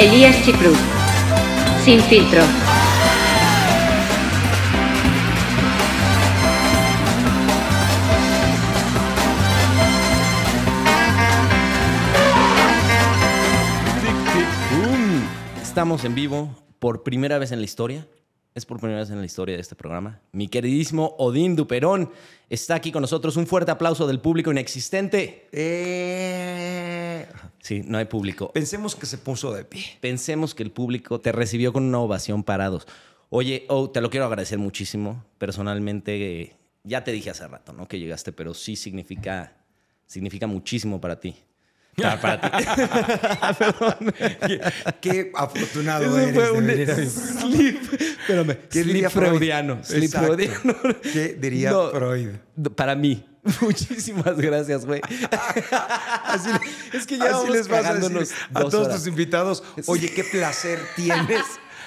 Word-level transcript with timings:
Elías 0.00 0.42
Chicruz. 0.42 0.78
Sin 1.84 2.00
filtro. 2.00 2.40
Estamos 15.60 16.06
en 16.06 16.14
vivo 16.14 16.56
por 16.78 17.02
primera 17.02 17.36
vez 17.36 17.52
en 17.52 17.58
la 17.58 17.66
historia. 17.66 18.08
Es 18.54 18.64
por 18.64 18.80
primera 18.80 19.00
vez 19.00 19.10
en 19.10 19.18
la 19.18 19.26
historia 19.26 19.56
de 19.56 19.60
este 19.60 19.74
programa. 19.74 20.22
Mi 20.32 20.48
queridísimo 20.48 21.14
Odín 21.18 21.56
Duperón 21.56 22.10
está 22.48 22.74
aquí 22.74 22.90
con 22.90 23.02
nosotros. 23.02 23.36
Un 23.36 23.46
fuerte 23.46 23.70
aplauso 23.70 24.06
del 24.06 24.20
público 24.20 24.50
inexistente. 24.50 25.46
Eh, 25.52 27.26
Sí, 27.62 27.82
no 27.86 27.98
hay 27.98 28.06
público. 28.06 28.52
Pensemos 28.52 28.96
que 28.96 29.06
se 29.06 29.18
puso 29.18 29.52
de 29.52 29.64
pie. 29.64 29.84
Pensemos 30.00 30.54
que 30.54 30.62
el 30.62 30.70
público 30.70 31.20
te 31.20 31.30
recibió 31.32 31.72
con 31.72 31.84
una 31.84 31.98
ovación 31.98 32.42
parados. 32.42 32.86
Oye, 33.28 33.64
oh, 33.68 33.90
te 33.90 34.00
lo 34.00 34.10
quiero 34.10 34.26
agradecer 34.26 34.58
muchísimo. 34.58 35.24
Personalmente, 35.38 36.40
eh, 36.40 36.56
ya 36.84 37.04
te 37.04 37.12
dije 37.12 37.30
hace 37.30 37.46
rato, 37.46 37.72
¿no? 37.72 37.86
Que 37.86 37.98
llegaste, 37.98 38.32
pero 38.32 38.54
sí 38.54 38.76
significa, 38.76 39.52
significa 40.06 40.46
muchísimo 40.46 41.00
para 41.00 41.20
ti. 41.20 41.36
Para, 41.96 42.20
para 42.20 42.50
ti. 42.50 42.64
Qué, 44.46 44.60
qué 45.00 45.32
afortunado 45.34 46.04
Eso 46.04 46.18
eres 46.18 46.34
fue 46.34 46.50
un 46.52 47.50
slip. 47.50 47.92
Espérame. 47.92 48.56
¿Qué 48.70 48.82
slip 48.82 48.86
diría 48.86 49.10
Freud? 49.10 49.28
freudiano. 49.28 49.84
Slip 49.84 50.10
freudiano. 50.10 50.76
¿Qué 51.02 51.36
diría 51.38 51.70
No, 51.72 51.90
Freud? 51.90 52.30
Para 52.74 52.94
mí. 52.94 53.24
Muchísimas 53.60 54.36
gracias, 54.36 54.84
güey. 54.84 55.00
Así, 56.24 56.50
Es 56.92 57.06
que 57.06 57.16
ya 57.18 57.24
así 57.24 57.32
vamos 57.34 57.50
les 57.50 57.68
vas 57.68 57.86
a 57.86 57.94
decir 57.94 58.16
a 58.54 58.60
dos 58.60 58.70
todos 58.70 58.86
horas. 58.86 58.98
tus 58.98 59.06
invitados. 59.06 59.62
Oye, 59.86 60.12
qué 60.12 60.24
placer 60.24 60.78
tienes 60.96 61.44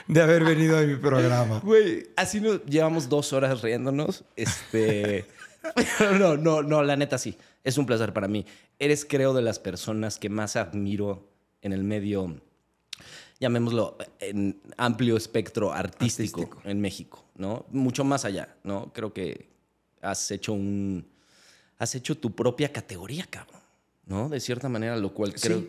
de 0.08 0.22
haber 0.22 0.44
venido 0.44 0.78
a 0.78 0.82
mi 0.82 0.96
programa. 0.96 1.60
Güey, 1.60 2.08
así 2.16 2.42
nos 2.42 2.64
llevamos 2.66 3.08
dos 3.10 3.34
horas 3.34 3.62
riéndonos. 3.62 4.24
Este. 4.36 5.26
no, 6.20 6.36
no, 6.38 6.62
no, 6.64 6.84
la 6.84 6.96
neta 6.96 7.18
sí. 7.18 7.38
Es 7.64 7.78
un 7.78 7.86
placer 7.86 8.12
para 8.14 8.28
mí. 8.28 8.46
Eres, 8.80 9.06
creo, 9.06 9.34
de 9.34 9.42
las 9.42 9.60
personas 9.60 10.20
que 10.20 10.30
más 10.30 10.56
admiro 10.56 11.30
en 11.62 11.72
el 11.72 11.84
medio, 11.84 12.42
llamémoslo, 13.40 13.98
en 14.20 14.62
amplio 14.78 15.16
espectro 15.16 15.72
artístico, 15.72 16.42
Artístico. 16.42 16.70
en 16.70 16.82
México, 16.82 17.24
¿no? 17.36 17.66
Mucho 17.70 18.04
más 18.04 18.26
allá, 18.26 18.58
¿no? 18.64 18.92
Creo 18.92 19.14
que 19.14 19.50
has 20.02 20.30
hecho 20.32 20.52
un. 20.54 21.08
Has 21.80 21.96
hecho 21.96 22.18
tu 22.18 22.32
propia 22.36 22.72
categoría, 22.72 23.26
cabrón, 23.30 23.62
¿no? 24.06 24.30
De 24.30 24.40
cierta 24.40 24.70
manera, 24.70 24.96
lo 24.98 25.14
cual 25.14 25.34
Sí. 25.38 25.48
creo. 25.48 25.64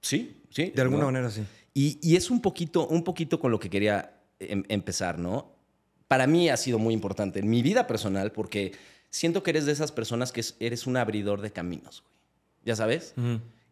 Sí, 0.00 0.42
sí. 0.50 0.72
De 0.74 0.82
alguna 0.82 1.00
¿no? 1.02 1.06
manera, 1.06 1.30
sí. 1.30 1.42
Y, 1.74 1.98
y 2.02 2.16
es 2.16 2.30
un 2.30 2.40
poquito, 2.42 2.86
un 2.88 3.04
poquito 3.04 3.38
con 3.40 3.50
lo 3.50 3.58
que 3.60 3.70
quería 3.70 4.18
em- 4.40 4.64
empezar, 4.68 5.18
¿no? 5.18 5.52
Para 6.08 6.26
mí 6.26 6.48
ha 6.50 6.56
sido 6.56 6.78
muy 6.78 6.92
importante 6.94 7.38
en 7.38 7.48
mi 7.48 7.62
vida 7.62 7.86
personal 7.86 8.32
porque 8.32 8.72
siento 9.10 9.42
que 9.42 9.50
eres 9.50 9.64
de 9.66 9.72
esas 9.72 9.92
personas 9.92 10.32
que 10.32 10.40
es- 10.40 10.56
eres 10.60 10.86
un 10.86 10.96
abridor 10.96 11.40
de 11.40 11.52
caminos, 11.52 12.02
güey. 12.02 12.12
¿Ya 12.64 12.76
sabes? 12.76 13.14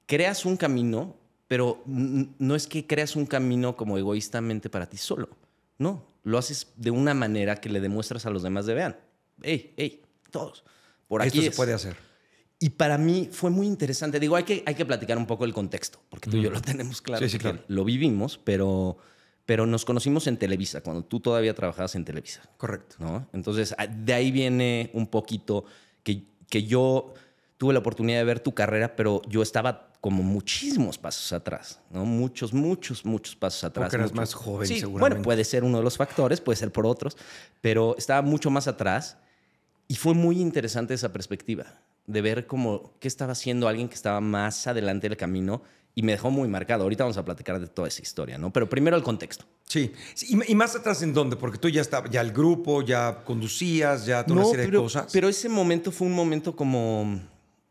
Creas 0.06 0.44
un 0.44 0.56
camino, 0.56 1.14
pero 1.48 1.82
no 1.86 2.54
es 2.56 2.66
que 2.66 2.86
creas 2.86 3.14
un 3.16 3.26
camino 3.26 3.76
como 3.76 3.98
egoístamente 3.98 4.68
para 4.70 4.86
ti 4.88 4.96
solo. 4.96 5.28
No, 5.78 6.04
lo 6.24 6.38
haces 6.38 6.68
de 6.76 6.90
una 6.90 7.14
manera 7.14 7.56
que 7.56 7.68
le 7.68 7.80
demuestras 7.80 8.26
a 8.26 8.30
los 8.30 8.42
demás 8.42 8.66
de 8.66 8.74
vean. 8.74 8.96
Hey, 9.42 9.72
hey, 9.76 10.02
todos. 10.30 10.64
Por 11.10 11.22
aquí 11.22 11.28
Esto 11.38 11.40
se 11.42 11.48
es". 11.48 11.56
puede 11.56 11.72
hacer. 11.72 11.96
Y 12.60 12.70
para 12.70 12.96
mí 12.98 13.28
fue 13.32 13.50
muy 13.50 13.66
interesante. 13.66 14.20
Digo, 14.20 14.36
hay 14.36 14.44
que, 14.44 14.62
hay 14.64 14.76
que 14.76 14.86
platicar 14.86 15.18
un 15.18 15.26
poco 15.26 15.44
el 15.44 15.52
contexto, 15.52 15.98
porque 16.08 16.30
tú 16.30 16.36
y 16.36 16.42
yo 16.42 16.50
lo 16.50 16.62
tenemos 16.62 17.02
claro. 17.02 17.24
Sí, 17.26 17.28
sí, 17.30 17.38
claro. 17.38 17.58
Lo 17.66 17.84
vivimos, 17.84 18.38
pero, 18.44 18.96
pero 19.44 19.66
nos 19.66 19.84
conocimos 19.84 20.28
en 20.28 20.36
Televisa, 20.36 20.82
cuando 20.82 21.02
tú 21.04 21.18
todavía 21.18 21.52
trabajabas 21.54 21.96
en 21.96 22.04
Televisa. 22.04 22.42
Correcto. 22.58 22.94
¿no? 23.00 23.26
Entonces, 23.32 23.74
a- 23.76 23.88
de 23.88 24.12
ahí 24.14 24.30
viene 24.30 24.90
un 24.94 25.08
poquito 25.08 25.64
que, 26.04 26.22
que 26.48 26.62
yo 26.64 27.14
tuve 27.56 27.72
la 27.72 27.80
oportunidad 27.80 28.18
de 28.18 28.24
ver 28.24 28.38
tu 28.40 28.52
carrera, 28.54 28.94
pero 28.94 29.20
yo 29.28 29.42
estaba 29.42 29.90
como 30.00 30.22
muchísimos 30.22 30.96
pasos 30.96 31.32
atrás, 31.32 31.80
¿no? 31.90 32.04
Muchos, 32.06 32.54
muchos, 32.54 33.04
muchos 33.04 33.36
pasos 33.36 33.64
atrás. 33.64 33.84
Porque 33.86 33.96
eras 33.96 34.14
más 34.14 34.32
joven, 34.32 34.66
Sí, 34.68 34.80
seguramente. 34.80 35.14
Bueno, 35.16 35.22
puede 35.24 35.44
ser 35.44 35.64
uno 35.64 35.78
de 35.78 35.84
los 35.84 35.96
factores, 35.96 36.40
puede 36.40 36.56
ser 36.56 36.70
por 36.72 36.86
otros, 36.86 37.16
pero 37.60 37.94
estaba 37.98 38.22
mucho 38.22 38.50
más 38.50 38.66
atrás 38.68 39.18
y 39.90 39.96
fue 39.96 40.14
muy 40.14 40.40
interesante 40.40 40.94
esa 40.94 41.12
perspectiva 41.12 41.80
de 42.06 42.22
ver 42.22 42.46
cómo 42.46 42.94
qué 43.00 43.08
estaba 43.08 43.32
haciendo 43.32 43.66
alguien 43.66 43.88
que 43.88 43.96
estaba 43.96 44.20
más 44.20 44.68
adelante 44.68 45.08
del 45.08 45.18
camino 45.18 45.62
y 45.96 46.04
me 46.04 46.12
dejó 46.12 46.30
muy 46.30 46.46
marcado. 46.46 46.84
Ahorita 46.84 47.02
vamos 47.02 47.16
a 47.16 47.24
platicar 47.24 47.58
de 47.58 47.66
toda 47.66 47.88
esa 47.88 48.00
historia, 48.00 48.38
¿no? 48.38 48.52
Pero 48.52 48.68
primero 48.68 48.96
el 48.96 49.02
contexto. 49.02 49.46
Sí. 49.66 49.90
Sí, 50.14 50.38
Y, 50.46 50.54
más 50.54 50.76
atrás 50.76 51.02
en 51.02 51.12
dónde? 51.12 51.34
Porque 51.34 51.58
tú 51.58 51.68
ya 51.68 51.80
estabas, 51.80 52.08
ya 52.08 52.20
el 52.20 52.30
grupo, 52.30 52.82
ya 52.82 53.24
conducías, 53.24 54.06
ya 54.06 54.24
toda 54.24 54.42
una 54.42 54.50
serie 54.50 54.66
pero, 54.66 54.78
de 54.78 54.84
cosas. 54.84 55.08
pero 55.12 55.28
ese 55.28 55.48
momento 55.48 55.90
fue 55.90 56.06
un 56.06 56.14
momento 56.14 56.54
como, 56.54 57.20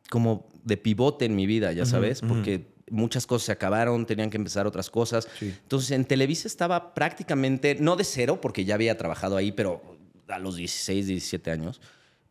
como 0.10 0.50
de 0.66 0.76
pivote 0.76 1.24
en 1.24 1.38
mi 1.38 1.46
vida, 1.46 1.72
ya 1.72 1.86
sabes, 1.86 2.20
porque 2.20 2.68
muchas 2.90 3.26
cosas 3.26 3.46
se 3.46 3.52
acabaron, 3.54 4.06
tenían 4.06 4.30
que 4.30 4.36
empezar 4.36 4.68
otras 4.68 4.90
cosas. 4.90 5.30
Sí. 5.40 5.56
Entonces 5.64 5.92
en 5.92 6.04
Televisa 6.04 6.50
estaba 6.50 6.94
prácticamente, 6.94 7.78
no 7.80 7.96
de 7.96 8.04
cero, 8.04 8.42
porque 8.42 8.66
ya 8.66 8.76
había 8.76 8.98
trabajado 8.98 9.38
ahí, 9.38 9.54
pero 9.54 9.82
a 10.28 10.38
los 10.38 10.58
16, 10.58 11.08
17 11.08 11.50
años. 11.50 11.80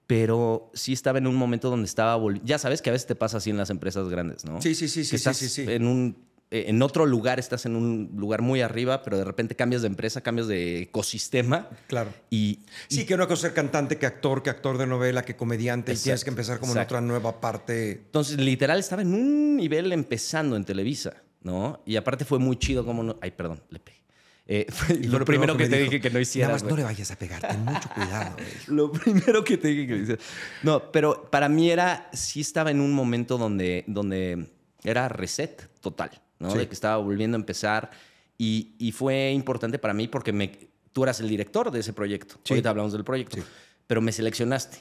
Pero 0.08 0.72
sí 0.74 0.92
estaba 0.92 1.18
en 1.18 1.28
un 1.28 1.36
momento 1.36 1.70
donde 1.70 1.86
estaba. 1.86 2.20
Ya 2.42 2.58
sabes 2.58 2.82
que 2.82 2.90
a 2.90 2.92
veces 2.92 3.06
te 3.06 3.14
pasa 3.14 3.36
así 3.36 3.50
en 3.50 3.56
las 3.56 3.70
empresas 3.70 4.08
grandes, 4.08 4.44
¿no? 4.44 4.60
Sí, 4.60 4.74
sí, 4.74 4.88
sí, 4.88 5.00
Que 5.00 5.04
sí, 5.04 5.10
sí, 5.10 5.16
estás 5.16 5.36
sí, 5.36 5.48
sí. 5.48 5.64
En 5.68 5.86
un 5.86 6.28
eh, 6.50 6.64
en 6.68 6.80
otro 6.80 7.04
lugar 7.04 7.38
estás 7.38 7.66
en 7.66 7.76
un 7.76 8.10
lugar 8.16 8.40
muy 8.40 8.62
arriba, 8.62 9.02
pero 9.02 9.18
de 9.18 9.24
repente 9.24 9.54
cambias 9.54 9.82
de 9.82 9.88
empresa, 9.88 10.22
cambias 10.22 10.48
de 10.48 10.82
ecosistema 10.82 11.68
Claro. 11.88 12.10
y, 12.30 12.60
Sí, 12.88 13.04
que 13.04 13.14
una 13.14 13.26
cosa 13.26 13.42
ser 13.42 13.54
cantante, 13.54 13.98
que 13.98 14.06
actor, 14.06 14.42
que 14.42 14.48
actor 14.48 14.78
de 14.78 14.86
novela, 14.86 15.24
que 15.24 15.36
comediante, 15.36 15.92
y 15.92 15.96
tienes 15.96 16.24
que 16.24 16.30
empezar 16.30 16.58
como 16.58 16.72
exacto. 16.72 16.94
en 16.94 17.04
otra 17.04 17.06
nueva 17.06 17.40
parte. 17.40 17.92
Entonces, 17.92 18.38
literal, 18.38 18.78
estaba 18.78 19.02
en 19.02 19.12
un 19.12 19.56
nivel 19.56 19.92
empezando 19.92 20.56
en 20.56 20.64
Televisa, 20.64 21.22
¿no? 21.42 21.82
Y 21.84 21.96
aparte 21.96 22.24
fue 22.24 22.38
muy 22.38 22.56
chido 22.56 22.84
como 22.84 23.02
no... 23.02 23.18
Ay, 23.20 23.32
perdón, 23.32 23.62
le 23.68 23.78
pegué. 23.78 23.98
Eh, 24.50 24.66
lo 25.02 25.26
primero 25.26 25.58
que 25.58 25.64
me 25.64 25.68
te 25.68 25.76
dijo, 25.76 25.90
dije 25.90 26.00
que 26.00 26.08
no 26.08 26.14
Nada 26.14 26.22
hicieras. 26.22 26.62
más 26.62 26.70
no 26.70 26.76
le 26.76 26.82
vayas 26.82 27.10
a 27.10 27.16
pegar, 27.16 27.42
ten 27.42 27.62
mucho 27.64 27.90
cuidado. 27.90 28.34
güey". 28.34 28.46
Lo 28.68 28.90
primero 28.90 29.44
que 29.44 29.58
te 29.58 29.68
dije 29.68 29.86
que 29.86 29.96
hicieras. 29.96 30.24
No, 30.62 30.90
pero 30.90 31.30
para 31.30 31.50
mí 31.50 31.70
era... 31.70 32.08
Sí 32.14 32.40
estaba 32.40 32.70
en 32.70 32.80
un 32.80 32.94
momento 32.94 33.36
donde, 33.36 33.84
donde 33.86 34.50
era 34.82 35.08
reset 35.10 35.68
total, 35.80 36.10
¿no? 36.38 36.50
Sí. 36.50 36.58
De 36.58 36.66
que 36.66 36.72
estaba 36.72 36.96
volviendo 36.96 37.36
a 37.36 37.40
empezar. 37.40 37.90
Y, 38.38 38.74
y 38.78 38.92
fue 38.92 39.32
importante 39.32 39.78
para 39.78 39.92
mí 39.92 40.08
porque 40.08 40.32
me, 40.32 40.50
tú 40.92 41.02
eras 41.02 41.20
el 41.20 41.28
director 41.28 41.70
de 41.70 41.80
ese 41.80 41.92
proyecto. 41.92 42.36
Sí. 42.42 42.54
Ahorita 42.54 42.70
hablamos 42.70 42.92
del 42.94 43.04
proyecto. 43.04 43.36
Sí. 43.36 43.42
Pero 43.86 44.00
me 44.00 44.12
seleccionaste. 44.12 44.78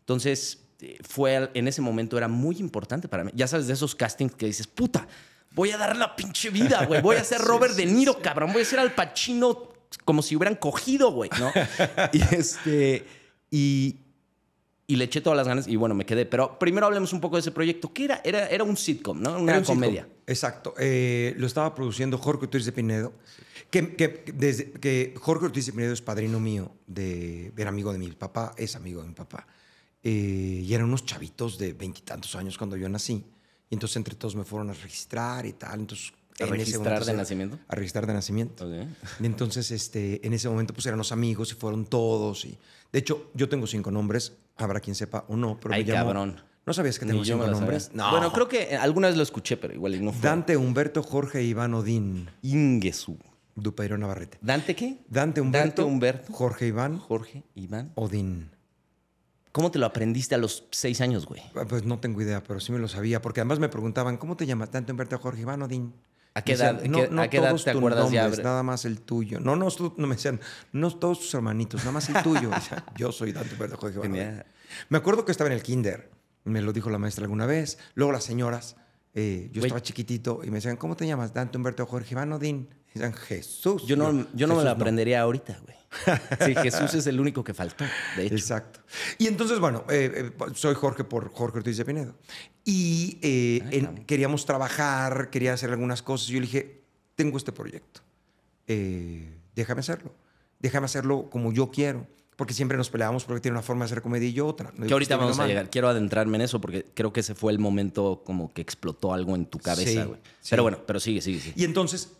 Entonces, 0.00 0.64
eh, 0.80 0.96
fue 1.02 1.50
en 1.52 1.68
ese 1.68 1.82
momento 1.82 2.16
era 2.16 2.28
muy 2.28 2.56
importante 2.56 3.06
para 3.08 3.24
mí. 3.24 3.32
Ya 3.34 3.46
sabes, 3.46 3.66
de 3.66 3.74
esos 3.74 3.94
castings 3.94 4.34
que 4.34 4.46
dices, 4.46 4.66
puta, 4.66 5.06
voy 5.54 5.70
a 5.70 5.78
dar 5.78 5.96
la 5.96 6.14
pinche 6.16 6.50
vida, 6.50 6.84
güey. 6.86 7.00
Voy 7.00 7.16
a 7.16 7.24
ser 7.24 7.40
Robert 7.40 7.74
De 7.74 7.86
Niro, 7.86 8.20
cabrón. 8.20 8.52
Voy 8.52 8.62
a 8.62 8.64
ser 8.64 8.78
Al 8.78 8.92
Pacino 8.92 9.72
como 10.04 10.22
si 10.22 10.34
hubieran 10.36 10.56
cogido, 10.56 11.12
güey, 11.12 11.30
¿no? 11.38 11.52
y 12.12 12.20
este. 12.34 13.06
Y, 13.50 13.96
y 14.86 14.96
le 14.96 15.04
eché 15.04 15.20
todas 15.20 15.36
las 15.36 15.46
ganas 15.46 15.66
y 15.68 15.76
bueno, 15.76 15.94
me 15.94 16.04
quedé. 16.04 16.26
Pero 16.26 16.58
primero 16.58 16.86
hablemos 16.86 17.12
un 17.12 17.20
poco 17.20 17.36
de 17.36 17.40
ese 17.40 17.52
proyecto. 17.52 17.92
¿Qué 17.92 18.04
era? 18.04 18.20
Era, 18.24 18.48
era 18.48 18.64
un 18.64 18.76
sitcom, 18.76 19.20
¿no? 19.20 19.38
Una 19.38 19.52
Era 19.52 19.60
un 19.60 19.64
comedia. 19.64 20.02
sitcom. 20.02 20.20
Exacto. 20.26 20.74
Eh, 20.78 21.34
lo 21.38 21.46
estaba 21.46 21.74
produciendo 21.74 22.18
Jorge 22.18 22.44
Ortiz 22.46 22.64
de 22.64 22.72
Pinedo. 22.72 23.12
Que, 23.70 23.94
que, 23.96 24.24
desde, 24.34 24.72
que 24.72 25.14
Jorge 25.18 25.46
Ortiz 25.46 25.66
de 25.66 25.72
Pinedo 25.72 25.92
es 25.92 26.02
padrino 26.02 26.38
mío, 26.38 26.70
de, 26.86 27.52
era 27.56 27.70
amigo 27.70 27.92
de 27.92 27.98
mi 27.98 28.10
papá, 28.12 28.54
es 28.56 28.76
amigo 28.76 29.00
de 29.02 29.08
mi 29.08 29.14
papá. 29.14 29.46
Eh, 30.02 30.62
y 30.64 30.74
eran 30.74 30.86
unos 30.86 31.06
chavitos 31.06 31.56
de 31.58 31.72
veintitantos 31.72 32.34
años 32.36 32.58
cuando 32.58 32.76
yo 32.76 32.88
nací. 32.88 33.24
Y 33.74 33.76
entonces 33.76 33.96
entre 33.96 34.14
todos 34.14 34.36
me 34.36 34.44
fueron 34.44 34.70
a 34.70 34.72
registrar 34.72 35.44
y 35.46 35.52
tal. 35.54 35.80
Entonces, 35.80 36.12
¿A 36.38 36.44
en 36.44 36.48
ese 36.50 36.56
registrar 36.58 36.84
momento 36.84 37.04
de 37.06 37.10
era- 37.10 37.18
nacimiento? 37.22 37.58
A 37.66 37.74
registrar 37.74 38.06
de 38.06 38.12
nacimiento. 38.14 38.68
Y 39.20 39.26
entonces, 39.26 39.70
este, 39.72 40.24
en 40.24 40.32
ese 40.32 40.48
momento, 40.48 40.72
pues 40.72 40.86
eran 40.86 40.98
los 40.98 41.10
amigos 41.10 41.50
y 41.50 41.54
fueron 41.56 41.84
todos. 41.86 42.44
Y, 42.44 42.56
de 42.92 42.98
hecho, 43.00 43.30
yo 43.34 43.48
tengo 43.48 43.66
cinco 43.66 43.90
nombres, 43.90 44.32
habrá 44.56 44.78
quien 44.78 44.94
sepa 44.94 45.24
o 45.28 45.36
no, 45.36 45.58
pero 45.60 45.74
Ay, 45.74 45.84
me 45.84 45.90
llamo- 45.92 46.04
cabrón. 46.06 46.40
¿No 46.66 46.72
sabías 46.72 46.98
que 47.00 47.04
tengo 47.04 47.24
cinco 47.24 47.46
nombres? 47.48 47.90
No. 47.94 48.10
Bueno, 48.12 48.32
creo 48.32 48.48
que 48.48 48.76
alguna 48.76 49.08
vez 49.08 49.16
lo 49.16 49.22
escuché, 49.24 49.56
pero 49.56 49.74
igual 49.74 50.02
no 50.04 50.12
fue. 50.12 50.20
Dante, 50.22 50.56
Humberto, 50.56 51.02
Jorge, 51.02 51.42
Iván, 51.42 51.74
Odín, 51.74 52.30
Ingesu. 52.42 53.18
Dupeiro 53.56 53.98
Navarrete. 53.98 54.38
¿Dante 54.40 54.74
qué? 54.74 54.98
Dante, 55.08 55.40
Humberto, 55.40 55.82
Dante, 55.82 55.82
Humberto. 55.82 56.32
Jorge, 56.32 56.66
Iván, 56.68 56.98
Jorge, 56.98 57.44
Iván. 57.54 57.92
Odín. 57.96 58.50
¿Cómo 59.54 59.70
te 59.70 59.78
lo 59.78 59.86
aprendiste 59.86 60.34
a 60.34 60.38
los 60.38 60.64
seis 60.72 61.00
años, 61.00 61.26
güey? 61.26 61.40
Ah, 61.54 61.64
Pues 61.68 61.84
no 61.84 62.00
tengo 62.00 62.20
idea, 62.20 62.42
pero 62.42 62.58
sí 62.58 62.72
me 62.72 62.80
lo 62.80 62.88
sabía, 62.88 63.22
porque 63.22 63.38
además 63.40 63.60
me 63.60 63.68
preguntaban, 63.68 64.16
¿cómo 64.16 64.36
te 64.36 64.46
llamas? 64.46 64.72
Dante, 64.72 64.90
Humberto, 64.90 65.16
Jorge, 65.18 65.42
Iván, 65.42 65.62
Odín. 65.62 65.94
¿A 66.34 66.42
qué 66.42 66.52
Me 66.54 66.58
decían, 66.58 66.76
edad- 66.80 66.88
no, 66.88 67.14
no 67.14 67.22
a 67.22 67.28
qué 67.28 67.36
edad 67.36 67.50
todos 67.50 67.64
te 67.64 67.72
ya? 67.72 67.78
nombres, 68.24 68.42
Nada 68.42 68.64
más 68.64 68.84
el 68.84 69.00
tuyo. 69.00 69.38
No, 69.38 69.54
no, 69.54 69.68
no 69.96 70.06
me 70.08 70.16
decían, 70.16 70.40
no 70.72 70.90
todos 70.98 71.20
tus 71.20 71.32
hermanitos, 71.34 71.82
nada 71.82 71.92
más 71.92 72.08
el 72.08 72.20
tuyo. 72.24 72.50
O 72.56 72.60
sea, 72.60 72.84
yo 72.96 73.12
soy 73.12 73.30
Dante, 73.32 73.52
Humberto, 73.54 73.76
Jorge, 73.76 73.94
Iván. 73.98 74.10
Odín. 74.10 74.20
Genial. 74.22 74.46
Me 74.88 74.98
acuerdo 74.98 75.24
que 75.24 75.30
estaba 75.30 75.48
en 75.50 75.54
el 75.54 75.62
kinder, 75.62 76.10
me 76.42 76.60
lo 76.60 76.72
dijo 76.72 76.90
la 76.90 76.98
maestra 76.98 77.22
alguna 77.22 77.46
vez, 77.46 77.78
luego 77.94 78.10
las 78.12 78.24
señoras, 78.24 78.74
Eh, 79.16 79.48
yo 79.52 79.60
Güey. 79.60 79.68
estaba 79.68 79.80
chiquitito 79.80 80.40
y 80.42 80.48
me 80.48 80.56
decían, 80.56 80.76
¿cómo 80.76 80.96
te 80.96 81.06
llamas? 81.06 81.32
Dante 81.32 81.56
Humberto 81.56 81.86
Jorge 81.86 82.14
Iván 82.14 82.32
Odín. 82.32 82.68
Y 82.88 82.98
decían, 82.98 83.12
Jesús. 83.12 83.86
Yo 83.86 83.94
no, 83.96 84.26
yo 84.34 84.48
no 84.48 84.56
me 84.56 84.64
lo 84.64 84.70
aprendería 84.70 85.20
ahorita, 85.20 85.56
güey. 85.64 85.76
Sí, 86.44 86.54
Jesús 86.54 86.94
es 86.94 87.06
el 87.06 87.20
único 87.20 87.42
que 87.44 87.54
faltó, 87.54 87.84
de 88.16 88.26
hecho. 88.26 88.34
Exacto. 88.34 88.80
Y 89.18 89.26
entonces, 89.26 89.58
bueno, 89.58 89.84
eh, 89.90 90.32
eh, 90.38 90.44
soy 90.54 90.74
Jorge 90.74 91.04
por 91.04 91.30
Jorge 91.32 91.58
Ortiz 91.58 91.76
de 91.76 91.84
Pinedo. 91.84 92.14
Y 92.64 93.18
eh, 93.22 93.60
Ay, 93.66 93.78
en- 93.78 93.84
cabrón. 93.86 94.04
queríamos 94.06 94.46
trabajar, 94.46 95.30
quería 95.30 95.52
hacer 95.52 95.70
algunas 95.70 96.02
cosas. 96.02 96.28
Yo 96.28 96.36
le 96.40 96.46
dije, 96.46 96.82
tengo 97.14 97.36
este 97.36 97.52
proyecto. 97.52 98.00
Déjame 99.54 99.80
hacerlo. 99.80 100.12
Déjame 100.60 100.86
hacerlo 100.86 101.28
como 101.30 101.52
yo 101.52 101.70
quiero. 101.70 102.06
Porque 102.36 102.52
siempre 102.52 102.76
nos 102.76 102.90
peleábamos 102.90 103.24
porque 103.24 103.40
tiene 103.40 103.56
una 103.56 103.62
forma 103.62 103.84
de 103.84 103.92
hacer 103.92 104.02
comedia 104.02 104.28
y 104.28 104.32
yo 104.32 104.48
otra. 104.48 104.72
No 104.76 104.86
Que 104.88 104.92
ahorita 104.92 105.16
vamos 105.16 105.38
a 105.38 105.46
llegar. 105.46 105.70
Quiero 105.70 105.88
adentrarme 105.88 106.36
en 106.36 106.42
eso 106.42 106.60
porque 106.60 106.84
creo 106.92 107.12
que 107.12 107.20
ese 107.20 107.36
fue 107.36 107.52
el 107.52 107.60
momento 107.60 108.22
como 108.26 108.52
que 108.52 108.60
explotó 108.60 109.12
algo 109.14 109.36
en 109.36 109.46
tu 109.46 109.58
Sí, 109.58 109.64
cabeza, 109.64 110.04
güey. 110.06 110.20
sí. 110.40 110.50
Pero 110.50 110.64
bueno, 110.64 110.78
pero 110.84 110.98
sigue, 110.98 111.20
sigue, 111.20 111.38
sigue. 111.38 111.54
Y 111.56 111.62
entonces 111.64 112.10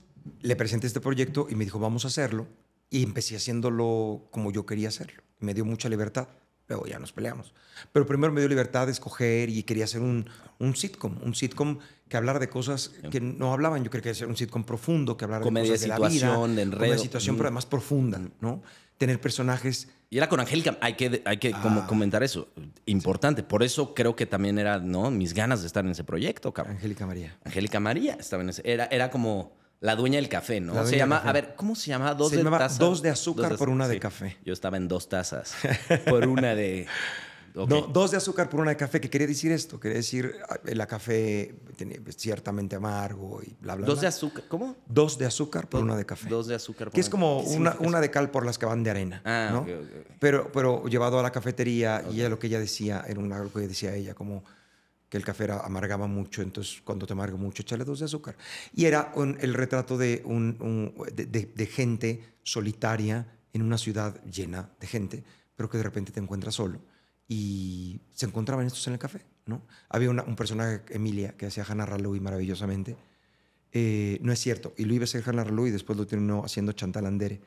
le 0.40 0.54
presenté 0.54 0.86
este 0.86 1.00
proyecto 1.00 1.48
y 1.50 1.56
me 1.56 1.64
dijo, 1.64 1.80
vamos 1.80 2.04
a 2.04 2.08
hacerlo. 2.08 2.46
Y 2.90 3.02
empecé 3.02 3.36
haciéndolo 3.36 4.28
como 4.30 4.52
yo 4.52 4.66
quería 4.66 4.88
hacerlo. 4.88 5.22
Me 5.40 5.54
dio 5.54 5.64
mucha 5.64 5.88
libertad. 5.88 6.28
Luego 6.66 6.86
ya 6.86 6.98
nos 6.98 7.12
peleamos. 7.12 7.52
Pero 7.92 8.06
primero 8.06 8.32
me 8.32 8.40
dio 8.40 8.48
libertad 8.48 8.86
de 8.86 8.92
escoger 8.92 9.50
y 9.50 9.64
quería 9.64 9.84
hacer 9.84 10.00
un, 10.00 10.28
un 10.58 10.74
sitcom. 10.76 11.18
Un 11.22 11.34
sitcom 11.34 11.78
que 12.08 12.16
hablara 12.16 12.38
de 12.38 12.48
cosas 12.48 12.92
que 13.10 13.20
no 13.20 13.52
hablaban. 13.52 13.84
Yo 13.84 13.90
quería 13.90 14.12
hacer 14.12 14.28
un 14.28 14.36
sitcom 14.36 14.64
profundo, 14.64 15.16
que 15.16 15.24
hablara 15.26 15.42
Comedia 15.42 15.72
de 15.72 15.76
cosas 15.76 15.82
de 15.82 15.88
la 15.88 15.96
vida. 15.98 16.10
situación, 16.10 16.56
de 16.56 16.62
enredo. 16.62 16.98
situación, 16.98 17.34
Mm. 17.34 17.38
pero 17.38 17.48
además 17.48 17.66
profunda, 17.66 18.20
¿no? 18.40 18.62
Tener 18.96 19.20
personajes... 19.20 19.88
Y 20.08 20.16
era 20.18 20.28
con 20.28 20.38
Angélica, 20.38 20.78
hay 20.80 20.94
que, 20.94 21.22
hay 21.24 21.38
que 21.38 21.50
como 21.50 21.80
Ah. 21.80 21.86
comentar 21.88 22.22
eso. 22.22 22.48
Importante. 22.86 23.42
Por 23.42 23.62
eso 23.64 23.92
creo 23.94 24.14
que 24.16 24.24
también 24.26 24.58
era, 24.58 24.78
¿no? 24.78 25.10
Mis 25.10 25.34
ganas 25.34 25.60
de 25.62 25.66
estar 25.66 25.84
en 25.84 25.90
ese 25.90 26.04
proyecto, 26.04 26.54
cabrón. 26.54 26.76
Angélica 26.76 27.04
María. 27.04 27.36
Angélica 27.44 27.80
María 27.80 28.14
estaba 28.20 28.42
en 28.44 28.50
ese. 28.50 28.62
Era, 28.64 28.86
era 28.86 29.10
como 29.10 29.56
la 29.84 29.96
dueña 29.96 30.16
del 30.16 30.30
café, 30.30 30.60
¿no? 30.60 30.72
La 30.72 30.86
se 30.86 30.96
llama, 30.96 31.18
a 31.18 31.30
ver, 31.30 31.54
¿cómo 31.56 31.74
se 31.76 31.88
llama? 31.88 32.14
Dos 32.14 32.30
Se 32.30 32.36
de 32.38 32.42
llamaba? 32.42 32.68
Dos 32.68 33.02
de 33.02 33.10
azúcar 33.10 33.54
por 33.58 33.68
una 33.68 33.86
de 33.86 33.94
sí. 33.94 34.00
café. 34.00 34.38
Yo 34.42 34.54
estaba 34.54 34.78
en 34.78 34.88
dos 34.88 35.10
tazas 35.10 35.54
por 36.08 36.26
una 36.26 36.54
de. 36.54 36.86
No, 37.54 37.82
dos 37.82 38.10
de 38.10 38.16
azúcar 38.16 38.48
por 38.48 38.60
una 38.60 38.70
de 38.70 38.78
café. 38.78 38.98
¿Qué 38.98 39.10
quería 39.10 39.26
decir 39.26 39.52
esto? 39.52 39.78
Quería 39.78 39.98
decir, 39.98 40.34
ah, 40.48 40.56
la 40.64 40.86
café 40.86 41.54
tenía 41.76 41.98
ciertamente 42.16 42.76
amargo 42.76 43.42
y 43.42 43.54
bla, 43.60 43.74
bla, 43.74 43.86
Dos 43.86 44.00
de 44.00 44.06
azúcar. 44.06 44.44
¿Cómo? 44.48 44.74
Dos 44.88 45.18
de 45.18 45.26
azúcar 45.26 45.68
por 45.68 45.80
Do- 45.80 45.84
una 45.86 45.96
de 45.96 46.06
café. 46.06 46.30
Dos 46.30 46.46
de 46.46 46.54
azúcar. 46.54 46.86
por 46.88 46.94
que 46.94 47.00
es 47.00 47.10
como 47.10 47.44
¿Qué 47.44 47.50
una, 47.56 47.76
una 47.78 48.00
de 48.00 48.10
cal 48.10 48.30
por 48.30 48.46
las 48.46 48.56
que 48.58 48.64
van 48.64 48.82
de 48.82 48.90
arena. 48.90 49.20
Ah, 49.24 49.50
¿no? 49.52 49.66
Pero, 50.18 50.50
pero 50.50 50.86
llevado 50.86 51.18
a 51.20 51.22
la 51.22 51.30
cafetería 51.30 52.02
y 52.10 52.20
ella 52.20 52.30
lo 52.30 52.38
que 52.38 52.46
ella 52.46 52.58
decía 52.58 53.04
era 53.06 53.20
una, 53.20 53.36
algo 53.36 53.52
que 53.52 53.68
decía 53.68 53.94
ella, 53.94 54.14
como 54.14 54.42
que 55.14 55.18
el 55.18 55.24
café 55.24 55.44
era- 55.44 55.60
amargaba 55.60 56.08
mucho, 56.08 56.42
entonces 56.42 56.82
cuando 56.82 57.06
te 57.06 57.12
amarga 57.12 57.36
mucho, 57.36 57.62
échale 57.62 57.84
dos 57.84 58.00
de 58.00 58.06
azúcar. 58.06 58.36
Y 58.74 58.86
era 58.86 59.12
el 59.40 59.54
retrato 59.54 59.96
de, 59.96 60.22
un, 60.24 60.92
de, 61.14 61.66
gente 61.66 62.34
solitaria 62.42 63.24
en 63.52 63.62
una 63.62 63.78
ciudad 63.78 64.20
llena 64.24 64.70
de 64.80 64.88
gente, 64.88 65.22
pero 65.54 65.70
que 65.70 65.78
de 65.78 65.84
repente 65.84 66.10
te 66.10 66.18
encuentras 66.18 66.56
solo. 66.56 66.80
Y 67.28 68.00
se 68.10 68.26
encontraban 68.26 68.66
estos 68.66 68.84
en 68.88 68.94
el 68.94 68.98
café, 68.98 69.24
¿no? 69.46 69.62
Había 69.88 70.10
un 70.10 70.34
personaje, 70.34 70.82
Emilia, 70.90 71.36
que 71.36 71.46
hacía 71.46 71.62
Hannah 71.62 71.86
Raloui 71.86 72.18
maravillosamente. 72.18 72.96
Eh, 73.70 74.18
no 74.20 74.32
es 74.32 74.40
cierto. 74.40 74.74
Y 74.76 74.84
lo 74.84 74.94
iba 74.94 75.04
a 75.04 75.04
hacer 75.04 75.22
Hannah 75.24 75.44
Raloui 75.44 75.68
y 75.68 75.72
después 75.72 75.96
lo 75.96 76.08
terminó 76.08 76.44
haciendo 76.44 76.72
Chantal 76.72 77.06
Andere. 77.06 77.40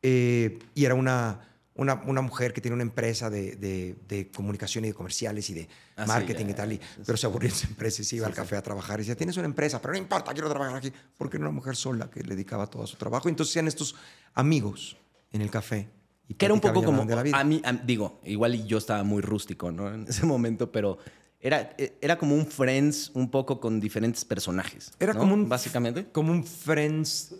Eh, 0.00 0.58
y 0.74 0.86
era 0.86 0.94
una, 0.94 1.51
una, 1.74 1.94
una 2.06 2.20
mujer 2.20 2.52
que 2.52 2.60
tiene 2.60 2.74
una 2.74 2.82
empresa 2.82 3.30
de, 3.30 3.56
de- 3.56 3.96
de 4.06 4.30
comunicación 4.30 4.84
y 4.84 4.88
de 4.88 4.94
comerciales 4.94 5.48
y 5.50 5.54
de 5.54 5.68
Ah, 5.96 6.04
sí, 6.04 6.08
marketing 6.08 6.44
ya, 6.46 6.50
y 6.50 6.54
tal. 6.54 6.72
y- 6.72 6.76
sí, 6.76 6.82
pero 7.06 7.16
se 7.16 7.26
aburría 7.26 7.48
en 7.50 7.56
esa 7.56 7.66
empresa 7.68 8.02
y 8.02 8.04
se 8.04 8.16
iba 8.16 8.26
al 8.26 8.34
café 8.34 8.56
a 8.56 8.62
trabajar. 8.62 8.98
Y 8.98 9.02
decía, 9.02 9.16
tienes 9.16 9.36
una 9.38 9.46
empresa, 9.46 9.80
pero 9.80 9.92
no 9.92 9.98
importa, 9.98 10.32
quiero 10.32 10.48
trabajar 10.50 10.76
aquí. 10.76 10.92
Porque 11.16 11.36
era 11.38 11.44
una 11.46 11.54
mujer 11.54 11.74
sola 11.76 12.10
que 12.10 12.22
le 12.22 12.34
dedicaba 12.34 12.66
todo 12.66 12.82
a 12.82 12.86
su 12.86 12.96
trabajo. 12.96 13.28
Entonces 13.28 13.56
eran 13.56 13.68
estos 13.68 13.94
amigos 14.34 14.96
en 15.32 15.40
el 15.42 15.50
café. 15.50 15.88
y 16.28 16.34
Que 16.34 16.44
era 16.46 16.54
un 16.54 16.60
poco 16.60 16.82
como. 16.84 17.04
de 17.06 17.16
la 17.16 17.22
vida. 17.22 17.38
A 17.38 17.44
mí, 17.44 17.60
a- 17.64 17.72
digo, 17.72 18.20
igual 18.24 18.66
yo 18.66 18.78
estaba 18.78 19.02
muy 19.02 19.22
rústico, 19.22 19.70
¿no? 19.72 19.92
En 19.92 20.06
ese 20.08 20.24
momento, 20.26 20.70
pero 20.72 20.98
era, 21.40 21.74
era 22.00 22.18
como 22.18 22.34
un 22.36 22.46
Friends 22.46 23.10
un 23.14 23.30
poco 23.30 23.60
con 23.60 23.80
diferentes 23.80 24.24
personajes. 24.24 24.92
Era 25.00 25.12
¿no? 25.14 25.20
como 25.20 25.34
un 25.34 25.48
Básicamente. 25.48 26.06
Como 26.12 26.32
un 26.32 26.44
Friends, 26.44 27.34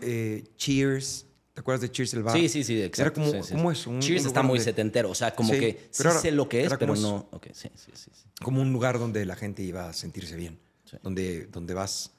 eh, 0.00 0.44
Cheers. 0.56 1.26
¿Te 1.54 1.60
acuerdas 1.60 1.82
de 1.82 1.90
Cheers 1.90 2.14
el 2.14 2.22
bar? 2.22 2.36
Sí, 2.36 2.48
sí, 2.48 2.64
sí, 2.64 2.80
exacto. 2.82 3.20
Era 3.20 3.30
como, 3.32 3.74
sí, 3.74 3.88
un- 3.88 4.00
Cheers 4.00 4.22
un 4.22 4.28
está 4.28 4.42
muy 4.42 4.58
donde- 4.58 4.64
setentero, 4.64 5.10
o 5.10 5.14
sea, 5.14 5.34
como 5.34 5.52
Sí, 5.52 5.60
que 5.60 5.88
sí 5.90 6.02
era- 6.02 6.18
sé 6.18 6.32
lo 6.32 6.48
que 6.48 6.64
es, 6.64 6.72
pero 6.78 6.96
no. 6.96 7.28
Sí, 7.52 7.68
sí, 7.74 7.90
sí. 7.94 8.10
sí. 8.14 8.28
Como 8.42 8.62
un 8.62 8.72
lugar 8.72 8.98
donde 8.98 9.26
la 9.26 9.36
gente 9.36 9.62
iba 9.62 9.88
a 9.88 9.92
sentirse 9.92 10.36
bien. 10.36 10.58
Donde, 11.02 11.46
donde 11.46 11.72
vas 11.72 12.10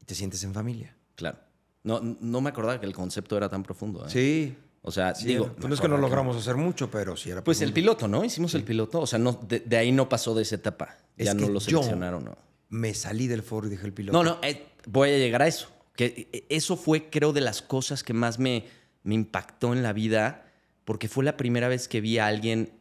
y 0.00 0.04
te 0.06 0.14
sientes 0.14 0.42
en 0.44 0.54
familia. 0.54 0.96
Claro. 1.16 1.38
No, 1.84 2.00
no 2.00 2.40
me 2.40 2.48
acordaba 2.48 2.80
que 2.80 2.86
el 2.86 2.94
concepto 2.94 3.36
era 3.36 3.48
tan 3.50 3.62
profundo. 3.62 4.06
¿eh? 4.06 4.10
Sí. 4.10 4.56
O 4.80 4.90
sea, 4.90 5.14
sí, 5.14 5.26
digo. 5.26 5.54
no 5.58 5.74
es 5.74 5.80
que 5.80 5.88
no 5.88 5.96
logramos 5.98 6.36
hacer 6.36 6.56
mucho, 6.56 6.90
pero 6.90 7.14
sí 7.16 7.30
era 7.30 7.44
Pues 7.44 7.60
el 7.60 7.72
piloto, 7.72 8.08
¿no? 8.08 8.24
Hicimos 8.24 8.54
el 8.54 8.64
piloto. 8.64 9.00
O 9.00 9.06
sea, 9.06 9.18
no, 9.18 9.32
de, 9.46 9.60
de 9.60 9.76
ahí 9.76 9.92
no 9.92 10.08
pasó 10.08 10.34
de 10.34 10.42
esa 10.42 10.54
etapa. 10.56 10.96
Es 11.16 11.26
ya 11.26 11.34
no 11.34 11.48
lo 11.48 11.60
seleccionaron, 11.60 12.24
¿no? 12.24 12.36
Me 12.70 12.94
salí 12.94 13.26
del 13.26 13.42
foro 13.42 13.66
y 13.66 13.70
dije 13.70 13.84
el 13.86 13.92
piloto. 13.92 14.16
No, 14.22 14.24
no, 14.28 14.38
eh, 14.42 14.66
voy 14.86 15.10
a 15.10 15.18
llegar 15.18 15.42
a 15.42 15.46
eso. 15.46 15.68
Que 15.94 16.28
eh, 16.32 16.46
eso 16.48 16.76
fue, 16.76 17.10
creo, 17.10 17.34
de 17.34 17.42
las 17.42 17.60
cosas 17.60 18.02
que 18.02 18.14
más 18.14 18.38
me, 18.38 18.64
me 19.04 19.14
impactó 19.14 19.72
en 19.72 19.82
la 19.82 19.92
vida, 19.92 20.46
porque 20.84 21.08
fue 21.08 21.24
la 21.24 21.36
primera 21.36 21.68
vez 21.68 21.88
que 21.88 22.00
vi 22.00 22.18
a 22.18 22.26
alguien. 22.26 22.72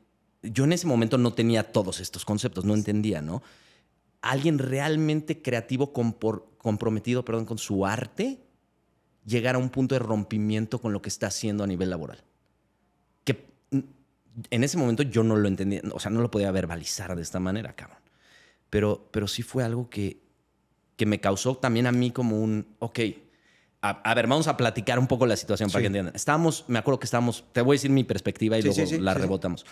Yo 0.44 0.64
en 0.64 0.74
ese 0.74 0.88
momento 0.88 1.18
no 1.18 1.34
tenía 1.34 1.72
todos 1.72 2.00
estos 2.00 2.26
conceptos, 2.26 2.66
no 2.66 2.74
entendía, 2.74 3.22
¿no? 3.22 3.44
Alguien 4.22 4.60
realmente 4.60 5.42
creativo, 5.42 5.94
comprometido, 5.94 7.26
perdón, 7.26 7.46
con 7.46 7.58
su 7.58 7.86
arte, 7.86 8.40
llegar 9.26 9.56
a 9.56 9.60
un 9.60 9.70
punto 9.70 9.96
de 9.96 10.00
rompimiento 10.00 10.80
con 10.80 10.94
lo 10.94 11.02
que 11.02 11.10
está 11.10 11.28
haciendo 11.28 11.64
a 11.64 11.68
nivel 11.68 11.90
laboral. 11.90 12.24
Que 13.24 13.46
mm, 13.72 13.80
en 14.50 14.64
ese 14.64 14.78
momento 14.78 15.04
yo 15.04 15.24
no 15.24 15.36
lo 15.36 15.48
entendía, 15.48 15.82
o 15.92 16.00
sea, 16.00 16.12
no 16.12 16.22
lo 16.22 16.32
podía 16.32 16.52
verbalizar 16.52 17.16
de 17.16 17.22
esta 17.22 17.40
manera, 17.40 17.74
cabrón. 17.74 18.00
Pero, 18.70 19.10
pero 19.12 19.28
sí 19.28 19.44
fue 19.44 19.64
algo 19.64 19.90
que, 19.90 20.22
que 20.96 21.06
me 21.06 21.20
causó 21.20 21.56
también 21.58 21.88
a 21.88 21.92
mí 21.92 22.12
como 22.12 22.40
un, 22.40 22.68
ok, 22.80 23.00
a, 23.82 23.90
a 23.90 24.14
ver, 24.14 24.28
vamos 24.28 24.48
a 24.48 24.58
platicar 24.58 25.00
un 25.00 25.08
poco 25.08 25.26
la 25.26 25.36
situación 25.36 25.70
para 25.70 25.80
Sí. 25.80 25.84
que 25.84 25.88
entiendan. 25.88 26.16
Estábamos, 26.16 26.66
me 26.68 26.80
acuerdo 26.80 27.00
que 27.00 27.06
estábamos, 27.06 27.44
te 27.52 27.62
voy 27.62 27.76
a 27.76 27.78
decir 27.78 27.90
mi 27.92 28.04
perspectiva 28.04 28.58
y 28.58 28.62
Sí, 28.62 28.68
luego 28.70 28.86
sí, 28.88 29.00
la 29.00 29.14
rebotamos. 29.14 29.66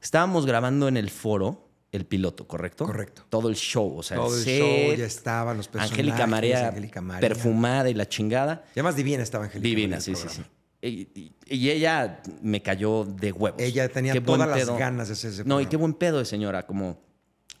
Estábamos 0.00 0.46
grabando 0.46 0.88
en 0.88 0.96
el 0.96 1.10
foro 1.10 1.68
el 1.92 2.06
piloto, 2.06 2.48
¿correcto? 2.48 2.86
Correcto. 2.86 3.24
Todo 3.28 3.50
el 3.50 3.54
show, 3.56 3.98
o 3.98 4.02
sea, 4.02 4.16
Todo 4.16 4.34
el 4.34 4.42
set, 4.42 4.58
show 4.60 4.94
ya 4.96 5.04
estaban 5.04 5.58
los 5.58 5.68
personajes. 5.68 5.92
Angélica 5.92 6.26
María, 6.26 6.68
Angélica 6.68 7.00
María. 7.02 7.28
perfumada 7.28 7.90
y 7.90 7.94
la 7.94 8.08
chingada. 8.08 8.64
Y 8.74 8.80
además 8.80 8.96
divina 8.96 9.22
estaba 9.22 9.44
Angélica. 9.44 9.68
Divina, 9.68 10.00
sí, 10.00 10.14
sí, 10.16 10.28
sí. 10.30 10.42
Y, 10.84 11.32
ella 11.48 12.22
me 12.40 12.62
cayó 12.62 13.04
de 13.04 13.30
huevos. 13.30 13.60
Ella 13.60 13.88
tenía 13.90 14.14
Qué 14.14 14.20
todas 14.22 14.48
las 14.48 14.58
pedo. 14.58 14.76
ganas 14.76 15.08
de 15.08 15.12
hacer 15.12 15.30
ese 15.30 15.44
No, 15.44 15.60
y 15.60 15.66
qué 15.66 15.76
buen 15.76 15.92
pedo 15.94 16.18
de 16.18 16.24
señora, 16.24 16.66
como 16.66 16.98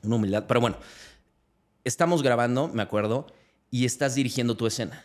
una 0.02 0.16
humildad. 0.16 0.44
Pero 0.48 0.60
bueno, 0.62 0.76
estamos 1.84 2.22
grabando, 2.22 2.68
me 2.68 2.82
acuerdo, 2.82 3.26
y 3.70 3.84
estás 3.84 4.14
dirigiendo 4.14 4.56
tu 4.56 4.66
escena. 4.66 5.04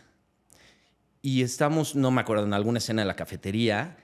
Y 1.22 1.42
estamos, 1.42 1.96
no 1.96 2.10
me 2.10 2.20
acuerdo, 2.20 2.44
en 2.44 2.54
alguna 2.54 2.78
escena 2.78 3.02
de 3.02 3.06
la 3.06 3.16
cafetería, 3.16 3.96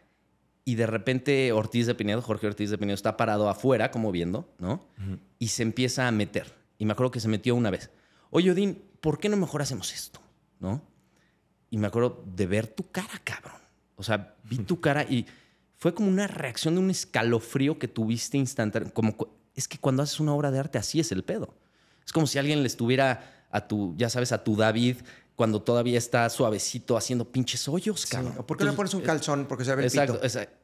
y 0.65 0.77
de 0.77 0.87
repente 0.87 1.53
Ortiz 1.53 1.87
de 1.87 1.95
Pinedo, 1.95 2.23
Jorge 2.23 2.47
Ortiz 2.47 2.71
de 2.71 2.79
Pinedo, 2.79 2.95
está 2.95 3.17
parado 3.17 3.49
afuera, 3.49 3.91
como 3.91 4.11
viendo, 4.13 4.49
¿no? 4.59 4.87
Y 5.39 5.49
se 5.49 5.63
empieza 5.63 6.09
a 6.09 6.11
meter. 6.11 6.55
Y 6.79 6.87
me 6.87 6.93
acuerdo 6.93 7.11
que 7.11 7.21
se 7.21 7.29
metió 7.29 7.55
una 7.55 7.71
vez. 7.71 7.91
Oye, 8.31 8.51
Odín, 8.51 8.83
¿por 9.01 9.19
qué 9.19 9.29
no 9.29 9.37
mejor 9.37 9.63
hacemos 9.63 9.93
esto? 9.93 10.21
¿No? 10.59 10.83
Y 11.71 11.79
me 11.79 11.87
acuerdo 11.87 12.25
de 12.35 12.47
ver 12.47 12.67
tu 12.67 12.91
cara, 12.91 13.21
cabrón. 13.23 13.61
O 13.97 14.03
sea, 14.03 14.37
vi 14.45 14.59
tu 14.59 14.81
cara 14.81 15.05
y 15.05 15.27
fue 15.77 15.95
como 15.95 16.09
una 16.09 16.27
reacción 16.27 16.75
de 16.75 16.81
un 16.81 16.91
escalofrío 16.91 17.79
que 17.79 17.89
tuviste 17.89 18.39
instantáneo. 18.39 18.93
Como, 18.93 19.15
es 19.55 19.69
que 19.69 19.79
cuando 19.79 20.03
haces 20.03 20.19
una 20.19 20.35
obra 20.35 20.51
de 20.51 20.59
arte, 20.59 20.79
así 20.79 20.99
es 20.99 21.13
el 21.13 21.25
pedo. 21.25 21.55
Es 22.05 22.13
como 22.13 22.27
si 22.27 22.39
alguien 22.39 22.63
le 22.63 22.67
estuviera 22.67 23.47
a 23.51 23.69
tu, 23.69 23.95
ya 23.97 24.09
sabes, 24.09 24.33
a 24.33 24.43
tu 24.43 24.57
David, 24.57 24.97
cuando 25.37 25.61
todavía 25.63 25.99
está 25.99 26.29
suavecito 26.31 26.97
haciendo 26.97 27.25
pinches 27.31 27.67
hoyos, 27.69 28.07
cabrón. 28.07 28.35
¿o 28.39 28.47
¿Por 28.47 28.57
qué 28.57 28.65
no 28.65 28.75
pones 28.75 28.95
un 28.95 29.01
calzón? 29.03 29.47
Porque 29.47 29.65
se 29.65 29.75
ve 29.75 29.83
el 29.83 29.89
Exacto, 29.89 30.15
pito. 30.15 30.25
exacto. 30.25 30.57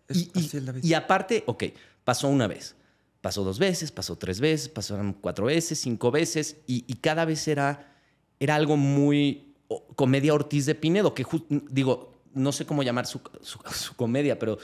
Y, 0.82 0.94
aparte, 0.94 1.42
ok, 1.46 1.64
pasó 2.04 2.28
una 2.28 2.46
vez, 2.46 2.76
pasó 3.20 3.42
dos 3.44 3.58
veces, 3.58 3.90
pasó 3.92 4.16
tres 4.16 4.40
veces, 4.40 4.68
pasaron 4.68 5.12
cuatro 5.12 5.46
veces, 5.46 5.80
cinco 5.80 6.10
veces, 6.10 6.56
y, 6.66 6.84
y 6.86 6.94
cada 6.94 7.24
vez 7.24 7.46
era, 7.48 7.94
era 8.38 8.54
algo 8.54 8.76
muy 8.76 9.54
comedia 9.96 10.34
Ortiz 10.34 10.66
de 10.66 10.74
Pinedo, 10.74 11.14
que 11.14 11.24
digo, 11.70 12.20
no 12.34 12.52
sé 12.52 12.64
cómo 12.64 12.82
llamar 12.82 13.06
su, 13.06 13.20
su- 13.42 13.58
su 13.74 13.94
comedia, 13.96 14.38
pero 14.38 14.58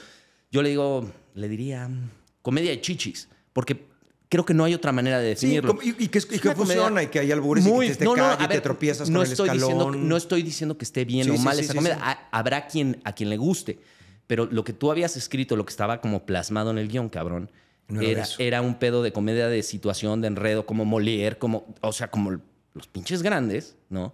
yo 0.51 0.61
le 0.61 0.69
digo, 0.69 1.09
le 1.33 1.47
diría 1.49 1.87
mm, 1.87 2.09
comedia 2.41 2.71
de 2.71 2.81
chichis, 2.81 3.27
porque 3.53 3.86
creo 4.29 4.45
que 4.45 4.53
no 4.53 4.63
hay 4.65 4.73
otra 4.73 4.91
manera 4.91 5.19
de 5.19 5.35
Sí, 5.35 5.47
definirlo. 5.47 5.69
como- 5.75 5.81
y, 5.83 5.95
y 5.99 6.07
que, 6.09 6.19
y 6.19 6.39
que 6.39 6.51
funciona 6.55 7.03
y 7.03 7.07
que 7.07 7.19
hay 7.19 7.31
albures 7.31 7.65
muy- 7.65 7.85
y 7.85 7.89
que 7.89 7.95
te, 7.95 8.05
no, 8.05 8.15
no, 8.15 8.25
a 8.25 8.33
y 8.35 8.37
te 8.37 8.47
ver, 8.47 8.61
tropiezas 8.61 9.09
no 9.09 9.19
con 9.19 9.25
el 9.25 9.31
estoy 9.31 9.49
escalón. 9.49 9.69
Diciendo, 9.77 9.91
que- 9.91 9.97
no 10.09 10.17
estoy 10.17 10.43
diciendo 10.43 10.77
que 10.77 10.85
esté 10.85 11.05
bien 11.05 11.25
Sí, 11.25 11.31
o 11.31 11.37
sí, 11.37 11.43
mal 11.43 11.55
sí, 11.57 11.61
esa 11.63 11.73
sí, 11.73 11.77
comedia. 11.77 11.95
sí. 11.97 12.01
Ha- 12.03 12.27
Habrá 12.31 12.67
quien, 12.67 12.99
a 13.03 13.13
quien 13.13 13.29
le 13.29 13.37
guste. 13.37 13.79
Pero 14.27 14.45
lo 14.45 14.63
que 14.65 14.73
tú 14.73 14.91
habías 14.91 15.15
escrito, 15.15 15.55
lo 15.55 15.65
que 15.65 15.71
estaba 15.71 16.01
como 16.01 16.25
plasmado 16.25 16.71
en 16.71 16.77
el 16.77 16.89
guion, 16.89 17.07
cabrón, 17.09 17.49
era 17.89 18.03
era, 18.03 18.27
era 18.39 18.61
un 18.61 18.75
pedo 18.75 19.01
de 19.01 19.13
comedia 19.13 19.47
de 19.47 19.63
situación, 19.63 20.19
de 20.19 20.27
enredo, 20.27 20.65
como 20.65 20.83
Molière, 20.85 21.37
como, 21.37 21.73
o 21.79 21.93
sea, 21.93 22.11
como 22.11 22.31
los 22.73 22.87
pinches 22.91 23.21
grandes, 23.23 23.75
¿no? 23.89 24.13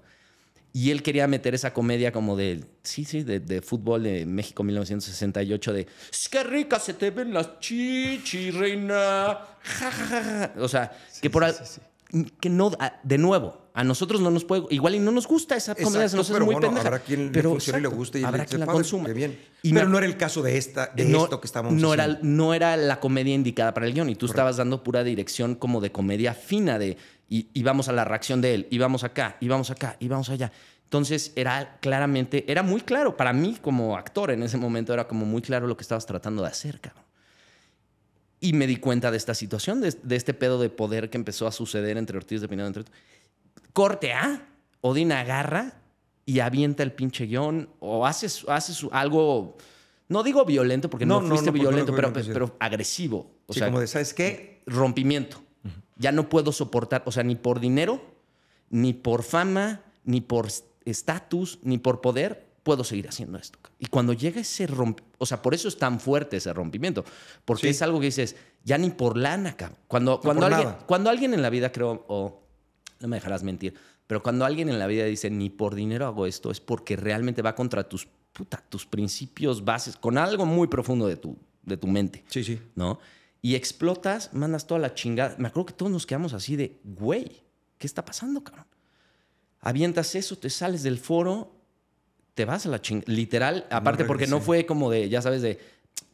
Y 0.75 0.89
él 0.89 1.03
quería 1.03 1.27
meter 1.27 1.53
esa 1.53 1.72
comedia 1.72 2.12
como 2.12 2.36
de, 2.36 2.63
sí, 2.82 3.06
sí, 3.06 3.22
de, 3.24 3.39
de 3.39 3.62
fútbol 3.62 4.01
de 4.03 4.25
México 4.25 4.63
1968, 4.63 5.72
de, 5.74 5.88
es 6.12 6.27
que 6.30 6.44
rica 6.44 6.80
se 6.80 6.96
te 6.96 7.12
ven 7.12 7.32
las 7.34 7.60
chichis, 7.60 8.53
reina. 8.56 8.96
Ja, 9.62 9.92
ja, 9.92 9.92
ja, 9.92 10.24
ja". 10.24 10.53
O 10.60 10.68
sea, 10.68 10.92
que 11.22 11.30
por 11.30 11.44
al- 11.44 11.56
que 12.39 12.50
no, 12.50 12.72
de 13.03 13.18
nuevo, 13.18 13.70
a 13.74 13.84
nosotros 13.84 14.22
no 14.22 14.30
nos 14.30 14.46
puede, 14.46 14.65
igual 14.70 14.94
y 14.94 15.00
no 15.00 15.12
nos 15.12 15.25
gusta 15.27 15.56
esa 15.56 15.74
comedia, 15.74 16.08
se 16.08 16.15
nos 16.15 16.30
pero 16.30 16.46
muy 16.46 16.53
bueno, 16.53 16.68
pendeja. 16.68 16.88
habrá 16.88 17.00
quien 17.00 17.32
pero, 17.32 17.50
le 17.50 17.53
funcione 17.56 17.80
y 17.80 17.82
le 17.82 17.88
exacto, 17.88 17.98
guste 17.98 18.20
y 18.20 18.24
habrá 18.24 18.44
le 18.44 18.46
quien 18.48 18.60
la 18.60 18.65
padre, 18.68 18.77
consuma. 18.77 19.10
bien. 19.10 19.39
Y 19.63 19.74
pero 19.74 19.86
me- 19.88 19.92
no 19.94 19.98
era 19.98 20.06
el 20.06 20.15
caso 20.18 20.44
de 20.44 20.58
esta, 20.58 20.92
de 20.96 21.06
no, 21.06 21.24
esto 21.24 21.42
que 21.42 21.48
estábamos 21.48 21.82
no 21.82 21.92
era, 21.94 22.20
no 22.22 22.53
era 22.53 22.77
la 22.77 23.00
comedia 23.00 23.34
indicada 23.34 23.74
para 23.74 23.88
el 23.88 23.94
guion 23.94 24.10
y 24.12 24.15
tú 24.15 24.27
estabas 24.27 24.58
dando 24.58 24.84
pura 24.84 25.03
dirección 25.03 25.56
como 25.56 25.82
de 25.82 25.92
comedia 25.92 26.36
fina 26.36 26.77
de 26.77 26.98
y, 27.30 27.48
y 27.53 27.63
vamos 27.63 27.88
a 27.89 27.92
la 27.94 28.06
reacción 28.06 28.42
de 28.42 28.53
él 28.53 28.68
y 28.70 28.77
vamos 28.77 29.03
acá 29.03 29.38
y 29.39 29.48
vamos 29.48 29.72
acá 29.72 29.98
y 30.00 30.08
vamos 30.08 30.30
allá. 30.30 30.51
Entonces 30.84 31.34
era 31.36 31.77
claramente, 31.82 32.46
era 32.51 32.62
muy 32.62 32.82
claro 32.82 33.18
para 33.18 33.34
mí 33.34 33.58
como 33.62 33.98
actor 33.98 34.30
en 34.32 34.44
ese 34.44 34.58
momento, 34.58 34.94
era 34.94 35.08
como 35.08 35.25
muy 35.25 35.42
claro 35.42 35.65
lo 35.68 35.75
que 35.75 35.82
estabas 35.82 36.06
tratando 36.06 36.44
de 36.44 36.50
hacer, 36.50 36.80
cabrón. 36.80 37.03
Y 38.39 38.53
me 38.53 38.68
di 38.68 38.75
cuenta 38.75 39.10
de 39.10 39.18
esta 39.18 39.34
situación, 39.34 39.80
de, 39.82 39.92
de 40.03 40.15
este 40.15 40.34
pedo 40.34 40.60
de 40.60 40.70
poder 40.70 41.10
que 41.10 41.18
empezó 41.18 41.48
a 41.48 41.51
suceder 41.51 41.98
entre 41.98 42.18
Ortiz 42.18 42.42
de 42.42 42.48
Pinedo. 42.48 42.68
Entre... 42.68 42.84
Corte 43.72 44.13
A, 44.13 44.46
Odín 44.82 45.12
agarra 45.13 45.74
y 46.25 46.42
avienta 46.42 46.84
el 46.84 46.92
pinche 46.92 47.25
guion 47.25 47.70
o 47.80 48.06
haces, 48.06 48.46
haces 48.50 48.86
algo, 48.92 49.58
no 50.10 50.24
digo 50.24 50.44
violento 50.46 50.89
porque 50.89 51.06
no, 51.06 51.22
No, 51.22 51.27
fuiste 51.30 51.46
no, 51.48 51.51
porque 51.53 51.63
no 51.63 51.70
violento, 51.70 51.96
pero, 51.96 52.13
pero 52.13 52.58
agresivo. 52.60 53.32
O 53.48 53.53
Sí, 53.53 53.60
sea, 53.60 53.70
como 53.70 53.80
de, 53.80 53.88
¿sabes 53.88 54.13
qué? 54.13 54.62
rompimiento. 54.65 55.42
Ya 55.95 56.12
no 56.12 56.29
puedo 56.29 56.51
soportar, 56.51 57.03
o 57.05 57.12
sea, 57.12 57.23
ni 57.23 57.35
por 57.35 57.59
dinero, 57.59 58.01
ni 58.69 58.93
por 58.93 59.23
fama, 59.23 59.81
ni 60.03 60.21
por 60.21 60.47
estatus, 60.85 61.59
ni 61.63 61.77
por 61.77 62.01
poder, 62.01 62.47
puedo 62.63 62.83
seguir 62.83 63.07
haciendo 63.09 63.38
esto. 63.38 63.59
Y 63.77 63.88
cuando 63.88 64.13
llega 64.13 64.41
ese 64.41 64.67
rompimiento, 64.67 65.17
o 65.17 65.25
sea, 65.25 65.41
por 65.41 65.53
eso 65.53 65.67
es 65.67 65.77
tan 65.77 66.00
fuerte 66.00 66.38
ese 66.38 66.53
rompimiento, 66.53 67.03
porque 67.45 67.63
Sí. 67.63 67.67
es 67.69 67.81
algo 67.81 68.00
que 68.00 68.07
dices, 68.07 68.35
ya 68.63 68.77
ni 68.77 68.89
por 68.89 69.17
lana, 69.17 69.55
cabrón. 69.55 69.77
Cuando, 69.88 70.19
cuando, 70.21 70.45
alguien, 70.45 70.67
nada. 70.67 70.79
cuando 70.85 71.09
alguien 71.09 71.33
en 71.33 71.41
la 71.41 71.50
vida, 71.50 71.71
creo, 71.71 72.05
o 72.07 72.41
no 73.00 73.07
me 73.07 73.17
dejarás 73.17 73.43
mentir, 73.43 73.75
pero 74.07 74.23
cuando 74.23 74.45
alguien 74.45 74.69
en 74.69 74.79
la 74.79 74.88
vida 74.88 75.05
dice, 75.05 75.29
ni 75.29 75.50
por 75.50 75.75
dinero 75.75 76.05
hago 76.05 76.25
esto, 76.25 76.51
es 76.51 76.59
porque 76.59 76.95
realmente 76.95 77.41
va 77.41 77.55
contra 77.55 77.88
tus, 77.88 78.07
puta, 78.31 78.63
tus 78.69 78.85
principios 78.85 79.63
bases, 79.65 79.95
con 79.97 80.17
algo 80.17 80.45
muy 80.45 80.67
profundo 80.67 81.07
de 81.07 81.17
tu, 81.17 81.38
de 81.63 81.77
tu 81.77 81.88
mente. 81.88 82.23
Sí, 82.27 82.43
sí. 82.43 82.59
¿no? 82.75 83.00
Y 83.43 83.55
explotas, 83.55 84.33
mandas 84.33 84.65
toda 84.65 84.79
la 84.79 84.93
chingada. 84.93 85.35
Me 85.38 85.50
acuerdo 85.50 85.65
que 85.65 85.73
todos 85.73 85.91
nos 85.91 86.05
quedamos 86.07 86.31
así 86.31 86.55
de, 86.55 86.79
güey, 86.85 87.43
¿qué 87.77 87.85
está 87.85 88.05
pasando, 88.05 88.41
cabrón? 88.41 88.65
Avientas 89.59 90.15
eso, 90.15 90.38
te 90.38 90.50
sales 90.50 90.81
del 90.81 90.97
foro, 90.97 91.51
te 92.35 92.45
vas 92.45 92.65
a 92.65 92.69
la 92.69 92.81
chingada. 92.81 93.12
Literal, 93.13 93.67
aparte 93.69 94.05
porque 94.05 94.27
no 94.27 94.39
fue 94.39 94.65
como 94.65 94.89
de, 94.89 95.09
ya 95.09 95.21
sabes, 95.21 95.41
de, 95.41 95.59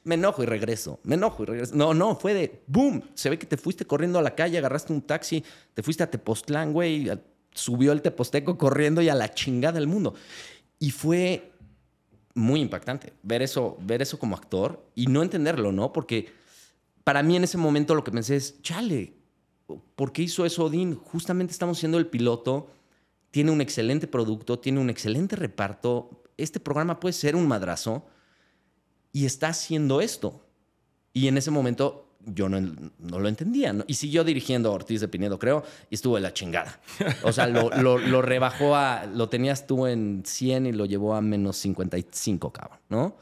me 0.04 0.16
enojo 0.16 0.42
y 0.42 0.48
regreso, 0.48 1.00
me 1.04 1.16
enojo 1.16 1.44
y 1.44 1.46
regreso. 1.46 1.76
No, 1.76 1.94
no, 1.94 2.16
fue 2.16 2.34
de, 2.34 2.64
boom, 2.66 3.04
se 3.14 3.30
ve 3.30 3.38
que 3.38 3.46
te 3.46 3.58
fuiste 3.58 3.86
corriendo 3.86 4.18
a 4.18 4.24
la 4.24 4.34
calle, 4.34 4.58
agarraste 4.58 4.92
un 4.92 5.04
taxi, 5.04 5.44
te 5.76 5.84
fuiste 5.84 6.02
a 6.02 6.10
Tepoztlán, 6.10 6.74
güey, 6.74 7.12
subió 7.54 7.92
el 7.92 8.02
Teposteco 8.02 8.58
corriendo 8.58 9.04
y 9.04 9.10
a 9.10 9.14
la 9.14 9.32
chingada 9.32 9.74
del 9.74 9.86
mundo. 9.86 10.16
Y 10.80 10.90
fue 10.90 11.52
muy 12.34 12.62
impactante 12.62 13.14
ver 13.22 13.44
eso, 13.44 13.78
ver 13.82 14.02
eso 14.02 14.18
como 14.18 14.36
actor 14.36 14.84
y 14.96 15.06
no 15.06 15.22
entenderlo, 15.22 15.72
¿no? 15.72 15.94
Porque 15.94 16.39
para 17.10 17.24
mí 17.24 17.36
en 17.36 17.44
ese 17.44 17.58
momento 17.58 17.96
lo 17.96 18.04
que 18.04 18.12
pensé 18.12 18.36
es, 18.36 18.62
chale, 18.62 19.16
¿por 19.96 20.12
qué 20.12 20.22
hizo 20.22 20.46
eso 20.46 20.66
Odín? 20.66 20.94
Justamente 20.94 21.52
estamos 21.52 21.80
siendo 21.80 21.98
el 21.98 22.06
piloto, 22.06 22.68
tiene 23.32 23.50
un 23.50 23.62
excelente 23.62 24.06
producto, 24.06 24.60
tiene 24.60 24.80
un 24.80 24.92
excelente 24.92 25.36
reparto, 25.36 26.22
este 26.38 26.60
programa 26.60 27.00
puede 27.00 27.14
ser 27.14 27.36
un 27.36 27.48
madrazo 27.48 28.06
y 29.12 29.26
está 29.26 29.48
haciendo 29.48 30.02
esto. 30.02 30.46
Y 31.12 31.28
en 31.30 31.40
ese 31.40 31.50
momento 31.50 32.06
yo 32.26 32.48
no, 32.48 32.62
lo 33.00 33.28
entendía. 33.28 33.74
¿no? 33.74 33.86
Y 33.88 33.96
siguió 33.96 34.24
dirigiendo 34.24 34.72
Ortiz 34.72 35.02
de 35.02 35.08
Pinedo, 35.08 35.40
creo, 35.40 35.64
y 35.90 35.96
estuvo 35.96 36.14
de 36.14 36.22
la 36.22 36.32
chingada. 36.32 36.80
O 37.24 37.34
sea, 37.34 37.48
lo, 37.48 37.72
lo- 37.72 37.98
lo 37.98 38.22
rebajó 38.22 38.76
a. 38.76 39.08
Lo 39.08 39.30
tenías 39.30 39.66
tú 39.66 39.88
en 39.88 40.22
100 40.28 40.68
y 40.68 40.72
lo 40.74 40.86
llevó 40.86 41.16
a 41.16 41.22
menos 41.22 41.58
55, 41.58 42.54
cabrón, 42.54 42.78
¿no? 42.90 43.16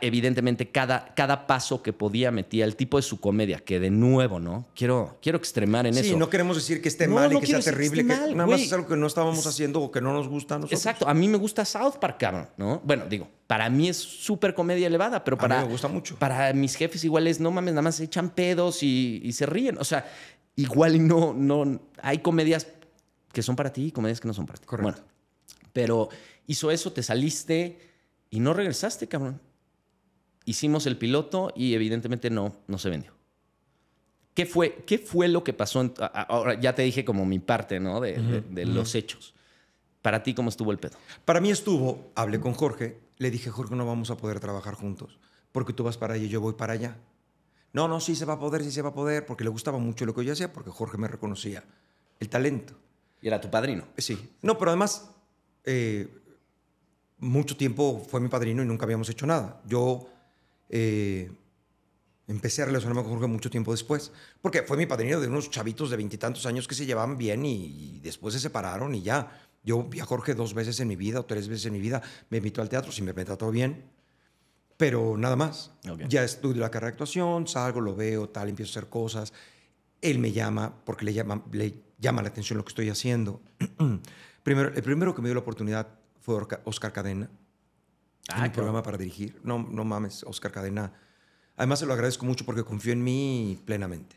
Evidentemente, 0.00 0.70
cada, 0.70 1.12
cada 1.14 1.46
paso 1.46 1.82
que 1.82 1.92
podía 1.92 2.30
metía 2.30 2.64
el 2.64 2.74
tipo 2.74 2.96
de 2.96 3.02
su 3.02 3.20
comedia, 3.20 3.58
que 3.58 3.78
de 3.78 3.90
nuevo, 3.90 4.40
¿no? 4.40 4.64
Quiero, 4.74 5.18
quiero 5.20 5.36
extremar 5.36 5.86
en 5.86 5.92
Sí, 5.92 6.08
eso. 6.08 6.16
no 6.16 6.30
queremos 6.30 6.56
decir 6.56 6.80
que 6.80 6.88
esté 6.88 7.06
No, 7.06 7.16
mal 7.16 7.30
y 7.30 7.34
no 7.34 7.40
que 7.40 7.46
sea 7.48 7.58
que 7.58 7.64
terrible, 7.64 7.98
que, 7.98 8.04
mal, 8.04 8.34
nada 8.34 8.48
más 8.48 8.62
es 8.62 8.72
algo 8.72 8.86
que 8.88 8.96
no 8.96 9.06
estábamos 9.06 9.46
haciendo 9.46 9.82
o 9.82 9.90
que 9.90 10.00
no 10.00 10.14
nos 10.14 10.26
gusta 10.26 10.54
a 10.54 10.58
nosotros. 10.60 10.80
Exacto. 10.80 11.06
A 11.06 11.12
mí 11.12 11.28
me 11.28 11.36
gusta 11.36 11.66
South 11.66 11.96
Park, 12.00 12.16
cabrón, 12.18 12.48
¿no? 12.56 12.80
Bueno, 12.82 13.04
digo, 13.10 13.28
para 13.46 13.68
mí 13.68 13.90
es 13.90 13.98
súper 13.98 14.54
comedia 14.54 14.86
elevada, 14.86 15.22
pero 15.22 15.36
A 15.36 15.40
para. 15.40 15.58
mí 15.60 15.66
me 15.66 15.72
gusta 15.72 15.88
mucho. 15.88 16.16
Para 16.16 16.50
mis 16.54 16.76
jefes, 16.76 17.04
igual 17.04 17.26
es, 17.26 17.38
no 17.38 17.50
mames, 17.50 17.74
nada 17.74 17.82
más 17.82 17.96
se 17.96 18.04
echan 18.04 18.30
pedos 18.30 18.82
y, 18.82 19.20
y 19.22 19.32
se 19.34 19.44
ríen. 19.44 19.76
O 19.76 19.84
sea, 19.84 20.10
igual 20.56 21.06
no, 21.06 21.34
no. 21.34 21.78
Hay 22.00 22.20
comedias 22.20 22.68
que 23.34 23.42
son 23.42 23.54
para 23.54 23.70
ti 23.70 23.88
y 23.88 23.92
comedias 23.92 24.18
que 24.18 24.28
no 24.28 24.32
son 24.32 24.46
para 24.46 24.58
ti. 24.58 24.64
Correcto. 24.64 24.92
Bueno, 25.02 25.08
pero 25.74 26.08
hizo 26.46 26.70
eso, 26.70 26.90
te 26.90 27.02
saliste 27.02 27.78
y 28.30 28.40
no 28.40 28.54
regresaste, 28.54 29.08
cabrón. 29.08 29.42
Hicimos 30.44 30.86
el 30.86 30.96
piloto 30.98 31.52
y 31.56 31.74
evidentemente 31.74 32.30
no, 32.30 32.54
no 32.66 32.78
se 32.78 32.90
vendió. 32.90 33.12
¿Qué 34.34 34.46
fue, 34.46 34.82
qué 34.86 34.98
fue 34.98 35.28
lo 35.28 35.44
que 35.44 35.52
pasó? 35.52 35.80
en- 35.80 35.94
ahora 35.98 36.58
ya 36.60 36.74
te 36.74 36.82
dije 36.82 37.04
como 37.04 37.24
mi 37.24 37.38
parte, 37.38 37.78
¿no? 37.80 38.00
De, 38.00 38.20
de- 38.20 38.40
de 38.40 38.66
los 38.66 38.94
hechos. 38.94 39.32
Para 40.02 40.22
ti, 40.22 40.34
¿cómo 40.34 40.48
estuvo 40.50 40.72
el 40.72 40.78
pedo? 40.78 40.98
Para 41.24 41.40
mí 41.40 41.50
estuvo, 41.50 42.10
hablé 42.14 42.40
con 42.40 42.52
Jorge, 42.52 42.98
le 43.16 43.30
dije, 43.30 43.48
Jorge, 43.50 43.74
no 43.76 43.86
vamos 43.86 44.10
a 44.10 44.16
poder 44.16 44.40
trabajar 44.40 44.74
juntos, 44.74 45.18
porque 45.52 45.72
tú 45.72 45.84
vas 45.84 45.96
para 45.96 46.14
allá 46.14 46.24
y 46.24 46.28
yo 46.28 46.40
voy 46.40 46.54
para 46.54 46.72
allá. 46.74 46.96
No, 47.72 47.88
no, 47.88 48.00
sí 48.00 48.14
se 48.14 48.24
va 48.24 48.34
a 48.34 48.38
poder, 48.38 48.62
sí 48.64 48.70
se 48.70 48.82
va 48.82 48.90
a 48.90 48.94
poder, 48.94 49.24
porque 49.24 49.44
le 49.44 49.50
gustaba 49.50 49.78
mucho 49.78 50.04
lo 50.04 50.14
que 50.14 50.24
yo 50.24 50.32
hacía, 50.32 50.52
porque 50.52 50.70
Jorge 50.70 50.98
me 50.98 51.08
reconocía 51.08 51.64
el 52.20 52.28
talento. 52.28 52.74
Y 53.22 53.28
era 53.28 53.40
tu 53.40 53.50
padrino. 53.50 53.84
Sí. 53.96 54.18
No, 54.42 54.58
pero 54.58 54.72
además, 54.72 55.10
eh, 55.64 56.08
mucho 57.18 57.56
tiempo 57.56 58.04
fue 58.08 58.20
mi 58.20 58.28
padrino 58.28 58.62
y 58.62 58.66
nunca 58.66 58.84
habíamos 58.84 59.08
hecho 59.08 59.26
nada. 59.26 59.60
Yo 59.66 60.06
eh, 60.68 61.30
empecé 62.26 62.62
a 62.62 62.66
relacionarme 62.66 63.02
con 63.02 63.12
Jorge 63.12 63.26
mucho 63.26 63.50
tiempo 63.50 63.72
después, 63.72 64.12
porque 64.40 64.62
fue 64.62 64.76
mi 64.76 64.86
padrino 64.86 65.20
de 65.20 65.28
unos 65.28 65.50
chavitos 65.50 65.90
de 65.90 65.96
veintitantos 65.96 66.46
años 66.46 66.66
que 66.66 66.74
se 66.74 66.86
llevaban 66.86 67.18
bien 67.18 67.44
y, 67.44 67.96
y 67.96 68.00
después 68.00 68.34
se 68.34 68.40
separaron 68.40 68.94
y 68.94 69.02
ya. 69.02 69.40
Yo 69.64 69.82
vi 69.82 70.00
a 70.00 70.04
Jorge 70.04 70.34
dos 70.34 70.52
veces 70.52 70.78
en 70.80 70.88
mi 70.88 70.96
vida 70.96 71.20
o 71.20 71.24
tres 71.24 71.48
veces 71.48 71.66
en 71.66 71.72
mi 71.72 71.80
vida, 71.80 72.02
me 72.28 72.36
invitó 72.36 72.60
al 72.60 72.68
teatro, 72.68 72.92
si 72.92 73.02
me, 73.02 73.12
trató 73.14 73.50
bien, 73.50 73.84
pero 74.76 75.16
nada 75.16 75.36
más. 75.36 75.72
Ok. 75.88 76.02
Ya 76.06 76.22
estudio 76.22 76.60
la 76.60 76.70
carrera 76.70 76.90
de 76.90 76.92
actuación, 76.92 77.48
salgo, 77.48 77.80
lo 77.80 77.96
veo, 77.96 78.28
tal, 78.28 78.50
empiezo 78.50 78.70
a 78.70 78.72
hacer 78.72 78.90
cosas. 78.90 79.32
Él 80.02 80.18
me 80.18 80.32
llama 80.32 80.74
porque 80.84 81.06
le 81.06 81.14
llama, 81.14 81.42
le 81.50 81.74
llama 81.98 82.20
la 82.20 82.28
atención 82.28 82.58
lo 82.58 82.64
que 82.64 82.70
estoy 82.70 82.90
haciendo. 82.90 83.40
primero, 84.42 84.68
el 84.74 84.82
primero 84.82 85.14
que 85.14 85.22
me 85.22 85.28
dio 85.28 85.34
la 85.34 85.40
oportunidad 85.40 85.88
fue 86.20 86.36
Oscar 86.64 86.92
Cadena. 86.92 87.30
Ah, 88.28 88.38
en 88.38 88.44
un 88.44 88.52
programa 88.52 88.82
para 88.82 88.96
dirigir. 88.98 89.40
No, 89.42 89.58
no 89.58 89.84
mames, 89.84 90.22
Oscar 90.24 90.50
Cadena. 90.52 90.92
Además, 91.56 91.78
se 91.78 91.86
lo 91.86 91.92
agradezco 91.92 92.24
mucho 92.26 92.44
porque 92.44 92.64
confió 92.64 92.92
en 92.92 93.02
mí 93.04 93.60
plenamente. 93.64 94.16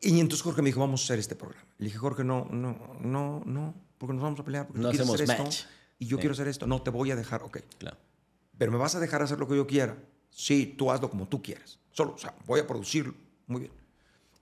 Y 0.00 0.20
entonces 0.20 0.42
Jorge 0.42 0.62
me 0.62 0.68
dijo, 0.68 0.80
vamos 0.80 1.02
a 1.02 1.04
hacer 1.04 1.18
este 1.18 1.36
programa. 1.36 1.66
Le 1.78 1.86
dije, 1.86 1.98
Jorge, 1.98 2.24
no, 2.24 2.46
no, 2.50 2.96
no, 3.00 3.42
no, 3.44 3.74
porque 3.98 4.14
nos 4.14 4.22
vamos 4.22 4.40
a 4.40 4.44
pelear. 4.44 4.66
Porque 4.66 4.80
No 4.80 4.88
tú 4.88 4.96
quieres 4.96 5.08
hacemos 5.10 5.20
hacer 5.30 5.44
match. 5.44 5.54
esto 5.60 5.68
y 5.98 6.06
yo 6.06 6.16
Sí. 6.16 6.20
quiero 6.20 6.32
hacer 6.32 6.48
esto. 6.48 6.66
No, 6.66 6.82
te 6.82 6.90
voy 6.90 7.10
a 7.10 7.16
dejar, 7.16 7.42
ok. 7.42 7.58
Claro. 7.78 7.96
Pero 8.56 8.72
me 8.72 8.78
vas 8.78 8.94
a 8.94 9.00
dejar 9.00 9.22
hacer 9.22 9.38
lo 9.38 9.46
que 9.48 9.56
yo 9.56 9.66
quiera. 9.66 9.96
Sí, 10.30 10.74
tú 10.78 10.90
hazlo 10.90 11.10
como 11.10 11.26
tú 11.28 11.42
quieras. 11.42 11.78
Solo, 11.90 12.12
o 12.14 12.18
sea, 12.18 12.34
voy 12.46 12.60
a 12.60 12.66
producirlo. 12.66 13.14
Muy 13.46 13.60
bien. 13.62 13.72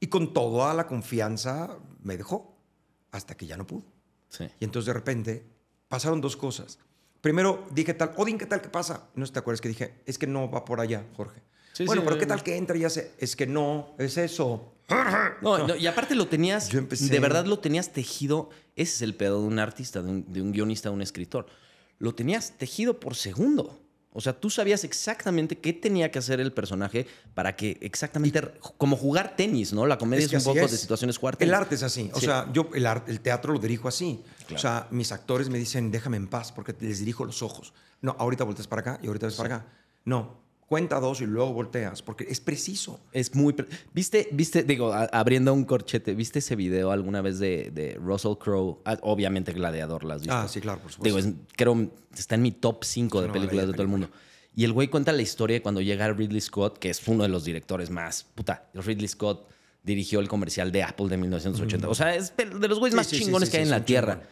Y 0.01 0.09
con 0.09 0.33
toda 0.33 0.75
la 0.75 0.87
confianza 0.87 1.77
me 2.03 2.17
dejó 2.17 2.57
hasta 3.11 3.37
que 3.37 3.47
ya 3.47 3.57
no 3.57 3.67
pudo. 3.67 3.85
Sí. 4.29 4.45
Y 4.61 4.65
entonces 4.65 4.87
de 4.87 4.93
repente 4.93 5.47
pasaron 5.89 6.21
dos 6.21 6.37
cosas. 6.37 6.79
Primero 7.21 7.67
dije 7.73 7.95
tal, 7.95 8.13
Odín, 8.17 8.39
¿qué 8.39 8.47
tal? 8.47 8.61
¿Qué 8.61 8.69
pasa? 8.69 9.09
No 9.15 9.25
sé 9.27 9.31
si 9.31 9.33
te 9.35 9.39
acuerdas 9.41 9.61
que 9.61 9.69
dije, 9.69 9.95
es 10.07 10.19
que 10.19 10.27
no 10.27 10.51
va 10.51 10.65
por 10.65 10.81
allá, 10.81 11.05
Jorge. 11.17 11.43
Sí, 11.73 11.85
bueno, 11.85 12.03
sí, 12.03 12.07
pero 12.09 12.19
¿qué 12.19 12.27
tal 12.27 12.43
que 12.43 12.57
entra 12.57 12.77
y 12.77 12.85
hace? 12.85 13.13
Es 13.19 13.37
que 13.37 13.47
no, 13.47 13.95
es 13.99 14.17
eso. 14.19 14.75
No, 15.43 15.67
no, 15.67 15.77
y 15.77 15.87
aparte 15.87 16.15
lo 16.15 16.27
tenías, 16.29 16.69
Yo 16.69 16.79
empecé- 16.79 17.09
de 17.09 17.21
verdad 17.21 17.45
lo 17.45 17.59
tenías 17.59 17.93
tejido. 17.93 18.51
Ese 18.75 18.95
es 18.97 19.03
el 19.03 19.15
pedo 19.15 19.41
de 19.43 19.47
un 19.49 19.59
artista, 19.59 20.01
de 20.03 20.11
un, 20.11 20.33
de 20.33 20.41
un 20.43 20.53
guionista, 20.53 20.89
de 20.89 20.95
un 20.95 21.03
escritor. 21.03 21.47
Lo 21.99 22.15
tenías 22.15 22.53
tejido 22.53 22.99
por 22.99 23.15
segundo. 23.15 23.81
O 24.13 24.21
sea, 24.21 24.33
tú 24.33 24.49
sabías 24.51 24.83
exactamente 24.85 25.59
qué 25.59 25.73
tenía 25.73 26.11
que 26.11 26.19
hacer 26.19 26.41
el 26.41 26.53
personaje 26.53 27.07
para 27.35 27.55
que 27.55 27.77
exactamente, 27.83 28.41
como 28.79 28.97
jugar 28.97 29.37
tenis, 29.37 29.73
¿no? 29.73 29.87
La 29.87 29.99
comedia 29.99 30.25
es, 30.25 30.31
que 30.31 30.37
un 30.39 30.43
poco 30.45 30.59
es. 30.61 30.71
de 30.73 30.79
situaciones 30.79 31.19
jugar 31.19 31.37
El 31.39 31.53
arte 31.55 31.75
es 31.75 31.83
así. 31.83 32.11
O 32.15 32.19
Sí. 32.19 32.27
sea, 32.27 32.51
yo 32.53 32.71
el, 32.75 32.87
ar- 32.87 33.05
el 33.07 33.21
teatro 33.21 33.53
lo 33.53 33.59
dirijo 33.61 33.87
así. 33.87 34.23
O 34.55 34.59
sea, 34.59 34.87
mis 34.91 35.13
actores 35.13 35.49
me 35.51 35.59
dicen, 35.59 35.91
déjame 35.91 36.17
en 36.17 36.27
paz 36.29 36.53
porque 36.53 36.75
les 36.81 37.01
dirijo 37.01 37.25
los 37.25 37.43
ojos. 37.43 37.73
No, 38.01 38.17
ahorita 38.19 38.45
volteas 38.45 38.67
para 38.69 38.81
acá 38.81 39.01
y 39.03 39.07
ahorita 39.09 39.27
ves 39.27 39.35
para 39.37 39.57
acá. 39.57 39.67
No, 40.05 40.39
cuenta 40.61 41.01
dos 41.01 41.21
y 41.21 41.27
luego 41.27 41.53
volteas, 41.53 42.03
porque 42.03 42.27
es 42.29 42.41
preciso. 42.41 43.01
Es 43.13 43.35
muy... 43.35 43.53
pre- 43.53 43.67
¿Viste, 43.93 44.29
viste, 44.33 44.63
digo, 44.63 44.93
a- 44.93 45.05
abriendo 45.05 45.53
un 45.53 45.65
corchete, 45.65 46.15
¿viste 46.15 46.39
ese 46.39 46.57
video 46.57 46.91
alguna 46.93 47.21
vez 47.23 47.39
de, 47.39 47.71
de 47.73 47.95
Russell 48.01 48.35
Crowe? 48.39 48.81
Ah, 48.85 48.99
obviamente 49.03 49.53
Gladiador, 49.53 50.05
¿las 50.05 50.21
viste? 50.21 50.35
Ah, 50.35 50.47
sí, 50.49 50.61
claro, 50.61 50.81
por 50.81 50.91
Digo, 51.03 51.19
supuesto. 51.19 51.29
es- 51.43 51.55
creo 51.57 51.91
está 52.17 52.35
en 52.37 52.43
mi 52.43 52.53
top 52.53 52.85
5 52.85 53.23
de 53.23 53.29
películas 53.31 53.67
de 53.67 53.73
todo 53.73 53.83
el 53.83 53.89
mundo. 53.89 54.09
Y 54.55 54.65
el 54.65 54.73
güey 54.73 54.89
cuenta 54.89 55.13
la 55.13 55.23
historia 55.23 55.55
de 55.55 55.63
cuando 55.63 55.81
llega 55.81 56.13
Ridley 56.13 56.41
Scott, 56.41 56.79
que 56.79 56.91
es 56.91 57.07
uno 57.07 57.23
de 57.23 57.29
los 57.29 57.45
directores 57.45 57.91
más. 57.91 58.25
Puta, 58.35 58.69
Ridley 58.75 59.07
Scott 59.09 59.47
dirigió 59.83 60.21
el 60.21 60.29
comercial 60.29 60.71
de 60.73 60.83
Apple 60.83 61.09
de 61.09 61.17
1980. 61.17 61.89
O 61.89 61.95
sea, 61.95 62.15
es 62.15 62.35
de 62.37 62.45
los 62.69 62.79
güeyes 62.79 62.93
Sí, 62.93 62.97
más 62.97 63.07
sí, 63.07 63.19
chingones 63.19 63.49
sí, 63.49 63.53
que 63.53 63.57
hay 63.59 63.65
en 63.65 63.71
la 63.71 63.85
tierra. 63.85 64.15
chingón. 64.15 64.29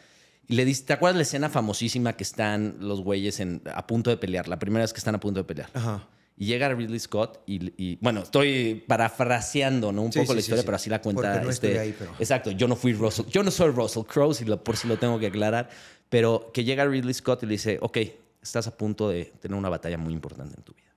Y 0.48 0.54
le 0.54 0.64
dice, 0.64 0.84
¿te 0.84 0.92
acuerdas 0.92 1.16
la 1.16 1.22
escena 1.22 1.48
famosísima 1.48 2.12
que 2.12 2.22
están 2.22 2.76
los 2.80 3.00
güeyes 3.00 3.40
en, 3.40 3.62
a 3.74 3.86
punto 3.86 4.10
de 4.10 4.16
pelear? 4.16 4.46
La 4.48 4.58
primera 4.58 4.84
vez 4.84 4.92
que 4.92 4.98
están 4.98 5.14
a 5.14 5.20
punto 5.20 5.40
de 5.40 5.44
pelear. 5.44 5.70
Ajá. 5.74 6.06
Y 6.38 6.46
llega 6.46 6.68
Ridley 6.68 7.00
Scott 7.00 7.40
y, 7.46 7.72
y, 7.82 7.96
bueno, 8.02 8.20
estoy 8.20 8.84
parafraseando 8.86 9.90
¿no? 9.90 10.02
un 10.02 10.12
Sí, 10.12 10.18
poco 10.20 10.32
sí, 10.32 10.34
la 10.36 10.40
historia, 10.40 10.62
sí. 10.62 10.66
pero 10.66 10.76
así 10.76 10.90
la 10.90 11.00
cuenta. 11.00 11.40
No 11.40 11.50
este- 11.50 11.68
estoy 11.68 11.80
ahí, 11.82 11.96
pero- 11.98 12.12
Exacto, 12.18 12.50
yo 12.50 12.68
no 12.68 12.76
fui 12.76 12.92
Russell, 12.92 13.24
yo 13.30 13.42
no 13.42 13.50
soy 13.50 13.70
Russell 13.70 14.02
Crowe, 14.04 14.34
si 14.34 14.44
lo- 14.44 14.62
por 14.62 14.76
si 14.76 14.86
lo 14.86 14.98
tengo 14.98 15.18
que 15.18 15.28
aclarar, 15.28 15.70
pero 16.10 16.50
que 16.52 16.62
llega 16.62 16.84
Ridley 16.84 17.14
Scott 17.14 17.42
y 17.42 17.46
le 17.46 17.52
dice, 17.52 17.78
ok, 17.80 17.98
estás 18.42 18.66
a 18.66 18.76
punto 18.76 19.08
de 19.08 19.32
tener 19.40 19.56
una 19.58 19.70
batalla 19.70 19.96
muy 19.98 20.12
importante 20.12 20.54
en 20.56 20.62
tu 20.62 20.74
vida. 20.74 20.92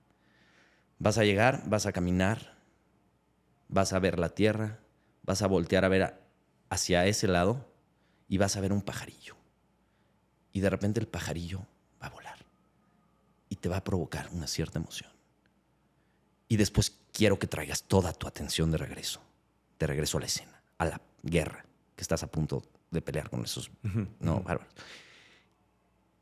Vas 0.98 1.16
a 1.18 1.24
llegar, 1.24 1.62
vas 1.66 1.86
a 1.86 1.92
caminar, 1.92 2.54
vas 3.70 3.92
a 3.92 3.98
ver 3.98 4.18
la 4.18 4.30
tierra, 4.30 4.78
vas 5.22 5.42
a 5.42 5.46
voltear 5.46 5.84
a 5.84 5.88
ver 5.88 6.02
a- 6.02 6.20
hacia 6.68 7.06
ese 7.06 7.28
lado 7.28 7.66
y 8.28 8.38
vas 8.38 8.56
a 8.56 8.60
ver 8.60 8.72
un 8.72 8.82
pajarillo. 8.82 9.36
Y 10.52 10.60
de 10.60 10.70
repente 10.70 11.00
el 11.00 11.06
pajarillo 11.06 11.60
va 12.02 12.08
a 12.08 12.10
volar 12.10 12.38
y 13.48 13.56
te 13.56 13.68
va 13.68 13.78
a 13.78 13.84
provocar 13.84 14.28
una 14.32 14.46
cierta 14.46 14.78
emoción. 14.78 15.10
Y 16.48 16.56
después 16.56 16.96
quiero 17.12 17.38
que 17.38 17.46
traigas 17.46 17.84
toda 17.84 18.12
tu 18.12 18.26
atención 18.26 18.70
de 18.72 18.78
regreso, 18.78 19.20
de 19.78 19.86
regreso 19.86 20.18
a 20.18 20.20
la 20.20 20.26
escena, 20.26 20.60
a 20.78 20.84
la 20.86 21.00
guerra, 21.22 21.64
que 21.94 22.02
estás 22.02 22.22
a 22.24 22.26
punto 22.26 22.62
de 22.90 23.00
pelear 23.00 23.30
con 23.30 23.44
esos 23.44 23.70
no 24.18 24.40
bárbaros. 24.40 24.72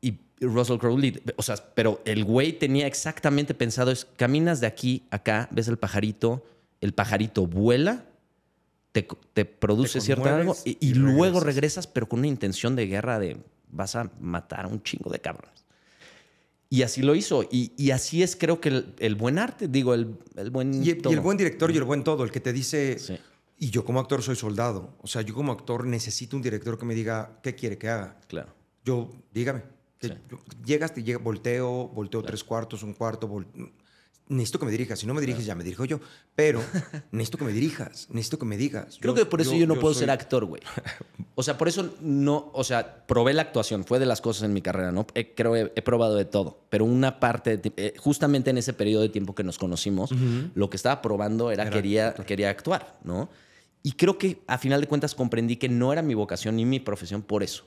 Y 0.01 0.19
Russell 0.39 0.77
Crowe, 0.77 1.21
o 1.35 1.41
sea, 1.41 1.55
pero 1.73 2.01
el 2.05 2.23
güey 2.23 2.53
tenía 2.53 2.85
exactamente 2.87 3.53
pensado 3.55 3.91
es, 3.91 4.05
caminas 4.05 4.59
de 4.61 4.67
aquí 4.67 5.07
a 5.11 5.17
acá, 5.17 5.47
ves 5.51 5.67
el 5.67 5.77
pajarito, 5.77 6.45
el 6.81 6.93
pajarito 6.93 7.45
vuela, 7.47 8.05
te, 8.91 9.07
te 9.33 9.45
produce 9.45 9.99
Te 9.99 10.05
cierto 10.05 10.25
algo 10.25 10.55
y, 10.65 10.71
y 10.79 10.89
y 10.89 10.93
luego 10.93 11.39
regresas. 11.39 11.43
regresas, 11.45 11.87
pero 11.87 12.09
con 12.09 12.19
una 12.19 12.27
intención 12.27 12.75
de 12.75 12.87
guerra 12.87 13.19
de 13.19 13.37
vas 13.71 13.95
a 13.95 14.11
matar 14.19 14.65
a 14.65 14.67
un 14.67 14.81
chingo 14.81 15.09
de 15.11 15.19
cabrones. 15.19 15.65
Y 16.71 16.83
así 16.83 17.01
lo 17.01 17.15
hizo. 17.15 17.43
Y, 17.51 17.73
y 17.77 17.91
así 17.91 18.21
es, 18.23 18.35
creo 18.35 18.61
que 18.61 18.69
el, 18.69 18.93
el 18.99 19.15
buen 19.15 19.39
arte, 19.39 19.67
digo, 19.67 19.93
el, 19.93 20.15
el 20.35 20.51
buen. 20.51 20.83
Y, 20.83 20.87
y 20.87 20.91
el 20.91 21.19
buen 21.19 21.37
director 21.37 21.71
y 21.71 21.77
el 21.77 21.83
buen 21.83 22.03
todo, 22.03 22.23
el 22.23 22.31
que 22.31 22.39
te 22.39 22.53
dice, 22.53 22.97
Sí. 22.99 23.17
y 23.57 23.69
yo 23.71 23.83
como 23.85 23.99
actor 23.99 24.21
soy 24.21 24.35
soldado, 24.35 24.95
o 25.01 25.07
sea, 25.07 25.21
yo 25.23 25.33
como 25.33 25.51
actor 25.51 25.85
necesito 25.85 26.35
un 26.35 26.41
director 26.43 26.77
que 26.77 26.85
me 26.85 26.93
diga 26.95 27.39
qué 27.43 27.55
quiere 27.55 27.77
que 27.77 27.89
haga. 27.89 28.17
Claro. 28.27 28.53
Yo, 28.85 29.09
dígame, 29.33 29.63
que 29.99 30.07
Sí. 30.09 30.13
yo- 30.29 30.39
llegas, 30.65 30.93
te 30.93 31.03
llega, 31.03 31.17
volteo, 31.19 31.87
volteo 31.89 32.21
tres 32.23 32.43
cuartos, 32.43 32.83
un 32.83 32.93
cuarto, 32.93 33.27
vol- 33.27 33.71
necesito 34.29 34.59
que 34.59 34.65
me 34.65 34.71
dirijas, 34.71 34.99
si 34.99 35.05
no 35.07 35.13
me 35.13 35.19
diriges 35.21 35.45
ya 35.45 35.55
me 35.55 35.63
dirijo 35.63 35.83
yo, 35.85 35.99
pero 36.35 36.61
necesito 37.11 37.37
que 37.39 37.43
me 37.45 37.51
dirijas, 37.51 38.07
necesito 38.11 38.39
que 38.39 38.45
me 38.45 38.55
digas. 38.57 38.97
Creo 39.01 39.13
que 39.13 39.25
por 39.25 39.41
eso 39.41 39.53
yo, 39.55 39.67
no 39.67 39.75
puedo 39.79 39.93
ser 39.93 40.09
actor. 40.11 40.45
güey. 40.45 40.61
O 41.35 41.43
sea, 41.43 41.57
por 41.57 41.67
eso 41.67 41.95
no, 42.01 42.51
o 42.53 42.63
sea, 42.63 43.05
probé 43.07 43.33
la 43.33 43.41
actuación, 43.41 43.83
fue 43.85 43.99
de 43.99 44.05
las 44.05 44.21
cosas 44.21 44.43
en 44.43 44.53
mi 44.53 44.61
carrera, 44.61 44.91
¿no? 44.91 45.05
He- 45.15 45.33
creo 45.35 45.55
he, 45.55 45.71
he 45.75 45.81
probado 45.81 46.15
de 46.15 46.25
todo, 46.25 46.61
pero 46.69 46.85
una 46.85 47.19
parte, 47.19 47.57
de 47.57 47.73
eh, 47.77 47.93
justamente 47.97 48.49
en 48.51 48.57
ese 48.57 48.73
periodo 48.73 49.01
de 49.01 49.09
tiempo 49.09 49.33
que 49.35 49.43
nos 49.43 49.57
conocimos, 49.57 50.11
lo 50.53 50.69
que 50.69 50.77
estaba 50.77 51.01
probando 51.01 51.51
era, 51.51 51.63
Era 51.63 51.71
quería, 51.71 52.13
quería 52.13 52.49
actuar, 52.49 52.99
¿no? 53.03 53.29
Y 53.81 53.93
creo 53.93 54.17
que 54.17 54.41
a 54.47 54.57
final 54.57 54.81
de 54.81 54.87
cuentas 54.87 55.15
comprendí 55.15 55.55
que 55.55 55.69
no 55.69 55.91
era 55.93 56.01
mi 56.01 56.13
vocación 56.13 56.57
ni 56.57 56.65
mi 56.65 56.79
profesión 56.81 57.21
por 57.21 57.41
eso, 57.43 57.65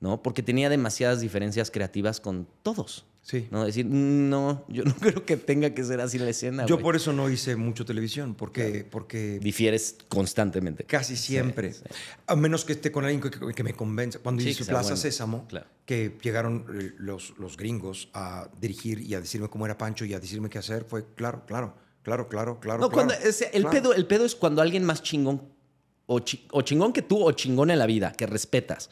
¿no? 0.00 0.20
Porque 0.22 0.42
tenía 0.42 0.68
demasiadas 0.68 1.20
diferencias 1.20 1.70
creativas 1.70 2.20
con 2.20 2.48
todos. 2.64 3.06
Sí. 3.26 3.48
¿no? 3.50 3.64
Decir, 3.64 3.86
no, 3.86 4.66
yo 4.68 4.84
no 4.84 4.94
creo 5.00 5.24
que 5.24 5.38
tenga 5.38 5.70
que 5.70 5.82
ser 5.82 5.98
así 6.02 6.18
la 6.18 6.28
escena. 6.28 6.66
Yo 6.66 6.76
güey". 6.76 6.82
por 6.84 6.94
eso 6.96 7.10
no 7.14 7.30
hice 7.30 7.56
mucho 7.56 7.86
televisión, 7.86 8.34
porque, 8.34 8.86
porque 8.88 9.38
Difieres 9.40 9.96
constantemente. 10.08 10.84
casi 10.84 11.16
siempre, 11.16 11.72
sí. 11.72 11.82
a 12.26 12.36
menos 12.36 12.66
que 12.66 12.74
esté 12.74 12.92
con 12.92 13.04
alguien 13.06 13.22
que, 13.22 13.30
que- 13.54 13.62
me 13.64 13.72
convenza. 13.72 14.18
Cuando 14.18 14.42
Sí, 14.42 14.50
hice 14.50 14.66
Plaza 14.66 14.82
bueno. 14.90 14.96
Sésamo, 14.98 15.46
Claro. 15.48 15.66
que 15.86 16.18
llegaron 16.22 16.66
eh, 16.78 16.92
los, 16.98 17.32
los 17.38 17.56
gringos 17.56 18.10
a 18.12 18.50
dirigir 18.60 19.00
y 19.00 19.14
a 19.14 19.20
decirme 19.22 19.48
cómo 19.48 19.64
era 19.64 19.78
Pancho 19.78 20.04
y 20.04 20.12
a 20.12 20.20
decirme 20.20 20.50
qué 20.50 20.58
hacer, 20.58 20.84
fue 20.84 21.06
claro, 21.14 21.44
claro, 21.46 21.74
claro, 22.02 22.28
claro, 22.28 22.60
claro. 22.60 22.80
No, 22.80 22.90
claro, 22.90 23.08
cuando, 23.08 23.14
el, 23.14 23.62
claro. 23.62 23.70
pedo, 23.70 23.94
el 23.94 24.06
pedo 24.06 24.26
es 24.26 24.34
cuando 24.34 24.60
alguien 24.60 24.84
más 24.84 25.02
chingón, 25.02 25.40
o, 26.04 26.20
chi- 26.20 26.46
o 26.50 26.60
chingón 26.60 26.92
que 26.92 27.00
tú, 27.00 27.24
o 27.24 27.32
chingón 27.32 27.70
en 27.70 27.78
la 27.78 27.86
vida, 27.86 28.12
que 28.12 28.26
respetas, 28.26 28.90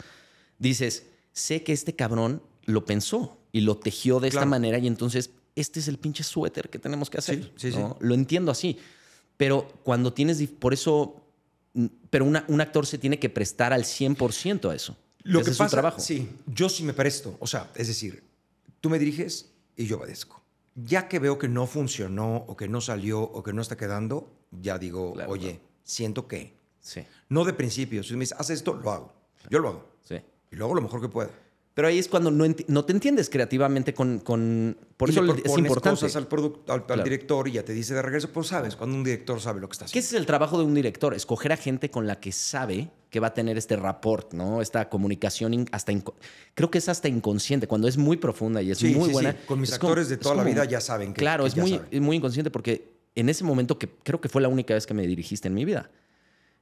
dices, 0.58 1.04
sé 1.32 1.62
que 1.62 1.74
este 1.74 1.94
cabrón 1.94 2.42
lo 2.64 2.86
pensó 2.86 3.38
y 3.52 3.60
lo 3.60 3.76
tejió 3.76 4.18
de 4.20 4.28
esta 4.28 4.46
manera 4.46 4.78
y 4.78 4.86
entonces 4.86 5.30
este 5.54 5.80
es 5.80 5.88
el 5.88 5.98
pinche 5.98 6.24
suéter 6.24 6.70
que 6.70 6.78
tenemos 6.78 7.10
que 7.10 7.18
hacer. 7.18 7.42
Sí, 7.56 7.70
sí, 7.70 7.72
sí. 7.72 7.78
Lo 8.00 8.14
entiendo 8.14 8.50
así. 8.50 8.78
Pero 9.36 9.68
cuando 9.82 10.12
tienes, 10.12 10.42
por 10.48 10.72
eso, 10.72 11.22
pero 12.10 12.24
una- 12.24 12.44
un 12.48 12.60
actor 12.60 12.86
se 12.86 12.98
tiene 12.98 13.18
que 13.18 13.28
prestar 13.28 13.72
al 13.72 13.84
100% 13.84 14.70
a 14.70 14.74
eso. 14.74 14.96
Lo 15.24 15.42
que 15.44 15.52
su 15.52 15.58
pasa, 15.58 15.70
trabajo. 15.76 16.00
sí, 16.00 16.28
yo 16.46 16.68
sí 16.68 16.82
me 16.82 16.92
presto. 16.94 17.36
O 17.40 17.46
sea, 17.46 17.70
es 17.74 17.86
decir, 17.88 18.24
tú 18.80 18.88
me 18.90 18.98
diriges 18.98 19.50
y 19.76 19.86
yo 19.86 19.98
obedezco. 19.98 20.42
Ya 20.74 21.06
que 21.08 21.18
veo 21.18 21.38
que 21.38 21.48
no 21.48 21.66
funcionó 21.66 22.36
o 22.48 22.56
que 22.56 22.66
no 22.68 22.80
salió 22.80 23.20
o 23.20 23.42
que 23.42 23.52
no 23.52 23.60
está 23.62 23.76
quedando, 23.76 24.32
ya 24.50 24.78
digo, 24.78 25.12
Claro, 25.12 25.30
oye, 25.30 25.50
claro. 25.50 25.64
siento 25.84 26.26
que. 26.26 26.54
Sí, 26.80 27.02
No 27.28 27.44
de 27.44 27.52
principio. 27.52 28.02
Si 28.02 28.14
me 28.14 28.20
dices, 28.20 28.36
haz 28.40 28.50
esto, 28.50 28.74
lo 28.74 28.90
hago. 28.90 29.12
Yo 29.50 29.58
lo 29.60 29.68
hago. 29.68 29.88
sí. 30.02 30.16
Y 30.50 30.56
luego 30.56 30.74
lo 30.74 30.82
mejor 30.82 31.00
que 31.00 31.08
pueda. 31.08 31.30
Pero 31.74 31.88
ahí 31.88 31.98
es 31.98 32.06
cuando 32.08 32.30
no, 32.30 32.84
te 32.84 32.92
entiendes 32.92 33.30
creativamente 33.30 33.94
con... 33.94 34.18
con 34.18 34.76
por 34.98 35.08
Y 35.08 35.12
eso 35.12 35.22
le 35.22 35.32
es 35.32 35.56
importante. 35.58 36.00
cosas 36.00 36.16
al, 36.16 36.28
al, 36.30 36.52
al 36.68 36.86
Claro. 36.86 37.02
director 37.02 37.48
y 37.48 37.52
ya 37.52 37.64
te 37.64 37.72
dice 37.72 37.94
de 37.94 38.02
regreso, 38.02 38.28
pues 38.30 38.48
sabes, 38.48 38.76
cuando 38.76 38.94
un 38.96 39.02
director 39.02 39.40
sabe 39.40 39.60
lo 39.60 39.68
que 39.68 39.72
está 39.72 39.86
haciendo. 39.86 40.04
ese 40.06 40.14
es 40.16 40.20
el 40.20 40.26
trabajo 40.26 40.58
de 40.58 40.64
un 40.64 40.74
director, 40.74 41.14
escoger 41.14 41.50
a 41.52 41.56
gente 41.56 41.90
con 41.90 42.06
la 42.06 42.20
que 42.20 42.30
sabe 42.30 42.90
que 43.08 43.20
va 43.20 43.28
a 43.28 43.34
tener 43.34 43.56
este 43.56 43.76
rapport, 43.76 44.32
¿no? 44.34 44.60
Esta 44.62 44.88
comunicación 44.90 45.66
hasta 45.72 45.92
creo 46.54 46.70
que 46.70 46.78
es 46.78 46.88
hasta 46.90 47.08
inconsciente, 47.08 47.66
cuando 47.66 47.88
es 47.88 47.96
muy 47.96 48.16
profunda 48.18 48.60
y 48.62 48.70
es 48.70 48.78
Sí, 48.78 48.94
muy 48.94 49.06
sí, 49.08 49.12
buena. 49.12 49.32
sí. 49.32 49.38
Con 49.46 49.60
mis 49.60 49.72
es 49.72 49.78
como- 49.78 49.90
actores 49.92 50.08
de 50.10 50.18
toda 50.18 50.34
la 50.34 50.44
vida 50.44 50.64
ya 50.66 50.80
saben 50.80 51.14
que 51.14 51.18
Claro, 51.20 51.44
que 51.44 51.48
es 51.48 51.56
muy, 51.56 51.70
saben. 51.70 52.02
muy 52.02 52.16
inconsciente 52.18 52.50
porque 52.50 52.92
en 53.14 53.28
ese 53.30 53.44
momento 53.44 53.78
que 53.78 53.88
creo 53.88 54.20
que 54.20 54.28
fue 54.28 54.40
la 54.42 54.48
única 54.48 54.74
vez 54.74 54.86
que 54.86 54.94
me 54.94 55.06
dirigiste 55.06 55.48
en 55.48 55.54
mi 55.54 55.64
vida, 55.64 55.90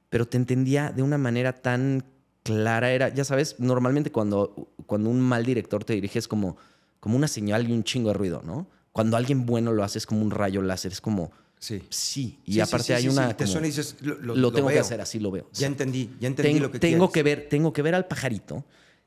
pero 0.09 0.25
te 0.27 0.37
entendía 0.37 0.91
de 0.91 1.03
una 1.03 1.17
manera 1.17 1.53
tan 1.61 2.03
clara, 2.43 2.91
era, 2.91 3.09
ya 3.09 3.23
sabes, 3.23 3.55
normalmente 3.59 4.11
cuando, 4.11 4.69
cuando 4.85 5.09
un 5.09 5.21
mal 5.21 5.45
director 5.45 5.83
te 5.83 5.93
dirige 5.93 6.19
es 6.19 6.27
como, 6.27 6.57
como 6.99 7.15
una 7.15 7.27
señal 7.27 7.69
y 7.69 7.73
un 7.73 7.83
chingo 7.83 8.09
de 8.09 8.15
ruido, 8.15 8.41
¿no? 8.45 8.67
Cuando 8.91 9.15
alguien 9.17 9.45
bueno 9.45 9.71
lo 9.71 9.83
hace 9.83 9.97
es 9.99 10.05
como 10.05 10.21
un 10.21 10.31
rayo 10.31 10.61
láser, 10.61 10.91
es 10.91 11.01
como, 11.01 11.31
Sí. 11.59 11.81
sí, 11.89 12.39
y 12.43 12.53
Sí, 12.53 12.59
aparte 12.61 12.85
sí, 12.85 12.93
hay 12.93 13.01
sí, 13.03 13.09
una... 13.09 13.27
sí. 13.29 13.33
Te 13.35 13.43
como- 13.43 13.51
suena 13.51 13.67
y 13.67 13.69
dices, 13.69 13.95
lo, 14.01 14.15
lo- 14.15 14.21
lo 14.21 14.35
lo 14.35 14.51
tengo 14.51 14.69
que 14.69 14.79
hacer, 14.79 14.99
así 14.99 15.19
lo 15.19 15.29
veo. 15.31 15.47
Ya 15.53 15.67
entendí, 15.67 16.09
ya 16.19 16.27
entendí 16.27 16.53
tengo, 16.53 16.63
lo 16.65 16.71
que 16.71 16.79
tengo 16.79 17.11
quieres. 17.11 17.13
que 17.13 17.23
ver, 17.41 17.49
tengo 17.49 17.71
que 17.73 17.81
ver 17.83 17.93
al 17.95 18.07
pajarito, 18.07 18.65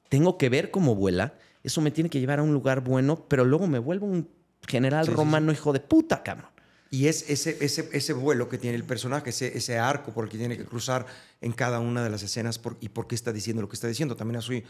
tengo 0.09 0.39
que 0.39 0.49
ver 0.49 0.71
cómo 0.71 0.95
vuela, 0.95 1.35
eso 1.65 1.81
me 1.81 1.91
tiene 1.91 2.09
que 2.11 2.21
llevar 2.21 2.39
a 2.39 2.43
un 2.45 2.53
lugar 2.53 2.83
bueno, 2.83 3.25
pero 3.29 3.45
luego 3.45 3.67
me 3.67 3.81
vuelvo 3.81 4.07
un 4.07 4.29
general 4.69 5.07
romano 5.09 5.51
hijo 5.53 5.73
de 5.73 5.81
puta, 5.81 6.23
cabrón. 6.23 6.51
Y 6.95 7.09
es 7.09 7.29
ese, 7.29 7.57
ese, 7.61 7.89
ese 7.93 8.13
vuelo 8.13 8.49
que 8.49 8.57
tiene 8.57 8.77
el 8.77 8.85
personaje, 8.85 9.31
ese, 9.31 9.59
ese 9.59 9.79
arco 9.79 10.13
por 10.15 10.25
el 10.27 10.31
que 10.31 10.39
tiene 10.39 10.57
que 10.57 10.65
cruzar 10.65 11.07
en 11.41 11.53
cada 11.53 11.81
una 11.81 12.05
de 12.05 12.11
las 12.11 12.23
escenas 12.23 12.61
por- 12.61 12.77
y 12.81 12.89
por 12.91 13.09
qué 13.09 13.17
está 13.17 13.33
diciendo 13.33 13.63
lo 13.63 13.69
que 13.69 13.75
está 13.75 13.89
diciendo. 13.89 14.15
También 14.15 14.41
soy 14.43 14.65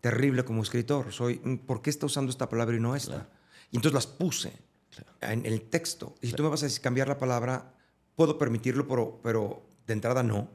terrible 0.00 0.44
como 0.44 0.62
escritor. 0.64 1.12
Soy, 1.12 1.40
mm, 1.44 1.56
¿por 1.58 1.80
qué 1.80 1.90
está 1.90 2.06
usando 2.06 2.30
esta 2.30 2.48
palabra 2.48 2.76
y 2.76 2.80
no 2.80 2.96
esta? 2.96 3.28
Y 3.70 3.76
entonces 3.76 3.94
las 3.94 4.08
puse 4.08 4.52
en 5.20 5.46
el 5.46 5.62
texto. 5.62 6.16
Y 6.20 6.26
si 6.26 6.32
tú 6.32 6.42
me 6.42 6.48
vas 6.48 6.62
a 6.64 6.66
decir 6.66 6.80
cambiar 6.82 7.06
la 7.06 7.18
palabra, 7.18 7.72
puedo 8.16 8.36
permitirlo, 8.36 8.88
pero, 8.88 9.20
pero 9.22 9.62
de 9.86 9.92
entrada 9.92 10.24
no. 10.24 10.50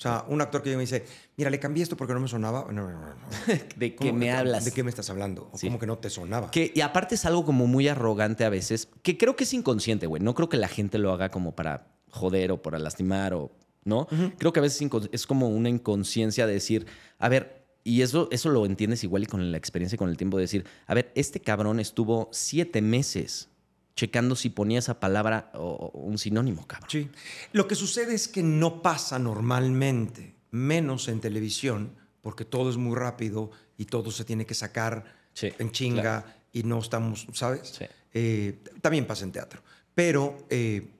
O 0.00 0.02
sea, 0.02 0.24
un 0.28 0.40
actor 0.40 0.62
que 0.62 0.74
me 0.76 0.80
dice, 0.80 1.04
mira, 1.36 1.50
le 1.50 1.60
cambié 1.60 1.82
esto 1.82 1.94
porque 1.94 2.14
no 2.14 2.20
me 2.20 2.28
sonaba. 2.28 2.64
No, 2.72 2.90
no, 2.90 2.98
no. 3.00 3.14
¿De 3.76 3.90
qué 3.94 3.96
¿Cómo- 3.96 4.14
me 4.14 4.32
hablas? 4.32 4.64
¿De 4.64 4.72
qué 4.72 4.82
me 4.82 4.88
estás 4.88 5.10
hablando? 5.10 5.50
¿O 5.52 5.58
Sí. 5.58 5.66
¿Cómo 5.66 5.78
que 5.78 5.86
no 5.86 5.98
te 5.98 6.08
sonaba? 6.08 6.50
Que, 6.50 6.72
y 6.74 6.80
aparte 6.80 7.16
es 7.16 7.26
algo 7.26 7.44
como 7.44 7.66
muy 7.66 7.86
arrogante 7.86 8.46
a 8.46 8.48
veces, 8.48 8.88
que 9.02 9.18
creo 9.18 9.36
que 9.36 9.44
es 9.44 9.52
inconsciente, 9.52 10.06
güey. 10.06 10.22
No 10.22 10.34
creo 10.34 10.48
que 10.48 10.56
la 10.56 10.68
gente 10.68 10.96
lo 10.96 11.12
haga 11.12 11.28
como 11.28 11.54
para 11.54 11.86
joder 12.08 12.50
o 12.50 12.62
para 12.62 12.78
lastimar 12.78 13.34
o, 13.34 13.52
¿no? 13.84 14.06
Creo 14.38 14.54
que 14.54 14.60
a 14.60 14.62
veces 14.62 14.88
es 15.12 15.26
como 15.26 15.50
una 15.50 15.68
inconsciencia 15.68 16.46
de 16.46 16.54
decir, 16.54 16.86
a 17.18 17.28
ver, 17.28 17.66
y 17.84 18.00
eso, 18.00 18.28
eso 18.32 18.48
lo 18.48 18.64
entiendes 18.64 19.04
igual 19.04 19.24
y 19.24 19.26
con 19.26 19.52
la 19.52 19.58
experiencia 19.58 19.96
y 19.96 19.98
con 19.98 20.08
el 20.08 20.16
tiempo 20.16 20.38
de 20.38 20.44
decir, 20.44 20.64
a 20.86 20.94
ver, 20.94 21.12
este 21.14 21.40
cabrón 21.40 21.78
estuvo 21.78 22.30
siete 22.32 22.80
meses 22.80 23.49
checando 23.96 24.34
si 24.36 24.50
ponía 24.50 24.78
esa 24.78 24.98
palabra 25.00 25.50
o, 25.54 25.90
un 25.94 26.16
sinónimo, 26.18 26.66
cabrón. 26.66 26.88
Sí. 26.90 27.10
Lo 27.52 27.66
que 27.68 27.74
sucede 27.74 28.14
es 28.14 28.28
que 28.28 28.42
no 28.42 28.82
pasa 28.82 29.18
normalmente, 29.18 30.34
menos 30.50 31.08
en 31.08 31.20
televisión, 31.20 31.94
porque 32.22 32.44
todo 32.44 32.70
es 32.70 32.76
muy 32.76 32.96
rápido 32.96 33.50
y 33.76 33.86
todo 33.86 34.10
se 34.10 34.24
tiene 34.24 34.46
que 34.46 34.54
sacar 34.54 35.18
Sí, 35.32 35.48
en 35.58 35.70
chinga 35.70 36.02
claro. 36.22 36.26
y 36.52 36.62
no 36.64 36.78
estamos, 36.80 37.26
¿sabes? 37.34 37.68
Sí. 37.78 37.84
Eh, 38.12 38.58
también 38.82 39.06
pasa 39.06 39.24
en 39.24 39.32
teatro. 39.32 39.62
Pero 39.94 40.46
eh, 40.50 40.90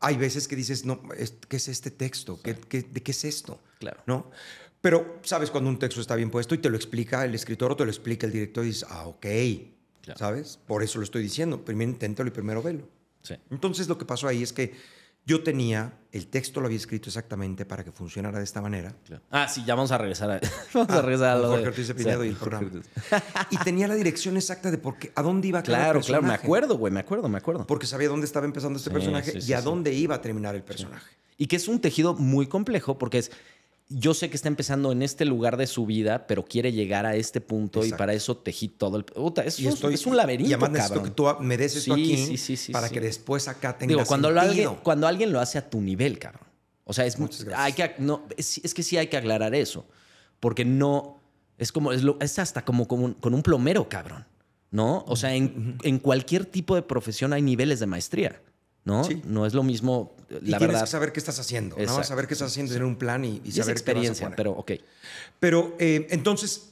hay 0.00 0.16
veces 0.16 0.46
que 0.48 0.56
dices, 0.56 0.84
no, 0.84 1.00
¿qué 1.48 1.56
es 1.56 1.68
este 1.68 1.90
texto? 1.90 2.40
¿Qué, 2.42 2.54
qué- 2.54 2.82
de 2.82 3.02
qué 3.02 3.10
es 3.12 3.24
esto? 3.24 3.60
Claro. 3.78 4.00
¿No? 4.06 4.30
Pero 4.80 5.18
sabes 5.22 5.50
cuando 5.50 5.68
un 5.70 5.78
texto 5.78 6.00
está 6.00 6.14
bien 6.14 6.30
puesto 6.30 6.54
y 6.54 6.58
te 6.58 6.70
lo 6.70 6.76
explica 6.76 7.24
el 7.24 7.34
escritor 7.34 7.72
o 7.72 7.76
te 7.76 7.84
lo 7.84 7.90
explica 7.90 8.26
el 8.26 8.32
director 8.32 8.64
y 8.64 8.68
dices, 8.68 8.86
ah, 8.88 9.06
ok, 9.06 9.26
Claro. 10.06 10.18
¿sabes? 10.18 10.58
Por 10.66 10.82
eso 10.82 10.98
lo 10.98 11.04
estoy 11.04 11.22
diciendo. 11.22 11.64
Primero 11.64 11.90
inténtalo 11.90 12.28
y 12.28 12.32
primero 12.32 12.62
velo. 12.62 12.88
Sí. 13.22 13.34
Entonces 13.50 13.88
lo 13.88 13.98
que 13.98 14.04
pasó 14.04 14.26
ahí 14.28 14.42
es 14.42 14.52
que 14.52 14.74
yo 15.28 15.42
tenía, 15.42 15.92
el 16.12 16.28
texto 16.28 16.60
lo 16.60 16.66
había 16.66 16.78
escrito 16.78 17.08
exactamente 17.10 17.66
para 17.66 17.82
que 17.82 17.90
funcionara 17.90 18.38
de 18.38 18.44
esta 18.44 18.62
manera. 18.62 18.94
Claro. 19.04 19.22
Ah, 19.32 19.48
sí, 19.48 19.64
ya 19.66 19.74
vamos 19.74 19.90
a 19.90 19.98
regresar 19.98 20.30
a, 20.30 20.40
vamos 20.74 20.88
a, 20.90 20.98
Ah, 20.98 21.02
regresar 21.02 21.30
a 21.30 21.38
lo 21.40 21.48
Jorge 21.48 21.62
de 21.62 21.68
Ortiz 21.68 21.88
de 21.88 21.94
Pinedo 21.96 22.24
y 22.24 22.28
el 22.28 22.36
programa. 22.36 22.70
Y 23.50 23.56
tenía 23.58 23.88
la 23.88 23.96
dirección 23.96 24.36
exacta 24.36 24.70
de 24.70 24.78
por 24.78 24.96
qué, 24.98 25.10
a 25.16 25.22
dónde 25.22 25.48
iba 25.48 25.60
cada 25.64 25.78
Claro, 25.78 26.00
claro, 26.00 26.22
me 26.22 26.28
personaje. 26.28 26.44
acuerdo, 26.46 26.78
güey, 26.78 26.92
me 26.92 27.00
acuerdo, 27.00 27.28
me 27.28 27.38
acuerdo. 27.38 27.66
Porque 27.66 27.86
sabía 27.86 28.08
dónde 28.08 28.26
estaba 28.26 28.46
empezando 28.46 28.76
este 28.78 28.90
Sí, 28.90 28.94
personaje 28.94 29.40
sí, 29.40 29.50
y 29.50 29.54
a 29.54 29.60
dónde 29.62 29.92
iba 29.92 30.14
a 30.14 30.22
terminar 30.22 30.54
el 30.54 30.62
personaje. 30.62 31.10
Y 31.36 31.48
que 31.48 31.56
es 31.56 31.66
un 31.66 31.80
tejido 31.80 32.14
muy 32.14 32.46
complejo 32.46 32.96
porque 32.96 33.18
es, 33.18 33.32
yo 33.88 34.14
sé 34.14 34.28
que 34.30 34.36
está 34.36 34.48
empezando 34.48 34.90
en 34.90 35.02
este 35.02 35.24
lugar 35.24 35.56
de 35.56 35.66
su 35.68 35.86
vida, 35.86 36.26
pero 36.26 36.44
quiere 36.44 36.72
llegar 36.72 37.06
a 37.06 37.14
este 37.14 37.40
punto 37.40 37.84
y 37.84 37.92
para 37.92 38.14
eso 38.14 38.36
tejí 38.36 38.68
todo 38.68 38.96
el... 38.96 39.04
Puta, 39.04 39.44
eso 39.44 39.62
Y 39.62 39.68
es- 39.68 39.74
estoy- 39.74 39.94
es 39.94 40.06
un 40.06 40.16
laberinto, 40.16 40.50
Y 40.50 40.54
además 40.54 40.70
necesito 40.72 41.02
que 41.04 41.10
tú 41.10 41.28
a- 41.28 41.38
me 41.40 41.56
des 41.56 41.76
esto 41.76 41.94
Sí, 41.94 42.02
aquí 42.02 42.16
sí, 42.26 42.36
sí, 42.36 42.56
sí, 42.56 42.72
para 42.72 42.88
que 42.88 43.00
después 43.00 43.46
acá 43.46 43.78
tenga 43.78 43.90
Digo, 43.94 44.04
cuando, 44.04 44.28
sentido. 44.28 44.50
alguien, 44.50 44.70
cuando 44.82 45.06
alguien 45.06 45.32
lo 45.32 45.38
hace 45.40 45.58
a 45.58 45.70
tu 45.70 45.80
nivel, 45.80 46.18
cabrón. 46.18 46.42
O 46.84 46.92
sea, 46.92 47.06
es, 47.06 47.18
Muchas 47.18 47.44
gracias. 47.44 47.64
hay 47.64 47.72
que, 47.74 47.94
no, 48.02 48.22
es, 48.36 48.58
es 48.64 48.74
que 48.74 48.82
sí 48.82 48.96
hay 48.96 49.06
que 49.06 49.16
aclarar 49.16 49.54
eso. 49.54 49.86
Porque 50.40 50.64
no... 50.64 51.20
Es 51.58 51.70
como... 51.72 51.92
Es, 51.92 52.02
lo- 52.02 52.18
es 52.20 52.38
hasta 52.40 52.64
como 52.64 52.86
con 52.88 53.02
un, 53.04 53.14
con 53.14 53.34
un 53.34 53.42
plomero, 53.42 53.88
cabrón. 53.88 54.26
¿No? 54.72 55.04
O 55.06 55.14
sea, 55.16 55.32
en, 55.34 55.78
en 55.84 55.98
cualquier 56.00 56.44
tipo 56.44 56.74
de 56.74 56.82
profesión 56.82 57.32
hay 57.32 57.40
niveles 57.40 57.78
de 57.80 57.86
maestría. 57.86 58.42
¿No? 58.86 59.04
Sí. 59.04 59.20
No 59.26 59.44
es 59.44 59.52
lo 59.52 59.62
mismo, 59.62 60.16
Y 60.30 60.34
la 60.34 60.56
tienes 60.56 60.60
verdad. 60.60 60.80
que 60.82 60.86
saber 60.86 61.12
qué 61.12 61.20
estás 61.20 61.38
haciendo. 61.38 61.76
Exacto. 61.78 62.04
saber 62.04 62.26
qué 62.26 62.32
estás 62.32 62.50
haciendo, 62.52 62.72
tener 62.72 62.86
un 62.86 62.96
plan 62.96 63.22
y, 63.24 63.28
y 63.28 63.42
y 63.44 63.48
es 63.50 63.54
saber 63.56 63.56
qué 63.56 63.60
vas 63.60 63.66
a 63.68 63.70
experiencia, 63.72 64.26
poner. 64.26 64.36
pero 64.36 64.52
ok. 64.52 64.72
Pero 65.38 65.76
eh, 65.78 66.06
entonces 66.10 66.70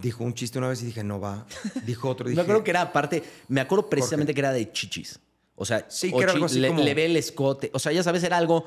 dijo 0.00 0.22
un 0.22 0.32
chiste 0.34 0.58
una 0.58 0.68
vez 0.68 0.80
y 0.82 0.86
dije, 0.86 1.02
no 1.02 1.18
va. 1.18 1.44
Dijo 1.84 2.08
otro, 2.08 2.26
dije, 2.28 2.36
Me 2.36 2.42
acuerdo 2.42 2.62
que 2.62 2.70
era 2.70 2.82
aparte, 2.82 3.24
me 3.48 3.60
acuerdo 3.60 3.90
precisamente 3.90 4.32
que 4.32 4.40
era 4.40 4.52
de 4.52 4.70
chichis. 4.70 5.18
O 5.56 5.64
sea, 5.64 5.86
Sí, 5.88 6.10
o 6.14 6.18
que 6.18 6.22
era 6.22 6.32
algo 6.32 6.46
así 6.46 6.60
le, 6.60 6.68
como- 6.68 6.82
le 6.84 6.94
ve 6.94 7.06
el 7.06 7.16
escote. 7.16 7.70
O 7.74 7.78
sea, 7.80 7.90
ya 7.90 8.02
sabes, 8.02 8.22
era 8.22 8.36
algo, 8.36 8.64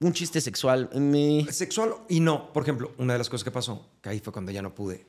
un 0.00 0.12
chiste 0.12 0.40
sexual. 0.40 0.90
Me- 0.94 1.46
sexual 1.50 1.94
y 2.08 2.20
no. 2.20 2.52
Por 2.52 2.62
ejemplo, 2.62 2.92
una 2.98 3.14
de 3.14 3.18
las 3.18 3.28
cosas 3.30 3.42
que 3.44 3.50
pasó, 3.50 3.86
que 4.02 4.10
ahí 4.10 4.20
fue 4.20 4.32
cuando 4.32 4.52
ya 4.52 4.60
no 4.62 4.74
pude, 4.74 5.06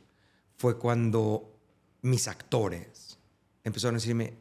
fue 0.57 0.77
cuando 0.79 1.51
mis 2.01 2.27
actores 2.29 3.17
empezaron 3.63 3.95
a 3.95 3.99
decirme, 3.99 4.33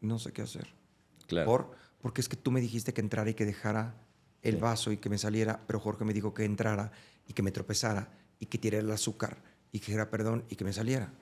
no 0.00 0.18
sé 0.18 0.32
qué 0.32 0.42
hacer. 0.42 0.66
Claro. 1.26 1.46
¿Por? 1.46 1.77
Porque 2.00 2.20
es 2.20 2.28
que 2.28 2.36
tú 2.36 2.50
me 2.50 2.60
dijiste 2.60 2.92
que 2.92 3.00
entrara 3.00 3.30
y 3.30 3.34
que 3.34 3.44
dejara 3.44 3.94
el 4.42 4.56
vaso 4.56 4.92
y 4.92 4.98
que 4.98 5.08
me 5.08 5.18
saliera, 5.18 5.60
pero 5.66 5.80
Jorge 5.80 6.04
me 6.04 6.12
dijo 6.14 6.32
que 6.32 6.44
entrara 6.44 6.92
y 7.26 7.32
que 7.32 7.42
me 7.42 7.50
tropezara 7.50 8.08
y 8.38 8.46
que 8.46 8.56
tirara 8.58 8.82
el 8.84 8.90
azúcar 8.90 9.38
y 9.72 9.80
que 9.80 9.86
dijera 9.86 10.08
perdón 10.10 10.44
y 10.48 10.56
que 10.56 10.64
me 10.64 10.72
saliera. 10.72 11.12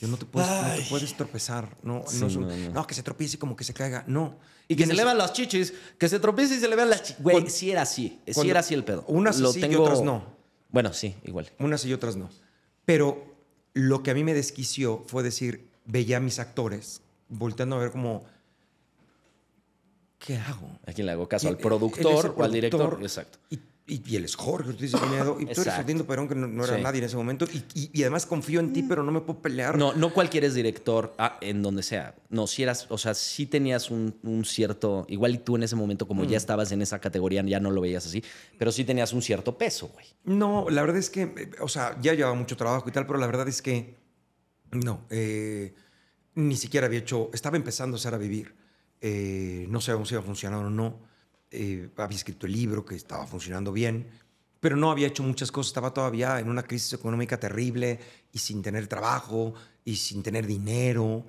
Yo 0.00 0.08
no 0.08 0.16
te 0.18 0.26
puedes, 0.26 0.48
no 0.50 0.74
te 0.74 0.82
puedes 0.90 1.16
tropezar. 1.16 1.76
No, 1.82 2.04
Sí, 2.06 2.18
no, 2.20 2.26
es 2.26 2.36
un- 2.36 2.48
no, 2.48 2.70
no. 2.72 2.86
que 2.86 2.94
se 2.94 3.02
tropiece 3.02 3.36
y 3.36 3.38
como 3.38 3.56
que 3.56 3.64
se 3.64 3.72
caiga. 3.72 4.04
No. 4.06 4.36
Y 4.68 4.76
que 4.76 4.86
se 4.86 4.92
le 4.94 5.04
vean 5.04 5.16
las 5.16 5.32
chichis, 5.32 5.72
que 5.98 6.08
se 6.08 6.20
tropiece 6.20 6.56
y 6.56 6.60
se 6.60 6.68
le 6.68 6.76
vean 6.76 6.90
las 6.90 7.02
chichis. 7.02 7.22
Güey, 7.22 7.48
sí 7.48 7.70
era 7.70 7.82
así. 7.82 8.20
Sí 8.26 8.50
era 8.50 8.60
así 8.60 8.74
el 8.74 8.84
pedo. 8.84 9.04
unas 9.08 9.38
Lo 9.38 9.52
sí 9.52 9.60
y 9.64 9.74
otras 9.74 10.02
no. 10.02 10.24
Bueno, 10.70 10.92
sí, 10.92 11.14
igual. 11.24 11.50
Unas 11.58 11.84
y 11.86 11.92
otras 11.92 12.16
no. 12.16 12.28
Pero 12.84 13.34
lo 13.72 14.02
que 14.02 14.10
a 14.10 14.14
mí 14.14 14.24
me 14.24 14.34
desquició 14.34 15.02
fue 15.06 15.22
decir, 15.22 15.70
veía 15.86 16.18
a 16.18 16.20
mis 16.20 16.38
actores 16.38 17.00
volteando 17.28 17.76
a 17.76 17.78
ver 17.78 17.90
como, 17.90 18.24
¿qué 20.24 20.36
hago? 20.38 20.78
¿A 20.86 20.92
quién 20.92 21.06
le 21.06 21.12
hago 21.12 21.28
caso? 21.28 21.48
¿Al 21.48 21.54
Y- 21.54 21.62
productor 21.62 22.34
o 22.36 22.42
al 22.44 22.52
director? 22.52 22.98
Exacto. 23.02 23.38
Y, 23.50 23.58
y, 23.86 24.02
y 24.06 24.16
él 24.16 24.24
es 24.24 24.34
Jorge 24.34 24.70
Ortiz 24.70 24.92
de 24.92 24.98
Pinedo, 24.98 25.36
y 25.38 25.44
tú 25.44 25.60
eres. 25.60 25.78
Ordindo 25.78 26.06
Perón, 26.06 26.26
que 26.26 26.34
no, 26.34 26.46
no 26.46 26.64
era 26.64 26.76
Sí. 26.76 26.82
nadie 26.82 27.00
en 27.00 27.04
ese 27.04 27.16
momento. 27.16 27.44
Y, 27.52 27.58
y- 27.74 27.90
y 27.92 28.00
además 28.02 28.24
confío 28.24 28.60
en 28.60 28.72
ti, 28.72 28.82
pero 28.82 29.02
no 29.02 29.12
me 29.12 29.20
puedo 29.20 29.40
pelear. 29.42 29.76
No, 29.76 29.92
no 29.92 30.14
cualquiera 30.14 30.46
es 30.46 30.54
director 30.54 31.12
ah, 31.18 31.36
en 31.42 31.62
donde 31.62 31.82
sea. 31.82 32.14
No, 32.30 32.46
si 32.46 32.62
eras, 32.62 32.86
o 32.88 32.96
sea, 32.96 33.12
sí 33.12 33.44
tenías 33.44 33.90
un, 33.90 34.14
un 34.22 34.46
cierto, 34.46 35.04
igual 35.10 35.34
y 35.34 35.38
tú 35.38 35.56
en 35.56 35.64
ese 35.64 35.76
momento, 35.76 36.08
como 36.08 36.24
Mm. 36.24 36.28
ya 36.28 36.38
estabas 36.38 36.72
en 36.72 36.80
esa 36.80 36.98
categoría, 36.98 37.42
ya 37.42 37.60
no 37.60 37.70
lo 37.70 37.82
veías 37.82 38.06
así, 38.06 38.24
pero 38.58 38.72
sí 38.72 38.84
tenías 38.86 39.12
un 39.12 39.20
cierto 39.20 39.58
peso, 39.58 39.88
güey. 39.92 40.06
No, 40.24 40.70
la 40.70 40.80
verdad 40.80 40.96
es 40.96 41.10
que, 41.10 41.50
o 41.60 41.68
sea, 41.68 41.98
ya 42.00 42.14
llevaba 42.14 42.34
mucho 42.34 42.56
trabajo 42.56 42.88
y 42.88 42.92
tal, 42.92 43.06
pero 43.06 43.18
la 43.18 43.26
verdad 43.26 43.46
es 43.48 43.60
que 43.60 43.96
no, 44.72 45.02
eh, 45.10 45.74
ni 46.36 46.56
siquiera 46.56 46.86
había 46.86 47.00
hecho, 47.00 47.28
estaba 47.34 47.58
empezando 47.58 47.96
a 47.96 47.98
hacer 47.98 48.14
a 48.14 48.18
vivir. 48.18 48.63
Eh, 49.00 49.66
no 49.68 49.80
sabíamos 49.80 50.08
si 50.08 50.14
iba 50.14 50.22
a 50.22 50.24
funcionar 50.26 50.64
o 50.64 50.70
no. 50.70 50.98
Eh, 51.50 51.90
había 51.96 52.16
escrito 52.16 52.46
el 52.46 52.52
libro 52.52 52.84
que 52.84 52.94
estaba 52.96 53.26
funcionando 53.26 53.70
bien, 53.72 54.08
pero 54.60 54.76
no 54.76 54.90
había 54.90 55.06
hecho 55.06 55.22
muchas 55.22 55.52
cosas. 55.52 55.70
Estaba 55.70 55.92
todavía 55.94 56.40
en 56.40 56.48
una 56.48 56.62
crisis 56.62 56.92
económica 56.94 57.38
terrible 57.38 58.00
y 58.32 58.38
sin 58.38 58.62
tener 58.62 58.86
trabajo 58.86 59.54
y 59.84 59.96
sin 59.96 60.22
tener 60.22 60.46
dinero. 60.46 61.24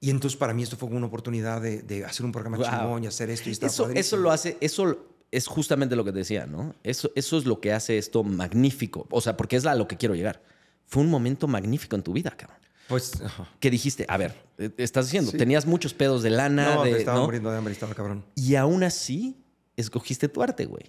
Y 0.00 0.10
entonces 0.10 0.36
para 0.36 0.52
mí 0.52 0.62
esto 0.62 0.76
fue 0.76 0.88
una 0.90 1.06
oportunidad 1.06 1.60
de, 1.60 1.82
de 1.82 2.04
hacer 2.04 2.24
un 2.26 2.32
programa 2.32 2.58
Wow. 2.58 2.66
chingón 2.66 3.04
y 3.04 3.06
hacer 3.06 3.30
esto 3.30 3.48
y 3.48 3.52
Eso, 3.52 3.90
eso 3.90 4.16
lo 4.18 4.30
hace, 4.30 4.58
eso 4.60 5.08
es 5.30 5.46
justamente 5.46 5.96
lo 5.96 6.04
que 6.04 6.12
te 6.12 6.18
decía, 6.18 6.46
¿no? 6.46 6.74
Eso, 6.84 7.10
eso 7.14 7.38
es 7.38 7.46
lo 7.46 7.60
que 7.60 7.72
hace 7.72 7.98
esto 7.98 8.22
magnífico. 8.22 9.06
O 9.10 9.20
sea, 9.20 9.36
porque 9.36 9.56
es 9.56 9.66
a 9.66 9.74
lo 9.74 9.88
que 9.88 9.96
quiero 9.96 10.14
llegar. 10.14 10.42
Fue 10.84 11.02
un 11.02 11.10
momento 11.10 11.48
magnífico 11.48 11.96
en 11.96 12.02
tu 12.02 12.12
vida, 12.12 12.30
cabrón. 12.30 12.58
Pues. 12.88 13.12
Que 13.60 13.70
dijiste, 13.70 14.06
a 14.08 14.16
ver, 14.16 14.34
eh, 14.58 14.70
estás 14.78 15.06
diciendo, 15.06 15.30
Sí. 15.32 15.38
tenías 15.38 15.66
muchos 15.66 15.92
pedos 15.94 16.22
de 16.22 16.30
lana, 16.30 16.76
no, 16.76 16.84
de, 16.84 16.92
me 16.92 16.98
estaba 16.98 17.18
¿no? 17.18 17.24
muriendo 17.24 17.50
de 17.50 17.58
hambre 17.58 17.72
estaba 17.72 17.94
cabrón. 17.94 18.24
y 18.34 18.54
aún 18.54 18.82
así 18.84 19.36
escogiste 19.76 20.28
tu 20.28 20.42
arte, 20.42 20.66
güey. 20.66 20.84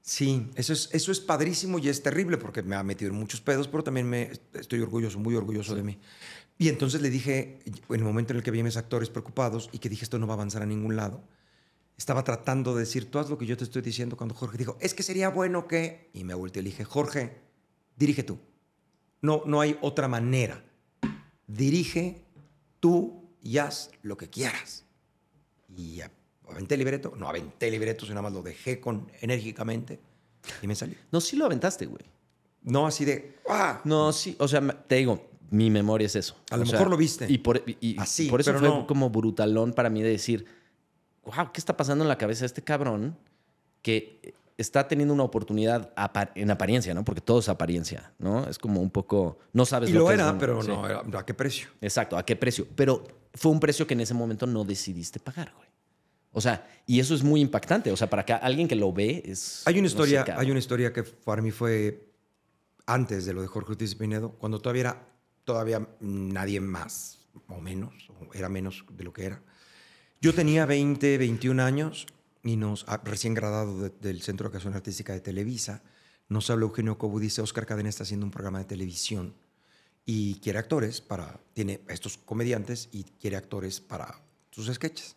Sí, 0.00 0.50
eso 0.56 0.72
es, 0.72 0.88
eso 0.92 1.12
es 1.12 1.20
padrísimo 1.20 1.78
y 1.78 1.88
es 1.88 2.02
terrible 2.02 2.36
porque 2.36 2.62
me 2.62 2.74
ha 2.74 2.82
metido 2.82 3.12
en 3.12 3.16
muchos 3.18 3.40
pedos, 3.40 3.68
pero 3.68 3.84
también 3.84 4.08
me, 4.08 4.32
estoy 4.54 4.80
orgulloso, 4.80 5.18
muy 5.20 5.36
orgulloso 5.36 5.76
de 5.76 5.84
mí. 5.84 5.98
Y 6.58 6.68
entonces 6.68 7.00
le 7.00 7.08
dije, 7.08 7.60
en 7.64 7.94
el 7.94 8.04
momento 8.04 8.32
en 8.32 8.38
el 8.38 8.42
que 8.42 8.50
vi 8.50 8.60
a 8.60 8.64
mis 8.64 8.76
actores 8.76 9.10
preocupados 9.10 9.70
y 9.72 9.78
que 9.78 9.88
dije 9.88 10.04
esto 10.04 10.18
no 10.18 10.26
va 10.26 10.34
a 10.34 10.36
avanzar 10.36 10.62
a 10.62 10.66
ningún 10.66 10.96
lado, 10.96 11.22
estaba 11.96 12.24
tratando 12.24 12.74
de 12.74 12.80
decir, 12.80 13.10
tú 13.10 13.20
haz 13.20 13.30
lo 13.30 13.38
que 13.38 13.46
yo 13.46 13.56
te 13.56 13.62
estoy 13.62 13.80
diciendo 13.82 14.16
cuando 14.16 14.34
Jorge 14.34 14.58
dijo, 14.58 14.76
es 14.80 14.92
que 14.92 15.04
sería 15.04 15.28
bueno 15.28 15.68
que... 15.68 16.10
Y 16.12 16.24
me 16.24 16.34
volteé 16.34 16.60
y 16.60 16.64
le 16.64 16.70
dije, 16.70 16.84
Jorge, 16.84 17.38
dirige 17.96 18.24
tú. 18.24 18.38
No, 19.20 19.42
no 19.46 19.60
hay 19.60 19.78
otra 19.82 20.08
manera. 20.08 20.64
Dirige 21.56 22.22
tú 22.80 23.22
y 23.42 23.58
haz 23.58 23.90
lo 24.02 24.16
que 24.16 24.28
quieras. 24.30 24.84
Y 25.76 26.00
aventé 26.48 26.74
el 26.74 26.80
libreto, 26.80 27.14
no 27.16 27.28
aventé 27.28 27.66
el 27.66 27.72
libreto, 27.72 28.04
sino 28.04 28.14
nada 28.16 28.22
más 28.22 28.32
lo 28.32 28.42
dejé 28.42 28.80
con, 28.80 29.10
enérgicamente 29.20 29.98
y 30.62 30.66
me 30.66 30.74
salió. 30.74 30.96
No, 31.10 31.20
sí 31.20 31.36
lo 31.36 31.46
aventaste, 31.46 31.86
güey. 31.86 32.02
No 32.62 32.86
así 32.86 33.04
de, 33.04 33.38
¡ah! 33.48 33.80
No, 33.84 34.12
sí, 34.12 34.36
o 34.38 34.46
sea, 34.46 34.60
te 34.86 34.96
digo, 34.96 35.28
mi 35.50 35.68
memoria 35.70 36.06
es 36.06 36.16
eso. 36.16 36.36
A 36.50 36.56
lo 36.56 36.62
O 36.62 36.66
sea, 36.66 36.74
mejor 36.78 36.90
lo 36.90 36.96
viste. 36.96 37.26
Y 37.28 37.38
por, 37.38 37.62
y- 37.66 37.76
y 37.80 37.96
Así, 37.98 38.28
por 38.28 38.40
eso 38.40 38.50
pero 38.50 38.58
fue 38.60 38.68
no. 38.68 38.86
como 38.86 39.10
brutalón 39.10 39.72
para 39.72 39.90
mí 39.90 40.02
de 40.02 40.10
decir, 40.10 40.46
wow, 41.24 41.50
¿qué 41.52 41.60
está 41.60 41.76
pasando 41.76 42.04
en 42.04 42.08
la 42.08 42.18
cabeza 42.18 42.40
de 42.40 42.46
este 42.46 42.62
cabrón 42.62 43.16
que 43.82 44.34
está 44.58 44.86
teniendo 44.88 45.14
una 45.14 45.22
oportunidad 45.24 45.92
en 46.34 46.50
apariencia, 46.50 46.94
¿no? 46.94 47.04
Porque 47.04 47.20
todo 47.20 47.40
es 47.40 47.48
apariencia, 47.48 48.12
¿no? 48.18 48.46
Es 48.48 48.58
como 48.58 48.80
un 48.80 48.90
poco, 48.90 49.38
no 49.52 49.64
sabes 49.66 49.90
Y 49.90 49.92
lo, 49.92 50.00
lo 50.00 50.06
que 50.08 50.14
es, 50.14 50.20
era, 50.20 50.32
¿no? 50.32 50.38
pero 50.38 50.62
Sí. 50.62 50.68
no, 50.68 50.86
era- 50.86 51.02
¿a 51.18 51.26
qué 51.26 51.34
precio? 51.34 51.68
Exacto, 51.80 52.16
¿a 52.16 52.24
qué 52.24 52.36
precio? 52.36 52.66
Pero 52.76 53.04
fue 53.34 53.50
un 53.50 53.60
precio 53.60 53.86
que 53.86 53.94
en 53.94 54.00
ese 54.00 54.14
momento 54.14 54.46
no 54.46 54.64
decidiste 54.64 55.18
pagar, 55.20 55.52
güey. 55.56 55.68
O 56.34 56.40
sea, 56.40 56.66
y 56.86 56.98
eso 57.00 57.14
es 57.14 57.22
muy 57.22 57.40
impactante. 57.40 57.92
O 57.92 57.96
sea, 57.96 58.08
para 58.08 58.24
que 58.24 58.32
alguien 58.32 58.66
que 58.66 58.74
lo 58.74 58.92
ve 58.92 59.22
es... 59.26 59.62
Hay 59.66 59.74
una 59.74 59.82
no 59.82 59.88
sé, 59.88 59.94
historia, 59.94 60.24
hay 60.38 60.50
una 60.50 60.58
historia 60.58 60.92
que 60.92 61.02
para 61.02 61.42
mí 61.42 61.50
fue 61.50 62.08
antes 62.86 63.26
de 63.26 63.34
lo 63.34 63.42
de 63.42 63.48
Jorge 63.48 63.72
Ortiz 63.72 63.94
Pinedo, 63.94 64.30
cuando 64.32 64.58
todavía 64.60 64.80
era 64.80 65.08
todavía 65.44 65.86
nadie 66.00 66.60
más 66.60 67.18
o 67.48 67.60
menos, 67.60 67.92
o 68.20 68.32
era 68.34 68.48
menos 68.48 68.84
de 68.92 69.04
lo 69.04 69.12
que 69.12 69.24
era. 69.26 69.42
Yo 70.20 70.32
tenía 70.34 70.66
20, 70.66 71.18
21 71.18 71.60
años 71.60 72.06
y 72.42 72.56
nos 72.56 72.84
ah, 72.88 73.00
recién 73.04 73.34
graduado 73.34 73.80
de- 73.80 73.90
del 73.90 74.22
Centro 74.22 74.44
de 74.44 74.48
Educación 74.48 74.74
Artística 74.74 75.12
de 75.12 75.20
Televisa. 75.20 75.82
Nos 76.28 76.48
habla 76.50 76.64
Eugenio 76.64 76.98
Cobo, 76.98 77.20
dice, 77.20 77.42
Oscar 77.42 77.66
Cadena 77.66 77.88
está 77.88 78.04
haciendo 78.04 78.26
un 78.26 78.32
programa 78.32 78.58
de 78.58 78.64
televisión 78.64 79.34
y 80.04 80.36
quiere 80.36 80.58
actores 80.58 81.00
para, 81.00 81.40
tiene 81.52 81.80
estos 81.88 82.18
comediantes 82.18 82.88
y 82.92 83.04
quiere 83.04 83.36
actores 83.36 83.80
para 83.80 84.20
sus 84.50 84.72
sketches. 84.72 85.16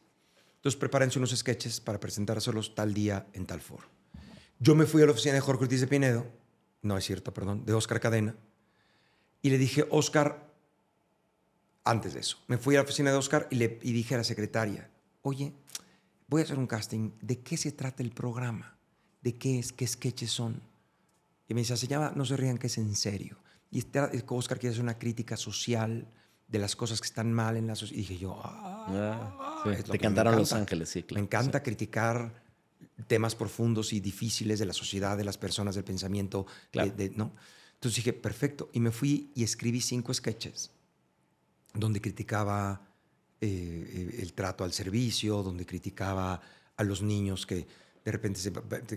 Entonces 0.57 0.79
prepárense 0.79 1.17
unos 1.19 1.35
sketches 1.35 1.79
para 1.79 1.99
presentárselos 1.99 2.75
tal 2.75 2.93
día 2.93 3.27
en 3.33 3.45
tal 3.45 3.61
foro. 3.61 3.87
Yo 4.59 4.75
me 4.75 4.85
fui 4.85 5.01
a 5.01 5.05
la 5.05 5.11
oficina 5.11 5.33
de 5.35 5.41
Jorge 5.41 5.63
Ortiz 5.63 5.81
de 5.81 5.87
Pinedo, 5.87 6.25
no 6.81 6.97
es 6.97 7.05
cierto, 7.05 7.33
perdón, 7.33 7.65
de 7.65 7.73
Oscar 7.73 7.99
Cadena, 7.99 8.35
y 9.41 9.49
le 9.49 9.57
dije, 9.57 9.85
Oscar, 9.91 10.51
antes 11.83 12.13
de 12.13 12.19
eso, 12.21 12.37
me 12.47 12.57
fui 12.57 12.75
a 12.75 12.79
la 12.79 12.83
oficina 12.83 13.11
de 13.11 13.17
Oscar 13.17 13.47
y 13.51 13.55
le 13.55 13.79
y 13.83 13.93
dije 13.93 14.15
a 14.15 14.19
la 14.19 14.23
secretaria, 14.23 14.89
oye, 15.21 15.53
voy 16.27 16.41
a 16.41 16.43
hacer 16.43 16.57
un 16.57 16.67
casting, 16.67 17.11
¿de 17.21 17.39
qué 17.39 17.57
se 17.57 17.71
trata 17.71 18.03
el 18.03 18.11
programa? 18.11 18.77
¿De 19.21 19.35
qué 19.35 19.59
es? 19.59 19.71
¿Qué 19.73 19.85
sketches 19.87 20.31
son? 20.31 20.61
Y 21.47 21.53
me 21.53 21.61
dice, 21.61 21.75
se 21.77 21.87
llama 21.87 22.13
No 22.15 22.25
se 22.25 22.37
rían 22.37 22.57
que 22.57 22.67
es 22.67 22.77
en 22.77 22.95
serio. 22.95 23.37
Y 23.71 23.83
Oscar 24.27 24.59
quiere 24.59 24.71
hacer 24.73 24.83
una 24.83 24.97
crítica 24.97 25.35
social 25.37 26.07
de 26.47 26.59
las 26.59 26.75
cosas 26.75 27.01
que 27.01 27.07
están 27.07 27.33
mal 27.33 27.57
en 27.57 27.67
la 27.67 27.75
sociedad. 27.75 27.97
Y 27.97 28.01
dije 28.07 28.17
yo, 28.19 28.39
ah, 28.43 28.61
Ah, 28.87 29.63
sí. 29.63 29.91
Te 29.91 29.97
cantaron 29.99 30.35
Los. 30.35 30.53
Ángeles, 30.53 30.89
sí, 30.89 31.03
claro. 31.03 31.21
Me 31.21 31.25
encanta 31.25 31.61
criticar 31.63 32.43
temas 33.07 33.33
profundos 33.35 33.93
y 33.93 33.99
difíciles 33.99 34.59
de 34.59 34.65
la 34.65 34.73
sociedad, 34.73 35.17
de 35.17 35.23
las 35.23 35.37
personas, 35.37 35.73
del 35.75 35.83
pensamiento. 35.83 36.45
Claro. 36.71 36.91
de- 36.91 37.09
de- 37.09 37.15
¿no? 37.15 37.31
Entonces 37.73 37.97
dije, 37.97 38.13
perfecto. 38.13 38.69
Y 38.73 38.79
me 38.79 38.91
fui 38.91 39.31
y 39.35 39.43
escribí 39.43 39.81
cinco 39.81 40.13
sketches 40.13 40.71
donde 41.73 41.99
criticaba 41.99 42.81
eh, 43.41 44.17
el 44.19 44.33
trato 44.33 44.63
al 44.63 44.73
servicio, 44.73 45.43
donde 45.43 45.65
criticaba 45.65 46.41
a 46.77 46.83
los 46.83 47.01
niños 47.01 47.45
que 47.45 47.67
de 48.03 48.11
repente 48.11 48.39
se... 48.39 48.53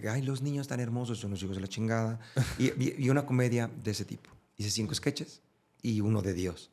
Ay, 0.08 0.22
los 0.22 0.42
niños 0.42 0.68
tan 0.68 0.80
hermosos 0.80 1.18
son 1.18 1.30
los 1.30 1.42
hijos 1.42 1.56
de 1.56 1.62
la 1.62 1.68
chingada. 1.68 2.20
y, 2.58 3.08
una 3.08 3.24
comedia 3.24 3.70
de 3.82 3.90
ese 3.90 4.04
tipo. 4.04 4.30
Hice 4.56 4.70
cinco 4.70 4.94
sketches 4.94 5.40
y 5.82 6.00
uno 6.00 6.20
de 6.20 6.34
Dios. 6.34 6.70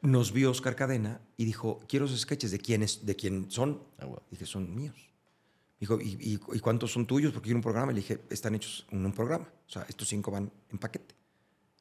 Nos 0.00 0.32
vio 0.32 0.50
Oscar 0.50 0.74
Cadena 0.74 1.20
y 1.36 1.44
dijo, 1.44 1.80
quiero 1.88 2.06
esos 2.06 2.20
sketches 2.20 2.50
de 2.50 2.58
quiénes, 2.58 3.06
de 3.06 3.14
quién 3.16 3.50
son. 3.50 3.82
Ah, 3.98 4.06
huevo. 4.06 4.22
Dije, 4.30 4.46
son 4.46 4.74
míos. 4.74 4.96
Dijo, 5.80 6.00
¿y, 6.00 6.16
y, 6.20 6.40
y 6.56 6.60
cuántos 6.60 6.92
son 6.92 7.06
tuyos? 7.06 7.32
Porque 7.32 7.46
quiero 7.46 7.58
un 7.58 7.62
programa. 7.62 7.92
Le 7.92 8.00
dije, 8.00 8.20
están 8.30 8.54
hechos 8.54 8.86
en 8.90 9.06
un 9.06 9.12
programa. 9.12 9.48
O 9.66 9.70
sea, 9.70 9.86
estos 9.88 10.08
cinco 10.08 10.30
van 10.30 10.50
en 10.70 10.78
paquete. 10.78 11.14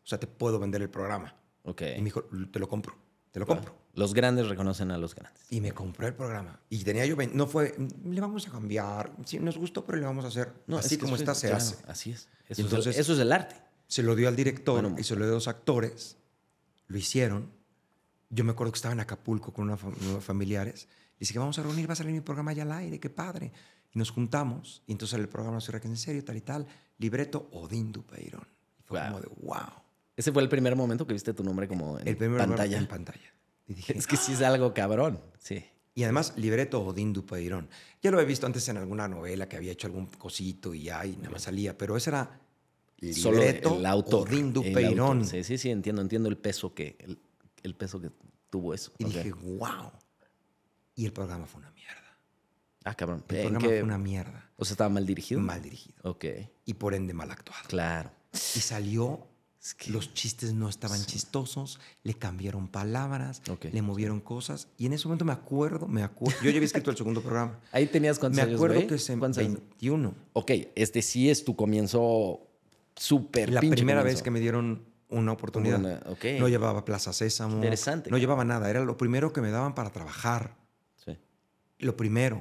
O 0.04 0.08
sea, 0.08 0.20
te 0.20 0.28
puedo 0.28 0.60
vender 0.60 0.82
el 0.82 0.90
programa. 0.90 1.36
Ok. 1.64 1.82
Y 1.82 2.00
me 2.00 2.06
dijo, 2.06 2.24
te 2.52 2.60
lo 2.60 2.70
compro, 2.70 2.96
te 3.38 3.40
lo 3.42 3.46
Claro. 3.46 3.62
compro. 3.62 3.78
Los 3.94 4.14
grandes 4.16 4.48
reconocen 4.48 4.90
a 4.90 4.98
los 4.98 5.14
grandes. 5.14 5.44
Y 5.52 5.62
me 5.62 5.72
compró 5.72 6.08
el 6.08 6.16
programa. 6.16 6.60
Y 6.70 6.84
tenía 6.84 7.06
yo, 7.06 7.16
20 7.16 7.36
no 7.36 7.46
fue, 7.46 7.76
le 8.04 8.20
vamos 8.20 8.48
a 8.48 8.52
cambiar. 8.52 9.12
Sí, 9.26 9.38
nos 9.40 9.58
gustó, 9.60 9.86
pero 9.86 10.00
le 10.00 10.06
vamos 10.06 10.26
a 10.26 10.30
hacer. 10.30 10.54
No, 10.66 10.78
Así 10.80 10.96
es 10.96 11.00
que 11.00 11.06
como 11.06 11.16
está, 11.16 11.34
es- 11.34 11.38
se 11.38 11.48
claro, 11.50 11.64
hace. 11.64 11.76
Así 11.88 12.12
es. 12.12 12.28
Eso, 12.50 12.62
entonces- 12.64 12.96
es, 12.96 13.02
eso 13.02 13.14
es 13.14 13.20
el 13.20 13.32
arte. 13.32 13.56
Se 13.88 14.02
lo 14.02 14.16
dio 14.16 14.28
al 14.28 14.36
director 14.36 14.82
Bueno, 14.82 14.96
y 15.00 15.04
se 15.04 15.16
lo 15.16 15.22
dio 15.26 15.32
a 15.32 15.36
dos 15.36 15.48
actores. 15.48 16.18
Lo 16.88 16.98
hicieron. 16.98 17.52
Yo 18.30 18.44
me 18.44 18.52
acuerdo 18.54 18.72
que 18.74 18.78
estaba 18.78 18.94
en 18.94 19.00
Acapulco 19.02 19.54
con 19.54 19.66
unos 19.70 19.80
familiares. 20.24 20.88
Le 21.20 21.28
dije, 21.28 21.38
vamos 21.40 21.58
a 21.60 21.64
reunir, 21.64 21.88
va 21.88 21.94
a 21.94 21.96
salir 21.96 22.12
mi 22.14 22.22
programa 22.22 22.52
allá 22.52 22.64
al 22.64 22.72
aire, 22.72 23.00
qué 23.00 23.10
padre. 23.10 23.52
Y 23.94 24.00
nos 24.00 24.10
juntamos. 24.12 24.82
Y 24.88 24.92
entonces 24.94 25.18
el 25.20 25.30
programa 25.30 25.62
se 25.62 25.72
en 25.76 25.96
serio, 25.98 26.24
tal 26.26 26.38
y 26.38 26.42
tal. 26.42 26.66
Libreto 26.98 27.50
Odín 27.52 27.92
Dupeirón. 27.92 28.48
Y 28.80 28.84
fue 28.84 29.00
Wow. 29.00 29.08
como 29.10 29.22
de, 29.22 29.28
wow. 29.42 29.87
Ese 30.18 30.32
fue 30.34 30.44
el 30.44 30.50
primer 30.50 30.76
momento 30.76 31.08
que 31.08 31.14
viste 31.14 31.34
tu 31.34 31.44
nombre 31.44 31.68
como 31.70 31.98
en 32.00 32.08
El 32.08 32.18
primer 32.18 32.40
pantalla. 32.40 32.78
en 32.78 32.88
pantalla. 32.88 33.34
Y 33.68 33.74
dije, 33.76 33.98
Es 33.98 34.06
que 34.08 34.18
sí 34.18 34.34
es 34.34 34.42
algo 34.42 34.74
cabrón. 34.74 35.22
Sí. 35.40 35.64
Y 35.96 36.04
además, 36.04 36.34
libreto 36.38 36.82
Odín 36.84 37.14
Dupeirón. 37.14 37.70
Ya 38.02 38.12
lo 38.12 38.18
había 38.18 38.28
visto 38.28 38.46
antes 38.46 38.68
en 38.70 38.78
alguna 38.78 39.08
novela 39.08 39.48
que 39.48 39.56
había 39.58 39.72
hecho 39.72 39.88
algún 39.88 40.08
cosito 40.08 40.74
y 40.74 40.84
ya, 40.84 41.06
y 41.06 41.16
nada 41.18 41.30
más 41.32 41.44
salía. 41.44 41.78
Pero 41.78 41.96
ese 41.98 42.10
era 42.10 42.40
Solo 43.14 43.38
libreto 43.40 43.78
el 43.78 43.86
autor. 43.86 44.28
Odín 44.28 44.52
Dupeirón. 44.54 45.26
Sí, 45.26 45.44
sí, 45.44 45.58
sí, 45.58 45.70
entiendo, 45.70 46.02
entiendo 46.02 46.30
el 46.30 46.38
peso 46.38 46.74
que, 46.74 46.96
el, 47.00 47.20
el 47.64 47.76
peso 47.76 48.00
que 48.02 48.12
tuvo 48.50 48.74
eso. 48.74 48.92
Y 48.98 49.06
dije, 49.06 49.32
wow. 49.34 49.92
Y 50.96 51.06
el 51.06 51.14
programa 51.14 51.46
fue 51.46 51.60
una 51.62 51.72
mierda. 51.72 52.18
ah, 52.86 52.96
cabrón. 52.96 53.24
El 53.30 53.36
¿En 53.36 53.42
programa 53.44 53.60
qué- 53.68 53.68
fue 53.76 53.84
una 53.84 53.98
mierda. 53.98 54.50
O 54.56 54.66
sea, 54.66 54.74
estaba 54.74 54.90
mal 54.90 55.06
dirigido. 55.06 55.40
Mal 55.42 55.62
dirigido. 55.62 55.98
Ok, 56.04 56.26
Y 56.66 56.74
por 56.76 56.94
ende 56.96 57.14
mal 57.14 57.30
actuado. 57.30 57.68
claro. 57.68 58.10
Y 58.34 58.60
salió, 58.60 59.28
Es 59.62 59.74
que- 59.74 59.92
los 59.92 60.14
chistes 60.14 60.54
no 60.54 60.70
estaban 60.70 61.04
chistosos, 61.06 61.80
le 62.04 62.14
cambiaron 62.14 62.68
palabras, 62.68 63.42
le 63.72 63.82
movieron 63.82 64.22
cosas. 64.22 64.68
Y 64.78 64.86
en 64.86 64.94
ese 64.94 65.08
momento 65.08 65.26
me 65.26 65.34
acuerdo, 65.34 65.88
me 65.88 66.04
acuerdo. 66.04 66.38
Yo 66.42 66.50
ya 66.50 66.58
había 66.58 66.66
escrito 66.66 66.92
el 66.92 66.98
segundo 66.98 67.22
programa. 67.22 67.60
Ahí 67.72 67.88
tenías 67.88 68.20
cuántos 68.20 68.38
Me 68.38 68.44
años, 68.44 68.56
acuerdo 68.56 68.76
güey? 68.76 68.88
que 68.88 68.96
¿Cuántos 69.18 69.38
años? 69.40 69.54
21. 69.60 70.14
Ok, 70.34 70.52
este 70.76 71.02
sí 71.02 71.30
es 71.30 71.44
tu 71.44 71.56
comienzo 71.56 72.42
súper 72.96 73.52
La 73.52 73.60
primera 73.62 74.04
vez 74.04 74.22
que 74.22 74.32
me 74.32 74.40
dieron 74.40 74.86
una 75.10 75.32
oportunidad. 75.32 75.80
Una- 75.80 76.02
ok. 76.08 76.26
No 76.40 76.48
llevaba 76.48 76.86
Plaza 76.86 77.12
Sésamo. 77.14 77.56
Interesante, 77.56 78.10
No 78.12 78.18
llevaba 78.18 78.44
nada. 78.46 78.70
Era 78.70 78.84
lo 78.86 78.98
primero 78.98 79.34
que 79.34 79.42
me 79.42 79.52
daban 79.52 79.74
para 79.76 79.90
trabajar. 79.92 80.56
Sí, 81.04 81.18
Lo 81.80 81.96
primero. 81.98 82.38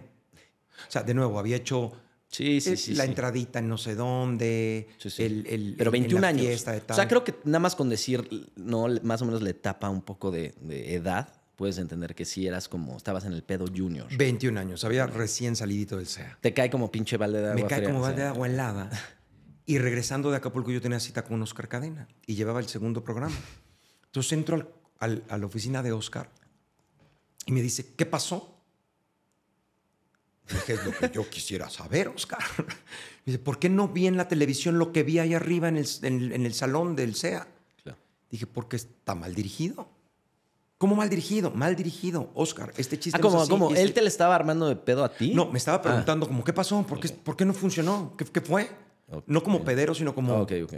O 0.89 0.91
sea, 0.91 1.03
de 1.03 1.15
nuevo, 1.15 1.39
había 1.39 1.57
hecho 1.57 1.93
sí, 2.37 2.61
sí. 2.61 2.71
eh, 2.73 2.77
sí, 2.77 2.95
la 2.95 3.05
sí. 3.05 3.11
entradita 3.11 3.59
en 3.61 3.69
no 3.69 3.79
sé 3.79 3.95
dónde. 3.95 4.89
Sí, 4.99 5.11
sí. 5.11 5.23
El, 5.23 5.47
el- 5.47 5.75
Pero 5.79 5.91
en- 5.91 5.97
en 5.97 6.03
21 6.03 6.21
la 6.23 6.29
años. 6.29 6.47
fiesta 6.47 6.81
O 6.91 6.95
sea, 6.95 7.09
creo 7.09 7.25
que 7.25 7.35
nada 7.45 7.59
más 7.61 7.75
con 7.77 7.89
decir, 7.89 8.29
no, 8.57 8.87
más 9.03 9.23
o 9.23 9.25
menos 9.25 9.43
le 9.43 9.55
tapa 9.55 9.89
un 9.91 10.03
poco 10.03 10.31
de, 10.31 10.55
de 10.61 10.95
edad, 10.95 11.29
puedes 11.57 11.79
entender 11.79 12.15
que 12.15 12.25
sí 12.25 12.47
eras 12.47 12.69
como, 12.69 12.97
estabas 12.97 13.25
en 13.25 13.33
el 13.33 13.43
pedo 13.43 13.65
junior. 13.75 14.07
21 14.17 14.61
años. 14.61 14.85
Había 14.85 15.07
recién 15.07 15.57
salidito 15.57 15.97
del 15.97 16.07
SEA. 16.07 16.39
Te 16.41 16.53
cae 16.53 16.69
como 16.71 16.91
pinche 16.93 17.17
balde 17.17 17.41
de 17.41 17.47
agua 17.49 17.63
Me 17.63 17.67
cae 17.67 17.79
fría, 17.79 17.89
como 17.89 18.01
balde 18.03 18.23
de 18.23 18.29
agua 18.29 18.47
helada. 18.47 18.91
Y 19.69 19.79
regresando 19.79 20.31
de 20.31 20.37
Acapulco, 20.37 20.71
yo 20.71 20.81
tenía 20.81 21.01
cita 21.01 21.25
con 21.25 21.43
Oscar 21.43 21.67
Cadena 21.67 22.07
y 22.25 22.37
llevaba 22.37 22.61
el 22.61 22.69
segundo 22.69 23.03
programa. 23.03 23.35
Entonces 24.05 24.31
entro 24.33 24.55
al- 24.55 24.69
al- 25.01 25.25
a 25.29 25.39
la 25.39 25.47
oficina 25.47 25.83
de 25.83 25.91
Oscar 25.91 26.31
y 27.47 27.51
me 27.53 27.61
dice, 27.63 27.95
¿qué 27.97 28.07
pasó? 28.07 28.56
Dije, 30.51 30.75
es 30.75 30.85
lo 30.85 30.93
que 30.93 31.11
yo 31.13 31.29
quisiera 31.29 31.69
saber, 31.69 32.09
Oscar. 32.09 32.39
Me 32.59 33.33
dice, 33.33 33.39
¿por 33.39 33.59
qué 33.59 33.69
no 33.69 33.89
vi 33.89 34.07
en 34.07 34.17
la 34.17 34.29
televisión 34.29 34.79
lo 34.79 34.93
que 34.93 35.03
vi 35.03 35.19
ahí 35.19 35.35
arriba 35.35 35.69
en 35.69 35.77
el, 35.77 35.89
en- 36.03 36.33
en 36.33 36.47
el 36.47 36.55
salón 36.55 36.95
del 36.95 37.15
SEA? 37.17 37.47
Claro. 37.83 37.99
Dije, 38.31 38.47
porque 38.47 38.77
está 38.77 39.15
mal 39.15 39.35
dirigido. 39.35 39.89
¿Cómo 40.79 40.95
mal 40.95 41.09
dirigido? 41.09 41.51
Mal 41.51 41.75
dirigido, 41.75 42.31
Oscar. 42.35 42.73
Este 42.77 42.99
chiste 42.99 43.19
Ah, 43.19 43.23
no 43.29 43.43
es 43.43 43.49
como, 43.49 43.71
este- 43.71 43.83
él 43.83 43.93
te 43.95 44.03
le 44.03 44.09
estaba 44.09 44.35
armando 44.37 44.69
de 44.69 44.77
pedo 44.77 45.05
a 45.05 45.13
ti. 45.13 45.33
no, 45.35 45.51
me 45.51 45.59
estaba 45.59 45.79
Ah, 45.79 45.83
preguntando 45.83 46.27
como, 46.29 46.45
¿qué 46.45 46.53
pasó? 46.53 46.83
¿Por 46.87 47.01
qué, 47.01 47.09
¿por 47.09 47.37
qué 47.37 47.45
no 47.45 47.55
funcionó? 47.55 48.13
¿Qué, 48.17 48.25
qué 48.27 48.41
fue? 48.41 48.71
Ok. 49.11 49.25
No 49.27 49.43
como 49.43 49.65
pedero, 49.65 49.95
sino 49.95 50.15
como, 50.15 50.35
Ah, 50.35 50.43
ok, 50.43 50.53
ok. 50.65 50.75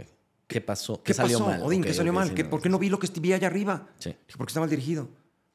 ¿Qué 0.47 0.61
pasó? 0.61 1.03
¿qué, 1.03 1.13
salió 1.13 1.37
pasó, 1.37 1.49
mal? 1.51 1.61
Odín? 1.61 1.81
Ok, 1.81 1.87
¿Qué 1.87 1.93
salió 1.93 2.13
mal? 2.13 2.29
sí, 2.29 2.33
¿Qué- 2.33 2.43
no, 2.43 2.49
¿Por 2.49 2.61
qué 2.61 2.69
no 2.69 2.79
vi 2.79 2.89
lo 2.89 2.97
que 2.97 3.07
vi 3.19 3.33
allá 3.33 3.47
arriba? 3.47 3.87
Sí. 3.99 4.09
Dije, 4.09 4.37
porque 4.37 4.49
está 4.51 4.59
mal 4.61 4.69
dirigido. 4.69 5.09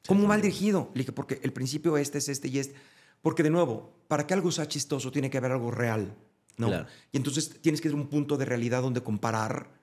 ¿Cómo 0.07 0.25
mal 0.27 0.41
dirigido? 0.41 0.91
Le 0.93 0.99
dije, 0.99 1.11
porque 1.11 1.39
el 1.43 1.51
principio 1.51 1.97
este 1.97 2.19
es 2.19 2.29
este 2.29 2.47
y 2.47 2.59
este. 2.59 2.75
Porque, 3.21 3.43
de 3.43 3.49
nuevo, 3.49 3.93
para 4.07 4.25
que 4.27 4.33
algo 4.33 4.51
sea 4.51 4.67
chistoso 4.67 5.11
tiene 5.11 5.29
que 5.29 5.37
haber 5.37 5.51
algo 5.51 5.71
real, 5.71 6.13
¿no? 6.57 6.67
Claro. 6.67 6.85
Y 7.11 7.17
entonces 7.17 7.61
tienes 7.61 7.81
que 7.81 7.89
a 7.89 7.93
un 7.93 8.07
punto 8.07 8.37
de 8.37 8.45
realidad 8.45 8.81
donde 8.81 9.01
comparar 9.01 9.73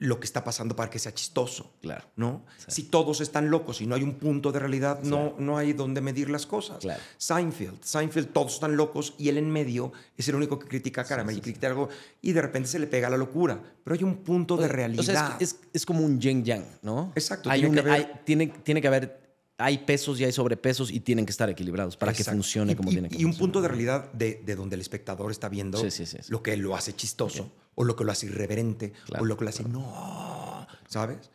lo 0.00 0.20
que 0.20 0.26
está 0.26 0.44
pasando 0.44 0.76
para 0.76 0.88
que 0.90 1.00
sea 1.00 1.12
chistoso. 1.12 1.72
Claro. 1.82 2.04
¿no? 2.14 2.44
Si 2.68 2.84
todos 2.84 3.20
están 3.20 3.50
locos 3.50 3.80
y 3.80 3.86
no 3.86 3.96
hay 3.96 4.04
un 4.04 4.14
punto 4.14 4.52
de 4.52 4.60
realidad, 4.60 5.02
no, 5.02 5.34
no 5.40 5.58
hay 5.58 5.72
donde 5.72 6.00
medir 6.00 6.30
las 6.30 6.46
cosas. 6.46 6.78
Claro. 6.78 7.00
Seinfeld, 7.16 7.82
Seinfeld, 7.82 8.28
todos 8.32 8.54
están 8.54 8.76
locos 8.76 9.14
y 9.18 9.28
él 9.28 9.38
en 9.38 9.50
medio 9.50 9.90
es 10.16 10.28
el 10.28 10.36
único 10.36 10.56
que 10.60 10.68
critica 10.68 11.00
a 11.00 11.04
Caramba 11.04 11.32
y 11.32 11.40
critica 11.40 11.66
algo 11.66 11.88
y 12.22 12.30
de 12.30 12.40
repente 12.40 12.68
se 12.68 12.78
le 12.78 12.86
pega 12.86 13.10
la 13.10 13.16
locura. 13.16 13.60
Pero 13.82 13.94
hay 13.96 14.04
un 14.04 14.18
punto 14.18 14.56
de 14.56 14.68
realidad. 14.68 15.00
O 15.00 15.02
sea, 15.02 15.36
es, 15.40 15.54
es- 15.54 15.60
es 15.72 15.84
como 15.84 16.04
un 16.04 16.20
yin 16.20 16.44
yang, 16.44 16.64
¿no? 16.82 17.10
Exacto, 17.16 17.50
Hay 17.50 17.60
tiene 17.60 17.68
un- 17.70 17.74
que 17.84 17.90
haber- 17.90 17.92
hay- 18.06 18.20
tiene, 18.24 18.46
tiene 18.46 18.80
que 18.80 18.86
haber. 18.88 19.27
Hay 19.60 19.78
pesos 19.78 20.20
y 20.20 20.24
hay 20.24 20.30
sobrepesos 20.30 20.90
y 20.90 21.00
tienen 21.00 21.26
que 21.26 21.32
estar 21.32 21.50
equilibrados 21.50 21.96
para 21.96 22.12
que 22.12 22.22
funcione 22.22 22.72
Y- 22.72 22.74
como 22.76 22.90
y, 22.90 22.92
tiene 22.94 23.08
que 23.08 23.16
Y 23.20 23.24
un 23.24 23.36
punto 23.36 23.60
de 23.60 23.66
realidad 23.68 24.10
de, 24.12 24.40
de 24.44 24.54
donde 24.54 24.76
el 24.76 24.80
espectador 24.80 25.32
está 25.32 25.48
viendo 25.48 25.78
Sí, 25.78 25.90
sí, 25.90 26.06
sí, 26.06 26.18
sí. 26.22 26.30
lo 26.30 26.42
que 26.44 26.56
lo 26.56 26.76
hace 26.76 26.94
chistoso 26.94 27.50
o 27.74 27.84
lo 27.84 27.96
que 27.96 28.04
lo 28.04 28.12
hace 28.12 28.26
irreverente 28.26 28.92
Claro, 29.06 29.24
o 29.24 29.26
lo 29.26 29.36
que 29.36 29.44
lo 29.44 29.50
hace 29.50 29.64
no, 29.64 30.66
¿sabes? 30.88 31.30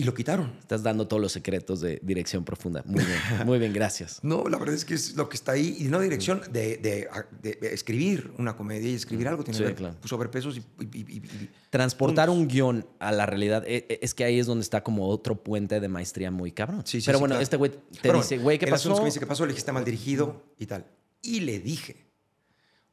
Y 0.00 0.04
lo 0.04 0.14
quitaron. 0.14 0.52
Estás 0.60 0.82
dando 0.82 1.06
todos 1.06 1.20
los 1.20 1.30
secretos 1.32 1.82
de 1.82 2.00
dirección 2.02 2.42
profunda. 2.42 2.82
Muy 2.86 3.04
bien, 3.04 3.18
muy 3.46 3.58
bien, 3.58 3.72
gracias. 3.74 4.18
No, 4.24 4.44
la 4.48 4.56
verdad 4.56 4.74
es 4.74 4.86
que 4.86 4.94
es 4.94 5.14
lo 5.14 5.28
que 5.28 5.36
está 5.36 5.52
ahí. 5.52 5.76
Y 5.78 5.84
no 5.88 6.00
dirección 6.00 6.40
de, 6.50 6.78
de- 6.78 7.08
de- 7.42 7.54
de 7.60 7.74
escribir 7.74 8.32
una 8.38 8.56
comedia 8.56 8.88
y 8.90 8.94
escribir 8.94 9.28
algo. 9.28 9.44
Tiene 9.44 9.58
Sí, 9.58 9.62
que 9.62 9.66
ver 9.68 9.76
claro. 9.76 9.96
sobrepesos 10.06 10.56
y, 10.56 10.60
y- 10.60 10.64
y- 10.98 11.00
y- 11.00 11.16
y- 11.16 11.50
Transportar 11.68 12.28
puntos. 12.28 12.40
un 12.42 12.48
guion 12.48 12.86
a 12.98 13.12
la 13.12 13.26
realidad, 13.26 13.62
eh, 13.66 13.84
eh, 13.90 13.98
es 14.00 14.14
que 14.14 14.24
ahí 14.24 14.38
es 14.38 14.46
donde 14.46 14.62
está 14.62 14.82
como 14.82 15.06
otro 15.06 15.42
puente 15.42 15.80
de 15.80 15.88
maestría 15.88 16.30
muy 16.30 16.50
cabrón. 16.52 16.80
Sí, 16.86 17.00
sí, 17.02 17.06
Pero 17.06 17.18
bueno, 17.18 17.32
claro. 17.34 17.42
este 17.42 17.56
güey 17.58 17.70
te 17.72 17.78
Pero 18.00 18.16
dice, 18.18 18.38
güey, 18.38 18.58
¿qué 18.58 18.64
el 18.64 18.70
pasó? 18.70 18.94
que 18.94 19.00
me 19.00 19.06
dice, 19.06 19.20
¿qué 19.20 19.26
pasó? 19.26 19.44
Le 19.44 19.50
dije, 19.52 19.58
está 19.58 19.74
mal 19.74 19.84
dirigido 19.84 20.42
y 20.58 20.64
tal. 20.64 20.86
Y 21.20 21.40
le 21.40 21.58
dije, 21.60 22.06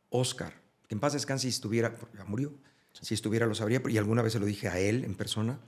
Oscar, 0.09 0.53
que 0.87 0.95
en 0.95 0.99
paz 0.99 1.13
descanse 1.13 1.43
si 1.43 1.49
estuviera, 1.49 1.95
porque 1.95 2.17
ya 2.17 2.25
murió, 2.25 2.53
si 2.99 3.13
estuviera 3.13 3.45
lo 3.45 3.55
sabría, 3.55 3.81
y 3.87 3.97
alguna 3.97 4.21
vez 4.21 4.33
se 4.33 4.39
lo 4.39 4.45
dije 4.45 4.67
a 4.67 4.77
él 4.79 5.03
en 5.05 5.15
persona. 5.15 5.59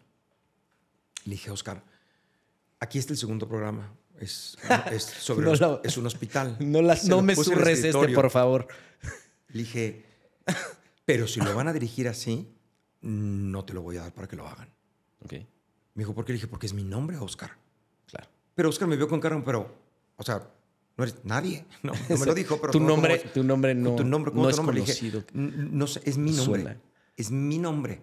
Le 1.26 1.32
dije, 1.32 1.52
Oscar, 1.52 1.84
aquí 2.80 2.98
está 3.00 3.14
el 3.14 3.20
segundo 3.20 3.48
programa. 3.48 3.94
Es, 4.20 4.58
es 4.92 5.04
sobre 5.04 5.46
No 5.46 5.56
lo- 5.56 5.82
es 5.84 5.98
un 5.98 6.06
hospital. 6.06 6.58
No, 6.60 6.82
la- 6.82 6.98
no 7.08 7.22
me 7.22 7.36
surres 7.36 7.84
este, 7.84 8.14
por 8.16 8.30
favor. 8.30 8.68
Le 9.50 9.60
dije, 9.64 10.06
pero 11.06 11.28
si 11.28 11.40
lo 11.42 11.56
van 11.56 11.68
a 11.68 11.74
dirigir 11.74 12.08
así, 12.08 12.48
no 13.02 13.66
te 13.66 13.74
lo 13.74 13.82
voy 13.82 13.98
a 13.98 14.02
dar 14.02 14.14
para 14.14 14.28
que 14.28 14.36
lo 14.36 14.48
hagan. 14.48 14.70
Ok, 15.24 15.34
Me 15.96 16.04
dijo, 16.04 16.14
¿por 16.14 16.24
qué? 16.26 16.34
Le 16.34 16.38
dije, 16.38 16.48
porque 16.48 16.66
es 16.68 16.74
mi 16.74 16.84
nombre, 16.84 17.18
Oscar. 17.18 17.52
claro. 18.08 18.28
Pero 18.56 18.70
Oscar 18.70 18.88
me 18.88 18.96
vio 18.96 19.08
con 19.08 19.20
cara, 19.20 19.42
pero, 19.44 19.74
o 20.18 20.24
sea, 20.24 20.48
no 20.98 21.04
eres 21.04 21.16
nadie. 21.24 21.66
No, 21.84 21.94
no 22.10 22.18
me 22.18 22.26
lo 22.26 22.34
dijo, 22.36 22.60
pero 22.62 22.72
tu 22.72 22.80
nombre, 22.80 23.16
es- 23.16 23.34
tu 23.34 23.44
nombre 23.44 23.74
no, 23.74 23.96
tu 23.96 24.04
nombre, 24.04 24.32
¿cómo 24.32 24.44
no 24.44 24.50
tu 24.50 24.52
es 24.52 24.58
nombre? 24.58 24.76
Le 24.76 24.82
dije, 24.86 24.94
conocido. 25.12 25.24
"N- 25.34 25.70
no 25.72 25.88
sé, 25.88 26.02
es 26.06 26.18
mi 26.18 26.32
nombre. 26.32 26.62
Suena. 26.62 26.82
Es 27.18 27.32
mi 27.32 27.58
nombre. 27.58 28.02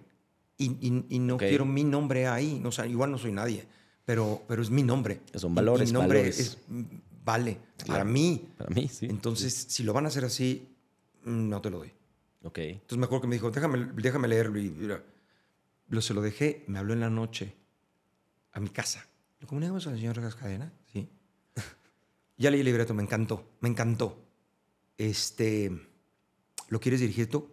Y, 0.59 0.67
y- 0.87 1.07
y 1.11 1.19
no 1.19 1.37
quiero 1.37 1.65
mi 1.67 1.85
nombre 1.85 2.27
ahí. 2.27 2.63
O 2.65 2.73
sea, 2.73 2.87
igual 2.87 3.11
no 3.11 3.19
soy 3.19 3.33
nadie, 3.33 3.67
pero, 4.05 4.43
pero 4.49 4.63
es 4.63 4.71
mi 4.71 4.83
nombre. 4.83 5.21
Son 5.35 5.55
valores, 5.55 5.89
mi 5.89 5.93
nombre 5.93 6.19
valores. 6.19 6.39
es- 6.39 6.59
vale 7.25 7.59
para 7.87 8.05
mí. 8.05 8.49
Para 8.57 8.71
mí, 8.71 8.89
sí. 8.89 9.07
Entonces, 9.07 9.53
si 9.69 9.83
lo 9.83 9.93
van 9.93 10.05
a 10.07 10.09
hacer 10.09 10.25
así, 10.25 10.75
mm, 11.25 11.49
no 11.49 11.61
te 11.61 11.71
lo 11.71 11.79
doy. 11.79 11.93
Ok. 12.43 12.59
Entonces 12.59 12.99
me 12.99 13.05
acuerdo 13.05 13.23
que 13.23 13.29
me 13.29 13.35
dijo, 13.37 13.51
déjame, 13.51 13.87
déjame 13.97 14.29
leerlo. 14.29 14.59
Y 14.59 14.71
mira, 14.71 15.03
lo, 15.89 16.01
se 16.01 16.15
lo 16.15 16.23
dejé, 16.23 16.65
me 16.69 16.79
habló 16.79 16.93
en 16.95 17.01
la 17.01 17.11
noche 17.11 17.55
a 18.53 18.61
mi 18.61 18.69
casa. 18.71 19.07
¿Le 19.41 19.47
comunicamos 19.47 19.87
al 19.89 19.97
señor 19.97 20.21
Cascadena? 20.21 20.73
Sí. 20.93 21.09
ya 22.39 22.51
leí 22.51 22.61
el 22.61 22.67
libreto, 22.67 22.95
me 22.95 23.03
encantó, 23.03 23.51
me 23.61 23.69
encantó. 23.69 24.23
Este, 24.97 25.71
¿lo 26.69 26.81
quieres 26.81 27.01
dirigir 27.01 27.29
tú? 27.29 27.51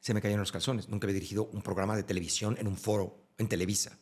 Se 0.00 0.14
me 0.14 0.20
cayeron 0.20 0.40
los 0.40 0.52
calzones. 0.52 0.88
Nunca 0.88 1.06
había 1.06 1.14
dirigido 1.14 1.44
un 1.52 1.62
programa 1.62 1.94
de 1.96 2.02
televisión 2.02 2.56
en 2.58 2.66
un 2.66 2.76
foro, 2.76 3.16
en 3.38 3.48
Televisa. 3.48 3.98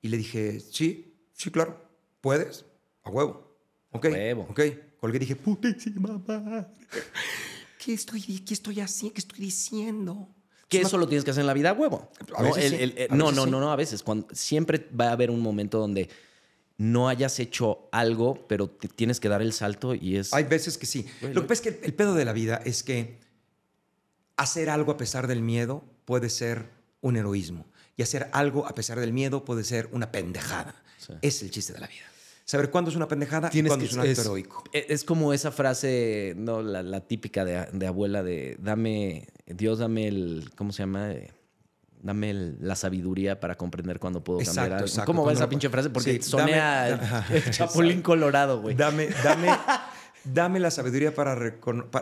Y 0.00 0.08
le 0.08 0.16
dije, 0.16 0.60
sí, 0.60 1.14
sí, 1.32 1.50
claro, 1.50 1.80
puedes, 2.20 2.64
a 3.02 3.10
huevo. 3.10 3.56
Ok, 3.90 4.06
huevo. 4.06 4.46
ok. 4.48 4.60
Colgué 5.00 5.16
y 5.16 5.20
dije, 5.20 5.36
putísima 5.36 6.18
madre. 6.26 6.66
¿Qué 7.84 7.92
estoy, 7.92 8.20
¿Qué 8.22 8.54
estoy 8.54 8.80
haciendo? 8.80 9.14
¿Qué 9.14 9.20
estoy 9.20 9.40
diciendo? 9.40 10.28
Que 10.68 10.80
Es 10.80 10.86
eso 10.86 10.96
lo 10.96 11.06
tienes 11.08 11.24
que 11.24 11.32
hacer 11.32 11.40
en 11.42 11.48
la 11.48 11.54
vida 11.54 11.70
a 11.70 11.72
huevo. 11.72 12.10
A 12.36 12.42
¿no? 12.42 12.56
El- 12.56 12.72
el- 12.74 12.94
el- 12.96 13.10
a 13.10 13.14
no, 13.14 13.32
no, 13.32 13.44
sí. 13.44 13.50
no, 13.50 13.60
no, 13.60 13.72
a 13.72 13.76
veces. 13.76 14.02
Cuando, 14.02 14.28
siempre 14.32 14.88
va 14.98 15.08
a 15.08 15.12
haber 15.12 15.30
un 15.30 15.40
momento 15.40 15.78
donde 15.78 16.08
no 16.78 17.08
hayas 17.08 17.38
hecho 17.40 17.88
algo, 17.92 18.46
pero 18.48 18.70
te 18.70 18.88
tienes 18.88 19.20
que 19.20 19.28
dar 19.28 19.42
el 19.42 19.52
salto 19.52 19.94
y 19.94 20.16
es... 20.16 20.32
Hay 20.32 20.44
veces 20.44 20.78
que 20.78 20.86
sí. 20.86 21.04
Güey, 21.20 21.34
Lo 21.34 21.42
que 21.42 21.48
pasa 21.48 21.68
es 21.68 21.76
que 21.76 21.84
el 21.86 21.94
pedo 21.94 22.14
de 22.14 22.24
la 22.24 22.32
vida 22.32 22.62
es 22.64 22.82
que 22.82 23.18
hacer 24.36 24.70
algo 24.70 24.92
a 24.92 24.96
pesar 24.96 25.26
del 25.26 25.42
miedo 25.42 25.84
puede 26.04 26.28
ser 26.30 26.70
un 27.00 27.16
heroísmo. 27.16 27.66
Y 27.96 28.02
hacer 28.02 28.28
algo 28.32 28.66
a 28.66 28.74
pesar 28.74 28.98
del 28.98 29.12
miedo 29.12 29.44
puede 29.44 29.64
ser 29.64 29.88
una 29.92 30.10
pendejada. 30.12 30.74
Sí. 30.98 31.12
Es 31.22 31.42
el 31.42 31.50
chiste 31.50 31.72
de 31.74 31.80
la 31.80 31.86
vida. 31.86 32.02
Saber 32.44 32.70
cuándo 32.70 32.90
es 32.90 32.96
una 32.96 33.06
pendejada 33.08 33.48
y 33.48 33.50
Tienes 33.52 33.70
cuándo 33.70 33.84
que- 33.84 33.88
es 33.90 33.94
un 33.94 34.00
acto 34.00 34.10
es- 34.12 34.18
heroico. 34.18 34.64
e- 34.72 34.86
Es 34.88 35.04
como 35.04 35.32
esa 35.32 35.52
frase, 35.52 36.34
no, 36.36 36.62
la, 36.62 36.82
la 36.82 37.00
típica 37.00 37.44
de, 37.44 37.66
de 37.72 37.86
abuela 37.86 38.22
de 38.22 38.56
dame, 38.60 39.28
Dios 39.46 39.78
dame 39.78 40.08
el, 40.08 40.50
¿cómo 40.56 40.72
se 40.72 40.82
llama? 40.82 41.12
Eh, 41.12 41.30
Dame 42.04 42.30
el- 42.30 42.56
la 42.60 42.74
sabiduría 42.74 43.38
para 43.38 43.54
comprender 43.56 44.00
cuándo 44.00 44.24
puedo 44.24 44.38
cambiar 44.40 44.54
Exacto, 44.56 44.74
algo. 44.74 44.86
exacto. 44.88 45.06
¿Cómo 45.06 45.24
va 45.24 45.32
esa 45.34 45.48
pinche 45.48 45.68
frase? 45.70 45.88
Porque 45.88 46.14
Sí, 46.14 46.22
soné 46.22 46.56
dame- 46.56 46.60
a 46.60 47.26
el 47.30 47.50
Chapulín 47.52 48.02
Colorado, 48.02 48.60
güey. 48.60 48.74
Dame, 48.74 49.06
dame, 49.22 49.46
dame 50.24 50.60
la 50.60 50.70
sabiduría 50.70 51.14
para, 51.14 51.34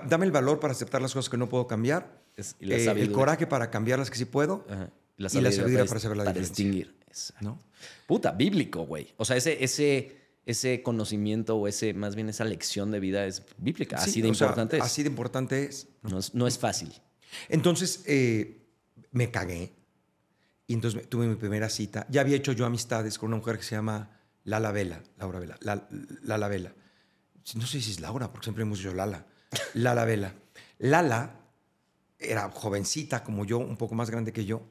Dame 0.09 0.27
el 0.27 0.33
valor 0.33 0.61
para 0.61 0.73
aceptar 0.73 1.01
las 1.03 1.13
cosas 1.13 1.29
que 1.31 1.37
no 1.37 1.49
puedo 1.49 1.67
cambiar. 1.67 2.21
Es- 2.37 2.57
y 2.61 2.67
la 2.67 2.77
eh, 2.77 2.91
el 3.01 3.13
coraje 3.13 3.47
para 3.47 3.71
cambiar 3.71 3.99
las 3.99 4.11
que 4.11 4.17
sí 4.19 4.25
puedo. 4.25 4.65
Ajá. 4.69 4.91
y 5.19 5.23
la 5.23 5.29
sabiduría 5.53 5.85
para 5.85 6.01
saber 6.01 6.17
la 6.17 6.25
diferencia. 6.25 6.51
distinguir. 6.55 6.97
Exacto. 7.07 7.45
¿no? 7.45 7.59
Puta, 8.07 8.33
bíblico, 8.33 8.87
güey. 8.87 9.13
O 9.17 9.25
sea, 9.25 9.37
ese, 9.37 9.63
ese, 9.65 10.17
ese 10.47 10.83
conocimiento 10.83 11.57
o 11.57 11.67
ese, 11.69 11.93
más 11.93 12.15
bien 12.15 12.29
esa 12.29 12.45
lección 12.45 12.91
de 12.91 13.01
vida 13.01 13.27
es 13.27 13.43
bíblica. 13.59 13.97
Así 13.97 14.13
Sí, 14.13 14.23
de 14.23 14.33
sea, 14.35 14.47
importante 14.47 14.77
es. 14.79 14.83
Así 14.83 15.03
de 15.03 15.09
importante 15.11 15.65
es. 15.65 15.89
No 16.03 16.19
es. 16.19 16.35
No 16.35 16.47
es 16.47 16.59
fácil. 16.59 16.93
Entonces 17.49 18.03
eh, 18.07 18.67
me 19.13 19.31
cagué 19.31 19.73
y 20.67 20.75
entonces 20.75 21.09
tuve 21.09 21.27
mi 21.27 21.35
primera 21.37 21.69
cita. 21.69 22.07
Ya 22.11 22.21
había 22.21 22.37
hecho 22.37 22.53
yo 22.53 22.65
amistades 22.65 23.19
con 23.19 23.29
una 23.29 23.37
mujer 23.39 23.57
que 23.59 23.65
se 23.65 23.75
llama 23.75 24.19
Lala 24.45 24.73
Vela, 24.73 25.03
Laura 25.19 25.39
Vela, 25.41 25.57
La- 25.61 25.87
Lala 26.23 26.49
Vela. 26.49 26.73
No 27.55 27.67
sé 27.67 27.81
si 27.81 27.91
es 27.93 28.01
Laura, 28.01 28.31
porque 28.31 28.45
siempre 28.45 28.63
hemos 28.63 28.79
dicho 28.79 28.95
Lala. 28.95 29.27
Lala 29.75 30.05
Vela. 30.05 30.35
Lala 30.79 31.41
era 32.19 32.51
jovencita 32.51 33.25
como 33.25 33.45
yo, 33.45 33.59
un 33.59 33.77
poco 33.77 33.95
más 33.95 34.11
grande 34.11 34.33
que 34.33 34.45
yo, 34.45 34.63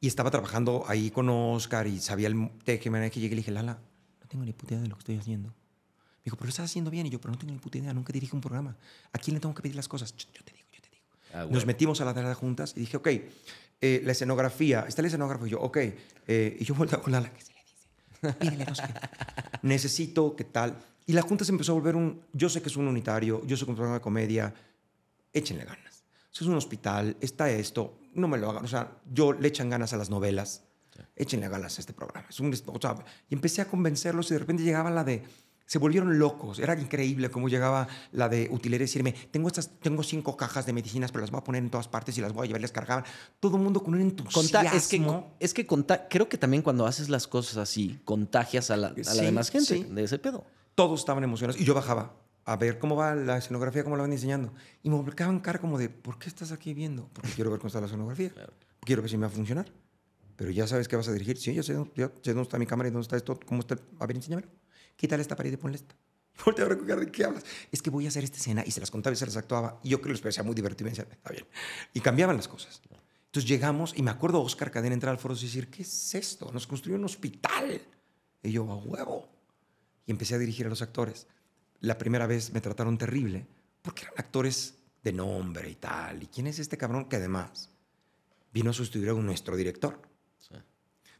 y 0.00 0.08
estaba 0.08 0.30
trabajando 0.30 0.84
ahí 0.88 1.10
con 1.10 1.28
Oscar 1.28 1.86
y 1.86 2.00
sabía 2.00 2.28
el 2.28 2.50
teje, 2.64 2.90
que 3.10 3.20
llegué 3.20 3.26
y 3.26 3.28
le 3.30 3.36
dije, 3.36 3.50
Lala, 3.50 3.78
no 4.20 4.26
tengo 4.28 4.44
ni 4.44 4.52
puta 4.52 4.74
idea 4.74 4.82
de 4.82 4.88
lo 4.88 4.96
que 4.96 5.00
estoy 5.00 5.16
haciendo. 5.18 5.50
Me 5.50 6.24
dijo, 6.24 6.36
pero 6.36 6.46
lo 6.46 6.50
estás 6.50 6.64
haciendo 6.64 6.90
bien. 6.90 7.06
Y 7.06 7.10
yo, 7.10 7.20
pero 7.20 7.32
no 7.32 7.38
tengo 7.38 7.52
ni 7.52 7.58
puta 7.58 7.78
idea, 7.78 7.92
nunca 7.94 8.12
dirige 8.12 8.34
un 8.34 8.40
programa. 8.40 8.76
¿A 9.12 9.18
quién 9.18 9.34
le 9.34 9.40
tengo 9.40 9.54
que 9.54 9.62
pedir 9.62 9.76
las 9.76 9.88
cosas? 9.88 10.14
Yo 10.16 10.42
te 10.44 10.52
digo, 10.52 10.66
yo 10.72 10.82
te 10.82 10.90
digo. 10.90 11.04
Ah, 11.32 11.42
Nos 11.42 11.50
huevo. 11.52 11.66
metimos 11.66 12.00
a 12.00 12.04
la 12.04 12.14
tarea 12.14 12.34
juntas 12.34 12.72
y 12.76 12.80
dije, 12.80 12.96
ok, 12.96 13.08
eh, 13.80 14.00
la 14.04 14.12
escenografía, 14.12 14.84
está 14.88 15.02
el 15.02 15.06
escenógrafo 15.06 15.46
y 15.46 15.50
yo, 15.50 15.60
ok, 15.60 15.76
eh, 16.26 16.56
y 16.58 16.64
yo 16.64 16.74
volteo 16.74 17.00
con 17.00 17.12
Lala, 17.12 17.32
¿qué 17.32 17.42
se 17.42 17.52
le 17.52 17.60
dice? 17.62 18.32
Pídele, 18.40 18.64
no 18.64 18.74
sé. 18.74 18.82
Necesito, 19.62 20.34
¿qué 20.34 20.44
tal? 20.44 20.76
Y 21.06 21.12
la 21.12 21.22
junta 21.22 21.44
se 21.44 21.52
empezó 21.52 21.72
a 21.72 21.74
volver 21.76 21.94
un, 21.96 22.20
yo 22.32 22.48
sé 22.48 22.60
que 22.60 22.68
es 22.68 22.76
un 22.76 22.88
unitario, 22.88 23.40
yo 23.46 23.56
sé 23.56 23.60
que 23.64 23.64
es 23.64 23.68
un 23.70 23.76
programa 23.76 23.94
de 23.98 24.00
comedia, 24.02 24.52
échenle 25.32 25.64
ganas. 25.64 26.04
Eso 26.32 26.44
es 26.44 26.48
un 26.50 26.56
hospital, 26.56 27.16
está 27.20 27.48
esto, 27.50 27.98
no 28.14 28.28
me 28.28 28.36
lo 28.38 28.50
hagan. 28.50 28.64
O 28.64 28.68
sea, 28.68 28.92
yo 29.12 29.32
le 29.32 29.48
echan 29.48 29.70
ganas 29.70 29.92
a 29.92 29.96
las 29.96 30.10
novelas, 30.10 30.64
échenle 31.14 31.48
ganas 31.48 31.78
a 31.78 31.80
este 31.80 31.92
programa. 31.92 32.26
Es 32.28 32.40
un, 32.40 32.52
o 32.66 32.80
sea, 32.80 32.96
y 33.30 33.34
empecé 33.34 33.62
a 33.62 33.68
convencerlos 33.68 34.30
y 34.30 34.34
de 34.34 34.40
repente 34.40 34.62
llegaba 34.64 34.90
la 34.90 35.04
de, 35.04 35.22
se 35.64 35.78
volvieron 35.78 36.18
locos. 36.18 36.58
Era 36.58 36.78
increíble 36.78 37.30
cómo 37.30 37.48
llegaba 37.48 37.86
la 38.12 38.28
de 38.28 38.48
utilería 38.50 38.84
y 38.84 38.88
decirme, 38.88 39.12
tengo, 39.30 39.48
estas, 39.48 39.70
tengo 39.80 40.02
cinco 40.02 40.36
cajas 40.36 40.66
de 40.66 40.72
medicinas, 40.72 41.10
pero 41.12 41.22
las 41.22 41.30
voy 41.30 41.38
a 41.40 41.44
poner 41.44 41.62
en 41.62 41.70
todas 41.70 41.88
partes 41.88 42.18
y 42.18 42.20
las 42.20 42.32
voy 42.32 42.44
a 42.44 42.46
llevar, 42.48 42.60
les 42.60 42.72
cargaban. 42.72 43.04
Todo 43.40 43.56
el 43.56 43.62
mundo 43.62 43.82
con 43.82 43.94
un 43.94 44.00
entusiasmo. 44.00 44.42
Conta- 44.42 44.76
es 44.76 44.88
que, 44.88 45.24
es 45.40 45.54
que 45.54 45.66
conta- 45.66 46.08
creo 46.10 46.28
que 46.28 46.36
también 46.36 46.62
cuando 46.62 46.84
haces 46.86 47.08
las 47.08 47.26
cosas 47.28 47.56
así, 47.58 47.98
contagias 48.04 48.70
a 48.70 48.76
la, 48.76 48.88
a 48.88 48.92
la 48.96 49.04
Sí, 49.04 49.20
demás 49.24 49.50
gente 49.50 49.74
sí. 49.76 49.84
de 49.84 50.02
ese 50.04 50.18
pedo. 50.18 50.44
Todos 50.76 51.00
estaban 51.00 51.24
emocionados 51.24 51.60
y 51.60 51.64
yo 51.64 51.74
bajaba 51.74 52.14
a 52.44 52.56
ver 52.56 52.78
cómo 52.78 52.94
va 52.94 53.16
la 53.16 53.38
escenografía, 53.38 53.82
cómo 53.82 53.96
la 53.96 54.02
van 54.02 54.12
diseñando. 54.12 54.52
Y 54.84 54.90
me 54.90 54.96
volcaban 54.96 55.40
cara 55.40 55.58
como 55.58 55.78
de, 55.78 55.88
¿por 55.88 56.16
qué 56.16 56.28
estás 56.28 56.52
aquí 56.52 56.74
viendo? 56.74 57.10
Porque 57.12 57.30
quiero 57.30 57.50
ver 57.50 57.58
cómo 57.58 57.66
está 57.66 57.80
la 57.80 57.86
escenografía. 57.86 58.30
Quiero 58.82 59.02
ver 59.02 59.10
si 59.10 59.16
me 59.16 59.22
va 59.22 59.26
a 59.26 59.30
funcionar. 59.30 59.66
Pero 60.36 60.52
ya 60.52 60.68
sabes 60.68 60.86
que 60.86 60.94
vas 60.94 61.08
a 61.08 61.12
dirigir. 61.12 61.38
Sí, 61.38 61.52
ya 61.52 61.64
sé, 61.64 61.72
ya 61.96 62.12
sé 62.22 62.34
dónde 62.34 62.42
está 62.42 62.58
mi 62.58 62.66
cámara 62.66 62.88
y 62.88 62.92
dónde 62.92 63.02
está 63.02 63.16
esto, 63.16 63.40
cómo 63.46 63.60
está. 63.60 63.76
A 63.98 64.06
ver, 64.06 64.14
enséñamelo. 64.14 64.48
Quítale 64.94 65.22
esta 65.22 65.34
pared 65.34 65.52
y 65.52 65.56
ponle 65.56 65.76
esta. 65.76 65.96
Y 66.38 66.42
volteaba 66.44 66.74
a 66.74 66.76
ver, 66.76 67.00
¿de 67.00 67.10
qué 67.10 67.24
hablas? 67.24 67.44
Es 67.72 67.80
que 67.80 67.88
voy 67.88 68.04
a 68.04 68.08
hacer 68.08 68.22
esta 68.22 68.36
escena 68.36 68.62
y 68.64 68.70
se 68.70 68.78
las 68.78 68.90
contaba 68.90 69.14
y 69.14 69.16
se 69.16 69.24
las 69.24 69.36
actuaba. 69.38 69.80
Y 69.82 69.88
yo 69.88 69.98
creo 69.98 70.10
que 70.10 70.12
les 70.12 70.20
parecía 70.20 70.42
muy 70.42 70.54
divertido 70.54 70.86
y 70.86 70.92
me 70.92 70.96
decían, 70.96 71.08
está 71.10 71.30
bien. 71.32 71.46
Y 71.94 72.00
cambiaban 72.00 72.36
las 72.36 72.46
cosas. 72.46 72.82
Entonces 73.24 73.48
llegamos 73.48 73.94
y 73.96 74.02
me 74.02 74.10
acuerdo 74.10 74.38
a 74.38 74.42
Oscar 74.42 74.70
Cadena 74.70 74.94
entrar 74.94 75.12
al 75.12 75.18
foro 75.18 75.34
y 75.34 75.40
decir, 75.40 75.70
¿qué 75.70 75.82
es 75.82 76.14
esto? 76.14 76.52
Nos 76.52 76.66
construyó 76.66 76.96
un 76.96 77.06
hospital. 77.06 77.80
Y 78.42 78.52
yo, 78.52 78.70
a 78.70 78.76
huevo 78.76 79.35
y 80.06 80.12
empecé 80.12 80.34
a 80.34 80.38
dirigir 80.38 80.66
a 80.66 80.68
los 80.68 80.82
actores. 80.82 81.26
La 81.80 81.98
primera 81.98 82.26
vez 82.26 82.52
me 82.52 82.60
trataron 82.60 82.96
terrible 82.96 83.46
porque 83.82 84.02
eran 84.02 84.14
actores 84.16 84.74
de 85.02 85.12
nombre 85.12 85.68
y 85.68 85.74
tal. 85.74 86.22
¿Y 86.22 86.26
quién 86.26 86.46
es 86.46 86.58
este 86.58 86.76
cabrón 86.76 87.08
que 87.08 87.16
además 87.16 87.70
vino 88.52 88.70
a 88.70 88.72
sustituir 88.72 89.10
a 89.10 89.14
nuestro 89.14 89.56
director? 89.56 90.00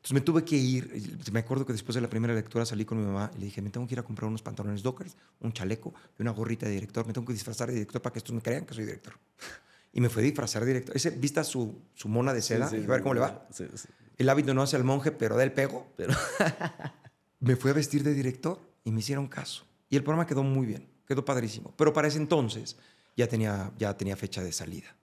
Entonces 0.07 0.13
me 0.13 0.21
tuve 0.21 0.45
que 0.45 0.57
ir. 0.57 1.19
Me 1.33 1.41
acuerdo 1.41 1.67
que 1.67 1.73
después 1.73 1.97
de 1.97 2.01
la 2.01 2.09
primera 2.09 2.33
lectura 2.33 2.65
salí 2.65 2.85
con 2.85 2.97
mi 2.99 3.05
mamá 3.05 3.29
y 3.35 3.41
le 3.41 3.45
dije, 3.47 3.61
me 3.61 3.71
tengo 3.71 3.89
que 3.89 3.95
ir 3.95 3.99
a 3.99 4.05
comprar 4.05 4.29
unos 4.29 4.41
pantalones 4.41 4.81
Dockers, 4.85 5.17
un 5.41 5.53
chaleco 5.53 5.93
y 6.17 6.23
una 6.23 6.31
gorrita 6.31 6.65
de 6.67 6.73
director. 6.73 7.05
Me 7.09 7.13
tengo 7.13 7.27
que 7.27 7.33
disfrazar 7.33 7.67
de 7.67 7.75
director 7.75 8.01
para 8.01 8.13
que 8.13 8.21
estos 8.21 8.33
me 8.33 8.41
crean 8.41 8.65
que 8.65 8.73
soy 8.73 8.85
director. 8.85 9.15
Y 9.93 10.01
me 10.01 10.09
fue 10.09 10.23
a 10.23 10.27
disfrazar 10.27 10.63
de 10.65 10.69
director. 10.69 10.97
Ese, 10.97 11.11
vista 11.11 11.43
su, 11.43 11.83
su 11.95 12.09
mona 12.09 12.33
de 12.33 12.41
seda 12.41 12.71
y 12.73 12.85
a 12.85 12.87
ver 12.87 13.03
cómo 13.03 13.15
le 13.15 13.21
va. 13.21 13.49
Sí, 13.51 13.67
sí. 13.75 13.89
El 14.17 14.29
hábito 14.29 14.55
no 14.55 14.63
hace 14.63 14.77
al 14.77 14.85
monje, 14.85 15.11
pero 15.11 15.37
da 15.37 15.43
el 15.43 15.53
pego. 15.53 15.93
Pero- 15.97 16.15
me 17.41 17.57
fui 17.57 17.73
a 17.73 17.75
vestir 17.75 18.05
de 18.05 18.15
director 18.15 18.61
y 18.87 18.93
me 18.93 19.01
hicieron 19.01 19.27
caso. 19.27 19.67
Y 19.91 19.97
el 19.97 20.05
programa 20.05 20.27
quedó 20.27 20.45
muy 20.45 20.65
bien, 20.65 20.89
quedó 21.07 21.25
padrísimo. 21.25 21.75
Pero 21.77 21.93
para 21.93 22.07
ese 22.07 22.19
entonces 22.19 22.77
ya 23.17 23.27
tenía, 23.27 23.73
ya 23.77 23.97
tenía 23.97 24.17
fecha 24.17 24.43
de 24.43 24.53
salida. 24.53 24.95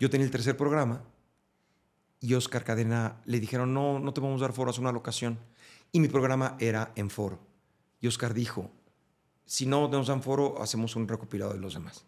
Yo 0.00 0.10
tenía 0.10 0.26
el 0.26 0.32
tercer 0.32 0.56
programa 0.56 1.04
y 2.18 2.34
Oscar 2.34 2.64
Cadena 2.64 3.22
le 3.24 3.38
dijeron, 3.38 3.72
no, 3.72 4.00
no 4.00 4.12
te 4.12 4.20
vamos 4.20 4.42
a 4.42 4.46
dar 4.46 4.52
foro, 4.52 4.70
haz 4.70 4.78
una 4.78 4.90
locación. 4.90 5.38
Y 5.92 6.00
mi 6.00 6.08
programa 6.08 6.56
era 6.58 6.92
en 6.96 7.10
foro. 7.10 7.38
Y 8.00 8.08
Oscar 8.08 8.34
dijo, 8.34 8.72
si 9.44 9.66
no 9.66 9.86
nos 9.86 10.08
dan 10.08 10.20
foro, 10.20 10.60
hacemos 10.60 10.96
un 10.96 11.06
recopilado 11.06 11.52
de 11.52 11.60
los 11.60 11.74
demás. 11.74 12.04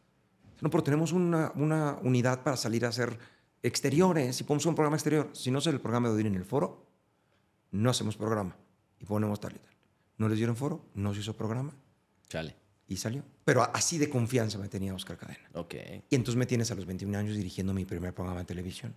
No, 0.61 0.69
pero 0.69 0.83
tenemos 0.83 1.13
una, 1.13 1.53
una 1.55 1.97
unidad 2.03 2.43
para 2.43 2.57
salir 2.57 2.85
a 2.85 2.89
hacer 2.89 3.17
exteriores 3.63 4.41
y 4.41 4.45
ponemos 4.45 4.67
un 4.67 4.75
programa 4.75 4.97
exterior. 4.97 5.31
Si 5.33 5.53
no 5.53 5.61
es 5.61 5.67
el 5.69 5.81
programa 5.81 6.09
de 6.09 6.15
Odín 6.15 6.27
en 6.27 6.35
el 6.35 6.45
foro, 6.45 6.89
no 7.71 7.89
hacemos 7.89 8.17
programa 8.17 8.57
y 8.99 9.05
ponemos 9.05 9.39
tal 9.39 9.55
y 9.55 9.59
tal. 9.61 9.74
No 10.19 10.29
les 10.29 10.39
dieron 10.39 10.57
foro, 10.57 10.85
no 10.95 11.13
se 11.15 11.21
hizo 11.21 11.35
programa 11.35 11.75
Chale. 12.29 12.55
y 12.89 12.97
salió. 12.97 13.23
Pero 13.45 13.63
así 13.75 13.99
de 13.99 14.09
confianza 14.09 14.59
me 14.59 14.69
tenía 14.69 14.95
Oscar 14.95 15.17
Cadena. 15.19 15.49
Ok. 15.55 15.75
Y 16.11 16.15
entonces 16.15 16.37
me 16.37 16.47
tienes 16.47 16.71
a 16.71 16.75
los 16.75 16.87
21 16.87 17.17
años 17.19 17.37
dirigiendo 17.37 17.75
mi 17.75 17.85
primer 17.85 18.15
programa 18.15 18.41
de 18.41 18.47
televisión. 18.47 18.95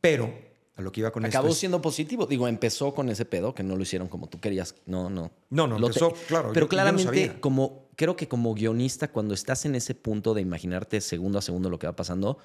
Pero 0.00 0.32
a 0.76 0.82
lo 0.82 0.92
que 0.92 1.00
iba 1.00 1.10
con 1.10 1.24
Acabó 1.24 1.46
esto 1.46 1.52
es- 1.54 1.58
siendo 1.60 1.80
positivo. 1.80 2.26
Digo, 2.26 2.46
empezó 2.48 2.94
con 2.94 3.08
ese 3.08 3.24
pedo 3.24 3.54
que 3.54 3.62
no 3.62 3.76
lo 3.76 3.82
hicieron 3.82 4.08
como 4.08 4.28
tú 4.28 4.38
querías. 4.40 4.74
No, 4.84 5.08
no. 5.08 5.32
No, 5.50 5.66
no, 5.66 5.78
Lo 5.78 5.86
empezó, 5.88 6.12
claro, 6.28 6.50
Pero 6.52 6.52
yo- 6.52 6.52
yo 6.52 6.60
no 6.60 6.68
claramente, 6.68 7.40
como 7.40 7.88
creo 7.96 8.14
que 8.14 8.28
como 8.28 8.54
guionista, 8.54 9.08
cuando 9.10 9.32
estás 9.32 9.64
en 9.64 9.74
ese 9.74 9.94
punto 9.94 10.34
de 10.34 10.42
imaginarte 10.42 11.00
segundo 11.00 11.38
a 11.38 11.42
segundo 11.42 11.70
lo 11.70 11.78
que 11.78 11.86
va 11.86 11.96
pasando, 11.96 12.38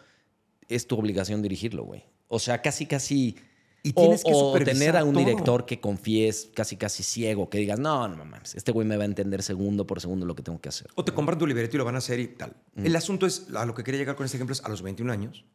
es 0.69 0.87
tu 0.87 0.97
obligación 0.97 1.41
dirigirlo, 1.41 1.83
güey. 1.83 2.05
O 2.29 2.39
sea, 2.39 2.61
casi, 2.61 2.85
casi. 2.85 3.35
Y 3.83 3.91
o- 3.95 4.01
tienes 4.01 4.23
que 4.23 4.31
o, 4.33 4.53
tener 4.63 4.95
a 4.95 5.03
un 5.03 5.13
todo. 5.13 5.25
director 5.25 5.65
que 5.65 5.79
confíes 5.79 6.51
casi, 6.53 6.77
casi 6.77 7.01
ciego, 7.03 7.49
que 7.49 7.57
digas, 7.57 7.79
no, 7.79 8.07
no 8.07 8.25
mames, 8.25 8.53
este 8.55 8.71
güey 8.71 8.85
me 8.87 8.95
va 8.95 9.03
a 9.03 9.05
entender 9.07 9.41
segundo 9.41 9.87
por 9.87 9.99
segundo 9.99 10.25
lo 10.25 10.35
que 10.35 10.43
tengo 10.43 10.61
que 10.61 10.69
hacer. 10.69 10.87
O 10.95 11.03
te 11.03 11.11
compran 11.13 11.39
tu 11.39 11.47
libreto 11.47 11.75
y 11.75 11.79
lo 11.79 11.85
van 11.85 11.95
a 11.95 11.97
hacer 11.97 12.19
y 12.19 12.27
tal. 12.27 12.55
El 12.75 12.95
asunto 12.95 13.25
es, 13.25 13.47
a 13.55 13.65
lo 13.65 13.73
que 13.73 13.83
quería 13.83 13.99
llegar 13.99 14.15
con 14.15 14.25
este 14.25 14.37
ejemplo 14.37 14.53
es, 14.53 14.63
a 14.63 14.69
los 14.69 14.81
21 14.83 15.11
años, 15.11 15.45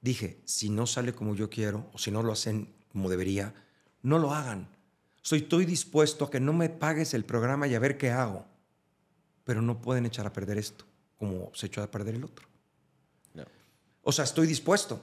dije, 0.00 0.40
si 0.44 0.68
no 0.68 0.86
sale 0.86 1.12
como 1.12 1.34
yo 1.36 1.48
quiero, 1.48 1.88
o 1.92 1.98
si 1.98 2.10
no 2.10 2.22
lo 2.24 2.32
hacen 2.32 2.74
como 2.90 3.08
debería, 3.08 3.54
no 4.02 4.18
lo 4.18 4.32
hagan. 4.34 4.66
Soy, 5.22 5.40
estoy 5.40 5.64
dispuesto 5.64 6.24
a 6.24 6.30
que 6.30 6.40
no 6.40 6.52
me 6.52 6.70
pagues 6.70 7.14
el 7.14 7.24
programa 7.24 7.68
y 7.68 7.74
a 7.74 7.78
ver 7.78 7.98
qué 7.98 8.10
hago. 8.10 8.46
Pero 9.44 9.62
no 9.62 9.80
pueden 9.80 10.06
echar 10.06 10.26
a 10.26 10.32
perder 10.32 10.58
esto, 10.58 10.86
como 11.18 11.50
se 11.54 11.66
echó 11.66 11.82
a 11.82 11.90
perder 11.90 12.14
el 12.16 12.24
otro. 12.24 12.46
No. 13.34 13.44
O 14.02 14.10
sea, 14.12 14.24
estoy 14.24 14.46
dispuesto, 14.46 15.00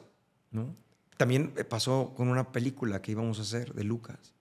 ¿no? 0.52 0.76
También 1.18 1.54
eh, 1.58 1.64
pasó 1.64 2.14
con 2.16 2.30
una 2.30 2.52
película 2.52 3.02
que 3.02 3.12
íbamos 3.12 3.40
a 3.40 3.42
hacer 3.42 3.74
de 3.74 3.84
Lucas, 3.84 4.34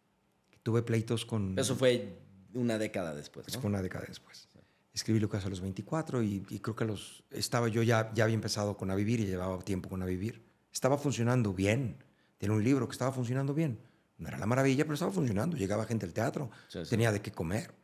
que 0.50 0.58
tuve 0.62 0.82
pleitos 0.82 1.24
con... 1.24 1.58
Eso 1.58 1.74
fue 1.74 2.18
una 2.54 2.78
década 2.78 3.14
después. 3.14 3.48
Eso 3.48 3.56
¿no? 3.58 3.62
fue 3.62 3.70
una 3.70 3.82
década 3.82 4.04
después. 4.06 4.48
Escribí 4.92 5.20
Lucas 5.20 5.44
a 5.44 5.50
los 5.50 5.60
24 5.60 6.22
y, 6.22 6.46
y 6.48 6.58
creo 6.60 6.76
que 6.76 6.84
los... 6.84 7.24
Estaba 7.30 7.68
yo 7.68 7.82
ya, 7.82 8.12
ya 8.14 8.24
había 8.24 8.34
empezado 8.34 8.76
con 8.76 8.90
A 8.90 8.94
Vivir 8.94 9.20
y 9.20 9.26
llevaba 9.26 9.58
tiempo 9.58 9.88
con 9.88 10.02
A 10.02 10.06
Vivir. 10.06 10.42
Estaba 10.72 10.96
funcionando 10.96 11.52
bien. 11.52 12.02
Tiene 12.38 12.54
un 12.54 12.62
libro 12.64 12.86
que 12.88 12.92
estaba 12.92 13.12
funcionando 13.12 13.52
bien. 13.52 13.78
No 14.18 14.28
era 14.28 14.38
la 14.38 14.46
maravilla, 14.46 14.84
pero 14.84 14.94
estaba 14.94 15.12
funcionando. 15.12 15.56
Llegaba 15.56 15.84
gente 15.84 16.06
al 16.06 16.12
teatro. 16.12 16.50
Sí, 16.68 16.78
sí. 16.82 16.90
Tenía 16.90 17.12
de 17.12 17.20
qué 17.20 17.30
comer. 17.30 17.74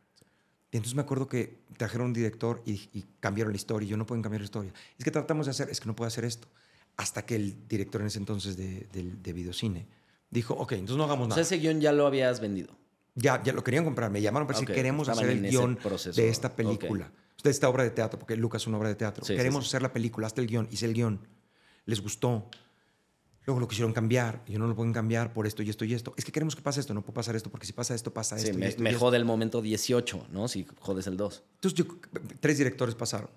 Y 0.71 0.77
entonces 0.77 0.95
me 0.95 1.03
acuerdo 1.03 1.27
que 1.27 1.63
trajeron 1.77 2.07
un 2.07 2.13
director 2.13 2.63
y, 2.65 2.89
y 2.93 3.05
cambiaron 3.19 3.53
la 3.53 3.57
historia. 3.57 3.85
Y 3.85 3.89
yo 3.89 3.97
no 3.97 4.07
pueden 4.07 4.23
cambiar 4.23 4.41
la 4.41 4.45
historia. 4.45 4.73
Es 4.97 5.03
que 5.05 5.11
tratamos 5.11 5.45
de 5.45 5.51
hacer, 5.51 5.69
es 5.69 5.79
que 5.79 5.85
no 5.85 5.95
puedo 5.95 6.07
hacer 6.07 6.25
esto. 6.25 6.47
Hasta 6.97 7.25
que 7.25 7.35
el 7.35 7.67
director 7.67 8.01
en 8.01 8.07
ese 8.07 8.19
entonces 8.19 8.55
de, 8.55 8.87
de, 8.93 9.03
de 9.21 9.33
videocine 9.33 9.87
dijo, 10.29 10.53
ok, 10.53 10.73
entonces 10.73 10.97
no 10.97 11.03
hagamos 11.05 11.25
O 11.25 11.29
nada. 11.29 11.43
sea, 11.43 11.57
ese 11.57 11.61
guion 11.63 11.81
ya 11.81 11.91
lo 11.91 12.05
habías 12.05 12.39
vendido. 12.39 12.75
Ya, 13.15 13.41
ya 13.43 13.53
lo 13.53 13.63
querían 13.63 13.83
comprar. 13.83 14.09
Me 14.11 14.21
llamaron 14.21 14.47
para 14.47 14.57
decir, 14.59 14.69
Ok, 14.71 14.75
queremos 14.75 15.07
estaban 15.07 15.29
hacer 15.29 15.43
el 15.43 15.49
guion 15.51 15.75
proceso. 15.75 16.19
de 16.19 16.29
esta 16.29 16.55
película. 16.55 17.11
De 17.43 17.49
esta 17.49 17.67
obra 17.69 17.83
de 17.83 17.89
teatro, 17.91 18.17
porque 18.19 18.35
Lucas 18.37 18.61
es 18.63 18.67
una 18.67 18.77
obra 18.77 18.89
de 18.89 18.95
teatro. 18.95 19.25
Sí, 19.25 19.35
queremos 19.35 19.65
sí. 19.65 19.69
hacer 19.69 19.81
la 19.81 19.91
película, 19.91 20.27
hasta 20.27 20.39
el 20.41 20.47
guion. 20.47 20.67
Hice 20.71 20.85
el 20.85 20.93
guion. 20.93 21.19
Les 21.85 22.01
gustó. 22.01 22.49
Luego 23.45 23.59
lo 23.59 23.67
quisieron 23.67 23.91
cambiar. 23.91 24.41
Y 24.47 24.53
yo 24.53 24.59
no 24.59 24.67
lo 24.67 24.75
pueden 24.75 24.93
cambiar 24.93 25.33
por 25.33 25.45
esto 25.45 25.61
y 25.61 25.69
esto 25.69 25.83
y 25.83 25.93
esto. 25.93 26.13
Es 26.15 26.23
que 26.25 26.31
queremos 26.31 26.55
que 26.55 26.61
pase 26.61 26.79
esto. 26.79 26.93
No 26.93 27.01
puede 27.01 27.15
pasar 27.15 27.35
esto, 27.35 27.51
porque 27.51 27.65
si 27.67 27.73
pasa 27.73 27.93
esto, 27.93 28.13
pasa 28.13 28.37
esto. 28.37 28.49
y 28.51 28.53
me, 28.53 28.69
y 28.71 28.77
me 28.77 28.89
esto. 28.91 28.99
jode 29.01 29.17
el 29.17 29.25
momento 29.25 29.61
18, 29.61 30.27
¿no? 30.31 30.47
Si 30.47 30.65
jodes 30.79 31.05
el 31.07 31.17
2. 31.17 31.43
Entonces, 31.55 31.77
yo- 31.77 31.97
tres 32.39 32.57
directores 32.57 32.95
pasaron. 32.95 33.29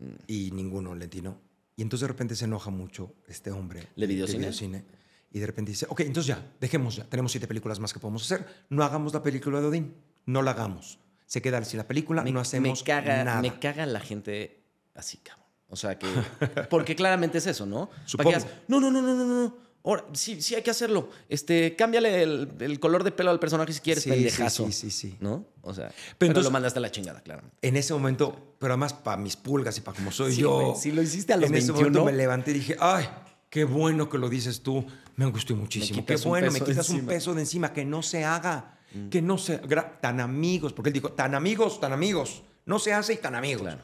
Mm. 0.00 0.04
Y 0.26 0.50
ninguno 0.52 0.94
le 0.96 1.04
atinó. 1.04 1.38
Y 1.76 1.82
entonces 1.82 2.02
de 2.02 2.08
repente 2.08 2.34
se 2.34 2.46
enoja 2.46 2.70
mucho 2.70 3.14
este 3.28 3.50
hombre. 3.50 3.86
¿De 3.94 4.06
videocine? 4.06 4.84
Y 5.30 5.38
de 5.38 5.46
repente 5.46 5.72
dice, 5.72 5.86
ok, 5.88 6.00
entonces 6.00 6.28
ya, 6.28 6.52
dejemos 6.58 6.96
ya. 6.96 7.04
Tenemos 7.04 7.30
siete 7.30 7.46
películas 7.46 7.78
más 7.78 7.92
que 7.92 8.00
podemos 8.00 8.22
hacer. 8.24 8.46
No 8.70 8.82
hagamos 8.82 9.12
la 9.12 9.22
película 9.22 9.60
de 9.60 9.66
Odín. 9.66 9.94
No 10.24 10.40
la 10.42 10.52
hagamos. 10.52 10.98
Se 11.26 11.42
queda 11.42 11.62
sin 11.64 11.78
la 11.78 11.86
película, 11.86 12.22
Me, 12.22 12.32
no 12.32 12.40
hacemos 12.40 12.80
me 12.80 12.86
caga, 12.86 13.24
nada. 13.24 13.42
Me 13.42 13.58
caga 13.58 13.84
la 13.84 14.00
gente 14.00 14.62
así, 14.94 15.18
cabrón. 15.18 15.44
O 15.68 15.76
sea 15.76 15.98
que. 15.98 16.06
Porque 16.70 16.96
claramente 16.96 17.38
es 17.38 17.46
eso, 17.46 17.66
¿no? 17.66 17.88
Para 17.88 18.02
que 18.04 18.08
Supongo. 18.10 18.30
digas, 18.30 18.46
no, 18.68 18.80
no, 18.80 18.90
no, 18.90 19.02
no, 19.02 19.14
no, 19.14 19.24
no. 19.24 19.56
Ahora, 19.86 20.04
sí, 20.12 20.42
sí 20.42 20.54
hay 20.54 20.62
que 20.62 20.70
hacerlo. 20.70 21.08
Este, 21.28 21.74
cámbiale 21.76 22.22
el, 22.22 22.50
el 22.60 22.78
color 22.80 23.04
de 23.04 23.12
pelo 23.12 23.30
al 23.30 23.38
personaje 23.40 23.72
si 23.72 23.80
quieres, 23.80 24.02
Sí, 24.04 24.10
pendejazo. 24.10 24.66
sí, 24.66 24.72
sí, 24.72 24.90
sí, 24.90 25.10
sí. 25.10 25.16
¿No? 25.20 25.46
O 25.62 25.72
sea, 25.72 25.88
Pero 25.88 25.94
pero, 26.18 26.30
entonces- 26.30 26.44
lo 26.48 26.50
mandaste 26.50 26.78
a 26.78 26.82
la 26.82 26.90
chingada, 26.90 27.20
claramente. 27.22 27.56
En 27.62 27.76
ese 27.76 27.94
momento, 27.94 28.54
pero 28.58 28.72
además 28.74 28.92
para 28.92 29.16
mis 29.16 29.36
pulgas 29.36 29.78
y 29.78 29.80
para 29.80 29.96
como 29.96 30.10
soy 30.10 30.34
Sí, 30.34 30.40
yo. 30.42 30.50
güey, 30.60 30.76
si 30.80 30.92
lo 30.92 31.00
hiciste 31.02 31.32
a 31.32 31.36
los 31.36 31.48
en 31.48 31.54
ese 31.56 31.72
21. 31.72 32.00
momento 32.00 32.04
me 32.04 32.12
levanté 32.18 32.50
y 32.50 32.54
dije, 32.54 32.76
ay, 32.80 33.08
qué 33.48 33.64
bueno 33.64 34.08
que 34.10 34.18
lo 34.18 34.28
dices 34.28 34.60
tú. 34.62 34.84
Me 35.14 35.24
angustió 35.24 35.56
muchísimo. 35.56 36.04
Qué 36.04 36.16
bueno, 36.16 36.50
me 36.52 36.60
quitas 36.60 36.90
un. 36.90 37.04
Mm. 37.04 37.06
peso 37.06 37.32
de 37.34 37.40
encima. 37.40 37.72
Que 37.72 37.84
no 37.84 38.02
se 38.02 38.24
haga. 38.24 38.78
Que 39.10 39.22
no 39.22 39.38
se. 39.38 39.58
Tan 40.00 40.20
amigos. 40.20 40.72
Porque 40.72 40.88
él 40.90 40.94
dijo, 40.94 41.12
tan 41.12 41.34
amigos, 41.34 41.80
tan 41.80 41.92
amigos. 41.92 42.42
No 42.66 42.78
se 42.78 42.92
hace 42.92 43.14
y 43.14 43.16
tan 43.18 43.34
amigos. 43.34 43.62
Claro. 43.62 43.80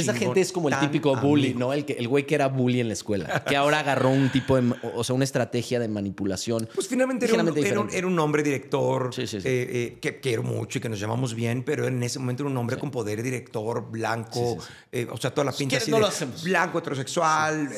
Esa 0.00 0.12
Chingón, 0.12 0.26
gente 0.28 0.40
es 0.40 0.52
como 0.52 0.68
el 0.68 0.78
típico 0.78 1.16
bully, 1.16 1.46
amigo. 1.52 1.58
¿no? 1.60 1.72
El, 1.72 1.84
que, 1.84 1.94
el 1.94 2.08
güey 2.08 2.26
que 2.26 2.34
era 2.34 2.48
bully 2.48 2.80
en 2.80 2.88
la 2.88 2.94
escuela. 2.94 3.44
Que 3.44 3.56
ahora 3.56 3.80
agarró 3.80 4.10
un 4.10 4.30
tipo 4.30 4.60
de. 4.60 4.74
O 4.94 5.04
sea, 5.04 5.14
una 5.14 5.24
estrategia 5.24 5.78
de 5.80 5.88
manipulación. 5.88 6.68
Pues 6.74 6.88
finalmente 6.88 7.26
era 7.26 7.34
un, 7.34 7.40
ligeramente 7.40 7.68
era 7.68 7.80
un- 7.80 7.86
diferente. 7.86 7.98
era 7.98 8.06
un 8.06 8.18
hombre 8.18 8.42
director 8.42 9.14
Sí, 9.14 9.26
sí, 9.26 9.40
sí. 9.40 9.48
eh, 9.48 9.68
eh, 9.94 9.98
que 10.00 10.20
quiero 10.20 10.42
mucho 10.42 10.78
y 10.78 10.80
que 10.80 10.88
nos 10.88 11.00
llamamos 11.00 11.34
bien, 11.34 11.62
pero 11.62 11.86
en 11.86 12.02
ese 12.02 12.18
momento 12.18 12.42
era 12.42 12.50
un 12.50 12.56
hombre 12.56 12.76
con 12.78 12.90
poder 12.90 13.22
director, 13.22 13.90
blanco, 13.90 14.58
eh, 14.92 15.06
o 15.10 15.16
sea, 15.16 15.30
toda 15.32 15.44
la 15.46 15.52
pinta 15.52 15.76
así 15.78 15.90
no 15.90 15.96
de 15.98 16.02
lo 16.02 16.08
hacemos. 16.08 16.42
blanco, 16.44 16.78
heterosexual. 16.78 17.68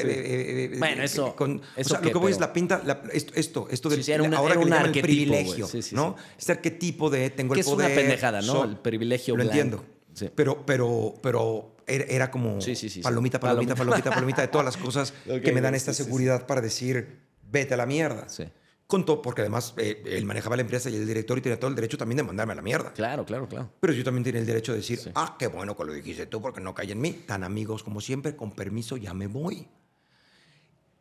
Bueno, 0.79 1.03
eso- 1.03 1.35
con- 1.37 1.61
eso 1.77 1.89
o 1.89 1.91
sea, 1.91 2.01
qué, 2.01 2.07
lo 2.09 2.13
que 2.13 2.19
voy 2.19 2.33
es 2.33 2.41
la 2.41 2.53
pinta, 2.53 2.83
la- 2.85 3.03
esto, 3.13 3.33
esto, 3.37 3.67
esto 3.71 3.89
del, 3.89 4.09
era 4.09 4.23
un- 4.23 4.35
ahora 4.35 4.55
era 4.55 4.63
que 4.63 4.67
un 4.69 4.73
el 4.97 5.03
privilegio, 5.03 5.67
güey. 5.69 5.83
Sí, 5.83 5.91
sí, 5.91 5.95
¿no? 5.95 6.17
Este 6.39 6.53
arquetipo 6.53 7.11
de 7.11 7.31
tengo 7.31 7.55
Que 7.55 7.61
el 7.61 7.67
es 7.67 7.73
una 7.73 7.85
poder. 7.85 7.95
pendejada, 7.95 8.41
¿no? 8.43 8.65
El 8.65 8.77
privilegio 8.77 9.35
Lo 9.37 9.45
blanco. 9.45 9.51
entiendo. 9.59 9.85
Sí. 10.15 10.29
Pero, 10.35 10.65
pero, 10.67 11.15
pero 11.23 11.77
era, 11.91 12.05
era 12.05 12.31
como 12.31 12.61
Sí, 12.61 12.75
sí, 12.77 12.89
sí, 12.89 13.01
palomita, 13.03 13.39
palomita, 13.41 13.75
Palomita. 13.75 14.05
palomita, 14.05 14.11
palomita, 14.11 14.43
de 14.43 14.49
todas 14.49 14.65
las 14.65 14.77
cosas 14.77 15.13
Ok, 15.29 15.41
que 15.43 15.53
me 15.53 15.61
dan 15.61 15.75
esta 15.75 15.93
seguridad 15.93 16.47
para 16.47 16.61
decir, 16.61 17.19
vete 17.51 17.75
a 17.75 17.77
la 17.77 17.87
mierda. 17.87 18.29
Sí. 18.29 18.45
Con 18.87 19.05
todo, 19.05 19.23
porque 19.23 19.43
además 19.43 19.73
eh, 19.77 20.03
él 20.05 20.25
manejaba 20.25 20.57
la 20.57 20.63
empresa 20.63 20.91
y 20.91 20.97
el 20.97 21.07
director 21.07 21.39
y 21.39 21.41
tenía 21.43 21.61
todo 21.61 21.71
el 21.71 21.77
derecho 21.77 21.97
también 21.97 22.17
de 22.17 22.23
mandarme 22.25 22.55
a 22.55 22.57
la 22.57 22.63
mierda. 22.63 22.93
Claro, 22.93 23.25
claro, 23.25 23.47
claro. 23.49 23.71
Pero 23.81 23.93
yo 23.93 24.03
también 24.03 24.25
tenía 24.25 24.41
el 24.41 24.47
derecho 24.47 24.73
de 24.73 24.79
decir, 24.79 24.99
ah, 25.15 25.37
qué 25.39 25.47
bueno 25.47 25.77
que 25.77 25.85
lo 25.85 25.93
dijiste 25.93 26.27
tú 26.27 26.43
porque 26.43 26.61
no 26.61 26.75
cae 26.75 26.91
en 26.91 27.01
mí. 27.01 27.13
Tan 27.27 27.45
amigos 27.45 27.85
como 27.85 28.01
siempre, 28.01 28.35
con 28.35 28.51
permiso, 28.51 28.97
ya 28.97 29.15
me 29.15 29.29
voy. 29.29 29.69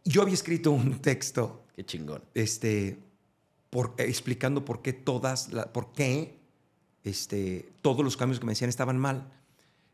Yo 0.06 0.22
había 0.22 0.34
escrito 0.36 0.72
un 0.72 1.00
texto 1.02 1.64
Qué 1.76 1.84
chingón. 1.86 2.24
este, 2.36 3.00
por, 3.72 3.96
eh, 3.98 4.04
explicando 4.08 4.64
por 4.66 4.82
qué 4.84 4.94
todas, 4.94 5.52
la- 5.52 5.72
por 5.74 5.92
qué 5.92 6.38
este, 7.04 7.70
todos 7.82 8.04
los 8.04 8.18
cambios 8.18 8.40
que 8.40 8.46
me 8.46 8.52
decían 8.52 8.70
estaban 8.70 8.98
mal. 9.00 9.32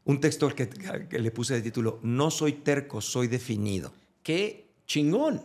Un 0.06 0.20
texto 0.22 0.46
al 0.46 0.56
que, 0.56 0.70
que 0.70 1.20
le 1.20 1.32
puse 1.32 1.56
de 1.56 1.62
título, 1.62 2.00
No 2.04 2.32
soy 2.32 2.54
terco, 2.54 3.02
soy 3.02 3.28
definido. 3.28 3.92
Qué 4.24 4.68
chingón. 4.86 5.42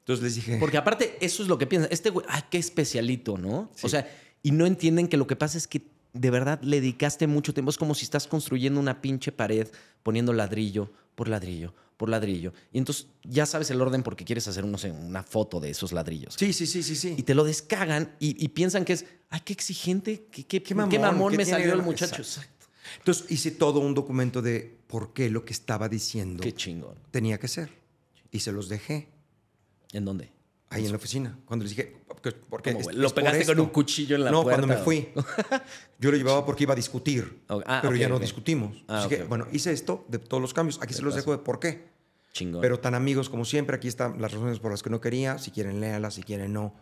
Entonces 0.00 0.22
les 0.22 0.34
dije, 0.34 0.56
Porque 0.58 0.76
aparte, 0.76 1.16
eso 1.20 1.42
es 1.42 1.48
lo 1.48 1.58
que 1.58 1.66
piensan. 1.66 1.90
Este 1.92 2.10
güey, 2.10 2.26
ay, 2.28 2.42
qué 2.50 2.58
especialito, 2.58 3.38
¿no? 3.38 3.70
Sí. 3.74 3.86
O 3.86 3.88
sea, 3.88 4.08
y 4.42 4.50
no 4.50 4.66
entienden 4.66 5.08
que 5.08 5.16
lo 5.16 5.26
que 5.26 5.36
pasa 5.36 5.56
es 5.56 5.66
que 5.66 5.82
de 6.12 6.30
verdad 6.30 6.60
le 6.62 6.80
dedicaste 6.80 7.26
mucho 7.26 7.54
tiempo. 7.54 7.70
Es 7.70 7.78
como 7.78 7.94
si 7.94 8.04
estás 8.04 8.26
construyendo 8.26 8.78
una 8.80 9.00
pinche 9.00 9.32
pared 9.32 9.68
poniendo 10.02 10.32
ladrillo 10.32 10.90
por 11.14 11.28
ladrillo 11.28 11.72
por 12.02 12.08
ladrillo. 12.08 12.52
Y 12.72 12.78
entonces 12.78 13.06
ya 13.22 13.46
sabes 13.46 13.70
el 13.70 13.80
orden 13.80 14.02
porque 14.02 14.24
quieres 14.24 14.48
hacer, 14.48 14.66
no 14.66 14.76
sé, 14.76 14.90
una 14.90 15.22
foto 15.22 15.60
de 15.60 15.70
esos 15.70 15.92
ladrillos. 15.92 16.34
sí, 16.36 16.52
sí, 16.52 16.66
sí, 16.66 16.82
sí, 16.82 16.96
sí. 16.96 17.14
Y 17.16 17.22
te 17.22 17.32
lo 17.32 17.44
descagan 17.44 18.16
y, 18.18 18.44
y 18.44 18.48
piensan 18.48 18.84
que 18.84 18.94
es, 18.94 19.04
ay, 19.30 19.40
qué 19.44 19.52
exigente, 19.52 20.26
qué, 20.32 20.42
qué, 20.42 20.60
Qué 20.60 20.62
qué 20.64 20.74
mamón, 20.74 21.00
mamón, 21.00 21.30
¿qué 21.30 21.36
me 21.36 21.44
tiene 21.44 21.60
salió 21.60 21.74
el 21.74 21.82
muchacho. 21.82 22.22
Exacto. 22.22 22.61
Entonces 22.98 23.30
hice 23.30 23.50
todo 23.50 23.80
un 23.80 23.94
documento 23.94 24.42
de 24.42 24.76
por 24.86 25.12
qué 25.12 25.30
lo 25.30 25.44
que 25.44 25.52
estaba 25.52 25.88
diciendo 25.88 26.42
Qué 26.42 26.52
chingón. 26.52 26.94
tenía 27.10 27.38
que 27.38 27.48
ser. 27.48 27.70
Y 28.30 28.40
se 28.40 28.52
los 28.52 28.68
dejé 28.68 29.08
¿En 29.92 30.04
dónde? 30.04 30.30
ahí 30.70 30.84
en 30.84 30.90
la 30.90 30.96
oficina. 30.96 31.38
Cuando 31.44 31.64
les 31.64 31.76
dije, 31.76 31.96
porque, 32.06 32.32
porque 32.32 32.72
¿Cómo, 32.72 32.90
es-? 32.90 32.96
¿Lo 32.96 33.06
es 33.06 33.12
por 33.12 33.22
pegaste 33.22 33.46
con 33.46 33.60
un 33.60 33.68
cuchillo 33.68 34.16
en 34.16 34.24
la 34.24 34.30
no, 34.30 34.42
puerta? 34.42 34.60
cuando 34.60 34.74
me 34.74 34.82
fui. 34.82 35.08
Yo 35.98 36.10
lo 36.10 36.16
llevaba 36.16 36.44
porque 36.46 36.64
iba 36.64 36.72
a 36.72 36.76
discutir. 36.76 37.40
Ok, 37.48 37.62
ah, 37.66 37.80
pero 37.82 37.94
ya 37.94 38.08
no 38.08 38.18
discutimos. 38.18 38.84
Ah, 38.88 39.08
bueno, 39.28 39.46
hice 39.52 39.72
esto 39.72 40.04
de 40.08 40.18
todos 40.18 40.40
los 40.40 40.54
cambios. 40.54 40.80
Aquí 40.82 40.94
se 40.94 41.02
los 41.02 41.14
dejo 41.14 41.32
de 41.32 41.38
por 41.38 41.60
qué. 41.60 41.90
Chingón. 42.32 42.62
Pero 42.62 42.80
tan 42.80 42.94
amigos 42.94 43.28
como 43.28 43.44
siempre, 43.44 43.76
aquí 43.76 43.88
están 43.88 44.20
las 44.20 44.32
razones 44.32 44.58
por 44.58 44.70
las 44.70 44.82
que 44.82 44.88
no 44.88 45.00
quería. 45.00 45.38
Si 45.38 45.50
quieren, 45.50 45.80
léalas. 45.80 46.14
Si 46.14 46.22
quieren, 46.22 46.52
no. 46.52 46.74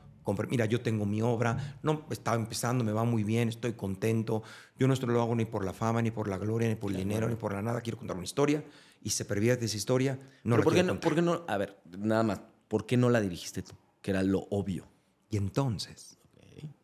Mira, 0.48 0.66
yo 0.66 0.80
tengo 0.80 1.06
mi 1.06 1.22
obra. 1.22 1.78
No, 1.82 2.06
estaba 2.10 2.36
empezando, 2.36 2.84
me 2.84 2.92
va 2.92 3.04
muy 3.04 3.24
bien, 3.24 3.48
estoy 3.48 3.72
contento. 3.72 4.42
Yo 4.78 4.86
no 4.86 4.94
esto 4.94 5.06
lo 5.06 5.20
hago 5.20 5.34
ni 5.34 5.44
por 5.44 5.64
la 5.64 5.72
fama, 5.72 6.02
ni 6.02 6.10
por 6.10 6.28
la 6.28 6.38
gloria, 6.38 6.68
ni 6.68 6.76
por 6.76 6.90
el 6.90 6.98
dinero, 6.98 7.28
ni 7.28 7.36
por 7.36 7.52
la 7.52 7.62
nada. 7.62 7.80
Quiero 7.80 7.98
contar 7.98 8.16
una 8.16 8.24
historia. 8.24 8.64
Y 9.02 9.10
se 9.10 9.24
pervierte 9.24 9.64
esa 9.64 9.76
historia. 9.76 10.18
No 10.44 10.56
la 10.58 10.62
¿por 10.62 10.74
qué 10.74 10.82
no, 10.82 11.00
por 11.00 11.14
qué 11.14 11.22
no? 11.22 11.44
A 11.48 11.56
ver, 11.56 11.78
nada 11.98 12.22
más. 12.22 12.40
¿Por 12.68 12.86
qué 12.86 12.96
no 12.96 13.10
la 13.10 13.20
dirigiste 13.20 13.62
tú? 13.62 13.72
Que 14.02 14.12
era 14.12 14.22
lo 14.22 14.46
obvio. 14.50 14.86
Y 15.30 15.36
entonces 15.36 16.18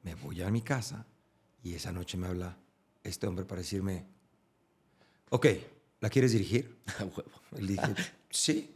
me 0.03 0.14
voy 0.14 0.41
a 0.43 0.51
mi 0.51 0.62
casa 0.62 1.05
y 1.62 1.74
esa 1.74 1.91
noche 1.91 2.16
me 2.16 2.28
habla 2.28 2.57
este 3.03 3.26
hombre 3.26 3.45
para 3.45 3.61
decirme, 3.61 4.07
ok, 5.30 5.47
¿la 6.01 6.09
quieres 6.11 6.32
dirigir? 6.32 6.78
A 7.01 7.05
huevo. 7.05 7.30
Dije, 7.51 7.95
sí. 8.30 8.76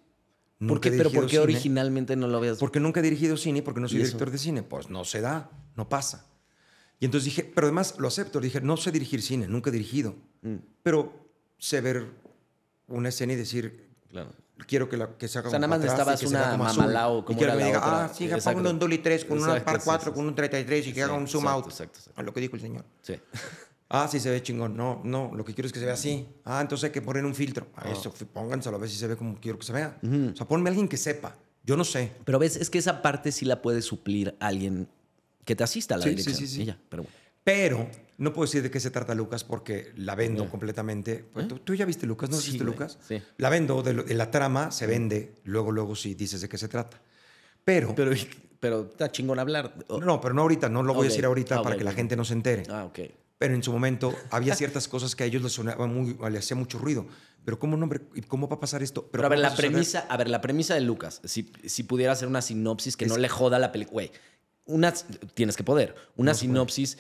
¿Por 0.69 0.81
qué, 0.81 0.91
pero 0.91 1.11
¿por 1.11 1.25
qué 1.25 1.31
cine. 1.31 1.43
originalmente 1.43 2.17
no 2.17 2.29
lo 2.29 2.37
habías 2.39 2.59
Porque 2.59 2.81
nunca 2.81 3.01
he 3.01 3.03
dirigido 3.03 3.37
cine, 3.39 3.63
porque 3.63 3.81
no 3.81 3.89
soy 3.89 3.99
¿Y 4.01 4.03
director 4.05 4.31
de 4.31 4.39
cine. 4.39 4.63
Pues 4.63 4.91
no 4.91 5.05
se 5.05 5.21
da, 5.23 5.51
no 5.75 5.89
pasa. 5.89 6.27
Y 6.99 7.07
entonces 7.07 7.25
dije, 7.25 7.45
pero 7.55 7.67
además 7.67 7.95
lo 7.99 8.09
acepto. 8.09 8.41
Dije, 8.41 8.61
no 8.61 8.77
sé 8.77 8.93
dirigir 8.93 9.23
cine, 9.23 9.49
nunca 9.49 9.71
he 9.71 9.73
dirigido. 9.73 10.17
Mm, 10.43 10.57
Pero 10.83 11.13
sé 11.59 11.81
ver 11.81 12.07
una 12.89 13.09
escena 13.09 13.33
y 13.33 13.37
decir, 13.37 13.89
claro. 14.11 14.33
quiero 14.67 14.89
que, 14.91 14.99
la, 14.99 15.17
que 15.17 15.29
se 15.29 15.39
haga 15.39 15.49
O 15.49 15.51
sea, 15.51 15.59
nada 15.59 15.69
más 15.69 15.79
y 15.79 15.85
necesitabas 15.85 16.23
una 16.25 16.51
como 16.53 16.65
mamalao, 16.65 17.21
Y 17.21 17.23
como 17.25 17.39
quiero 17.39 17.53
era 17.55 17.59
que 17.59 17.65
me 17.65 17.67
diga, 17.69 17.79
otra. 17.79 18.05
ah, 18.05 18.09
sí, 18.15 18.25
Exacto. 18.25 18.59
pongo 18.59 18.69
un 18.71 18.79
dolly 18.79 18.99
3 18.99 19.25
con 19.25 19.39
una 19.39 19.47
Exacto, 19.57 19.65
par 19.65 19.81
sí, 19.81 19.85
4, 19.87 20.11
sí, 20.11 20.15
con 20.15 20.27
un 20.27 20.35
33 20.35 20.87
y 20.87 20.89
que 20.91 20.95
Sí, 20.97 21.01
haga 21.01 21.15
un 21.15 21.27
zoom 21.27 21.45
exacto, 21.45 21.59
out. 21.65 21.67
exacto, 21.73 21.99
exacto. 22.01 22.21
A 22.21 22.23
lo 22.23 22.35
que 22.35 22.41
dijo 22.41 22.57
el 22.57 22.61
señor. 22.63 22.85
Sí. 23.01 23.15
Ah, 23.93 24.07
sí 24.09 24.21
se 24.21 24.31
ve 24.31 24.41
chingón. 24.43 24.77
No, 24.77 25.01
no, 25.05 25.33
lo 25.35 25.45
que 25.45 25.53
quiero 25.53 25.67
es 25.67 25.73
que 25.73 25.81
se 25.81 25.85
vea 25.85 25.95
así. 25.95 26.27
Ah, 26.45 26.61
entonces 26.63 26.85
hay 26.85 26.91
que 26.93 27.03
poner 27.03 27.25
un 27.25 27.35
filtro. 27.35 27.67
Ah. 27.75 27.83
A 27.89 27.91
eso, 27.91 28.13
pónganselo 28.33 28.77
a 28.77 28.81
ver 28.81 28.89
si 28.89 28.97
se 28.97 29.07
ve 29.09 29.17
como 29.17 29.39
quiero 29.41 29.59
que 29.59 29.67
se 29.67 29.73
vea. 29.73 29.99
O 30.33 30.37
sea, 30.37 30.47
ponme 30.47 30.69
a 30.69 30.71
alguien 30.71 30.87
que 30.89 30.97
sepa. 30.97 31.37
Yo 31.65 31.77
no 31.77 31.85
sé. 31.85 32.13
Pero 32.25 32.39
ves, 32.39 32.57
es 32.57 32.71
que 32.71 32.79
esa 32.79 33.03
parte 33.03 33.33
sí 33.33 33.45
la 33.45 33.61
puede 33.61 33.83
suplir 33.83 34.35
alguien 34.41 34.89
que 35.45 35.57
te 35.57 35.65
asista 35.65 35.97
a 35.97 35.99
la 35.99 36.05
Sí, 36.05 36.11
sí, 36.11 36.17
dirección. 36.17 36.37
sí, 36.37 36.47
sí. 36.55 36.63
Y 36.63 36.67
ya, 36.67 36.79
pero 36.89 37.03
bueno. 37.03 37.17
Pero 37.43 37.89
no 38.19 38.33
puedo 38.33 38.47
decir 38.47 38.63
de 38.63 38.71
qué 38.71 38.79
se 38.79 38.91
trata 38.91 39.15
Lucas 39.15 39.43
porque 39.45 39.93
la 39.97 40.15
vendo 40.15 40.45
Ya. 40.45 40.51
completamente. 40.51 41.25
Pues, 41.33 41.49
¿tú, 41.49 41.59
tú 41.59 41.75
ya 41.75 41.85
viste 41.85 42.07
Lucas? 42.07 42.31
¿No 42.31 42.37
Sí, 42.37 42.51
viste 42.53 42.65
Lucas? 42.65 42.99
sí. 43.07 43.21
La 43.39 43.49
vendo, 43.51 43.83
de, 43.83 43.95
lo- 43.95 44.03
de 44.05 44.15
la 44.15 44.31
trama 44.31 44.71
se 44.71 44.87
vende, 44.87 45.35
luego, 45.45 45.73
luego 45.73 45.97
sí 45.97 46.15
dices 46.15 46.41
de 46.43 46.49
qué 46.49 46.59
se 46.59 46.69
trata. 46.69 47.01
Pero, 47.65 47.95
Pero, 47.95 48.13
pero 48.61 48.83
está 48.91 49.11
chingón 49.11 49.39
hablar. 49.39 49.75
O- 49.89 50.01
no, 50.01 50.21
pero 50.21 50.33
no 50.35 50.43
ahorita, 50.43 50.69
no 50.69 50.83
lo 50.83 50.93
voy 50.95 51.01
Ok. 51.01 51.07
a 51.07 51.09
decir 51.09 51.25
ahorita 51.25 51.57
Ah, 51.57 51.63
para 51.63 51.75
ok, 51.75 51.79
que 51.79 51.85
la 51.85 51.93
gente 51.93 52.15
no 52.15 52.25
se 52.25 52.35
entere. 52.35 52.63
Ah, 52.71 52.85
ok. 52.85 52.99
Pero 53.41 53.55
en 53.55 53.63
su 53.63 53.73
momento 53.73 54.15
había 54.31 54.55
ciertas 54.55 54.87
cosas 54.87 55.17
que 55.17 55.25
a 55.25 55.27
ellos 55.27 55.43
les 55.43 55.53
sonaba 55.53 55.87
muy, 55.87 56.15
les 56.31 56.45
hacía 56.45 56.59
mucho 56.59 56.79
ruido. 56.79 57.07
Pero 57.43 57.59
¿cómo, 57.59 57.79
no, 57.79 57.89
¿cómo 58.29 58.47
va 58.51 58.57
a 58.57 58.61
pasar 58.61 58.83
esto? 58.83 59.09
Pero, 59.11 59.25
a 59.25 59.31
ver, 59.31 59.39
¿cómo 59.39 59.45
va 59.45 59.51
la 59.51 59.57
premisa, 59.57 60.01
a 60.11 60.17
ver, 60.19 60.29
la 60.29 60.43
premisa 60.43 60.75
de 60.75 60.83
Lucas, 60.83 61.23
si, 61.25 61.51
si 61.65 61.85
pudiera 61.85 62.13
hacer 62.13 62.29
una 62.29 62.43
sinopsis 62.43 62.99
que 62.99 63.07
no 63.07 63.17
le 63.17 63.31
joda 63.31 63.59
la 63.59 63.73
película. 63.73 63.95
Güey, 63.95 64.13
una, 64.67 64.93
tienes 65.33 65.57
que 65.57 65.65
poder. 65.65 65.95
Una 66.17 66.33
No 66.33 66.35
se 66.35 66.41
puede. 66.41 66.53
sinopsis. 66.53 66.99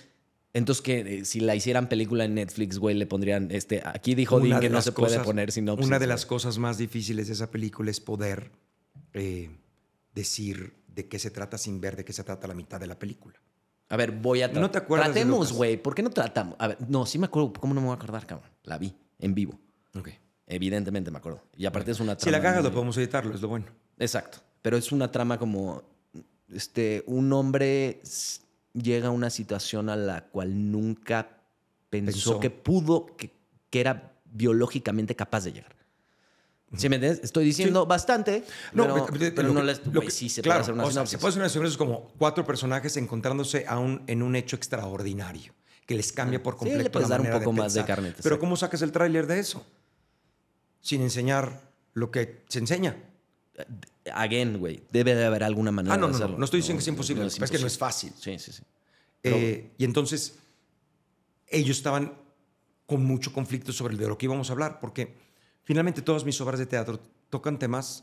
Entonces, 0.55 0.81
que 0.81 1.01
eh, 1.01 1.25
si 1.27 1.41
la 1.41 1.55
hicieran 1.55 1.91
película 1.91 2.25
en 2.25 2.37
Netflix, 2.37 2.79
güey, 2.79 2.97
le 2.97 3.05
pondrían, 3.05 3.51
este, 3.51 3.83
aquí 3.85 4.15
dijo 4.15 4.41
Dean 4.41 4.61
de 4.61 4.67
que 4.67 4.71
no 4.71 4.81
se 4.81 4.93
puede 4.93 5.21
poner 5.21 5.53
sinopsis. 5.53 5.87
Una 5.87 5.99
de 5.99 6.07
las 6.07 6.25
cosas 6.25 6.57
más 6.57 6.79
difíciles 6.79 7.27
de 7.27 7.35
esa 7.35 7.51
película 7.51 7.91
es 7.91 8.01
poder 8.01 8.51
eh, 9.13 9.51
decir 10.15 10.73
de 10.89 11.07
qué 11.07 11.19
se 11.19 11.31
trata 11.31 11.59
sin 11.59 11.83
ver 11.83 11.97
de 11.97 12.07
qué 12.07 12.15
se 12.15 12.25
trata 12.25 12.49
la 12.49 12.55
mitad 12.55 12.81
de 12.81 12.87
la 12.87 12.99
película. 12.99 13.39
A 13.91 13.97
ver, 13.97 14.13
voy 14.13 14.41
a... 14.43 14.49
¿No 14.49 14.71
te 14.71 14.79
acuerdas 14.79 15.09
Tratemos, 15.09 15.53
güey. 15.53 15.77
¿Por 15.77 15.95
qué 15.95 16.03
no 16.03 16.11
tratamos? 16.11 16.55
A 16.59 16.69
ver, 16.69 16.79
no, 16.89 17.05
sí 17.07 17.19
me 17.19 17.27
acuerdo. 17.27 17.53
¿Cómo 17.55 17.75
no 17.75 17.81
me 17.81 17.89
voy 17.89 17.95
a 17.95 17.97
acordar, 17.97 18.25
cabrón? 18.25 18.49
La 18.63 18.79
vi 18.79 18.95
en 19.19 19.35
vivo. 19.35 19.59
Ok. 19.95 20.11
Evidentemente 20.47 21.11
me 21.11 21.19
acuerdo. 21.19 21.43
Y 21.57 21.67
aparte 21.67 21.91
es 21.91 21.99
una 21.99 22.17
trama... 22.17 22.25
Si 22.25 22.31
la 22.31 22.41
cagas, 22.41 22.63
lo 22.63 22.73
podemos 22.73 22.97
editarlo, 22.97 23.35
es 23.35 23.41
lo 23.41 23.49
bueno. 23.49 23.67
Exacto. 23.99 24.39
Pero 24.63 24.77
es 24.77 24.93
una 24.93 25.11
trama 25.11 25.39
como... 25.39 25.83
Este, 26.53 27.03
un 27.07 27.33
hombre 27.33 28.01
llega 28.73 29.09
a 29.09 29.11
una 29.11 29.29
situación 29.31 29.89
a 29.89 29.97
la 29.97 30.25
cual 30.27 30.71
nunca 30.71 31.29
pensó, 31.91 32.13
Pensó. 32.13 32.41
que 32.41 32.51
pudo, 32.51 33.07
que, 33.17 33.33
que 33.71 33.81
era 33.81 34.13
biológicamente 34.25 35.17
capaz 35.17 35.45
de 35.45 35.53
llegar. 35.53 35.77
¿Sí 36.77 36.89
me 36.89 36.97
entiendes? 36.97 37.21
Estoy 37.25 37.45
diciendo 37.45 37.85
bastante, 37.85 38.45
pero, 38.73 39.07
pe- 39.07 39.33
pero 39.33 39.49
lo 39.49 39.55
no 39.55 39.63
lo 39.63 39.75
güey, 39.93 40.07
que- 40.07 40.11
sí 40.13 40.29
se 40.29 40.41
claro, 40.41 40.59
puede 40.61 40.63
hacer 40.63 40.75
una 40.75 40.85
o 40.85 40.91
sea, 40.93 41.07
se 41.07 41.19
puede 41.19 41.31
hacer 41.31 41.41
una 41.43 41.49
sinopsis 41.49 41.77
como 41.77 42.09
cuatro 42.17 42.45
personajes 42.47 42.97
encontrándose 42.97 43.65
a 43.67 43.79
un- 43.79 44.05
en 44.07 44.23
un 44.23 44.37
hecho 44.37 44.55
extraordinario 44.55 45.53
que 45.85 45.97
les 45.97 46.13
cambia 46.13 46.41
por 46.41 46.55
Sí, 46.55 46.67
le 46.67 46.71
completo 46.71 46.93
puedes 46.93 47.09
la 47.09 47.19
dar 47.19 47.27
un 47.27 47.39
poco 47.41 47.53
más 47.53 47.75
de 47.75 47.85
carne, 47.85 48.15
Pero. 48.23 48.39
¿cómo 48.39 48.57
sacas 48.57 48.83
el 48.83 48.93
tráiler 48.93 49.27
de 49.27 49.41
eso? 49.41 49.67
Sin 50.81 51.03
enseñar 51.03 51.61
lo 51.95 52.13
que 52.13 52.45
se 52.49 52.61
enseña. 52.61 52.97
Again, 54.15 54.59
güey, 54.59 54.83
debe 54.93 55.15
de 55.17 55.25
haber 55.25 55.43
alguna 55.45 55.73
manera 55.73 55.95
Ah, 55.95 55.99
no, 55.99 56.07
de 56.07 56.13
no, 56.13 56.19
no, 56.19 56.25
hacerlo. 56.25 56.39
no 56.39 56.45
estoy 56.45 56.61
diciendo 56.61 56.79
que 56.79 56.83
es 56.85 56.89
imposible, 56.89 57.27
es 57.27 57.35
que 57.35 57.41
no 57.41 57.45
es 57.47 57.53
imposible. 57.53 57.79
fácil. 57.79 58.13
Sí, 58.19 58.39
sí, 58.39 58.53
sí. 58.53 58.63
Pero- 59.21 59.37
Eh, 59.37 59.73
y 59.77 59.85
entonces 59.85 60.37
ellos 61.49 61.77
estaban 61.77 62.15
con 62.87 63.05
mucho 63.05 63.33
conflicto 63.33 63.73
sobre 63.73 63.97
de 63.97 64.07
lo 64.09 64.17
que 64.17 64.27
íbamos 64.27 64.49
a 64.49 64.53
hablar, 64.53 64.79
porque 64.81 65.17
finalmente 65.71 66.03
todas 66.03 66.25
mis 66.25 66.41
obras 66.41 66.59
de 66.59 66.67
teatro 66.67 66.99
tocan 67.29 67.57
temas 67.57 68.03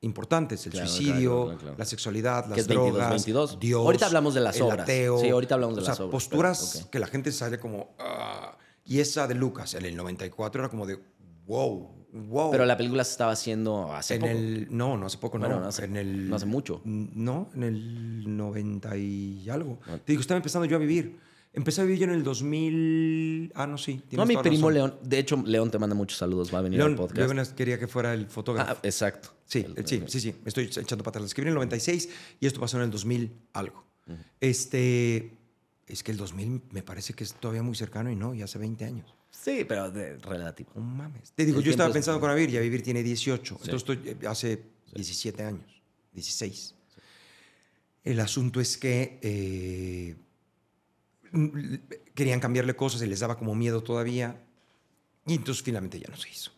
importantes, 0.00 0.66
el 0.66 0.72
Claro, 0.72 0.88
suicidio, 0.88 1.44
claro, 1.44 1.58
claro, 1.60 1.74
la 1.78 1.84
sexualidad, 1.84 2.46
las 2.48 2.58
es 2.58 2.66
22, 2.66 2.92
drogas, 2.92 3.10
22. 3.10 3.60
Dios. 3.60 3.80
Ahorita 3.80 4.06
hablamos 4.06 4.34
de 4.34 4.40
las 4.40 4.56
el 4.56 4.62
obras. 4.62 4.80
ateo. 4.80 5.18
Sí, 5.20 5.28
ahorita 5.28 5.54
hablamos 5.54 5.76
de 5.76 5.82
o 5.82 5.84
sea, 5.84 5.92
las 5.92 6.00
obras, 6.00 6.10
Posturas 6.12 6.70
pero, 6.72 6.84
ok. 6.86 6.90
que 6.90 6.98
la 6.98 7.06
gente 7.06 7.30
sale 7.32 7.58
como... 7.60 7.94
"Ah". 8.00 8.58
y 8.84 8.98
esa 8.98 9.28
de 9.28 9.34
Lucas, 9.36 9.74
en 9.74 9.84
el 9.84 9.96
94, 9.96 10.62
era 10.62 10.68
como 10.68 10.84
de, 10.84 10.98
wow, 11.46 12.06
wow. 12.12 12.50
Pero 12.50 12.66
la 12.66 12.76
película 12.76 13.04
se 13.04 13.12
estaba 13.12 13.30
haciendo 13.32 13.92
hace 13.94 14.14
en 14.14 14.20
poco. 14.20 14.32
el 14.32 14.66
no 14.70 14.96
no 14.96 15.06
hace 15.06 15.18
poco 15.18 15.38
no, 15.38 15.46
Bueno, 15.46 15.60
no 15.62 15.68
hace- 15.68 15.84
en 15.84 15.96
el 15.96 16.28
no 16.28 16.34
hace 16.36 16.46
mucho. 16.46 16.80
no 16.84 17.48
en 17.54 17.62
el 17.62 18.36
90 18.36 18.96
y 18.96 19.48
algo 19.50 19.78
te 20.04 20.12
digo 20.12 20.20
estaba 20.20 20.36
empezando 20.38 20.66
yo 20.66 20.76
a 20.76 20.80
vivir 20.80 21.18
empecé 21.56 21.80
a 21.80 21.84
vivir 21.84 21.98
yo 21.98 22.04
en 22.04 22.10
el 22.12 22.22
2000 22.22 23.52
ah 23.56 23.66
no 23.66 23.76
sí 23.78 24.00
No, 24.12 24.24
mi 24.24 24.36
primo 24.36 24.68
razón. 24.70 24.74
León. 24.74 24.94
De 25.02 25.18
hecho, 25.18 25.42
León 25.44 25.70
te 25.72 25.78
manda 25.80 25.96
muchos 25.96 26.18
saludos. 26.18 26.54
Va 26.54 26.60
a 26.60 26.62
venir 26.62 26.78
León 26.78 26.92
al 26.92 26.96
podcast. 26.96 27.32
León 27.34 27.46
quería 27.56 27.78
que 27.78 27.88
fuera 27.88 28.14
el 28.14 28.26
fotógrafo 28.28 28.72
Ah, 28.74 28.78
exacto. 28.84 29.30
sí 29.44 29.66
El- 29.76 29.86
sí 29.86 30.02
sí 30.06 30.20
sí 30.20 30.32
me 30.42 30.48
estoy 30.48 30.64
echando 30.64 31.02
para 31.02 31.10
atrás 31.18 31.24
escribí 31.26 31.46
en 31.46 31.48
el 31.48 31.54
96 31.56 32.08
y 32.40 32.46
esto 32.46 32.60
pasó 32.60 32.76
en 32.76 32.84
el 32.84 32.90
2000 32.90 33.32
algo 33.54 33.84
este 34.40 35.32
es 35.88 36.02
que 36.02 36.12
el 36.12 36.16
2000 36.18 36.62
me 36.70 36.82
parece 36.82 37.14
que 37.14 37.24
es 37.24 37.34
todavía 37.34 37.62
muy 37.62 37.74
cercano 37.74 38.10
y 38.10 38.16
no 38.16 38.34
y 38.34 38.42
hace 38.42 38.58
20 38.58 38.84
años 38.84 39.12
Sí, 39.30 39.64
pero 39.68 39.90
de- 39.90 40.16
relativo. 40.16 40.70
No 40.74 40.80
mames. 40.80 41.30
Te 41.32 41.44
digo, 41.44 41.58
El 41.58 41.64
yo 41.64 41.70
estaba 41.70 41.92
pensando 41.92 42.18
con 42.20 42.30
Avir, 42.30 42.50
ya 42.50 42.58
Vivir 42.60 42.82
tiene 42.82 43.02
18. 43.02 43.54
Sí. 43.56 43.60
Entonces 43.70 43.88
estoy 43.88 44.08
eh, 44.10 44.26
hace 44.26 44.62
17 44.94 45.42
años, 45.44 45.82
16. 46.14 46.74
El 48.02 48.18
asunto 48.20 48.60
es 48.60 48.78
que 48.78 49.18
eh, 49.22 50.16
querían 52.14 52.40
cambiarle 52.40 52.74
cosas 52.76 53.02
y 53.02 53.06
les 53.06 53.20
daba 53.20 53.38
como 53.38 53.54
miedo 53.54 53.82
todavía. 53.82 54.42
Y 55.26 55.34
entonces 55.34 55.62
finalmente 55.62 55.98
ya 55.98 56.08
no 56.08 56.16
se 56.16 56.30
hizo. 56.30 56.52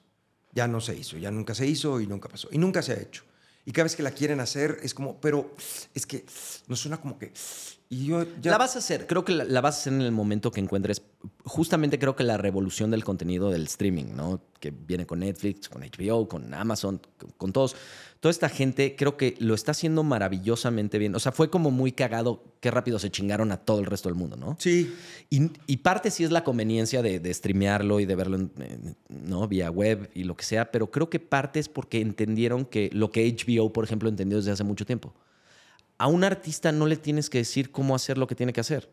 Ya 0.53 0.67
no 0.67 0.81
se 0.81 0.97
hizo, 0.97 1.17
ya 1.19 1.31
nunca 1.31 1.55
se 1.55 1.67
hizo 1.67 2.01
y 2.01 2.07
nunca 2.07 2.29
pasó. 2.29 2.49
Y 2.51 2.59
nunca 2.59 2.83
se 2.83 2.93
ha 2.93 2.97
hecho. 3.01 3.25
Y 3.65 3.73
cada 3.73 3.85
vez 3.85 3.97
que 3.97 4.03
la 4.03 4.13
quieren 4.13 4.41
hacer 4.41 4.79
es 4.83 4.95
como, 4.95 5.21
pero 5.21 5.55
es 5.95 6.07
que 6.07 6.25
no 6.69 6.77
suena 6.77 6.99
como 6.99 7.19
que... 7.19 7.33
Y 7.91 8.05
yo 8.07 8.25
ya... 8.43 8.51
La 8.51 8.59
vas 8.59 8.77
a 8.77 8.81
hacer, 8.81 9.07
creo 9.07 9.25
que 9.25 9.33
la, 9.33 9.45
la 9.45 9.61
vas 9.63 9.77
a 9.77 9.81
hacer 9.81 9.93
en 9.95 10.03
el 10.03 10.13
momento 10.13 10.51
que 10.51 10.61
encuentres. 10.61 11.01
Justamente 11.45 11.99
creo 11.99 12.15
que 12.17 12.23
la 12.23 12.37
revolución 12.37 12.91
del 12.91 13.03
contenido 13.03 13.51
del 13.51 13.63
streaming, 13.65 14.15
¿no? 14.15 14.43
Que 14.61 14.71
viene 14.71 15.07
con 15.07 15.21
Netflix, 15.21 15.71
con 15.71 15.81
HBO, 15.83 16.29
con 16.29 16.53
Amazon, 16.53 17.01
con, 17.19 17.31
con 17.39 17.53
todos. 17.53 17.77
Toda 18.21 18.31
esta 18.31 18.51
gente 18.51 18.95
creo 18.95 19.17
que 19.17 19.37
lo 19.39 19.55
está 19.55 19.71
haciendo 19.71 20.03
maravillosamente 20.03 20.99
bien. 20.99 21.15
O 21.15 21.19
sea, 21.19 21.33
fue 21.33 21.49
como 21.49 21.71
muy 21.71 21.93
cagado 21.93 22.43
qué 22.61 22.71
rápido 22.71 22.99
se 22.99 23.11
chingaron 23.11 23.53
a 23.53 23.57
todo 23.57 23.81
el 23.81 23.87
resto 23.87 24.09
del 24.11 24.17
mundo, 24.17 24.37
¿no? 24.37 24.57
Sí, 24.61 24.93
Y, 25.31 25.51
y 25.67 25.79
parte 25.79 26.11
sí 26.11 26.25
es 26.25 26.31
la 26.31 26.45
conveniencia 26.45 27.01
de, 27.01 27.21
de 27.21 27.33
streamearlo 27.33 28.01
y 28.01 28.05
de 28.07 28.15
verlo 28.17 28.37
en- 28.37 28.51
en- 28.59 28.97
¿no? 29.09 29.49
vía 29.49 29.71
web 29.71 30.11
y 30.15 30.25
lo 30.25 30.37
que 30.37 30.45
sea, 30.45 30.71
pero 30.71 30.91
creo 30.91 31.09
que 31.09 31.21
parte 31.21 31.59
es 31.59 31.69
porque 31.71 32.01
entendieron 32.03 32.67
que 32.67 32.91
lo 32.93 33.11
que 33.11 33.27
HBO, 33.35 33.73
por 33.73 33.85
ejemplo, 33.85 34.09
entendió 34.11 34.37
desde 34.37 34.51
hace 34.51 34.65
mucho 34.65 34.85
tiempo. 34.85 35.15
A 35.99 36.07
un 36.07 36.25
artista 36.25 36.73
no 36.73 36.87
le 36.87 36.97
tienes 36.97 37.29
que 37.29 37.39
decir 37.39 37.71
cómo 37.73 37.95
hacer 37.95 38.19
lo 38.19 38.27
que 38.27 38.35
tiene 38.35 38.53
que 38.53 38.61
hacer. 38.61 38.91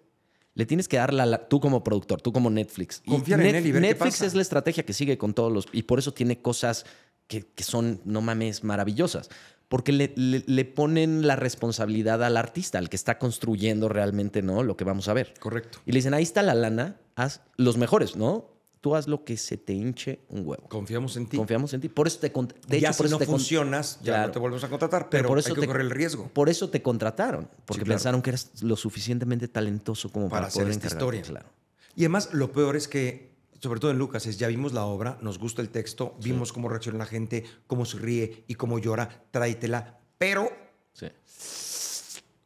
Le 0.55 0.65
tienes 0.65 0.87
que 0.87 0.97
dar 0.97 1.13
la, 1.13 1.25
la- 1.25 1.47
tú 1.47 1.59
como 1.59 1.83
productor, 1.83 2.21
tú 2.21 2.31
como 2.31 2.49
Netflix. 2.49 3.01
Confiar 3.05 3.41
en 3.41 3.55
él 3.55 3.67
y 3.67 3.71
ver 3.71 3.81
qué 3.81 3.87
Netflix 3.89 4.15
pasa. 4.15 4.25
es 4.25 4.33
la 4.35 4.41
estrategia 4.41 4.85
que 4.85 4.93
sigue 4.93 5.17
con 5.17 5.33
todos 5.33 5.51
los... 5.51 5.65
Y 5.71 5.83
por 5.83 5.99
eso 5.99 6.13
tiene 6.13 6.41
cosas 6.41 6.85
que, 7.27 7.43
que 7.43 7.63
son, 7.63 8.01
no 8.05 8.21
mames, 8.21 8.63
maravillosas. 8.63 9.29
Porque 9.67 9.91
le, 9.91 10.13
le- 10.15 10.43
le 10.47 10.65
ponen 10.65 11.27
la 11.27 11.35
responsabilidad 11.35 12.23
al 12.23 12.37
artista, 12.37 12.77
al 12.77 12.87
que 12.89 12.95
está 12.95 13.17
construyendo 13.19 13.89
realmente 13.89 14.41
¿no? 14.41 14.63
lo 14.63 14.77
que 14.77 14.83
vamos 14.85 15.07
a 15.09 15.13
ver. 15.13 15.33
correcto. 15.39 15.79
Y 15.85 15.91
le 15.91 15.97
dicen, 15.97 16.13
ahí 16.13 16.23
está 16.23 16.41
la 16.41 16.55
lana, 16.55 17.01
haz 17.15 17.41
los 17.57 17.77
mejores, 17.77 18.15
¿no? 18.15 18.54
Tú 18.85 18.95
haz 18.95 19.07
lo 19.07 19.23
que 19.25 19.35
se 19.35 19.57
te 19.57 19.73
hinche 19.73 20.19
un 20.29 20.45
huevo. 20.47 20.69
Confiamos 20.69 21.17
en 21.17 21.25
ti. 21.25 21.37
Confiamos 21.37 21.73
en 21.73 21.81
ti. 21.81 21.89
Por 21.89 22.05
eso 22.05 22.19
te 22.19 22.29
de 22.29 22.79
ya 22.79 22.89
hecho, 22.89 22.97
por 22.97 23.07
si 23.07 23.09
eso 23.09 23.15
no 23.15 23.17
te 23.17 23.25
funcionas, 23.25 23.97
ya 24.03 24.13
Claro. 24.13 24.27
no 24.27 24.31
te 24.33 24.37
volvemos 24.37 24.63
a 24.63 24.69
contratar, 24.69 25.09
pero, 25.09 25.27
por 25.27 25.39
eso 25.39 25.49
hay 25.49 25.55
que 25.55 25.61
te- 25.61 25.65
correr 25.67 25.81
el 25.81 25.89
riesgo. 25.89 26.27
Por 26.27 26.49
eso 26.49 26.69
te 26.69 26.83
contrataron, 26.83 27.49
porque 27.65 27.81
claro. 27.81 27.95
pensaron 27.97 28.21
que 28.21 28.29
eras 28.29 28.51
lo 28.61 28.75
suficientemente 28.75 29.47
talentoso 29.47 30.11
como 30.11 30.29
para, 30.29 30.41
Para 30.41 30.47
hacer 30.49 30.61
poder 30.65 30.75
esta 30.77 30.85
historia. 30.87 31.21
Claro. 31.23 31.49
Y 31.95 32.01
además, 32.03 32.29
lo 32.31 32.51
peor 32.51 32.75
es 32.75 32.87
que, 32.87 33.31
sobre 33.59 33.79
todo 33.79 33.89
en 33.89 33.97
Lucas, 33.97 34.27
es 34.27 34.37
ya 34.37 34.49
vimos 34.49 34.71
la 34.71 34.85
obra, 34.85 35.17
nos 35.19 35.39
gusta 35.39 35.63
el 35.63 35.69
texto, 35.69 36.15
vimos 36.21 36.53
cómo 36.53 36.69
reacciona 36.69 36.99
la 36.99 37.07
gente, 37.07 37.43
cómo 37.65 37.85
se 37.85 37.97
ríe 37.97 38.43
y 38.47 38.53
cómo 38.53 38.77
llora, 38.77 39.25
tráetela, 39.31 39.97
pero 40.19 40.51
Sí. 40.93 41.07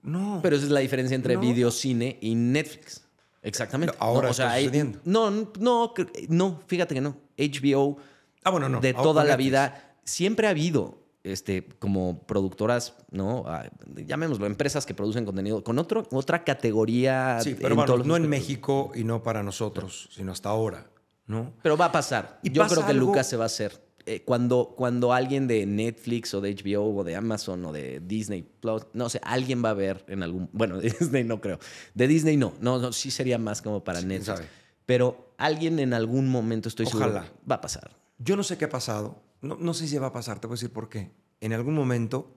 no. 0.04 0.40
Pero 0.42 0.56
esa 0.56 0.64
es 0.64 0.72
la 0.72 0.80
diferencia 0.80 1.16
entre 1.16 1.34
No. 1.36 1.42
videocine 1.42 2.18
y 2.22 2.34
Netflix. 2.36 3.04
Exactamente. 3.42 3.96
No, 4.00 4.06
ahora 4.06 4.28
No, 4.30 4.34
sucediendo. 4.34 5.00
no, 5.06 5.30
no, 5.60 5.94
no, 6.30 6.60
fíjate 6.68 6.96
que 6.96 7.02
no. 7.02 7.18
HBO 7.38 7.98
ah, 8.44 8.50
bueno, 8.52 8.70
no. 8.70 8.80
de 8.82 8.90
ahora 8.90 9.04
toda 9.04 9.24
la 9.24 9.36
vida. 9.36 9.96
Siempre 10.04 10.48
ha 10.48 10.50
habido 10.52 10.98
este, 11.24 11.68
como 11.80 12.24
productoras, 12.24 12.96
¿no? 13.12 13.44
Ah, 13.48 13.70
llamémoslo, 13.96 14.46
empresas 14.46 14.86
que 14.86 14.94
producen 14.94 15.26
contenido 15.26 15.64
con 15.64 15.78
otro, 15.80 16.08
otra 16.12 16.44
categoría. 16.44 17.40
Sí, 17.42 17.52
en 17.52 17.58
pero 17.58 17.76
bueno, 17.76 17.98
no 18.00 18.16
en. 18.16 18.28
México 18.28 18.92
y 18.96 19.04
no 19.04 19.22
para 19.24 19.44
nosotros, 19.44 20.10
sino 20.12 20.32
hasta 20.32 20.50
ahora, 20.50 20.90
¿no? 21.28 21.54
Pero 21.62 21.78
va 21.78 21.86
a 21.86 21.92
pasar. 21.92 22.40
Y 22.44 22.52
Yo 22.52 22.66
creo 22.68 22.86
que 22.86 22.92
algo- 22.92 23.08
Lucas 23.08 23.28
se 23.28 23.38
va 23.38 23.44
a 23.44 23.48
hacer. 23.48 23.89
Eh, 24.12 24.24
cuando, 24.26 24.74
cuando 24.76 25.14
alguien 25.14 25.45
de 25.47 25.68
Netflix 25.68 26.34
o 26.34 26.41
de 26.41 26.55
HBO 26.55 26.95
o 26.97 27.03
de 27.03 27.16
Amazon 27.16 27.64
o 27.66 27.72
de 27.72 27.99
Disney 27.99 28.41
Plus, 28.41 28.88
no 28.93 29.07
sé, 29.07 29.22
alguien 29.24 29.64
va 29.64 29.70
a 29.70 29.74
ver 29.76 30.03
en 30.07 30.24
algún. 30.24 30.49
Bueno, 30.53 30.80
de 30.80 30.89
Disney 30.89 31.24
no 31.24 31.39
creo. 31.41 31.60
De 31.93 32.07
Disney 32.07 32.36
no. 32.36 32.53
No, 32.60 32.80
no 32.80 32.91
sí 32.91 33.12
sería 33.12 33.38
más 33.38 33.62
como 33.62 33.84
para 33.84 33.99
Sí, 34.01 34.07
Netflix. 34.07 34.26
sabe. 34.38 34.47
Pero 34.88 35.34
alguien 35.38 35.78
en 35.78 35.93
algún 35.93 36.28
momento, 36.28 36.70
estoy 36.70 36.88
Ojalá. 36.88 37.22
seguro, 37.22 37.41
va 37.51 37.55
a 37.55 37.62
pasar. 37.62 37.91
Yo 38.18 38.36
no 38.36 38.41
sé 38.41 38.57
qué 38.57 38.66
ha 38.66 38.70
pasado, 38.70 39.22
no, 39.41 39.55
no 39.57 39.76
sé 39.76 39.88
si 39.88 39.95
va 39.99 40.07
a 40.07 40.12
pasar, 40.12 40.39
te 40.39 40.47
voy 40.47 40.55
a 40.55 40.57
decir 40.57 40.72
por 40.74 40.89
qué. 40.89 41.12
En 41.39 41.53
algún 41.53 41.76
momento, 41.76 42.36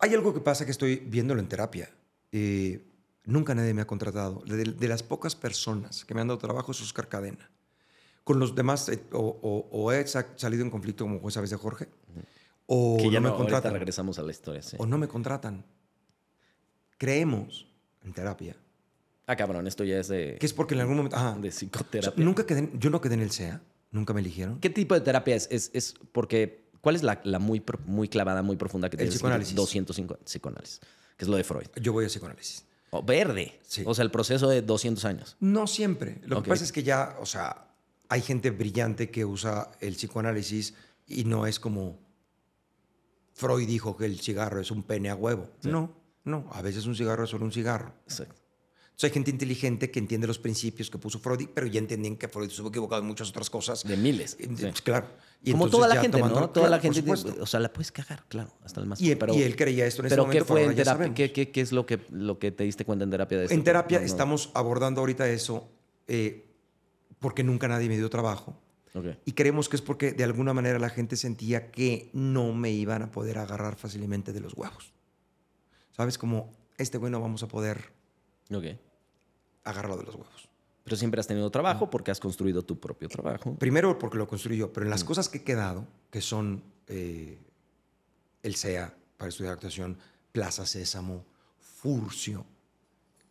hay 0.00 0.12
algo 0.14 0.34
que 0.34 0.40
pasa 0.40 0.64
que 0.64 0.72
estoy 0.72 0.96
viéndolo 0.96 1.40
en 1.40 1.46
terapia. 1.48 1.88
Eh, 2.32 2.84
nunca 3.24 3.54
nadie 3.54 3.72
me 3.72 3.82
ha 3.82 3.86
contratado. 3.86 4.42
De, 4.46 4.64
de 4.64 4.88
las 4.88 5.02
pocas 5.04 5.36
personas 5.36 6.04
que 6.04 6.12
me 6.14 6.20
han 6.22 6.26
dado 6.28 6.38
trabajo 6.38 6.72
es 6.72 6.80
Oscar 6.82 7.08
Cadena. 7.08 7.50
Con 8.30 8.38
los 8.38 8.54
demás, 8.54 8.88
eh, 8.88 9.02
o, 9.12 9.18
o- 9.42 9.68
o 9.72 9.92
he 9.92 10.06
sa- 10.06 10.28
salido 10.36 10.62
en 10.62 10.70
conflicto 10.70 11.04
como 11.04 11.28
esa 11.28 11.40
vez 11.40 11.50
de 11.50 11.56
Jorge, 11.56 11.88
o 12.66 12.96
que 12.98 13.10
ya 13.10 13.18
no 13.18 13.28
me 13.28 13.30
no, 13.30 13.36
contratan. 13.38 13.72
regresamos 13.72 14.20
a 14.20 14.22
la 14.22 14.30
historia. 14.30 14.62
Sí. 14.62 14.76
O 14.78 14.86
no 14.86 14.98
me 14.98 15.08
contratan. 15.08 15.64
Creemos 16.98 17.66
en 18.04 18.12
terapia 18.12 18.56
Ah, 19.26 19.36
cabrón, 19.36 19.66
esto 19.68 19.84
ya 19.84 19.98
es 20.00 20.08
de, 20.08 20.36
que 20.40 20.46
es 20.46 20.52
porque 20.52 20.74
en 20.74 20.80
algún 20.80 20.96
momento... 20.96 21.16
ajá. 21.16 21.32
de 21.38 21.48
O 21.48 21.52
sea, 21.52 21.58
psicoterapia. 21.60 22.24
nunca 22.24 22.44
quedé, 22.46 22.68
yo 22.74 22.90
no 22.90 23.00
quedé 23.00 23.14
en 23.14 23.20
el 23.20 23.30
SEA, 23.30 23.60
nunca 23.92 24.12
me 24.12 24.20
eligieron. 24.20 24.58
¿Qué 24.60 24.70
tipo 24.70 24.94
de 24.94 25.00
terapia 25.02 25.36
es? 25.36 25.46
Es, 25.52 25.70
es 25.72 25.94
porque, 26.12 26.68
¿cuál 26.80 26.96
es 26.96 27.02
la, 27.04 27.20
la 27.24 27.38
muy, 27.38 27.62
muy 27.86 28.08
clavada, 28.08 28.42
muy 28.42 28.56
profunda 28.56 28.90
que 28.90 28.94
El 28.96 28.98
tienes? 29.02 29.14
psicoanálisis. 29.14 29.54
205 29.54 30.18
psicoanálisis, 30.24 30.80
que 31.16 31.24
es 31.24 31.28
lo 31.28 31.36
de 31.36 31.44
Freud. 31.44 31.66
Yo 31.80 31.92
voy 31.92 32.04
a 32.04 32.08
psicoanálisis. 32.08 32.64
O 32.90 33.02
verde. 33.02 33.60
Sí. 33.62 33.82
O 33.86 33.94
sea, 33.94 34.04
el 34.04 34.10
proceso 34.10 34.48
de 34.48 34.62
200 34.62 35.04
años. 35.04 35.36
No 35.40 35.68
siempre. 35.68 36.20
Lo 36.24 36.38
Ok. 36.38 36.44
que 36.44 36.50
pasa 36.50 36.64
es 36.64 36.72
que 36.72 36.82
ya, 36.82 37.16
o 37.20 37.26
sea, 37.26 37.69
hay 38.10 38.20
gente 38.22 38.50
brillante 38.50 39.10
que 39.10 39.24
usa 39.24 39.70
el 39.80 39.94
psicoanálisis 39.94 40.74
y 41.06 41.24
no 41.24 41.46
es 41.46 41.58
como 41.60 41.98
Freud 43.32 43.66
dijo 43.66 43.96
que 43.96 44.04
el 44.04 44.20
cigarro 44.20 44.60
es 44.60 44.70
un 44.70 44.82
pene 44.82 45.08
a 45.08 45.14
huevo. 45.14 45.48
No. 45.62 45.92
No, 46.24 46.46
a 46.52 46.60
veces 46.60 46.84
un 46.86 46.94
cigarro 46.94 47.24
es 47.24 47.30
solo 47.30 47.44
un 47.46 47.52
cigarro. 47.52 47.94
Exacto. 48.04 48.34
Entonces 48.90 49.04
hay 49.04 49.14
gente 49.14 49.30
inteligente 49.30 49.90
que 49.90 49.98
entiende 49.98 50.26
los 50.26 50.38
principios 50.38 50.90
que 50.90 50.98
puso 50.98 51.18
Freud, 51.20 51.48
pero 51.54 51.66
ya 51.66 51.78
entienden 51.78 52.16
que 52.18 52.28
Freud 52.28 52.48
estuvo 52.50 52.68
equivocado 52.68 53.00
en 53.00 53.08
muchas 53.08 53.30
otras 53.30 53.48
cosas. 53.48 53.82
De 53.84 53.96
miles. 53.96 54.36
Sí. 54.38 54.46
claro. 54.84 55.06
Y 55.42 55.52
Como 55.52 55.70
toda 55.70 55.88
la 55.88 56.02
gente, 56.02 56.18
tomando- 56.18 56.40
¿no? 56.40 56.50
Toda 56.50 56.66
claro, 56.66 56.82
la 56.84 56.92
gente, 56.94 57.40
o 57.40 57.46
sea, 57.46 57.60
la 57.60 57.72
puedes 57.72 57.90
cagar, 57.90 58.24
claro, 58.28 58.52
hasta 58.62 58.80
el 58.80 58.86
más. 58.86 59.00
Y, 59.00 59.14
pero, 59.14 59.32
y 59.34 59.42
él 59.42 59.56
creía 59.56 59.86
esto 59.86 60.02
en 60.02 60.06
ese 60.06 60.16
pero 60.16 60.24
momento, 60.24 60.44
¿qué 60.44 60.48
fue 60.48 60.60
pero 60.60 60.70
en 60.72 60.76
terapia? 60.76 61.14
¿Qué, 61.14 61.32
qué, 61.32 61.50
qué 61.50 61.60
es 61.62 61.72
lo 61.72 61.86
que, 61.86 62.00
lo 62.10 62.38
que 62.38 62.50
te 62.52 62.64
diste 62.64 62.84
cuenta 62.84 63.04
en 63.04 63.10
terapia 63.10 63.38
de 63.38 63.44
esto? 63.44 63.54
En 63.54 63.64
terapia 63.64 63.98
No, 63.98 64.02
no. 64.02 64.06
estamos 64.06 64.50
abordando 64.52 65.00
ahorita 65.00 65.26
eso 65.30 65.66
eh, 66.06 66.49
porque 67.20 67.44
nunca 67.44 67.68
nadie 67.68 67.88
me 67.88 67.96
dio 67.96 68.10
trabajo. 68.10 68.56
Ok. 68.94 69.06
Y 69.24 69.32
creemos 69.32 69.68
que 69.68 69.76
es 69.76 69.82
porque 69.82 70.12
de 70.12 70.24
alguna 70.24 70.52
manera 70.52 70.78
la 70.78 70.90
gente 70.90 71.16
sentía 71.16 71.70
que 71.70 72.10
no 72.12 72.52
me 72.52 72.72
iban 72.72 73.02
a 73.02 73.12
poder 73.12 73.38
agarrar 73.38 73.76
fácilmente 73.76 74.32
de 74.32 74.40
los 74.40 74.54
huevos. 74.54 74.92
¿Sabes? 75.92 76.18
Como, 76.18 76.52
este 76.78 76.98
güey 76.98 77.12
no 77.12 77.20
vamos 77.20 77.42
a 77.42 77.48
poder 77.48 77.92
agarrarlo 79.64 79.96
de 79.96 80.04
los 80.04 80.14
huevos. 80.14 80.48
Pero 80.82 80.96
siempre 80.96 81.20
has 81.20 81.26
tenido 81.26 81.50
trabajo 81.50 81.90
porque 81.90 82.10
has 82.10 82.18
construido 82.18 82.62
tu 82.62 82.80
propio 82.80 83.08
trabajo. 83.08 83.54
Primero 83.56 83.98
porque 83.98 84.18
lo 84.18 84.26
construí 84.26 84.56
yo, 84.56 84.72
pero 84.72 84.86
en 84.86 84.90
las 84.90 85.04
cosas 85.04 85.28
que 85.28 85.38
he 85.38 85.44
quedado, 85.44 85.86
que 86.10 86.20
son 86.20 86.62
eh, 86.88 87.38
el 88.42 88.56
CEA 88.56 88.94
para 89.16 89.28
estudiar 89.28 89.52
actuación, 89.52 89.98
Plaza 90.32 90.66
Sésamo, 90.66 91.24
Furcio, 91.58 92.44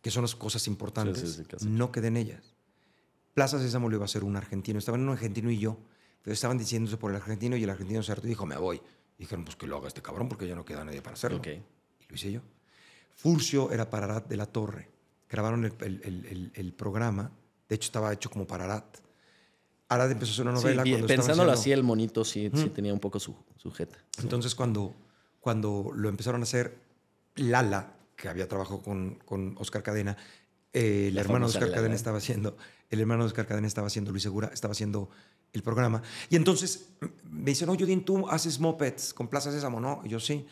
que 0.00 0.10
son 0.10 0.22
las 0.22 0.34
cosas 0.34 0.66
importantes, 0.68 1.20
Sí, 1.20 1.26
sí, 1.26 1.56
sí, 1.58 1.66
no 1.68 1.92
quedé 1.92 2.08
en 2.08 2.16
ellas. 2.16 2.49
Plaza 3.34 3.58
Sésamo 3.58 3.88
lo 3.88 3.96
iba 3.96 4.04
a 4.04 4.06
hacer 4.06 4.24
un 4.24 4.36
argentino. 4.36 4.78
Estaban 4.78 5.00
un 5.02 5.10
argentino 5.10 5.50
y 5.50 5.58
yo. 5.58 5.78
Pero 6.22 6.34
estaban 6.34 6.58
diciéndose 6.58 6.96
por 6.98 7.10
el 7.10 7.16
argentino 7.16 7.56
y 7.56 7.64
el 7.64 7.70
argentino 7.70 8.02
se 8.02 8.12
hartó 8.12 8.26
y 8.26 8.30
dijo, 8.30 8.44
me 8.46 8.56
voy. 8.56 8.76
Y 9.16 9.22
dijeron, 9.24 9.44
pues 9.44 9.56
que 9.56 9.66
lo 9.66 9.76
haga 9.78 9.88
este 9.88 10.02
cabrón 10.02 10.28
porque 10.28 10.46
ya 10.46 10.54
no 10.54 10.64
queda 10.64 10.84
nadie 10.84 11.00
para 11.02 11.14
hacerlo. 11.14 11.38
Ok. 11.38 11.46
Y 11.48 12.06
lo 12.08 12.14
hice 12.14 12.32
yo. 12.32 12.40
Furcio 13.16 13.70
era 13.72 13.88
para 13.90 14.04
Arat 14.06 14.28
de 14.28 14.36
la 14.36 14.46
Torre. 14.46 14.88
Grabaron 15.28 15.64
el, 15.64 15.72
el- 15.80 16.52
el- 16.54 16.72
programa. 16.72 17.30
De 17.68 17.74
hecho, 17.76 17.86
estaba 17.86 18.12
hecho 18.12 18.28
como 18.30 18.46
para 18.46 18.64
Arat. 18.64 18.98
Arat 19.88 20.10
empezó 20.10 20.30
a 20.30 20.34
hacer 20.34 20.46
una 20.48 20.56
Sí, 20.56 20.62
novela. 20.64 20.82
cuando 20.82 20.96
estaban 20.98 21.16
pensándolo 21.16 21.52
así, 21.52 21.72
el 21.72 21.82
monito 21.82 22.24
sí, 22.24 22.50
sí 22.54 22.68
tenía 22.70 22.92
un 22.92 23.00
poco 23.00 23.18
su, 23.20 23.34
su 23.56 23.70
jeta. 23.72 23.98
Entonces, 24.22 24.54
cuando, 24.54 24.94
cuando 25.40 25.90
lo 25.94 26.08
empezaron 26.08 26.40
a 26.40 26.44
hacer, 26.44 26.78
Lala, 27.36 27.94
que 28.16 28.28
había 28.28 28.46
trabajado 28.48 28.82
con, 28.82 29.16
con 29.24 29.56
Oscar 29.58 29.82
Cadena, 29.82 30.16
eh, 30.72 31.06
el 31.08 31.14
La 31.14 31.20
hermano 31.22 31.46
de 31.46 31.50
Oscar 31.50 31.62
Lala. 31.64 31.74
Cadena 31.76 31.94
estaba 31.94 32.18
haciendo, 32.18 32.56
el 32.90 33.00
hermano 33.00 33.22
de 33.22 33.28
Oscar 33.28 33.46
Cadena 33.46 33.66
estaba 33.66 33.86
haciendo, 33.86 34.10
Luis 34.10 34.22
Segura, 34.22 34.50
estaba 34.52 34.72
haciendo 34.72 35.10
el 35.52 35.62
programa. 35.62 36.02
Y 36.28 36.36
entonces 36.36 36.88
me 37.30 37.50
dicen, 37.50 37.68
no, 37.68 37.74
Jodín, 37.74 38.04
tú 38.04 38.28
haces 38.28 38.58
mopeds 38.58 39.14
con 39.14 39.28
Plaza 39.28 39.52
Sésamo, 39.52 39.80
¿no? 39.80 40.02
Y 40.04 40.08
yo 40.08 40.20
sí. 40.20 40.46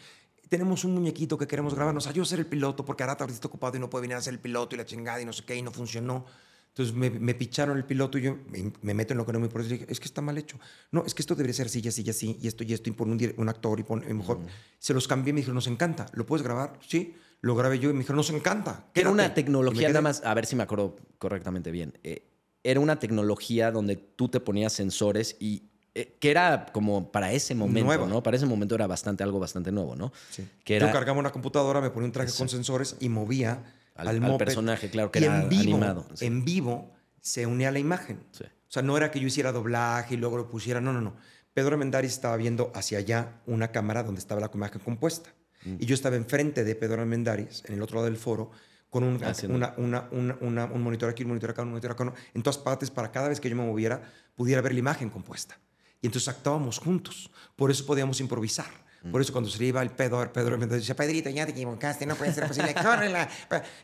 Tenemos 0.49 0.85
un 0.85 0.95
muñequito 0.95 1.37
que 1.37 1.47
queremos 1.47 1.75
grabar, 1.75 1.93
nos 1.93 2.07
ayuda 2.07 2.23
a 2.23 2.27
ser 2.27 2.39
el 2.39 2.47
piloto, 2.47 2.85
porque 2.85 3.03
Arata 3.03 3.25
ahorita 3.25 3.35
está 3.35 3.49
ocupado 3.49 3.77
y 3.77 3.81
no 3.81 3.91
puede 3.91 4.03
venir 4.03 4.15
a 4.15 4.19
hacer 4.19 4.33
el 4.33 4.41
piloto 4.41 4.75
y 4.75 4.79
la 4.79 4.87
chingada 4.87 5.21
y 5.21 5.27
no 5.27 5.33
sé 5.33 5.45
qué, 5.45 5.57
y 5.57 5.63
no 5.63 5.71
funcionó. 5.73 6.25
Entonces 6.69 6.95
me, 6.95 7.11
me 7.11 7.35
picharon 7.35 7.77
el 7.77 7.85
piloto 7.85 8.19
y 8.19 8.23
yo 8.23 8.39
me, 8.49 8.73
me 8.83 8.95
meto 8.95 9.13
en 9.13 9.19
lo 9.19 9.27
que 9.27 9.33
no 9.33 9.41
me 9.41 9.49
por 9.49 9.61
eso 9.61 9.71
dije, 9.71 9.87
es 9.89 9.99
que 9.99 10.07
está 10.07 10.23
mal 10.23 10.39
hecho. 10.39 10.59
No, 10.93 11.05
es 11.05 11.13
que 11.13 11.23
esto 11.23 11.35
debería 11.35 11.53
ser 11.53 11.67
así, 11.67 11.81
y 11.85 11.89
así, 11.89 12.03
y 12.07 12.11
así, 12.11 12.39
y 12.41 12.47
esto 12.47 12.65
y 12.65 12.73
esto, 12.73 12.89
y 12.89 12.93
pon 12.93 13.11
un, 13.11 13.35
un 13.37 13.49
actor 13.49 13.79
y 13.81 13.83
pon 13.83 14.05
y 14.09 14.15
mejor. 14.15 14.41
Se 14.79 14.95
los 14.95 15.09
cambié 15.09 15.31
y 15.31 15.33
me 15.35 15.41
dijeron, 15.41 15.57
nos 15.57 15.67
encanta, 15.67 16.07
¿lo 16.15 16.25
puedes 16.25 16.45
grabar? 16.45 16.79
Sí, 16.87 17.15
lo 17.41 17.55
grabé 17.55 17.79
yo 17.79 17.91
y 17.91 17.93
me 17.93 18.01
dijeron, 18.01 18.17
nos 18.17 18.31
encanta. 18.31 18.71
Era 18.73 18.85
quédate". 18.93 19.13
una 19.13 19.35
tecnología, 19.35 19.89
nada 19.89 20.01
más, 20.01 20.23
a 20.25 20.35
ver 20.35 20.47
si 20.47 20.57
me 20.57 20.63
acuerdo 20.63 20.97
correctamente 21.19 21.71
bien. 21.71 21.99
Eh, 22.03 22.25
era 22.65 22.81
una 22.81 22.99
tecnología 22.99 23.71
donde 23.71 23.97
tú 23.97 24.29
te 24.29 24.41
ponías 24.41 24.73
sensores 24.73 25.37
y 25.39 25.63
eh, 25.95 26.17
que 26.21 26.31
era 26.31 26.67
como 26.73 27.11
para 27.11 27.33
ese 27.33 27.55
momento, 27.55 27.87
Nueva. 27.87 28.07
¿no? 28.07 28.23
Para 28.23 28.37
ese 28.37 28.47
momento 28.47 28.75
era 28.75 28.87
bastante, 28.87 29.23
algo 29.25 29.39
bastante 29.39 29.73
nuevo, 29.73 29.97
¿no? 29.97 30.13
Sí. 30.31 30.47
Que 30.65 30.77
era 30.77 30.87
Yo 30.89 30.93
cargaba 30.93 31.19
una 31.19 31.31
computadora, 31.31 31.81
me 31.81 31.91
ponía 31.91 32.07
un 32.07 32.13
traje 32.13 32.33
con 32.37 32.49
sensores 32.49 32.97
y 33.01 33.09
movía 33.09 33.65
Al- 33.95 34.23
al, 34.23 34.37
personaje, 34.37 34.91
claro, 34.91 35.11
que 35.11 35.21
y 35.21 35.25
era 35.25 35.43
en 35.43 35.49
vivo, 35.49 35.63
animado, 35.63 36.07
sí. 36.15 36.27
En 36.27 36.45
vivo 36.45 36.93
se 37.21 37.47
unía 37.47 37.69
a 37.69 37.73
la 37.73 37.79
imagen. 37.79 38.21
Sí. 38.33 38.45
O 38.45 38.71
sea, 38.71 38.83
no 38.83 38.97
era 38.97 39.11
que 39.11 39.19
yo 39.19 39.27
hiciera 39.27 39.51
doblaje 39.51 40.15
y 40.15 40.17
luego 40.19 40.37
lo 40.37 40.49
pusiera, 40.51 40.81
no, 40.81 40.93
no, 40.93 41.01
no. 41.01 41.15
Pedro 41.55 41.73
Armendáriz 41.73 42.13
estaba 42.13 42.37
viendo 42.37 42.71
hacia 42.75 42.99
allá 42.99 43.41
una 43.47 43.73
cámara 43.73 44.03
donde 44.05 44.21
estaba 44.21 44.41
la 44.41 44.51
imagen 44.53 44.81
compuesta. 44.81 45.31
Mm. 45.65 45.77
Y 45.81 45.87
yo 45.87 45.95
estaba 45.95 46.17
enfrente 46.17 46.65
de 46.65 46.75
Pedro 46.75 47.01
Armendáriz, 47.03 47.63
en 47.67 47.75
el 47.75 47.83
otro 47.83 47.97
lado 47.97 48.07
del 48.07 48.17
foro, 48.17 48.51
con 48.91 49.05
un, 49.05 49.19
una- 49.55 49.75
una- 49.77 50.09
una- 50.13 50.39
una- 50.41 50.65
un 50.67 50.83
monitor 50.83 51.11
aquí, 51.11 51.23
un 51.25 51.29
monitor 51.31 51.51
acá, 51.51 51.63
un 51.63 51.71
monitor 51.71 51.91
acá, 51.93 52.13
en 52.35 52.43
todas 52.43 52.59
partes, 52.59 52.91
para 52.91 53.11
cada 53.13 53.29
vez 53.29 53.41
que 53.41 53.51
yo 53.51 53.57
me 53.57 53.65
moviera, 53.67 54.03
pudiera 54.35 54.61
ver 54.63 54.73
la 54.73 54.79
imagen 54.79 55.11
compuesta. 55.11 55.59
Y 56.01 56.07
entonces 56.07 56.29
actuábamos 56.29 56.79
juntos. 56.79 57.31
Por 57.57 57.71
eso 57.71 57.85
podíamos 57.85 58.21
improvisar. 58.21 58.71
Por 59.13 59.21
eso 59.21 59.33
cuando 59.33 59.49
se 59.49 59.59
le 59.61 59.67
iba 59.67 59.81
el 59.81 59.91
pedo, 59.91 60.21
a 60.21 60.33
Pedro 60.33 60.55
Armendáriz 60.55 60.83
decía, 60.83 60.97
Pedrito, 60.97 61.31
ya 61.31 61.47
te 61.47 61.53
equivocaste, 61.53 62.05
no 62.05 62.17
puede 62.17 62.33
ser 62.35 62.49
posible, 62.49 62.75
córrela. 62.83 63.29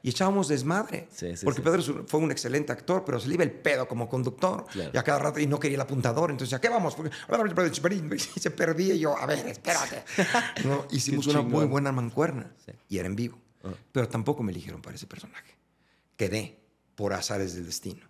Y 0.02 0.10
echábamos 0.10 0.48
desmadre. 0.48 1.06
Sí, 1.10 1.36
sí, 1.36 1.44
porque 1.44 1.60
sí. 1.62 1.64
Pedro 1.64 2.04
fue 2.08 2.20
un 2.20 2.32
excelente 2.32 2.72
actor, 2.72 3.04
pero 3.06 3.20
se 3.20 3.28
le 3.28 3.34
iba 3.34 3.44
el 3.44 3.52
pedo 3.52 3.86
como 3.86 4.08
conductor. 4.08 4.66
Claro. 4.72 4.90
Y 4.92 4.96
a 4.98 5.02
cada 5.04 5.20
rato, 5.20 5.38
y 5.38 5.46
no 5.46 5.60
quería 5.60 5.76
el 5.76 5.80
apuntador. 5.82 6.30
Entonces, 6.32 6.52
¿a 6.54 6.60
qué 6.60 6.68
vamos? 6.68 6.94
Porque- 6.96 7.10
Y 8.36 8.40
se 8.40 8.50
perdía 8.50 8.94
y 8.94 8.98
yo, 8.98 9.16
a 9.16 9.26
ver, 9.26 9.46
espérate. 9.46 10.02
No, 10.64 10.84
hicimos 10.90 11.26
una 11.28 11.42
muy 11.42 11.66
buena 11.66 11.92
mancuerna. 11.92 12.52
Y 12.88 12.98
era 12.98 13.06
en 13.06 13.16
vivo. 13.16 13.38
Pero 13.92 14.08
tampoco 14.08 14.42
me 14.42 14.52
eligieron 14.52 14.82
para 14.82 14.96
ese 14.96 15.06
personaje. 15.06 15.54
Quedé 16.16 16.58
por 16.94 17.12
azares 17.12 17.54
del 17.54 17.66
destino. 17.66 18.06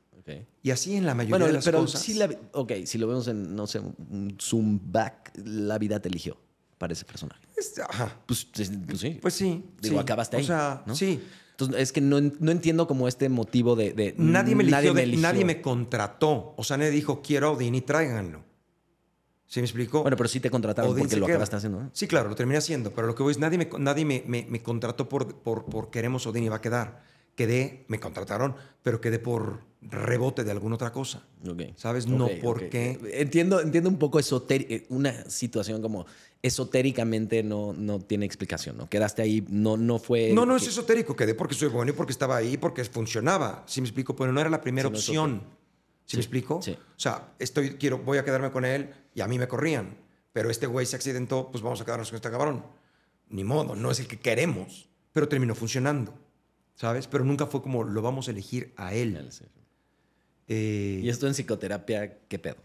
Y 0.63 0.71
así 0.71 0.97
en 0.97 1.05
la 1.05 1.15
mayoría 1.15 1.33
Bueno, 1.35 1.47
de 1.49 1.53
las 1.53 1.65
pero 1.67 1.81
cosas. 1.81 2.01
sí, 2.01 2.15
la, 2.15 2.31
ok, 2.53 2.73
si 2.87 2.97
lo 2.97 3.07
vemos 3.07 3.29
en, 3.29 3.55
no 3.55 3.67
sé, 3.67 3.79
un 3.79 4.35
zoom 4.41 4.81
back, 4.91 5.33
la 5.45 5.77
vida 5.79 6.01
te 6.01 6.09
eligió 6.09 6.39
para 6.85 6.93
ese 6.93 7.05
personaje. 7.07 7.41
ajá. 7.89 8.21
Pues, 8.27 8.45
pues 8.45 8.69
sí. 9.01 9.19
Pues 9.23 9.33
sí. 9.35 9.65
Digo, 9.81 9.95
sí. 9.97 9.99
acabaste 9.99 10.37
ahí. 10.37 10.43
O 10.43 10.47
sea, 10.47 10.83
¿no? 10.87 10.95
sí. 10.95 11.23
Entonces, 11.53 11.81
es 11.81 11.93
que 11.93 12.01
no, 12.03 12.21
no 12.21 12.51
entiendo 12.51 12.87
como 12.87 13.09
este 13.09 13.29
motivo 13.29 13.75
de... 13.77 13.93
de 13.93 14.15
Nadie 14.19 14.55
me 14.55 14.65
eligió, 14.65 14.93
de- 14.93 15.03
eligió. 15.05 15.23
nadie 15.23 15.45
me 15.45 15.63
contrató. 15.63 16.53
O 16.59 16.65
sea, 16.65 16.77
nadie 16.77 16.91
dijo, 16.91 17.23
quiero 17.23 17.47
a 17.47 17.51
Odín 17.53 17.75
y 17.75 17.81
tráiganlo. 17.81 18.45
¿Sí 19.47 19.61
me 19.61 19.65
explicó? 19.67 20.03
Bueno, 20.03 20.17
pero 20.17 20.29
sí 20.29 20.41
te 20.41 20.51
contrataron 20.51 20.91
Odín 20.93 21.05
porque 21.05 21.17
lo 21.17 21.27
queda. 21.27 21.37
acabaste 21.37 21.57
haciendo, 21.57 21.81
¿no? 21.81 21.91
Sí, 21.93 22.07
claro, 22.09 22.29
lo 22.29 22.35
terminé 22.35 22.59
haciendo. 22.59 22.91
Pero 22.93 23.07
lo 23.07 23.15
que 23.15 23.23
voy 23.23 23.31
es, 23.31 23.39
nadie 23.39 23.57
me, 23.57 23.69
nadie 23.79 24.05
me, 24.05 24.25
me- 24.27 24.47
me 24.51 24.63
contrató 24.63 25.09
por, 25.09 25.37
por, 25.43 25.65
por 25.67 25.91
queremos 25.91 26.27
Odín 26.27 26.45
y 26.45 26.49
va 26.49 26.57
a 26.57 26.61
quedar. 26.61 27.03
Quedé, 27.35 27.85
me 27.89 27.99
contrataron, 28.01 28.55
pero 28.83 29.01
quedé 29.01 29.19
por 29.19 29.61
rebote 29.81 30.45
de 30.45 30.51
alguna 30.51 30.77
otra 30.77 30.93
cosa. 30.93 31.27
Ok. 31.49 31.63
¿Sabes? 31.77 32.07
No 32.07 32.29
porque-. 32.43 32.99
Entiendo, 33.15 33.61
entiendo 33.61 33.91
un 33.91 33.99
poco 33.99 34.19
esotérica, 34.19 34.85
una 34.89 35.29
situación 35.29 35.83
como 35.83 36.07
esotéricamente 36.43 37.43
no, 37.43 37.73
no 37.73 37.99
tiene 38.01 38.27
explicación, 38.27 38.77
¿no? 38.77 38.89
Quedaste 38.89 39.23
ahí, 39.23 39.45
no, 39.49 39.77
no 39.77 39.99
fue... 39.99 40.33
No, 40.33 40.45
no 40.45 40.57
es 40.57 40.67
esotérico, 40.67 41.17
quedé 41.17 41.35
porque 41.35 41.55
soy 41.55 41.69
bueno 41.69 41.91
y 41.91 41.95
porque 41.95 42.13
estaba 42.13 42.37
ahí, 42.37 42.57
porque 42.57 42.85
funcionaba. 42.85 43.65
¿Sí 43.67 43.81
me 43.81 43.87
explico? 43.87 44.15
Pero 44.15 44.33
no 44.33 44.41
era 44.41 44.51
la 44.51 44.61
primera 44.61 44.89
Sí, 44.89 44.93
no 44.93 44.99
opción. 44.99 45.43
¿Sí, 46.05 46.11
Sí, 46.13 46.17
me 46.19 46.21
explico? 46.21 46.61
sí. 46.63 46.73
O 46.73 47.01
sea, 47.01 47.33
estoy, 47.39 47.71
quiero, 47.77 47.97
voy 47.99 48.19
a 48.19 48.25
quedarme 48.25 48.51
con 48.51 48.67
él 48.67 48.91
y 49.15 49.23
a 49.23 49.27
mí 49.27 49.39
me 49.39 49.49
corrían. 49.49 49.97
Pero 50.35 50.51
este 50.51 50.67
güey 50.67 50.85
se 50.85 50.97
accidentó, 50.97 51.51
pues 51.51 51.63
vamos 51.63 51.81
a 51.81 51.85
quedarnos 51.87 52.11
con 52.11 52.17
este 52.17 52.31
cabrón. 52.31 52.65
Ni 53.31 53.43
modo, 53.43 53.75
no 53.75 53.91
es 53.91 54.01
el 54.01 54.07
que 54.07 54.19
queremos. 54.21 54.89
Pero 55.13 55.29
terminó 55.29 55.55
funcionando. 55.55 56.13
¿Sabes? 56.75 57.07
Pero 57.07 57.25
nunca 57.25 57.47
fue 57.47 57.63
como 57.63 57.85
lo 57.85 58.03
vamos 58.03 58.29
a 58.29 58.33
elegir 58.33 58.73
a 58.77 58.95
él. 58.95 59.29
Eh, 60.49 61.01
Y 61.03 61.09
esto 61.09 61.27
en 61.27 61.35
psicoterapia, 61.35 62.19
¿qué 62.29 62.39
pedo? 62.39 62.57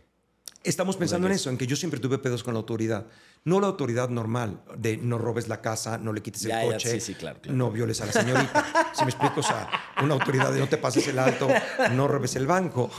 Estamos 0.63 0.97
pensando 0.97 1.27
en 1.27 1.33
eso, 1.33 1.49
en 1.49 1.57
que 1.57 1.65
yo 1.67 1.77
siempre 1.77 1.99
tuve 2.01 2.17
pedos 2.17 2.43
con 2.43 2.53
la 2.53 2.59
autoridad. 2.59 3.05
No 3.45 3.61
la 3.61 3.67
autoridad 3.67 4.09
normal, 4.09 4.61
de 4.77 4.97
no 4.97 5.17
robes 5.17 5.47
la 5.47 5.61
casa, 5.61 5.97
no 5.97 6.11
le 6.11 6.21
quites 6.21 6.43
el 6.43 6.49
Ya, 6.49 6.65
ya, 6.65 6.71
coche, 6.73 6.91
sí, 6.91 6.99
sí, 6.99 7.15
claro, 7.15 7.39
claro. 7.41 7.57
no 7.57 7.71
violes 7.71 8.01
a 8.01 8.07
la 8.07 8.11
señorita. 8.11 8.89
si 8.93 9.05
me 9.05 9.11
explico, 9.11 9.39
o 9.39 9.43
sea, 9.43 9.69
una 10.03 10.15
autoridad 10.15 10.51
de 10.51 10.59
no 10.59 10.67
te 10.67 10.75
pases 10.77 11.07
el 11.07 11.17
alto, 11.17 11.47
no 11.93 12.09
robes 12.09 12.35
el 12.35 12.45
banco. 12.47 12.91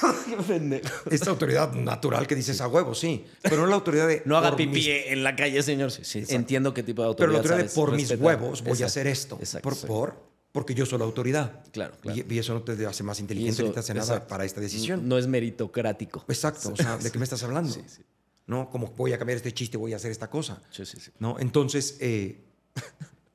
Esta 1.10 1.30
autoridad 1.30 1.72
natural 1.72 2.26
que 2.26 2.34
dices 2.34 2.60
a 2.60 2.68
huevo, 2.68 2.94
sí. 2.94 3.24
Pero 3.42 3.58
no 3.58 3.66
la 3.66 3.74
autoridad 3.76 4.06
de. 4.08 4.22
No 4.26 4.36
haga 4.36 4.56
pipí 4.56 4.72
mis- 4.74 4.88
en 4.88 5.22
la 5.24 5.34
calle, 5.36 5.62
señor. 5.62 5.90
Sí, 5.90 6.04
sí, 6.04 6.24
entiendo 6.34 6.74
qué 6.74 6.82
tipo 6.82 7.02
de 7.02 7.14
Pero 7.14 7.32
autoridad 7.32 7.32
la 7.32 7.38
autoridad 7.62 7.70
de 7.70 7.74
por 7.74 7.92
mis 7.92 8.10
huevos 8.20 8.62
voy 8.62 8.82
a 8.82 8.86
hacer 8.86 9.06
esto. 9.06 9.36
Exacto. 9.40 9.68
por, 9.68 9.78
por, 9.86 10.22
porque 10.52 10.74
yo 10.74 10.86
soy 10.86 10.98
la 10.98 11.04
autoridad. 11.04 11.62
Claro, 11.72 11.94
claro. 12.00 12.18
Y, 12.28 12.34
y 12.34 12.38
eso 12.38 12.54
no 12.54 12.62
te 12.62 12.86
hace 12.86 13.02
más 13.02 13.20
inteligente 13.20 13.62
ni 13.62 13.70
te 13.70 13.80
hace 13.80 13.94
nada 13.94 14.26
para 14.26 14.44
esta 14.44 14.60
decisión. 14.60 15.08
No 15.08 15.18
es 15.18 15.26
meritocrático. 15.26 16.24
Exacto. 16.28 16.72
O 16.72 16.76
sea, 16.76 16.96
¿de 17.02 17.10
qué 17.10 17.18
me 17.18 17.24
estás 17.24 17.42
hablando? 17.42 17.72
Sí, 17.72 17.82
sí. 17.86 18.02
¿No? 18.46 18.70
Como 18.70 18.88
voy 18.96 19.12
a 19.12 19.18
cambiar 19.18 19.36
este 19.36 19.52
chiste, 19.52 19.76
voy 19.76 19.92
a 19.92 19.96
hacer 19.96 20.10
esta 20.10 20.30
cosa. 20.30 20.62
Sí, 20.70 20.86
sí, 20.86 20.98
sí. 21.00 21.10
¿No? 21.18 21.36
Entonces, 21.40 21.96
eh, 22.00 22.44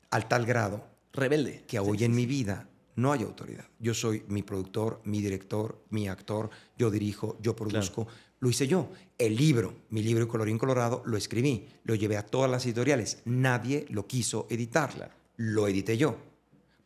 al 0.09 0.28
tal 0.28 0.45
grado 0.45 0.86
Rebelde. 1.14 1.64
que 1.68 1.80
hoy 1.80 2.03
en 2.03 2.16
mi 2.16 2.26
vida 2.26 2.68
no 2.96 3.12
hay 3.12 3.24
autoridad. 3.24 3.66
Yo 3.80 3.94
soy 3.94 4.24
mi 4.28 4.44
productor, 4.44 5.02
mi 5.06 5.22
director, 5.22 5.82
mi 5.89 6.08
actor, 6.08 6.50
yo 6.78 6.89
dirijo, 6.92 7.38
yo 7.42 7.56
produzco. 7.56 8.08
Lo 8.39 8.50
hice 8.50 8.68
yo. 8.68 8.89
El 9.18 9.36
libro, 9.36 9.74
mi 9.89 10.02
libro 10.02 10.28
Colorín 10.28 10.58
Colorado, 10.58 11.04
lo 11.06 11.16
escribí, 11.18 11.68
lo 11.84 11.94
llevé 11.96 12.18
a 12.18 12.26
todas 12.26 12.50
las 12.50 12.66
editoriales. 12.66 13.22
Nadie 13.26 13.86
lo 13.89 14.08
quiso 14.08 14.48
editar. 14.50 14.92
Claro. 14.92 15.14
Lo 15.38 15.68
edité 15.68 15.96
yo. 15.98 16.16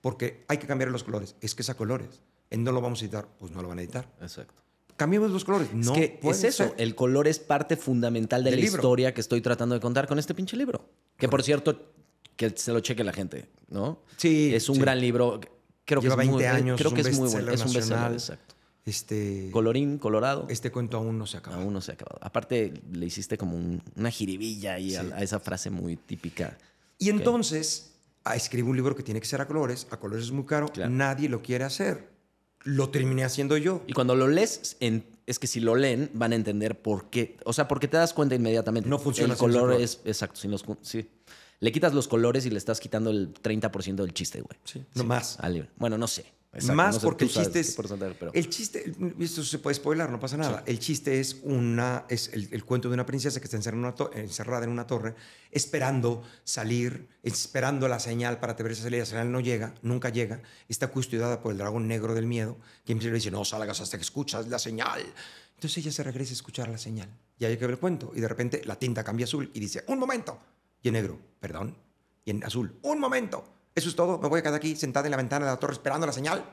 Porque 0.02 0.44
hay 0.48 0.58
que 0.58 0.68
cambiar 0.68 0.92
los 0.92 1.04
colores. 1.04 1.36
Es 1.42 1.56
que 1.56 1.62
es 1.62 1.70
a 1.70 1.76
colores. 1.76 2.22
¿En 2.50 2.64
no 2.64 2.72
lo 2.72 2.82
vamos 2.82 3.02
a 3.02 3.06
editar? 3.06 3.28
Pues 3.40 3.52
no 3.52 3.62
lo 3.62 3.70
van 3.70 3.80
a 3.80 3.82
editar. 3.82 4.08
Exacto. 4.22 4.62
Cambiemos 4.98 5.32
los 5.32 5.44
colores. 5.44 5.74
No 5.74 5.94
es 5.96 5.98
que 6.12 6.20
es 6.30 6.44
eso. 6.44 6.64
ser. 6.66 6.74
El 6.78 6.94
color 6.96 7.28
es 7.28 7.40
parte 7.40 7.76
fundamental 7.76 8.44
de 8.44 8.52
Del 8.52 8.60
la 8.60 8.66
libro. 8.66 8.78
historia 8.80 9.14
que 9.14 9.22
estoy 9.22 9.42
tratando 9.42 9.76
de 9.76 9.82
contar 9.82 10.08
con 10.08 10.20
este 10.20 10.34
pinche 10.34 10.56
libro. 10.56 10.88
Que 11.18 11.28
por 11.28 11.42
cierto, 11.44 11.92
que 12.36 12.52
se 12.52 12.72
lo 12.72 12.82
cheque 12.82 13.04
la 13.04 13.14
gente, 13.14 13.50
¿no? 13.70 14.02
Sí, 14.18 14.54
Es 14.54 14.70
un 14.70 14.76
sí. 14.76 14.82
gran 14.82 15.00
libro. 15.00 15.40
Creo 15.86 16.02
Lleva 16.02 16.16
que 16.16 16.22
es 16.24 16.28
20 16.30 16.36
muy, 16.36 16.46
años, 16.46 16.78
Creo 16.80 16.90
es 16.90 16.96
que 16.96 17.02
un 17.02 17.08
es 17.08 17.20
muy 17.20 17.30
bueno. 17.30 17.52
Es 17.52 17.66
un 17.66 17.74
bestseller, 17.74 18.12
exacto. 18.14 18.56
Este, 18.86 19.50
Colorín, 19.52 19.98
colorado. 19.98 20.46
este 20.50 20.72
cuento 20.72 20.98
aún 20.98 21.18
no 21.18 21.26
se 21.26 21.38
acaba. 21.38 21.58
Aún 21.58 21.74
no 21.74 21.82
se 21.82 21.92
ha 21.92 21.94
acabado. 21.96 22.20
Aparte, 22.22 22.74
le 22.92 23.06
hiciste 23.08 23.38
como 23.38 23.56
un- 23.56 23.82
una 23.96 24.12
jiribilla 24.12 24.76
ahí 24.76 24.96
a- 24.96 25.02
Sí. 25.04 25.10
a, 25.14 25.24
esa 25.24 25.40
frase 25.40 25.70
muy 25.72 25.96
típica. 25.96 26.58
Y 27.00 27.10
entonces 27.10 27.92
ah, 28.24 28.36
escribo 28.36 28.70
un 28.70 28.76
libro 28.76 28.96
que 28.96 29.04
tiene 29.04 29.20
que 29.20 29.28
ser 29.28 29.42
a 29.42 29.48
colores. 29.48 29.88
A 29.92 29.98
colores 30.00 30.26
es 30.26 30.32
muy 30.32 30.46
caro. 30.46 30.68
Claro. 30.68 30.90
Nadie 30.92 31.30
lo 31.30 31.42
quiere 31.42 31.64
hacer. 31.64 32.10
Lo 32.64 32.90
terminé 32.90 33.24
haciendo 33.24 33.58
yo. 33.58 33.84
Y 33.88 33.94
cuando 33.94 34.16
lo 34.16 34.28
lees, 34.28 34.78
en- 34.80 35.04
es 35.28 35.38
que 35.40 35.46
si 35.48 35.60
lo 35.60 35.76
leen, 35.76 36.10
van 36.14 36.32
a 36.32 36.36
entender 36.36 36.80
por 36.80 37.10
qué. 37.12 37.38
O 37.46 37.54
sea, 37.54 37.68
porque 37.68 37.88
te 37.88 37.98
das 37.98 38.14
cuenta 38.14 38.34
inmediatamente. 38.36 38.90
No 38.90 38.98
funciona 39.00 39.34
El 39.34 39.40
color 39.40 39.62
colores. 39.62 40.00
es. 40.04 40.08
Exacto. 40.08 40.40
Sin 40.40 40.50
los, 40.52 40.64
cu- 40.64 40.78
sí. 40.82 41.08
Le 41.66 41.72
quitas 41.72 41.94
los 41.94 42.08
colores 42.08 42.46
y 42.46 42.52
le 42.52 42.58
estás 42.60 42.80
quitando 42.80 43.10
el 43.10 43.34
30% 43.34 43.96
del 43.96 44.14
chiste, 44.14 44.42
güey. 44.42 44.58
Sí, 44.64 44.86
no 44.94 45.04
más. 45.04 45.40
al. 45.40 45.68
Bueno, 45.78 45.98
no 45.98 46.08
sé. 46.08 46.26
Exacto, 46.54 46.76
Más 46.76 46.94
no 46.96 47.00
sé, 47.02 47.06
porque 47.06 47.26
el 47.26 47.32
chiste 47.32 47.60
es. 47.60 47.76
pero- 48.18 48.32
El 48.34 48.50
chiste, 48.50 48.94
esto 49.20 49.44
se 49.44 49.60
puede 49.60 49.74
spoiler, 49.76 50.10
no 50.10 50.20
pasa 50.20 50.38
nada. 50.38 50.64
El 50.68 50.80
chiste 50.80 51.20
es 51.20 51.38
una 51.44 52.06
es 52.08 52.30
el, 52.34 52.48
el 52.52 52.64
cuento 52.64 52.88
de 52.88 52.94
una 52.94 53.06
princesa 53.06 53.40
que 53.42 53.46
está 53.46 53.58
encerrada 53.58 53.80
en, 53.82 53.86
una 53.86 53.96
to- 53.96 54.12
encerrada 54.14 54.64
en 54.64 54.70
una 54.70 54.88
torre, 54.88 55.16
esperando 55.52 56.22
salir, 56.46 57.08
esperando 57.24 57.88
la 57.88 58.00
señal 58.00 58.40
para 58.40 58.54
atreverse 58.54 58.82
a 58.82 58.84
salir. 58.84 59.00
La 59.00 59.06
señal 59.06 59.32
no 59.32 59.40
llega, 59.40 59.74
nunca 59.82 60.10
llega. 60.10 60.42
Está 60.70 60.88
custodiada 60.90 61.42
por 61.42 61.52
el 61.52 61.58
dragón 61.58 61.88
negro 61.88 62.14
del 62.14 62.26
miedo, 62.28 62.58
que 62.86 62.94
siempre 62.94 63.08
le 63.08 63.14
dice: 63.16 63.32
No 63.32 63.44
salgas 63.44 63.82
hasta 63.82 63.98
que 63.98 64.04
escuchas 64.04 64.48
la 64.48 64.60
señal. 64.60 65.02
Entonces 65.56 65.78
ella 65.80 65.92
se 65.92 66.04
regresa 66.04 66.32
a 66.32 66.36
escuchar 66.36 66.70
la 66.70 66.78
señal. 66.78 67.10
Y 67.40 67.46
ahí 67.46 67.58
que 67.58 67.66
ver 67.66 67.72
el 67.72 67.80
cuento. 67.80 68.12
Y 68.16 68.22
de 68.22 68.28
repente 68.28 68.62
la 68.66 68.78
tinta 68.78 69.04
cambia 69.04 69.26
a 69.26 69.28
azul 69.28 69.50
y 69.54 69.60
dice: 69.60 69.84
¡Un 69.88 70.00
momento! 70.00 70.40
Y 70.86 70.90
en 70.90 70.94
negro, 70.94 71.18
perdón. 71.40 71.76
Y 72.26 72.30
en 72.30 72.44
azul, 72.44 72.78
¡un 72.84 73.00
momento! 73.00 73.44
Eso 73.74 73.90
es 73.90 73.96
todo. 73.96 74.20
Me 74.20 74.28
voy 74.30 74.42
a 74.42 74.44
quedar 74.44 74.54
aquí 74.54 74.76
sentada 74.76 75.08
en 75.08 75.12
la 75.12 75.18
ventana 75.18 75.44
de 75.46 75.52
la 75.52 75.58
torre 75.58 75.74
esperando 75.74 76.06
la 76.06 76.14
señal. 76.14 76.46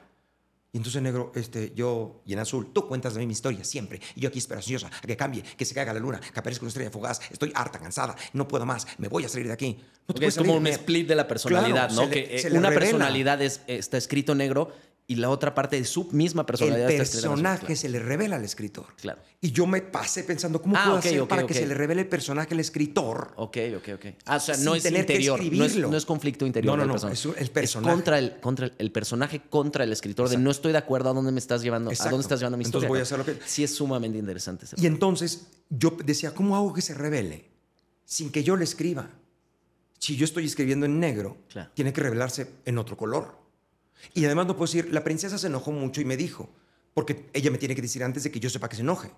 Y 0.72 0.78
entonces 0.78 0.97
en 0.97 1.05
negro, 1.05 1.33
este, 1.35 1.72
yo, 1.74 2.22
y 2.24 2.33
en 2.33 2.39
azul, 2.39 2.72
tú 2.72 2.89
cuentas 2.89 3.12
de 3.12 3.20
mí 3.20 3.26
mi 3.26 3.35
historia 3.35 3.62
siempre. 3.62 4.01
Y 4.16 4.22
yo 4.22 4.30
aquí 4.30 4.39
esperanzosa 4.39 4.87
a 4.87 5.07
que 5.07 5.18
cambie, 5.18 5.43
que 5.43 5.66
se 5.66 5.74
caiga 5.74 5.93
la 5.93 6.01
luna, 6.01 6.18
que 6.18 6.41
aparezca 6.41 6.62
una 6.64 6.68
estrella 6.68 6.91
fugaz. 6.91 7.20
Estoy 7.30 7.53
harta, 7.55 7.78
cansada, 7.78 8.16
no 8.33 8.49
puedo 8.49 8.64
más, 8.64 8.87
me 8.97 9.09
voy 9.09 9.26
a 9.26 9.28
salir 9.28 9.49
de 9.49 9.53
aquí. 9.53 9.78
No 10.09 10.26
es 10.26 10.35
como 10.39 10.55
un 10.57 10.66
split 10.68 11.07
de 11.09 11.14
la 11.14 11.28
personalidad, 11.28 11.89
Claro, 11.91 11.95
¿no? 11.95 12.09
le- 12.09 12.11
que 12.11 12.37
eh, 12.39 12.47
una 12.53 12.70
revela. 12.70 12.80
personalidad 12.80 13.43
es, 13.43 13.61
está 13.66 13.99
escrito 13.99 14.35
negro 14.35 14.72
y 15.09 15.16
la 15.16 15.28
otra 15.30 15.53
parte 15.55 15.76
de 15.76 15.84
su 15.84 16.05
misma 16.12 16.42
El 16.42 16.46
personalidad 16.46 16.86
azul, 16.86 16.96
personaje 16.98 17.76
se 17.76 17.88
le 17.88 17.98
revela 17.98 18.36
al 18.36 18.44
escritor. 18.44 18.86
Claro. 19.00 19.20
Y 19.40 19.50
yo 19.50 19.66
me 19.66 19.82
pasé 19.82 20.22
pensando, 20.24 20.62
¿cómo 20.62 20.76
Ah, 20.76 20.84
puedo 20.84 20.96
ok, 20.98 21.05
hacer 21.07 21.28
para 21.28 21.46
que 21.46 21.53
se 21.55 21.66
le 21.66 21.74
revele 21.74 22.03
el 22.03 22.09
personaje 22.09 22.55
al 22.55 22.61
escritor? 22.61 23.32
Ok, 23.36 23.59
ok, 23.76 23.88
ok. 23.94 24.07
Ah, 24.26 24.36
o 24.36 24.40
sea, 24.40 24.57
no 24.59 24.74
es 24.74 24.84
interior, 24.86 25.42
no 25.42 25.64
es, 25.64 25.76
no 25.76 25.96
es 25.96 26.07
conflicto 26.07 26.46
interior. 26.46 26.78
No, 26.78 26.86
no, 26.86 26.96
no, 26.96 27.09
es 27.09 27.24
el 27.36 27.50
personaje. 27.50 27.92
contra 27.92 28.18
el, 28.18 28.40
contra 28.40 28.66
el, 28.66 28.74
el 28.78 28.92
personaje 28.92 29.42
contra 29.50 29.84
el 29.84 29.92
escritor 29.92 30.28
de 30.28 30.38
no 30.38 30.50
estoy 30.50 30.72
de 30.72 30.78
acuerdo 30.78 31.11
a 31.11 31.12
dónde 31.12 31.32
me 31.32 31.40
estás 31.40 31.62
llevando, 31.62 31.90
a 31.90 32.09
dónde 32.09 32.22
estás 32.22 32.38
llevando 32.38 32.57
mi 32.57 32.64
Entonces 32.64 32.86
historia. 32.86 32.88
voy 32.88 32.98
a 33.00 33.03
hacer 33.03 33.18
lo 33.18 33.24
que- 33.26 33.38
Sí 33.46 33.64
es 33.64 33.74
sumamente 33.74 34.16
interesante. 34.18 34.64
ese 34.66 34.76
Y 34.80 34.86
entonces 34.86 35.48
yo 35.68 35.94
decía, 36.05 36.32
¿cómo 36.32 36.57
hago 36.57 36.72
que 36.72 36.80
se 36.80 36.94
revele 36.94 37.50
sin 38.05 38.30
que 38.30 38.44
yo 38.44 38.57
le 38.57 38.64
escriba? 38.64 39.11
Si 39.98 40.16
yo 40.16 40.24
estoy 40.24 40.46
escribiendo 40.46 40.86
en 40.86 40.98
negro, 41.00 41.36
Claro. 41.48 41.70
tiene 41.74 41.92
que 41.92 42.00
revelarse 42.00 42.48
en 42.64 42.78
otro 42.78 42.96
color. 42.96 43.41
Y 44.14 44.24
además 44.24 44.46
no 44.46 44.57
puedo 44.57 44.70
decir, 44.70 44.92
la 44.92 45.05
princesa 45.05 45.38
se 45.38 45.46
enojó 45.46 45.72
mucho 45.72 46.00
y 46.00 46.05
me 46.05 46.16
dijo, 46.16 46.50
porque 46.94 47.28
ella 47.32 47.50
me 47.50 47.59
tiene 47.59 47.74
que 47.74 47.82
decir 47.82 48.03
antes 48.05 48.22
de 48.24 48.30
que 48.30 48.40
yo 48.40 48.50
sepa 48.50 48.68
que 48.68 48.76
se 48.76 48.82
enoje. 48.82 49.11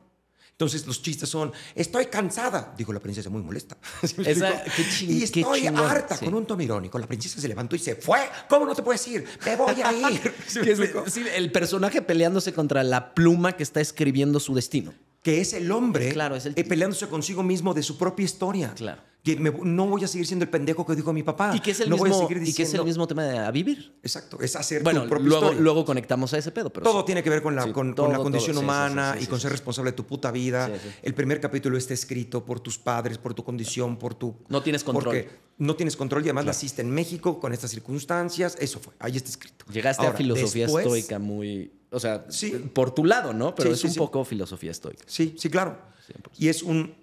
Entonces 0.52 0.86
los 0.86 1.02
chistes 1.02 1.28
son, 1.28 1.52
estoy 1.74 2.06
cansada, 2.06 2.72
dijo 2.78 2.92
la 2.92 3.00
princesa 3.00 3.28
muy 3.28 3.42
molesta. 3.42 3.76
¿Sí 4.04 4.14
me 4.18 4.30
Esa- 4.30 4.62
qué 4.62 4.82
ching- 4.84 5.08
y 5.10 5.22
estoy 5.24 5.66
harta, 5.66 6.16
sí. 6.16 6.24
con 6.26 6.34
un 6.34 6.46
tono 6.46 6.62
irónico. 6.62 6.96
La 6.96 7.08
princesa 7.08 7.40
se 7.40 7.48
levantó 7.48 7.74
y 7.74 7.80
se 7.80 7.96
fue. 7.96 8.20
¿Cómo 8.48 8.64
no 8.64 8.72
te 8.72 8.82
puedes 8.84 9.04
ir? 9.08 9.24
Me 9.44 9.56
voy 9.56 9.74
a 9.82 9.92
ir. 9.92 10.32
Sí, 11.10 11.24
el 11.34 11.50
personaje 11.50 12.02
peleándose 12.02 12.52
contra 12.52 12.84
la 12.84 13.14
pluma 13.14 13.56
que 13.56 13.64
está 13.64 13.80
escribiendo 13.80 14.38
su 14.38 14.54
destino. 14.54 14.94
Que 15.24 15.40
es 15.40 15.54
el 15.54 15.72
hombre 15.72 16.12
Claro, 16.12 16.36
es 16.36 16.44
el- 16.46 16.52
eh, 16.54 16.62
peleándose 16.64 17.08
consigo 17.08 17.42
mismo 17.42 17.72
de 17.74 17.82
su 17.82 17.96
propia 17.98 18.24
historia. 18.24 18.72
Claro. 18.76 19.02
Que 19.24 19.36
me- 19.36 19.50
no 19.50 19.86
voy 19.86 20.04
a 20.04 20.06
seguir 20.06 20.26
siendo 20.26 20.42
el 20.44 20.50
pendejo 20.50 20.84
que 20.84 20.94
dijo 20.94 21.10
mi 21.14 21.22
papá. 21.22 21.56
Y 21.56 21.60
que 21.60 21.70
es 21.70 21.80
el, 21.80 21.88
no 21.88 21.96
mismo, 21.96 22.28
seguir 22.28 22.42
y 22.42 22.44
que 22.44 22.50
es 22.50 22.58
el 22.58 22.64
diciendo- 22.66 22.84
mismo 22.84 23.08
tema 23.08 23.24
de 23.24 23.38
a 23.38 23.50
vivir. 23.50 23.94
Exacto, 24.02 24.38
es 24.38 24.54
hacer 24.54 24.82
Bueno, 24.82 25.04
tu 25.04 25.08
propia 25.08 25.26
luego, 25.26 25.44
historia. 25.46 25.62
luego 25.62 25.84
conectamos 25.86 26.34
a 26.34 26.36
ese 26.38 26.50
pedo, 26.52 26.70
pero 26.70 26.84
todo 26.84 27.00
sí. 27.00 27.06
tiene 27.06 27.22
que 27.22 27.30
ver 27.30 27.40
con 27.42 27.56
la, 27.56 27.62
Sí, 27.64 27.72
con, 27.72 27.94
la 27.96 28.18
condición 28.18 28.58
humana 28.58 29.14
sí, 29.16 29.24
y 29.24 29.26
con 29.26 29.40
ser 29.40 29.50
responsable 29.50 29.92
de 29.92 29.96
tu 29.96 30.04
puta 30.04 30.30
vida. 30.30 30.70
El 31.00 31.14
primer 31.14 31.40
capítulo 31.40 31.78
está 31.78 31.94
escrito 31.94 32.44
por 32.44 32.60
tus 32.60 32.76
padres, 32.76 33.16
por 33.16 33.32
tu 33.32 33.42
condición, 33.42 33.96
por 33.98 34.14
tu... 34.14 34.36
No 34.50 34.62
tienes 34.62 34.84
control. 34.84 35.04
Porque 35.04 35.30
no 35.56 35.74
tienes 35.74 35.96
control 35.96 36.20
y 36.22 36.26
además 36.26 36.44
naciste 36.44 36.82
en 36.82 36.90
México 36.90 37.40
con 37.40 37.54
estas 37.54 37.70
circunstancias. 37.70 38.58
Eso 38.60 38.78
fue, 38.78 38.92
ahí 38.98 39.16
está 39.16 39.30
escrito. 39.30 39.64
Llegaste 39.72 40.06
a 40.06 40.12
filosofía 40.12 40.64
después- 40.66 40.84
estoica 40.84 41.18
muy... 41.18 41.72
O 41.94 42.00
sea, 42.00 42.26
Sí. 42.28 42.50
por 42.74 42.94
tu 42.94 43.04
lado, 43.04 43.32
¿no? 43.32 43.54
Pero 43.54 43.70
Sí, 43.70 43.86
es 43.86 43.92
sí, 43.92 43.98
un 43.98 44.04
poco 44.06 44.24
filosofía 44.24 44.70
estoica. 44.70 45.04
Sí, 45.06 45.34
sí, 45.38 45.48
claro. 45.50 45.78
100%. 46.06 46.30
Y 46.38 46.48
es 46.48 46.62
un... 46.62 46.94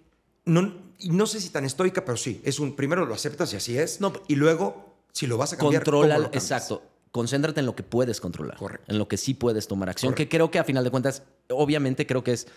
No, 0.46 0.74
no 1.06 1.26
sé 1.28 1.40
si 1.40 1.50
tan 1.50 1.66
estoica, 1.66 2.04
pero 2.06 2.18
sí. 2.18 2.42
Es 2.44 2.60
un... 2.60 2.76
Primero 2.76 3.06
lo 3.06 3.14
aceptas 3.14 3.54
y 3.54 3.56
así 3.58 3.78
es. 3.78 4.02
No, 4.02 4.12
y 4.28 4.36
luego, 4.36 4.96
si 5.12 5.28
lo 5.28 5.38
vas 5.38 5.54
a 5.54 5.58
cambiar, 5.58 5.84
¿cómo 5.84 6.00
Controla, 6.02 6.18
lo 6.20 6.26
exacto. 6.28 6.84
Concéntrate 7.12 7.60
en 7.60 7.66
lo 7.66 7.76
que 7.76 7.84
puedes 7.84 8.22
controlar. 8.22 8.58
Correcto. 8.58 8.92
En 8.92 8.98
lo 8.98 9.08
que 9.08 9.18
sí 9.18 9.34
puedes 9.34 9.68
tomar 9.68 9.90
acción. 9.90 10.14
Correcto. 10.14 10.30
Que 10.30 10.38
creo 10.38 10.52
que 10.52 10.60
a 10.60 10.64
final 10.64 10.84
de 10.84 10.92
cuentas, 10.92 11.24
obviamente 11.50 12.08
creo 12.08 12.24
que 12.24 12.34
es 12.34 12.48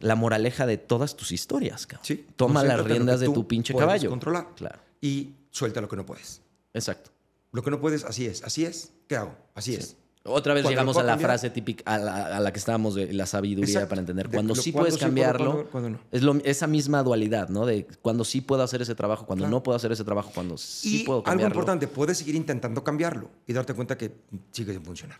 la 0.00 0.14
moraleja 0.14 0.66
de 0.66 0.76
todas 0.76 1.16
tus 1.16 1.32
historias, 1.32 1.86
cabrón. 1.86 2.04
Sí. 2.06 2.26
Toma 2.36 2.62
las 2.62 2.84
riendas 2.84 3.20
de 3.20 3.26
tu 3.30 3.46
pinche 3.46 3.72
puedes 3.72 3.86
caballo. 3.86 4.10
controlar. 4.10 4.48
Claro. 4.54 4.78
Y 5.00 5.30
suelta 5.50 5.80
lo 5.80 5.88
que 5.88 5.96
no 5.96 6.04
puedes. 6.04 6.42
Exacto. 6.74 7.10
Lo 7.52 7.62
que 7.62 7.70
no 7.70 7.80
puedes, 7.80 8.04
así 8.04 8.26
es. 8.26 8.42
Así 8.42 8.64
es. 8.66 8.92
¿Qué 9.08 9.16
hago? 9.16 9.34
Así 9.54 9.74
es. 9.74 9.96
Otra 10.26 10.54
vez 10.54 10.62
Cuando 10.62 10.70
llegamos 10.70 10.96
a 10.96 11.02
la 11.02 11.12
cambiar- 11.12 11.28
frase 11.30 11.50
típica, 11.50 11.82
a 11.94 11.98
la, 11.98 12.36
a 12.36 12.40
la 12.40 12.52
que 12.52 12.58
estábamos 12.58 12.94
de 12.94 13.12
la 13.12 13.26
sabiduría 13.26 13.64
Exacto. 13.72 13.88
para 13.90 14.00
entender. 14.00 14.28
De 14.28 14.36
Cuando 14.36 14.54
sí 14.54 14.72
puedes 14.72 14.94
sí 14.94 15.00
cambiarlo, 15.00 15.68
cuándo 15.70 15.90
no. 15.90 15.98
es 16.12 16.22
lo- 16.22 16.36
esa 16.44 16.66
misma 16.66 17.02
dualidad, 17.02 17.48
¿no? 17.48 17.64
De 17.66 17.86
cuando 18.02 18.24
sí 18.24 18.40
puedo 18.40 18.62
hacer 18.62 18.82
ese 18.82 18.94
trabajo, 18.94 19.26
cuando 19.26 19.44
Claro. 19.44 19.56
no 19.56 19.62
puedo 19.62 19.76
hacer 19.76 19.92
ese 19.92 20.04
trabajo, 20.04 20.30
cuando 20.34 20.56
sí 20.58 21.02
y 21.02 21.04
puedo 21.04 21.18
algo 21.18 21.24
cambiarlo. 21.24 21.54
importante, 21.54 21.88
puedes 21.88 22.18
seguir 22.18 22.34
intentando 22.34 22.82
cambiarlo 22.84 23.30
y 23.46 23.52
darte 23.52 23.74
cuenta 23.74 23.96
que 23.96 24.12
sigue 24.52 24.72
sin 24.72 24.82
funcionar. 24.84 25.18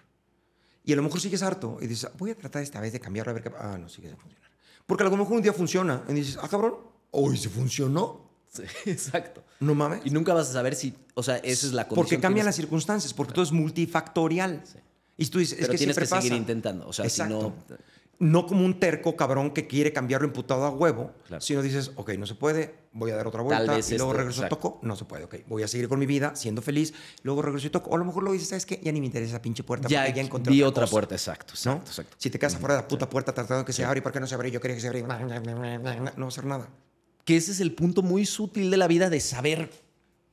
Y 0.84 0.92
a 0.92 0.96
lo 0.96 1.02
mejor 1.02 1.20
sigues 1.20 1.42
harto 1.42 1.78
y 1.80 1.86
dices, 1.86 2.08
voy 2.18 2.30
a 2.30 2.34
tratar 2.36 2.62
esta 2.62 2.80
vez 2.80 2.92
de 2.92 3.00
cambiarlo 3.00 3.30
a 3.30 3.34
ver 3.34 3.42
qué... 3.42 3.50
Ah, 3.58 3.76
no, 3.80 3.88
sigue 3.88 4.08
sin 4.08 4.16
funcionar. 4.18 4.50
Porque 4.86 5.02
a 5.02 5.08
lo 5.08 5.16
mejor 5.16 5.32
un 5.36 5.42
día 5.42 5.52
funciona 5.52 6.02
y 6.08 6.12
dices, 6.14 6.38
ah, 6.40 6.46
cabrón, 6.48 6.74
hoy 7.10 7.36
se 7.36 7.48
funcionó. 7.48 8.24
Sí, 8.48 8.62
exacto. 8.90 9.42
No 9.58 9.74
mames. 9.74 10.02
Y 10.04 10.10
nunca 10.10 10.32
vas 10.32 10.48
a 10.48 10.52
saber 10.52 10.76
si, 10.76 10.94
o 11.14 11.22
sea, 11.24 11.36
esa 11.38 11.66
es 11.66 11.72
la 11.72 11.88
condición. 11.88 12.04
Porque 12.04 12.20
cambian 12.20 12.46
las 12.46 12.54
circunstancias, 12.54 13.12
porque 13.12 13.32
todo 13.32 13.42
es 13.42 13.50
multifactorial. 13.52 14.62
Y 15.16 15.26
tú 15.26 15.38
dices, 15.38 15.58
es 15.58 15.68
que 15.68 15.78
tienes 15.78 15.96
que 15.98 16.06
seguir 16.06 16.32
intentando. 16.32 16.86
O 16.86 16.92
sea, 16.92 17.08
si 17.08 17.20
Exacto. 17.22 17.54
no. 17.68 17.86
No 18.18 18.46
como 18.46 18.64
un 18.64 18.80
terco 18.80 19.14
cabrón 19.14 19.50
que 19.50 19.66
quiere 19.66 19.92
cambiarlo 19.92 20.26
imputado 20.26 20.64
a 20.64 20.70
huevo, 20.70 21.12
Claro. 21.26 21.42
sino 21.42 21.60
dices, 21.60 21.90
ok, 21.96 22.12
no 22.14 22.24
se 22.24 22.34
puede, 22.34 22.74
voy 22.92 23.10
a 23.10 23.16
dar 23.16 23.26
otra 23.26 23.42
vuelta, 23.42 23.64
y 23.64 23.66
luego 23.66 23.78
esto, 23.82 24.12
regreso 24.14 24.40
exacto. 24.40 24.54
a 24.54 24.58
toco, 24.58 24.78
no 24.82 24.96
se 24.96 25.04
puede, 25.04 25.24
ok, 25.24 25.34
voy 25.46 25.62
a 25.64 25.68
seguir 25.68 25.86
con 25.86 25.98
mi 25.98 26.06
vida 26.06 26.34
siendo 26.34 26.62
feliz, 26.62 26.94
luego 27.24 27.42
regreso 27.42 27.66
y 27.66 27.70
toco, 27.70 27.90
o 27.90 27.94
a 27.94 27.98
lo 27.98 28.06
mejor 28.06 28.22
luego 28.22 28.32
dices, 28.32 28.48
¿sabes 28.48 28.64
qué? 28.64 28.80
Ya 28.82 28.90
ni 28.90 29.00
me 29.00 29.06
interesa 29.06 29.32
esa 29.34 29.42
pinche 29.42 29.64
puerta, 29.64 29.86
Ya, 29.88 30.08
ya 30.08 30.22
encontré 30.22 30.50
vi 30.50 30.62
otra, 30.62 30.68
otra 30.70 30.82
cosa", 30.84 30.90
puerta, 30.92 31.14
exacto, 31.14 31.52
¿no? 31.66 31.72
exacto, 31.72 31.90
exacto. 31.90 32.16
Si 32.18 32.30
te 32.30 32.38
quedas 32.38 32.54
afuera 32.54 32.76
de 32.76 32.80
la 32.84 32.88
puta 32.88 33.10
puerta 33.10 33.34
tratando 33.34 33.58
de 33.58 33.66
que 33.66 33.74
se 33.74 33.84
abra, 33.84 33.98
¿y 33.98 34.00
por 34.00 34.12
qué 34.12 34.20
no 34.20 34.26
se 34.26 34.34
abre? 34.34 34.50
Yo 34.50 34.62
quería 34.62 34.76
que 34.76 34.80
se 34.80 34.86
abriera, 34.88 35.08
no 35.18 35.26
va 35.28 36.24
a 36.24 36.28
hacer 36.28 36.46
nada. 36.46 36.70
Que 37.26 37.36
ese 37.36 37.52
es 37.52 37.60
el 37.60 37.74
punto 37.74 38.00
muy 38.00 38.24
sutil 38.24 38.70
de 38.70 38.78
la 38.78 38.86
vida 38.88 39.10
de 39.10 39.20
saber 39.20 39.70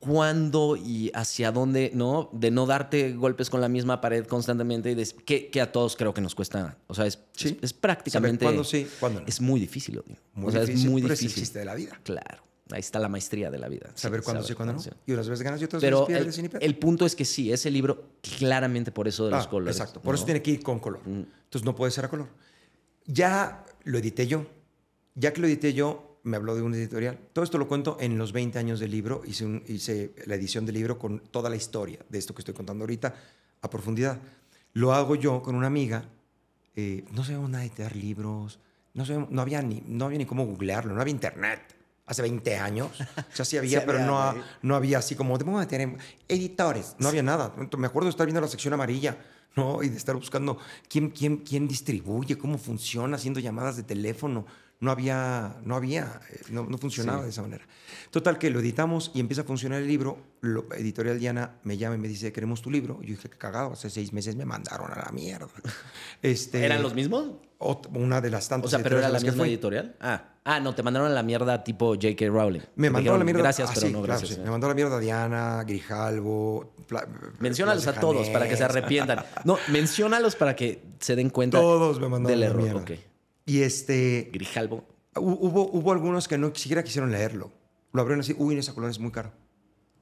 cuándo 0.04 0.76
y 0.76 1.10
hacia 1.14 1.50
dónde, 1.52 1.90
¿no? 1.94 2.28
De 2.32 2.50
no 2.50 2.66
darte 2.66 3.12
golpes 3.12 3.50
con 3.50 3.60
la 3.60 3.68
misma 3.68 4.00
pared 4.00 4.26
constantemente 4.26 4.90
y 4.90 4.94
de, 4.94 5.06
que, 5.24 5.50
que 5.50 5.60
a 5.60 5.70
todos 5.72 5.96
creo 5.96 6.12
que 6.12 6.20
nos 6.20 6.34
cuesta. 6.34 6.76
O 6.86 6.94
sea, 6.94 7.06
es, 7.06 7.18
Sí. 7.32 7.48
es, 7.48 7.56
es 7.62 7.72
prácticamente. 7.72 8.44
Saber 8.44 8.56
cuándo 8.56 8.64
sí, 8.64 8.86
cuándo 9.00 9.20
no. 9.20 9.26
Es 9.26 9.40
muy 9.40 9.60
difícil, 9.60 9.98
Odín. 9.98 10.18
Muy 10.34 10.48
o 10.48 10.52
sea, 10.52 10.60
difícil, 10.62 10.84
es 10.86 10.90
muy 10.90 11.02
pero 11.02 11.14
es 11.14 11.20
difícil. 11.20 11.38
el 11.40 11.44
chiste 11.46 11.58
de 11.60 11.64
la 11.64 11.74
vida. 11.74 11.98
Claro. 12.02 12.42
Ahí 12.70 12.80
está 12.80 12.98
la 12.98 13.08
maestría 13.08 13.50
de 13.50 13.58
la 13.58 13.68
vida. 13.68 13.90
Saber 13.94 14.20
Sí, 14.20 14.24
cuándo 14.24 14.42
sí, 14.42 14.54
cuándo 14.54 14.72
no. 14.74 14.78
sí. 14.80 14.90
Y 15.06 15.12
unas 15.12 15.28
veces 15.28 15.42
ganas 15.42 15.60
y 15.60 15.64
otras 15.64 15.82
Pero 15.82 16.06
veces 16.06 16.16
el, 16.16 16.24
pierdes. 16.32 16.50
pedo. 16.50 16.60
el 16.62 16.78
punto 16.78 17.04
es 17.06 17.14
que 17.14 17.24
sí, 17.26 17.52
ese 17.52 17.70
libro 17.70 18.04
claramente 18.38 18.90
por 18.90 19.06
eso 19.06 19.26
de 19.26 19.32
los 19.32 19.46
Ah, 19.46 19.50
colores. 19.50 19.76
Exacto, 19.76 20.00
por 20.00 20.14
eso 20.14 20.22
¿no? 20.22 20.24
Mm. 20.24 20.26
tiene 20.26 20.42
que 20.42 20.50
ir 20.52 20.62
con 20.62 20.78
color. 20.80 21.00
Entonces 21.06 21.62
no 21.64 21.74
puede 21.76 21.92
ser 21.92 22.06
a 22.06 22.08
color. 22.08 22.28
Ya 23.06 23.64
lo 23.84 23.98
edité 23.98 24.26
yo. 24.26 24.46
Ya 25.14 25.32
que 25.32 25.40
lo 25.40 25.46
edité 25.46 25.74
yo, 25.74 26.13
me 26.24 26.36
habló 26.36 26.54
de 26.54 26.62
un 26.62 26.74
editorial. 26.74 27.18
Todo 27.32 27.44
esto 27.44 27.56
lo 27.58 27.68
cuento 27.68 27.96
en 28.00 28.18
los 28.18 28.32
20 28.32 28.58
años 28.58 28.80
del 28.80 28.90
libro. 28.90 29.22
Hice, 29.26 29.44
un- 29.44 29.62
hice 29.68 30.12
la 30.26 30.34
edición 30.34 30.66
del 30.66 30.74
libro 30.74 30.98
con 30.98 31.20
toda 31.20 31.48
la 31.50 31.56
historia 31.56 31.98
de 32.08 32.18
esto 32.18 32.34
que 32.34 32.40
estoy 32.40 32.54
contando 32.54 32.82
ahorita 32.84 33.14
a 33.62 33.70
profundidad. 33.70 34.18
Lo 34.72 34.92
hago 34.92 35.14
yo 35.14 35.42
con 35.42 35.54
una 35.54 35.66
amiga. 35.68 36.04
eh, 36.76 37.04
no 37.12 37.22
sabíamos 37.22 37.50
nada 37.50 37.62
de 37.62 37.68
editar 37.68 37.94
libros. 37.94 38.58
No, 38.94 39.04
sabíamos- 39.06 39.30
no, 39.30 39.40
había 39.42 39.62
ni, 39.62 39.80
no 39.86 40.06
había 40.06 40.18
ni 40.18 40.26
cómo 40.26 40.44
googlearlo. 40.44 40.92
No 40.92 41.00
había 41.00 41.12
internet. 41.12 41.60
Hace 42.06 42.20
20 42.22 42.56
años. 42.58 42.90
O 43.00 43.04
sea, 43.32 43.44
sí 43.44 43.56
había, 43.58 43.78
Sí 43.80 43.84
pero 43.86 43.98
había, 43.98 44.06
no, 44.10 44.18
ha- 44.20 44.34
no 44.62 44.74
había 44.74 44.98
así 44.98 45.14
como, 45.14 45.38
te 45.38 45.44
vamos 45.44 45.60
a 45.60 45.64
meter 45.66 45.80
en 45.82 45.98
editores. 46.26 46.96
No 46.98 47.08
había 47.08 47.22
nada. 47.22 47.54
Me 47.78 47.86
acuerdo 47.86 48.06
de 48.06 48.10
estar 48.10 48.26
viendo 48.26 48.40
la 48.40 48.48
sección 48.48 48.74
amarilla, 48.74 49.16
¿no? 49.54 49.82
Y 49.84 49.88
de 49.88 49.96
estar 49.96 50.16
buscando 50.16 50.58
quién, 50.88 51.10
quién, 51.10 51.36
quién 51.38 51.68
distribuye, 51.68 52.36
cómo 52.36 52.58
funciona, 52.58 53.16
haciendo 53.16 53.38
llamadas 53.38 53.76
de 53.76 53.84
teléfono. 53.84 54.44
No 54.84 54.90
había, 54.90 55.56
no 55.64 55.76
había, 55.76 56.20
eh, 56.30 56.40
no, 56.50 56.64
no 56.64 56.76
funcionaba 56.76 57.22
de 57.22 57.30
esa 57.30 57.40
manera. 57.40 57.64
Total 58.10 58.36
que 58.36 58.50
lo 58.50 58.60
editamos 58.60 59.10
y 59.14 59.20
empieza 59.20 59.40
a 59.40 59.44
funcionar 59.44 59.80
el 59.80 59.88
libro. 59.88 60.18
Lo, 60.42 60.66
Editorial 60.74 61.18
Diana 61.18 61.56
me 61.62 61.78
llama 61.78 61.94
y 61.94 61.98
me 61.98 62.06
dice, 62.06 62.32
queremos 62.34 62.60
tu 62.60 62.70
libro. 62.70 63.00
Yo 63.00 63.08
dije, 63.08 63.30
qué 63.30 63.38
cagado, 63.38 63.72
hace 63.72 63.88
seis 63.88 64.12
meses 64.12 64.36
me 64.36 64.44
mandaron 64.44 64.92
a 64.92 64.96
la 64.96 65.10
mierda. 65.10 65.48
Este, 66.22 66.64
¿Eran 66.64 66.82
los 66.82 66.94
mismos? 66.94 67.32
una 67.94 68.20
de 68.20 68.28
las 68.30 68.48
tantas 68.48 68.66
O 68.66 68.70
sea, 68.76 68.82
pero 68.82 68.98
era 68.98 69.08
la 69.08 69.18
que 69.18 69.24
misma 69.24 69.46
editorial. 69.46 69.96
Ah. 70.00 70.22
ah, 70.44 70.60
no, 70.60 70.74
te 70.74 70.82
mandaron 70.82 71.10
a 71.10 71.14
la 71.14 71.22
mierda 71.22 71.64
tipo 71.64 71.94
J.K. 71.94 72.26
Rowling. 72.26 72.60
Me 72.76 72.90
mandó 72.90 73.14
a 73.14 73.18
la 73.18 73.24
mierda. 73.24 73.40
Gracias, 73.40 73.70
ah, 73.70 73.72
pero 73.74 73.86
sí, 73.86 73.92
no 73.92 74.02
claro, 74.02 74.20
gracias. 74.20 74.36
sí. 74.36 74.40
Me 74.44 74.50
mandó 74.50 74.66
a 74.66 74.70
la 74.70 74.74
mierda 74.74 74.98
Diana, 74.98 75.64
Grijalvo. 75.64 76.74
Menciónalos 77.38 77.86
a 77.86 77.94
todos 77.94 78.28
para 78.28 78.48
que 78.48 78.56
se 78.56 78.64
arrepientan. 78.64 79.24
No, 79.44 79.56
menciónalos 79.68 80.36
para 80.36 80.54
que 80.54 80.82
se 81.00 81.16
den 81.16 81.30
cuenta 81.30 81.58
Todos 81.58 82.00
me 82.00 82.08
mandaron 82.08 82.40
del 82.40 82.50
a 82.50 82.54
la 82.54 82.62
mierda. 82.62 82.84
Y 83.46 83.62
este. 83.62 84.30
Grijalvo. 84.32 84.84
hu- 85.14 85.38
Hubo, 85.40 85.70
hubo 85.70 85.92
algunos 85.92 86.28
que 86.28 86.38
no 86.38 86.54
siquiera 86.54 86.82
quisieron 86.82 87.10
leerlo. 87.12 87.52
Lo 87.92 88.00
abrieron 88.02 88.20
así, 88.20 88.34
uy, 88.36 88.56
esa 88.58 88.74
color 88.74 88.90
es 88.90 88.98
muy 88.98 89.12
caro. 89.12 89.32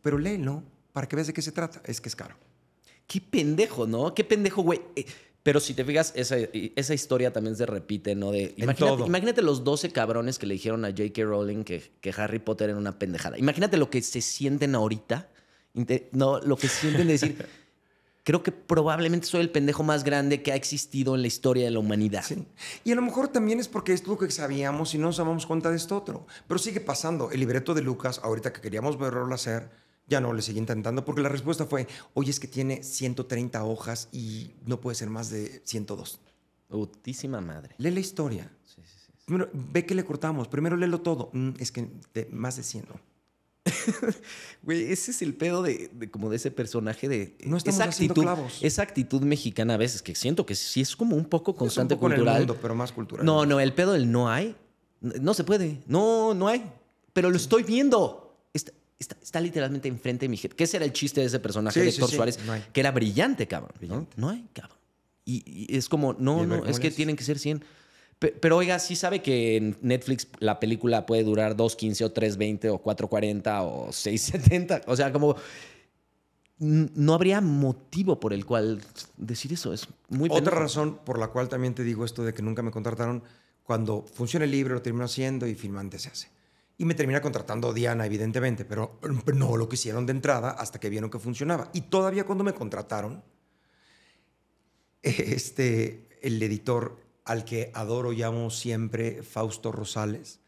Pero 0.03 0.19
léelo 0.19 0.63
para 0.93 1.09
que 1.09 1.17
veas 1.17 1.27
de 1.29 1.33
qué 1.33 1.43
se 1.43 1.53
trata. 1.53 1.83
Es 1.85 2.01
que 2.01 2.09
es 2.09 2.17
caro. 2.17 2.37
Qué 3.07 3.21
pendejo, 3.21 3.87
¿no? 3.87 4.15
Qué 4.15 4.25
pendejo, 4.25 4.63
güey. 4.63 4.81
Eh, 4.97 5.05
Pero 5.43 5.59
si 5.61 5.75
te 5.75 5.85
fijas, 5.85 6.13
esa, 6.17 6.37
esa 6.77 6.95
historia 6.95 7.33
también 7.33 7.57
se 7.57 7.67
repite, 7.67 8.15
¿no? 8.15 8.31
De, 8.31 8.55
imagínate, 8.57 9.43
los 9.43 9.65
12 9.65 9.91
cabrones 9.91 10.39
que 10.39 10.47
le 10.47 10.55
dijeron 10.55 10.85
a 10.85 10.89
J.K. 10.91 11.23
Rowling 11.25 11.65
que, 11.65 11.91
que 12.01 12.15
Harry 12.17 12.39
Potter 12.39 12.71
era 12.71 12.79
una 12.79 12.99
pendejada. 12.99 13.37
Imagínate 13.39 13.77
lo 13.77 13.91
que 13.91 14.01
se 14.03 14.21
sienten 14.21 14.75
ahorita. 14.77 15.29
No, 16.13 16.39
lo 16.41 16.57
que 16.57 16.69
sienten 16.69 17.07
de 17.09 17.13
decir. 17.15 17.45
Creo 18.25 18.43
que 18.45 18.53
probablemente 18.53 19.27
soy 19.27 19.41
el 19.41 19.51
pendejo 19.51 19.83
más 19.83 20.05
grande 20.05 20.43
que 20.43 20.53
ha 20.53 20.55
existido 20.55 21.15
en 21.17 21.23
la 21.23 21.27
historia 21.27 21.65
de 21.65 21.73
la 21.73 21.81
humanidad. 21.81 22.23
Sí. 22.25 22.47
Y 22.85 22.93
a 22.93 22.95
lo 22.95 23.03
mejor 23.03 23.29
también 23.29 23.59
es 23.59 23.67
porque 23.69 23.93
es 23.93 24.07
lo 24.07 24.17
que 24.17 24.31
sabíamos 24.31 24.95
y 24.95 24.99
no 24.99 25.07
nos 25.07 25.17
damos 25.17 25.45
cuenta 25.47 25.71
de 25.71 25.77
esto 25.77 25.97
otro. 25.97 26.27
Pero 26.47 26.59
sigue 26.59 26.81
pasando. 26.81 27.31
El 27.33 27.41
libreto 27.41 27.75
de 27.75 27.83
Lucas, 27.83 28.21
ahorita 28.23 28.53
que 28.53 28.61
queríamos 28.61 28.97
verlo 28.97 29.35
hacer, 29.35 29.71
ya 30.07 30.21
no 30.21 30.33
le 30.33 30.43
seguí 30.43 30.59
intentando 30.59 31.05
porque 31.05 31.21
la 31.23 31.29
respuesta 31.29 31.67
fue, 31.67 31.89
oye, 32.15 32.31
es 32.31 32.39
que 32.39 32.47
tiene 32.49 32.83
130 32.85 33.65
hojas 33.65 34.09
y 34.13 34.53
no 34.67 34.81
puede 34.81 34.95
ser 34.95 35.11
más 35.11 35.31
de 35.31 35.61
102. 35.65 36.21
Putísima 36.69 37.41
madre. 37.41 37.75
Lee 37.79 37.91
la 37.91 38.01
historia. 38.01 38.51
Primero, 39.25 39.51
ve 39.53 39.85
que 39.85 39.95
le 39.95 40.05
cortamos. 40.05 40.49
Primero 40.49 40.77
léelo 40.77 41.01
todo. 41.01 41.31
Mm, 41.33 41.51
es 41.59 41.71
que 41.73 41.89
de- 42.15 42.29
más 42.33 42.57
de 42.57 42.63
100. 42.63 42.87
¿no? 42.89 43.01
Güey, 44.63 44.93
ese 44.93 45.11
es 45.11 45.23
el 45.23 45.35
pedo 45.35 45.63
de, 45.63 45.91
de 45.93 46.11
como 46.11 46.31
de 46.31 46.37
ese 46.37 46.51
personaje 46.51 47.09
de 47.09 47.37
No 47.45 47.57
estamos 47.57 47.81
esa 47.81 47.89
actitud, 47.89 48.23
clavos. 48.23 48.59
esa 48.63 48.83
actitud 48.83 49.23
mexicana 49.23 49.75
a 49.75 49.77
veces 49.77 50.03
que 50.03 50.15
siento 50.15 50.47
que 50.47 50.55
sí 50.55 50.81
es 50.81 50.95
como 50.95 51.17
un 51.17 51.25
poco 51.25 51.55
constante 51.57 51.95
Es 51.95 51.97
un 51.97 52.01
poco 52.01 52.07
en 52.07 52.13
el 52.13 52.19
cultural. 52.21 52.39
mundo, 52.41 52.59
pero 52.63 52.75
más 52.75 52.93
cultural. 52.93 53.27
No, 53.27 53.45
no, 53.47 53.59
el 53.61 53.73
pedo 53.73 53.93
del 53.93 54.11
no 54.11 54.31
hay. 54.31 54.55
No 55.01 55.35
se 55.35 55.43
puede. 55.45 55.81
No, 55.87 56.33
no 56.35 56.47
hay. 56.49 56.65
Pero 57.13 57.29
lo 57.31 57.37
estoy 57.37 57.65
viendo. 57.65 58.39
Está, 58.55 58.73
está, 58.99 59.17
está 59.21 59.41
literalmente 59.41 59.89
enfrente 59.89 60.27
de 60.27 60.29
mi 60.29 60.37
gente. 60.37 60.57
Que 60.57 60.65
ese 60.65 60.77
era 60.77 60.87
el 60.87 60.93
chiste 60.93 61.21
de 61.21 61.27
ese 61.27 61.41
personaje 61.41 61.81
Sí, 61.81 61.85
de 61.87 61.91
sí, 61.91 61.97
Héctor 61.97 62.11
sí, 62.11 62.17
Suárez, 62.17 62.39
no 62.47 62.55
que 62.73 62.81
era 62.81 62.93
brillante, 62.93 63.49
cabrón. 63.49 63.73
¿no? 63.75 63.79
Brillante. 63.81 64.13
No, 64.17 64.29
hay, 64.31 64.47
cabrón. 64.53 64.79
Y, 65.25 65.43
y 65.73 65.77
es 65.77 65.89
como, 65.89 66.15
no, 66.15 66.47
no, 66.47 66.65
es 66.67 66.79
que 66.81 66.91
tienen 66.91 67.17
que 67.17 67.25
ser 67.25 67.39
100. 67.39 67.65
Pe- 68.23 68.31
Pero 68.41 68.57
oiga, 68.57 68.79
sí 68.79 68.95
sabe 68.95 69.21
que 69.21 69.57
en 69.57 69.77
Netflix 69.83 70.29
la 70.39 70.61
película 70.61 71.07
puede 71.07 71.25
durar 71.25 71.57
2.15 71.57 72.05
o 72.05 72.15
3.20 72.15 72.71
o 72.73 72.81
4.40 72.81 73.63
o 73.65 73.89
6.70. 73.89 74.83
O 74.87 74.95
sea, 74.95 75.13
como 75.13 75.35
no 76.59 77.15
habría 77.15 77.41
motivo 77.41 78.21
por 78.21 78.33
el 78.33 78.47
cual 78.47 78.81
decir 79.17 79.53
eso. 79.53 79.73
Es 79.73 79.89
muy 80.09 80.29
Otra 80.29 80.37
pendejo. 80.37 80.61
razón 80.61 80.99
por 81.05 81.19
la 81.19 81.27
cual 81.29 81.49
también 81.49 81.75
te 81.75 81.83
digo 81.83 82.05
esto 82.05 82.23
de 82.23 82.33
que 82.33 82.43
nunca 82.43 82.63
me 82.63 82.71
contrataron, 82.71 83.25
cuando 83.65 84.05
funciona 84.15 84.45
el 84.45 84.53
libro 84.53 84.75
lo 84.75 84.83
termino 84.83 85.05
haciendo 85.05 85.49
y 85.49 85.57
filmante 85.57 85.99
se 85.99 86.11
hace. 86.11 86.29
Y 86.79 86.85
me 86.85 86.95
termina 86.95 87.21
contratando 87.21 87.73
Diana, 87.73 88.07
evidentemente, 88.07 88.65
pero 88.65 89.01
no 89.35 89.57
lo 89.57 89.69
quisieron 89.69 90.07
de 90.07 90.13
entrada 90.13 90.51
hasta 90.51 90.79
que 90.79 90.89
vieron 90.91 91.11
que 91.11 91.19
funcionaba. 91.19 91.69
Y 91.73 91.81
todavía 91.81 92.25
cuando 92.25 92.45
me 92.45 92.55
contrataron, 92.55 93.25
este, 95.03 96.09
el 96.23 96.41
editor 96.41 97.02
al 97.25 97.45
que 97.45 97.71
adoro, 97.75 98.13
llamo 98.13 98.51
siempre 98.51 99.23
Fausto 99.23 99.71
Rosales, 99.73 100.41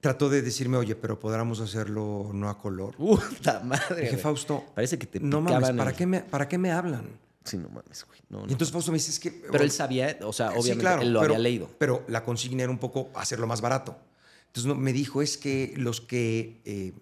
trató 0.00 0.28
de 0.28 0.42
decirme, 0.42 0.76
oye, 0.78 0.96
pero 0.96 1.18
podríamos 1.18 1.60
hacerlo 1.60 2.30
no 2.32 2.48
a 2.48 2.58
color. 2.58 2.96
Puta 2.96 3.60
madre. 3.60 4.02
Dije. 4.02 4.16
Fausto, 4.16 4.64
Parece 4.74 4.98
que 4.98 5.06
te 5.06 5.20
no 5.20 5.40
mames, 5.40 5.70
¿para 5.72 5.90
el- 5.90 5.96
qué, 5.96 6.06
me, 6.06 6.20
¿para 6.20 6.48
qué 6.48 6.58
me 6.58 6.70
hablan? 6.72 7.08
Sí, 7.44 7.56
no 7.58 7.68
mames, 7.68 8.04
güey. 8.06 8.20
No, 8.28 8.38
no. 8.42 8.46
Y 8.48 8.52
entonces 8.52 8.72
Fausto 8.72 8.92
me 8.92 8.98
dice, 8.98 9.10
es 9.10 9.18
que... 9.20 9.30
Pero 9.30 9.64
él 9.64 9.70
sabía, 9.70 10.16
o 10.22 10.32
sea, 10.32 10.50
Sí, 10.52 10.58
obviamente 10.58 10.80
claro, 10.80 11.02
él 11.02 11.12
lo 11.12 11.20
pero- 11.20 11.34
había 11.34 11.42
leído. 11.42 11.68
Pero 11.78 12.04
la 12.08 12.24
consigna 12.24 12.62
era 12.62 12.70
un 12.72 12.78
poco 12.78 13.10
hacerlo 13.14 13.46
más 13.46 13.60
barato. 13.60 13.96
Entonces 14.46 14.66
no, 14.68 14.74
me 14.74 14.92
dijo, 14.92 15.22
es 15.22 15.36
que 15.38 15.74
los 15.76 16.00
que 16.00 16.60
eh, 16.64 16.92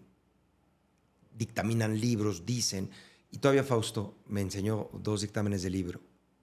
dictaminan 1.37 1.99
libros 2.01 2.45
dicen, 2.47 2.91
y 3.31 3.39
todavía 3.39 3.65
Fausto 3.65 4.15
me 4.27 4.41
enseñó 4.41 4.89
dos 4.93 5.21
dictámenes 5.23 5.63
de 5.63 5.71
libro, 5.71 6.01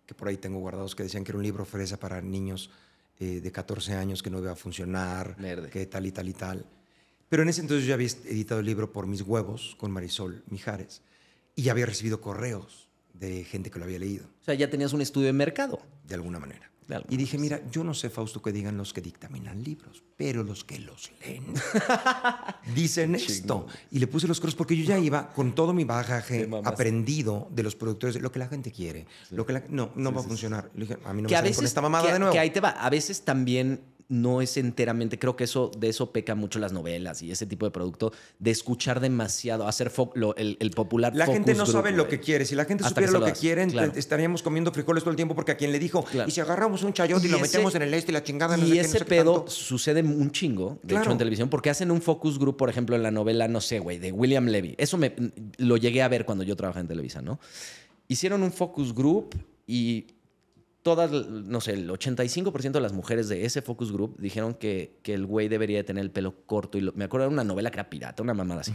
que 0.08 0.16
por 0.16 0.30
ahí 0.30 0.38
tengo 0.38 0.58
guardados, 0.60 0.96
que 0.96 1.04
decían 1.04 1.24
que 1.24 1.32
era 1.32 1.38
un 1.38 1.44
libro 1.44 1.66
fresa 1.66 2.00
para 2.00 2.22
niños 2.22 2.72
eh, 3.20 3.42
de 3.42 3.52
14 3.52 3.94
años, 3.94 4.24
que 4.24 4.30
no 4.32 4.40
iba 4.40 4.52
a 4.54 4.56
funcionar, 4.56 5.36
Verde. 5.38 5.70
que 5.70 5.86
tal 5.86 6.06
y 6.08 6.12
tal 6.12 6.30
y 6.30 6.34
tal. 6.34 6.66
Pero 7.30 7.44
en 7.44 7.50
ese 7.50 7.62
entonces 7.62 7.86
yo 7.86 7.94
había 7.94 8.08
editado 8.08 8.62
el 8.62 8.66
libro 8.66 8.92
por 8.94 9.06
mis 9.06 9.22
huevos 9.22 9.76
con 9.78 9.92
Marisol 9.92 10.44
Mijares 10.50 11.02
y 11.56 11.64
ya 11.64 11.74
había 11.74 11.86
recibido 11.86 12.22
correos 12.22 12.88
de 13.14 13.44
gente 13.44 13.70
que 13.70 13.80
lo 13.80 13.86
había 13.86 13.98
leído 14.00 14.28
O 14.42 14.44
sea, 14.46 14.54
ya 14.54 14.70
tenías 14.70 14.94
un 14.94 15.02
estudio 15.02 15.28
de 15.28 15.34
mercado. 15.34 15.82
de 16.08 16.16
alguna 16.16 16.40
manera. 16.40 16.72
Y 17.10 17.18
dije, 17.18 17.38
mira, 17.38 17.62
yo 17.70 17.84
no 17.84 17.94
sé, 17.94 18.10
Fausto, 18.10 18.42
que 18.42 18.52
digan 18.52 18.78
los 18.78 18.94
que 18.94 19.02
dictaminan 19.02 19.62
libros, 19.64 20.04
pero 20.16 20.44
los 20.44 20.64
que 20.64 20.80
los 20.80 21.12
leen 21.22 21.44
dicen 22.76 23.16
esto. 23.16 23.68
Y 23.92 24.00
le 24.00 24.08
puse 24.08 24.28
los 24.28 24.40
coros 24.40 24.56
porque 24.56 24.76
yo 24.76 24.84
ya 24.86 24.98
iba 24.98 25.30
con 25.30 25.54
todo 25.54 25.74
mi 25.74 25.84
bagaje 25.84 26.50
aprendido 26.64 27.48
de 27.52 27.64
los 27.64 27.76
productores, 27.76 28.16
de 28.16 28.22
lo 28.22 28.32
que 28.32 28.40
la 28.40 28.48
gente 28.48 28.72
quiere. 28.72 29.06
Lo 29.32 29.46
que 29.46 29.54
la- 29.54 29.64
no, 29.70 29.92
no 29.96 30.12
va 30.14 30.22
a 30.22 30.24
funcionar. 30.24 30.70
Le 30.76 30.82
dije, 30.86 30.98
a 31.04 31.14
mí 31.14 31.22
no 31.22 31.28
que 31.28 31.34
me 31.36 31.40
a 31.40 31.42
veces 31.42 31.58
con 31.58 31.66
esta 31.66 31.82
mamada 31.82 32.06
que, 32.08 32.14
de 32.14 32.20
nuevo. 32.20 32.34
que 32.34 32.40
ahí 32.40 32.50
te 32.52 32.60
va. 32.62 32.70
A 32.70 32.90
veces 32.90 33.22
también 33.24 33.82
no 34.10 34.42
es 34.42 34.56
enteramente, 34.56 35.20
creo 35.20 35.36
que 35.36 35.44
eso 35.44 35.70
de 35.78 35.90
eso 35.90 36.14
peca 36.14 36.34
mucho 36.34 36.60
las 36.60 36.72
novelas 36.72 37.22
y 37.22 37.30
ese 37.32 37.46
tipo 37.46 37.66
de 37.66 37.72
producto, 37.72 38.14
de 38.40 38.52
escuchar 38.52 39.02
demasiado, 39.02 39.68
hacer 39.68 39.92
lo- 40.16 40.34
el, 40.38 40.56
el 40.62 40.72
popular 40.72 41.14
La 41.16 41.26
gente 41.26 41.54
no 41.56 41.64
group, 41.64 41.74
sabe 41.74 41.92
lo 41.92 42.08
que 42.08 42.20
quiere. 42.22 42.46
Si 42.46 42.56
la 42.56 42.64
gente 42.66 42.86
supiera 42.86 43.12
lo 43.12 43.24
que 43.26 43.34
quieren, 43.34 43.70
claro. 43.70 43.92
estaríamos 43.96 44.42
comiendo 44.44 44.72
frijoles 44.72 45.04
todo 45.04 45.12
el 45.12 45.18
tiempo 45.18 45.36
porque 45.36 45.52
a 45.52 45.58
quien 45.58 45.72
le 45.74 45.80
dijo, 45.80 46.06
Claro. 46.06 46.30
y 46.30 46.32
si 46.32 46.40
agarramos 46.40 46.84
un 46.84 46.94
chayote 46.94 47.26
y, 47.26 47.28
Y 47.28 47.32
lo 47.32 47.38
ese- 47.38 47.48
metemos 47.48 47.76
en 47.76 47.82
el 47.82 47.94
este 47.94 48.12
y 48.12 48.14
la 48.14 48.24
chingada, 48.24 48.56
no 48.56 48.64
y 48.64 48.68
sé 48.70 48.74
qué, 48.74 48.80
no 48.80 48.82
ese 48.88 48.92
sé 48.92 48.98
qué 49.00 49.06
pedo 49.06 49.34
tanto. 49.36 49.52
sucede 49.52 50.02
un 50.02 50.32
chingo, 50.32 50.80
de 50.84 50.96
hecho, 50.96 51.12
en 51.12 51.18
televisión, 51.18 51.50
porque 51.50 51.70
hacen 51.70 51.92
un 51.92 52.02
focus 52.02 52.40
group, 52.40 52.56
por 52.56 52.70
ejemplo, 52.70 52.96
en 52.96 53.04
la 53.04 53.12
novela, 53.12 53.48
no 53.50 53.60
sé, 53.60 53.80
güey, 53.80 53.98
de 54.00 54.14
William 54.14 54.46
Levy. 54.46 54.76
Eso 54.78 54.98
me, 54.98 55.14
lo 55.58 55.76
llegué 55.76 56.02
a 56.02 56.08
ver 56.08 56.24
cuando 56.26 56.46
yo 56.46 56.56
trabajaba 56.56 56.80
en 56.82 56.88
Televisa, 56.88 57.22
¿no? 57.22 57.40
Hicieron 58.08 58.42
un 58.44 58.54
focus 58.54 58.94
group 58.96 59.36
y 59.68 60.06
todas, 60.96 61.12
no 61.12 61.60
sé, 61.60 61.74
el 61.74 61.90
85% 61.90 62.72
de 62.72 62.80
las 62.82 62.94
mujeres 62.94 63.28
de 63.28 63.44
ese 63.46 63.62
focus 63.62 63.92
group 63.92 64.16
dijeron 64.20 64.54
que, 64.54 65.00
que 65.04 65.14
el 65.14 65.26
güey 65.26 65.50
debería 65.50 65.78
de 65.78 65.84
tener 65.84 66.02
el 66.04 66.12
pelo 66.12 66.46
corto. 66.46 66.78
Y 66.78 66.82
lo- 66.82 66.94
me 66.94 67.04
acuerdo 67.04 67.28
de 67.28 67.34
una 67.34 67.44
novela 67.44 67.70
que 67.72 67.76
era 67.76 67.90
pirata, 67.90 68.24
una 68.24 68.34
mamada 68.34 68.62
así, 68.62 68.72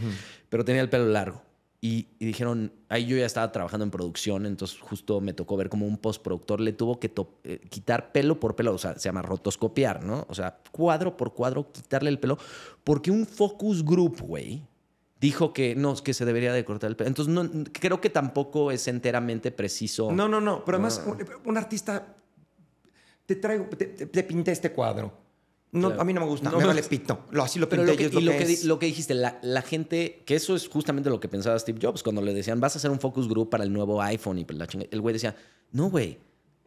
pero 0.48 0.64
tenía 0.64 0.82
el 0.82 0.90
pelo 0.90 1.06
largo. 1.06 1.42
Y, 1.80 2.06
y 2.20 2.26
dijeron, 2.26 2.72
ahí 2.88 3.06
yo 3.06 3.16
ya 3.16 3.26
estaba 3.26 3.50
trabajando 3.50 3.82
en 3.84 3.90
producción, 3.90 4.46
entonces 4.46 4.78
justo 4.78 5.20
me 5.20 5.32
tocó 5.32 5.56
ver 5.56 5.68
como 5.68 5.84
un 5.86 5.96
postproductor 5.98 6.60
le 6.60 6.72
tuvo 6.72 7.00
que 7.00 7.10
eh, 7.42 7.58
quitar 7.70 8.12
pelo 8.12 8.38
por 8.38 8.54
pelo, 8.54 8.72
o 8.74 8.78
sea, 8.78 8.94
se 8.94 9.08
llama 9.08 9.22
rotoscopiar, 9.22 10.04
¿no? 10.04 10.24
O 10.28 10.34
sea, 10.34 10.58
cuadro 10.70 11.16
por 11.16 11.34
cuadro, 11.34 11.72
quitarle 11.72 12.10
el 12.10 12.20
pelo, 12.20 12.38
porque 12.84 13.10
un 13.10 13.26
focus 13.26 13.84
group, 13.84 14.20
güey, 14.20 14.62
dijo 15.22 15.54
que 15.54 15.74
no, 15.74 15.94
que 15.96 16.12
se 16.12 16.26
debería 16.26 16.52
de 16.52 16.64
cortar 16.66 16.90
el 16.90 16.96
pelo. 16.96 17.08
Entonces, 17.08 17.32
no, 17.32 17.48
creo 17.72 18.00
que 18.02 18.10
tampoco 18.10 18.70
es 18.70 18.86
enteramente 18.88 19.50
preciso. 19.52 20.12
No, 20.12 20.28
no, 20.28 20.40
no. 20.40 20.62
Pero 20.66 20.76
además, 20.76 21.02
No. 21.06 21.12
un, 21.12 21.18
un 21.46 21.56
artista. 21.56 22.14
Te 23.24 23.36
traigo, 23.36 23.64
te, 23.66 23.86
te- 23.86 24.22
pinté 24.24 24.50
este 24.52 24.72
cuadro. 24.72 25.12
No, 25.70 25.88
Claro. 25.88 26.02
A 26.02 26.04
mí 26.04 26.12
no 26.12 26.20
me 26.20 26.26
gusta, 26.26 26.50
No 26.50 26.58
me 26.58 26.66
vale 26.66 26.82
pito. 26.82 27.24
Lo, 27.30 27.42
así 27.44 27.58
lo 27.58 27.66
pinté 27.68 27.86
lo 27.86 27.96
que, 27.96 28.02
y 28.02 28.06
es 28.06 28.12
y 28.12 28.20
lo 28.20 28.32
que, 28.32 28.42
es. 28.42 28.64
lo 28.64 28.78
que 28.78 28.86
dijiste, 28.86 29.14
la, 29.14 29.38
la 29.42 29.62
gente, 29.62 30.22
que 30.26 30.34
eso 30.34 30.54
es 30.54 30.68
justamente 30.68 31.08
lo 31.08 31.18
que 31.18 31.28
pensaba 31.28 31.58
Steve 31.58 31.78
Jobs 31.80 32.02
cuando 32.02 32.20
le 32.20 32.34
decían, 32.34 32.60
vas 32.60 32.74
a 32.74 32.78
hacer 32.78 32.90
un 32.90 33.00
focus 33.00 33.26
group 33.28 33.48
para 33.48 33.64
el 33.64 33.72
nuevo 33.72 34.02
iPhone 34.02 34.38
y 34.38 34.44
la 34.50 34.66
El 34.90 35.00
güey 35.00 35.14
decía, 35.14 35.34
no, 35.70 35.88
güey, 35.88 36.18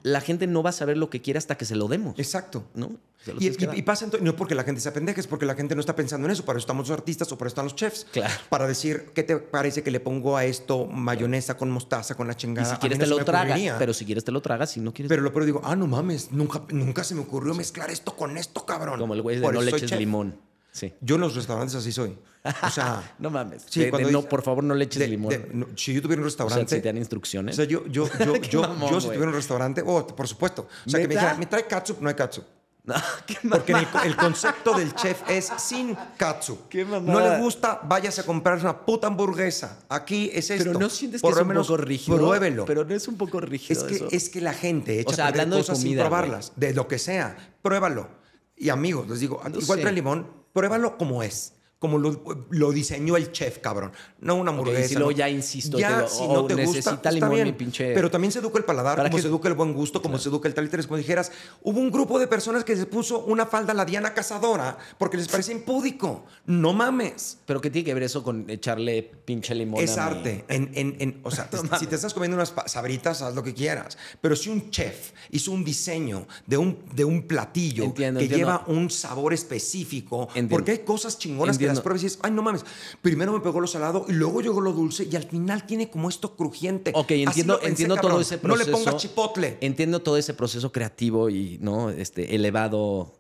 la 0.06 0.22
gente 0.22 0.46
no 0.46 0.62
va 0.62 0.70
a 0.70 0.74
saber 0.74 0.98
lo 0.98 1.10
que 1.10 1.20
quiere 1.24 1.40
hasta 1.40 1.58
que 1.58 1.66
se 1.66 1.76
lo 1.76 1.88
demos. 1.88 2.14
Exacto. 2.20 2.64
¿No? 2.76 2.92
Y, 3.40 3.48
y- 3.48 3.58
y 3.74 3.82
pasa 3.82 4.06
entonces, 4.06 4.24
no 4.24 4.36
porque 4.36 4.54
la 4.54 4.64
gente 4.64 4.80
sea 4.80 4.94
pendeja, 4.94 5.20
es 5.20 5.26
porque 5.26 5.48
la 5.48 5.56
gente 5.56 5.74
no 5.74 5.80
está 5.82 5.96
pensando 5.96 6.28
en 6.28 6.32
eso. 6.32 6.46
Para 6.46 6.58
eso 6.60 6.66
estamos 6.66 6.88
los 6.88 6.96
artistas 6.96 7.32
o 7.32 7.38
para 7.40 7.48
eso 7.48 7.54
están 7.54 7.66
los 7.66 7.76
chefs. 7.76 8.06
Claro. 8.12 8.32
Para 8.50 8.68
decir, 8.68 9.08
¿qué 9.16 9.24
te 9.24 9.38
parece 9.38 9.82
que 9.82 9.90
le 9.90 10.00
pongo 10.00 10.38
a 10.38 10.46
esto 10.46 10.86
mayonesa 10.86 11.58
con 11.58 11.72
mostaza, 11.72 12.14
con 12.14 12.28
la 12.28 12.34
Y 12.34 12.36
chingada? 12.36 12.70
si 12.70 12.76
A 12.76 12.80
quieres 12.80 13.00
no 13.00 13.04
te 13.06 13.10
lo 13.10 13.26
tragas, 13.26 13.46
ocurriría. 13.54 13.80
pero 13.80 13.94
si 13.96 14.06
quieres 14.06 14.24
te 14.24 14.32
lo 14.32 14.42
tragas, 14.44 14.70
si 14.70 14.80
no 14.80 14.94
quieres... 14.94 15.10
Pero 15.10 15.24
lo 15.24 15.34
peor 15.34 15.46
digo, 15.46 15.62
ah, 15.64 15.76
no 15.76 15.88
mames, 15.88 16.32
nunca, 16.32 16.62
nunca 16.70 17.04
se 17.04 17.16
me 17.16 17.22
ocurrió 17.22 17.56
mezclar 17.56 17.90
esto 17.90 18.16
con 18.16 18.38
esto, 18.38 18.64
cabrón. 18.64 19.00
como 19.00 19.16
el 19.16 19.24
güey 19.24 19.38
de 19.38 19.42
Por 19.42 19.56
no 19.56 19.62
le 19.62 19.72
eches 19.72 19.90
chef. 19.90 19.98
limón. 20.00 20.38
Sí. 20.76 20.94
Yo 21.00 21.16
en 21.16 21.22
los 21.22 21.34
restaurantes 21.36 21.74
así 21.76 21.94
soy. 21.94 22.18
O 22.64 22.70
sea, 22.70 23.16
No 23.20 23.30
mames. 23.30 23.64
Sí, 23.70 23.80
De- 23.80 23.86
de 23.86 23.92
cuando 23.92 24.12
no, 24.12 24.18
dice- 24.20 24.30
por 24.30 24.42
favor, 24.44 24.62
no 24.62 24.76
le 24.76 24.84
eches 24.84 25.00
de- 25.00 25.08
limón. 25.08 25.30
de- 25.30 25.50
no, 25.54 25.68
si 25.78 25.94
yo 25.94 26.02
tuviera 26.02 26.22
un 26.22 26.28
o 26.28 26.30
sea, 26.30 26.44
restaurante. 26.46 26.76
si 26.76 26.82
te 26.82 26.88
dan 26.90 26.98
instrucciones. 26.98 27.56
O 27.56 27.58
sea, 27.58 27.66
yo, 27.66 27.88
yo, 27.88 28.10
yo, 28.26 28.36
yo, 28.36 28.62
mamón, 28.62 28.90
yo 28.92 29.00
si 29.00 29.08
tuviera 29.08 29.28
un 29.28 29.34
restaurante, 29.34 29.82
oh, 29.86 30.06
por 30.06 30.28
supuesto. 30.28 30.68
O 30.86 30.90
sea, 30.90 31.00
que 31.00 31.08
me 31.08 31.14
dijera, 31.16 31.36
¿me 31.36 31.46
trae 31.46 31.66
catsup? 31.66 32.02
No 32.02 32.10
hay 32.10 32.16
catsup. 32.16 32.44
No, 32.86 32.94
qué 33.26 33.36
Porque 33.50 33.72
el, 33.72 33.88
el 34.04 34.16
concepto 34.16 34.78
del 34.78 34.94
chef 34.94 35.28
es 35.28 35.50
sin 35.58 35.98
katsu. 36.18 36.68
Qué 36.70 36.86
no 36.86 37.20
le 37.20 37.40
gusta, 37.40 37.80
váyase 37.84 38.22
a 38.22 38.26
comprar 38.26 38.60
una 38.60 38.78
puta 38.86 39.08
hamburguesa. 39.08 39.80
Aquí 39.90 40.30
es 40.32 40.52
esto. 40.52 40.66
Pero 40.66 40.80
no 40.80 40.90
sientes 40.92 41.20
que 41.20 41.28
Por 41.28 41.34
es 41.36 41.42
un 41.42 41.48
menos 41.48 41.66
poco 41.68 41.78
rígido. 41.78 42.16
Pruébelo. 42.18 42.66
Pero 42.66 42.86
no 42.86 42.94
es 42.94 43.08
un 43.08 43.18
poco 43.18 43.40
rígido 43.40 43.82
es, 43.82 43.88
que, 43.88 43.96
eso. 43.96 44.08
es 44.12 44.30
que 44.30 44.40
la 44.40 44.54
gente 44.54 45.00
echa 45.00 45.10
O 45.10 45.16
sea, 45.16 45.28
hablando 45.28 45.56
de 45.56 45.64
cosas 45.64 45.80
comida, 45.80 45.90
sin 46.04 46.10
probarlas. 46.10 46.52
De 46.58 46.74
lo 46.76 46.88
que 46.88 47.00
sea. 47.00 47.36
Pruébalo. 47.64 48.08
Y 48.56 48.70
amigos, 48.70 49.10
les 49.10 49.20
digo, 49.20 49.42
No 49.50 49.60
igual 49.60 49.80
sé. 49.80 49.82
trae 49.82 49.94
limón, 49.94 50.28
pruébalo 50.56 50.98
como 50.98 51.22
es. 51.22 51.54
Como 51.78 51.98
lo, 52.00 52.24
lo 52.52 52.72
diseñó 52.72 53.18
el 53.18 53.32
chef, 53.32 53.60
cabrón. 53.60 53.92
No 54.20 54.36
una 54.36 54.52
hamburguesa. 54.52 54.88
si 54.88 54.96
luego 54.96 55.12
no. 55.12 55.18
ya 55.18 55.30
insisto, 55.30 55.78
Ya, 55.78 56.04
te 56.04 56.10
si 56.10 56.20
oh, 56.24 56.34
no 56.34 56.46
te 56.46 56.54
gusta, 56.56 56.66
necesita 56.68 56.94
está 56.96 57.12
limón 57.12 57.32
bien. 57.34 57.48
mi 57.48 57.54
pinche- 57.54 57.94
Pero 57.94 58.10
también 58.10 58.32
se 58.32 58.40
educa 58.40 58.58
el 58.58 58.64
paladar, 58.64 58.96
¿Para 58.96 59.10
como 59.10 59.18
qué? 59.18 59.22
se 59.22 59.28
educa 59.28 59.50
el 59.50 59.54
buen 59.56 59.74
gusto, 59.74 60.02
como 60.02 60.18
se 60.18 60.30
educa 60.30 60.48
el 60.48 60.54
tal 60.54 60.66
y 60.66 60.70
tal, 60.70 60.88
como 60.88 60.98
dijeras. 60.98 61.32
Hubo 61.62 61.80
un 61.80 61.92
grupo 61.92 62.18
de 62.18 62.28
personas 62.28 62.64
que 62.64 62.76
se 62.78 62.86
puso 62.86 63.20
una 63.26 63.46
falda 63.46 63.74
a 63.74 63.76
la 63.76 63.86
Diana 63.86 64.14
Cazadora 64.14 64.78
porque 64.98 65.18
les 65.18 65.28
parecía 65.28 65.54
impúdico. 65.54 66.26
No 66.46 66.74
mames. 66.74 67.40
Pero 67.46 67.60
¿qué 67.62 67.70
tiene 67.70 67.86
que 67.86 67.94
ver 67.94 68.04
eso 68.04 68.24
con 68.24 68.50
echarle 68.50 69.04
pinche 69.26 69.54
limón 69.54 69.84
Es 69.84 69.98
a 69.98 70.08
arte. 70.08 70.46
En, 70.48 70.72
en- 70.74 70.96
en- 71.00 71.20
o 71.24 71.30
sea, 71.30 71.50
si 71.80 71.88
te 71.88 71.96
estás 71.96 72.14
comiendo 72.14 72.36
unas 72.36 72.54
sabritas, 72.68 73.22
haz 73.22 73.36
lo 73.36 73.44
que 73.44 73.54
quieras. 73.54 73.98
Pero 74.22 74.36
si 74.38 74.50
un 74.50 74.72
chef 74.72 75.12
hizo 75.30 75.52
un 75.52 75.64
diseño 75.66 76.26
de 76.48 76.58
un, 76.58 76.80
de 76.96 77.04
un 77.04 77.24
platillo 77.24 77.84
Entiendo, 77.84 78.20
que 78.20 78.26
entiendo. 78.26 78.48
lleva 78.62 78.64
un 78.68 78.90
sabor 78.90 79.34
específico, 79.34 80.28
Entiendo. 80.30 80.50
porque 80.56 80.72
hay 80.72 80.80
cosas 80.80 81.20
chingonas 81.20 81.58
que 81.58 81.65
Las 81.74 81.82
pruebas 81.82 82.02
y 82.02 82.06
dices, 82.06 82.20
ay, 82.24 82.32
no 82.32 82.42
mames, 82.42 82.64
primero 83.02 83.34
me 83.34 83.40
pegó 83.40 83.60
lo 83.60 83.68
salado 83.68 84.06
y 84.08 84.14
luego 84.14 84.42
llegó 84.42 84.62
lo 84.62 84.72
dulce 84.74 85.08
y 85.10 85.16
al 85.16 85.24
final 85.24 85.66
tiene 85.66 85.90
como 85.90 86.10
esto 86.10 86.36
crujiente. 86.36 86.92
Ok, 86.94 87.12
entiendo, 87.12 87.56
pensé, 87.56 87.70
entiendo 87.70 87.96
todo 87.98 88.20
ese 88.22 88.36
No 88.36 88.42
proceso. 88.42 88.66
le 88.66 88.72
pongas 88.72 88.98
chipotle. 88.98 89.58
Entiendo 89.62 90.02
todo 90.02 90.18
ese 90.18 90.34
proceso 90.34 90.72
creativo 90.72 91.30
y 91.30 91.58
no 91.62 91.90
este 91.90 92.36
elevado 92.36 93.14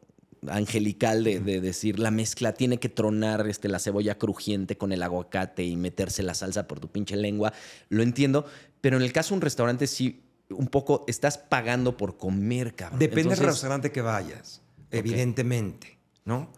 angelical 0.47 1.23
de, 1.23 1.39
de 1.39 1.59
decir 1.59 1.97
la 1.97 2.11
mezcla 2.11 2.53
tiene 2.53 2.79
que 2.79 2.87
tronar 2.89 3.47
este, 3.47 3.67
la 3.67 3.79
cebolla 3.79 4.17
crujiente 4.19 4.77
con 4.77 4.91
el 4.91 5.01
aguacate 5.01 5.63
y 5.63 5.75
meterse 5.75 6.21
la 6.21 6.35
salsa 6.35 6.67
por 6.67 6.79
tu 6.79 6.87
pinche 6.89 7.15
lengua. 7.15 7.51
Lo 7.89 8.03
entiendo, 8.03 8.45
pero 8.81 8.97
en 8.97 9.03
el 9.03 9.11
caso 9.11 9.29
de 9.29 9.37
un 9.37 9.41
restaurante 9.41 9.87
sí 9.87 10.21
un 10.51 10.67
poco 10.67 11.03
estás 11.07 11.39
pagando 11.39 11.97
por 11.97 12.17
comer, 12.17 12.75
cabrón. 12.75 12.99
Depende 12.99 13.35
del 13.35 13.45
restaurante 13.45 13.91
que 13.91 14.01
vayas, 14.01 14.61
evidentemente, 14.91 15.97
¿no? 16.25 16.51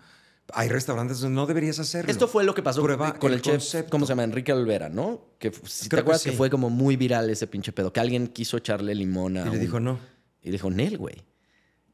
Hay 0.54 0.70
restaurantes 0.70 1.20
donde 1.20 1.36
no 1.36 1.46
deberías 1.46 1.78
hacerlo. 1.80 2.10
Esto 2.12 2.28
fue 2.28 2.44
lo 2.46 2.54
que 2.56 2.62
pasó 2.64 2.82
Prueba 2.82 3.14
con 3.20 3.34
el, 3.34 3.42
chef, 3.42 3.54
concepto. 3.56 3.90
¿cómo 3.92 4.06
se 4.06 4.12
llama? 4.12 4.24
Enrique 4.24 4.54
Olvera, 4.54 4.88
¿no? 4.90 5.22
Que 5.40 5.52
si 5.66 5.84
te 5.84 5.90
Creo 5.90 6.02
acuerdas 6.02 6.24
que, 6.24 6.32
sí. 6.32 6.38
fue 6.38 6.50
como 6.50 6.70
muy 6.70 6.96
viral 6.96 7.30
ese 7.30 7.48
pinche 7.48 7.74
pedo, 7.74 7.92
que 7.92 8.00
alguien 8.00 8.28
quiso 8.28 8.56
echarle 8.58 8.96
limón 8.96 9.38
a 9.38 9.42
Y 9.42 9.46
le 9.46 9.50
un- 9.52 9.60
dijo 9.60 9.80
no. 9.82 10.00
Y 10.42 10.50
dijo, 10.52 10.70
Nel, 10.70 10.98
güey. 10.98 11.16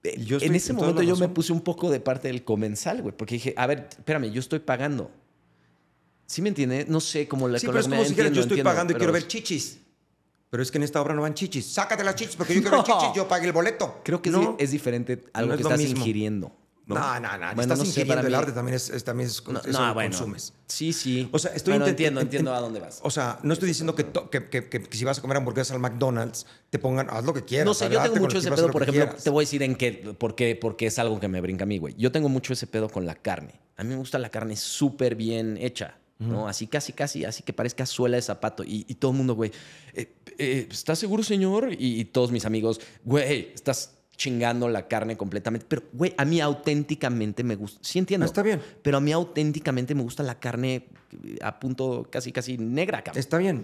Eh, 0.04 0.22
yo 0.24 0.38
en 0.40 0.54
ese 0.54 0.74
momento 0.74 1.02
yo 1.02 1.16
me 1.16 1.30
puse 1.30 1.52
un 1.52 1.62
poco 1.62 1.90
de 1.90 2.00
parte 2.00 2.28
del 2.28 2.44
comensal, 2.44 3.02
güey, 3.02 3.16
porque 3.18 3.36
dije, 3.36 3.54
a 3.58 3.66
ver, 3.66 3.88
espérame, 3.90 4.32
yo 4.32 4.40
estoy 4.40 4.60
pagando. 4.60 5.10
¿Sí 6.28 6.42
me 6.42 6.50
entiende? 6.50 6.86
No 6.88 7.00
sé 7.00 7.28
cómo 7.28 7.48
la 7.48 7.58
Sí, 7.60 7.66
pero 7.68 7.80
es 7.80 7.88
como 7.88 8.04
si 8.04 8.14
yo 8.16 8.24
estoy 8.24 8.42
entiendo, 8.44 8.64
pagando 8.64 8.92
y 8.92 8.94
pero- 8.94 9.00
quiero 9.00 9.14
ver 9.14 9.28
chichis. 9.28 9.80
Pero 10.50 10.62
es 10.62 10.70
que 10.70 10.78
en 10.78 10.84
esta 10.84 11.02
obra 11.02 11.16
no 11.16 11.24
van 11.24 11.34
chichis. 11.34 11.66
Sácate 11.66 12.04
las 12.04 12.14
chichis 12.16 12.36
porque 12.36 12.54
yo 12.54 12.62
quiero 12.62 12.78
ver 12.78 12.86
No. 12.88 13.00
chichis, 13.00 13.16
yo 13.16 13.28
pagué 13.28 13.48
el 13.48 13.54
boleto. 13.54 14.02
Creo 14.04 14.22
que 14.22 14.30
no. 14.30 14.42
sí 14.42 14.48
es 14.64 14.72
diferente 14.72 15.24
algo 15.34 15.48
No 15.50 15.54
es 15.56 15.58
que 15.58 15.64
estás 15.64 15.80
mismo. 15.80 15.98
ingiriendo. 16.00 16.56
¿No? 16.86 16.96
No, 16.96 17.20
no, 17.20 17.38
no. 17.38 17.46
Bueno, 17.56 17.62
estás 17.62 17.78
no 17.78 17.84
sé, 17.86 17.90
ingiriendo 17.92 18.12
para 18.16 18.22
el 18.28 18.28
mí- 18.34 18.38
arte 18.38 18.52
también 18.52 18.76
es, 18.76 18.90
es- 18.90 19.04
también 19.04 19.30
es, 19.30 19.48
No, 19.48 19.60
eso 19.60 19.72
no, 19.72 19.88
lo 19.88 19.94
bueno. 19.94 20.10
consumes. 20.18 20.54
Sí, 20.68 20.92
sí. 20.92 21.30
O 21.32 21.40
sea, 21.40 21.54
estoy 21.54 21.72
Bueno, 21.74 21.86
intent- 21.86 21.90
entiendo, 21.92 22.20
en- 22.22 22.28
entiendo 22.28 22.52
en- 22.52 22.58
a 22.58 22.60
dónde 22.60 22.80
vas. 22.80 23.00
O 23.04 23.10
sea, 23.10 23.40
no 23.44 23.54
estoy 23.54 23.70
diciendo 23.70 23.96
que, 23.96 24.04
to- 24.04 24.30
que, 24.30 24.50
que- 24.50 24.68
que- 24.70 24.82
que 24.84 24.98
si 24.98 25.06
vas 25.06 25.18
a 25.20 25.22
comer 25.22 25.38
hamburguesas 25.38 25.72
al 25.74 25.80
McDonald's, 25.80 26.46
te 26.70 26.80
pongan, 26.80 27.08
haz 27.10 27.24
lo 27.24 27.34
que 27.34 27.44
quieras. 27.46 27.66
No 27.66 27.74
sé, 27.74 27.86
yo 27.86 28.00
adelante 28.00 28.10
tengo 28.10 28.14
con 28.16 28.22
mucho 28.24 28.38
el 28.38 28.42
ese 28.44 28.50
haz 28.50 28.56
pedo, 28.56 28.68
lo 28.68 28.74
por 28.74 28.82
que 28.84 28.90
ejemplo, 28.92 29.06
quieras. 29.08 29.24
te 29.24 29.30
voy 29.30 29.44
a 29.44 29.46
decir 29.46 29.64
en 29.64 29.76
qué, 29.76 29.92
por 30.18 30.36
qué, 30.36 30.56
porque 30.56 30.88
es 30.88 31.00
algo 31.00 31.20
que 31.20 31.28
me 31.28 31.40
brinca 31.42 31.64
a 31.64 31.68
mí, 31.68 31.78
güey. 31.78 31.96
Yo 31.98 32.12
tengo 32.12 32.28
mucho 32.30 32.54
ese 32.54 32.68
pedo 32.68 32.90
con 32.90 33.06
la 33.06 33.16
carne. 33.16 33.60
A 33.78 33.84
mí 33.84 33.90
me 33.90 33.96
gusta 33.96 34.20
la 34.20 34.30
carne 34.30 34.56
súper 34.58 35.16
bien 35.16 35.58
hecha, 35.62 35.98
¿no? 36.20 36.48
Así 36.48 36.68
casi, 36.68 36.94
casi, 36.94 37.26
así 37.26 37.44
que 37.44 37.52
parezca 37.54 37.86
suela 37.86 38.16
de 38.18 38.22
zapato. 38.22 38.64
Y, 38.64 38.86
y 38.88 38.96
todo 38.96 39.12
el 39.12 39.18
mundo, 39.18 39.36
güey, 39.36 39.52
eh, 39.94 40.14
eh, 40.38 40.68
¿estás 40.72 41.00
seguro, 41.00 41.22
señor? 41.24 41.72
Y, 41.74 42.00
y 42.00 42.06
todos 42.06 42.32
mis 42.32 42.46
amigos, 42.46 42.80
güey, 43.04 43.52
estás 43.54 43.96
chingando 44.16 44.70
la 44.70 44.88
carne 44.88 45.18
completamente. 45.18 45.66
Pero, 45.68 45.84
güey, 45.94 46.14
a 46.18 46.26
mí 46.26 46.40
auténticamente 46.40 47.44
me 47.44 47.56
gusta. 47.56 47.80
Sí 47.82 48.00
entiendo. 48.00 48.26
Está 48.26 48.42
bien. 48.42 48.62
Pero 48.82 48.98
a 48.98 49.02
mí 49.02 49.12
auténticamente 49.12 49.96
me 49.96 50.04
gusta 50.04 50.24
la 50.24 50.40
carne 50.40 50.88
a 51.42 51.60
punto 51.60 52.08
casi, 52.10 52.32
casi 52.32 52.58
negra, 52.58 53.04
cabrón. 53.04 53.20
Está 53.20 53.38
bien. 53.38 53.64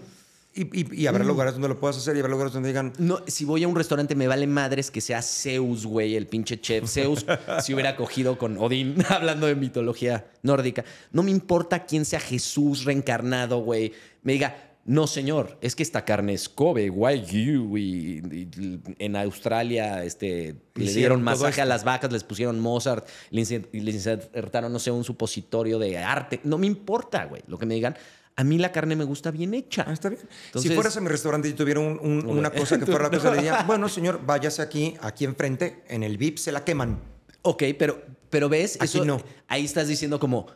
Y, 0.52 0.62
y, 0.80 1.02
y 1.02 1.06
habrá 1.06 1.22
lugares 1.22 1.52
donde 1.52 1.68
lo 1.68 1.78
puedas 1.78 1.96
hacer 1.96 2.16
y 2.16 2.18
habrá 2.18 2.32
lugares 2.32 2.52
donde 2.52 2.70
digan, 2.70 2.92
No, 2.98 3.20
si 3.28 3.44
voy 3.44 3.62
a 3.62 3.68
un 3.68 3.76
restaurante 3.76 4.16
me 4.16 4.26
vale 4.26 4.48
madres 4.48 4.90
que 4.90 5.00
sea 5.00 5.22
Zeus, 5.22 5.86
güey, 5.86 6.16
el 6.16 6.26
pinche 6.26 6.60
chef. 6.60 6.90
Zeus 6.90 7.24
si 7.62 7.72
hubiera 7.72 7.94
cogido 7.94 8.36
con 8.36 8.58
Odín, 8.58 8.96
hablando 9.08 9.46
de 9.46 9.54
mitología 9.54 10.26
nórdica. 10.42 10.84
No 11.12 11.22
me 11.22 11.30
importa 11.30 11.86
quién 11.86 12.04
sea 12.04 12.18
Jesús 12.18 12.84
reencarnado, 12.84 13.60
güey. 13.60 13.92
Me 14.24 14.32
diga, 14.32 14.69
no, 14.84 15.06
señor, 15.06 15.58
es 15.60 15.76
que 15.76 15.82
esta 15.82 16.04
carne 16.04 16.32
es 16.32 16.48
Kobe, 16.48 16.90
Wagyu, 16.90 17.76
y, 17.76 18.22
y 18.32 18.80
en 18.98 19.14
Australia 19.16 20.02
este, 20.04 20.56
le 20.74 20.92
dieron 20.92 21.22
masaje 21.22 21.60
a 21.60 21.64
las 21.66 21.84
vacas, 21.84 22.10
les 22.12 22.24
pusieron 22.24 22.58
Mozart, 22.60 23.06
les 23.30 23.50
insertaron, 23.50 24.72
no 24.72 24.78
sé, 24.78 24.90
un 24.90 25.04
supositorio 25.04 25.78
de 25.78 25.98
arte. 25.98 26.40
No 26.44 26.58
me 26.58 26.66
importa, 26.66 27.24
güey, 27.26 27.42
lo 27.46 27.58
que 27.58 27.66
me 27.66 27.74
digan. 27.74 27.96
A 28.36 28.44
mí 28.44 28.56
la 28.58 28.72
carne 28.72 28.96
me 28.96 29.04
gusta 29.04 29.30
bien 29.30 29.52
hecha. 29.52 29.84
Ah, 29.86 29.92
está 29.92 30.08
bien. 30.08 30.22
Entonces- 30.46 30.68
si 30.70 30.74
fueras 30.74 30.96
a 30.96 31.00
mi 31.02 31.08
restaurante 31.08 31.48
y 31.48 31.52
tuviera 31.52 31.80
un- 31.80 31.98
un- 32.00 32.20
Ok. 32.20 32.30
una 32.38 32.50
cosa 32.50 32.78
que 32.78 32.86
fuera 32.86 33.04
la 33.04 33.10
cosa, 33.10 33.30
le 33.32 33.36
diría, 33.36 33.62
bueno, 33.66 33.88
señor, 33.88 34.20
váyase 34.24 34.62
aquí, 34.62 34.94
aquí 35.02 35.24
enfrente, 35.26 35.82
en 35.88 36.02
el 36.02 36.16
VIP 36.16 36.38
se 36.38 36.50
la 36.52 36.64
queman. 36.64 37.00
Ok, 37.42 37.64
pero, 37.78 38.02
pero 38.30 38.48
ves, 38.48 38.76
Aquí 38.80 38.96
eso, 38.98 39.04
no. 39.04 39.20
ahí 39.48 39.64
estás 39.64 39.88
diciendo 39.88 40.18
como 40.18 40.46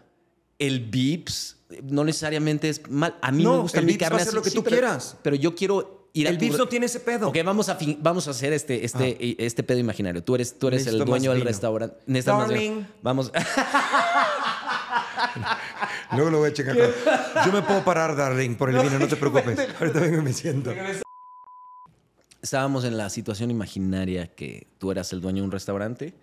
el 0.66 0.80
Vips 0.80 1.56
no 1.82 2.04
necesariamente 2.04 2.68
es 2.68 2.88
mal. 2.90 3.16
A 3.20 3.30
mí 3.32 3.42
No, 3.42 3.54
me 3.54 3.58
gusta 3.62 3.80
el 3.80 3.86
mi 3.86 3.92
Vips 3.92 4.02
va 4.02 4.06
a 4.06 4.10
carne 4.10 4.22
hacer 4.22 4.28
así, 4.30 4.36
lo 4.36 4.42
que 4.42 4.50
sí, 4.50 4.56
tú 4.56 4.62
pero- 4.64 4.76
quieras. 4.76 5.16
Pero 5.22 5.36
yo 5.36 5.54
quiero 5.54 6.08
ir 6.12 6.26
a 6.26 6.30
El 6.30 6.38
Vips 6.38 6.56
no 6.58 6.68
tiene 6.68 6.86
ese 6.86 7.00
pedo. 7.00 7.28
Ok, 7.28 7.36
vamos 7.44 7.68
a, 7.68 7.74
fin- 7.76 7.98
vamos 8.00 8.28
a 8.28 8.30
hacer 8.32 8.52
este, 8.52 8.84
este, 8.84 9.44
este 9.44 9.62
pedo 9.64 9.78
imaginario. 9.78 10.22
Tú 10.22 10.34
eres, 10.36 10.58
tú 10.58 10.68
eres 10.68 10.86
el 10.86 10.98
dueño 11.04 11.32
del 11.32 11.40
restaurante. 11.42 11.96
Darling. 12.06 12.84
Vamos. 13.02 13.32
Luego 16.12 16.30
lo 16.30 16.38
voy 16.38 16.50
a 16.50 16.52
checar. 16.52 16.76
Yo 16.76 17.52
me 17.52 17.62
puedo 17.62 17.84
parar, 17.84 18.14
darling, 18.16 18.54
por 18.56 18.70
el 18.70 18.78
vino, 18.80 18.98
no 18.98 19.08
te 19.08 19.16
preocupes. 19.24 19.58
Ahorita 19.80 20.00
vengo 20.00 20.18
y 20.18 20.22
me 20.22 20.32
siento. 20.32 20.72
Estábamos 22.42 22.84
en 22.84 22.96
la 22.98 23.08
situación 23.10 23.50
imaginaria 23.50 24.26
que 24.34 24.66
tú 24.78 24.90
eras 24.92 25.12
el 25.12 25.20
dueño 25.20 25.38
de 25.42 25.46
un 25.46 25.52
restaurante 25.52 26.14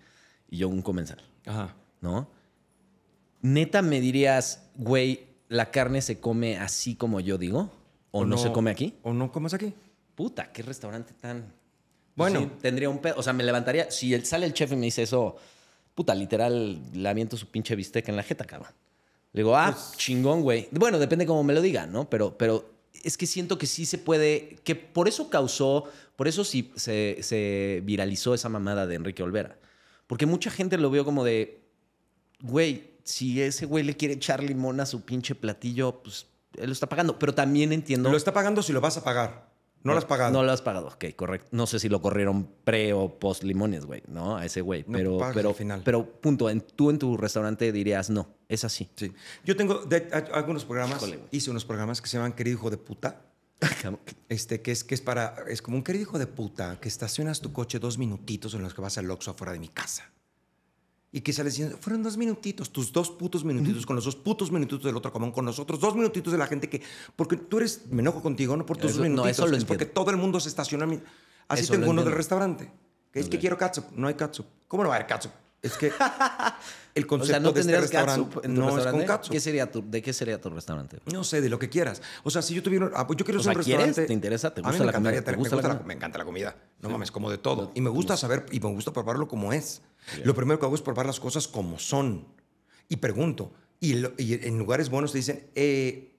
y 0.48 0.58
yo 0.58 0.68
un 0.68 0.80
comensal. 0.82 1.22
Ajá. 1.46 1.74
¿no? 2.00 2.28
Neta 3.42 3.82
me 3.82 4.00
dirías, 4.00 4.62
güey, 4.76 5.26
la 5.48 5.70
carne 5.70 6.00
se 6.00 6.18
come 6.20 6.56
así 6.56 6.94
como 6.94 7.20
yo 7.20 7.36
digo, 7.38 7.70
o, 8.10 8.24
no, 8.24 8.38
se 8.38 8.52
come 8.52 8.70
aquí. 8.70 8.94
O 9.02 9.12
no 9.12 9.30
comes 9.32 9.52
aquí. 9.54 9.74
Puta, 10.14 10.52
qué 10.52 10.62
restaurante 10.62 11.12
tan. 11.20 11.52
Bueno. 12.14 12.40
Sí, 12.40 12.48
tendría 12.60 12.88
un 12.88 12.98
pedo. 12.98 13.14
O 13.16 13.22
sea, 13.22 13.32
me 13.32 13.42
levantaría. 13.42 13.90
Si 13.90 14.12
el- 14.14 14.24
sale 14.26 14.46
el 14.46 14.52
chef 14.52 14.72
y 14.72 14.76
me 14.76 14.84
dice 14.86 15.02
eso, 15.02 15.36
puta, 15.94 16.14
literal, 16.14 16.78
le 16.92 17.08
aviento 17.08 17.36
su 17.36 17.46
pinche 17.50 17.74
bistec 17.74 18.08
en 18.08 18.16
la 18.16 18.22
jeta, 18.22 18.44
cabrón. 18.44 18.70
Le 19.32 19.40
digo, 19.40 19.56
ah, 19.56 19.72
Pues 19.72 19.96
chingón, 19.96 20.42
güey. 20.42 20.68
Bueno, 20.72 20.98
depende 20.98 21.24
cómo 21.26 21.42
me 21.42 21.54
lo 21.54 21.62
digan, 21.62 21.90
¿no? 21.90 22.08
Pero, 22.10 22.36
pero 22.36 22.70
es 23.02 23.16
que 23.16 23.26
siento 23.26 23.56
que 23.56 23.66
sí 23.66 23.86
se 23.86 23.96
puede. 23.98 24.58
Que 24.62 24.74
por 24.76 25.08
eso 25.08 25.30
causó. 25.30 25.84
Por 26.16 26.28
eso 26.28 26.44
sí 26.44 26.70
se, 26.76 27.16
se 27.22 27.80
viralizó 27.84 28.34
esa 28.34 28.50
mamada 28.50 28.86
de 28.86 28.94
Enrique 28.96 29.22
Olvera. 29.22 29.58
Porque 30.06 30.26
mucha 30.26 30.50
gente 30.50 30.76
lo 30.76 30.90
vio 30.90 31.06
como 31.06 31.24
de. 31.24 31.62
Güey, 32.42 32.91
si 33.04 33.40
ese 33.42 33.66
güey 33.66 33.84
le 33.84 33.96
quiere 33.96 34.14
echar 34.14 34.42
limón 34.42 34.80
a 34.80 34.86
su 34.86 35.02
pinche 35.04 35.34
platillo, 35.34 36.02
pues 36.02 36.26
él 36.56 36.66
lo 36.66 36.72
está 36.72 36.88
pagando. 36.88 37.18
Pero 37.18 37.34
también 37.34 37.72
entiendo. 37.72 38.10
Lo 38.10 38.16
está 38.16 38.32
pagando 38.32 38.62
si 38.62 38.72
lo 38.72 38.80
vas 38.80 38.96
a 38.96 39.04
pagar. 39.04 39.50
No 39.84 39.92
lo 39.92 39.98
has 39.98 40.04
pagado. 40.04 40.32
No 40.32 40.44
lo 40.44 40.52
has 40.52 40.62
pagado, 40.62 40.86
ok, 40.86 41.06
correcto. 41.16 41.48
No 41.50 41.66
sé 41.66 41.80
si 41.80 41.88
lo 41.88 42.00
corrieron 42.00 42.48
pre 42.62 42.92
o 42.92 43.18
post 43.18 43.42
limones, 43.42 43.84
güey, 43.84 44.00
¿no? 44.06 44.36
A 44.36 44.44
ese 44.44 44.60
güey. 44.60 44.84
No, 44.86 44.96
Pero, 44.96 45.18
pero, 45.34 45.48
al 45.48 45.54
final. 45.56 45.82
pero 45.84 46.06
punto, 46.20 46.48
en, 46.48 46.60
tú 46.60 46.90
en 46.90 47.00
tu 47.00 47.16
restaurante 47.16 47.72
dirías, 47.72 48.08
no, 48.08 48.28
es 48.48 48.62
así. 48.62 48.88
Sí. 48.94 49.12
Yo 49.44 49.56
tengo 49.56 49.78
de- 49.78 50.08
algunos 50.32 50.64
programas, 50.64 50.98
Híjole, 50.98 51.18
hice 51.32 51.50
unos 51.50 51.64
programas 51.64 52.00
que 52.00 52.06
se 52.08 52.16
llaman 52.16 52.32
Querido 52.32 52.58
Hijo 52.58 52.70
de 52.70 52.76
Puta. 52.76 53.22
Este, 54.28 54.62
que 54.62 54.70
es, 54.72 54.84
que 54.84 54.94
es 54.94 55.00
para, 55.00 55.34
es 55.48 55.60
como 55.62 55.76
un 55.76 55.82
querido 55.84 56.02
hijo 56.02 56.18
de 56.18 56.26
puta, 56.26 56.78
que 56.80 56.88
estacionas 56.88 57.40
tu 57.40 57.52
coche 57.52 57.78
dos 57.78 57.98
minutitos 57.98 58.54
en 58.54 58.62
los 58.62 58.72
que 58.74 58.80
vas 58.80 58.96
al 58.98 59.10
Oxxo 59.10 59.32
afuera 59.32 59.52
de 59.52 59.58
mi 59.58 59.68
casa. 59.68 60.10
Y 61.14 61.20
que 61.20 61.32
sales 61.34 61.52
diciendo, 61.52 61.76
fueron 61.78 62.02
dos 62.02 62.16
minutitos, 62.16 62.70
tus 62.72 62.90
dos 62.90 63.10
putos 63.10 63.44
minutitos 63.44 63.84
con 63.84 63.96
los 63.96 64.04
dos 64.06 64.16
putos 64.16 64.50
minutitos 64.50 64.82
del 64.82 64.96
otro 64.96 65.12
común, 65.12 65.30
con 65.30 65.44
nosotros, 65.44 65.78
dos 65.78 65.94
minutitos 65.94 66.32
de 66.32 66.38
la 66.38 66.46
gente 66.46 66.70
que, 66.70 66.80
porque 67.16 67.36
tú 67.36 67.58
eres, 67.58 67.82
me 67.90 68.00
enojo 68.00 68.22
contigo, 68.22 68.56
no 68.56 68.64
por 68.64 68.78
tus 68.78 68.92
Eso- 68.92 69.00
dos 69.00 69.08
no, 69.08 69.10
minutitos, 69.16 69.38
eso 69.38 69.46
lo 69.46 69.56
es 69.58 69.64
porque 69.66 69.84
todo 69.84 70.10
el 70.10 70.16
mundo 70.16 70.40
se 70.40 70.48
estaciona. 70.48 70.86
Así 71.48 71.64
Eso 71.64 71.74
tengo 71.74 71.90
uno 71.90 72.02
del 72.02 72.14
restaurante, 72.14 72.72
que 73.12 73.20
es 73.20 73.28
que 73.28 73.38
quiero 73.38 73.58
catsup, 73.58 73.92
no 73.92 74.08
hay 74.08 74.14
catsup. 74.14 74.46
¿Cómo 74.66 74.84
no 74.84 74.88
va 74.88 74.94
a 74.94 74.98
haber 74.98 75.06
catsup? 75.08 75.32
Es 75.62 75.76
que 75.78 75.92
el 76.94 77.04
O 77.04 77.06
concepto 77.06 77.26
sea, 77.32 77.40
no 77.40 77.52
de 77.52 77.60
este 77.60 77.80
restaurante 77.80 78.40
en 78.46 78.54
tu 78.54 78.60
no 78.60 78.66
es 78.66 78.70
con 78.70 78.76
restaurante. 78.76 79.06
catsup. 79.06 79.32
¿Qué 79.32 79.40
sería 79.40 79.70
tu, 79.70 79.88
¿De 79.88 80.02
qué 80.02 80.12
sería 80.12 80.40
tu 80.40 80.50
restaurante? 80.50 80.98
No 81.12 81.22
sé, 81.22 81.40
de 81.40 81.48
lo 81.48 81.58
que 81.58 81.68
quieras. 81.68 82.02
O 82.24 82.30
sea, 82.30 82.42
si 82.42 82.52
yo 82.54 82.62
tuviera... 82.64 82.90
ah, 82.94 83.06
pues 83.06 83.16
yo 83.16 83.24
quiero 83.24 83.38
O 83.40 83.42
ser 83.44 83.52
sea, 83.52 83.58
un 83.60 83.64
¿quieres? 83.64 83.86
restaurante... 83.86 84.06
¿Te 84.08 84.12
interesa? 84.12 84.52
¿Te 84.52 84.60
A 84.60 84.64
mí 84.64 84.68
gusta 84.70 84.80
me 84.82 84.86
la 84.86 84.92
comida? 84.92 85.10
encantaría 85.10 85.20
¿Te 85.20 85.24
tener- 85.24 85.38
gusta 85.38 85.56
me, 85.56 85.62
la 85.62 85.68
gusta 85.68 85.68
la- 85.74 85.78
comida? 85.78 85.86
me 85.88 85.94
encanta 85.94 86.18
la 86.18 86.24
comida. 86.24 86.56
No 86.80 86.90
mames, 86.90 87.10
como 87.12 87.30
de 87.30 87.38
todo. 87.38 87.70
Y 87.76 87.80
me 87.80 87.90
gusta 87.90 88.16
saber 88.16 88.44
y 88.50 88.58
me 88.60 88.68
gusta 88.70 88.92
probarlo 88.92 89.28
como 89.28 89.52
es. 89.52 89.82
Lo 90.24 90.34
primero 90.34 90.58
que 90.58 90.66
hago 90.66 90.74
es 90.74 90.82
probar 90.82 91.06
las 91.06 91.20
cosas 91.20 91.46
como 91.46 91.78
son. 91.78 92.26
Y 92.88 92.96
pregunto. 92.96 93.52
Y, 93.78 93.94
lo- 93.94 94.12
y 94.18 94.34
en 94.46 94.58
lugares 94.58 94.90
buenos 94.90 95.12
te 95.12 95.18
dicen, 95.18 95.48
eh, 95.54 96.16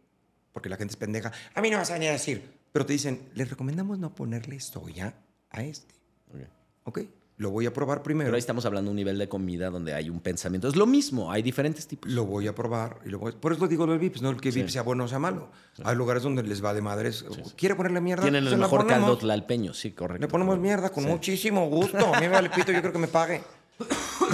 porque 0.53 0.69
la 0.69 0.77
gente 0.77 0.93
es 0.93 0.97
pendeja, 0.97 1.31
a 1.53 1.61
mí 1.61 1.69
no 1.69 1.77
vas 1.77 1.89
a 1.89 1.93
venir 1.93 2.09
a 2.09 2.13
decir. 2.13 2.59
Pero 2.71 2.85
te 2.85 2.93
dicen, 2.93 3.29
les 3.35 3.49
recomendamos 3.49 3.99
no 3.99 4.15
ponerle 4.15 4.59
soya 4.61 5.15
a 5.49 5.63
este. 5.63 5.93
Ok. 6.31 6.39
¿Ok? 6.85 6.99
Lo 7.37 7.49
voy 7.49 7.65
a 7.65 7.73
probar 7.73 8.03
primero. 8.03 8.27
Pero 8.27 8.35
ahí 8.35 8.39
estamos 8.39 8.63
hablando 8.65 8.89
de 8.89 8.91
un 8.91 8.95
nivel 8.95 9.17
de 9.17 9.27
comida 9.27 9.69
donde 9.71 9.93
hay 9.93 10.09
un 10.09 10.19
pensamiento. 10.19 10.67
Es 10.67 10.75
lo 10.75 10.85
mismo, 10.85 11.31
hay 11.31 11.41
diferentes 11.41 11.87
tipos. 11.87 12.11
Lo 12.11 12.25
voy 12.25 12.47
a 12.47 12.53
probar. 12.53 12.99
Y 13.05 13.09
lo 13.09 13.17
voy- 13.19 13.31
Por 13.33 13.53
eso 13.53 13.67
digo 13.67 13.87
los 13.87 13.99
VIPs, 13.99 14.21
no 14.21 14.29
el 14.29 14.39
que 14.39 14.51
VIP 14.51 14.69
sea 14.69 14.83
bueno 14.83 15.05
o 15.05 15.07
sea 15.07 15.17
malo. 15.19 15.49
Hay 15.83 15.95
lugares 15.95 16.21
donde 16.23 16.43
les 16.43 16.63
va 16.63 16.73
de 16.75 16.81
madres. 16.81 17.25
¿Quiere 17.55 17.73
ponerle 17.75 18.01
mierda? 18.01 18.21
Tienen 18.21 18.45
el 18.45 18.57
mejor 18.57 18.85
caldo 18.85 19.17
tlalpeño, 19.17 19.73
sí, 19.73 19.91
correcto. 19.91 20.21
Le 20.21 20.27
ponemos 20.27 20.59
mierda 20.59 20.89
con 20.91 21.05
muchísimo 21.05 21.67
gusto. 21.69 22.13
A 22.13 22.19
mí 22.19 22.27
me 22.27 22.33
vale 22.33 22.49
pito, 22.51 22.71
yo 22.71 22.81
creo 22.81 22.93
que 22.93 22.99
me 22.99 23.07
pague. 23.07 23.41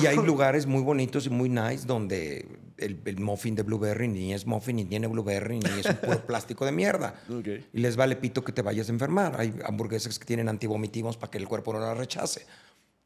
Y 0.01 0.05
hay 0.05 0.17
lugares 0.17 0.65
muy 0.67 0.81
bonitos 0.83 1.25
y 1.25 1.29
muy 1.29 1.47
nice 1.47 1.87
donde 1.87 2.59
el, 2.77 2.99
el 3.05 3.19
muffin 3.19 3.55
de 3.55 3.63
blueberry 3.63 4.07
ni 4.09 4.33
es 4.33 4.45
muffin, 4.45 4.75
ni 4.75 4.85
tiene 4.85 5.07
blueberry, 5.07 5.59
ni 5.59 5.69
es 5.79 5.85
un 5.85 5.95
puro 5.95 6.19
plástico 6.27 6.65
de 6.65 6.73
mierda. 6.73 7.15
Ok. 7.29 7.47
Y 7.73 7.79
les 7.79 7.95
vale 7.95 8.17
pito 8.17 8.43
que 8.43 8.51
te 8.51 8.61
vayas 8.61 8.89
a 8.89 8.91
enfermar. 8.91 9.39
Hay 9.39 9.53
hamburguesas 9.65 10.19
que 10.19 10.25
tienen 10.25 10.49
antivomitivos 10.49 11.15
para 11.15 11.31
que 11.31 11.37
el 11.37 11.47
cuerpo 11.47 11.71
no 11.73 11.79
la 11.79 11.93
rechace. 11.93 12.45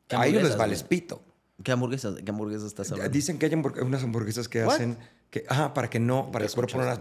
¿Qué 0.07 0.15
A 0.15 0.25
ellos 0.27 0.43
les 0.43 0.51
hamburguesas, 0.53 0.57
vale 0.57 0.75
güey? 0.75 0.87
pito. 0.89 1.23
¿Qué 1.63 1.71
hamburguesas, 1.71 2.15
¿Qué 2.23 2.29
hamburguesas 2.31 2.67
estás 2.67 2.91
hablando? 2.91 3.11
Dicen 3.13 3.37
que 3.39 3.45
hay 3.45 3.51
hamburg- 3.53 3.81
unas 3.83 4.03
hamburguesas 4.03 4.49
que 4.49 4.63
What? 4.65 4.73
hacen 4.75 4.97
que, 5.29 5.45
ajá, 5.47 5.73
para 5.73 5.89
que 5.89 5.99
no, 5.99 6.31
para 6.31 6.45
¿Qué 6.45 6.49
el 6.49 6.55
cuerpo 6.55 6.77
no 6.77 6.85
las. 6.85 6.99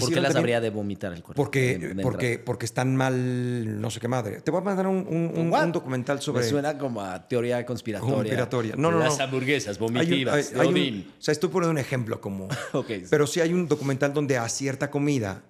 ¿Por 0.00 0.08
qué 0.08 0.14
las 0.16 0.32
también- 0.32 0.36
habría 0.38 0.60
de 0.62 0.70
vomitar 0.70 1.12
el 1.12 1.22
cuerpo? 1.22 1.40
Porque, 1.42 1.78
De- 1.78 1.94
de 1.94 2.02
porque, 2.02 2.38
porque 2.38 2.64
están 2.64 2.96
mal, 2.96 3.80
no 3.80 3.90
sé 3.90 4.00
qué 4.00 4.08
madre. 4.08 4.40
Te 4.40 4.50
voy 4.50 4.60
a 4.60 4.64
mandar 4.64 4.86
un, 4.86 5.06
un- 5.08 5.32
un- 5.38 5.50
What? 5.52 5.64
un 5.66 5.72
documental 5.72 6.20
sobre. 6.22 6.42
Me 6.42 6.48
suena 6.48 6.78
como 6.78 7.02
a 7.02 7.28
teoría 7.28 7.64
conspiratoria. 7.66 8.14
Conspiratoria. 8.16 8.74
No, 8.76 8.90
no, 8.90 8.98
Las 8.98 9.18
no. 9.18 9.24
hamburguesas 9.24 9.76
Hay 9.78 9.86
un- 9.86 9.92
vomitivas 9.94 10.52
hay- 10.54 10.66
un- 10.90 11.06
o 11.18 11.22
sea, 11.22 11.32
estoy 11.32 11.50
poniendo 11.50 11.70
un 11.72 11.78
ejemplo 11.78 12.20
como. 12.20 12.48
Ok, 12.72 12.86
sí. 12.88 13.04
Pero 13.10 13.26
sí 13.26 13.40
hay 13.40 13.52
un 13.52 13.68
documental 13.68 14.12
donde 14.14 14.38
a 14.38 14.48
cierta 14.48 14.90
comida, 14.90 15.42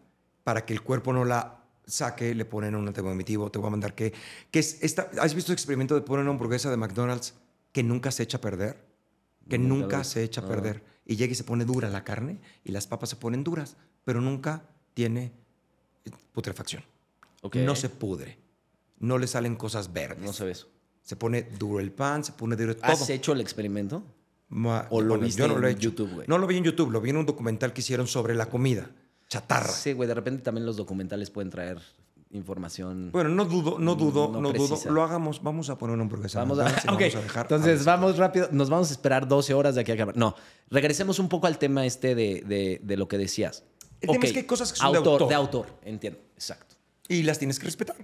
para 0.42 0.66
que 0.66 0.72
el 0.72 0.82
cuerpo 0.82 1.12
no 1.12 1.24
la 1.24 1.63
saque, 1.86 2.34
le 2.34 2.44
ponen 2.44 2.74
un 2.74 2.86
antivomitivo. 2.88 3.50
Te 3.50 3.58
voy 3.58 3.68
a 3.68 3.70
mandar 3.70 3.94
que. 3.94 4.12
que 4.50 4.58
es 4.58 4.82
esta, 4.82 5.10
¿Has 5.20 5.34
visto 5.34 5.52
el 5.52 5.54
experimento 5.54 5.94
de 5.94 6.00
poner 6.02 6.22
una 6.22 6.32
hamburguesa 6.32 6.70
de 6.70 6.76
McDonald's 6.76 7.34
que 7.72 7.82
nunca 7.82 8.10
se 8.10 8.22
echa 8.22 8.38
a 8.38 8.40
perder? 8.40 8.84
Que 9.48 9.58
Nunca 9.58 9.74
nunca, 9.82 10.04
se 10.04 10.22
echa 10.22 10.40
a 10.40 10.44
ah. 10.44 10.48
perder. 10.48 10.82
Y 11.06 11.16
llega 11.16 11.32
y 11.32 11.34
se 11.34 11.44
pone 11.44 11.64
dura 11.64 11.90
la 11.90 12.02
carne 12.02 12.40
y 12.64 12.72
las 12.72 12.86
papas 12.86 13.10
se 13.10 13.16
ponen 13.16 13.44
duras, 13.44 13.76
pero 14.04 14.20
nunca 14.22 14.62
tiene 14.94 15.32
eh, 16.04 16.10
putrefacción. 16.32 16.82
Ok. 17.42 17.56
No 17.56 17.76
se 17.76 17.90
pudre. 17.90 18.38
No 19.00 19.18
le 19.18 19.26
salen 19.26 19.56
cosas 19.56 19.92
verdes. 19.92 20.24
No 20.24 20.32
se 20.32 20.44
ve 20.44 20.52
eso. 20.52 20.68
Se 21.02 21.16
pone 21.16 21.42
duro 21.42 21.80
el 21.80 21.92
pan, 21.92 22.24
se 22.24 22.32
pone 22.32 22.56
duro 22.56 22.74
todo. 22.74 22.90
¿Has 22.90 23.10
hecho 23.10 23.32
el 23.32 23.42
experimento? 23.42 24.02
Ma- 24.48 24.86
¿O 24.88 25.02
lo 25.02 25.08
bueno, 25.10 25.24
viste 25.24 25.42
yo 25.42 25.48
no 25.48 25.58
lo 25.58 25.66
he 25.66 25.72
en 25.72 25.76
hecho. 25.76 25.90
YouTube, 25.90 26.10
güey? 26.14 26.26
No 26.26 26.38
lo 26.38 26.46
vi 26.46 26.56
en 26.56 26.64
YouTube, 26.64 26.90
lo 26.90 27.02
vi 27.02 27.10
en 27.10 27.18
un 27.18 27.26
documental 27.26 27.74
que 27.74 27.82
hicieron 27.82 28.06
sobre 28.06 28.34
la 28.34 28.46
comida. 28.46 28.90
Chatarra. 29.28 29.68
Sí, 29.72 29.92
güey, 29.92 30.06
de 30.08 30.14
repente 30.14 30.42
también 30.42 30.64
los 30.66 30.76
documentales 30.76 31.30
pueden 31.30 31.50
traer 31.50 31.78
información. 32.30 33.10
Bueno, 33.12 33.30
no 33.30 33.44
dudo, 33.44 33.78
no 33.78 33.94
dudo, 33.94 34.28
No 34.28 34.40
no, 34.40 34.52
dudo. 34.52 34.78
Lo 34.90 35.02
hagamos, 35.02 35.42
vamos 35.42 35.70
a 35.70 35.78
poner 35.78 35.94
una 35.94 36.02
hamburguesa. 36.02 36.40
Vamos 36.40 36.58
a, 36.58 36.64
McDonald's 36.64 36.84
y 36.84 36.88
ok, 36.94 37.00
vamos 37.00 37.14
a 37.14 37.20
dejar 37.20 37.42
Entonces, 37.46 37.86
a- 37.86 37.96
vamos 37.96 38.16
rápido. 38.18 38.48
Nos 38.52 38.70
vamos 38.70 38.90
a 38.90 38.92
esperar 38.92 39.28
12 39.28 39.54
horas 39.54 39.74
de 39.76 39.80
aquí 39.82 39.92
a 39.92 39.94
acabar. 39.94 40.16
No, 40.16 40.34
regresemos 40.70 41.18
un 41.18 41.28
poco 41.28 41.46
al 41.46 41.58
tema 41.58 41.86
este 41.86 42.14
de, 42.14 42.42
de- 42.46 42.80
de 42.82 42.96
lo 42.96 43.08
que 43.08 43.18
decías. 43.18 43.64
El 44.00 44.10
tema 44.10 44.24
es 44.24 44.32
que 44.32 44.38
hay 44.40 44.46
cosas 44.46 44.72
que 44.72 44.78
son 44.78 44.92
de 44.92 44.98
autor. 44.98 45.12
autor. 45.12 45.28
De 45.28 45.34
autor, 45.34 45.66
entiendo. 45.84 46.18
Exacto. 46.34 46.74
Y 47.08 47.22
las 47.22 47.38
tienes 47.38 47.58
que 47.58 47.66
respetar. 47.66 47.96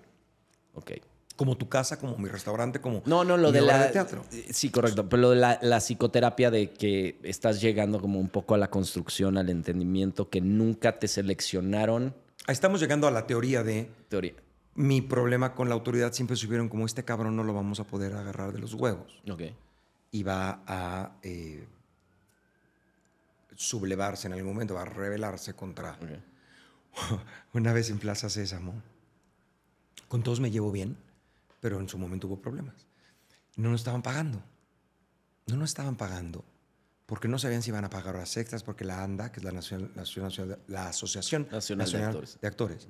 Ok. 0.75 0.93
Como 1.41 1.57
tu 1.57 1.71
casa, 1.71 1.99
como 1.99 2.19
mi 2.19 2.29
restaurante, 2.29 2.83
como 2.83 3.03
No, 3.07 3.25
no, 3.25 3.39
lo 3.39 3.49
mi 3.49 3.55
de 3.55 3.61
la. 3.63 3.87
de 3.87 3.93
teatro. 3.93 4.27
Sí, 4.51 4.69
correcto. 4.69 5.09
Pero 5.09 5.23
lo 5.23 5.31
de 5.31 5.37
la, 5.37 5.59
la 5.63 5.81
psicoterapia 5.81 6.51
de 6.51 6.69
que 6.71 7.19
estás 7.23 7.63
llegando 7.63 7.99
como 7.99 8.21
un 8.21 8.29
poco 8.29 8.55
a 8.55 8.59
la 8.59 8.69
construcción, 8.69 9.39
al 9.39 9.49
entendimiento, 9.49 10.29
que 10.29 10.43
nunca 10.43 10.99
te 10.99 11.09
seleccionaron. 11.09 12.15
Estamos 12.47 12.79
llegando 12.79 13.09
a 13.09 13.11
la 13.11 13.27
teoría 13.27 13.63
de 13.63 13.91
Teoría. 14.11 14.35
mi 14.75 15.01
problema 15.01 15.55
con 15.55 15.71
la 15.71 15.75
autoridad 15.75 16.13
siempre 16.13 16.37
subieron 16.37 16.69
como 16.69 16.85
este 16.85 17.07
cabrón 17.07 17.37
no 17.37 17.43
lo 17.43 17.55
vamos 17.55 17.81
a 17.81 17.85
poder 17.85 18.13
agarrar 18.17 18.53
de 18.53 18.59
los 18.59 18.75
huevos. 18.75 19.23
Ok. 19.31 19.45
y 20.13 20.23
va 20.23 20.63
a 20.67 21.17
eh, 21.23 21.67
sublevarse 23.57 24.27
en 24.27 24.35
algún 24.35 24.53
momento, 24.53 24.75
va 24.75 24.83
a 24.83 24.85
rebelarse 24.85 25.55
contra. 25.55 25.99
Una 27.55 27.73
vez 27.73 27.89
en 27.89 27.99
Plaza 27.99 28.29
Sésamo, 28.29 28.83
con 30.09 30.23
todos 30.23 30.41
me 30.41 30.51
llevo 30.51 30.71
bien, 30.71 30.99
pero 31.61 31.79
en 31.81 31.89
su 31.89 31.99
momento 31.99 32.27
hubo 32.27 32.41
problemas. 32.41 32.87
No 33.57 33.71
nos 33.71 33.81
estaban 33.83 34.03
pagando. 34.03 34.43
No 35.47 35.57
nos 35.57 35.71
estaban 35.71 35.97
pagando 35.97 36.45
porque 37.07 37.27
no 37.27 37.39
sabían 37.41 37.61
si 37.63 37.71
iban 37.71 37.85
a 37.85 37.91
pagar 37.91 38.15
horas 38.15 38.37
extras, 38.37 38.63
porque 38.63 38.85
la 38.85 39.03
ANDA, 39.03 39.33
que 39.33 39.41
es 39.41 39.45
la, 39.45 39.51
Nación- 39.51 39.91
la 39.97 40.03
Asociación- 40.03 40.59
la 40.69 40.89
Asociación 40.89 41.49
Nacional 41.51 41.91
de 41.91 42.07
Actores. 42.07 42.39
de 42.41 42.49
Actores, 42.49 42.89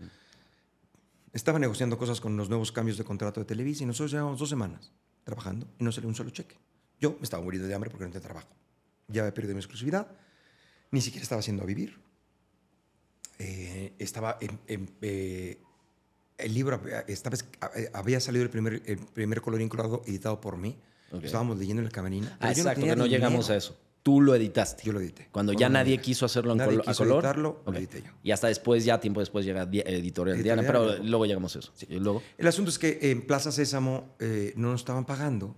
estaba 1.33 1.59
negociando 1.59 1.97
cosas 1.97 2.21
con 2.21 2.37
los 2.37 2.49
nuevos 2.51 2.71
cambios 2.71 2.99
de 2.99 3.05
contrato 3.05 3.41
de 3.41 3.47
Televisa 3.47 3.83
y 3.83 3.87
nosotros 3.87 4.11
llevamos 4.13 4.39
dos 4.39 4.49
semanas 4.51 4.93
trabajando 5.25 5.67
y 5.79 5.85
no 5.85 5.91
salió 5.93 6.09
un 6.09 6.15
solo 6.15 6.31
cheque. 6.31 6.59
Yo 7.01 7.13
me 7.13 7.23
estaba 7.23 7.43
muriendo 7.43 7.67
de 7.67 7.75
hambre 7.75 7.89
porque 7.89 8.05
no 8.05 8.11
tenía 8.11 8.23
trabajo. 8.27 8.55
Ya 9.09 9.23
había 9.23 9.33
perdido 9.33 9.55
mi 9.55 9.61
exclusividad, 9.61 10.07
ni 10.91 11.01
siquiera 11.01 11.23
estaba 11.23 11.39
haciendo 11.41 11.63
a 11.63 11.67
vivir. 11.67 11.99
Eh, 13.39 13.95
estaba 13.99 14.37
en, 14.41 14.61
en, 14.67 14.91
eh, 15.01 15.63
el 16.43 16.55
libro 16.55 16.77
había- 16.77 17.01
esta 17.01 17.31
vez 17.31 17.45
eh, 17.77 17.91
había 17.93 18.21
salido 18.21 18.43
el 18.45 18.51
primer, 18.51 18.83
el 18.87 18.99
primer 18.99 19.41
colorín 19.41 19.69
colorado 19.69 20.03
editado 20.07 20.41
por 20.41 20.57
mí. 20.57 20.77
Ok. 21.13 21.25
Estábamos 21.25 21.59
leyendo 21.59 21.81
en 21.83 21.87
el 21.87 21.93
camerino. 21.93 22.29
Ah, 22.33 22.37
pero 22.41 22.53
yo 22.53 22.59
exacto, 22.61 22.81
tenía 22.81 22.95
que 22.95 22.99
no 23.01 23.07
llegamos 23.07 23.47
dinero. 23.47 23.55
a 23.55 23.59
eso. 23.59 23.77
Tú 24.03 24.21
lo 24.23 24.35
editaste. 24.35 24.83
Yo 24.85 24.93
lo 24.93 25.01
edité. 25.01 25.29
Cuando 25.31 25.53
ya 25.53 25.69
nadie 25.69 25.99
quiso 25.99 26.25
hacerlo 26.25 26.53
en 26.53 26.59
Nadie 26.59 26.79
colo- 26.79 26.83
a 26.87 26.93
quiso 26.93 27.05
color. 27.05 27.17
editarlo, 27.25 27.63
lo 27.67 27.71
Ok. 27.73 27.77
edité 27.79 28.03
yo. 28.03 28.11
Y 28.23 28.31
hasta 28.31 28.47
después, 28.47 28.85
ya 28.85 28.99
tiempo 28.99 29.21
después, 29.21 29.45
llega 29.45 29.67
Di- 29.67 29.81
Editorial, 29.81 30.37
Editorial 30.37 30.43
Diana, 30.43 30.63
pero 30.63 30.87
Diana. 30.87 31.05
luego 31.05 31.27
llegamos 31.27 31.55
a 31.57 31.59
eso. 31.59 31.73
Y 31.89 31.99
luego. 31.99 32.23
El 32.39 32.47
asunto 32.47 32.71
es 32.71 32.79
que 32.79 32.99
en 33.11 33.27
Plaza 33.27 33.53
Sésamo 33.53 34.15
eh, 34.21 34.55
no 34.57 34.71
nos 34.71 34.81
estaban 34.81 35.05
pagando 35.05 35.55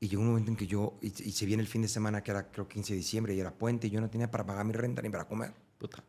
y 0.00 0.08
llegó 0.08 0.20
un 0.20 0.28
momento 0.28 0.50
en 0.50 0.56
que 0.56 0.66
yo, 0.66 0.98
y, 1.00 1.06
y 1.06 1.32
se 1.32 1.46
viene 1.46 1.62
el 1.62 1.68
fin 1.68 1.80
de 1.80 1.88
semana 1.88 2.22
que 2.22 2.30
era 2.32 2.50
creo 2.50 2.68
15 2.68 2.92
de 2.92 2.98
diciembre 2.98 3.34
y 3.34 3.40
era 3.40 3.54
puente 3.54 3.86
y 3.86 3.90
yo 3.90 4.00
no 4.02 4.10
tenía 4.10 4.30
para 4.30 4.44
pagar 4.44 4.66
mi 4.66 4.72
renta 4.74 5.00
ni 5.00 5.08
para 5.08 5.26
comer. 5.26 5.52
Puta. 5.78 6.04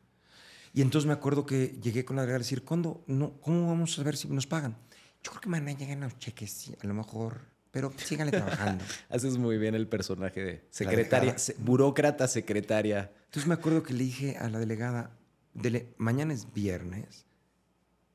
Y 0.74 0.82
entonces 0.82 1.08
me 1.08 1.14
acuerdo 1.14 1.46
que 1.46 1.78
llegué 1.82 2.04
con 2.04 2.16
la 2.16 2.24
delegada 2.24 2.38
a 2.38 2.44
decir, 2.46 2.64
¿cuándo? 2.64 3.04
No, 3.08 3.34
¿Cómo 3.42 3.68
vamos 3.68 3.98
a 4.00 4.04
ver 4.04 4.18
si 4.18 4.28
nos 4.28 4.48
pagan? 4.48 4.76
Yo 5.24 5.32
creo 5.32 5.42
que 5.42 5.50
mañana 5.50 5.72
llegan 5.74 6.00
los 6.02 6.18
cheques, 6.18 6.52
sí, 6.52 6.76
a 6.82 6.88
lo 6.88 6.94
mejor, 6.94 7.42
pero 7.72 7.94
síganle 7.96 8.32
trabajando. 8.32 8.84
Haces 9.10 9.38
muy 9.38 9.58
bien 9.58 9.76
el 9.76 9.88
personaje 9.88 10.42
de 10.44 10.68
secretaria, 10.72 11.38
se- 11.38 11.56
burócrata 11.60 12.28
secretaria. 12.28 13.12
Entonces 13.26 13.48
me 13.48 13.54
acuerdo 13.54 13.84
que 13.84 13.94
le 13.94 14.04
dije 14.04 14.38
a 14.38 14.50
la 14.50 14.60
delegada, 14.60 15.12
"Dele, 15.54 15.94
mañana 15.98 16.34
es 16.34 16.52
viernes 16.54 17.26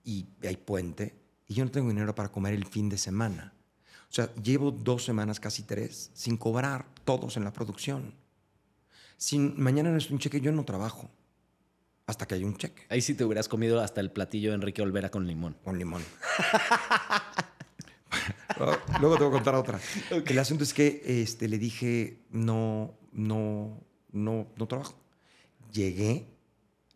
y 0.05 0.27
hay 0.43 0.57
puente 0.57 1.15
y 1.47 1.55
yo 1.55 1.65
no 1.65 1.71
tengo 1.71 1.89
dinero 1.89 2.15
para 2.15 2.31
comer 2.31 2.55
el 2.55 2.67
fin 2.67 2.89
de 2.89 2.99
semana. 2.99 3.55
O 4.11 4.13
sea, 4.13 4.35
llevo 4.35 4.71
dos 4.73 5.05
semanas, 5.05 5.39
casi 5.39 5.63
tres, 5.63 6.11
sin 6.15 6.37
cobrar 6.37 6.87
todos 7.05 7.37
en 7.37 7.45
la 7.45 7.53
producción. 7.53 8.15
Si 9.17 9.39
mañana 9.39 9.91
no 9.91 9.97
es 9.97 10.11
un 10.11 10.19
cheque, 10.19 10.41
yo 10.41 10.51
no 10.53 10.65
trabajo 10.65 11.11
hasta 12.09 12.27
que 12.27 12.35
haya 12.35 12.47
un 12.47 12.57
cheque 12.57 12.83
Ahí 12.89 13.01
sí 13.03 13.15
te 13.15 13.23
hubieras 13.25 13.49
comido 13.49 13.81
hasta 13.81 14.01
el 14.01 14.11
platillo 14.11 14.49
de 14.51 14.57
Enrique 14.57 14.83
Olvera 14.83 15.11
con 15.11 15.27
limón. 15.27 15.57
con 15.63 15.79
limón. 15.79 16.03
Luego 19.01 19.17
te 19.17 19.23
voy 19.25 19.29
a 19.29 19.33
contar 19.37 19.55
otra. 19.55 19.79
El 20.11 20.39
asunto 20.39 20.65
es 20.65 20.73
que 20.75 21.03
este, 21.05 21.47
le 21.49 21.59
dije, 21.59 22.19
no, 22.31 22.99
no, 23.13 23.79
no, 24.11 24.49
no 24.57 24.67
trabajo. 24.67 24.95
Llegué, 25.73 26.27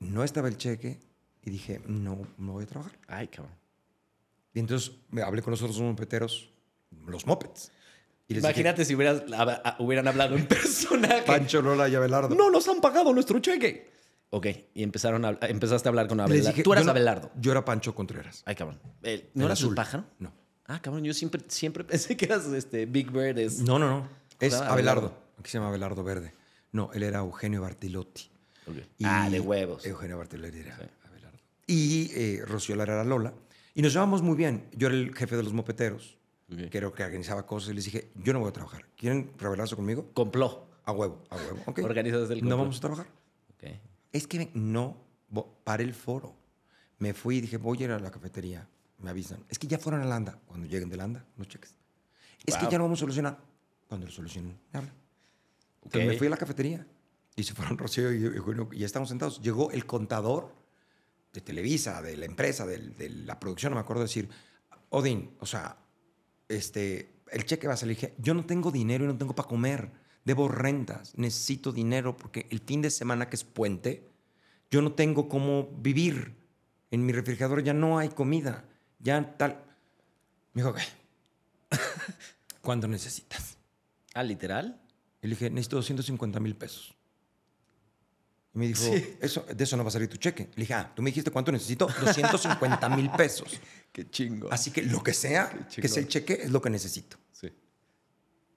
no 0.00 0.24
estaba 0.24 0.48
el 0.48 0.56
cheque 0.56 0.98
y 1.44 1.50
dije, 1.50 1.80
no, 1.86 2.26
no 2.38 2.52
voy 2.52 2.64
a 2.64 2.66
trabajar. 2.66 2.98
Ay, 3.06 3.28
cabrón. 3.28 3.54
Y 4.54 4.60
entonces 4.60 4.92
me 5.10 5.22
hablé 5.22 5.42
con 5.42 5.50
los 5.52 5.62
otros 5.62 5.78
mopeteros, 5.80 6.50
los 7.06 7.26
mopeds. 7.26 7.70
Imagínate 8.28 8.84
si 8.86 8.94
hubieras, 8.94 9.22
a- 9.32 9.76
hubieran 9.78 10.08
hablado 10.08 10.36
en 10.36 10.46
personaje. 10.48 11.22
Pancho, 11.26 11.60
Lola 11.60 11.88
y 11.88 11.94
Abelardo. 11.94 12.34
No 12.34 12.50
nos 12.50 12.66
han 12.66 12.80
pagado 12.80 13.12
nuestro 13.12 13.38
cheque. 13.40 13.91
Ok, 14.34 14.46
y 14.74 14.82
empezaron 14.82 15.24
a, 15.26 15.36
empezaste 15.42 15.88
a 15.88 15.90
hablar 15.90 16.08
con 16.08 16.18
Abelardo. 16.18 16.48
dije, 16.50 16.62
Tú 16.62 16.72
eras 16.72 16.84
yo 16.84 16.86
no- 16.86 16.90
Abelardo. 16.92 17.30
Yo 17.38 17.52
era 17.52 17.64
Pancho 17.66 17.94
Contreras. 17.94 18.42
Ay, 18.46 18.54
cabrón. 18.54 18.78
¿No 18.82 19.08
El 19.08 19.28
eras 19.36 19.52
azul. 19.58 19.68
un 19.70 19.74
pájaro? 19.74 20.04
No. 20.18 20.32
Ah, 20.66 20.80
cabrón, 20.80 21.04
yo 21.04 21.12
siempre, 21.12 21.42
siempre 21.48 21.84
pensé 21.84 22.16
que 22.16 22.24
eras 22.24 22.46
este 22.46 22.86
Big 22.86 23.10
Bird. 23.10 23.38
Es... 23.38 23.58
No, 23.60 23.78
no, 23.78 23.88
no. 23.88 24.08
Es 24.40 24.54
Abelardo. 24.54 24.72
Abelardo. 24.72 25.18
Aquí 25.38 25.50
se 25.50 25.58
llama 25.58 25.68
Abelardo 25.68 26.02
Verde. 26.02 26.32
No, 26.72 26.90
él 26.94 27.02
era 27.02 27.18
Eugenio 27.18 27.60
Bartilotti. 27.60 28.30
Ok. 28.66 28.76
Y 28.98 29.04
ah, 29.04 29.28
de 29.28 29.38
huevos. 29.40 29.84
Eugenio 29.84 30.16
Bartilotti 30.16 30.58
era 30.60 30.76
Sí. 30.78 30.82
Abelardo. 31.06 31.38
Y 31.66 32.10
eh, 32.14 32.42
Rocío 32.46 32.74
Lara 32.74 32.94
era 32.94 33.04
Lola. 33.04 33.34
Y 33.74 33.82
nos 33.82 33.92
llevamos 33.92 34.22
muy 34.22 34.36
bien. 34.36 34.66
Yo 34.72 34.86
era 34.88 34.96
el 34.96 35.14
jefe 35.14 35.36
de 35.36 35.42
los 35.42 35.52
mopeteros. 35.52 36.16
Ok. 36.50 36.70
creo 36.70 36.92
que 36.92 37.02
organizaba 37.04 37.44
cosas, 37.46 37.70
y 37.70 37.74
les 37.74 37.84
dije, 37.86 38.10
yo 38.14 38.32
no 38.32 38.40
voy 38.40 38.48
a 38.48 38.52
trabajar. 38.52 38.86
¿Quieren 38.96 39.30
rebelarse 39.38 39.74
conmigo? 39.76 40.10
Compló. 40.14 40.68
A 40.84 40.92
huevo, 40.92 41.22
a 41.30 41.36
huevo. 41.36 41.58
ok. 41.66 41.80
Organizas 41.84 42.30
el 42.30 42.38
No 42.38 42.40
complot. 42.40 42.58
vamos 42.58 42.76
a 42.76 42.80
trabajar. 42.80 43.06
Ok. 43.54 43.70
Es 44.12 44.26
que 44.26 44.50
no 44.54 44.96
paré 45.64 45.84
el 45.84 45.94
foro. 45.94 46.34
Me 46.98 47.14
fui 47.14 47.38
y 47.38 47.40
dije, 47.40 47.56
voy 47.56 47.78
a 47.82 47.84
ir 47.84 47.90
a 47.90 47.98
la 47.98 48.10
cafetería. 48.10 48.68
Me 48.98 49.10
avisan. 49.10 49.44
Es 49.48 49.58
que 49.58 49.66
ya 49.66 49.78
fueron 49.78 50.02
a 50.02 50.04
Landa. 50.04 50.38
Cuando 50.46 50.66
lleguen 50.66 50.88
de 50.88 50.96
Landa, 50.96 51.24
los 51.36 51.48
cheques. 51.48 51.74
Es 52.44 52.56
que 52.56 52.66
ya 52.70 52.78
lo 52.78 52.84
vamos 52.84 52.98
a 52.98 53.00
solucionar. 53.00 53.38
Cuando 53.88 54.06
lo 54.06 54.12
solucionen, 54.12 54.58
me 54.72 54.78
hablan. 54.78 54.94
Entonces 55.84 56.08
Ok. 56.08 56.12
me 56.12 56.18
fui 56.18 56.26
a 56.26 56.30
la 56.30 56.36
cafetería 56.36 56.86
y 57.36 57.42
se 57.42 57.54
fueron 57.54 57.76
Rocío 57.78 58.12
y, 58.12 58.38
bueno, 58.38 58.68
y 58.72 58.78
ya 58.78 58.86
estamos 58.86 59.08
sentados. 59.08 59.40
Llegó 59.40 59.70
el 59.70 59.86
contador 59.86 60.54
de 61.32 61.40
Televisa, 61.40 62.02
de 62.02 62.16
la 62.16 62.26
empresa, 62.26 62.66
de, 62.66 63.10
la 63.24 63.40
producción, 63.40 63.70
no 63.70 63.76
me 63.76 63.80
acuerdo 63.80 64.02
decir, 64.02 64.28
Odín, 64.90 65.34
o 65.40 65.46
sea, 65.46 65.78
este, 66.48 67.14
el 67.30 67.44
cheque 67.46 67.66
va 67.66 67.74
a 67.74 67.78
salir. 67.78 68.14
Yo 68.18 68.34
no 68.34 68.44
tengo 68.44 68.70
dinero 68.70 69.04
y 69.04 69.08
no 69.08 69.16
tengo 69.16 69.34
para 69.34 69.48
comer. 69.48 69.90
Debo 70.24 70.48
rentas, 70.48 71.12
necesito 71.16 71.72
dinero 71.72 72.16
porque 72.16 72.46
el 72.50 72.60
fin 72.60 72.82
de 72.82 72.90
semana 72.90 73.28
que 73.28 73.36
es 73.36 73.44
puente, 73.44 74.08
yo 74.70 74.80
no 74.80 74.92
tengo 74.92 75.28
cómo 75.28 75.68
vivir. 75.78 76.34
En 76.90 77.04
mi 77.04 77.12
refrigerador 77.12 77.62
ya 77.62 77.72
no 77.72 77.98
hay 77.98 78.10
comida. 78.10 78.64
Ya 78.98 79.36
tal. 79.36 79.64
Me 80.52 80.62
dijo, 80.62 80.74
¿qué? 80.74 80.82
¿Cuánto 82.60 82.86
necesitas? 82.86 83.56
Ah, 84.14 84.22
literal. 84.22 84.80
Y 85.22 85.26
le 85.26 85.30
dije, 85.34 85.50
necesito 85.50 85.76
250 85.76 86.38
mil 86.40 86.54
pesos. 86.54 86.94
Y 88.54 88.58
me 88.58 88.66
dijo, 88.66 88.82
eso, 89.20 89.46
de 89.48 89.64
eso 89.64 89.76
no 89.76 89.84
va 89.84 89.88
a 89.88 89.92
salir 89.92 90.08
tu 90.08 90.18
cheque. 90.18 90.50
Le 90.54 90.62
dije, 90.62 90.74
ah, 90.74 90.92
tú 90.94 91.00
me 91.00 91.10
dijiste 91.10 91.30
cuánto 91.30 91.50
necesito, 91.50 91.86
250 91.86 92.88
mil 92.90 93.10
pesos. 93.10 93.58
Qué 93.92 94.10
chingo. 94.10 94.52
Así 94.52 94.70
que 94.70 94.82
lo 94.82 95.02
que 95.02 95.14
sea 95.14 95.50
que 95.74 95.88
sea 95.88 96.02
el 96.02 96.08
cheque 96.08 96.40
es 96.42 96.50
lo 96.50 96.60
que 96.60 96.70
necesito. 96.70 97.16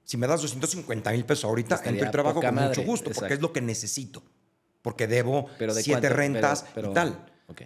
Si 0.06 0.16
me 0.18 0.28
das 0.28 0.42
250 0.42 1.12
mil 1.12 1.26
pesos 1.26 1.44
ahorita, 1.46 1.76
Estaría 1.76 1.94
entro 2.00 2.08
y 2.08 2.12
trabajo 2.12 2.40
con 2.42 2.56
madre, 2.56 2.70
mucho 2.70 2.84
gusto, 2.84 3.10
exacto. 3.10 3.20
porque 3.22 3.34
es 3.34 3.42
lo 3.42 3.52
que 3.52 3.60
necesito. 3.62 4.24
Porque 4.82 5.08
debo 5.08 5.50
Pero 5.58 5.74
de 5.74 5.82
siete 5.84 6.02
cuánto? 6.02 6.16
rentas 6.18 6.62
Pero- 6.62 6.74
pero- 6.76 6.92
y 6.92 6.94
tal. 6.94 7.26
Ok. 7.48 7.62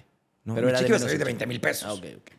No, 0.45 0.56
pero 0.56 0.66
mi 0.68 0.72
era 0.72 0.82
de 0.82 0.88
iba 0.88 0.95
a 0.95 0.99
salir 0.99 1.18
de 1.18 1.24
el 1.24 1.26
20 1.26 1.45
mil 1.45 1.60
pesos. 1.61 1.84
Ah, 1.88 1.94
ok, 1.94 2.06
ok. 2.18 2.32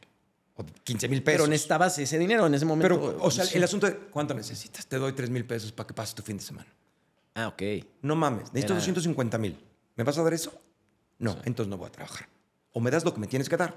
O 0.57 0.65
15 0.85 1.07
mil 1.09 1.23
pesos. 1.23 1.39
Pero 1.43 1.47
necesitabas 1.51 1.99
ese 1.99 2.19
dinero 2.19 2.47
en 2.47 2.55
ese 2.55 2.65
momento. 2.65 2.99
Pero, 2.99 3.19
o 3.23 3.31
sea, 3.31 3.45
el 3.53 3.63
asunto 3.63 3.87
de 3.87 3.95
cuánto 3.97 4.35
necesitas. 4.35 4.87
Te 4.87 4.97
doy 4.97 5.13
3 5.13 5.29
mil 5.31 5.45
pesos 5.47 5.71
para 5.71 5.87
que 5.87 5.95
pases 5.95 6.15
tu 6.15 6.23
fin 6.23 6.39
de 6.39 6.43
semana. 6.43 6.69
Ah, 7.35 7.49
ok. 7.49 7.63
No 8.03 8.17
mames, 8.17 8.45
necesito 8.55 8.73
Era- 8.73 8.81
250 8.81 9.39
mil. 9.39 9.57
¿Me 9.97 10.03
vas 10.05 10.17
a 10.19 10.23
dar 10.23 10.33
eso? 10.35 10.53
No, 11.19 11.37
entonces 11.45 11.69
no 11.69 11.77
voy 11.77 11.89
a 11.89 11.93
trabajar. 11.93 12.27
O 12.73 12.81
me 12.81 12.91
das 12.91 13.05
lo 13.05 13.13
que 13.13 13.21
me 13.21 13.27
tienes 13.27 13.49
que 13.51 13.57
dar. 13.59 13.75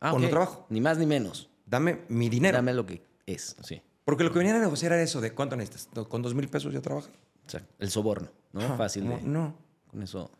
Ah, 0.00 0.12
O 0.12 0.18
no 0.18 0.28
trabajo. 0.28 0.66
Ni 0.70 0.80
más 0.80 0.96
ni 0.98 1.06
menos. 1.06 1.48
Dame 1.66 2.02
mi 2.08 2.28
dinero. 2.28 2.56
Dame 2.56 2.72
lo 2.72 2.86
que 2.86 3.02
es. 3.26 3.56
Sí. 3.64 3.82
Porque 4.04 4.24
lo 4.24 4.32
que 4.32 4.38
venían 4.38 4.56
a 4.56 4.60
negociar 4.60 4.92
era 4.92 5.02
eso 5.02 5.20
de 5.20 5.32
cuánto 5.32 5.56
necesitas. 5.56 6.06
¿Con 6.06 6.22
dos 6.22 6.34
mil 6.34 6.48
pesos 6.48 6.72
ya 6.72 6.80
trabajas? 6.80 7.10
Exacto. 7.44 7.74
El 7.78 7.90
soborno, 7.90 8.30
¿no? 8.52 8.60
Ajá, 8.60 8.76
Fácil 8.76 9.04
como, 9.04 9.16
de. 9.16 9.22
No. 9.22 9.56
Con 9.90 10.02
eso. 10.02 10.30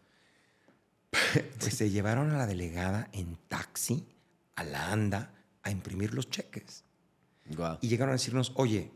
Pues 1.58 1.74
se 1.74 1.90
llevaron 1.90 2.30
a 2.32 2.36
la 2.36 2.46
delegada 2.46 3.08
en 3.12 3.38
taxi 3.48 4.06
a 4.56 4.64
la 4.64 4.92
ANDA 4.92 5.30
a 5.62 5.70
imprimir 5.70 6.12
los 6.12 6.28
cheques. 6.28 6.84
Guau. 7.46 7.78
Y 7.80 7.88
llegaron 7.88 8.10
a 8.10 8.16
decirnos, 8.16 8.52
oye, 8.56 8.90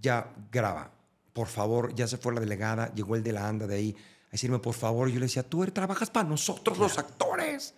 ya 0.00 0.32
graba, 0.50 0.92
por 1.32 1.48
favor, 1.48 1.94
ya 1.94 2.06
se 2.06 2.16
fue 2.16 2.34
la 2.34 2.40
delegada, 2.40 2.92
llegó 2.94 3.16
el 3.16 3.22
de 3.22 3.32
la 3.32 3.48
ANDA 3.48 3.66
de 3.66 3.74
ahí, 3.74 3.96
a 4.28 4.32
decirme, 4.32 4.58
por 4.58 4.74
favor, 4.74 5.08
yo 5.08 5.16
le 5.16 5.26
decía, 5.26 5.42
tú 5.42 5.64
trabajas 5.66 6.10
para 6.10 6.28
nosotros 6.28 6.78
los 6.78 6.98
actores. 6.98 7.74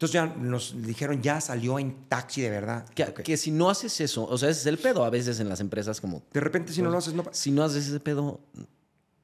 Entonces 0.00 0.14
ya 0.14 0.24
nos 0.26 0.82
dijeron, 0.82 1.20
ya 1.20 1.42
salió 1.42 1.78
en 1.78 2.08
taxi 2.08 2.40
de 2.40 2.48
verdad. 2.48 2.88
Que, 2.94 3.04
Ok. 3.04 3.20
que 3.20 3.36
si 3.36 3.50
no 3.50 3.68
haces 3.68 4.00
eso, 4.00 4.24
o 4.24 4.38
sea, 4.38 4.48
ese 4.48 4.60
es 4.60 4.66
el 4.66 4.78
pedo 4.78 5.04
a 5.04 5.10
veces 5.10 5.40
en 5.40 5.48
las 5.50 5.60
empresas 5.60 6.00
como... 6.00 6.22
De 6.32 6.40
repente 6.40 6.72
si 6.72 6.80
no 6.80 6.88
lo 6.88 6.96
haces, 6.96 7.12
no 7.12 7.22
pasa. 7.22 7.38
Si 7.38 7.50
no 7.50 7.62
haces 7.62 7.86
ese 7.86 8.00
pedo... 8.00 8.40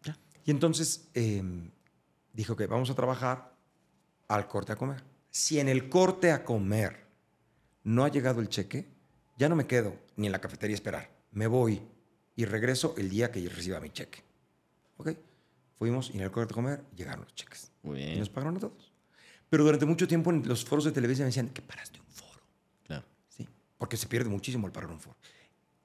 Ya. 0.05 0.19
Y 0.45 0.51
entonces 0.51 1.09
eh, 1.15 1.43
dijo 2.35 2.57
que 2.57 2.67
vamos 2.67 2.91
a 2.91 2.95
trabajar 2.95 3.55
al 4.29 4.47
corte 4.49 4.73
a 4.73 4.77
comer. 4.77 5.03
Si 5.31 5.59
en 5.59 5.71
el 5.71 5.89
corte 5.89 6.31
a 6.31 6.45
comer 6.45 7.07
no 7.85 8.05
ha 8.05 8.11
llegado 8.11 8.41
el 8.43 8.51
cheque, 8.51 8.87
ya 9.39 9.49
no 9.49 9.57
me 9.57 9.67
quedo 9.67 9.97
ni 10.17 10.27
en 10.27 10.33
la 10.33 10.43
cafetería 10.43 10.75
a 10.75 10.77
esperar. 10.77 11.11
Me 11.33 11.47
voy 11.47 11.81
y 12.35 12.45
regreso 12.45 12.95
el 12.99 13.09
día 13.09 13.33
que 13.33 13.41
yo 13.41 13.49
reciba 13.49 13.81
mi 13.81 13.89
cheque. 13.89 14.23
¿Ok? 14.99 15.13
Fuimos 15.79 16.11
y 16.13 16.19
en 16.19 16.25
el 16.25 16.31
corte 16.31 16.53
a 16.53 16.55
comer 16.55 16.85
llegaron 16.95 17.25
los 17.25 17.35
cheques. 17.35 17.73
Muy 17.83 17.99
Y 18.03 18.05
bien. 18.09 18.19
nos 18.19 18.29
pagaron 18.29 18.59
a 18.59 18.61
todos. 18.61 18.86
Pero 19.49 19.65
durante 19.65 19.87
mucho 19.87 20.09
tiempo 20.09 20.31
en 20.31 20.47
los 20.47 20.65
foros 20.65 20.85
de 20.85 20.93
televisión 20.93 21.25
me 21.25 21.29
decían, 21.29 21.49
¿qué 21.49 21.63
paraste 21.63 22.01
un 22.01 22.07
foro? 22.07 22.43
Claro. 22.85 23.05
¿Sí? 23.29 23.47
Porque 23.79 23.97
se 23.97 24.07
pierde 24.07 24.29
muchísimo 24.29 24.67
el 24.67 24.73
parar 24.73 24.91
un 24.91 25.01
foro. 25.01 25.17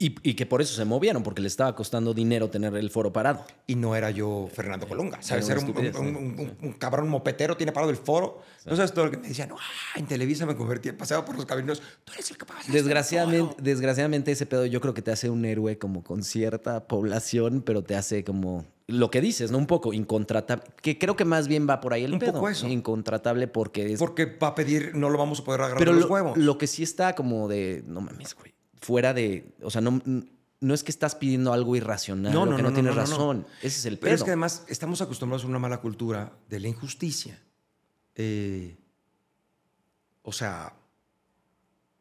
Y, 0.03 0.15
y 0.23 0.33
que 0.33 0.47
por 0.47 0.63
eso 0.63 0.73
se 0.73 0.83
movieron, 0.83 1.21
porque 1.21 1.43
le 1.43 1.47
estaba 1.47 1.75
costando 1.75 2.15
dinero 2.15 2.49
tener 2.49 2.75
el 2.75 2.89
foro 2.89 3.13
parado. 3.13 3.45
Y 3.67 3.75
no 3.75 3.95
era 3.95 4.09
yo 4.09 4.49
Fernando 4.51 4.87
Colunga. 4.87 5.21
¿Sabes? 5.21 5.47
Era 5.47 5.59
un, 5.59 5.69
un- 5.69 6.15
un- 6.15 6.57
un- 6.59 6.73
cabrón 6.73 7.07
mopetero, 7.07 7.55
tiene 7.55 7.71
parado 7.71 7.91
el 7.91 7.97
foro. 7.97 8.41
No 8.65 8.75
sabes 8.75 8.93
todo 8.93 9.05
lo 9.05 9.11
que 9.11 9.17
me 9.17 9.27
decían. 9.27 9.51
"Ah, 9.51 9.99
en 9.99 10.07
Televisa 10.07 10.47
me 10.47 10.55
convertí, 10.55 10.91
paseaba 10.91 11.23
por 11.23 11.35
los 11.35 11.45
caminos. 11.45 11.83
Tú 12.03 12.13
eres 12.13 12.31
el 12.31 12.37
que 12.37 12.45
pasa. 12.45 12.71
Desgraciadamente, 12.71 13.55
desgraciadamente 13.61 14.31
ese 14.31 14.47
pedo 14.47 14.65
yo 14.65 14.81
creo 14.81 14.95
que 14.95 15.03
te 15.03 15.11
hace 15.11 15.29
un 15.29 15.45
héroe 15.45 15.77
como 15.77 16.03
con 16.03 16.23
cierta 16.23 16.87
población, 16.87 17.61
pero 17.63 17.83
te 17.83 17.95
hace 17.95 18.23
como 18.23 18.65
lo 18.87 19.11
que 19.11 19.21
dices, 19.21 19.51
¿no? 19.51 19.59
Un 19.59 19.67
poco 19.67 19.93
incontratable. 19.93 20.63
Que 20.81 20.97
creo 20.97 21.15
que 21.15 21.25
más 21.25 21.47
bien 21.47 21.67
va 21.69 21.79
por 21.79 21.93
ahí 21.93 22.03
el 22.05 22.13
Un 22.13 22.19
pedo. 22.19 22.33
poco 22.33 22.49
eso. 22.49 22.67
Incontratable 22.67 23.47
porque 23.47 23.93
es... 23.93 23.99
Porque 23.99 24.25
para 24.25 24.55
pedir 24.55 24.95
no 24.95 25.09
lo 25.11 25.17
vamos 25.19 25.41
a 25.41 25.43
poder 25.43 25.61
agarrar 25.61 25.77
pero 25.77 25.91
de 25.91 25.95
lo, 25.99 26.01
los 26.01 26.09
huevos. 26.09 26.37
lo 26.37 26.57
que 26.57 26.65
sí 26.67 26.81
está 26.83 27.13
como 27.13 27.47
de... 27.47 27.83
No 27.85 28.01
mames, 28.01 28.33
güey. 28.35 28.51
Fuera 28.81 29.13
de... 29.13 29.53
O 29.61 29.69
sea, 29.71 29.79
no, 29.81 30.01
no 30.59 30.73
es 30.73 30.83
que 30.83 30.91
estás 30.91 31.15
pidiendo 31.15 31.53
algo 31.53 31.75
irracional 31.75 32.33
No, 32.33 32.45
no, 32.45 32.55
que 32.57 32.63
no, 32.63 32.69
no, 32.69 32.73
tienes 32.75 32.95
no, 32.95 33.01
no, 33.01 33.07
no. 33.07 33.11
razón. 33.11 33.47
Ese 33.61 33.79
es 33.79 33.85
el 33.85 33.93
pedo. 33.97 34.01
Pero 34.05 34.15
es 34.15 34.23
que 34.23 34.29
además 34.31 34.63
estamos 34.67 35.01
acostumbrados 35.01 35.43
a 35.45 35.47
una 35.47 35.59
mala 35.59 35.79
cultura 35.81 36.33
de 36.49 36.59
la 36.59 36.67
injusticia. 36.67 37.39
Eh, 38.15 38.75
o 40.23 40.31
sea, 40.31 40.73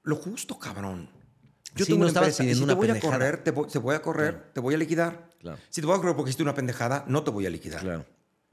lo 0.02 0.16
justo, 0.16 0.59
cabrón. 0.59 1.09
Yo 1.77 1.85
Sí, 1.85 1.93
tengo 1.93 2.01
no 2.01 2.05
una 2.05 2.09
estabas 2.09 2.36
pidiendo 2.36 2.59
si 2.59 2.65
una 2.65 2.73
te 2.73 2.77
voy 2.78 2.86
pendejada. 2.89 3.15
a 3.15 3.19
correr, 3.19 3.44
te 3.44 3.51
voy, 3.52 3.69
te 3.69 3.78
voy 3.78 3.94
a 3.94 4.02
correr, 4.02 4.51
te 4.52 4.61
voy 4.61 4.74
a 4.74 4.78
liquidar. 4.78 5.31
Claro. 5.39 5.59
Si 5.69 5.81
te 5.81 5.86
voy 5.86 5.97
a 5.97 6.01
correr 6.01 6.16
porque 6.16 6.31
hiciste 6.31 6.43
una 6.43 6.55
pendejada, 6.55 7.05
no 7.07 7.23
te 7.23 7.31
voy 7.31 7.47
a 7.47 7.51
liquidar. 7.51 7.81
Claro. 7.81 8.05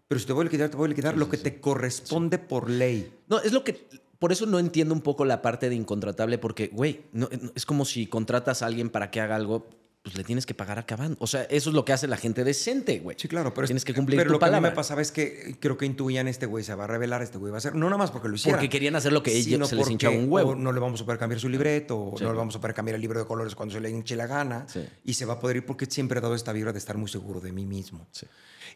Pero 0.08 0.20
si 0.20 0.26
te 0.28 0.34
voy 0.34 0.42
a 0.42 0.46
liquidar, 0.46 0.70
te 0.70 0.78
voy 0.78 0.86
a 0.86 0.90
liquidar 0.90 1.18
lo 1.18 1.28
que 1.30 1.38
te 1.38 1.60
corresponde 1.60 2.38
por 2.38 2.70
ley. 2.70 3.12
No, 3.28 3.40
es 3.42 3.52
lo 3.52 3.64
que. 3.64 3.88
Por 4.20 4.32
eso 4.32 4.46
no 4.46 4.60
entiendo 4.60 4.94
un 4.94 5.02
poco 5.02 5.26
la 5.26 5.42
parte 5.42 5.70
de 5.70 5.76
incontratable, 5.76 6.38
porque, 6.38 6.70
güey, 6.74 7.02
no- 7.14 7.30
no- 7.42 7.52
es 7.56 7.66
como 7.66 7.86
si 7.86 8.08
contratas 8.08 8.62
a 8.62 8.66
alguien 8.66 8.90
para 8.90 9.12
que 9.12 9.22
haga 9.22 9.36
algo, 9.36 9.70
pues 10.02 10.16
le 10.16 10.24
tienes 10.24 10.46
que 10.46 10.54
pagar 10.54 10.80
acabando. 10.80 11.18
O 11.20 11.28
sea, 11.28 11.44
eso 11.44 11.70
es 11.70 11.76
lo 11.76 11.84
que 11.84 11.92
hace 11.92 12.08
la 12.08 12.16
gente 12.16 12.46
decente, 12.46 13.00
güey. 13.00 13.18
Sí, 13.20 13.28
claro, 13.28 13.54
pero 13.54 13.66
es- 13.66 13.68
tienes 13.68 13.84
que 13.84 13.94
cumplir 13.94 14.18
pero 14.18 14.30
tu 14.30 14.34
lo 14.34 14.40
que 14.40 14.46
a 14.46 14.48
mí 14.48 14.52
palabra. 14.52 14.70
me 14.70 14.76
pasaba 14.76 15.02
es 15.02 15.12
que 15.12 15.58
creo 15.60 15.78
que 15.78 15.86
intuían 15.86 16.30
este 16.30 16.46
güey 16.46 16.64
se 16.64 16.74
va 16.76 16.86
a 16.86 16.88
revelar, 16.88 17.22
este 17.22 17.38
güey 17.38 17.52
va 17.52 17.58
a 17.58 17.60
hacer, 17.60 17.76
no 17.76 17.88
nada 17.88 17.98
más 17.98 18.10
porque 18.12 18.30
lo 18.30 18.36
hiciera. 18.36 18.58
Porque 18.58 18.70
querían 18.70 18.96
hacer 18.96 19.12
lo 19.12 19.22
que 19.22 19.36
ellos 19.36 19.68
se 19.68 19.76
les 19.76 19.90
hinchaba 19.90 20.16
un 20.16 20.32
huevo. 20.32 20.56
no 20.56 20.72
le 20.72 20.80
vamos 20.80 21.02
a 21.02 21.06
poder 21.06 21.20
cambiar 21.20 21.42
su 21.42 21.50
libreto, 21.50 22.00
o 22.00 22.18
Sí. 22.18 22.24
no 22.24 22.32
le 22.32 22.38
vamos 22.38 22.56
a 22.56 22.62
poder 22.62 22.74
cambiar 22.74 22.96
el 22.96 23.02
libro 23.02 23.20
de 23.20 23.26
colores 23.26 23.54
cuando 23.54 23.76
se 23.76 23.82
le 23.82 23.90
hinche 23.90 24.16
la 24.16 24.28
gana, 24.28 24.66
Sí. 24.70 24.80
y 25.04 25.14
se 25.14 25.26
va 25.26 25.34
a 25.34 25.40
poder 25.40 25.58
ir 25.58 25.66
porque 25.66 25.86
siempre 25.88 26.20
he 26.20 26.22
dado 26.22 26.36
esta 26.36 26.54
vibra 26.54 26.72
de 26.72 26.80
estar 26.80 26.98
muy 26.98 27.10
seguro 27.10 27.42
de 27.42 27.52
mí 27.52 27.66
mismo. 27.66 28.08
Sí. 28.12 28.26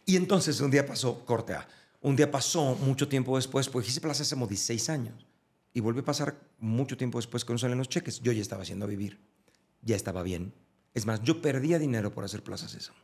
Y 0.05 0.17
entonces 0.17 0.59
un 0.59 0.69
día 0.69 0.85
pasó, 0.85 1.23
corte 1.25 1.53
A, 1.53 1.65
un 2.01 2.17
día 2.17 2.29
pasó 2.29 2.75
mucho 2.75 3.07
tiempo 3.07 3.37
después, 3.37 3.69
pues 3.69 3.87
hice 3.87 4.01
Plaza 4.01 4.25
Sésamo 4.25 4.47
16 4.47 4.89
años, 4.89 5.25
y 5.73 5.79
volvió 5.79 6.01
a 6.01 6.05
pasar 6.05 6.39
mucho 6.59 6.97
tiempo 6.97 7.17
después 7.17 7.45
que 7.45 7.53
no 7.53 7.59
salen 7.59 7.77
los 7.77 7.89
cheques. 7.89 8.19
Yo 8.21 8.31
ya 8.31 8.41
estaba 8.41 8.63
haciendo 8.63 8.85
a 8.85 8.87
vivir, 8.89 9.19
ya 9.81 9.95
estaba 9.95 10.23
bien. 10.23 10.53
Es 10.93 11.05
más, 11.05 11.21
yo 11.23 11.41
perdía 11.41 11.79
dinero 11.79 12.11
por 12.11 12.23
hacer 12.23 12.43
Plaza 12.43 12.67
Sésamo. 12.67 12.97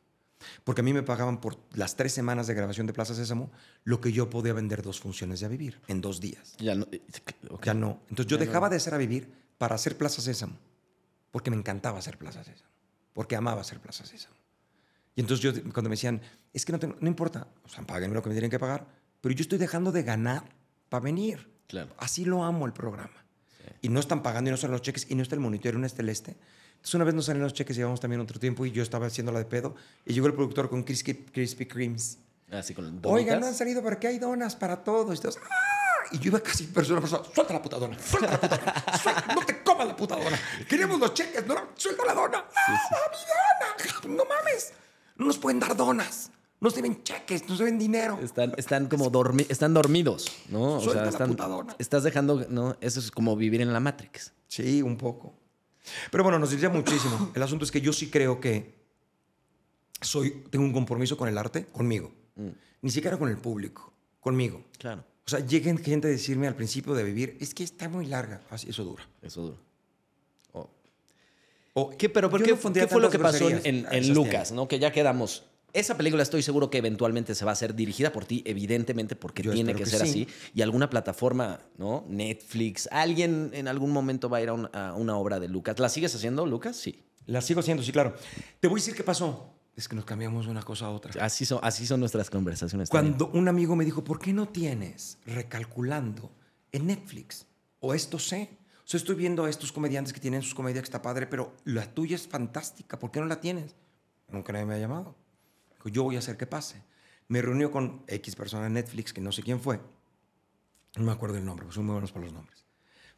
Porque 0.63 0.81
a 0.81 0.83
mí 0.83 0.93
me 0.93 1.01
pagaban 1.03 1.41
por 1.41 1.57
las 1.73 1.95
tres 1.95 2.13
semanas 2.13 2.45
de 2.47 2.53
grabación 2.53 2.85
de 2.85 2.93
Plaza 2.93 3.15
Sésamo 3.15 3.49
lo 3.83 3.99
que 4.01 4.11
yo 4.11 4.29
podía 4.29 4.53
vender 4.53 4.81
dos 4.83 4.99
funciones 4.99 5.39
de 5.39 5.45
a 5.47 5.49
vivir 5.49 5.79
en 5.87 5.99
dos 6.01 6.19
días. 6.19 6.55
Ya 6.59 6.75
no. 6.75 6.87
Ya 7.63 7.73
no. 7.73 8.01
Entonces 8.09 8.27
yo 8.27 8.37
Ya 8.37 8.43
no. 8.43 8.45
dejaba 8.47 8.69
de 8.69 8.75
hacer 8.75 8.93
a 8.93 8.97
vivir 8.97 9.31
para 9.57 9.75
hacer 9.75 9.97
Plaza 9.97 10.21
Sésamo. 10.21 10.57
Porque 11.31 11.49
me 11.49 11.57
encantaba 11.57 11.97
hacer 11.99 12.17
Plaza 12.17 12.43
Sésamo. 12.43 12.69
Porque 13.13 13.35
amaba 13.35 13.61
hacer 13.61 13.79
Plaza 13.79 14.05
Sésamo. 14.05 14.35
Y 15.15 15.21
entonces 15.21 15.43
yo, 15.43 15.51
cuando 15.73 15.89
me 15.89 15.95
decían, 15.95 16.21
es 16.53 16.63
que 16.65 16.71
no, 16.71 16.77
tengo- 16.79 16.97
no 16.99 17.07
importa, 17.07 17.47
o 17.63 17.69
sea, 17.69 17.83
paguen 17.87 18.13
lo 18.13 18.21
que 18.21 18.29
me 18.29 18.35
tienen 18.35 18.51
que 18.51 18.59
pagar, 18.59 18.85
pero 19.21 19.33
yo 19.33 19.41
estoy 19.41 19.57
dejando 19.57 19.91
de 19.91 20.03
ganar 20.03 20.43
para 20.89 21.03
venir. 21.03 21.49
Claro. 21.67 21.93
Así 21.97 22.25
lo 22.25 22.43
amo 22.43 22.65
el 22.65 22.73
programa. 22.73 23.13
Y 23.81 23.89
no 23.89 23.99
están 23.99 24.23
pagando 24.23 24.49
y 24.49 24.51
no 24.51 24.57
salen 24.57 24.71
los 24.73 24.81
cheques 24.81 25.05
y 25.09 25.15
no 25.15 25.21
está 25.23 25.35
el 25.35 25.41
monitor 25.41 25.73
y 25.73 25.77
no 25.77 25.85
está 25.85 26.01
el 26.01 26.09
este. 26.09 26.35
Entonces 26.75 26.95
una 26.95 27.03
vez 27.03 27.13
nos 27.13 27.25
salen 27.25 27.41
los 27.43 27.53
cheques, 27.53 27.75
llevamos 27.75 27.99
también 27.99 28.21
otro 28.21 28.39
tiempo 28.39 28.65
y 28.65 28.71
yo 28.71 28.81
estaba 28.81 29.07
haciendo 29.07 29.31
la 29.31 29.39
de 29.39 29.45
pedo 29.45 29.75
y 30.05 30.13
llegó 30.13 30.27
el 30.27 30.33
productor 30.33 30.69
con 30.69 30.83
Crispy, 30.83 31.13
Krispy 31.15 31.65
Kremes. 31.65 32.17
Así 32.51 32.73
con 32.73 32.85
Oigan, 32.85 33.01
donitas. 33.01 33.39
no 33.41 33.47
han 33.47 33.53
salido 33.55 33.83
porque 33.83 34.07
hay 34.07 34.19
donas 34.19 34.55
para 34.55 34.83
todos. 34.83 35.17
Y, 35.17 35.21
todos, 35.21 35.37
¡ah! 35.37 36.05
y 36.13 36.19
yo 36.19 36.27
iba 36.29 36.39
casi 36.39 36.63
persona 36.67 37.01
persona, 37.01 37.23
suelta 37.35 37.53
la 37.53 37.61
puta 37.61 37.77
dona, 37.77 37.99
suelta 37.99 38.31
la 38.31 38.39
puta 38.39 38.57
dona, 38.57 38.97
suelta- 39.03 39.33
no 39.35 39.45
te 39.45 39.63
comas 39.63 39.87
la 39.87 39.95
puta 39.97 40.15
dona. 40.15 40.39
Queremos 40.69 40.97
los 40.99 41.13
cheques, 41.13 41.45
no, 41.45 41.55
suelta 41.75 42.05
la 42.05 42.13
dona. 42.13 42.45
¡Ah, 42.55 42.71
mi 43.11 44.07
dona! 44.07 44.15
No 44.15 44.23
mames, 44.23 44.71
no 45.17 45.25
nos 45.25 45.37
pueden 45.37 45.59
dar 45.59 45.75
donas. 45.75 46.31
Nos 46.59 46.73
deben 46.73 47.03
cheques, 47.03 47.47
nos 47.47 47.59
deben 47.59 47.77
dinero. 47.77 48.19
Están, 48.21 48.53
están 48.57 48.87
como 48.87 49.09
dormi 49.09 49.45
están 49.47 49.73
dormidos, 49.75 50.31
¿no? 50.49 50.77
O 50.77 50.81
sea, 50.81 51.07
están, 51.07 51.37
estás 51.77 52.03
dejando, 52.03 52.47
¿no? 52.49 52.75
Eso 52.81 52.99
es 52.99 53.11
como 53.11 53.35
vivir 53.35 53.61
en 53.61 53.71
la 53.73 53.79
Matrix. 53.79 54.33
Sí, 54.47 54.81
un 54.81 54.97
poco. 54.97 55.35
Pero 56.11 56.23
bueno, 56.23 56.39
nos 56.39 56.49
diría 56.49 56.69
muchísimo. 56.69 57.31
El 57.35 57.43
asunto 57.43 57.63
es 57.63 57.71
que 57.71 57.79
yo 57.79 57.93
sí 57.93 58.09
creo 58.09 58.39
que 58.39 58.73
soy, 60.01 60.43
tengo 60.49 60.65
un 60.65 60.73
compromiso 60.73 61.15
con 61.15 61.29
el 61.29 61.37
arte, 61.37 61.65
conmigo. 61.67 62.11
Ni 62.81 62.91
siquiera 62.91 63.17
con 63.17 63.29
el 63.29 63.37
público, 63.37 63.93
conmigo. 64.19 64.63
Claro. 64.77 65.03
O 65.25 65.29
sea, 65.29 65.39
lleguen 65.39 65.77
gente 65.77 66.07
a 66.07 66.11
decirme 66.11 66.47
al 66.47 66.55
principio 66.55 66.93
de 66.93 67.03
vivir, 67.03 67.37
es 67.39 67.53
que 67.53 67.63
está 67.63 67.89
muy 67.89 68.05
larga. 68.05 68.41
Así, 68.49 68.69
eso 68.69 68.83
dura. 68.83 69.07
Eso 69.21 69.41
duro. 69.41 69.57
Oh. 71.73 71.91
¿Qué, 71.95 72.09
pero 72.09 72.27
¿por 72.29 72.41
qué, 72.41 72.51
no 72.51 72.73
qué 72.73 72.87
fue 72.87 72.99
lo 73.01 73.11
que 73.11 73.19
pasó 73.19 73.47
en, 73.49 73.85
en- 73.91 74.13
Lucas? 74.13 74.51
¿no? 74.51 74.67
Que 74.67 74.79
ya 74.79 74.91
quedamos. 74.91 75.43
Esa 75.79 75.95
película 75.95 76.23
estoy 76.23 76.41
seguro 76.41 76.69
que 76.69 76.79
eventualmente 76.79 77.35
se 77.35 77.45
va 77.45 77.51
a 77.51 77.53
hacer 77.53 77.75
dirigida 77.75 78.11
por 78.11 78.25
ti, 78.25 78.41
evidentemente, 78.45 79.15
porque 79.15 79.43
Yo 79.43 79.53
tiene 79.53 79.73
que, 79.75 79.83
que 79.83 79.89
ser 79.89 80.01
sí. 80.01 80.25
así. 80.25 80.27
Y 80.55 80.61
alguna 80.63 80.89
plataforma, 80.89 81.59
¿no? 81.77 82.03
Netflix, 82.09 82.87
alguien 82.91 83.51
en 83.53 83.67
algún 83.67 83.91
momento 83.91 84.27
va 84.29 84.37
a 84.37 84.41
ir 84.41 84.49
a, 84.49 84.53
un- 84.53 84.69
a 84.73 84.93
una 84.95 85.15
obra 85.17 85.39
de 85.39 85.47
Lucas. 85.47 85.77
¿La 85.79 85.89
sigues 85.89 86.15
haciendo, 86.15 86.45
Lucas? 86.45 86.75
Sí. 86.77 87.03
La 87.27 87.41
sigo 87.41 87.59
haciendo, 87.59 87.83
sí, 87.83 87.91
claro. 87.91 88.15
Te 88.59 88.67
voy 88.67 88.79
a 88.79 88.81
decir 88.81 88.95
qué 88.95 89.03
pasó. 89.03 89.53
Es 89.75 89.87
que 89.87 89.95
nos 89.95 90.05
cambiamos 90.05 90.45
de 90.45 90.51
una 90.51 90.63
cosa 90.63 90.87
a 90.87 90.89
otra. 90.89 91.23
Así 91.23 91.45
son, 91.45 91.59
así 91.61 91.85
son 91.85 91.99
nuestras 91.99 92.29
conversaciones. 92.31 92.89
también. 92.89 93.15
Cuando 93.17 93.37
un 93.37 93.47
amigo 93.47 93.75
me 93.75 93.85
dijo, 93.85 94.03
¿por 94.03 94.17
qué 94.19 94.33
no 94.33 94.47
tienes 94.47 95.19
recalculando 95.25 96.31
en 96.71 96.87
Netflix? 96.87 97.45
O 97.79 97.93
esto 97.93 98.17
sé. 98.17 98.49
O 98.79 98.89
sea, 98.89 98.97
estoy 98.97 99.15
viendo 99.15 99.43
a 99.45 99.49
estos 99.51 99.71
comediantes 99.71 100.13
que 100.13 100.19
tienen 100.19 100.41
sus 100.41 100.55
comedias 100.55 100.81
que 100.81 100.85
está 100.87 101.01
padre, 101.03 101.27
pero 101.27 101.53
la 101.65 101.85
tuya 101.93 102.15
es 102.15 102.27
fantástica. 102.27 102.97
¿Por 102.97 103.11
qué 103.11 103.19
no 103.19 103.25
la 103.27 103.39
tienes? 103.39 103.75
Nunca 104.31 104.51
nadie 104.53 104.65
me 104.65 104.73
ha 104.75 104.79
llamado. 104.79 105.15
Dijo, 105.87 105.93
yo 105.95 106.03
voy 106.03 106.15
a 106.15 106.19
hacer 106.19 106.37
que 106.37 106.45
pase. 106.47 106.81
Me 107.29 107.41
reunió 107.41 107.71
con 107.71 108.03
X 108.07 108.35
persona 108.35 108.67
en 108.67 108.73
Netflix, 108.73 109.13
que 109.13 109.21
no 109.21 109.31
sé 109.31 109.41
quién 109.43 109.59
fue. 109.59 109.79
No 110.97 111.03
me 111.03 111.11
acuerdo 111.11 111.37
el 111.37 111.45
nombre, 111.45 111.65
pues 111.65 111.75
son 111.75 111.85
muy 111.85 111.93
buenos 111.93 112.11
para 112.11 112.25
los 112.25 112.33
nombres. 112.33 112.65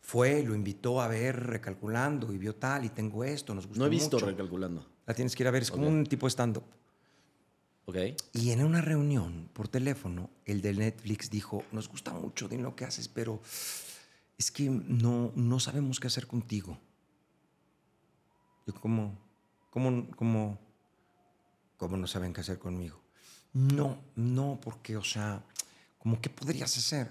Fue, 0.01 0.43
lo 0.43 0.55
invitó 0.55 1.01
a 1.01 1.07
ver 1.07 1.45
recalculando 1.47 2.31
y 2.33 2.37
vio 2.37 2.55
tal 2.55 2.85
y 2.85 2.89
tengo 2.89 3.23
esto, 3.23 3.53
nos 3.53 3.67
gustó 3.67 3.79
No 3.79 3.85
he 3.87 3.89
visto 3.89 4.17
mucho. 4.17 4.25
recalculando. 4.27 4.87
La 5.05 5.13
tienes 5.13 5.35
que 5.35 5.43
ir 5.43 5.47
a 5.47 5.51
ver, 5.51 5.61
es 5.63 5.71
como 5.71 5.83
Ok. 5.87 5.89
un 5.93 6.05
tipo 6.05 6.27
stand-up. 6.27 6.63
Ok. 7.85 7.97
Y 8.33 8.51
en 8.51 8.63
una 8.63 8.81
reunión 8.81 9.49
por 9.53 9.67
teléfono, 9.67 10.29
el 10.45 10.61
de 10.61 10.73
Netflix 10.73 11.29
dijo, 11.29 11.63
nos 11.71 11.89
gusta 11.89 12.13
mucho 12.13 12.47
de 12.47 12.57
lo 12.57 12.75
que 12.75 12.85
haces, 12.85 13.07
pero 13.07 13.41
es 14.37 14.51
que 14.51 14.69
no, 14.69 15.31
no 15.35 15.59
sabemos 15.59 15.99
qué 15.99 16.07
hacer 16.07 16.27
contigo. 16.27 16.79
Yo, 18.65 18.73
¿cómo, 18.75 19.17
cómo, 19.69 20.07
cómo, 20.15 20.59
cómo 21.79 21.97
no 21.97 22.05
saben 22.05 22.31
qué 22.33 22.41
hacer 22.41 22.59
conmigo? 22.59 23.01
No, 23.53 23.97
no, 24.15 24.59
porque, 24.61 24.95
o 24.97 25.03
sea, 25.03 25.41
como, 25.97 26.21
¿qué 26.21 26.29
podrías 26.29 26.77
hacer? 26.77 27.09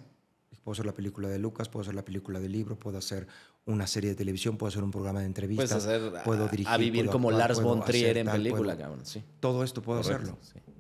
Puedo 0.62 0.74
hacer 0.74 0.86
la 0.86 0.92
película 0.92 1.28
de 1.28 1.38
Lucas, 1.38 1.68
puedo 1.68 1.82
hacer 1.82 1.94
la 1.94 2.04
película 2.04 2.38
del 2.38 2.52
libro, 2.52 2.78
puedo 2.78 2.98
hacer 2.98 3.26
una 3.64 3.86
serie 3.86 4.10
de 4.10 4.16
televisión, 4.16 4.56
puedo 4.56 4.68
hacer 4.68 4.84
un 4.84 4.90
programa 4.90 5.20
de 5.20 5.26
entrevistas, 5.26 5.70
Puedes 5.70 5.84
hacer 5.86 6.16
a, 6.18 6.22
puedo 6.22 6.46
dirigir, 6.48 6.68
a 6.72 6.76
vivir 6.76 7.04
puedo 7.06 7.12
como 7.12 7.30
actuar, 7.30 7.48
Lars 7.50 7.62
von 7.62 7.84
Trier 7.84 8.18
en 8.18 8.26
tal, 8.26 8.36
película, 8.36 8.74
puedo- 8.74 8.78
cabrón. 8.78 9.06
Sí. 9.06 9.24
Todo 9.40 9.64
esto 9.64 9.82
puedo 9.82 10.02
Correcto, 10.02 10.38
hacerlo 10.42 10.62
sí. 10.64 10.72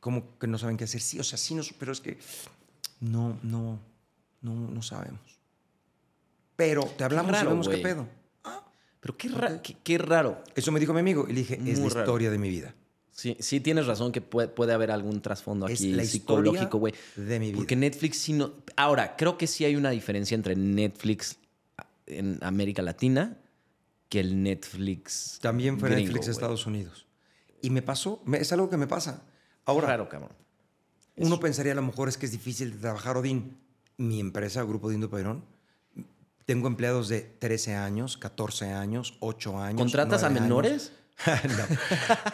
como 0.00 0.38
que 0.38 0.46
no 0.46 0.58
saben 0.58 0.76
qué 0.76 0.84
hacer. 0.84 1.00
Sí, 1.00 1.18
o 1.18 1.24
sea, 1.24 1.38
sí, 1.38 1.54
nos, 1.54 1.72
pero 1.72 1.92
es 1.92 2.00
que 2.00 2.18
no, 3.00 3.38
no, 3.42 3.78
no, 4.42 4.54
no 4.54 4.82
sabemos. 4.82 5.20
Pero 6.56 6.84
te 6.84 7.04
hablamos 7.04 7.32
raro, 7.32 7.48
y 7.48 7.52
vemos 7.52 7.68
qué 7.68 7.78
pedo. 7.78 8.06
Pero 9.00 9.16
qué, 9.16 9.28
ra- 9.30 9.62
qué, 9.62 9.76
qué 9.82 9.98
raro. 9.98 10.42
Eso 10.54 10.70
me 10.70 10.78
dijo 10.78 10.92
mi 10.92 11.00
amigo 11.00 11.26
y 11.28 11.32
le 11.32 11.40
dije, 11.40 11.54
es 11.66 11.78
la 11.80 11.88
raro. 11.88 12.00
historia 12.00 12.30
de 12.30 12.38
mi 12.38 12.48
vida. 12.50 12.74
Sí, 13.12 13.36
sí 13.40 13.60
tienes 13.60 13.86
razón 13.86 14.10
que 14.10 14.20
puede, 14.22 14.48
puede 14.48 14.72
haber 14.72 14.90
algún 14.90 15.20
trasfondo 15.20 15.66
Es 15.66 15.80
aquí 15.80 16.04
psicológico, 16.06 16.78
güey. 16.78 16.94
de 17.14 17.38
mi 17.38 17.48
vida. 17.48 17.58
Porque 17.58 17.76
Netflix 17.76 18.18
sí 18.18 18.32
no... 18.32 18.52
Ahora, 18.74 19.16
creo 19.16 19.36
que 19.36 19.46
sí 19.46 19.64
hay 19.66 19.76
una 19.76 19.90
diferencia 19.90 20.34
entre 20.34 20.56
Netflix 20.56 21.36
en 22.06 22.38
América 22.42 22.80
Latina 22.82 23.36
que 24.08 24.20
el 24.20 24.42
Netflix 24.42 25.38
También 25.42 25.78
fue 25.78 25.90
gringo, 25.90 26.06
Netflix 26.06 26.26
güey. 26.26 26.32
Estados 26.32 26.66
Unidos. 26.66 27.06
Y 27.60 27.70
me 27.70 27.82
pasó, 27.82 28.22
me- 28.24 28.38
es 28.38 28.50
algo 28.52 28.68
que 28.70 28.76
me 28.78 28.86
pasa. 28.86 29.22
Ahora, 29.66 29.88
Raro, 29.88 30.08
cabrón. 30.08 30.32
uno 31.16 31.38
pensaría 31.38 31.72
a 31.72 31.76
lo 31.76 31.82
mejor 31.82 32.08
es 32.08 32.16
que 32.18 32.26
es 32.26 32.32
difícil 32.32 32.72
de 32.72 32.78
trabajar 32.78 33.16
Odín. 33.16 33.56
Mi 33.98 34.20
empresa, 34.20 34.62
Grupo 34.64 34.88
Dindo 34.90 35.08
Peirón, 35.10 35.44
tengo 36.46 36.66
empleados 36.66 37.08
de 37.08 37.20
13 37.20 37.74
años, 37.74 38.16
14 38.16 38.66
años, 38.72 39.14
8 39.20 39.58
años. 39.60 39.78
¿Contratas 39.78 40.22
a 40.24 40.30
9 40.30 40.68
años. 40.68 40.92
no. 41.26 41.76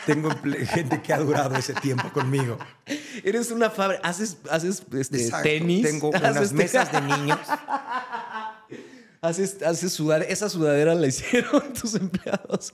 Tengo 0.06 0.30
gente 0.66 1.02
que 1.02 1.12
ha 1.12 1.18
durado 1.18 1.55
ese 1.56 1.74
tiempo 1.74 2.10
conmigo. 2.12 2.59
Eres 3.22 3.50
una 3.50 3.70
fábrica, 3.70 4.06
haces, 4.09 4.38
haces 4.50 4.82
este, 4.92 5.24
Exacto. 5.24 5.42
tenis. 5.48 5.82
Tengo 5.82 6.09
unas 6.14 6.52
mesas 6.52 6.90
de 6.92 7.00
niños. 7.02 7.38
Haces, 9.20 9.62
haces 9.62 9.92
sudar. 9.92 10.22
Esa 10.22 10.48
sudadera 10.48 10.94
la 10.94 11.06
hicieron 11.06 11.72
tus 11.80 11.94
empleados. 11.94 12.72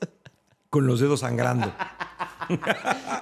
con 0.71 0.87
los 0.87 1.01
dedos 1.01 1.21
sangrando. 1.21 1.75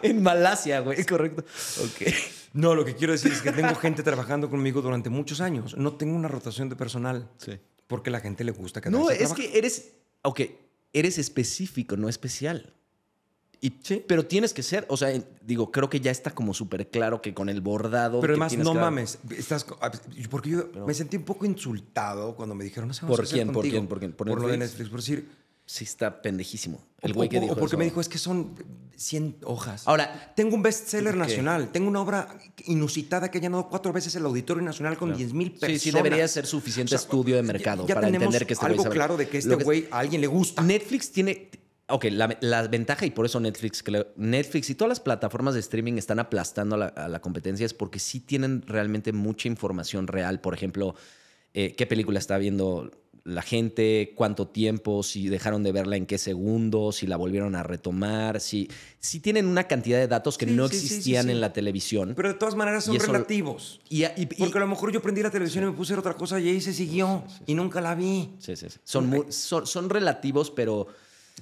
en 0.02 0.22
Malasia, 0.22 0.80
güey. 0.80 1.04
Correcto. 1.04 1.44
Ok. 1.82 2.08
No, 2.52 2.74
lo 2.74 2.84
que 2.84 2.94
quiero 2.94 3.12
decir 3.12 3.32
es 3.32 3.40
que 3.40 3.52
tengo 3.52 3.74
gente 3.76 4.02
trabajando 4.02 4.50
conmigo 4.50 4.82
durante 4.82 5.08
muchos 5.08 5.40
años. 5.40 5.76
No 5.76 5.94
tengo 5.94 6.14
una 6.14 6.28
rotación 6.28 6.68
de 6.68 6.76
personal. 6.76 7.30
Sí. 7.38 7.58
Porque 7.86 8.10
a 8.10 8.12
la 8.12 8.20
gente 8.20 8.44
le 8.44 8.52
gusta 8.52 8.80
quedarse 8.80 8.98
No, 9.00 9.10
es 9.10 9.32
que 9.32 9.56
eres. 9.56 9.92
Ok, 10.22 10.40
eres 10.92 11.18
específico, 11.18 11.96
no 11.96 12.08
especial. 12.08 12.72
Y, 13.64 13.70
Pero 14.08 14.26
tienes 14.26 14.52
que 14.52 14.62
ser, 14.64 14.84
o 14.88 14.96
sea, 14.96 15.12
digo, 15.40 15.70
creo 15.70 15.88
que 15.88 16.00
ya 16.00 16.10
está 16.10 16.32
como 16.32 16.52
súper 16.52 16.88
claro 16.90 17.22
que 17.22 17.32
con 17.32 17.48
el 17.48 17.60
bordado. 17.60 18.20
Pero 18.20 18.32
además, 18.32 18.56
no 18.58 18.74
dar- 18.74 18.82
mames. 18.82 19.18
Estás, 19.30 19.64
porque 20.28 20.50
yo 20.50 20.68
me 20.84 20.92
sentí 20.92 21.16
un 21.16 21.22
poco 21.22 21.46
insultado 21.46 22.34
cuando 22.34 22.56
me 22.56 22.64
dijeron, 22.64 22.88
no 22.88 22.94
sabemos 22.94 23.16
¿Por 23.16 23.24
qué 23.24 23.28
hacer 23.28 23.36
quién? 23.38 23.46
¿Por 23.48 23.54
contigo". 23.54 23.72
quién? 23.74 23.86
¿Por 23.86 23.98
quién? 24.00 24.12
¿Por 24.14 24.26
lo 24.26 24.48
de 24.48 24.56
Netflix? 24.58 24.58
Netflix. 24.58 24.90
Por 24.90 25.00
decir, 25.00 25.28
Sí, 25.72 25.84
está 25.84 26.20
pendejísimo. 26.20 26.84
El 27.00 27.12
o- 27.12 27.14
güey 27.14 27.30
que 27.30 27.38
o- 27.38 27.40
dijo 27.40 27.54
o 27.54 27.56
porque 27.56 27.76
eso. 27.76 27.78
me 27.78 27.84
dijo, 27.86 28.02
es 28.02 28.08
que 28.10 28.18
son 28.18 28.54
100 28.94 29.38
hojas. 29.44 29.88
Ahora, 29.88 30.34
Tengo 30.36 30.54
un 30.54 30.62
bestseller 30.62 31.16
nacional. 31.16 31.72
Tengo 31.72 31.88
una 31.88 32.02
obra 32.02 32.28
inusitada 32.66 33.30
que 33.30 33.38
ha 33.38 33.40
llenado 33.40 33.70
cuatro 33.70 33.90
veces 33.90 34.14
el 34.16 34.26
Auditorio 34.26 34.62
Nacional 34.62 34.98
con 34.98 35.16
10 35.16 35.32
mil 35.32 35.52
personas. 35.52 35.80
Sí, 35.80 35.90
sí, 35.90 35.96
debería 35.96 36.28
ser 36.28 36.44
suficiente 36.44 36.94
estudio 36.94 37.36
de 37.36 37.42
ya- 37.42 37.46
mercado 37.46 37.86
ya 37.86 37.94
para 37.94 38.06
tenemos 38.08 38.26
entender 38.26 38.46
que 38.46 38.52
este 38.52 38.66
güey 38.66 38.72
algo 38.74 38.82
sabe. 38.82 38.94
claro 38.94 39.16
de 39.16 39.28
que 39.28 39.38
este 39.38 39.54
güey 39.54 39.88
a 39.90 40.00
alguien 40.00 40.20
le 40.20 40.26
gusta. 40.26 40.60
Netflix 40.62 41.10
tiene. 41.10 41.48
Ok, 41.88 42.04
la, 42.10 42.36
la 42.42 42.68
ventaja 42.68 43.06
y 43.06 43.10
por 43.10 43.24
eso 43.24 43.40
Netflix, 43.40 43.82
Netflix 44.16 44.68
y 44.68 44.74
todas 44.74 44.90
las 44.90 45.00
plataformas 45.00 45.54
de 45.54 45.60
streaming 45.60 45.94
están 45.94 46.18
aplastando 46.18 46.74
a 46.76 46.78
la, 46.78 46.86
a 46.88 47.08
la 47.08 47.20
competencia 47.22 47.64
es 47.64 47.72
porque 47.72 47.98
sí 47.98 48.20
tienen 48.20 48.60
realmente 48.66 49.12
mucha 49.14 49.48
información 49.48 50.06
real. 50.06 50.38
Por 50.42 50.52
ejemplo, 50.52 50.94
eh, 51.54 51.74
qué 51.74 51.86
película 51.86 52.18
está 52.18 52.36
viendo 52.36 52.90
la 53.24 53.42
gente, 53.42 54.12
cuánto 54.16 54.48
tiempo, 54.48 55.02
si 55.04 55.28
dejaron 55.28 55.62
de 55.62 55.70
verla 55.70 55.96
en 55.96 56.06
qué 56.06 56.18
segundo, 56.18 56.90
si 56.90 57.06
la 57.06 57.16
volvieron 57.16 57.54
a 57.54 57.62
retomar, 57.62 58.40
si, 58.40 58.68
si 58.98 59.20
tienen 59.20 59.46
una 59.46 59.68
cantidad 59.68 59.98
de 59.98 60.08
datos 60.08 60.36
que 60.38 60.46
Sí, 60.46 60.52
no 60.52 60.66
sí, 60.68 60.76
existían 60.76 61.26
sí. 61.26 61.30
en 61.30 61.40
la 61.40 61.52
televisión. 61.52 62.14
Pero 62.16 62.28
de 62.28 62.34
todas 62.34 62.56
maneras 62.56 62.84
son 62.84 62.94
Y 62.94 62.96
eso- 62.96 63.06
relativos. 63.12 63.80
y, 63.88 64.04
Porque 64.38 64.58
a 64.58 64.60
lo 64.62 64.66
mejor 64.66 64.90
yo 64.92 65.00
prendí 65.00 65.22
la 65.22 65.30
televisión 65.30 65.64
y 65.64 65.66
me 65.68 65.72
puse 65.72 65.94
a 65.94 65.98
otra 66.00 66.14
cosa 66.14 66.40
y 66.40 66.48
ahí 66.48 66.60
se 66.60 66.72
siguió 66.72 67.22
y 67.46 67.54
nunca 67.54 67.80
la 67.80 67.94
vi. 67.94 68.30
sí, 68.38 68.56
sí, 68.56 68.66
sí. 68.68 68.78
Son, 68.84 69.06
muy- 69.08 69.26
son, 69.30 69.66
son 69.66 69.88
relativos, 69.88 70.50
pero... 70.50 70.88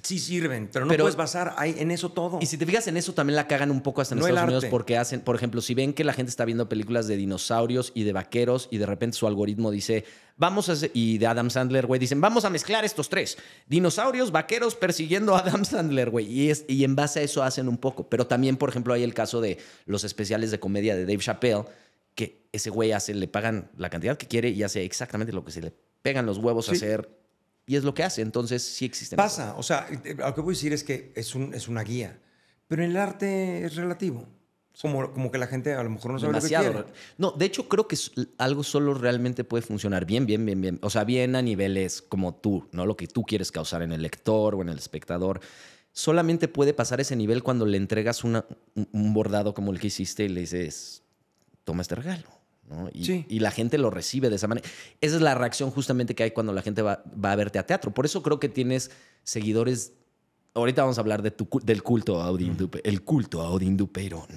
Sí 0.03 0.17
sirven, 0.17 0.69
pero 0.71 0.85
no 0.85 0.89
Pero- 0.89 1.03
puedes 1.03 1.15
basar 1.15 1.53
ahí 1.57 1.75
en 1.77 1.91
eso 1.91 2.09
todo. 2.09 2.39
Y 2.41 2.47
si 2.47 2.57
te 2.57 2.65
fijas 2.65 2.87
en 2.87 2.97
eso, 2.97 3.13
también 3.13 3.35
la 3.35 3.47
cagan 3.47 3.69
un 3.69 3.81
poco 3.81 4.01
hasta 4.01 4.15
en 4.15 4.19
No 4.19 4.27
Estados 4.27 4.47
Unidos 4.47 4.65
porque 4.71 4.97
hacen, 4.97 5.21
por 5.21 5.35
ejemplo, 5.35 5.61
si 5.61 5.75
ven 5.75 5.93
que 5.93 6.03
la 6.03 6.13
gente 6.13 6.29
está 6.29 6.43
viendo 6.45 6.67
películas 6.67 7.07
de 7.07 7.17
dinosaurios 7.17 7.91
y 7.93 8.03
de 8.03 8.13
vaqueros 8.13 8.67
y 8.71 8.77
de 8.79 8.85
repente 8.87 9.17
su 9.17 9.27
algoritmo 9.27 9.69
dice, 9.69 10.03
vamos 10.37 10.69
a 10.69 10.71
hacer, 10.71 10.89
y 10.95 11.19
de 11.19 11.27
Adam 11.27 11.51
Sandler, 11.51 11.85
güey, 11.85 11.99
dicen, 11.99 12.19
vamos 12.19 12.45
a 12.45 12.49
mezclar 12.49 12.83
estos 12.83 13.09
tres, 13.09 13.37
dinosaurios, 13.67 14.31
vaqueros 14.31 14.75
persiguiendo 14.75 15.35
a 15.35 15.39
Adam 15.39 15.65
Sandler, 15.65 16.09
güey. 16.09 16.25
Y, 16.25 16.49
es, 16.49 16.65
y 16.67 16.83
en 16.83 16.95
base 16.95 17.19
a 17.19 17.23
eso 17.23 17.43
hacen 17.43 17.67
un 17.67 17.77
poco. 17.77 18.09
Pero 18.09 18.25
también, 18.25 18.57
por 18.57 18.69
ejemplo, 18.69 18.93
hay 18.93 19.03
el 19.03 19.13
caso 19.13 19.39
de 19.39 19.59
los 19.85 20.03
especiales 20.03 20.49
de 20.49 20.59
comedia 20.59 20.95
de 20.95 21.01
Dave 21.05 21.19
Chappelle, 21.19 21.65
que 22.15 22.47
ese 22.51 22.71
güey 22.71 22.91
hace, 22.91 23.13
le 23.13 23.27
pagan 23.27 23.69
la 23.77 23.89
cantidad 23.91 24.17
que 24.17 24.27
quiere 24.27 24.49
y 24.49 24.63
hace 24.63 24.83
exactamente 24.83 25.31
lo 25.31 25.45
que 25.45 25.51
se 25.51 25.61
le 25.61 25.73
pegan 26.01 26.25
los 26.25 26.39
huevos 26.39 26.69
a 26.69 26.71
hacer. 26.71 27.20
Y 27.67 27.75
es 27.75 27.83
lo 27.83 27.93
que 27.93 28.03
hace. 28.03 28.21
Entonces 28.21 28.63
sí 28.63 28.85
existen. 28.85 29.17
Pasa, 29.17 29.55
o 29.57 29.63
sea, 29.63 29.87
eh, 30.03 30.15
lo 30.17 30.33
que 30.33 30.41
voy 30.41 30.53
a 30.53 30.55
decir 30.57 30.73
es 30.73 30.83
que 30.83 31.11
es, 31.15 31.35
un, 31.35 31.53
es 31.53 31.67
una 31.67 31.83
guía, 31.83 32.19
pero 32.67 32.83
en 32.83 32.91
el 32.91 32.97
arte 32.97 33.63
es 33.65 33.75
relativo. 33.75 34.27
Como, 34.81 35.11
como 35.11 35.29
que 35.31 35.37
la 35.37 35.47
gente 35.47 35.73
a 35.73 35.83
lo 35.83 35.89
mejor 35.89 36.11
no 36.13 36.19
sabe 36.19 36.31
Demasiado. 36.33 36.71
lo 36.71 36.77
que 36.79 36.83
quiere. 36.85 36.99
No, 37.17 37.31
de 37.31 37.45
hecho 37.45 37.67
creo 37.67 37.87
que 37.87 37.97
algo 38.37 38.63
solo 38.63 38.93
realmente 38.93 39.43
puede 39.43 39.61
funcionar 39.61 40.05
bien, 40.05 40.25
bien, 40.25 40.45
bien, 40.45 40.61
bien. 40.61 40.79
O 40.81 40.89
sea, 40.89 41.03
bien 41.03 41.35
a 41.35 41.41
niveles 41.41 42.01
como 42.01 42.33
tú, 42.35 42.67
¿no? 42.71 42.85
Lo 42.85 42.95
que 42.95 43.05
tú 43.07 43.23
quieres 43.23 43.51
causar 43.51 43.81
en 43.83 43.91
el 43.91 44.01
lector 44.01 44.55
o 44.55 44.61
en 44.61 44.69
el 44.69 44.77
espectador. 44.77 45.41
Solamente 45.91 46.47
puede 46.47 46.73
pasar 46.73 47.01
ese 47.01 47.17
nivel 47.17 47.43
cuando 47.43 47.65
le 47.65 47.75
entregas 47.77 48.23
una- 48.23 48.45
un, 48.75 48.87
un 48.93 49.13
bordado 49.13 49.53
como 49.53 49.71
el 49.73 49.79
que 49.79 49.87
hiciste 49.87 50.23
y 50.23 50.29
le 50.29 50.39
dices, 50.41 51.03
toma 51.65 51.81
este 51.81 51.95
regalo. 51.95 52.29
¿No? 52.71 52.89
Y, 52.93 53.05
Sí. 53.05 53.25
y 53.29 53.39
la 53.39 53.51
gente 53.51 53.77
lo 53.77 53.89
recibe 53.91 54.29
de 54.29 54.37
esa 54.37 54.47
manera. 54.47 54.67
Esa 55.01 55.15
es 55.17 55.21
la 55.21 55.35
reacción 55.35 55.69
justamente 55.71 56.15
que 56.15 56.23
hay 56.23 56.31
cuando 56.31 56.53
la 56.53 56.61
gente 56.61 56.81
va, 56.81 57.03
va 57.23 57.31
a 57.33 57.35
verte 57.35 57.59
a 57.59 57.65
teatro. 57.67 57.93
Por 57.93 58.05
eso 58.05 58.23
creo 58.23 58.39
que 58.39 58.49
tienes 58.49 58.91
seguidores. 59.23 59.93
Ahorita 60.53 60.81
vamos 60.81 60.97
a 60.97 61.01
hablar 61.01 61.21
de 61.21 61.31
tu, 61.31 61.47
del 61.63 61.81
culto 61.83 62.21
a 62.21 62.29
Odín 62.31 62.57
Dupe, 62.57 62.81
el 62.83 63.03
culto 63.03 63.41
a 63.41 63.49
Odín 63.51 63.77
Dupeirón, 63.77 64.27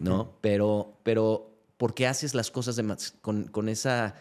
¿no? 0.00 0.32
Pero, 0.40 0.98
pero, 1.02 1.50
¿por 1.78 1.94
qué 1.94 2.06
haces 2.06 2.34
las 2.34 2.50
cosas 2.50 2.76
de 2.76 2.82
más- 2.84 3.14
con, 3.22 3.44
con 3.44 3.68
esa 3.68 4.14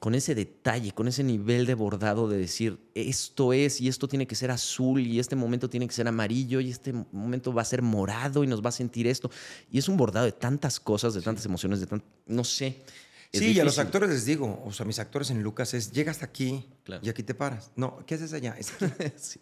con 0.00 0.14
ese 0.14 0.34
detalle, 0.34 0.92
con 0.92 1.08
ese 1.08 1.22
nivel 1.22 1.66
de 1.66 1.74
bordado 1.74 2.26
de 2.26 2.38
decir, 2.38 2.78
esto 2.94 3.52
es 3.52 3.82
y 3.82 3.88
esto 3.88 4.08
tiene 4.08 4.26
que 4.26 4.34
ser 4.34 4.50
azul 4.50 5.06
y 5.06 5.20
este 5.20 5.36
momento 5.36 5.68
tiene 5.68 5.86
que 5.86 5.92
ser 5.92 6.08
amarillo 6.08 6.58
y 6.60 6.70
este 6.70 6.92
momento 7.12 7.52
va 7.52 7.60
a 7.62 7.66
ser 7.66 7.82
morado 7.82 8.42
y 8.42 8.46
nos 8.46 8.64
va 8.64 8.70
a 8.70 8.72
sentir 8.72 9.06
esto. 9.06 9.30
Y 9.70 9.78
es 9.78 9.88
un 9.88 9.98
bordado 9.98 10.24
de 10.24 10.32
tantas 10.32 10.80
cosas, 10.80 11.12
de 11.12 11.20
tantas 11.20 11.44
emociones, 11.44 11.80
de 11.80 11.86
tan, 11.86 12.02
no 12.26 12.44
sé. 12.44 12.82
es 13.30 13.40
Sí, 13.40 13.52
y 13.52 13.60
a 13.60 13.64
los 13.64 13.78
actores 13.78 14.08
les 14.08 14.24
digo, 14.24 14.62
o 14.64 14.72
sea, 14.72 14.86
mis 14.86 14.98
actores 14.98 15.30
en 15.30 15.42
Lucas 15.42 15.74
es, 15.74 15.92
llega 15.92 16.10
hasta 16.10 16.24
aquí 16.24 16.64
Claro. 16.82 17.02
y 17.04 17.10
aquí 17.10 17.22
te 17.22 17.34
paras. 17.34 17.70
No, 17.76 17.98
¿qué 18.06 18.14
haces 18.14 18.32
allá? 18.32 18.56
Es 18.58 18.72
aquí. 18.72 18.86
Sí, 19.18 19.38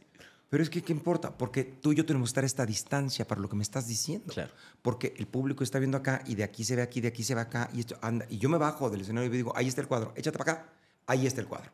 Pero 0.50 0.62
es 0.62 0.70
que, 0.70 0.82
¿qué 0.82 0.92
importa? 0.92 1.36
Porque 1.36 1.62
tú 1.64 1.92
y 1.92 1.96
yo 1.96 2.06
tenemos 2.06 2.28
que 2.28 2.30
estar 2.30 2.44
a 2.44 2.46
esta 2.46 2.64
distancia 2.64 3.26
para 3.26 3.40
lo 3.40 3.48
que 3.50 3.56
me 3.56 3.62
estás 3.62 3.86
diciendo. 3.86 4.32
Claro. 4.32 4.50
Porque 4.80 5.12
el 5.18 5.26
público 5.26 5.62
está 5.62 5.78
viendo 5.78 5.98
acá 5.98 6.22
y 6.26 6.36
de 6.36 6.42
aquí 6.44 6.64
se 6.64 6.74
ve 6.74 6.80
aquí, 6.82 7.00
de 7.02 7.08
aquí 7.08 7.22
se 7.22 7.34
ve 7.34 7.42
acá 7.42 7.68
y 7.74 7.80
esto 7.80 7.98
anda. 8.00 8.24
Y 8.30 8.38
yo 8.38 8.48
me 8.48 8.56
bajo 8.56 8.88
del 8.88 9.02
escenario 9.02 9.28
y 9.32 9.36
digo, 9.36 9.52
ahí 9.56 9.68
está 9.68 9.82
el 9.82 9.88
cuadro, 9.88 10.12
échate 10.16 10.38
para 10.38 10.52
acá, 10.52 10.68
ahí 11.06 11.26
está 11.26 11.42
el 11.42 11.46
cuadro. 11.48 11.70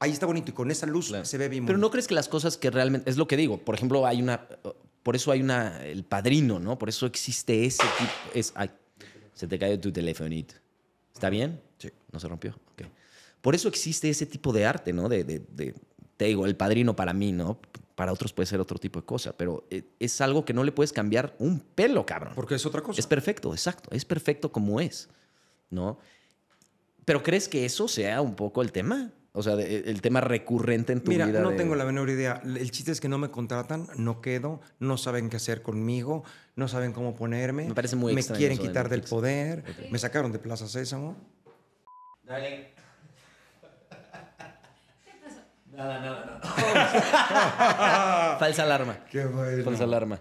Ahí 0.00 0.10
está 0.10 0.26
bonito 0.26 0.50
y 0.50 0.54
con 0.54 0.70
esa 0.70 0.86
luz 0.86 1.08
Claro. 1.08 1.24
se 1.24 1.38
ve 1.38 1.48
bien 1.48 1.64
Pero 1.66 1.78
no 1.78 1.82
bonito. 1.82 1.92
crees 1.92 2.08
que 2.08 2.14
las 2.14 2.28
cosas 2.28 2.56
que 2.56 2.70
realmente, 2.70 3.08
es 3.10 3.16
lo 3.16 3.26
que 3.28 3.36
digo, 3.36 3.58
por 3.58 3.74
ejemplo, 3.76 4.04
hay 4.06 4.20
una, 4.22 4.46
por 5.04 5.14
eso 5.16 5.30
hay 5.30 5.40
una, 5.40 5.84
el 5.84 6.04
padrino, 6.04 6.58
¿no? 6.58 6.76
Por 6.78 6.88
eso 6.88 7.06
existe 7.06 7.64
ese 7.66 7.82
tipo, 7.98 8.10
es, 8.34 8.52
ay, 8.56 8.70
se 9.34 9.46
te 9.46 9.58
cayó 9.58 9.78
tu 9.78 9.92
telefonito. 9.92 10.54
¿Está 11.14 11.30
bien? 11.30 11.60
Sí. 11.78 11.88
¿No 12.12 12.18
se 12.20 12.26
rompió? 12.28 12.52
Ok. 12.72 12.82
Por 13.40 13.54
eso 13.54 13.68
existe 13.68 14.08
ese 14.10 14.26
tipo 14.26 14.52
de 14.52 14.66
arte, 14.66 14.92
¿no? 14.92 15.08
De, 15.08 15.22
de- 15.24 15.40
de- 15.50 15.74
te 16.16 16.24
digo, 16.26 16.46
el 16.46 16.56
padrino 16.56 16.94
para 16.96 17.12
mí, 17.12 17.30
¿no? 17.32 17.60
Para 17.98 18.12
otros 18.12 18.32
puede 18.32 18.46
ser 18.46 18.60
otro 18.60 18.78
tipo 18.78 19.00
de 19.00 19.04
cosa, 19.06 19.32
pero 19.36 19.66
eh, 19.70 19.82
es 19.98 20.20
algo 20.20 20.44
que 20.44 20.52
no 20.54 20.62
le 20.62 20.70
puedes 20.70 20.92
cambiar 20.92 21.34
un 21.40 21.58
pelo, 21.58 22.06
cabrón. 22.06 22.32
Porque 22.36 22.54
es 22.54 22.64
otra 22.64 22.80
cosa. 22.80 23.00
Es 23.00 23.08
perfecto, 23.08 23.52
exacto. 23.52 23.90
Es 23.90 24.04
perfecto 24.04 24.52
como 24.52 24.80
es, 24.80 25.08
¿no? 25.68 25.98
Pero 27.04 27.24
¿crees 27.24 27.48
que 27.48 27.64
eso 27.64 27.88
sea 27.88 28.20
un 28.20 28.36
poco 28.36 28.62
el 28.62 28.70
tema? 28.70 29.10
O 29.32 29.42
sea, 29.42 29.56
de- 29.56 29.80
el 29.80 30.00
tema 30.00 30.20
recurrente 30.20 30.92
en 30.92 31.00
tu 31.02 31.10
Mira, 31.10 31.26
vida. 31.26 31.40
no 31.40 31.50
de- 31.50 31.56
tengo 31.56 31.74
la 31.74 31.84
menor 31.84 32.08
idea. 32.08 32.40
El 32.44 32.70
chiste 32.70 32.92
es 32.92 33.00
que 33.00 33.08
no 33.08 33.18
me 33.18 33.32
contratan, 33.32 33.88
no 33.96 34.20
quedo, 34.20 34.60
no 34.78 34.96
saben 34.96 35.28
qué 35.28 35.36
hacer 35.38 35.62
conmigo, 35.62 36.22
no 36.54 36.68
saben 36.68 36.92
cómo 36.92 37.16
ponerme. 37.16 37.64
Me 37.66 37.74
parece 37.74 37.96
muy 37.96 38.14
Me 38.14 38.22
quieren 38.22 38.52
eso 38.52 38.62
de 38.62 38.68
quitar 38.68 38.88
del 38.88 39.02
poder. 39.02 39.64
Me 39.90 39.98
sacaron 39.98 40.30
de 40.30 40.38
Plaza 40.38 40.68
Sésamo. 40.68 41.16
Nada, 45.78 46.00
nada, 46.00 46.40
nada. 46.42 48.36
Falsa 48.40 48.62
alarma. 48.64 49.04
Qué 49.10 49.24
bueno. 49.26 49.62
Falsa 49.64 49.84
alarma. 49.84 50.20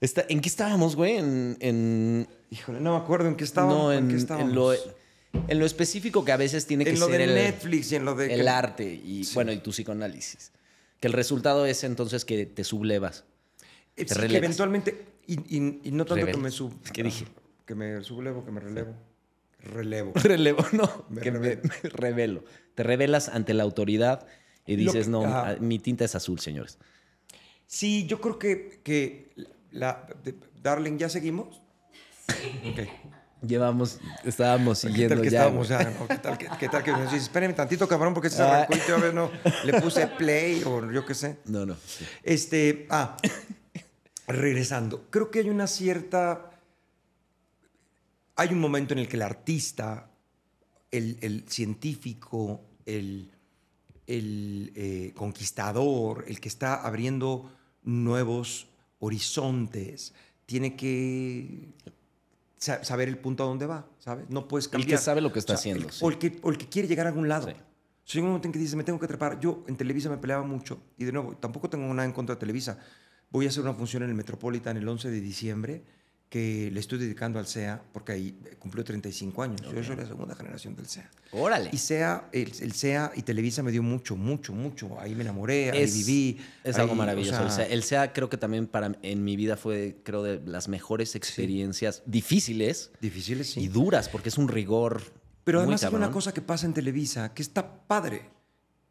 Está- 0.00 0.24
¿En 0.28 0.40
qué 0.40 0.48
estábamos, 0.48 0.94
güey? 0.94 1.16
En, 1.16 1.56
en- 1.60 2.28
Híjole, 2.50 2.78
no 2.80 2.92
me 2.96 2.98
acuerdo 3.04 3.28
en 3.28 3.34
qué 3.34 3.42
estábamos. 3.42 3.76
no, 3.76 3.92
en, 3.92 4.06
qué 4.06 4.12
en 4.14 4.18
estábamos? 4.20 4.52
lo, 4.52 4.72
en 4.72 5.58
lo 5.58 5.66
específico 5.66 6.24
que 6.24 6.30
a 6.30 6.36
veces 6.36 6.64
tiene 6.66 6.84
que 6.84 6.90
En 6.90 7.00
lo 7.00 7.06
ser 7.08 7.18
de 7.18 7.24
el, 7.24 7.34
Netflix 7.34 7.90
y 7.90 7.96
en 7.96 8.04
lo 8.04 8.14
de... 8.14 8.32
el 8.32 8.42
que- 8.42 8.48
arte 8.48 8.84
y, 8.84 9.28
bueno, 9.34 9.50
y 9.50 9.56
tu 9.58 9.70
psicoanálisis. 9.72 10.52
Que 11.00 11.08
el 11.08 11.12
resultado 11.12 11.66
es 11.66 11.82
entonces 11.82 12.24
que 12.24 12.46
te 12.46 12.62
sublevas. 12.62 13.24
Eh, 13.96 14.04
te 14.04 14.08
sí, 14.10 14.14
que 14.14 14.20
relevas. 14.20 14.44
eventualmente, 14.44 15.06
y, 15.26 15.34
y- 15.56 15.80
y 15.82 15.90
no 15.90 16.04
tanto 16.04 16.16
Rebel. 16.16 16.34
que 16.36 16.40
me 16.40 16.50
sub... 16.52 16.72
¿Qué 16.92 17.02
dije? 17.02 17.26
Que 17.66 17.74
me 17.74 18.00
sublevo, 18.02 18.44
que 18.44 18.52
me 18.52 18.60
relevo. 18.60 18.94
Relevo. 19.60 20.12
Relevo, 20.22 20.64
no. 20.72 21.06
Me 21.08 21.20
que 21.22 21.30
revelo. 21.30 21.62
me 21.82 21.88
revelo. 21.90 22.44
Te 22.74 22.82
revelas 22.82 23.28
ante 23.28 23.54
la 23.54 23.62
autoridad 23.62 24.26
y 24.66 24.76
dices, 24.76 25.06
que- 25.06 25.10
no, 25.10 25.24
ajá. 25.24 25.50
ah, 25.50 25.56
mi 25.60 25.78
tinta 25.78 26.04
es 26.04 26.14
azul, 26.14 26.38
señores. 26.40 26.78
Sí, 27.66 28.06
yo 28.06 28.20
creo 28.20 28.38
que, 28.38 28.80
que 28.84 29.30
la... 29.70 30.06
de- 30.22 30.34
Darling, 30.62 30.98
¿ya 30.98 31.08
seguimos? 31.08 31.62
Ok. 32.68 32.88
Llevamos, 33.46 34.00
estábamos 34.24 34.80
¿Qué 34.80 34.88
siguiendo 34.88 35.14
tal 35.16 35.22
que 35.24 35.30
ya. 35.30 35.38
estábamos 35.40 35.68
ya? 35.68 35.82
no? 35.90 36.08
¿Qué 36.08 36.16
tal 36.18 36.38
que, 36.38 36.48
qué 36.58 36.68
tal 36.68 36.82
que 36.82 36.92
me 36.92 37.02
dices, 37.02 37.22
espérenme 37.22 37.54
tantito, 37.54 37.86
cabrón, 37.86 38.14
porque 38.14 38.30
se 38.30 38.42
Ah. 38.42 38.62
arrancó 38.62 38.74
y 38.76 38.88
yo 38.88 38.96
a 38.96 38.98
ver, 38.98 39.14
no, 39.14 39.30
le 39.64 39.80
puse 39.80 40.06
play 40.08 40.62
o 40.64 40.90
yo 40.90 41.04
qué 41.06 41.14
sé. 41.14 41.36
No, 41.44 41.64
no. 41.66 41.76
sí. 41.86 42.04
Este, 42.24 42.86
ah, 42.90 43.16
regresando. 44.26 45.04
Creo 45.10 45.30
que 45.30 45.40
hay 45.40 45.50
una 45.50 45.66
cierta. 45.66 46.50
Hay 48.36 48.50
un 48.52 48.60
momento 48.60 48.92
en 48.94 48.98
el 49.00 49.08
que 49.08 49.16
el 49.16 49.22
artista, 49.22 50.10
el, 50.90 51.18
el 51.22 51.44
científico, 51.48 52.60
el, 52.84 53.30
el 54.06 54.72
eh, 54.74 55.12
conquistador, 55.14 56.24
el 56.28 56.38
que 56.40 56.48
está 56.48 56.74
abriendo 56.86 57.50
nuevos 57.82 58.68
horizontes, 58.98 60.12
tiene 60.44 60.76
que 60.76 61.68
sa- 62.58 62.84
saber 62.84 63.08
el 63.08 63.18
punto 63.18 63.42
a 63.42 63.46
dónde 63.46 63.66
va, 63.66 63.86
¿sabes? 63.98 64.28
No 64.28 64.46
puedes 64.48 64.66
El 64.66 64.72
cambiar. 64.72 64.98
que 64.98 65.04
sabe 65.04 65.20
lo 65.20 65.32
que 65.32 65.38
está 65.38 65.54
O 65.54 65.56
sea, 65.56 65.60
haciendo. 65.72 65.86
el- 65.86 65.92
sí. 65.92 66.04
o, 66.04 66.10
el 66.10 66.18
que, 66.18 66.38
o 66.42 66.50
el 66.50 66.58
que 66.58 66.68
quiere 66.68 66.88
llegar 66.88 67.06
a 67.06 67.10
algún 67.10 67.28
lado. 67.28 67.48
Sí. 67.48 67.54
O 67.54 68.08
sea, 68.08 68.20
un 68.22 68.28
momento 68.28 68.46
en 68.48 68.52
que 68.52 68.58
dices, 68.58 68.76
me 68.76 68.84
tengo 68.84 69.00
que 69.00 69.08
trepar. 69.08 69.40
Yo 69.40 69.64
en 69.66 69.76
Televisa 69.76 70.08
me 70.08 70.18
peleaba 70.18 70.44
mucho. 70.44 70.78
Y 70.96 71.04
de 71.04 71.12
nuevo, 71.12 71.36
tampoco 71.36 71.68
tengo 71.68 71.92
nada 71.92 72.06
en 72.06 72.12
contra 72.12 72.36
de 72.36 72.38
Televisa. 72.40 72.78
Voy 73.30 73.46
a 73.46 73.48
hacer 73.48 73.62
una 73.64 73.74
función 73.74 74.04
en 74.04 74.10
el 74.10 74.14
Metropolitan 74.14 74.76
el 74.76 74.86
11 74.86 75.10
de 75.10 75.20
diciembre 75.20 75.82
que 76.36 76.70
le 76.70 76.80
estoy 76.80 76.98
dedicando 76.98 77.38
al 77.38 77.46
CEA 77.46 77.82
porque 77.92 78.12
ahí 78.12 78.38
eh, 78.44 78.56
cumplió 78.58 78.84
35 78.84 79.42
años. 79.42 79.62
Yo 79.62 79.82
soy 79.82 79.96
la 79.96 80.04
segunda 80.06 80.34
generación 80.34 80.76
del 80.76 80.86
CEA. 80.86 81.10
Órale. 81.32 81.70
Y 81.72 81.78
CEA, 81.78 82.28
el, 82.32 82.52
el 82.60 82.72
CEA 82.72 83.10
y 83.14 83.22
Televisa 83.22 83.62
me 83.62 83.70
dio 83.72 83.82
mucho, 83.82 84.16
mucho, 84.16 84.52
mucho. 84.52 85.00
Ahí 85.00 85.14
me 85.14 85.22
enamoré, 85.22 85.70
ahí 85.70 85.82
Es- 85.82 85.94
viví. 85.94 86.38
Es 86.62 86.76
ahí, 86.76 86.82
algo 86.82 86.92
o 86.92 86.96
maravilloso. 86.96 87.36
sea, 87.38 87.44
el, 87.46 87.50
SEA, 87.52 87.66
el 87.74 87.82
SEA 87.82 88.12
creo 88.12 88.28
que 88.28 88.36
también 88.36 88.66
para 88.66 88.92
en 89.02 89.24
mi 89.24 89.36
vida 89.36 89.56
fue, 89.56 89.96
creo, 90.02 90.22
de 90.22 90.40
las 90.44 90.68
mejores 90.68 91.14
experiencias 91.14 92.02
difíciles 92.06 92.90
Difíciles, 93.00 93.50
sí. 93.52 93.60
y 93.60 93.68
duras, 93.68 94.08
porque 94.10 94.28
es 94.28 94.36
un 94.36 94.48
rigor. 94.48 95.02
Pero 95.44 95.58
muy 95.60 95.64
además 95.64 95.84
hay 95.84 95.88
una 95.90 95.98
cabrón. 96.00 96.12
cosa 96.12 96.34
que 96.34 96.42
pasa 96.42 96.66
en 96.66 96.74
Televisa 96.74 97.32
que 97.32 97.42
está 97.42 97.86
padre. 97.86 98.28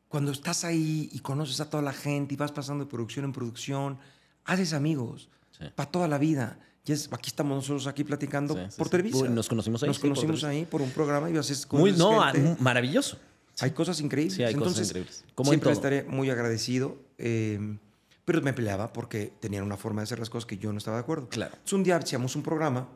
Cuando 0.07 0.31
estás 0.31 0.63
ahí 0.63 1.09
y 1.11 1.19
conoces 1.19 1.59
a 1.59 1.69
toda 1.69 1.83
la 1.83 1.93
gente 1.93 2.33
y 2.33 2.37
vas 2.37 2.51
pasando 2.51 2.85
de 2.85 2.89
producción 2.89 3.25
en 3.25 3.33
producción, 3.33 3.99
haces 4.45 4.73
amigos 4.73 5.29
Sí. 5.51 5.65
para 5.75 5.89
toda 5.89 6.07
la 6.07 6.17
vida. 6.17 6.59
Y 6.85 6.91
es, 6.91 7.09
aquí 7.11 7.29
estamos 7.29 7.55
nosotros 7.57 7.87
aquí 7.87 8.03
platicando 8.03 8.53
Sí, 8.53 8.59
sí, 8.69 8.77
por. 8.77 8.89
Televisa. 8.89 9.27
Nos 9.29 9.47
conocimos 9.49 9.81
ahí, 9.83 9.87
Nos 9.87 9.97
por 9.99 10.09
conocimos 10.09 10.41
Televisa. 10.41 10.47
ahí 10.59 10.65
por 10.65 10.81
un 10.81 10.91
programa 10.91 11.29
y 11.29 11.37
haces 11.37 11.65
cosas. 11.65 11.81
Muy, 11.81 11.91
no, 11.93 12.21
gente. 12.31 12.49
ah, 12.51 12.57
maravilloso. 12.59 13.17
Hay 13.61 13.71
cosas 13.71 13.99
increíbles. 14.01 14.35
Sí, 14.35 14.43
hay 14.43 14.53
cosas 14.53 14.67
Entonces, 14.67 14.87
increíbles. 14.89 15.23
Como 15.33 15.49
en 15.49 15.53
siempre 15.53 15.71
todo. 15.71 15.73
estaré 15.73 16.03
muy 16.03 16.29
agradecido. 16.29 16.97
eh, 17.17 17.77
pero 18.25 18.41
me 18.41 18.53
peleaba 18.53 18.91
porque 18.91 19.31
tenían 19.39 19.63
una 19.63 19.77
forma 19.77 20.01
de 20.01 20.05
hacer 20.05 20.17
las 20.17 20.31
cosas 20.31 20.47
que 20.47 20.57
yo 20.57 20.71
no 20.71 20.79
estaba 20.79 20.97
de 20.97 21.01
acuerdo. 21.03 21.29
Claro. 21.29 21.51
Entonces, 21.53 21.73
un 21.73 21.83
día 21.83 21.95
hacíamos 21.97 22.35
un 22.35 22.41
programa 22.41 22.89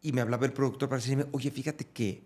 y 0.00 0.12
me 0.12 0.22
hablaba 0.22 0.46
el 0.46 0.54
productor 0.54 0.88
para 0.88 1.00
decirme, 1.02 1.26
oye, 1.32 1.50
fíjate 1.50 1.84
que 1.86 2.22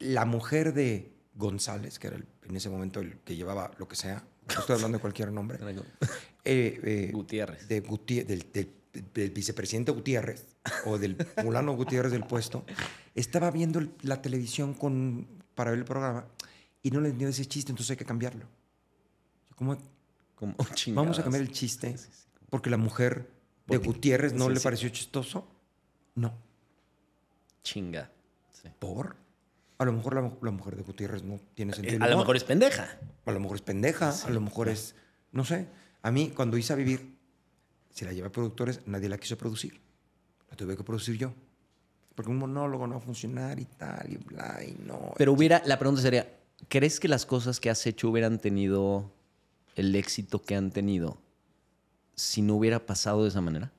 la 0.00 0.24
mujer 0.24 0.74
de 0.74 1.12
González, 1.34 1.98
que 1.98 2.08
era 2.08 2.16
el- 2.16 2.26
en 2.48 2.56
ese 2.56 2.68
momento 2.68 3.00
el 3.00 3.18
que 3.20 3.36
llevaba 3.36 3.70
lo 3.78 3.86
que 3.88 3.96
sea, 3.96 4.24
no 4.52 4.60
estoy 4.60 4.74
hablando 4.76 4.98
de 4.98 5.00
cualquier 5.02 5.32
nombre, 5.32 5.58
eh, 6.44 6.80
eh, 6.82 7.10
Gutiérrez. 7.12 7.68
de 7.68 7.80
del, 7.80 8.46
del- 8.52 8.72
del 9.14 9.30
vicepresidente 9.30 9.92
Gutiérrez 9.92 10.44
o 10.86 10.98
del 10.98 11.16
fulano 11.16 11.74
Gutiérrez 11.74 12.12
del 12.12 12.24
puesto, 12.24 12.64
estaba 13.14 13.50
viendo 13.50 13.80
la 14.02 14.20
televisión 14.22 14.74
con, 14.74 15.26
para 15.54 15.70
ver 15.70 15.78
el 15.80 15.84
programa 15.84 16.26
y 16.82 16.90
no 16.90 17.00
le 17.00 17.08
entendió 17.08 17.28
ese 17.28 17.46
chiste, 17.46 17.72
entonces 17.72 17.90
hay 17.92 17.96
que 17.96 18.04
cambiarlo. 18.04 18.46
¿Cómo? 19.56 19.76
Como 20.34 20.54
Vamos 20.94 21.18
a 21.18 21.22
cambiar 21.22 21.42
el 21.42 21.50
chiste 21.52 21.96
porque 22.50 22.70
la 22.70 22.76
mujer 22.76 23.28
de 23.66 23.78
Porque- 23.78 23.86
Gutiérrez 23.88 24.32
no 24.34 24.46
sí, 24.46 24.50
le 24.54 24.60
sí. 24.60 24.64
pareció 24.64 24.88
chistoso. 24.90 25.48
No. 26.14 26.32
Chinga. 27.62 28.10
Sí. 28.50 28.68
¿Por? 28.78 29.16
A 29.78 29.84
lo 29.84 29.92
mejor 29.92 30.14
la, 30.14 30.22
mu- 30.22 30.36
la 30.42 30.50
mujer 30.50 30.76
de 30.76 30.82
Gutiérrez 30.82 31.22
no 31.22 31.40
tiene 31.54 31.72
sentido. 31.72 31.96
Eh, 31.96 31.98
del 31.98 32.02
A 32.02 32.08
lo 32.10 32.18
mejor 32.18 32.36
es 32.36 32.44
pendeja. 32.44 32.98
A 33.26 33.30
lo 33.32 33.40
mejor 33.40 33.56
es 33.56 33.62
pendeja, 33.62 34.10
a 34.24 34.30
lo 34.30 34.40
mejor 34.40 34.68
es, 34.68 34.94
no 35.32 35.44
sé. 35.44 35.66
A 36.02 36.10
mí, 36.12 36.30
cuando 36.34 36.56
hice 36.56 36.72
a 36.72 36.76
vivir, 36.76 37.15
si 37.96 38.04
la 38.04 38.12
llevé 38.12 38.26
a 38.26 38.30
productores, 38.32 38.80
nadie 38.84 39.08
la 39.08 39.16
quiso 39.16 39.38
producir. 39.38 39.80
La 40.50 40.56
tuve 40.56 40.76
que 40.76 40.84
producir 40.84 41.16
yo. 41.16 41.32
Porque 42.14 42.30
un 42.30 42.36
monólogo 42.36 42.86
no 42.86 42.96
va 42.96 42.98
a 42.98 43.02
funcionar 43.02 43.58
y 43.58 43.64
tal, 43.64 44.12
y 44.12 44.18
bla, 44.18 44.60
y 44.62 44.76
no. 44.84 45.14
Pero 45.16 45.32
hubiera, 45.32 45.62
la 45.64 45.78
pregunta 45.78 46.02
sería, 46.02 46.30
¿crees 46.68 47.00
que 47.00 47.08
las 47.08 47.24
cosas 47.24 47.58
que 47.58 47.70
has 47.70 47.86
hecho 47.86 48.10
hubieran 48.10 48.38
tenido 48.38 49.10
el 49.76 49.94
éxito 49.94 50.42
que 50.42 50.54
han 50.54 50.72
tenido 50.72 51.16
si 52.14 52.42
no 52.42 52.56
hubiera 52.56 52.84
pasado 52.84 53.22
de 53.22 53.30
esa 53.30 53.40
manera? 53.40 53.72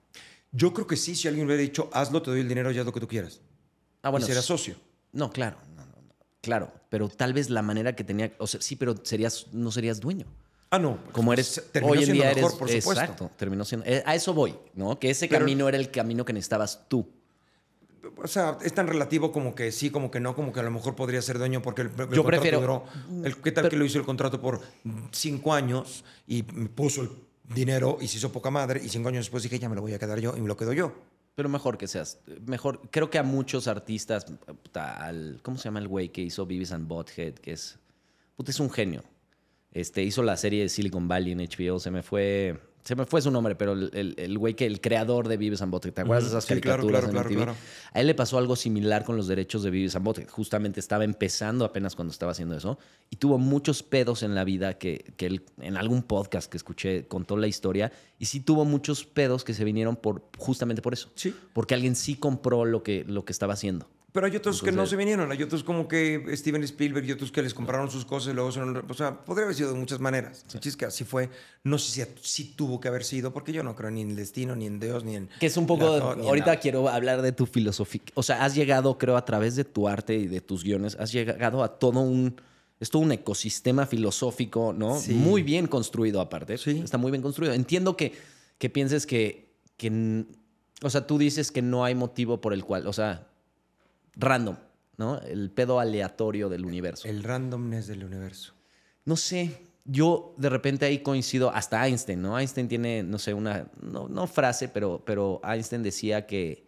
Yo 0.52 0.74
creo 0.74 0.88
que 0.88 0.96
sí, 0.96 1.16
si 1.16 1.28
alguien 1.28 1.46
hubiera 1.46 1.62
dicho, 1.62 1.88
hazlo, 1.94 2.24
te 2.24 2.32
doy 2.32 2.40
el 2.40 2.48
dinero 2.48 2.72
y 2.72 2.80
haz 2.80 2.88
lo 2.88 2.94
que 2.94 3.00
tú 3.00 3.08
quieras. 3.08 3.40
Ah, 4.02 4.12
y 4.18 4.24
serás 4.24 4.46
socio. 4.46 4.78
No, 5.12 5.30
claro, 5.32 5.58
no, 5.76 5.86
no, 5.86 5.92
no. 5.92 6.16
claro, 6.42 6.74
pero 6.90 7.08
tal 7.08 7.34
vez 7.34 7.52
la 7.52 7.62
manera 7.62 7.96
que 7.96 8.04
tenía, 8.04 8.34
o 8.40 8.48
sea, 8.48 8.62
sí, 8.62 8.78
pero 8.78 8.96
serías, 9.04 9.54
no 9.54 9.72
serías 9.72 10.00
dueño. 10.00 10.26
Ah, 10.70 10.80
no. 10.80 11.00
Como 11.14 11.32
eres 11.34 11.48
se- 11.48 11.62
terminó 11.62 11.94
hoy 11.94 12.00
en 12.00 12.06
siendo 12.06 12.24
día 12.24 12.34
mejor, 12.36 12.50
eres, 12.52 12.60
por 12.60 12.68
supuesto. 12.70 12.92
exacto, 12.92 13.32
terminó 13.38 13.64
siendo, 13.64 13.86
eh, 13.86 14.04
a 14.06 14.16
eso 14.16 14.34
voy, 14.34 14.56
¿no? 14.76 15.00
Que 15.00 15.10
ese 15.12 15.28
Pero- 15.28 15.40
camino 15.40 15.68
era 15.70 15.78
el 15.78 15.90
camino 15.92 16.26
que 16.26 16.34
necesitabas 16.34 16.82
tú. 16.90 17.08
O 18.18 18.28
sea, 18.28 18.58
es 18.64 18.74
tan 18.74 18.88
relativo 18.88 19.32
como 19.32 19.54
que 19.54 19.72
sí, 19.72 19.90
como 19.92 20.10
que 20.10 20.20
no, 20.20 20.36
como 20.36 20.52
que 20.52 20.60
a 20.60 20.64
lo 20.64 20.72
mejor 20.72 20.96
podría 20.96 21.22
ser 21.22 21.38
dueño 21.38 21.62
porque 21.62 21.82
el, 21.84 21.88
el 21.90 21.96
Yo 21.96 22.06
contrato 22.24 22.28
prefiero- 22.30 22.60
duró. 22.62 22.84
el- 23.24 23.38
¿Qué 23.38 23.52
tal 23.52 23.70
que 23.70 23.76
lo 23.76 23.86
hizo 23.86 23.98
el 24.00 24.06
contrato 24.06 24.42
por 24.42 24.62
cinco 25.12 25.54
años 25.54 26.04
y 26.28 26.44
me 26.54 26.68
puso 26.70 27.02
el 27.02 27.10
dinero 27.54 27.98
y 28.02 28.08
se 28.08 28.18
hizo 28.18 28.32
poca 28.32 28.50
madre 28.50 28.82
y 28.84 28.90
cinco 28.90 29.10
años 29.10 29.26
después 29.26 29.44
dije, 29.44 29.60
ya 29.60 29.70
me 29.70 29.76
lo 29.76 29.82
voy 29.82 29.94
a 29.94 30.00
quedar 30.00 30.20
yo 30.20 30.36
y 30.36 30.42
me 30.42 30.48
lo 30.48 30.58
quedo 30.58 30.74
yo? 30.74 30.94
Pero 31.36 31.50
mejor 31.50 31.78
que 31.78 31.88
seas. 31.88 32.18
Mejor. 32.48 32.82
Creo 32.90 33.10
que 33.12 33.20
a 33.20 33.24
muchos 33.24 33.68
artistas. 33.68 34.26
puta, 34.64 34.96
al- 34.98 35.40
¿Cómo 35.44 35.58
se 35.58 35.66
llama 35.66 35.80
el 35.80 35.88
güey 35.88 36.10
que 36.10 36.22
hizo 36.22 36.46
Beavis 36.46 36.72
and 36.72 36.88
Butthead? 36.88 37.34
Que 37.36 37.52
es. 37.54 37.78
Puta, 38.36 38.50
es 38.52 38.60
un 38.60 38.72
genio. 38.72 39.04
Este, 39.72 40.04
hizo 40.04 40.24
la 40.24 40.38
serie 40.38 40.64
de 40.64 40.70
Silicon 40.70 41.08
Valley 41.08 41.34
en 41.34 41.40
HBO. 41.40 41.80
Se 41.80 41.92
me 41.92 42.04
fue. 42.04 42.60
Se 42.84 42.96
me 42.96 43.06
fue 43.06 43.22
su 43.22 43.30
nombre, 43.32 43.54
pero 43.56 43.74
el- 43.74 44.38
güey 44.38 44.54
que 44.54 44.66
el 44.66 44.80
creador 44.80 45.28
de 45.28 45.36
Beavis 45.36 45.62
and 45.62 45.74
Butthead. 45.74 45.92
¿Te 45.94 46.02
acuerdas 46.02 46.24
de 46.24 46.30
esas 46.30 46.46
Sí, 46.46 46.62
claro, 46.62 46.84
caricaturas 46.84 47.12
claro, 47.12 47.30
en 47.30 47.36
claro. 47.36 47.56
A 47.92 48.00
él 48.00 48.08
le 48.08 48.16
pasó 48.16 48.38
algo 48.38 48.56
similar 48.56 49.04
con 49.04 49.18
los 49.18 49.28
derechos 49.28 49.62
de 49.64 49.72
Beavis 49.72 49.98
and 49.98 50.06
Butthead. 50.06 50.30
Justamente 50.30 50.80
estaba 50.80 51.04
empezando 51.04 51.66
apenas 51.66 51.96
cuando 51.98 52.14
estaba 52.14 52.32
haciendo 52.32 52.56
eso. 52.56 52.80
Y 53.10 53.18
tuvo 53.18 53.40
muchos 53.40 53.84
pedos 53.84 54.24
en 54.24 54.36
la 54.36 54.46
vida 54.46 54.78
que, 54.78 55.14
que 55.18 55.26
él, 55.26 55.44
en 55.60 55.76
algún 55.76 56.02
podcast 56.02 56.50
que 56.50 56.56
escuché, 56.56 57.08
contó 57.10 57.36
la 57.36 57.48
historia. 57.48 57.92
Y 58.20 58.26
sí 58.28 58.40
tuvo 58.40 58.64
muchos 58.64 59.04
pedos 59.04 59.44
que 59.44 59.54
se 59.54 59.66
vinieron 59.66 59.98
por, 59.98 60.24
justamente 60.38 60.82
por 60.82 60.94
eso. 60.94 61.10
Sí. 61.16 61.36
Porque 61.52 61.74
alguien 61.74 61.94
sí 61.94 62.16
compró 62.16 62.64
lo 62.64 62.84
que, 62.84 63.04
lo 63.06 63.26
que 63.26 63.34
estaba 63.34 63.52
haciendo. 63.54 63.90
Pero 64.18 64.26
hay 64.26 64.36
otros 64.36 64.64
que 64.64 64.72
no 64.72 64.88
se 64.88 64.96
vinieron. 64.96 65.32
Hay 65.32 65.44
otros 65.44 65.64
como 65.64 65.88
que 65.88 66.26
Steven 66.36 66.64
Spielberg 66.64 67.06
y 67.06 67.12
otros 67.12 67.32
que 67.32 67.44
les 67.44 67.54
compraron 67.54 67.92
sus 67.92 68.04
cosas 68.04 68.32
y 68.32 68.36
luego 68.36 68.52
se 68.52 68.60
O 68.60 68.94
sea, 68.96 69.24
podría 69.24 69.44
haber 69.44 69.56
sido 69.56 69.72
de 69.72 69.78
muchas 69.78 70.00
maneras. 70.00 70.44
Es 70.60 70.76
que 70.76 70.86
así 70.86 71.04
fue. 71.04 71.30
No 71.64 71.78
sé 71.78 71.92
si, 71.92 72.12
si 72.24 72.44
tuvo 72.56 72.80
que 72.80 72.88
haber 72.88 73.04
sido, 73.04 73.32
porque 73.32 73.54
yo 73.54 73.62
no 73.62 73.76
creo 73.76 73.92
ni 73.92 74.02
en 74.02 74.10
el 74.10 74.16
destino, 74.16 74.56
ni 74.56 74.66
en 74.66 74.80
Dios, 74.80 75.04
ni 75.04 75.18
en. 75.18 75.30
Que 75.40 75.46
es 75.46 75.56
un 75.56 75.68
poco. 75.68 76.00
la- 76.00 76.14
ahorita 76.28 76.56
quiero 76.60 76.90
hablar 76.90 77.22
de 77.22 77.32
tu 77.32 77.46
filosofía. 77.46 78.02
O 78.16 78.24
sea, 78.24 78.44
has 78.44 78.56
llegado, 78.56 78.98
creo, 78.98 79.18
a 79.18 79.24
través 79.24 79.56
de 79.56 79.66
tu 79.66 79.88
arte 79.88 80.16
y 80.16 80.26
de 80.26 80.42
tus 80.42 80.64
guiones, 80.64 80.98
has 81.00 81.12
llegado 81.12 81.62
a 81.64 81.78
todo 81.78 82.00
un. 82.00 82.42
Es 82.80 82.90
todo 82.90 83.04
un 83.04 83.12
ecosistema 83.12 83.86
filosófico, 83.86 84.74
¿no? 84.76 85.00
Sí. 85.00 85.14
Muy 85.14 85.44
bien 85.44 85.68
construido, 85.68 86.22
aparte. 86.22 86.58
Sí. 86.58 86.82
Está 86.84 86.98
muy 86.98 87.12
bien 87.12 87.22
construido. 87.22 87.54
Entiendo 87.54 87.96
que, 87.96 88.14
que 88.58 88.72
pienses 88.72 89.06
que, 89.06 89.52
que. 89.78 90.26
O 90.82 90.90
sea, 90.90 91.06
tú 91.06 91.20
dices 91.20 91.52
que 91.52 91.62
no 91.62 91.86
hay 91.86 91.94
motivo 91.94 92.42
por 92.42 92.54
el 92.54 92.64
cual. 92.64 92.88
O 92.88 92.94
sea, 92.94 93.27
random, 94.18 94.58
¿no? 94.98 95.20
El 95.20 95.52
pedo 95.52 95.80
aleatorio 95.80 96.50
del 96.50 96.66
universo. 96.66 97.08
El 97.08 97.24
randomness 97.24 97.88
del 97.88 98.04
universo. 98.04 98.54
No 99.06 99.16
sé, 99.16 99.62
yo 99.86 100.36
de 100.38 100.50
repente 100.50 100.86
ahí 100.86 101.00
coincido, 101.00 101.50
hasta 101.50 101.88
Einstein, 101.88 102.22
¿no? 102.22 102.38
Einstein 102.38 102.68
tiene, 102.68 103.04
no 103.04 103.20
sé, 103.20 103.34
una, 103.34 103.68
no, 103.82 104.08
no 104.10 104.28
frase, 104.28 104.68
pero, 104.68 105.02
pero 105.06 105.40
Einstein 105.44 105.82
decía 105.82 106.28
que, 106.28 106.66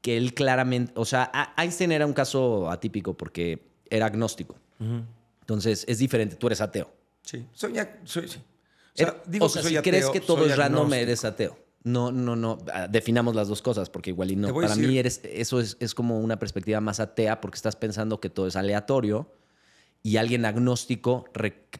que 0.00 0.16
él 0.16 0.34
claramente, 0.34 0.92
o 0.96 1.04
sea, 1.04 1.30
Einstein 1.56 1.92
era 1.92 2.06
un 2.06 2.14
caso 2.14 2.70
atípico 2.70 3.14
porque 3.14 3.66
era 3.90 4.06
agnóstico. 4.06 4.56
Entonces, 5.40 5.84
es 5.88 5.98
diferente, 5.98 6.36
tú 6.36 6.46
eres 6.46 6.60
ateo. 6.60 6.90
Sí. 7.22 7.46
Soy, 7.52 7.74
sí. 8.06 8.20
O 8.20 8.96
sea, 8.96 9.22
digo 9.26 9.46
o 9.46 9.48
sea, 9.48 9.60
que 9.60 9.62
soy 9.62 9.72
si 9.72 9.76
ateo, 9.78 9.90
crees 9.90 10.10
que 10.10 10.20
todo 10.20 10.46
es 10.46 10.56
random, 10.56 10.92
eres 10.92 11.24
ateo. 11.24 11.63
No, 11.84 12.10
no, 12.10 12.34
no. 12.34 12.58
ah, 12.72 12.88
Definamos 12.88 13.34
las 13.34 13.46
dos 13.48 13.60
cosas, 13.62 13.90
porque 13.90 14.10
igual 14.10 14.30
y 14.30 14.36
no. 14.36 14.52
Para 14.54 14.68
decir- 14.68 14.88
mí 14.88 14.98
eres, 14.98 15.20
eso 15.24 15.60
es, 15.60 15.76
es 15.80 15.94
como 15.94 16.18
una 16.18 16.38
perspectiva 16.38 16.80
más 16.80 16.98
atea, 16.98 17.40
porque 17.40 17.56
estás 17.56 17.76
pensando 17.76 18.20
que 18.20 18.30
todo 18.30 18.46
es 18.46 18.56
aleatorio. 18.56 19.30
Y 20.02 20.18
alguien 20.18 20.44
agnóstico, 20.44 21.24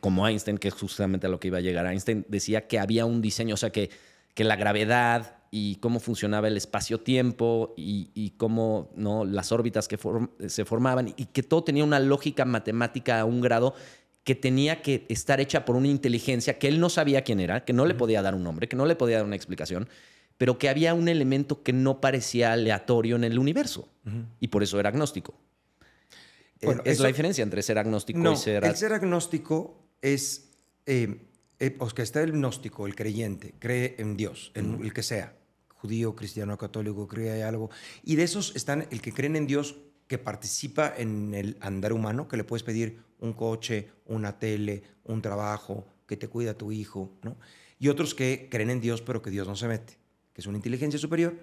como 0.00 0.26
Einstein, 0.26 0.56
que 0.56 0.68
es 0.68 0.74
justamente 0.74 1.26
a 1.26 1.30
lo 1.30 1.38
que 1.40 1.48
iba 1.48 1.58
a 1.58 1.60
llegar, 1.60 1.84
Einstein 1.86 2.24
decía 2.28 2.66
que 2.66 2.78
había 2.78 3.04
un 3.04 3.20
diseño, 3.20 3.52
o 3.52 3.58
sea, 3.58 3.70
que, 3.70 3.90
que 4.32 4.44
la 4.44 4.56
gravedad 4.56 5.36
y 5.50 5.76
cómo 5.76 6.00
funcionaba 6.00 6.48
el 6.48 6.56
espacio-tiempo 6.56 7.74
y, 7.76 8.10
y 8.14 8.30
cómo 8.30 8.90
¿no? 8.96 9.24
las 9.26 9.52
órbitas 9.52 9.88
que 9.88 9.98
form- 9.98 10.30
se 10.48 10.64
formaban 10.64 11.12
y 11.16 11.26
que 11.26 11.42
todo 11.42 11.64
tenía 11.64 11.84
una 11.84 12.00
lógica 12.00 12.44
matemática 12.46 13.20
a 13.20 13.24
un 13.26 13.40
grado 13.42 13.74
que 14.24 14.34
tenía 14.34 14.82
que 14.82 15.04
estar 15.08 15.40
hecha 15.40 15.64
por 15.64 15.76
una 15.76 15.88
inteligencia 15.88 16.58
que 16.58 16.66
él 16.68 16.80
no 16.80 16.88
sabía 16.88 17.22
quién 17.22 17.40
era, 17.40 17.64
que 17.64 17.72
no 17.74 17.84
le 17.86 17.94
podía 17.94 18.22
dar 18.22 18.34
un 18.34 18.42
nombre, 18.42 18.68
que 18.68 18.76
no 18.76 18.86
le 18.86 18.96
podía 18.96 19.18
dar 19.18 19.26
una 19.26 19.36
explicación, 19.36 19.88
pero 20.38 20.58
que 20.58 20.68
había 20.68 20.94
un 20.94 21.08
elemento 21.08 21.62
que 21.62 21.72
no 21.72 22.00
parecía 22.00 22.52
aleatorio 22.52 23.16
en 23.16 23.24
el 23.24 23.38
universo. 23.38 23.88
Y 24.40 24.48
por 24.48 24.62
eso 24.62 24.80
era 24.80 24.88
agnóstico. 24.88 25.34
Eh, 26.60 26.66
Bueno, 26.66 26.82
es 26.84 26.94
eso- 26.94 27.02
la 27.02 27.08
diferencia 27.08 27.42
entre 27.42 27.62
ser 27.62 27.78
agnóstico 27.78 28.18
No, 28.18 28.32
y 28.32 28.36
ser... 28.36 28.64
el 28.64 28.76
ser 28.76 28.92
agnóstico 28.92 29.78
es. 30.02 30.50
Eh, 30.86 31.26
eh, 31.60 31.70
pues 31.70 31.94
que 31.94 32.02
está 32.02 32.22
el 32.22 32.32
gnóstico, 32.32 32.86
el 32.86 32.96
creyente, 32.96 33.54
cree 33.58 33.94
en 33.98 34.16
Dios, 34.16 34.50
en 34.54 34.82
el 34.82 34.92
que 34.92 35.02
sea, 35.02 35.36
judío, 35.68 36.14
cristiano, 36.16 36.58
católico, 36.58 37.06
cree 37.06 37.42
algo. 37.44 37.70
Y 38.02 38.16
de 38.16 38.24
esos 38.24 38.54
están 38.56 38.86
el 38.90 39.00
que 39.00 39.12
creen 39.12 39.36
en 39.36 39.46
Dios, 39.46 39.76
que 40.08 40.18
participa 40.18 40.92
en 40.96 41.32
el 41.32 41.56
andar 41.60 41.92
humano, 41.92 42.26
que 42.28 42.36
le 42.36 42.44
puedes 42.44 42.64
pedir 42.64 42.98
un 43.24 43.32
coche, 43.32 43.88
una 44.06 44.38
tele, 44.38 44.82
un 45.04 45.20
trabajo, 45.22 45.86
que 46.06 46.16
te 46.16 46.28
cuida 46.28 46.54
tu 46.54 46.70
hijo, 46.70 47.10
¿no? 47.22 47.36
Y 47.78 47.88
otros 47.88 48.14
que 48.14 48.48
creen 48.50 48.70
en 48.70 48.80
Dios, 48.80 49.02
pero 49.02 49.22
que 49.22 49.30
Dios 49.30 49.48
no 49.48 49.56
se 49.56 49.66
mete, 49.66 49.98
que 50.32 50.40
es 50.42 50.46
una 50.46 50.58
inteligencia 50.58 50.98
superior, 51.00 51.34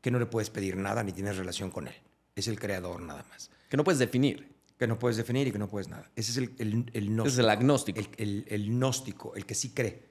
que 0.00 0.10
no 0.10 0.18
le 0.18 0.26
puedes 0.26 0.50
pedir 0.50 0.76
nada 0.76 1.02
ni 1.04 1.12
tienes 1.12 1.36
relación 1.36 1.70
con 1.70 1.86
él. 1.88 1.94
Es 2.34 2.48
el 2.48 2.58
creador 2.58 3.00
nada 3.02 3.24
más 3.30 3.50
Que 3.70 3.76
no 3.76 3.84
puedes 3.84 3.98
definir. 3.98 4.54
que 4.78 4.86
no 4.86 4.98
puedes 4.98 5.16
definir 5.16 5.46
y 5.48 5.52
que 5.52 5.58
no 5.58 5.68
puedes 5.68 5.88
nada. 5.88 6.10
Ese 6.16 6.32
es 6.32 6.36
el, 6.38 6.54
el, 6.58 6.90
el 6.92 7.06
gnóstico. 7.08 7.22
Ese 7.28 7.32
es 7.34 7.38
el 7.38 7.48
agnóstico. 7.50 8.00
El, 8.00 8.08
el- 8.18 8.44
el 8.48 8.66
gnóstico, 8.68 9.34
el 9.36 9.46
que 9.46 9.54
sí 9.54 9.70
cree. 9.70 10.02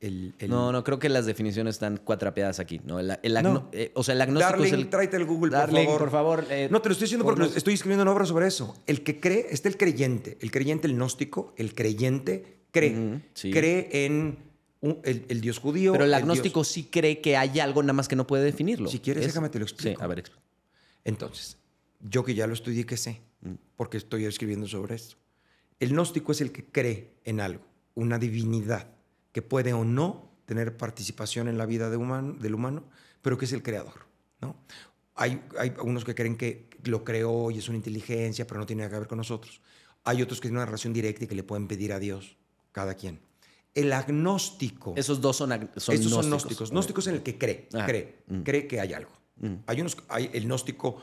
El, 0.00 0.34
el- 0.38 0.48
No, 0.50 0.72
no, 0.72 0.82
creo 0.82 0.98
que 0.98 1.08
las 1.10 1.26
definiciones 1.26 1.74
están 1.74 1.98
cuatrapeadas 1.98 2.58
aquí. 2.58 2.80
¿no? 2.84 2.98
El, 3.00 3.18
el 3.22 3.36
agno- 3.36 3.52
No. 3.52 3.68
eh, 3.72 3.92
o 3.94 4.02
sea, 4.02 4.14
el 4.14 4.22
agnóstico 4.22 4.52
Darling, 4.52 4.66
es 4.66 4.72
el... 4.72 4.88
tráete 4.90 5.16
el 5.18 5.26
Google, 5.26 5.50
Darling, 5.52 5.84
por 5.84 5.84
favor. 5.84 5.98
por 5.98 6.10
favor. 6.10 6.46
eh, 6.50 6.68
no, 6.70 6.80
te 6.80 6.88
lo 6.88 6.92
estoy 6.92 7.04
diciendo 7.04 7.24
porque 7.24 7.44
estoy 7.56 7.74
escribiendo 7.74 8.02
una 8.02 8.12
obra 8.12 8.24
sobre 8.24 8.46
eso. 8.46 8.74
El 8.86 9.02
que 9.02 9.20
cree, 9.20 9.46
está 9.50 9.68
el 9.68 9.76
creyente. 9.76 10.38
El 10.40 10.50
creyente, 10.50 10.86
el 10.86 10.94
gnóstico, 10.94 11.52
el 11.58 11.74
creyente 11.74 12.62
cree. 12.70 13.20
Sí. 13.34 13.50
Cree 13.50 13.88
en 14.06 14.38
un- 14.80 15.00
el, 15.04 15.40
Dios 15.42 15.58
judío. 15.58 15.92
Pero 15.92 16.04
el 16.04 16.10
Dios- 16.10 16.22
agnóstico 16.22 16.64
sí 16.64 16.84
cree 16.84 17.20
que 17.20 17.36
hay 17.36 17.60
algo 17.60 17.82
nada 17.82 17.92
más 17.92 18.08
que 18.08 18.16
no 18.16 18.26
puede 18.26 18.44
definirlo. 18.44 18.88
Si 18.88 19.00
quieres, 19.00 19.22
Es- 19.26 19.32
déjame 19.34 19.50
te 19.50 19.58
lo 19.58 19.64
explico. 19.66 19.98
Sí, 19.98 20.02
a 20.02 20.06
ver, 20.06 20.24
expl- 20.24 20.38
Entonces, 21.04 21.58
yo 22.00 22.24
que 22.24 22.34
ya 22.34 22.46
lo 22.46 22.54
estudié, 22.54 22.86
que 22.86 22.96
sé, 22.96 23.20
porque 23.76 23.98
estoy 23.98 24.24
escribiendo 24.24 24.66
sobre 24.66 24.94
esto. 24.94 25.16
El 25.78 25.90
gnóstico 25.90 26.32
es 26.32 26.40
el 26.40 26.52
que 26.52 26.64
cree 26.64 27.10
en 27.24 27.40
algo, 27.40 27.64
una 27.94 28.18
divinidad, 28.18 28.86
que 29.32 29.42
puede 29.42 29.72
o 29.72 29.84
no 29.84 30.30
tener 30.46 30.76
participación 30.76 31.48
en 31.48 31.58
la 31.58 31.66
vida 31.66 31.90
de 31.90 31.96
humano, 31.96 32.34
del 32.40 32.54
humano, 32.54 32.84
pero 33.22 33.38
que 33.38 33.44
es 33.44 33.52
el 33.52 33.62
creador. 33.62 34.06
¿no? 34.40 34.56
Hay, 35.14 35.42
hay 35.58 35.72
unos 35.82 36.04
que 36.04 36.14
creen 36.14 36.36
que 36.36 36.68
lo 36.84 37.04
creó 37.04 37.50
y 37.50 37.58
es 37.58 37.68
una 37.68 37.76
inteligencia, 37.76 38.46
pero 38.46 38.58
no 38.60 38.66
tiene 38.66 38.82
nada 38.82 38.92
que 38.94 38.98
ver 39.00 39.08
con 39.08 39.18
nosotros. 39.18 39.60
Hay 40.04 40.22
otros 40.22 40.40
que 40.40 40.48
tienen 40.48 40.56
una 40.58 40.66
relación 40.66 40.92
directa 40.92 41.24
y 41.24 41.26
que 41.26 41.34
le 41.34 41.42
pueden 41.42 41.68
pedir 41.68 41.92
a 41.92 41.98
Dios, 41.98 42.36
cada 42.72 42.94
quien. 42.94 43.20
El 43.74 43.92
agnóstico. 43.92 44.94
Esos 44.96 45.20
dos 45.20 45.36
son, 45.36 45.50
ag- 45.50 45.70
son 45.78 45.94
Estos 45.94 46.10
gnósticos. 46.10 46.16
son 46.22 46.30
gnósticos. 46.30 46.70
Gnósticos 46.70 47.06
en 47.06 47.14
el 47.16 47.22
que 47.22 47.38
cree, 47.38 47.68
Ajá. 47.72 47.86
cree, 47.86 48.22
Mm. 48.26 48.42
cree 48.42 48.66
que 48.66 48.80
hay 48.80 48.92
algo. 48.94 49.12
Mm. 49.36 49.54
Hay 49.66 49.80
unos, 49.80 49.96
hay 50.08 50.30
el 50.32 50.44
gnóstico 50.46 50.96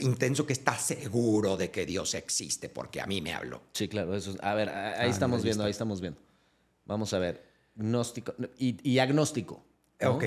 intenso 0.00 0.46
que 0.46 0.52
está 0.52 0.78
seguro 0.78 1.56
de 1.56 1.70
que 1.70 1.84
Dios 1.84 2.14
existe 2.14 2.68
porque 2.68 3.00
a 3.00 3.06
mí 3.06 3.20
me 3.20 3.34
habló. 3.34 3.62
Sí, 3.72 3.88
claro. 3.88 4.14
Eso 4.14 4.30
es- 4.32 4.38
a 4.42 4.54
ver, 4.54 4.68
ahí 4.68 4.94
Ah, 4.98 5.06
estamos 5.06 5.42
viendo, 5.42 5.64
ahí 5.64 5.70
estamos 5.70 6.00
viendo. 6.00 6.20
Vamos 6.86 7.12
a 7.14 7.18
ver. 7.18 7.51
Gnóstico 7.74 8.34
y, 8.58 8.76
y 8.88 8.98
agnóstico. 8.98 9.64
¿no? 10.00 10.16
Ok, 10.16 10.24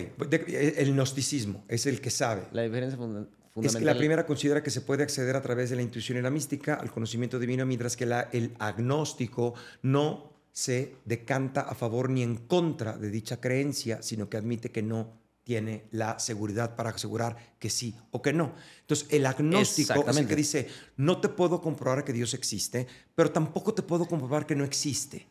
el 0.48 0.94
gnosticismo 0.94 1.66
es 1.68 1.86
el 1.86 2.00
que 2.02 2.10
sabe. 2.10 2.44
La 2.54 2.62
diferencia 2.64 2.98
funda- 2.98 3.22
Es 3.22 3.54
fundamental. 3.54 3.80
que 3.82 3.86
la 3.86 3.98
primera 3.98 4.26
considera 4.26 4.64
que 4.64 4.70
se 4.72 4.82
puede 4.82 5.04
acceder 5.04 5.36
a 5.36 5.42
través 5.42 5.70
de 5.70 5.76
la 5.76 5.82
intuición 5.82 6.18
y 6.18 6.22
la 6.22 6.30
mística 6.30 6.76
al 6.76 6.92
conocimiento 6.92 7.40
divino, 7.40 7.66
mientras 7.66 7.96
que 7.96 8.06
la- 8.06 8.30
el 8.34 8.54
agnóstico 8.60 9.54
no 9.82 10.34
se 10.52 10.96
decanta 11.06 11.62
a 11.62 11.76
favor 11.76 12.10
ni 12.10 12.24
en 12.24 12.38
contra 12.38 12.98
de 12.98 13.10
dicha 13.10 13.42
creencia, 13.42 14.02
sino 14.02 14.30
que 14.30 14.38
admite 14.38 14.72
que 14.72 14.82
no 14.82 15.24
tiene 15.44 15.84
la 15.92 16.18
seguridad 16.20 16.76
para 16.76 16.90
asegurar 16.92 17.36
que 17.60 17.70
sí 17.70 17.94
o 18.12 18.22
que 18.22 18.34
no. 18.34 18.54
Entonces, 18.82 19.08
el 19.12 19.26
agnóstico 19.26 19.94
es 20.10 20.18
el 20.18 20.28
que 20.28 20.36
dice, 20.38 20.68
no 20.98 21.20
te 21.22 21.30
puedo 21.30 21.62
comprobar 21.62 22.04
que 22.04 22.14
Dios 22.14 22.34
existe, 22.34 22.88
pero 23.14 23.32
tampoco 23.32 23.74
te 23.74 23.84
puedo 23.84 24.06
comprobar 24.08 24.46
que 24.48 24.56
no 24.56 24.64
existe. 24.64 25.28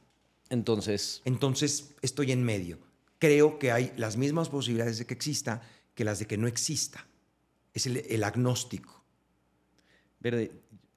Entonces, 0.51 1.23
Entonces, 1.25 1.95
estoy 2.03 2.33
en 2.33 2.43
medio. 2.45 2.79
Creo 3.19 3.59
que 3.59 3.73
hay 3.73 3.93
las 3.97 4.17
mismas 4.17 4.49
posibilidades 4.49 4.99
de 4.99 5.07
que 5.07 5.15
exista 5.15 5.63
que 5.95 6.05
las 6.05 6.19
de 6.19 6.27
que 6.27 6.37
no 6.37 6.47
exista. 6.47 7.07
Es 7.73 7.87
el, 7.87 7.97
el 7.99 8.23
agnóstico. 8.25 9.03
Verde, 10.21 10.53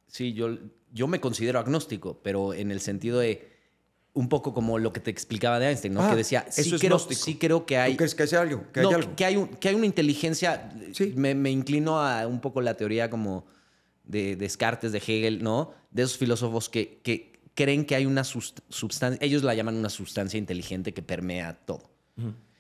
sí, 0.08 0.34
yo, 0.34 0.58
yo 0.94 1.08
me 1.08 1.20
considero 1.20 1.60
agnóstico, 1.60 2.20
pero 2.24 2.54
en 2.54 2.72
el 2.72 2.80
sentido 2.82 3.20
de 3.20 3.52
un 4.14 4.30
poco 4.30 4.54
como 4.54 4.80
lo 4.80 4.92
que 4.94 5.00
te 5.00 5.12
explicaba 5.12 5.60
de 5.60 5.68
Einstein, 5.70 5.94
¿no? 5.94 6.02
Ah, 6.02 6.10
que 6.10 6.16
decía, 6.16 6.46
sí 6.50 6.62
eso 6.62 6.76
es 6.76 6.82
creo, 6.82 6.98
sí 7.00 7.36
creo 7.36 7.66
que 7.68 7.78
hay... 7.78 7.92
¿Tú 7.94 7.98
crees 7.98 8.16
que 8.16 8.24
hay 8.24 8.30
algo? 8.34 8.64
Que 8.72 8.82
no, 8.82 8.90
hay 8.90 8.96
algo? 8.96 9.16
que 9.16 9.26
hay, 9.26 9.38
un- 9.38 9.48
que 9.50 9.70
hay 9.70 9.76
una 9.76 9.86
inteligencia. 9.86 10.72
Sí. 10.94 11.14
Me, 11.16 11.36
me 11.36 11.52
inclino 11.52 12.00
a 12.02 12.26
un 12.26 12.42
poco 12.42 12.62
la 12.62 12.76
teoría 12.76 13.10
como 13.12 13.46
de 14.06 14.36
Descartes, 14.36 14.92
de 14.92 14.98
Hegel, 14.98 15.44
¿no? 15.44 15.72
De 15.92 16.02
esos 16.04 16.18
filósofos 16.18 16.68
que, 16.68 17.00
que 17.04 17.37
creen 17.58 17.86
que 17.86 17.96
hay 17.96 18.06
una 18.06 18.22
sust- 18.24 18.62
sustancia, 18.70 19.18
ellos 19.26 19.42
la 19.42 19.56
llaman 19.56 19.76
una 19.76 19.90
sustancia 19.90 20.38
inteligente 20.38 20.94
que 20.94 21.02
permea 21.02 21.54
todo. 21.66 21.90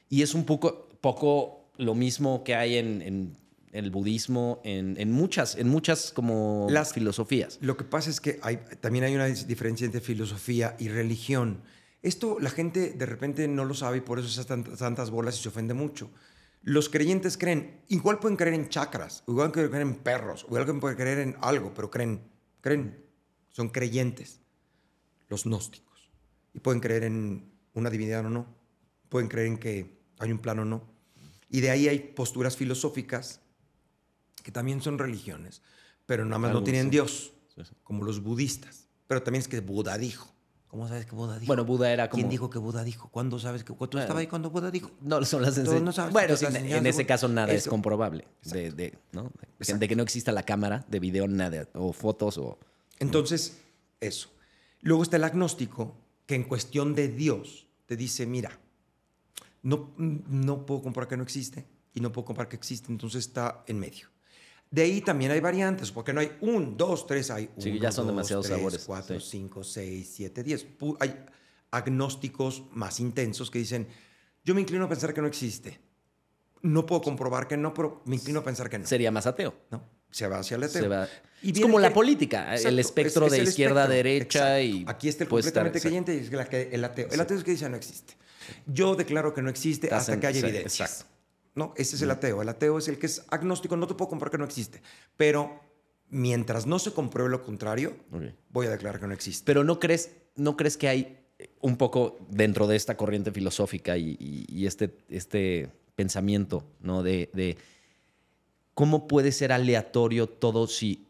Y 0.09 0.23
es 0.23 0.33
un 0.33 0.43
poco, 0.43 0.89
poco 1.01 1.69
lo 1.77 1.93
mismo 1.93 2.43
que 2.43 2.55
hay 2.55 2.77
en, 2.77 3.01
en 3.03 3.37
el 3.73 3.91
budismo, 3.91 4.59
en, 4.63 4.95
en 4.99 5.11
muchas, 5.11 5.55
en 5.55 5.69
muchas 5.69 6.11
como 6.11 6.65
Las- 6.71 6.93
filosofías. 6.93 7.59
Lo 7.61 7.77
que 7.77 7.83
pasa 7.83 8.09
es 8.09 8.19
que 8.19 8.39
hay, 8.41 8.57
también 8.81 9.03
hay 9.05 9.13
una 9.13 9.27
diferencia 9.27 9.85
entre 9.85 10.01
filosofía 10.01 10.75
y 10.79 10.89
religión. 10.89 11.61
Esto 12.01 12.37
la 12.39 12.49
gente 12.49 12.91
de 12.93 13.05
repente 13.05 13.47
no 13.47 13.65
lo 13.65 13.75
sabe 13.75 13.97
y 13.97 14.01
por 14.01 14.17
eso 14.17 14.29
se 14.29 14.39
hace 14.41 14.49
tant- 14.49 14.77
tantas 14.77 15.11
bolas 15.11 15.37
y 15.39 15.43
se 15.43 15.49
ofende 15.49 15.75
mucho. 15.75 16.09
Los 16.63 16.89
creyentes 16.89 17.37
creen, 17.37 17.81
igual 17.87 18.17
pueden 18.19 18.35
creer 18.35 18.55
en 18.55 18.69
chakras, 18.69 19.23
igual 19.27 19.51
pueden 19.51 19.69
creer 19.69 19.85
en 19.85 19.95
perros, 19.95 20.43
igual 20.47 20.65
pueden 20.79 20.97
creer 20.97 21.19
en 21.19 21.35
algo, 21.41 21.71
pero 21.75 21.91
creen, 21.91 22.21
creen, 22.61 23.05
son 23.49 23.69
creyentes. 23.69 24.41
Los 25.29 25.43
gnósticos. 25.45 26.09
Y 26.53 26.59
pueden 26.59 26.79
creer 26.81 27.03
en 27.03 27.51
una 27.73 27.89
divinidad 27.89 28.25
o 28.25 28.29
no, 28.29 28.47
pueden 29.09 29.27
creer 29.29 29.47
en 29.47 29.57
que 29.57 29.99
hay 30.19 30.31
un 30.31 30.39
plano 30.39 30.63
o 30.63 30.65
no. 30.65 30.83
Y 31.49 31.61
de 31.61 31.69
ahí 31.69 31.87
hay 31.87 31.99
posturas 31.99 32.57
filosóficas 32.57 33.39
que 34.43 34.51
también 34.51 34.81
son 34.81 34.97
religiones, 34.97 35.61
pero 36.05 36.25
nada 36.25 36.39
más 36.39 36.51
no 36.51 36.57
Algunos 36.57 36.65
tienen 36.65 36.85
sí. 36.85 36.91
Dios, 36.91 37.33
Sí, 37.55 37.63
sí. 37.63 37.73
como 37.83 38.03
los 38.03 38.21
budistas. 38.23 38.87
Pero 39.07 39.23
también 39.23 39.41
es 39.41 39.47
que 39.47 39.59
Buda 39.61 39.97
dijo. 39.97 40.33
¿Cómo 40.67 40.85
sabes 40.87 41.05
que 41.05 41.15
Buda 41.15 41.35
dijo? 41.39 41.47
Bueno, 41.47 41.63
Buda 41.63 41.91
era 41.91 42.09
como... 42.09 42.19
¿Quién 42.19 42.29
dijo 42.29 42.49
que 42.49 42.59
Buda 42.59 42.83
dijo? 42.83 43.07
¿Cuándo 43.09 43.39
sabes 43.39 43.63
que 43.63 43.73
¿Tú 43.73 43.85
estabas 43.97 44.17
ahí 44.17 44.27
cuando 44.27 44.49
Buda 44.49 44.69
dijo? 44.69 44.91
No, 45.01 45.23
son 45.23 45.41
las 45.41 45.55
Tú 45.55 45.61
ense- 45.61 45.81
no 45.81 45.93
sabes 45.93 46.11
Bueno, 46.11 46.33
en 46.35 46.45
enseñanzas- 46.55 46.85
ese 46.87 47.05
caso 47.05 47.29
nada 47.29 47.53
es 47.53 47.61
Eso. 47.61 47.69
comprobable. 47.69 48.27
De, 48.43 48.71
de- 48.71 48.97
¿no? 49.13 49.31
De 49.59 49.87
que 49.87 49.95
no 49.95 50.03
exista 50.03 50.33
la 50.33 50.43
cámara 50.43 50.85
de 50.89 50.99
video, 50.99 51.25
nada. 51.27 51.69
O 51.73 51.93
fotos 51.93 52.37
o... 52.37 52.57
Entonces, 52.99 53.61
eso. 54.01 54.29
Luego 54.81 55.03
está 55.03 55.17
el 55.17 55.23
agnóstico, 55.23 55.97
que 56.25 56.35
en 56.35 56.43
cuestión 56.43 56.93
de 56.93 57.07
Dios 57.07 57.67
te 57.85 57.95
dice, 57.95 58.25
mira, 58.25 58.59
no, 59.63 59.93
no 59.97 60.65
puedo 60.65 60.81
comprobar 60.81 61.07
que 61.07 61.17
no 61.17 61.23
existe 61.23 61.65
y 61.93 61.99
no 62.01 62.11
puedo 62.11 62.25
comprobar 62.25 62.49
que 62.49 62.55
existe, 62.55 62.91
entonces 62.91 63.25
está 63.27 63.63
en 63.67 63.79
medio. 63.79 64.07
De 64.69 64.81
ahí 64.81 65.01
también 65.01 65.31
hay 65.31 65.39
variantes, 65.39 65.91
porque 65.91 66.11
no 66.11 66.19
hay 66.19 66.31
un, 66.41 66.75
dos, 66.75 67.07
tres, 67.07 67.31
hay 67.31 67.49
Sí, 67.57 67.71
uno, 67.71 67.81
ya 67.81 67.91
son 67.91 68.05
dos, 68.05 68.15
demasiados 68.15 68.45
tres, 68.45 68.57
sabores, 68.57 68.83
cuatro, 68.85 69.19
sí. 69.19 69.27
cinco, 69.31 69.63
seis, 69.63 70.11
siete, 70.13 70.43
diez. 70.43 70.67
Hay 70.99 71.25
agnósticos 71.71 72.63
más 72.71 72.99
intensos 72.99 73.49
que 73.49 73.59
dicen, 73.59 73.87
yo 74.43 74.53
me 74.53 74.61
inclino 74.61 74.85
a 74.85 74.89
pensar 74.89 75.13
que 75.13 75.21
no 75.21 75.27
existe. 75.27 75.79
No 76.61 76.85
puedo 76.85 77.01
comprobar 77.01 77.47
que 77.47 77.55
no, 77.55 77.73
pero 77.73 78.01
me 78.05 78.15
inclino 78.15 78.39
a 78.39 78.43
pensar 78.43 78.69
que 78.69 78.79
no. 78.79 78.85
Sería 78.85 79.11
más 79.11 79.25
ateo. 79.25 79.55
¿no? 79.71 79.83
Se 80.11 80.27
va 80.27 80.39
hacia 80.39 80.55
el 80.55 80.63
ateo. 80.63 80.81
Se 80.81 80.87
va- 80.87 81.07
Y 81.43 81.51
es 81.51 81.59
como 81.61 81.79
la 81.79 81.93
política, 81.93 82.51
Exacto, 82.51 82.69
el 82.69 82.79
espectro 82.79 83.25
es- 83.27 83.33
es 83.33 83.37
de 83.37 83.43
el 83.43 83.47
izquierda 83.49 83.81
espectro, 83.83 83.95
derecha 83.95 84.61
y. 84.61 84.85
Aquí 84.87 85.07
está 85.09 85.23
el 85.23 85.27
estar- 85.27 85.29
completamente 85.29 85.77
exacto. 85.77 85.89
creyente 85.89 86.15
y 86.15 86.19
es 86.25 86.31
la 86.31 86.45
que- 86.49 86.69
el 86.71 86.83
ateo. 86.83 87.07
El 87.11 87.19
ateo 87.21 87.37
es 87.37 87.43
que 87.43 87.51
dice 87.51 87.69
no 87.69 87.75
existe. 87.77 88.13
Yo 88.65 88.95
declaro 88.95 89.33
que 89.33 89.41
no 89.41 89.49
existe 89.49 89.87
Estás 89.87 90.01
hasta 90.01 90.13
en- 90.13 90.19
que 90.21 90.27
haya 90.27 90.39
sí, 90.41 90.45
evidencias. 90.47 90.91
exacto. 90.91 91.13
No, 91.55 91.73
ese 91.75 91.95
es 91.95 92.01
el 92.01 92.11
ateo. 92.11 92.41
El 92.41 92.49
ateo 92.49 92.77
es 92.77 92.87
el 92.87 92.97
que 92.97 93.07
es 93.07 93.23
agnóstico, 93.29 93.75
no 93.77 93.87
te 93.87 93.93
puedo 93.95 94.09
comprobar 94.09 94.31
que 94.31 94.37
no 94.37 94.45
existe. 94.45 94.81
Pero 95.17 95.59
mientras 96.09 96.65
no 96.65 96.79
se 96.79 96.91
compruebe 96.93 97.29
lo 97.29 97.43
contrario, 97.43 97.95
voy 98.49 98.67
a 98.67 98.69
declarar 98.71 98.99
que 99.01 99.07
no 99.07 99.13
existe. 99.13 99.43
Pero 99.45 99.63
¿no 99.63 99.79
crees, 99.79 100.11
¿no 100.35 100.55
crees 100.55 100.77
que 100.77 100.87
hay 100.87 101.17
un 101.61 101.77
poco 101.77 102.17
dentro 102.29 102.65
de 102.67 102.75
esta 102.75 102.95
corriente 102.97 103.31
filosófica 103.31 103.97
y, 103.97 104.15
y- 104.19 104.45
y 104.47 104.65
este, 104.67 104.95
este 105.09 105.69
pensamiento, 105.95 106.63
¿no? 106.79 107.03
De, 107.03 107.29
de 107.33 107.57
cómo 108.77 109.07
puede 109.07 109.31
ser 109.31 109.51
aleatorio 109.51 110.27
todo 110.29 110.67
si... 110.67 111.07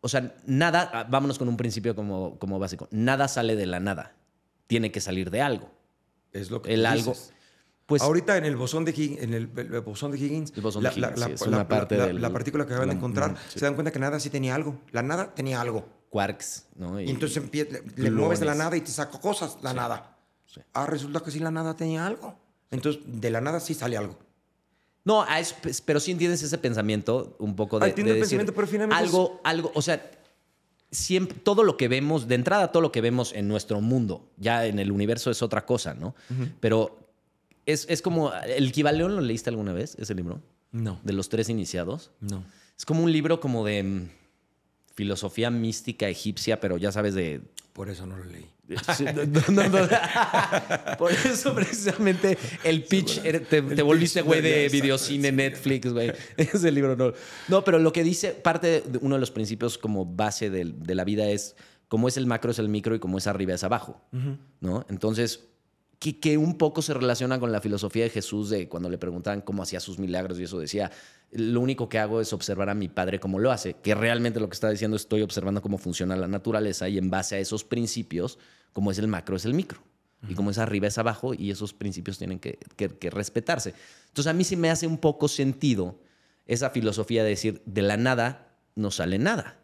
O 0.00 0.08
sea, 0.08 0.36
nada, 0.46 0.88
ah, 0.94 1.04
vámonos 1.10 1.36
con 1.36 1.48
un 1.48 1.56
principio 1.56 1.96
como, 1.96 2.38
como 2.38 2.60
básico, 2.60 2.86
nada 2.92 3.26
sale 3.26 3.56
de 3.56 3.66
la 3.66 3.80
nada, 3.80 4.14
tiene 4.68 4.92
que 4.92 5.00
salir 5.00 5.28
de 5.32 5.42
algo. 5.42 5.68
Es 6.32 6.52
lo 6.52 6.62
que 6.62 6.72
El 6.74 6.86
algo... 6.86 7.10
dices. 7.10 7.32
Pues 7.86 8.02
Ahorita 8.02 8.36
en 8.36 8.44
el 8.44 8.54
bosón 8.54 8.84
de 8.84 8.92
Higgins, 8.92 9.20
en 9.22 9.34
el, 9.34 9.50
el 9.56 9.80
bosón 9.80 10.12
de 10.12 10.18
Higgins, 10.18 10.52
El 10.54 10.60
bosón 10.62 10.84
la, 10.84 10.90
de 10.90 11.00
la- 11.00 11.06
Higgins, 11.08 11.20
la- 11.20 11.26
sí, 11.26 11.32
es 11.32 11.40
la- 11.40 11.48
una 11.48 11.66
parte 11.68 11.96
la- 11.96 12.06
del- 12.06 12.20
la 12.22 12.30
partícula 12.30 12.64
que 12.66 12.74
acaban 12.74 12.90
de 12.90 12.94
encontrar, 12.94 13.34
sí. 13.48 13.58
se 13.58 13.64
dan 13.64 13.74
cuenta 13.74 13.90
que 13.90 13.98
nada 13.98 14.20
sí 14.20 14.30
tenía 14.30 14.54
algo. 14.54 14.78
La 14.92 15.02
nada 15.02 15.34
tenía 15.34 15.60
algo. 15.60 15.88
quarks, 16.10 16.66
¿no? 16.76 17.00
Y 17.00 17.10
entonces 17.10 17.42
le, 17.52 17.82
le 18.04 18.10
mueves 18.12 18.38
de 18.40 18.46
la 18.46 18.54
nada 18.54 18.76
y 18.76 18.80
te 18.82 18.92
saco 18.92 19.20
cosas, 19.20 19.58
la 19.62 19.74
nada. 19.74 20.16
Ah, 20.72 20.86
resulta 20.86 21.18
que 21.20 21.30
sí 21.32 21.40
la 21.40 21.50
nada 21.50 21.74
tenía 21.74 22.06
algo. 22.06 22.38
Entonces, 22.70 23.02
de 23.06 23.30
la 23.30 23.40
nada 23.40 23.58
sí 23.58 23.74
sale 23.74 23.96
algo. 23.96 24.16
No, 25.08 25.22
ah, 25.26 25.40
es- 25.40 25.54
pues, 25.54 25.80
pero 25.80 25.98
sí 26.00 26.10
entiendes 26.12 26.42
ese 26.42 26.58
pensamiento 26.58 27.34
un 27.38 27.56
poco 27.56 27.78
de, 27.78 27.86
Ah, 27.86 27.88
entiendo 27.88 28.12
de 28.12 28.18
el 28.18 28.22
decir 28.22 28.36
pensamiento, 28.38 28.54
pero 28.54 28.66
finalmente 28.66 29.02
algo, 29.02 29.40
algo, 29.42 29.72
o 29.74 29.80
sea, 29.82 30.10
siempre 30.90 31.38
todo 31.42 31.62
lo 31.64 31.76
que 31.76 31.88
vemos, 31.88 32.28
de 32.28 32.34
entrada 32.34 32.72
todo 32.72 32.82
lo 32.82 32.92
que 32.92 33.00
vemos 33.00 33.32
en 33.32 33.48
nuestro 33.48 33.80
mundo, 33.80 34.28
ya 34.36 34.66
en 34.66 34.78
el 34.78 34.90
universo 34.92 35.30
es 35.30 35.42
otra 35.42 35.64
cosa, 35.66 35.94
¿no? 35.94 36.14
Pero 36.60 36.98
es, 37.66 37.86
es 37.88 38.02
como 38.02 38.32
el 38.34 38.70
Kibaleón 38.72 39.14
lo 39.16 39.20
leíste 39.22 39.50
alguna 39.50 39.72
vez 39.72 39.96
ese 39.98 40.14
libro 40.14 40.40
No. 40.72 40.98
de 41.04 41.12
los 41.12 41.28
tres 41.28 41.48
iniciados. 41.48 42.10
No. 42.20 42.42
Es 42.76 42.84
como 42.86 43.02
un 43.02 43.10
libro 43.12 43.40
como 43.40 43.64
de 43.66 44.08
filosofía 44.98 45.48
mística 45.48 46.08
egipcia, 46.08 46.58
pero 46.58 46.76
ya 46.76 46.90
sabes 46.90 47.14
de 47.14 47.40
Por 47.72 47.88
eso 47.88 48.04
no 48.04 48.16
lo 48.16 48.24
leí. 48.24 48.44
Sí, 48.96 49.04
no, 49.04 49.40
no, 49.52 49.68
no. 49.68 49.88
Por 50.98 51.12
eso 51.12 51.54
precisamente 51.54 52.36
el 52.64 52.82
pitch, 52.82 53.22
te, 53.22 53.62
te 53.62 53.82
volviste 53.82 54.22
güey 54.22 54.40
de- 54.42 54.68
videocine. 54.68 55.30
Netflix, 55.30 55.92
güey. 55.92 56.12
Ese 56.36 56.72
libro 56.72 56.96
no. 56.96 57.12
No, 57.46 57.62
pero 57.62 57.78
lo 57.78 57.92
que 57.92 58.02
dice, 58.02 58.32
parte 58.32 58.80
de 58.80 58.98
uno 59.00 59.14
de 59.14 59.20
los 59.20 59.30
principios 59.30 59.78
como 59.78 60.04
base 60.04 60.50
de, 60.50 60.64
la 60.96 61.04
vida 61.04 61.28
es 61.28 61.54
cómo 61.86 62.08
es 62.08 62.16
el 62.16 62.26
macro 62.26 62.50
es 62.50 62.58
el 62.58 62.68
micro 62.68 62.96
y 62.96 62.98
cómo 62.98 63.18
es 63.18 63.28
arriba 63.28 63.54
es 63.54 63.62
abajo, 63.62 64.02
¿no? 64.60 64.84
Entonces, 64.90 65.44
que, 65.98 66.18
que 66.20 66.38
un 66.38 66.56
poco 66.56 66.80
se 66.82 66.94
relaciona 66.94 67.40
con 67.40 67.50
la 67.52 67.60
filosofía 67.60 68.04
de 68.04 68.10
Jesús 68.10 68.50
de 68.50 68.68
cuando 68.68 68.88
le 68.88 68.98
preguntaban 68.98 69.40
cómo 69.40 69.62
hacía 69.62 69.80
sus 69.80 69.98
milagros 69.98 70.38
y 70.38 70.44
eso 70.44 70.58
decía, 70.58 70.90
lo 71.32 71.60
único 71.60 71.88
que 71.88 71.98
hago 71.98 72.20
es 72.20 72.32
observar 72.32 72.70
a 72.70 72.74
mi 72.74 72.88
padre 72.88 73.18
cómo 73.20 73.38
lo 73.38 73.50
hace, 73.50 73.74
que 73.74 73.94
realmente 73.94 74.40
lo 74.40 74.48
que 74.48 74.54
está 74.54 74.70
diciendo 74.70 74.96
estoy 74.96 75.22
observando 75.22 75.60
cómo 75.60 75.76
funciona 75.78 76.16
la 76.16 76.28
naturaleza 76.28 76.88
y 76.88 76.98
en 76.98 77.10
base 77.10 77.36
a 77.36 77.38
esos 77.38 77.64
principios, 77.64 78.38
como 78.72 78.90
es 78.90 78.98
el 78.98 79.08
macro 79.08 79.36
es 79.36 79.44
el 79.44 79.54
micro. 79.54 79.80
Y 80.28 80.34
como 80.34 80.50
es 80.50 80.58
arriba 80.58 80.88
es 80.88 80.98
abajo 80.98 81.32
y 81.32 81.52
esos 81.52 81.72
principios 81.72 82.18
tienen 82.18 82.40
que, 82.40 82.58
que- 82.74 82.88
que 82.88 83.08
respetarse. 83.08 83.72
Entonces 84.08 84.28
a 84.28 84.32
mí 84.32 84.42
sí 84.42 84.56
me 84.56 84.68
hace 84.68 84.88
un 84.88 84.98
poco 84.98 85.28
sentido 85.28 86.00
esa 86.44 86.70
filosofía 86.70 87.22
de 87.22 87.28
decir, 87.30 87.62
de 87.66 87.82
la 87.82 87.96
nada 87.96 88.48
no 88.74 88.90
sale 88.90 89.18
nada. 89.20 89.60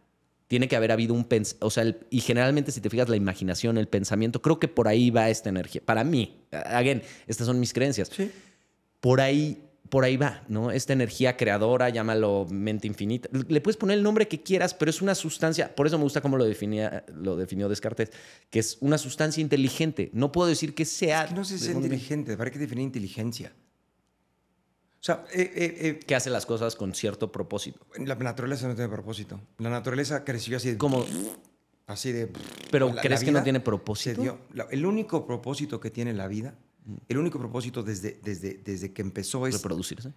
Tiene 0.55 0.69
que 0.69 0.77
haber 0.77 0.93
habido 0.93 1.15
un 1.15 1.25
pens 1.25 1.57
o 1.59 1.69
sea, 1.69 1.83
el- 1.83 1.97
y 2.11 2.21
generalmente 2.21 2.71
si 2.71 2.81
te 2.81 2.89
fijas 2.89 3.09
la 3.09 3.17
imaginación, 3.17 3.77
el 3.77 3.89
pensamiento, 3.89 4.41
creo 4.41 4.61
que 4.61 4.69
por 4.69 4.87
ahí 4.87 5.11
va 5.11 5.29
esta 5.29 5.49
energía. 5.49 5.83
Para 5.85 6.05
mí, 6.05 6.45
again, 6.53 7.03
estas 7.27 7.49
son 7.49 7.59
mis 7.59 7.73
creencias. 7.73 8.09
Sí. 8.15 8.31
Por 9.01 9.21
ahí, 9.21 9.65
por 9.89 10.05
ahí 10.05 10.17
va, 10.17 10.45
¿no? 10.47 10.71
Esta 10.71 10.93
energía 10.93 11.37
creadora, 11.37 11.89
llámalo 11.89 12.47
mente 12.49 12.87
infinita. 12.87 13.29
Le 13.49 13.61
puedes 13.61 13.77
poner 13.77 13.97
el 13.99 14.05
nombre 14.05 14.29
que 14.29 14.45
quieras, 14.45 14.75
pero 14.75 14.91
es 14.91 15.03
una 15.03 15.17
sustancia, 15.17 15.75
por 15.75 15.89
eso 15.89 15.99
me 15.99 16.05
gusta 16.05 16.21
cómo 16.21 16.37
lo, 16.37 16.45
definía, 16.45 17.05
lo 17.13 17.35
definió 17.35 17.69
Descartes, 17.69 18.13
que 18.49 18.61
es 18.61 18.79
una 18.81 18.97
sustancia 18.97 19.41
inteligente. 19.41 20.11
No 20.13 20.31
puedo 20.31 20.49
decir 20.49 20.73
que 20.77 20.85
sea... 20.85 21.25
Es 21.25 21.31
que 21.31 21.35
no 21.35 21.45
sé 21.45 21.59
si 21.59 21.71
es 21.71 21.75
inteligente, 21.75 22.37
para 22.37 22.53
que 22.53 22.61
definir 22.61 22.85
inteligencia. 22.85 23.53
Sea, 25.05 25.23
eh, 25.35 25.53
eh, 25.55 25.77
eh, 25.81 25.99
que 25.99 26.15
hace 26.15 26.31
las 26.31 26.47
cosas 26.47 26.77
con 26.77 26.95
cierto 26.95 27.31
propósito. 27.31 27.79
la 27.99 28.15
naturaleza 28.15 28.67
no 28.69 28.75
tiene 28.75 28.89
propósito. 28.89 29.39
La 29.59 29.69
naturaleza 29.69 30.25
creció 30.25 30.57
así 30.57 30.71
de... 30.71 30.79
Como, 30.79 31.05
Así 31.87 32.11
de... 32.11 32.33
pero 32.71 32.89
la- 32.89 32.95
la 32.95 33.03
¿crees 33.03 33.23
que 33.23 33.31
no 33.31 33.43
tiene 33.43 33.61
propósito? 33.61 34.23
dio- 34.23 34.39
la- 34.55 34.67
el 34.71 34.87
único 34.87 35.27
propósito 35.27 35.79
que 35.79 35.91
tiene 35.91 36.15
la 36.15 36.27
vida, 36.27 36.55
el 37.07 37.19
único 37.19 37.39
propósito 37.39 37.83
desde, 37.83 38.19
desde, 38.25 38.55
desde 38.65 38.95
que 38.95 39.03
empezó 39.03 39.47
es 39.47 39.57
Reproducirse. 39.57 40.15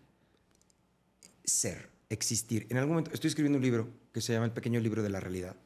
ser, 1.44 1.90
existir. 2.10 2.66
En 2.70 2.78
algún 2.78 2.92
momento 2.94 3.12
estoy 3.14 3.28
escribiendo 3.28 3.58
un 3.58 3.64
libro 3.66 3.90
que 4.14 4.22
se 4.22 4.32
llama 4.32 4.46
El 4.46 4.52
pequeño 4.54 4.80
libro 4.80 5.04
de 5.04 5.10
la 5.10 5.20
realidad, 5.20 5.58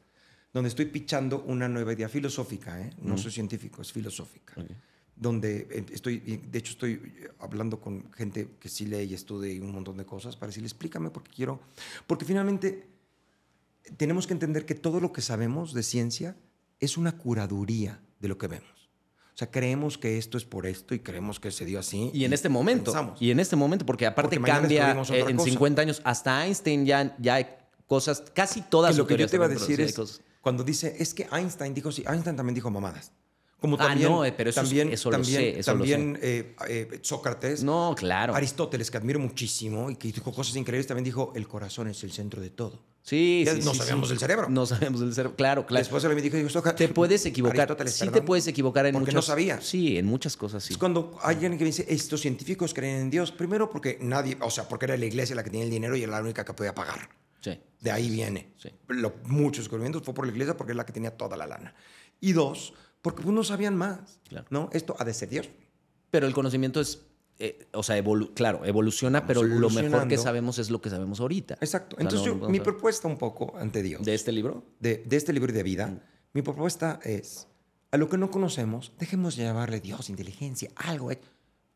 donde 0.52 0.68
estoy 0.68 0.86
pichando 0.86 1.42
una 1.46 1.68
nueva 1.68 1.92
idea 1.92 2.08
filosófica, 2.08 2.80
¿eh? 2.80 2.90
no 3.00 3.16
soy 3.16 3.30
científico, 3.30 3.82
es 3.82 3.92
filosófica, 3.92 4.54
Ok. 4.60 4.70
Donde 5.16 5.68
eh, 5.70 5.86
estoy, 5.92 6.18
de 6.18 6.58
hecho 6.58 6.72
estoy 6.72 6.92
eh, 6.92 7.28
hablando 7.38 7.80
con 7.80 8.12
gente 8.12 8.48
que 8.58 8.68
sí 8.68 8.86
lee 8.86 9.04
y 9.04 9.14
estudia 9.14 9.52
y 9.52 9.60
un 9.60 9.72
montón 9.72 9.96
de 9.96 10.04
cosas 10.04 10.36
para 10.36 10.48
decirle, 10.48 10.66
explícame 10.66 11.10
porque 11.10 11.30
quiero, 11.34 11.60
porque 12.06 12.24
finalmente 12.24 12.88
tenemos 13.96 14.26
que 14.26 14.32
entender 14.32 14.64
que 14.64 14.74
todo 14.74 15.00
lo 15.00 15.12
que 15.12 15.22
sabemos 15.22 15.74
de 15.74 15.82
ciencia 15.82 16.36
es 16.80 16.96
una 16.96 17.16
curaduría 17.16 18.00
de 18.20 18.28
lo 18.28 18.38
que 18.38 18.48
vemos. 18.48 18.90
O 19.34 19.38
sea, 19.38 19.50
creemos 19.50 19.96
que 19.96 20.18
esto 20.18 20.36
es 20.36 20.44
por 20.44 20.66
esto 20.66 20.94
y 20.94 20.98
creemos 20.98 21.40
que 21.40 21.50
se 21.50 21.64
dio 21.64 21.78
así. 21.78 22.10
Y 22.12 22.24
en 22.24 22.34
este 22.34 22.50
momento. 22.50 22.92
pensamos. 22.92 23.22
Y 23.22 23.30
en 23.30 23.40
este 23.40 23.56
momento, 23.56 23.86
porque 23.86 24.06
aparte 24.06 24.36
Porque 24.36 24.50
cambia 24.50 24.90
eh, 24.90 25.24
en 25.28 25.36
cosa. 25.36 25.50
50 25.50 25.82
años. 25.82 26.02
Hasta 26.04 26.44
Einstein 26.44 26.84
ya, 26.84 27.16
ya 27.18 27.34
hay 27.36 27.46
cosas, 27.86 28.22
casi 28.34 28.60
todas 28.60 28.94
Y 28.94 28.98
lo 28.98 29.06
que 29.06 29.16
yo 29.16 29.26
te 29.26 29.36
iba 29.36 29.46
a 29.46 29.48
decir 29.48 29.80
es, 29.80 30.20
cuando 30.42 30.64
dice, 30.64 30.96
es 30.98 31.14
que 31.14 31.28
Einstein 31.32 31.72
dijo, 31.72 31.90
sí, 31.92 32.04
Einstein 32.06 32.36
también 32.36 32.54
dijo 32.54 32.70
mamadas. 32.70 33.12
Como 33.62 33.76
Ah, 33.76 33.86
también, 33.86 34.10
no, 34.10 34.24
eh, 34.26 34.32
pero 34.36 34.50
eso 34.50 34.60
es- 34.60 34.66
también, 34.68 34.92
eso 34.92 35.08
lo 35.10 35.16
también, 35.16 35.40
sé, 35.40 35.58
eso 35.60 35.72
lo 35.72 35.78
también 35.78 36.18
eh, 36.20 36.54
eh, 36.68 36.98
Sócrates, 37.00 37.62
No, 37.64 37.94
claro. 37.96 38.34
Aristóteles, 38.34 38.90
que 38.90 38.98
admiro 38.98 39.18
muchísimo 39.20 39.88
y 39.90 39.96
que 39.96 40.08
dijo 40.12 40.30
cosas 40.32 40.54
increíbles, 40.56 40.86
también 40.86 41.04
dijo, 41.04 41.32
el 41.36 41.48
corazón 41.48 41.88
es 41.88 42.02
el 42.04 42.12
centro 42.12 42.42
de 42.42 42.50
todo. 42.50 42.82
Sí, 43.04 43.44
sí, 43.48 43.60
no 43.64 43.72
sí, 43.72 43.78
sabíamos 43.78 44.08
sí. 44.08 44.12
del 44.12 44.20
cerebro. 44.20 44.48
No 44.48 44.64
sabemos 44.66 45.00
del 45.00 45.12
cerebro. 45.14 45.34
Claro, 45.36 45.66
claro. 45.66 45.80
Después 45.80 46.04
él 46.04 46.14
me 46.14 46.22
dijo, 46.22 46.36
Sócrates, 46.48 46.86
te 46.88 46.92
puedes 46.94 47.24
equivocar. 47.26 47.60
Aristóteles, 47.62 47.94
Sí 47.94 48.04
te 48.04 48.10
perdón. 48.10 48.26
puedes 48.26 48.46
equivocar 48.46 48.86
en 48.86 48.92
Porque 48.92 49.06
muchas 49.06 49.14
no 49.14 49.22
sabía. 49.22 49.60
Sí, 49.60 49.96
en 49.96 50.06
muchas 50.06 50.36
cosas 50.36 50.62
sí. 50.62 50.74
Es 50.74 50.78
cuando 50.78 51.16
hay 51.22 51.34
alguien 51.36 51.58
que 51.58 51.64
dice, 51.64 51.84
estos 51.88 52.20
científicos 52.20 52.72
creen 52.74 53.00
en 53.02 53.10
Dios, 53.10 53.32
primero 53.32 53.70
porque 53.70 53.98
nadie, 54.00 54.36
o 54.40 54.50
sea, 54.50 54.68
porque 54.68 54.84
era 54.86 54.96
la 54.96 55.06
iglesia 55.06 55.34
la 55.34 55.42
que 55.42 55.50
tenía 55.50 55.64
el 55.64 55.70
dinero 55.70 55.96
y 55.96 56.02
era 56.02 56.12
la 56.12 56.20
única 56.20 56.44
que 56.44 56.52
podía 56.52 56.74
pagar. 56.74 57.08
Sí. 57.40 57.58
De 57.80 57.90
ahí 57.90 58.08
viene. 58.08 58.52
Sí. 58.56 58.70
Lo- 58.88 59.14
muchos 59.24 59.64
descubrimientos 59.64 60.02
fue 60.04 60.14
por 60.14 60.24
la 60.26 60.30
iglesia 60.32 60.56
porque 60.56 60.72
es 60.72 60.76
la 60.76 60.86
que 60.86 60.92
tenía 60.92 61.16
toda 61.16 61.36
la 61.36 61.46
lana. 61.48 61.74
Y 62.20 62.32
dos, 62.34 62.72
porque 63.02 63.22
pues, 63.22 63.34
no 63.34 63.44
sabían 63.44 63.76
más. 63.76 64.20
Claro. 64.28 64.46
¿no? 64.50 64.70
Esto 64.72 64.96
ha 64.98 65.04
de 65.04 65.12
ser 65.14 65.28
Dios. 65.28 65.48
Pero 66.10 66.26
el 66.26 66.32
conocimiento 66.34 66.80
es 66.80 67.02
eh, 67.38 67.66
o 67.72 67.82
sea, 67.82 67.98
evolu- 68.02 68.32
claro, 68.34 68.64
evoluciona, 68.64 69.26
pero 69.26 69.42
lo 69.42 69.68
mejor 69.70 70.06
que 70.06 70.18
sabemos 70.18 70.58
es 70.58 70.70
lo 70.70 70.80
que 70.80 70.90
sabemos 70.90 71.18
ahorita. 71.18 71.54
Exacto. 71.60 71.96
O 71.96 71.98
sea, 71.98 72.02
Entonces, 72.04 72.20
no- 72.28 72.34
yo- 72.34 72.38
no 72.40 72.48
mi 72.48 72.58
podemos 72.58 72.64
propuesta 72.74 73.08
un 73.08 73.18
poco 73.18 73.56
ante 73.58 73.82
Dios, 73.82 73.98
saber. 73.98 74.06
¿De 74.06 74.14
este 74.14 74.32
libro? 74.32 74.64
de, 74.80 75.02
de 75.06 75.16
este 75.16 75.32
libro 75.32 75.52
de 75.52 75.62
vida, 75.62 75.98
mi 76.34 76.42
propuesta 76.42 77.00
es, 77.02 77.48
a 77.90 77.96
lo 77.96 78.08
que 78.08 78.18
no 78.18 78.30
conocemos, 78.30 78.92
dejemos 78.98 79.34
de 79.36 79.44
llamarle 79.44 79.80
Dios, 79.80 80.08
inteligencia, 80.10 80.70
algo, 80.76 81.10
eh, 81.10 81.20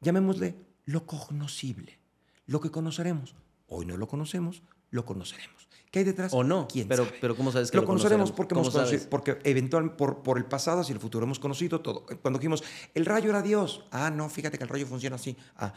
llamémosle 0.03 0.55
lo 0.85 1.05
cognoscible, 1.07 1.99
lo 2.47 2.61
que 2.61 2.71
conoceremos. 2.71 3.35
Hoy 3.67 3.87
no 3.87 3.97
lo 3.97 4.07
conocemos, 4.07 4.63
lo 4.91 5.05
conoceremos. 5.05 5.69
¿Qué 5.91 6.01
hay 6.01 6.05
detrás? 6.05 6.33
O 6.35 6.45
no, 6.45 6.67
¿Quién 6.69 6.89
pero, 6.89 7.05
sabe? 7.05 7.17
pero 7.21 7.37
¿cómo 7.37 7.53
sabes 7.53 7.71
que 7.71 7.77
lo, 7.77 7.83
lo, 7.83 7.87
conoceremos 7.87 8.31
conoceremos? 8.33 8.37
porque 8.37 8.55
¿Cómo 8.55 8.63
hemos 8.67 8.75
conocido, 8.75 9.09
porque 9.11 9.39
eventualmente 9.45 9.97
por, 9.97 10.23
por 10.23 10.37
el 10.37 10.45
pasado 10.45 10.81
hacia 10.81 10.93
el 10.93 10.99
futuro 11.01 11.25
hemos 11.25 11.39
conocido 11.39 11.81
todo. 11.81 12.05
Cuando 12.23 12.39
dijimos, 12.39 12.63
el 12.95 13.07
rayo 13.07 13.31
era 13.31 13.41
Dios. 13.41 13.85
Ah, 13.93 14.11
no, 14.11 14.29
fíjate 14.29 14.59
que 14.59 14.65
el 14.65 14.69
rayo 14.71 14.87
funciona 14.87 15.17
así. 15.17 15.37
Ah, 15.57 15.73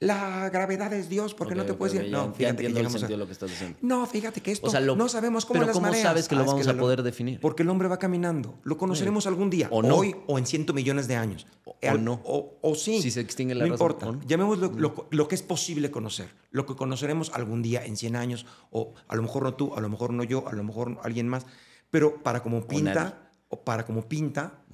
la 0.00 0.50
gravedad 0.50 0.92
es 0.92 1.08
Dios 1.08 1.34
porque 1.34 1.54
Ok, 1.54 1.58
no 1.58 1.64
te 1.64 1.74
puedes 1.74 1.94
ok, 1.96 2.04
ir. 2.04 2.10
ya- 2.10 2.16
No, 2.18 2.34
fíjate 2.34 2.62
que 2.64 2.68
llegamos 2.72 3.02
a- 3.02 3.08
lo 3.08 3.26
que 3.26 3.32
estás 3.32 3.50
diciendo. 3.50 3.78
no, 3.82 4.06
fíjate 4.06 4.40
que 4.40 4.52
esto 4.52 4.66
O 4.66 4.70
sea, 4.70 4.80
lo- 4.80 4.94
no 4.96 5.08
sabemos 5.08 5.44
cómo 5.46 5.54
pero 5.54 5.66
las 5.68 5.74
¿cómo 5.74 5.86
mareas. 5.86 6.02
sabes 6.02 6.28
que 6.28 6.34
lo 6.34 6.42
es 6.42 6.46
vamos 6.46 6.66
a 6.68 6.74
poder 6.76 7.02
definir? 7.02 7.40
Porque 7.40 7.62
el 7.62 7.70
hombre 7.70 7.88
va 7.88 7.98
caminando. 7.98 8.58
Lo 8.64 8.76
conoceremos 8.76 9.26
algún 9.26 9.50
día. 9.50 9.68
O 9.70 9.82
no. 9.82 9.96
Hoy 9.96 10.14
o 10.26 10.38
en 10.38 10.46
ciento 10.46 10.74
millones 10.74 11.08
de 11.08 11.16
años. 11.16 11.46
O- 11.64 11.76
Al- 11.82 11.96
o 11.96 11.98
no. 11.98 12.20
O, 12.24 12.58
o 12.62 12.74
sí. 12.74 13.00
Si 13.02 13.10
se 13.10 13.20
extingue 13.20 13.54
la 13.54 13.64
No 13.64 13.72
raza, 13.72 13.84
importa. 13.84 14.06
no. 14.06 14.20
Llamémoslo 14.26 14.70
lo, 14.76 15.06
lo 15.10 15.28
que 15.28 15.34
es 15.34 15.42
posible 15.42 15.90
conocer. 15.90 16.28
Lo 16.50 16.66
que 16.66 16.74
conoceremos 16.76 17.30
algún 17.32 17.62
día 17.62 17.84
en 17.84 17.96
100 17.96 18.16
años. 18.16 18.46
O 18.70 18.94
a 19.08 19.16
lo 19.16 19.22
mejor 19.22 19.45
no 19.50 19.54
tú, 19.54 19.74
a 19.74 19.80
lo 19.80 19.88
mejor 19.88 20.12
no 20.12 20.22
yo, 20.24 20.46
a 20.48 20.52
lo 20.52 20.62
mejor 20.64 20.98
alguien 21.02 21.28
más. 21.28 21.46
Pero 21.90 22.22
para 22.22 22.42
como 22.42 22.66
pinta, 22.66 23.30
o 23.48 23.60
para 23.64 23.84
como 23.86 24.08
pinta, 24.08 24.64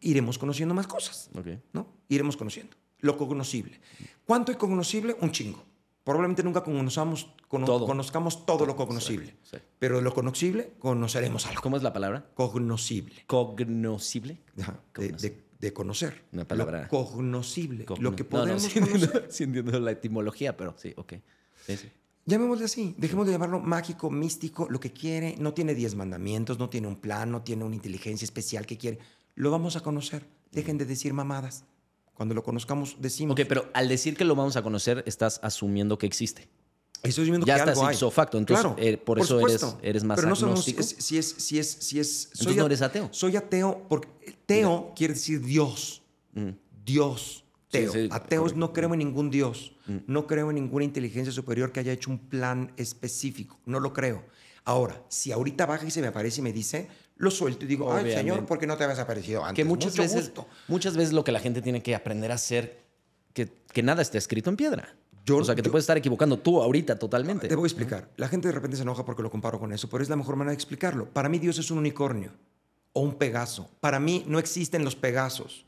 iremos 0.00 0.38
conociendo 0.38 0.74
más 0.74 0.86
cosas. 0.86 1.30
¿no? 1.72 1.86
Iremos 2.08 2.36
conociendo. 2.36 2.76
Lo 3.00 3.16
cognoscible. 3.16 3.80
¿Cuánto 4.26 4.50
hay 4.52 4.58
cognoscible? 4.58 5.16
Un 5.20 5.30
chingo. 5.30 5.62
Probablemente 6.04 6.42
nunca 6.42 6.62
conozcamos, 6.64 7.28
cono- 7.48 7.66
Todo. 7.66 7.86
conozcamos 7.86 8.46
todo 8.46 8.64
lo 8.66 8.74
cognoscible. 8.76 9.36
Sí, 9.42 9.56
sí. 9.56 9.56
Pero 9.78 9.96
de 9.96 10.02
lo 10.02 10.14
cognoscible 10.14 10.72
conoceremos 10.78 11.46
algo. 11.46 11.60
¿Cómo 11.62 11.76
es 11.76 11.82
la 11.82 11.92
palabra? 11.92 12.30
Cognoscible. 12.34 13.24
Cognoscible. 13.26 14.38
Ajá, 14.60 14.72
de, 14.72 14.78
Cognoscible. 14.92 15.36
de- 15.36 15.48
de 15.58 15.72
conocer. 15.72 16.24
Una 16.32 16.46
palabra. 16.46 16.82
Lo 16.82 16.88
cognoscible. 16.88 17.84
Cogno- 17.84 18.00
Lo 18.10 18.16
que 18.16 18.22
No, 18.24 18.28
no, 18.30 18.58
podemos 18.58 18.62
sí 19.28 19.44
entiendo 19.44 19.78
la 19.80 19.90
etimología, 19.90 20.56
pero 20.56 20.74
sí, 20.78 20.94
ok. 20.96 21.14
Sí, 21.66 21.76
sí. 21.76 21.90
Llamémosle 22.28 22.66
así. 22.66 22.94
Dejemos 22.98 23.24
de 23.26 23.32
llamarlo 23.32 23.58
mágico, 23.58 24.10
místico, 24.10 24.66
lo 24.68 24.78
que 24.78 24.92
quiere. 24.92 25.34
No 25.38 25.54
tiene 25.54 25.74
diez 25.74 25.94
mandamientos, 25.94 26.58
no 26.58 26.68
tiene 26.68 26.86
un 26.86 26.96
plan, 26.96 27.30
no 27.30 27.40
tiene 27.42 27.64
una 27.64 27.74
inteligencia 27.74 28.26
especial 28.26 28.66
que 28.66 28.76
quiere. 28.76 28.98
Lo 29.34 29.50
vamos 29.50 29.76
a 29.76 29.80
conocer. 29.80 30.26
Dejen 30.52 30.76
de 30.76 30.84
decir 30.84 31.14
mamadas. 31.14 31.64
Cuando 32.12 32.34
lo 32.34 32.42
conozcamos, 32.42 32.96
decimos. 33.00 33.32
Ok, 33.38 33.46
pero 33.48 33.70
al 33.72 33.88
decir 33.88 34.14
que 34.14 34.24
lo 34.24 34.34
vamos 34.34 34.56
a 34.56 34.62
conocer, 34.62 35.02
estás 35.06 35.40
asumiendo 35.42 35.96
que 35.96 36.04
existe. 36.06 36.48
Estoy 37.02 37.24
diciendo 37.24 37.46
Ya 37.46 37.54
que 37.64 37.70
algo 37.70 37.86
hay. 37.86 37.94
ipso 37.94 38.10
facto, 38.10 38.36
entonces, 38.36 38.62
Claro, 38.64 38.76
eh, 38.78 38.98
por 38.98 39.20
eso 39.20 39.40
eres- 39.40 39.76
eres 39.82 40.04
más 40.04 40.16
Pero 40.16 40.28
no 40.28 40.34
agnóstico. 40.34 40.80
es, 40.80 40.96
si 40.98 41.16
es, 41.16 41.28
si 41.38 41.58
es, 41.58 41.70
si 41.80 41.98
es- 42.00 42.28
Entonces 42.32 42.56
no 42.56 42.66
eres 42.66 42.82
ateo. 42.82 43.08
Soy 43.12 43.36
ateo 43.36 43.86
porque 43.88 44.08
teo 44.44 44.92
quiere 44.94 45.14
decir 45.14 45.40
Dios. 45.40 46.02
Dios. 46.34 46.34
Mm. 46.34 46.48
Sí, 47.38 47.47
Teo. 47.70 47.92
sí, 47.92 48.08
Ateos. 48.10 48.54
Mm. 48.54 48.58
no 48.58 48.72
creo 48.72 48.92
en 48.94 48.98
ningún 48.98 49.30
Dios. 49.30 49.72
No 50.06 50.26
creo 50.26 50.50
en 50.50 50.56
ninguna 50.56 50.84
inteligencia 50.84 51.32
superior 51.32 51.72
que 51.72 51.80
haya 51.80 51.92
hecho 51.92 52.10
un 52.10 52.18
plan 52.18 52.72
específico. 52.76 53.58
No 53.66 53.80
lo 53.80 53.92
creo. 53.92 54.24
Ahora, 54.64 55.02
si 55.08 55.32
ahorita 55.32 55.64
baja 55.66 55.86
y 55.86 55.90
se 55.90 56.00
me 56.02 56.08
aparece 56.08 56.40
y 56.40 56.44
me 56.44 56.52
dice, 56.52 56.88
lo 57.16 57.30
suelto 57.30 57.64
y 57.64 57.68
digo, 57.68 57.86
ay, 57.86 58.02
Obviamente. 58.04 58.18
señor, 58.20 58.46
¿por 58.46 58.58
qué 58.58 58.66
no 58.66 58.76
te 58.76 58.84
habías 58.84 58.98
aparecido 58.98 59.42
antes? 59.44 59.56
Que 59.56 59.64
muchas 59.68 59.92
Mucho 59.92 60.02
veces, 60.02 60.24
gusto. 60.26 60.46
muchas 60.68 60.94
veces 60.96 61.12
lo 61.14 61.24
que 61.24 61.32
la 61.32 61.40
gente 61.40 61.62
tiene 61.62 61.82
que 61.82 61.94
aprender 61.94 62.30
a 62.32 62.34
hacer, 62.34 62.82
que, 63.32 63.48
que 63.72 63.82
nada 63.82 64.02
está 64.02 64.18
escrito 64.18 64.50
en 64.50 64.56
piedra. 64.56 64.94
Yo- 65.24 65.38
o 65.38 65.44
sea, 65.44 65.54
que 65.54 65.62
te 65.62 65.68
yo- 65.68 65.72
puedes 65.72 65.84
estar 65.84 65.96
equivocando 65.96 66.38
tú 66.38 66.60
ahorita 66.62 66.98
totalmente. 66.98 67.48
Te 67.48 67.54
voy 67.54 67.64
a 67.64 67.68
explicar. 67.68 68.10
La 68.16 68.28
gente 68.28 68.48
de 68.48 68.52
repente 68.52 68.76
se 68.76 68.82
enoja 68.82 69.04
porque 69.06 69.22
lo 69.22 69.30
comparo 69.30 69.58
con 69.58 69.72
eso, 69.72 69.88
pero 69.88 70.02
es 70.02 70.08
la 70.10 70.16
mejor 70.16 70.36
manera 70.36 70.50
de 70.52 70.56
explicarlo. 70.56 71.08
Para 71.10 71.28
mí 71.30 71.38
Dios 71.38 71.58
es 71.58 71.70
un 71.70 71.78
unicornio 71.78 72.32
o 72.92 73.00
un 73.00 73.14
pegaso. 73.14 73.70
Para 73.80 73.98
mí 74.00 74.24
no 74.26 74.38
existen 74.38 74.84
los 74.84 74.96
pegasos. 74.96 75.64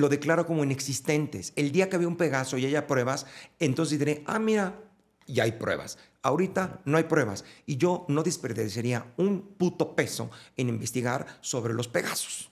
Lo 0.00 0.08
declaro 0.08 0.46
como 0.46 0.64
inexistentes. 0.64 1.52
El 1.56 1.72
día 1.72 1.90
que 1.90 1.96
había 1.96 2.08
un 2.08 2.16
pegaso 2.16 2.56
y 2.56 2.64
haya 2.64 2.86
pruebas, 2.86 3.26
entonces 3.58 3.98
diré, 3.98 4.24
ah, 4.26 4.38
mira, 4.38 4.80
ya 5.26 5.42
hay 5.44 5.52
pruebas. 5.52 5.98
Ahorita 6.22 6.80
no 6.86 6.96
hay 6.96 7.04
pruebas. 7.04 7.44
Y 7.66 7.76
yo 7.76 8.06
no 8.08 8.22
desperdiciaría 8.22 9.12
un 9.18 9.42
puto 9.58 9.94
peso 9.94 10.30
en 10.56 10.70
investigar 10.70 11.26
sobre 11.42 11.74
los 11.74 11.86
pegasos. 11.86 12.50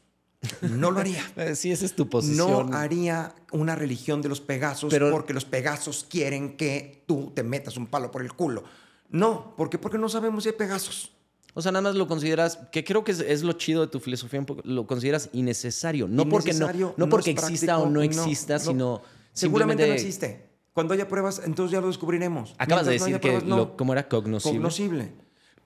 No 0.60 0.90
lo 0.90 1.00
haría. 1.00 1.24
Eh, 1.36 1.56
Sí, 1.56 1.72
esa 1.72 1.86
es 1.86 1.96
tu 1.96 2.10
posición. 2.10 2.68
No 2.70 2.76
haría 2.76 3.34
una 3.50 3.74
religión 3.74 4.20
de 4.20 4.28
los 4.28 4.42
Pegasos 4.42 4.90
Pero- 4.90 5.10
porque 5.10 5.32
los 5.32 5.46
Pegasos 5.46 6.06
quieren 6.08 6.58
que 6.58 7.02
tú 7.06 7.32
te 7.34 7.42
metas 7.42 7.78
un 7.78 7.86
palo 7.86 8.10
por 8.10 8.20
el 8.20 8.34
culo. 8.34 8.62
No, 9.08 9.54
porque 9.56 9.78
porque 9.78 9.96
no 9.96 10.10
sabemos 10.10 10.42
si 10.44 10.50
hay 10.50 10.54
Pegasos. 10.56 11.12
O 11.58 11.60
sea, 11.60 11.72
nada 11.72 11.82
más 11.82 11.96
lo 11.96 12.06
consideras, 12.06 12.56
que 12.70 12.84
creo 12.84 13.02
que 13.02 13.10
es, 13.10 13.18
es 13.18 13.42
lo 13.42 13.52
chido 13.54 13.80
de 13.80 13.88
tu 13.88 13.98
filosofía, 13.98 14.38
un 14.38 14.46
poco, 14.46 14.62
lo 14.64 14.86
consideras 14.86 15.28
innecesario. 15.32 16.06
No 16.06 16.28
porque, 16.28 16.50
no, 16.52 16.58
Innecesario, 16.58 16.94
no 16.96 17.08
porque 17.08 17.32
exista 17.32 17.66
práctico, 17.74 17.88
o 17.88 17.90
no 17.90 18.00
exista, 18.02 18.54
no. 18.54 18.60
sino 18.60 19.02
Seguramente 19.32 19.84
no 19.88 19.92
existe. 19.92 20.50
Cuando 20.72 20.94
haya 20.94 21.08
pruebas, 21.08 21.42
entonces 21.44 21.72
ya 21.72 21.80
lo 21.80 21.88
descubriremos. 21.88 22.54
Acabas 22.58 22.86
de 22.86 22.90
Mientras 22.92 23.08
decir 23.10 23.20
que, 23.20 23.28
pruebas, 23.30 23.44
no. 23.44 23.56
lo- 23.56 23.76
¿cómo 23.76 23.92
era? 23.92 24.06
Cognoscible. 24.08 24.56
Cognoscible. 24.58 25.12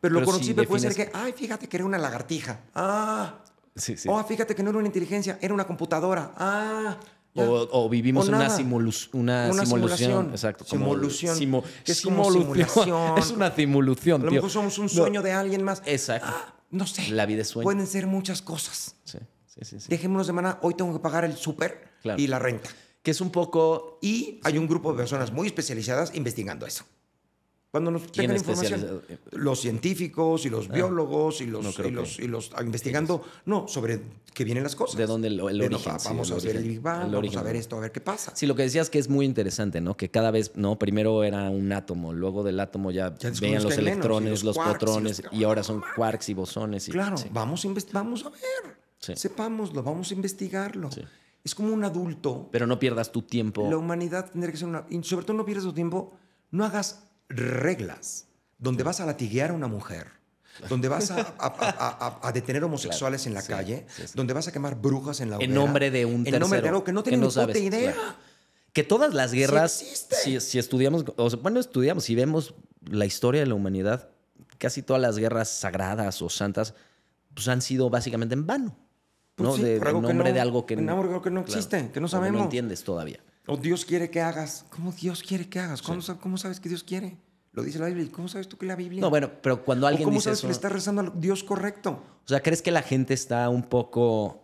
Pero 0.00 0.14
lo 0.14 0.20
si 0.20 0.24
conocible 0.24 0.66
puede 0.66 0.80
ser 0.80 0.94
que, 0.94 1.10
ay, 1.12 1.34
fíjate 1.36 1.68
que 1.68 1.76
era 1.76 1.84
una 1.84 1.98
lagartija. 1.98 2.60
Ah. 2.74 3.44
Sí, 3.76 3.98
sí. 3.98 4.08
Oh, 4.10 4.24
fíjate 4.24 4.54
que 4.54 4.62
no 4.62 4.70
era 4.70 4.78
una 4.78 4.88
inteligencia, 4.88 5.38
era 5.42 5.52
una 5.52 5.66
computadora. 5.66 6.32
Ah. 6.38 6.96
O, 7.34 7.68
o 7.72 7.88
vivimos 7.88 8.26
O 8.26 8.28
una, 8.28 8.50
simulación. 8.50 9.66
simulación. 9.66 10.30
Exacto. 10.32 10.64
Simulación. 10.64 11.32
es 11.86 12.02
como 12.02 12.30
simulación. 12.30 12.84
simulación. 12.84 13.18
Es 13.18 13.30
una 13.30 13.54
simulación, 13.54 14.22
A 14.22 14.24
lo 14.26 14.30
mejor 14.32 14.50
somos 14.50 14.76
un 14.78 14.84
No, 14.84 14.90
sueño 14.90 15.22
de 15.22 15.32
alguien 15.32 15.62
más. 15.62 15.82
Exacto. 15.86 16.28
Ah, 16.30 16.54
no 16.70 16.86
sé. 16.86 17.08
La 17.10 17.24
vida 17.26 17.40
es 17.42 17.48
sueño. 17.48 17.64
Pueden 17.64 17.86
ser 17.86 18.06
muchas 18.06 18.42
cosas. 18.42 18.96
Sí, 19.04 19.18
sí, 19.46 19.60
sí, 19.64 19.80
sí. 19.80 19.86
Dejémonos 19.88 20.26
de 20.26 20.32
maná. 20.34 20.58
Hoy 20.62 20.74
tengo 20.74 20.92
que 20.92 20.98
pagar 21.00 21.24
el 21.24 21.36
súper 21.36 21.90
Claro. 22.02 22.20
y 22.20 22.26
la 22.26 22.38
renta. 22.38 22.68
Que 23.02 23.12
es 23.12 23.20
un 23.20 23.30
poco... 23.30 23.98
Y 24.02 24.40
hay 24.44 24.58
un 24.58 24.66
grupo 24.68 24.90
de 24.92 24.98
personas 24.98 25.32
muy 25.32 25.46
especializadas 25.46 26.14
investigando 26.14 26.66
eso. 26.66 26.84
Cuando 27.72 27.90
nos 27.90 28.02
¿Quién 28.02 28.12
tengan 28.28 28.36
información, 28.36 28.80
especializado? 28.80 29.18
los 29.32 29.58
científicos 29.60 30.44
y 30.44 30.50
los 30.50 30.68
biólogos 30.68 31.40
y 31.40 31.46
los, 31.46 31.64
no 31.64 31.72
creo 31.72 31.88
y 31.88 31.90
los, 31.92 32.16
que- 32.18 32.24
y 32.24 32.28
los- 32.28 32.50
ah, 32.54 32.62
investigando, 32.62 33.24
no, 33.46 33.66
sobre 33.66 34.02
qué 34.34 34.44
vienen 34.44 34.62
las 34.62 34.76
cosas. 34.76 34.98
De 34.98 35.06
dónde 35.06 35.28
el- 35.28 35.40
el 35.40 35.58
De 35.58 35.70
no, 35.70 35.76
origen, 35.76 35.98
sí, 35.98 36.08
vamos 36.10 36.28
el 36.30 36.36
a 36.36 36.38
ver 36.44 36.56
el 36.56 36.64
Big 36.68 36.80
Bang, 36.82 36.98
vamos 37.04 37.14
origen. 37.16 37.38
a 37.38 37.42
ver 37.42 37.56
esto, 37.56 37.76
a 37.78 37.80
ver 37.80 37.90
qué 37.90 38.02
pasa. 38.02 38.36
Sí, 38.36 38.44
lo 38.44 38.54
que 38.54 38.64
decías 38.64 38.90
que 38.90 38.98
es 38.98 39.08
muy 39.08 39.24
interesante, 39.24 39.80
¿no? 39.80 39.96
Que 39.96 40.10
cada 40.10 40.30
vez, 40.30 40.52
¿no? 40.54 40.78
Primero 40.78 41.24
era 41.24 41.48
un 41.48 41.72
átomo, 41.72 42.12
luego 42.12 42.42
del 42.44 42.60
átomo 42.60 42.90
ya, 42.90 43.08
descubrimos 43.08 43.40
veían 43.40 43.62
los 43.62 43.78
electrones, 43.78 44.44
los 44.44 44.56
los, 44.56 45.22
y 45.32 45.42
ahora 45.44 45.62
son 45.62 45.82
quarks 45.96 46.28
y 46.28 46.34
bosones. 46.34 46.88
Y, 46.88 46.92
Claro, 46.92 47.16
sí. 47.16 47.30
vamos, 47.32 47.64
a 47.64 47.68
vamos 47.94 48.26
a 48.26 48.28
ver. 48.28 48.76
Sí. 48.98 49.14
Sepámoslo, 49.16 49.82
vamos 49.82 50.10
a 50.10 50.14
investigarlo. 50.14 50.90
Es 51.42 51.54
como 51.54 51.72
un 51.72 51.84
adulto. 51.84 52.50
Pero 52.52 52.66
no 52.66 52.78
pierdas 52.78 53.10
tu 53.10 53.22
tiempo. 53.22 53.66
La 53.70 53.78
humanidad 53.78 54.30
tendría 54.30 54.52
que 54.52 54.58
ser 54.58 54.68
una... 54.68 54.84
Y 54.90 55.02
sobre 55.04 55.24
todo 55.24 55.38
no 55.38 55.44
pierdas 55.46 55.64
tu 55.64 55.72
tiempo, 55.72 56.12
no 56.50 56.66
hagas 56.66 57.08
reglas 57.36 58.26
donde 58.58 58.82
vas 58.82 59.00
a 59.00 59.06
latiguear 59.06 59.50
a 59.50 59.52
una 59.54 59.66
mujer, 59.66 60.08
donde 60.68 60.88
vas 60.88 61.10
a, 61.10 61.34
a- 61.38 62.18
a- 62.22 62.32
detener 62.32 62.62
homosexuales 62.64 63.26
en 63.26 63.34
la 63.34 63.40
sí, 63.42 63.48
calle, 63.48 63.86
sí, 63.88 64.02
sí. 64.06 64.12
donde 64.14 64.34
vas 64.34 64.46
a 64.48 64.52
quemar 64.52 64.76
brujas 64.80 65.20
en 65.20 65.30
la 65.30 65.36
en 65.36 65.42
hoguera. 65.42 65.54
nombre 65.54 65.90
de 65.90 66.04
un 66.04 66.14
En 66.14 66.24
tercero. 66.24 66.40
nombre 66.40 66.60
de 66.62 66.68
algo 66.68 66.84
que 66.84 66.92
no 66.92 67.02
puta 67.02 67.30
sabes, 67.30 67.56
idea. 67.60 67.92
claro. 67.92 68.14
Que 68.72 68.82
todas 68.84 69.12
las 69.12 69.32
guerras, 69.32 69.72
si, 70.22 70.40
si 70.40 70.58
estudiamos, 70.58 71.04
o 71.16 71.28
sea, 71.30 71.38
bueno, 71.42 71.60
estudiamos, 71.60 72.04
si 72.04 72.14
vemos 72.14 72.54
la 72.88 73.04
historia 73.04 73.40
de 73.42 73.46
la 73.46 73.54
humanidad, 73.54 74.08
casi 74.58 74.82
todas 74.82 75.02
las 75.02 75.18
guerras 75.18 75.50
sagradas 75.50 76.22
o 76.22 76.30
santas, 76.30 76.72
pues 77.34 77.48
han 77.48 77.60
sido 77.60 77.90
básicamente 77.90 78.34
en 78.34 78.46
vano. 78.46 78.76
Pues 79.34 79.48
¿no? 79.48 79.56
de, 79.56 79.76
en 79.76 79.82
nombre 80.02 80.28
no- 80.28 80.34
de 80.34 80.40
algo 80.40 80.64
que 80.66 80.74
en 80.74 80.88
algo 80.88 81.20
que 81.22 81.30
no 81.30 81.44
claro, 81.44 81.58
existe, 81.58 81.90
que 81.92 82.00
no 82.00 82.08
sabemos. 82.08 82.38
No 82.38 82.44
entiendes 82.44 82.84
todavía. 82.84 83.20
O 83.46 83.56
Dios 83.56 83.84
quiere 83.84 84.10
que 84.10 84.20
hagas. 84.20 84.64
¿Cómo 84.70 84.92
Dios 84.92 85.22
quiere 85.22 85.48
que 85.48 85.58
hagas? 85.58 85.82
¿Cómo, 85.82 86.00
sab- 86.00 86.18
cómo 86.20 86.36
sabes 86.36 86.60
que 86.60 86.68
Dios 86.68 86.84
quiere? 86.84 87.16
Lo 87.52 87.62
dice 87.62 87.78
la 87.78 87.86
Biblia. 87.86 88.04
¿Y 88.04 88.08
cómo 88.08 88.28
sabes 88.28 88.48
tú 88.48 88.56
que 88.56 88.66
la 88.66 88.76
Biblia? 88.76 89.00
No, 89.00 89.10
bueno, 89.10 89.30
pero 89.42 89.64
cuando 89.64 89.86
¿O 89.86 89.88
alguien 89.88 90.04
¿Cómo 90.04 90.14
dice 90.16 90.24
sabes 90.26 90.38
eso, 90.38 90.46
que 90.46 90.48
le 90.48 90.52
estás 90.54 90.72
rezando 90.72 91.00
al 91.02 91.20
Dios 91.20 91.42
correcto? 91.44 92.02
o 92.24 92.28
sea, 92.28 92.40
¿crees 92.40 92.62
que 92.62 92.70
la 92.70 92.82
gente 92.82 93.12
está 93.14 93.48
un 93.48 93.64
poco, 93.64 94.40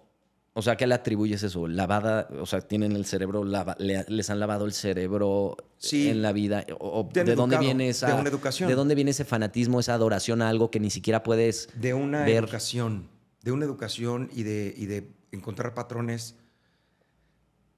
o 0.53 0.63
sea, 0.63 0.77
¿qué 0.77 0.87
le 0.87 0.95
atribuyes 0.95 1.43
eso? 1.45 1.69
Lavada, 1.69 2.29
o 2.41 2.45
sea, 2.45 2.61
tienen 2.61 2.97
el 2.97 3.07
cerebro, 3.07 3.45
lava- 3.45 3.77
le- 3.79 4.05
les 4.09 4.29
han 4.31 4.41
lavado 4.41 4.67
el 4.67 4.73
cerebro 4.73 5.57
Sí. 5.79 6.09
en 6.09 6.21
la 6.21 6.33
vida. 6.33 6.67
O, 6.81 7.09
¿De 7.11 7.21
dónde 7.37 7.55
educado, 7.55 7.61
viene 7.61 7.89
esa, 7.89 8.09
de 8.09 8.15
una 8.21 8.29
educación. 8.29 8.69
¿De 8.69 8.75
dónde 8.75 8.95
viene 8.97 9.13
ese 9.13 9.25
fanatismo, 9.25 9.79
esa 9.79 9.95
adoración 9.95 10.43
a 10.43 10.49
algo 10.49 10.71
que 10.73 10.81
ni 10.81 10.91
siquiera 10.91 11.23
puedes 11.23 11.69
De 11.81 11.95
una 11.95 12.25
ver? 12.25 12.43
educación. 12.45 13.09
De 13.43 13.53
una 13.53 13.65
educación 13.65 14.29
y 14.35 14.43
de, 14.43 14.75
y 14.77 14.87
de 14.87 15.09
encontrar 15.31 15.73
patrones 15.73 16.35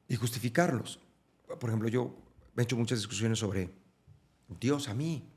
y 0.09 0.17
justificarlos. 0.17 0.99
Por 1.61 1.71
ejemplo, 1.71 1.89
yo 1.89 2.17
he 2.57 2.63
hecho 2.63 2.77
muchas 2.77 2.99
discusiones 2.99 3.39
sobre 3.39 3.71
Dios 4.59 4.89
a 4.89 4.95
mí. 4.95 5.29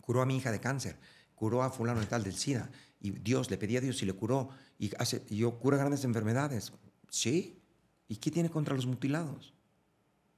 Curó 0.00 0.22
a 0.22 0.26
mi 0.26 0.36
hija 0.36 0.52
de 0.52 0.60
cáncer, 0.60 0.96
curó 1.34 1.62
a 1.62 1.70
fulano 1.70 2.00
de 2.00 2.06
tal 2.06 2.22
del 2.22 2.34
SIDA. 2.34 2.70
Y 3.00 3.10
Dios, 3.10 3.50
le 3.50 3.56
pedí 3.56 3.76
a 3.76 3.80
Dios 3.80 4.00
y 4.02 4.06
le 4.06 4.12
curó. 4.12 4.50
Y, 4.78 4.92
hace, 4.98 5.24
y 5.30 5.38
yo 5.38 5.58
cura 5.58 5.76
grandes 5.76 6.04
enfermedades. 6.04 6.72
Sí. 7.08 7.58
¿Y 8.08 8.16
qué 8.16 8.30
tiene 8.30 8.50
contra 8.50 8.76
los 8.76 8.86
mutilados? 8.86 9.54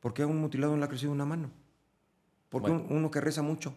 ¿Por 0.01 0.15
qué 0.15 0.23
a 0.23 0.27
un 0.27 0.41
mutilado 0.41 0.73
no 0.73 0.79
le 0.79 0.85
ha 0.85 0.89
crecido 0.89 1.13
una 1.13 1.25
mano? 1.25 1.51
¿Por 2.49 2.63
qué 2.63 2.71
Bueno. 2.71 2.87
uno 2.91 3.11
que 3.11 3.21
reza 3.21 3.43
mucho? 3.43 3.75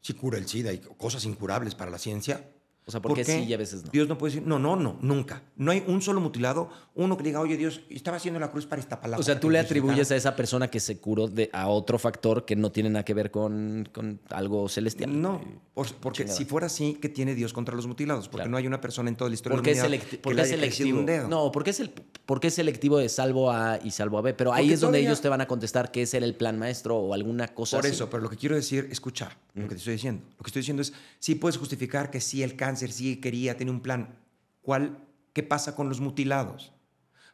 Si 0.00 0.12
cura 0.12 0.38
el 0.38 0.46
SIDA 0.46 0.72
y 0.72 0.78
cosas 0.78 1.24
incurables 1.24 1.74
para 1.74 1.90
la 1.90 1.98
ciencia. 1.98 2.52
O 2.88 2.90
sea, 2.90 3.00
¿por 3.02 3.12
qué 3.12 3.22
sí 3.22 3.44
y 3.46 3.52
a 3.52 3.58
veces 3.58 3.84
no? 3.84 3.90
Dios 3.90 4.08
no 4.08 4.16
puede 4.16 4.32
decir, 4.34 4.48
no, 4.48 4.58
no, 4.58 4.74
no, 4.74 4.96
nunca. 5.02 5.42
No 5.56 5.70
hay 5.72 5.84
un 5.86 6.00
solo 6.00 6.22
mutilado, 6.22 6.70
uno 6.94 7.18
que 7.18 7.22
diga, 7.22 7.38
oye 7.38 7.58
Dios, 7.58 7.82
estaba 7.90 8.16
haciendo 8.16 8.40
la 8.40 8.50
cruz 8.50 8.64
para 8.64 8.80
Iztapalapa. 8.80 9.20
O 9.20 9.22
sea, 9.22 9.38
tú 9.38 9.50
le 9.50 9.58
atribuyes 9.58 9.94
a 9.96 9.98
resucitara". 9.98 10.16
esa 10.18 10.36
persona 10.36 10.68
que 10.70 10.80
se 10.80 10.98
curó 10.98 11.28
de, 11.28 11.50
a 11.52 11.68
otro 11.68 11.98
factor 11.98 12.46
que 12.46 12.56
no 12.56 12.72
tiene 12.72 12.88
nada 12.88 13.04
que 13.04 13.12
ver 13.12 13.30
con, 13.30 13.86
con 13.92 14.18
algo 14.30 14.68
celestial. 14.70 15.20
No, 15.20 15.38
por- 15.74 15.92
porque 15.96 16.22
Chingada. 16.22 16.38
si 16.38 16.44
fuera 16.46 16.66
así, 16.68 16.98
¿qué 17.00 17.10
tiene 17.10 17.34
Dios 17.34 17.52
contra 17.52 17.76
los 17.76 17.86
mutilados? 17.86 18.24
Porque 18.28 18.38
Claro. 18.38 18.50
no 18.52 18.56
hay 18.56 18.66
una 18.66 18.80
persona 18.80 19.10
en 19.10 19.16
toda 19.16 19.28
la 19.28 19.34
historia 19.34 19.56
¿Por 19.56 19.62
qué, 19.64 19.70
de 19.74 19.76
la 19.82 19.86
humanidad 19.86 20.04
por 20.22 20.34
le 20.34 20.42
qué 20.42 20.48
crecido 20.48 20.58
selectivo? 20.58 20.98
un 21.00 21.06
dedo. 21.06 21.28
No, 21.28 21.52
¿por 21.52 21.64
qué, 21.64 21.70
es 21.70 21.80
el, 21.80 21.90
por 21.90 22.40
qué 22.40 22.46
es 22.48 22.54
selectivo 22.54 22.96
de 22.96 23.10
salvo 23.10 23.50
a 23.50 23.78
y 23.84 23.90
salvo 23.90 24.16
a 24.16 24.22
B? 24.22 24.32
Pero 24.32 24.54
ahí 24.54 24.64
Porque 24.64 24.74
es 24.74 24.80
donde 24.80 25.00
ellos 25.00 25.20
te 25.20 25.28
van 25.28 25.42
a 25.42 25.46
contestar 25.46 25.92
que 25.92 26.00
ese 26.02 26.16
era 26.16 26.24
el 26.24 26.34
plan 26.36 26.58
maestro 26.58 26.96
o 26.96 27.12
alguna 27.12 27.48
cosa 27.48 27.76
Por 27.76 27.84
así. 27.84 27.94
eso, 27.94 28.08
pero 28.08 28.22
lo 28.22 28.30
que 28.30 28.36
quiero 28.38 28.54
decir, 28.56 28.88
escucha 28.90 29.36
lo 29.54 29.64
que 29.64 29.70
te 29.74 29.78
estoy 29.78 29.94
diciendo. 29.94 30.22
Lo 30.38 30.44
que 30.44 30.48
estoy 30.48 30.60
diciendo 30.62 30.82
es, 30.82 30.92
sí 31.18 31.34
puedes 31.34 31.56
justificar 31.58 32.10
que 32.12 32.20
sí 32.20 32.44
el 32.44 32.54
cáncer, 32.54 32.77
sí 32.86 33.16
quería, 33.16 33.56
tiene 33.56 33.72
un 33.72 33.80
plan. 33.80 34.18
¿Cuál, 34.62 35.04
¿Qué 35.32 35.42
pasa 35.42 35.74
con 35.74 35.88
los 35.88 36.00
mutilados? 36.00 36.72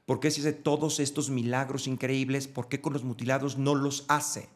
¿Por 0.07 0.21
qué 0.21 0.31
si 0.31 0.41
hace 0.41 0.53
todos 0.53 1.01
estos 1.01 1.31
milagros 1.31 1.87
increíbles, 1.87 2.49
por 2.49 2.69
qué 2.69 2.81
con 2.81 2.93
los 2.93 3.05
mutilados 3.05 3.59
no 3.59 3.75
los 3.75 4.05
hace? 4.09 4.49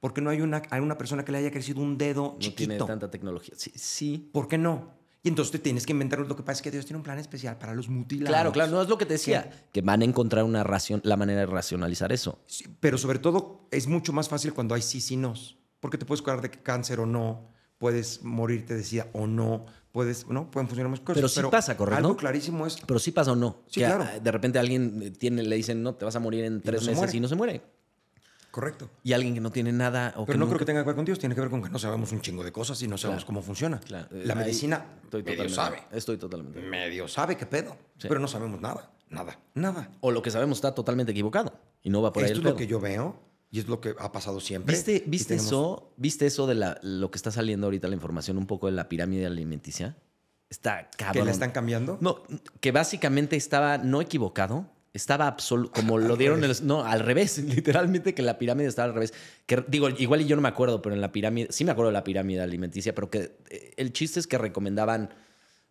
¿Por 0.00 0.12
qué 0.12 0.20
no 0.20 0.30
hay 0.30 0.42
una, 0.42 0.62
hay 0.70 0.80
una 0.80 0.98
persona 0.98 1.24
que 1.24 1.32
le 1.32 1.38
haya 1.38 1.50
crecido 1.50 1.80
un 1.80 1.96
dedo 1.96 2.32
No 2.34 2.38
chiquito? 2.38 2.56
tiene 2.56 2.78
tanta 2.78 3.10
tecnología. 3.10 3.54
Sí, 3.56 3.72
sí. 3.74 4.30
¿Por 4.32 4.48
qué 4.48 4.58
no? 4.58 4.90
Y 5.22 5.28
entonces 5.28 5.52
te 5.52 5.58
tienes 5.58 5.86
que 5.86 5.92
inventar 5.92 6.18
lo 6.18 6.36
que 6.36 6.42
pasa 6.42 6.58
es 6.58 6.62
que 6.62 6.70
Dios 6.70 6.84
tiene 6.84 6.98
un 6.98 7.02
plan 7.02 7.18
especial 7.18 7.56
para 7.56 7.74
los 7.74 7.88
mutilados. 7.88 8.28
Claro, 8.28 8.52
claro, 8.52 8.70
no 8.72 8.82
es 8.82 8.88
lo 8.90 8.98
que 8.98 9.06
te 9.06 9.14
decía. 9.14 9.66
Que 9.72 9.80
van 9.80 10.02
a 10.02 10.04
encontrar 10.04 10.44
una 10.44 10.62
ración, 10.62 11.00
la 11.04 11.16
manera 11.16 11.40
de 11.40 11.46
racionalizar 11.46 12.12
eso. 12.12 12.38
Sí, 12.46 12.66
pero 12.80 12.98
sobre 12.98 13.18
todo 13.18 13.66
es 13.70 13.86
mucho 13.86 14.12
más 14.12 14.28
fácil 14.28 14.52
cuando 14.52 14.74
hay 14.74 14.82
sí, 14.82 15.00
sí, 15.00 15.16
nos. 15.16 15.56
Porque 15.80 15.96
te 15.96 16.04
puedes 16.04 16.20
curar 16.20 16.42
de 16.42 16.50
cáncer 16.50 17.00
o 17.00 17.06
no, 17.06 17.48
puedes 17.78 18.22
morirte 18.22 18.74
de 18.74 18.84
sida 18.84 19.08
o 19.14 19.26
no, 19.26 19.64
puedes, 19.94 20.26
¿no? 20.26 20.50
Pueden 20.50 20.66
funcionar 20.66 20.90
muchas 20.90 21.04
cosas. 21.04 21.18
Pero 21.18 21.28
sí 21.28 21.40
pasa, 21.52 21.76
¿correcto? 21.76 21.98
Algo 21.98 22.16
clarísimo 22.16 22.66
es, 22.66 22.78
Pero 22.84 22.98
sí 22.98 23.12
pasa 23.12 23.30
o 23.30 23.36
no. 23.36 23.58
Sí, 23.68 23.78
Que, 23.80 23.86
claro. 23.86 24.04
De 24.20 24.32
repente 24.32 24.58
alguien 24.58 25.12
tiene, 25.16 25.44
le 25.44 25.54
dicen, 25.54 25.84
no, 25.84 25.94
te 25.94 26.04
vas 26.04 26.16
a 26.16 26.18
morir 26.20 26.44
en 26.44 26.60
tres 26.60 26.80
no 26.82 26.86
se 26.86 27.00
meses 27.00 27.14
y 27.14 27.20
no 27.20 27.28
se 27.28 27.36
muere. 27.36 27.62
correcto. 28.50 28.90
Y 29.04 29.12
alguien 29.12 29.34
que 29.34 29.40
no 29.40 29.52
tiene 29.52 29.70
nada 29.72 30.12
o 30.16 30.26
Pero 30.26 30.36
no 30.40 30.46
creo 30.48 30.58
que 30.58 30.64
tenga 30.64 30.80
que 30.82 30.86
ver 30.88 30.96
con 30.96 31.04
Dios, 31.04 31.20
tiene 31.20 31.36
que 31.36 31.40
ver 31.40 31.48
con 31.50 31.62
que 31.62 31.70
no 31.70 31.78
sabemos 31.78 32.10
un 32.10 32.20
chingo 32.20 32.42
de 32.42 32.50
cosas 32.50 32.82
y 32.82 32.88
no 32.88 32.98
sabemos 32.98 33.22
Claro. 33.22 33.26
cómo 33.28 33.42
funciona. 33.42 33.78
Claro, 33.78 34.08
La 34.10 34.34
ahí 34.34 34.38
medicina 34.40 34.84
estoy 35.04 35.22
medio 35.22 35.48
sabe, 35.48 35.84
Estoy 35.92 36.16
totalmente. 36.16 36.60
medio 36.60 37.06
sabe 37.06 37.36
qué 37.36 37.46
pedo, 37.46 37.76
Sí. 37.96 38.08
pero 38.08 38.18
no 38.18 38.26
sabemos 38.26 38.60
nada, 38.60 38.90
nada, 39.10 39.38
nada. 39.54 39.90
O 40.00 40.10
lo 40.10 40.22
que 40.22 40.32
sabemos 40.32 40.58
está 40.58 40.74
totalmente 40.74 41.12
equivocado 41.12 41.52
y 41.84 41.90
no 41.90 42.02
va 42.02 42.12
por 42.12 42.24
ahí 42.24 42.30
Esto 42.32 42.40
el 42.40 42.46
es 42.48 42.52
lo 42.52 42.56
que 42.56 42.66
yo 42.66 42.80
veo 42.80 43.14
y 43.54 43.60
es 43.60 43.68
lo 43.68 43.80
que 43.80 43.94
ha 44.00 44.10
pasado 44.10 44.40
siempre. 44.40 44.74
¿Viste, 44.74 45.04
Y 45.06 45.08
viste 45.08 45.28
tenemos- 45.36 45.46
eso? 45.46 45.92
¿Viste 45.96 46.26
eso 46.26 46.48
de 46.48 46.56
la, 46.56 46.76
lo 46.82 47.08
que 47.12 47.16
está 47.18 47.30
saliendo 47.30 47.68
ahorita 47.68 47.86
la 47.86 47.94
información 47.94 48.36
un 48.36 48.48
poco 48.48 48.66
de 48.66 48.72
la 48.72 48.88
pirámide 48.88 49.26
alimenticia? 49.26 49.94
Está 50.50 50.90
¿Que 50.90 51.04
cabrón. 51.04 51.26
la 51.26 51.30
están 51.32 51.52
cambiando? 51.52 51.96
No, 52.00 52.24
que 52.60 52.72
básicamente 52.72 53.36
estaba 53.36 53.78
no 53.78 54.00
equivocado, 54.00 54.66
estaba 54.92 55.28
absoluto, 55.28 55.70
como 55.72 55.98
lo 56.16 56.16
dieron, 56.16 56.42
el- 56.42 56.66
no, 56.66 56.84
al 56.84 56.98
revés, 56.98 57.38
literalmente 57.44 58.12
que 58.12 58.22
la 58.22 58.38
pirámide 58.38 58.66
estaba 58.66 58.86
al 58.88 58.94
revés. 58.94 59.14
Que, 59.46 59.64
digo, 59.68 59.88
igual 59.88 60.22
y 60.22 60.26
yo 60.26 60.34
no 60.34 60.42
me 60.42 60.48
acuerdo, 60.48 60.82
pero 60.82 60.96
en 60.96 61.00
la 61.00 61.12
pirámide, 61.12 61.46
sí 61.52 61.64
me 61.64 61.70
acuerdo 61.70 61.90
de 61.90 61.94
la 61.94 62.02
pirámide 62.02 62.40
alimenticia, 62.40 62.92
pero 62.92 63.08
que 63.08 63.36
eh, 63.50 63.72
el 63.76 63.92
chiste 63.92 64.18
es 64.18 64.26
que 64.26 64.36
recomendaban 64.36 65.10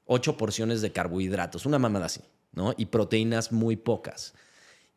ocho 0.06 0.38
porciones 0.38 0.82
de 0.82 0.94
carbohidratos, 0.94 1.66
una 1.66 1.80
mamada 1.80 2.06
así, 2.06 2.22
¿no? 2.54 2.74
Y 2.78 2.86
proteínas 2.86 3.52
muy 3.52 3.76
pocas. 3.76 4.34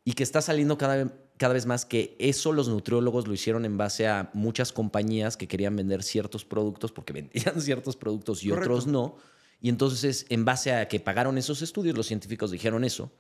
Y 0.07 0.13
que 0.15 0.23
está 0.23 0.41
saliendo 0.41 0.79
cada 0.79 0.97
vez, 0.97 1.09
cada 1.37 1.53
vez 1.53 1.67
más 1.67 1.85
que 1.85 2.17
eso 2.19 2.53
los 2.53 2.69
nutriólogos 2.69 3.27
lo 3.27 3.35
hicieron 3.35 3.65
en 3.65 3.77
base 3.77 4.07
a 4.07 4.31
muchas 4.33 4.73
compañías 4.73 5.37
que 5.37 5.49
querían 5.49 5.75
vender 5.77 6.03
ciertos 6.03 6.45
productos 6.45 6.93
porque 6.93 7.13
vendían 7.21 7.61
ciertos 7.61 7.97
productos 7.97 8.43
y 8.45 8.49
Correcto. 8.49 8.71
otros 8.73 8.87
no. 8.87 9.17
Y 9.61 9.69
entonces, 9.69 10.25
en 10.29 10.45
base 10.45 10.73
a 10.73 10.87
que 10.87 11.01
pagaron 11.01 11.39
esos 11.39 11.61
estudios, 11.61 11.97
los 11.97 12.07
científicos 12.07 12.51
dijeron 12.53 12.85
eso. 12.85 13.11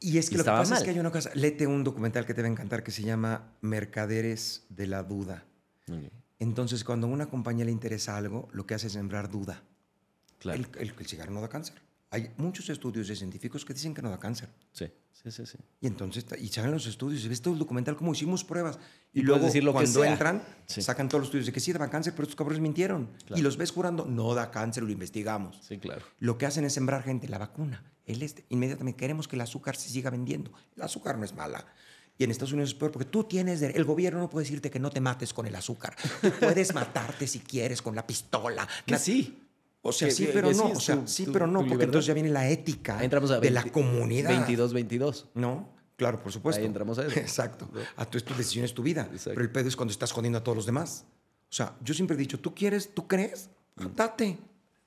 Y 0.00 0.18
es 0.18 0.28
que 0.30 0.36
Y 0.36 0.38
lo 0.38 0.44
que 0.44 0.50
pasa 0.50 0.76
es 0.76 0.84
que 0.84 0.90
hay 0.90 0.98
una 1.00 1.10
cosa, 1.10 1.30
léete 1.34 1.66
un 1.66 1.82
documental 1.82 2.24
que 2.24 2.34
te 2.34 2.40
va 2.42 2.46
a 2.46 2.50
encantar 2.52 2.84
que 2.84 2.92
se 2.92 3.02
llama 3.02 3.52
Mercaderes 3.62 4.64
de 4.68 4.86
la 4.86 5.02
Duda. 5.02 5.44
Entonces, 6.38 6.84
cuando 6.84 7.08
a 7.08 7.10
una 7.10 7.26
compañía 7.26 7.64
le 7.64 7.72
interesa 7.72 8.16
algo, 8.16 8.48
lo 8.52 8.64
que 8.64 8.74
hace 8.74 8.86
es 8.86 8.92
sembrar 8.92 9.28
duda. 9.30 9.64
Claro. 10.38 10.60
El, 10.60 10.68
el- 10.88 10.94
el 10.96 11.06
cigarro 11.06 11.32
no 11.32 11.40
da 11.40 11.48
cáncer. 11.48 11.74
Hay 12.10 12.30
muchos 12.38 12.68
estudios 12.70 13.06
de 13.08 13.16
científicos 13.16 13.64
que 13.64 13.74
dicen 13.74 13.92
que 13.94 14.00
no 14.00 14.08
da 14.10 14.18
cáncer. 14.18 14.48
Sí, 14.72 14.86
sí, 15.12 15.30
sí. 15.30 15.44
sí. 15.44 15.58
Y 15.80 15.86
entonces, 15.86 16.24
y 16.40 16.48
salen 16.48 16.70
los 16.70 16.86
estudios, 16.86 17.22
y 17.22 17.28
ves 17.28 17.42
todo 17.42 17.52
el 17.52 17.58
documental, 17.60 17.96
como 17.96 18.12
hicimos 18.12 18.44
pruebas. 18.44 18.78
Y, 19.12 19.20
Y 19.20 19.22
luego, 19.24 19.44
decir 19.44 19.62
lo 19.62 19.72
que 19.72 19.80
cuando 19.80 20.00
sea. 20.02 20.12
entran, 20.12 20.42
Sí. 20.66 20.80
sacan 20.80 21.08
todos 21.08 21.20
los 21.20 21.28
estudios 21.28 21.46
de 21.46 21.52
que 21.52 21.60
sí 21.60 21.70
daba 21.72 21.90
cáncer, 21.90 22.14
pero 22.14 22.22
estos 22.22 22.36
cabrones 22.36 22.60
mintieron. 22.62 23.10
Claro. 23.26 23.38
Y 23.38 23.42
los 23.42 23.58
ves 23.58 23.72
jurando, 23.72 24.06
no 24.06 24.32
da 24.34 24.50
cáncer, 24.50 24.84
lo 24.84 24.90
investigamos. 24.90 25.60
Sí, 25.68 25.76
claro. 25.78 26.02
Lo 26.18 26.38
que 26.38 26.46
hacen 26.46 26.64
es 26.64 26.72
sembrar 26.72 27.02
gente, 27.02 27.28
la 27.28 27.36
vacuna, 27.38 27.84
el 28.06 28.22
este. 28.22 28.46
Inmediatamente 28.48 28.96
queremos 28.96 29.28
que 29.28 29.36
el 29.36 29.42
azúcar 29.42 29.76
se 29.76 29.90
siga 29.90 30.08
vendiendo. 30.08 30.50
El 30.76 30.82
azúcar 30.84 31.18
no 31.18 31.26
es 31.26 31.34
mala. 31.34 31.66
Y 32.16 32.24
en 32.24 32.30
Estados 32.32 32.52
Unidos 32.52 32.70
es 32.70 32.74
peor 32.74 32.90
porque 32.90 33.04
tú 33.08 33.24
tienes, 33.24 33.62
el 33.62 33.84
gobierno 33.84 34.18
no 34.18 34.28
puede 34.28 34.44
decirte 34.44 34.70
que 34.72 34.80
no 34.80 34.90
te 34.90 35.00
mates 35.00 35.32
con 35.32 35.46
el 35.46 35.54
azúcar. 35.54 35.94
Tú 36.20 36.32
puedes 36.40 36.74
matarte 36.74 37.26
si 37.28 37.38
quieres 37.38 37.80
con 37.82 37.94
la 37.94 38.04
pistola. 38.06 38.66
Que 38.86 38.98
sí. 38.98 39.44
O 39.88 39.92
sea, 39.92 40.10
sí, 40.10 40.28
pero 40.32 40.52
no. 40.52 40.70
o 40.70 40.80
sea, 40.80 41.06
sí, 41.06 41.26
pero 41.32 41.46
no, 41.46 41.60
porque 41.60 41.70
libertad. 41.70 41.84
entonces 41.84 42.06
ya 42.06 42.14
viene 42.14 42.30
la 42.30 42.48
ética 42.48 42.98
Ahí 42.98 43.04
entramos 43.04 43.30
a 43.30 43.40
de 43.40 43.50
la 43.50 43.62
20 43.62 43.72
comunidad. 43.72 44.30
22, 44.30 44.72
22. 44.72 45.28
No, 45.34 45.68
claro, 45.96 46.22
por 46.22 46.32
supuesto. 46.32 46.60
Ahí 46.60 46.66
entramos 46.66 46.98
a 46.98 47.06
eso. 47.06 47.18
Exacto. 47.20 47.68
A 47.96 48.04
tu, 48.04 48.18
es 48.18 48.24
tu 48.24 48.34
decisión, 48.34 48.64
es 48.64 48.74
tu 48.74 48.82
vida. 48.82 49.02
Exacto. 49.10 49.30
Pero 49.34 49.42
el 49.42 49.50
pedo 49.50 49.68
es 49.68 49.76
cuando 49.76 49.92
estás 49.92 50.12
jodiendo 50.12 50.38
a 50.38 50.44
todos 50.44 50.56
los 50.56 50.66
demás. 50.66 51.04
O 51.50 51.54
sea, 51.54 51.74
yo 51.82 51.94
siempre 51.94 52.14
he 52.14 52.18
dicho, 52.18 52.38
tú 52.38 52.54
quieres, 52.54 52.92
tú 52.94 53.06
crees, 53.06 53.50
date, 53.96 54.38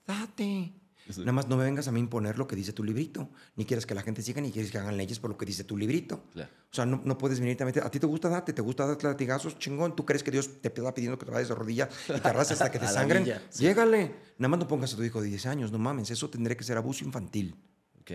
date. 0.06 0.74
Sí. 1.12 1.22
Nada 1.22 1.32
más 1.34 1.48
no 1.48 1.58
me 1.58 1.64
vengas 1.64 1.88
a 1.88 1.92
mí 1.92 2.00
imponer 2.00 2.38
lo 2.38 2.48
que 2.48 2.56
dice 2.56 2.74
tu 2.74 2.84
librito. 2.84 3.30
Ni 3.56 3.66
quieres 3.66 3.86
que 3.86 3.94
la 3.96 4.02
gente 4.02 4.22
siga, 4.22 4.42
ni 4.42 4.52
quieres 4.52 4.72
que 4.72 4.78
hagan 4.78 4.98
leyes 4.98 5.20
por 5.20 5.30
lo 5.30 5.38
que 5.38 5.46
dice 5.46 5.64
tu 5.64 5.78
librito. 5.78 6.24
Claro. 6.34 6.50
O 6.72 6.74
sea, 6.76 6.86
no, 6.86 7.02
no 7.04 7.18
puedes 7.18 7.40
venirte 7.40 7.64
a 7.64 7.66
meter. 7.66 7.84
A 7.84 7.92
ti 7.92 8.00
te 8.00 8.08
gusta 8.08 8.30
date, 8.30 8.54
te 8.54 8.62
gusta 8.62 8.86
darte 8.86 9.08
latigazos, 9.08 9.58
chingón. 9.60 9.96
Tú 9.96 10.06
crees 10.06 10.24
que 10.24 10.32
Dios 10.32 10.62
te 10.62 10.68
está 10.70 10.94
pidiendo 10.94 11.18
que 11.18 11.26
te 11.26 11.32
vayas 11.32 11.50
de 11.50 11.56
rodillas 11.56 11.90
y 12.10 12.20
te 12.20 12.28
arrastres 12.28 12.62
hasta 12.62 12.72
que 12.72 12.80
te 12.86 12.88
sangren. 12.88 13.24
villa, 13.24 13.42
sí. 13.50 13.64
Llégale. 13.64 14.16
Nada 14.38 14.50
más 14.50 14.60
no 14.60 14.68
pongas 14.68 14.94
a 14.94 14.98
tu 14.98 15.04
hijo 15.04 15.22
de 15.22 15.28
10 15.28 15.46
años, 15.48 15.72
no 15.72 15.78
mames. 15.78 16.10
Eso 16.12 16.30
tendría 16.30 16.56
que 16.58 16.64
ser 16.64 16.78
abuso 16.78 17.04
infantil. 17.06 17.56
Ok. 18.00 18.12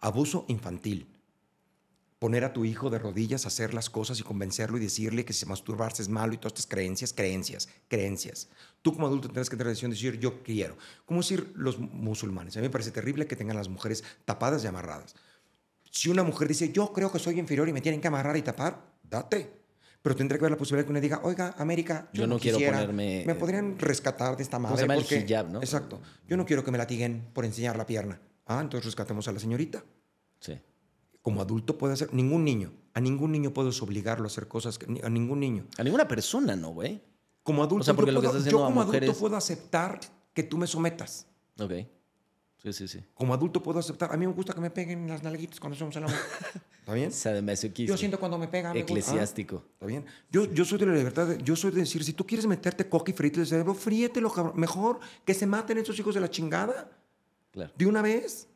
Abuso 0.00 0.44
infantil. 0.48 1.06
Poner 2.20 2.44
a 2.44 2.52
tu 2.52 2.66
hijo 2.66 2.90
de 2.90 2.98
rodillas, 2.98 3.46
hacer 3.46 3.72
las 3.72 3.88
cosas 3.88 4.20
y 4.20 4.22
convencerlo 4.22 4.76
y 4.76 4.80
decirle 4.80 5.24
que 5.24 5.32
si 5.32 5.46
masturbarse 5.46 6.02
es 6.02 6.10
malo 6.10 6.34
y 6.34 6.36
todas 6.36 6.52
estas 6.52 6.66
creencias, 6.66 7.14
creencias, 7.14 7.66
creencias. 7.88 8.50
Tú 8.82 8.92
como 8.92 9.06
adulto 9.06 9.26
tendrás 9.28 9.48
que 9.48 9.56
tener 9.56 9.68
la 9.68 9.70
decisión 9.70 9.90
de 9.90 9.94
decir 9.96 10.20
yo 10.20 10.42
quiero. 10.42 10.76
Como 11.06 11.20
decir 11.22 11.50
los 11.56 11.78
musulmanes. 11.78 12.54
A 12.56 12.60
mí 12.60 12.66
me 12.66 12.70
parece 12.70 12.90
terrible 12.90 13.26
que 13.26 13.36
tengan 13.36 13.56
las 13.56 13.70
mujeres 13.70 14.04
tapadas 14.26 14.62
y 14.62 14.66
amarradas. 14.66 15.14
Si 15.90 16.10
una 16.10 16.22
mujer 16.22 16.46
dice 16.46 16.70
yo 16.70 16.92
creo 16.92 17.10
que 17.10 17.18
soy 17.18 17.38
inferior 17.38 17.66
y 17.70 17.72
me 17.72 17.80
tienen 17.80 18.02
que 18.02 18.08
amarrar 18.08 18.36
y 18.36 18.42
tapar, 18.42 18.84
date. 19.02 19.50
Pero 20.02 20.14
tendrá 20.14 20.36
que 20.36 20.42
haber 20.44 20.52
la 20.52 20.58
posibilidad 20.58 20.84
que 20.84 20.90
uno 20.92 21.00
diga, 21.00 21.20
oiga, 21.24 21.54
América, 21.56 22.10
yo, 22.12 22.22
Yo 22.22 22.26
no 22.26 22.38
quiero 22.38 22.58
quisiera, 22.58 22.80
ponerme- 22.86 23.24
Me 23.26 23.34
podrían 23.34 23.78
rescatar 23.78 24.36
de 24.36 24.42
esta 24.42 24.58
¿Cómo 24.58 24.68
madre. 24.68 24.76
se 24.76 24.82
llama 24.82 24.94
el 24.96 25.00
porque- 25.00 25.24
hijab, 25.26 25.48
no? 25.50 25.60
Exacto. 25.60 26.02
Yo 26.28 26.36
no 26.36 26.44
quiero 26.44 26.62
que 26.64 26.70
me 26.70 26.76
latiguen 26.76 27.28
por 27.32 27.46
enseñar 27.46 27.76
la 27.78 27.86
pierna. 27.86 28.20
Ah, 28.46 28.60
entonces 28.60 28.84
rescatemos 28.84 29.26
a 29.28 29.32
la 29.32 29.40
señorita 29.40 29.82
Sí. 30.38 30.58
Como 31.30 31.42
adulto 31.42 31.78
puede 31.78 31.94
hacer, 31.94 32.12
ningún 32.12 32.44
niño, 32.44 32.72
a 32.94 33.00
ningún 33.00 33.32
niño 33.32 33.52
puedes 33.52 33.80
obligarlo 33.82 34.24
a 34.24 34.26
hacer 34.26 34.48
cosas, 34.48 34.78
que, 34.78 35.00
a 35.02 35.08
ningún 35.08 35.40
niño. 35.40 35.66
A 35.78 35.82
ninguna 35.84 36.06
persona, 36.08 36.56
¿no, 36.56 36.70
güey? 36.70 37.00
Como 37.42 37.62
adulto, 37.62 37.82
O 37.82 37.84
sea, 37.84 37.94
porque 37.94 38.10
yo, 38.10 38.14
lo 38.16 38.20
que 38.20 38.26
puedo, 38.28 38.38
haciendo 38.38 38.58
yo 38.58 38.64
a 38.64 38.68
como 38.68 38.84
mujeres- 38.84 39.08
adulto 39.08 39.20
puedo 39.20 39.36
aceptar 39.36 40.00
que 40.34 40.42
tú 40.42 40.58
me 40.58 40.66
sometas. 40.66 41.26
Ok. 41.58 41.72
Sí, 42.62 42.72
sí, 42.74 42.88
sí. 42.88 43.00
Como 43.14 43.32
adulto 43.32 43.62
puedo 43.62 43.78
aceptar, 43.78 44.12
a 44.12 44.16
mí 44.18 44.26
me 44.26 44.32
gusta 44.34 44.52
que 44.52 44.60
me 44.60 44.70
peguen 44.70 45.08
las 45.08 45.22
nalguitas 45.22 45.58
cuando 45.58 45.78
somos 45.78 45.96
el 45.96 46.04
amor. 46.04 46.16
¿Está 46.80 46.92
bien? 46.92 47.10
Sadomasoquista. 47.10 47.90
Yo 47.90 47.96
siento 47.96 48.18
cuando 48.20 48.36
me 48.36 48.48
pegan. 48.48 48.74
me 48.74 48.80
gusta. 48.82 48.92
Ah, 48.92 48.98
Eclesiástico. 49.00 49.64
¿Está 49.72 49.86
bien? 49.86 50.04
Yo, 50.30 50.44
yo 50.52 50.64
soy 50.66 50.78
de 50.78 50.86
la 50.86 50.92
libertad, 50.94 51.26
de- 51.26 51.42
yo 51.42 51.56
soy 51.56 51.70
de 51.70 51.80
decir, 51.80 52.04
si 52.04 52.12
tú 52.12 52.26
quieres 52.26 52.46
meterte 52.46 52.86
coca 52.88 53.10
y 53.10 53.14
frito 53.14 53.40
el 53.40 53.46
cerebro, 53.46 53.72
fríetelo, 53.74 54.30
cabrón. 54.30 54.54
Mejor 54.56 55.00
que 55.24 55.32
se 55.32 55.46
maten 55.46 55.78
esos 55.78 55.98
hijos 55.98 56.14
de 56.14 56.20
la 56.20 56.30
chingada. 56.30 56.90
Claro. 57.52 57.72
de 57.76 57.86
una 57.86 58.00
vez. 58.02 58.46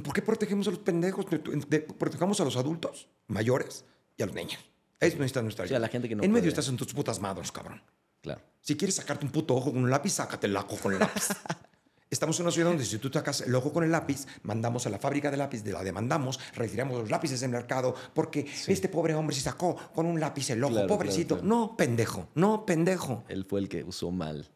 ¿Por 0.00 0.14
qué 0.14 0.22
protegemos 0.22 0.66
a 0.68 0.70
los 0.70 0.80
pendejos? 0.80 1.26
De- 1.28 1.38
de- 1.38 1.80
protejamos 1.80 2.40
a 2.40 2.44
los 2.44 2.56
adultos 2.56 3.08
mayores 3.28 3.84
y 4.16 4.22
a 4.22 4.26
los 4.26 4.34
niños. 4.34 4.58
Eso 4.98 5.18
no 5.18 5.24
está 5.24 5.42
nuestra 5.42 5.66
Sí, 5.66 5.74
a 5.74 5.78
la 5.78 5.88
gente 5.88 6.08
que 6.08 6.14
no 6.16 6.22
En 6.22 6.30
medio 6.30 6.42
puede. 6.44 6.48
estás 6.50 6.68
en 6.68 6.76
tus 6.76 6.94
putas 6.94 7.20
madres, 7.20 7.50
cabrón. 7.52 7.82
Claro. 8.22 8.40
Si 8.60 8.76
quieres 8.76 8.94
sacarte 8.94 9.26
un 9.26 9.32
puto 9.32 9.54
ojo 9.54 9.72
con 9.72 9.82
un 9.82 9.90
lápiz, 9.90 10.10
sácate 10.12 10.46
el 10.46 10.56
ojo 10.56 10.76
con 10.76 10.92
el 10.92 11.00
lápiz. 11.00 11.28
Estamos 12.08 12.38
en 12.38 12.44
una 12.44 12.52
ciudad 12.52 12.68
donde 12.68 12.84
si 12.84 12.98
tú 12.98 13.08
sacas 13.08 13.40
el 13.40 13.54
ojo 13.54 13.72
con 13.72 13.84
el 13.84 13.90
lápiz, 13.90 14.26
mandamos 14.42 14.86
a 14.86 14.90
la 14.90 14.98
fábrica 14.98 15.30
de 15.30 15.38
lápiz, 15.38 15.64
de 15.64 15.72
la 15.72 15.82
demandamos, 15.82 16.38
retiramos 16.54 16.98
los 17.00 17.10
lápices 17.10 17.40
del 17.40 17.50
mercado, 17.50 17.94
porque 18.14 18.46
este 18.68 18.88
pobre 18.90 19.14
hombre 19.14 19.34
se 19.34 19.40
sacó 19.40 19.74
con 19.94 20.04
un 20.06 20.20
lápiz 20.20 20.50
el 20.50 20.62
ojo, 20.62 20.74
Claro, 20.74 20.88
pobrecito. 20.88 21.36
claro, 21.36 21.42
claro. 21.48 21.60
No, 21.68 21.76
pendejo, 21.76 22.28
no, 22.34 22.66
pendejo. 22.66 23.24
Él 23.28 23.46
fue 23.48 23.60
el 23.60 23.68
que 23.70 23.82
usó 23.82 24.10
mal 24.10 24.46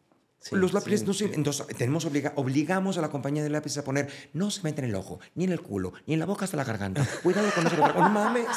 Sí, 0.49 0.55
los 0.55 0.73
lápices 0.73 1.01
sí, 1.01 1.05
no 1.05 1.13
sirven. 1.13 1.35
Entonces, 1.35 1.67
tenemos 1.77 2.05
obliga 2.05 2.33
obligamos 2.35 2.97
a 2.97 3.01
la 3.01 3.09
compañía 3.09 3.43
de 3.43 3.49
lápices 3.49 3.79
a 3.79 3.83
poner, 3.83 4.09
no 4.33 4.51
se 4.51 4.61
meten 4.63 4.85
en 4.85 4.91
el 4.91 4.95
ojo, 4.95 5.19
ni 5.35 5.43
en 5.45 5.51
el 5.51 5.61
culo, 5.61 5.93
ni 6.05 6.13
en 6.13 6.19
la 6.19 6.25
boca 6.25 6.45
hasta 6.45 6.57
la 6.57 6.63
garganta. 6.63 7.07
Cuidado 7.23 7.49
con 7.53 7.67
eso. 7.67 7.75
No 7.77 8.09
mames, 8.09 8.47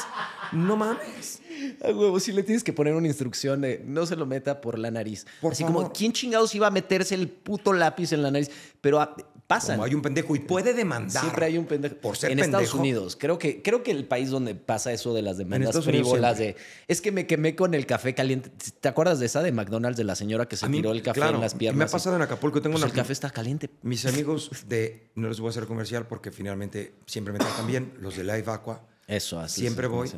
no 0.53 0.77
mames. 0.77 1.41
A 1.85 1.89
huevo, 1.89 2.21
si 2.21 2.33
le 2.33 2.43
tienes 2.43 2.65
que 2.65 2.73
poner 2.73 2.95
una 2.95 3.07
instrucción 3.07 3.61
de 3.61 3.83
no 3.85 4.07
se 4.07 4.17
lo 4.17 4.27
meta 4.27 4.61
por 4.61 4.79
la 4.79 4.91
nariz. 4.91 5.27
Por 5.41 5.53
Así 5.53 5.63
favor. 5.63 5.83
como, 5.83 5.93
¿quién 5.93 6.13
chingados 6.13 6.55
iba 6.55 6.67
a 6.67 6.71
meterse 6.71 7.15
el 7.15 7.29
puto 7.29 7.73
lápiz 7.73 8.13
en 8.13 8.23
la 8.23 8.31
nariz? 8.31 8.51
Pero 8.81 9.01
ah, 9.01 9.15
pasan. 9.51 9.77
Como 9.77 9.85
hay 9.85 9.95
un 9.95 10.03
pendejo 10.03 10.35
y 10.37 10.39
puede 10.39 10.73
demandar. 10.73 11.23
Siempre 11.23 11.45
hay 11.47 11.59
un 11.59 11.67
pendejo. 11.67 11.97
Por 11.97 12.17
ser 12.17 12.31
en 12.31 12.39
pendejo. 12.39 12.63
Estados 12.63 12.81
Unidos, 12.81 13.17
creo 13.19 13.39
que, 13.39 13.61
creo 13.63 13.83
que 13.83 13.91
el 13.91 14.07
país 14.07 14.31
donde 14.31 14.55
pasa 14.55 14.93
eso 14.93 15.13
de 15.13 15.23
las 15.23 15.37
demandas 15.39 15.85
frívolas 15.85 16.39
de 16.39 16.57
es 16.89 17.01
que 17.01 17.11
me 17.13 17.27
quemé 17.27 17.57
con 17.57 17.75
el 17.75 17.85
café 17.87 18.15
caliente. 18.15 18.51
¿Te 18.81 18.89
acuerdas 18.89 19.19
de 19.19 19.27
esa 19.27 19.43
de 19.43 19.53
McDonald's 19.53 19.97
de 19.99 20.05
la 20.05 20.15
señora 20.15 20.47
que 20.47 20.57
se 20.57 20.69
mí, 20.69 20.77
tiró 20.79 20.93
el 20.93 21.03
café 21.03 21.21
claro, 21.21 21.35
en 21.35 21.41
las 21.41 21.55
piernas? 21.55 21.77
Me 21.79 21.85
ha 21.85 21.89
pasado 21.89 22.15
en 22.17 22.23
Acapulco. 22.23 22.63
Tengo 22.63 22.75
Pues 22.75 22.85
una, 22.85 22.91
el 22.93 22.97
café 22.97 23.13
está 23.13 23.31
caliente. 23.31 23.69
Mis 23.83 24.07
amigos 24.07 24.51
de, 24.69 25.11
no 25.17 25.29
les 25.29 25.41
voy 25.41 25.49
a 25.49 25.51
hacer 25.51 25.67
comercial 25.67 26.07
porque 26.07 26.31
finalmente 26.31 26.95
siempre 27.07 27.33
me 27.33 27.41
tratan 27.41 27.67
bien, 27.67 27.93
los 28.01 28.17
de 28.17 28.23
Live 28.25 28.45
Aqua, 28.47 28.87
Eso, 29.09 29.41
así. 29.41 29.61
siempre 29.63 29.87
voy. 29.89 30.09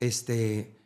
Este, 0.00 0.76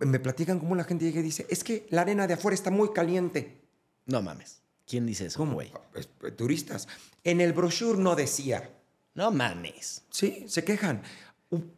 me 0.00 0.18
platican 0.18 0.58
cómo 0.58 0.74
la 0.74 0.84
gente 0.84 1.04
llega 1.04 1.20
y 1.20 1.22
dice, 1.22 1.46
es 1.48 1.62
que 1.64 1.86
la 1.90 2.02
arena 2.02 2.26
de 2.26 2.34
afuera 2.34 2.54
está 2.54 2.70
muy 2.70 2.92
caliente. 2.92 3.60
No 4.06 4.22
mames. 4.22 4.62
¿Quién 4.86 5.04
dice 5.04 5.26
eso, 5.26 5.36
¿Cómo? 5.38 5.52
güey? 5.54 5.70
Es- 5.94 6.08
eh, 6.24 6.30
Turistas. 6.30 6.88
En 7.30 7.40
el 7.40 7.52
brochure 7.52 7.98
no 7.98 8.14
decía. 8.16 8.70
No 9.14 9.30
mames. 9.30 10.02
Sí, 10.10 10.44
se 10.48 10.64
quejan. 10.64 11.02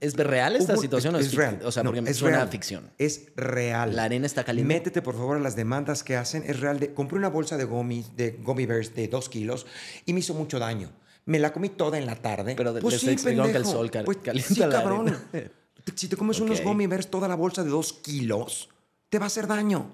¿Es 0.01 0.15
real 0.17 0.57
esta 0.57 0.75
hubo- 0.75 0.81
situación 0.83 1.15
o 1.15 1.19
es, 1.19 1.33
fic- 1.33 1.37
real. 1.39 1.61
O 1.65 1.71
sea, 1.73 1.83
No, 1.83 1.93
porque 1.93 2.11
es 2.11 2.17
suena 2.17 2.39
a 2.39 2.41
real. 2.41 2.49
ficción. 2.51 2.91
Es 2.99 3.27
real. 3.37 3.95
La 3.95 4.05
arena 4.05 4.27
está 4.27 4.45
caliente. 4.45 4.75
Métete, 4.75 5.01
por 5.01 5.15
favor, 5.15 5.37
a 5.37 5.41
las 5.41 5.55
demandas 5.57 6.03
que 6.03 6.17
hacen. 6.17 6.43
Es 6.47 6.61
real. 6.61 6.79
De, 6.81 6.93
compré 6.93 7.19
una 7.19 7.29
bolsa 7.29 7.57
de 7.57 7.65
gummies, 7.65 8.17
de 8.17 8.33
gummy 8.33 8.67
bears 8.67 8.95
de 8.95 9.09
dos 9.09 9.29
kilos 9.29 9.67
y 10.07 10.13
me 10.13 10.21
hizo 10.21 10.35
mucho 10.35 10.59
daño. 10.59 10.91
Me 11.25 11.39
la 11.39 11.53
comí 11.53 11.69
toda 11.69 11.99
en 11.99 12.07
la 12.07 12.17
tarde. 12.17 12.55
Pero 12.57 12.75
pues 12.81 12.99
sí, 13.01 13.15
que 13.17 13.31
el 13.31 13.65
sol 13.65 13.91
cal- 13.91 14.05
Pues 14.05 14.19
calienta 14.19 14.55
sí, 14.55 14.61
la 14.61 14.69
cabrón. 14.71 15.09
arena. 15.33 15.51
Si 15.95 16.09
te 16.09 16.17
comes 16.17 16.39
unos 16.41 16.59
Ok. 16.61 16.67
gummy 16.67 16.87
bears 16.87 17.09
toda 17.11 17.27
la 17.27 17.35
bolsa 17.37 17.65
de 17.65 17.71
dos 17.71 17.93
kilos, 17.95 18.69
te 19.09 19.19
va 19.19 19.25
a 19.25 19.27
hacer 19.29 19.47
daño. 19.47 19.91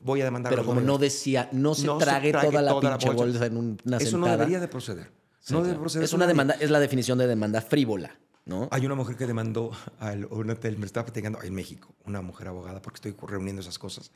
Voy 0.00 0.20
a 0.20 0.24
demandar 0.24 0.50
Pero 0.52 0.64
como 0.64 0.80
no 0.80 0.98
decía, 0.98 1.48
no 1.52 1.74
se 1.74 1.86
No 1.86 1.98
se 1.98 2.04
trague, 2.04 2.32
toda 2.32 2.62
la 2.62 2.70
toda 2.70 2.90
la 2.90 2.98
pinche 2.98 3.08
bolsa. 3.14 3.24
bolsa 3.24 3.46
en 3.46 3.56
un- 3.56 3.78
una 3.84 3.96
Eso 3.98 4.10
sentada. 4.10 4.32
no 4.32 4.38
debería 4.38 4.60
de 4.60 4.68
proceder. 4.68 5.10
Sí, 5.40 5.52
no 5.52 5.58
claro. 5.60 5.64
debe 5.66 5.78
proceder. 5.80 6.04
Es 6.04 6.12
una 6.12 6.26
demanda, 6.26 6.54
es 6.60 6.70
la 6.70 6.80
definición 6.80 7.18
de 7.18 7.26
demanda 7.26 7.60
frívola, 7.60 8.16
¿no? 8.44 8.68
Hay 8.70 8.84
una 8.86 8.94
mujer 8.94 9.16
que 9.16 9.26
demandó 9.26 9.70
a 10.00 10.12
un 10.30 10.50
hotel, 10.50 10.78
me 10.78 10.86
estaba 10.86 11.04
platicando 11.06 11.42
en 11.42 11.54
México, 11.54 11.94
una 12.04 12.22
mujer 12.22 12.48
abogada, 12.48 12.80
porque 12.82 12.96
estoy 13.08 13.16
reuniendo 13.28 13.60
esas 13.62 13.78
cosas. 13.78 14.10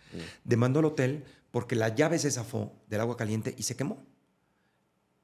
Demandó 0.44 0.78
al 0.80 0.86
hotel 0.86 1.24
porque 1.50 1.74
la 1.76 1.88
llave 1.94 2.18
se 2.18 2.30
zafó 2.30 2.72
del 2.88 3.00
agua 3.00 3.16
caliente 3.16 3.54
y 3.56 3.62
se 3.64 3.76
quemó. 3.76 4.02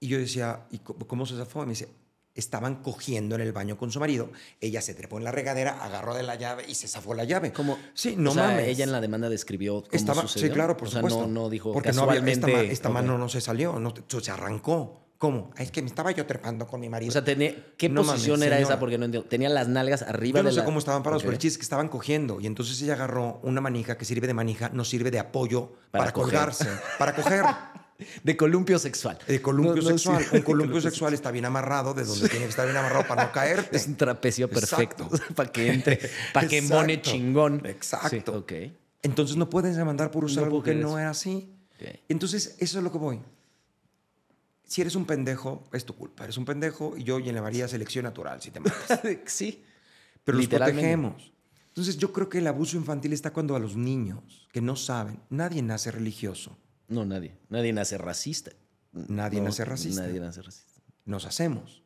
Y 0.01 0.09
yo 0.09 0.19
decía, 0.19 0.67
¿y 0.71 0.79
cómo 0.79 1.07
cómo 1.07 1.27
se 1.27 1.37
zafó? 1.37 1.63
Y 1.63 1.67
me 1.67 1.73
dice, 1.73 1.89
estaban 2.37 2.77
cogiendo 2.83 3.35
en 3.35 3.41
el 3.41 3.53
baño 3.53 3.77
con 3.77 3.91
su 3.91 3.99
marido, 3.99 4.31
ella 4.61 4.81
se 4.83 4.95
trepó 4.95 5.19
en 5.19 5.25
la 5.25 5.33
regadera, 5.33 5.83
agarró 5.83 6.15
de 6.15 6.23
la 6.23 6.37
llave 6.37 6.65
y 6.69 6.75
se 6.75 6.87
zafó 6.87 7.15
la 7.15 7.25
llave. 7.25 7.53
Como, 7.53 7.79
Sí, 7.95 8.15
no 8.17 8.31
o 8.31 8.35
sea, 8.35 8.49
mames. 8.49 8.69
ella 8.69 8.85
en 8.85 8.93
la 8.93 9.01
demanda 9.01 9.29
describió 9.29 9.75
cómo 9.83 9.89
Estaba, 9.93 10.23
sucedió. 10.23 10.49
sí, 10.49 10.53
claro, 10.55 10.77
por 10.77 10.89
o 10.89 10.91
sea, 10.91 11.01
supuesto. 11.01 11.21
no, 11.27 11.43
no 11.45 11.51
dijo 11.51 11.73
Porque 11.73 11.93
no 11.93 12.03
había, 12.11 12.23
esta, 12.71 12.89
mano 12.89 13.19
no 13.19 13.29
se 13.29 13.41
salió, 13.41 13.79
no, 13.81 13.93
se 14.21 14.31
arrancó. 14.31 15.03
¿Cómo? 15.19 15.51
Es 15.57 15.71
que 15.71 15.81
me 15.81 15.89
estaba 15.89 16.11
yo 16.11 16.27
trepando 16.27 16.67
con 16.67 16.79
mi 16.79 16.91
marido. 16.91 17.09
O 17.09 17.13
sea, 17.13 17.25
tenía, 17.25 17.55
¿qué 17.79 17.89
No 17.89 18.03
posición 18.03 18.33
mames, 18.39 18.47
era 18.49 18.57
señora. 18.57 18.75
esa? 18.75 18.79
Porque 18.79 18.99
no 18.99 19.07
entiendo. 19.07 19.27
Tenía 19.27 19.49
las 19.49 19.67
nalgas 19.67 20.03
arriba 20.03 20.41
Yo 20.41 20.43
no 20.43 20.49
de 20.51 20.55
sé 20.57 20.59
la- 20.59 20.65
cómo 20.67 20.79
estaban 20.79 21.03
parados, 21.03 21.23
pero 21.23 21.33
el 21.33 21.39
chiste 21.39 21.55
es 21.55 21.59
que 21.59 21.63
estaban 21.63 21.89
cogiendo. 21.89 22.39
Y 22.39 22.47
entonces 22.47 22.83
ella 22.83 22.93
agarró 22.93 23.41
una 23.43 23.63
manija 23.63 23.97
que 23.97 24.05
sirve 24.05 24.27
de 24.27 24.35
manija, 24.35 24.69
no 24.75 24.85
sirve 24.85 25.11
de 25.11 25.19
apoyo 25.19 25.73
Para 25.91 26.05
para, 26.05 26.13
colgarse, 26.13 26.67
para 26.99 27.15
coger. 27.15 27.45
De 28.23 28.37
columpio 28.37 28.79
sexual. 28.79 29.19
De 29.27 29.41
columpio 29.41 29.77
No, 29.77 29.83
no 29.83 29.89
sexual. 29.99 30.27
un 30.33 30.43
columpio 30.43 30.81
sexual 30.81 31.15
está 31.15 31.31
bien 31.31 31.45
amarrado 31.45 31.95
de 31.95 32.05
donde 32.05 32.29
tiene 32.29 32.45
que 32.45 32.51
estar 32.51 32.67
bien 32.67 32.77
amarrado 32.77 33.07
para 33.07 33.27
no 33.27 33.33
caerte. 33.33 33.77
Es 33.77 33.87
un 33.87 33.97
trapecio 33.97 34.49
perfecto. 34.51 35.05
Exacto. 35.05 35.35
para 35.35 35.51
que 35.51 35.73
entre, 35.73 36.01
para 36.33 36.47
que 36.47 36.59
embone 36.59 37.01
chingón. 37.01 37.63
Exacto. 37.65 38.45
Sí. 38.49 38.73
Entonces 39.03 39.37
no 39.37 39.49
puedes 39.49 39.77
demandar 39.77 40.11
por 40.11 40.25
usar 40.25 40.43
No 40.43 40.45
algo 40.47 40.63
que 40.63 40.75
no 40.75 40.99
era 40.99 41.11
así. 41.11 41.53
Entonces, 42.09 42.57
eso 42.59 42.79
es 42.79 42.85
lo 42.85 42.91
que 42.91 42.99
voy. 42.99 43.21
Si 44.65 44.81
eres 44.81 44.97
un 44.97 45.05
pendejo, 45.05 45.65
es 45.73 45.85
tu 45.85 45.95
culpa. 45.95 46.25
Eres 46.25 46.37
un 46.39 46.45
pendejo 46.45 46.95
y 46.97 47.05
yo 47.05 47.19
llevaría 47.21 47.69
selección 47.69 48.05
natural 48.05 48.43
si 48.43 48.51
te 48.51 48.61
matas. 48.61 49.01
sí. 49.27 49.65
Pero 50.25 50.39
los 50.39 50.49
protegemos. 50.49 51.33
Entonces, 51.69 51.99
yo 51.99 52.13
creo 52.13 52.29
que 52.29 52.39
el 52.39 52.47
abuso 52.47 52.77
infantil 52.77 53.13
está 53.13 53.33
cuando 53.33 53.55
a 53.55 53.59
los 53.59 53.77
niños 53.77 54.49
que 54.53 54.61
no 54.61 54.75
saben, 54.77 55.21
nadie 55.29 55.63
nace 55.63 55.91
religioso, 55.91 56.57
No, 56.89 57.05
nadie. 57.05 57.37
Nadie 57.49 57.73
nace 57.73 57.99
racista. 57.99 58.53
Nadie 58.93 59.41
nace 59.41 59.65
racista. 59.65 60.03
Nadie 60.03 60.21
nace 60.21 60.43
racista. 60.43 60.81
nos 61.05 61.25
hacemos. 61.27 61.83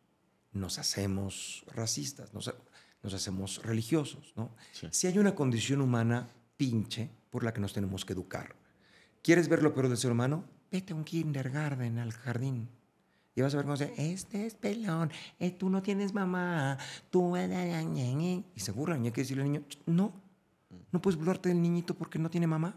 Nos 0.53 0.79
hacemos 0.79 1.65
racistas, 1.75 2.35
nos, 2.35 2.53
nos 3.03 3.15
hacemos 3.15 3.63
religiosos. 3.63 4.33
¿no? 4.37 4.51
Sí. 4.73 4.89
Si 4.91 5.07
hay 5.07 5.19
una 5.19 5.35
condición 5.35 5.81
humana 5.81 6.29
pinche 6.57 7.09
por 7.31 7.45
la 7.45 7.53
que 7.53 7.61
nos 7.61 7.73
tenemos 7.73 8.05
que 8.05 8.13
educar. 8.13 8.55
¿Quieres 9.23 9.49
ver 9.49 9.63
lo 9.63 9.73
peor 9.75 9.89
del 9.89 9.97
ser 9.97 10.11
humano? 10.11 10.45
Vete 10.73 10.93
a 10.93 10.97
un 10.97 11.05
kindergarten, 11.05 11.99
al 11.99 12.13
jardín. 12.13 12.69
Y 13.35 13.43
vas 13.43 13.55
a 13.55 13.59
ver 13.59 13.65
cómo 13.67 13.77
se 13.77 13.93
este 13.97 14.47
es 14.47 14.55
pelón, 14.55 15.11
eh, 15.39 15.53
tú 15.53 15.71
no 15.71 15.83
tienes 15.83 16.13
mamá, 16.13 16.77
tú... 17.11 17.37
Y 17.37 18.61
se 18.61 18.73
burlan, 18.73 19.05
y 19.05 19.09
hay 19.09 19.13
que 19.13 19.21
decirle 19.21 19.45
al 19.45 19.53
niño, 19.53 19.65
"Ch, 19.69 19.79
no, 19.87 20.13
no 20.91 21.01
puedes 21.01 21.17
burlarte 21.17 21.49
del 21.49 21.63
niñito 21.63 21.95
porque 21.95 22.19
no 22.19 22.29
tiene 22.29 22.47
mamá. 22.47 22.77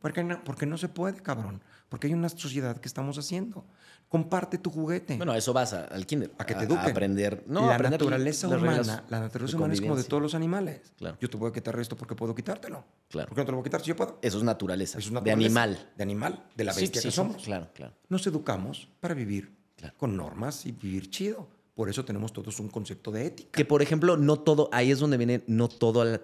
Porque 0.00 0.24
no, 0.24 0.42
porque 0.44 0.66
no 0.66 0.78
se 0.78 0.88
puede, 0.88 1.20
cabrón. 1.22 1.60
Porque 1.88 2.06
hay 2.06 2.14
una 2.14 2.28
sociedad 2.28 2.76
que 2.78 2.88
estamos 2.88 3.18
haciendo. 3.18 3.64
Comparte 4.08 4.58
tu 4.58 4.70
juguete. 4.70 5.16
Bueno, 5.16 5.32
a 5.32 5.38
eso 5.38 5.52
vas 5.52 5.72
a- 5.72 5.84
al 5.84 6.04
kinder. 6.06 6.32
a 6.38 6.44
que 6.46 6.54
te 6.54 6.64
eduquen. 6.64 6.90
aprender. 6.90 7.44
No, 7.46 7.66
la 7.66 7.74
aprender 7.74 8.00
naturaleza 8.00 8.48
humana, 8.48 9.04
la 9.08 9.20
naturaleza 9.20 9.56
humana 9.56 9.74
es 9.74 9.80
como 9.80 9.96
de 9.96 10.04
todos 10.04 10.22
los 10.22 10.34
animales. 10.34 10.92
Claro. 10.96 11.16
Yo 11.20 11.28
te 11.30 11.36
voy 11.36 11.50
a 11.50 11.52
quitar 11.52 11.78
esto 11.78 11.96
porque 11.96 12.14
puedo 12.16 12.34
quitártelo. 12.34 12.84
Claro. 13.08 13.28
¿Por 13.28 13.36
qué 13.36 13.40
no 13.42 13.46
te 13.46 13.50
lo 13.52 13.56
voy 13.58 13.62
a 13.62 13.64
quitar 13.64 13.80
si 13.82 13.88
yo 13.88 13.96
puedo? 13.96 14.18
Eso 14.22 14.38
es 14.38 14.44
naturaleza. 14.44 14.98
Eso 14.98 15.16
es 15.16 15.24
de 15.24 15.30
animal. 15.32 15.90
De 15.96 16.02
animal, 16.02 16.44
de 16.56 16.64
la 16.64 16.72
bestia 16.72 17.00
sí, 17.02 17.08
que 17.08 17.12
somos. 17.12 17.42
Claro, 17.42 17.68
claro. 17.74 17.92
Nos 18.08 18.26
educamos 18.26 18.88
para 19.00 19.14
vivir 19.14 19.52
Claro. 19.76 19.94
con 19.96 20.16
normas 20.16 20.66
y 20.66 20.72
vivir 20.72 21.08
chido. 21.10 21.48
Por 21.74 21.88
eso 21.88 22.04
tenemos 22.04 22.32
todos 22.32 22.58
un 22.60 22.68
concepto 22.68 23.10
de 23.12 23.26
ética. 23.26 23.50
Que 23.52 23.64
por 23.64 23.80
ejemplo, 23.80 24.16
no 24.16 24.38
todo, 24.40 24.68
ahí 24.72 24.90
es 24.90 24.98
donde 24.98 25.16
viene, 25.16 25.42
no 25.46 25.68
todo, 25.68 26.04
la- 26.04 26.20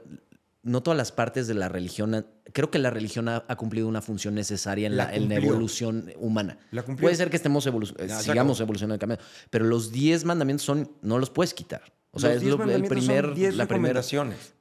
no 0.67 0.83
todas 0.83 0.97
las 0.99 1.13
partes 1.13 1.47
de 1.47 1.55
la 1.55 1.69
religión. 1.69 2.27
Creo 2.53 2.71
que 2.71 2.79
la 2.79 2.91
religión 2.91 3.29
ha, 3.29 3.45
ha 3.49 3.57
cumplido 3.57 3.89
una 3.89 4.03
función 4.03 4.35
necesaria 4.35 4.87
en 4.87 4.97
La 4.97 5.05
la, 5.07 5.15
en 5.15 5.23
la 5.29 5.35
cumplió. 5.37 5.51
evolución 5.53 6.13
humana. 6.19 6.59
La. 6.73 6.83
Puede 6.85 7.15
ser 7.15 7.31
que 7.31 7.37
estemos 7.37 7.67
evolu- 7.67 7.97
Ya, 7.99 8.07
ya 8.07 8.21
sigamos 8.21 8.61
evolucionando 8.61 8.99
cambiando, 8.99 9.25
pero 9.51 9.65
los 9.65 9.93
10 9.93 10.25
mandamientos 10.25 10.65
son, 10.67 10.91
no 11.03 11.19
los 11.19 11.31
puedes 11.31 11.55
quitar. 11.55 11.83
O 12.11 12.19
sea, 12.19 12.31
Los 12.35 12.43
es 12.43 12.49
lo- 12.49 12.65
el 12.65 12.71
son 12.81 12.89
primer, 12.89 13.35
diez 13.35 13.55
la 13.57 13.67
primera. 13.67 14.03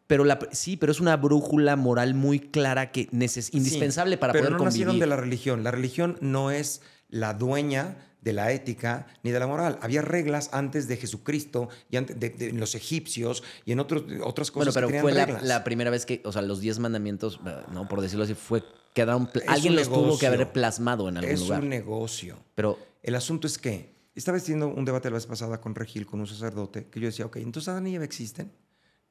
Pero 0.07 0.23
la, 0.23 0.37
sí, 0.51 0.77
pero 0.77 0.91
es 0.91 0.99
una 0.99 1.17
brújula 1.17 1.75
moral 1.75 2.13
muy 2.13 2.39
clara 2.39 2.91
que 2.91 3.09
neces- 3.11 3.49
indispensable 3.53 4.15
Sí, 4.15 4.19
para 4.19 4.33
pero 4.33 4.45
poder 4.45 4.57
no 4.59 4.65
nacieron 4.65 4.91
convivir. 4.93 5.03
de 5.03 5.07
la 5.09 5.15
religión. 5.15 5.63
La 5.63 5.71
religión 5.71 6.17
no 6.21 6.51
es 6.51 6.81
la 7.09 7.33
dueña 7.33 7.97
de 8.25 8.33
la 8.33 8.51
ética 8.51 9.05
ni 9.23 9.31
de 9.31 9.39
la 9.39 9.47
moral. 9.47 9.77
Había 9.81 10.01
reglas 10.01 10.49
antes 10.51 10.87
de 10.87 10.97
Jesucristo 10.97 11.69
y 11.91 11.97
antes 11.97 12.19
de, 12.19 12.31
de 12.31 12.51
los 12.53 12.73
egipcios 12.73 13.43
y 13.65 13.71
en 13.71 13.79
otros, 13.79 14.03
otras 14.23 14.51
Bueno, 14.51 14.71
cosas 14.71 14.73
pero 14.73 14.87
que 14.87 14.93
tenían 14.99 15.37
fue 15.37 15.47
la, 15.47 15.63
primera 15.63 15.91
vez 15.91 16.05
que, 16.07 16.21
o 16.25 16.31
sea, 16.31 16.41
los 16.41 16.59
10 16.59 16.79
mandamientos, 16.79 17.39
eh, 17.45 17.55
no 17.71 17.87
por 17.87 18.01
decirlo 18.01 18.25
así, 18.25 18.33
fue 18.33 18.63
quedaron 18.95 19.29
Es 19.33 19.47
alguien 19.47 19.75
los 19.75 19.87
tuvo 19.87 20.17
que 20.17 20.25
haber 20.25 20.51
plasmado 20.51 21.07
en 21.07 21.17
algún 21.17 21.31
es 21.31 21.39
lugar. 21.41 21.61
un 21.61 21.69
negocio. 21.69 22.37
Pero 22.55 22.79
El 23.03 23.13
asunto 23.13 23.45
es 23.45 23.59
que 23.59 23.93
estaba 24.15 24.37
haciendo 24.39 24.69
un 24.69 24.83
debate 24.85 25.09
la 25.09 25.15
vez 25.15 25.27
pasada 25.27 25.61
con 25.61 25.75
Regil, 25.75 26.07
con 26.07 26.19
un 26.19 26.27
sacerdote, 26.27 26.87
que 26.87 26.99
yo 26.99 27.05
decía, 27.05 27.27
ok, 27.27 27.35
entonces 27.37 27.67
Adán 27.69 27.85
y 27.85 27.95
Eva 27.95 28.05
existen. 28.05 28.51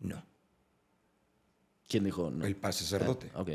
No, 0.01 0.25
¿quién 1.89 2.03
dijo? 2.03 2.33
No? 2.33 2.45
el 2.45 2.57
par 2.57 2.73
sacerdote. 2.73 3.31
Ah, 3.33 3.43
ok. 3.43 3.51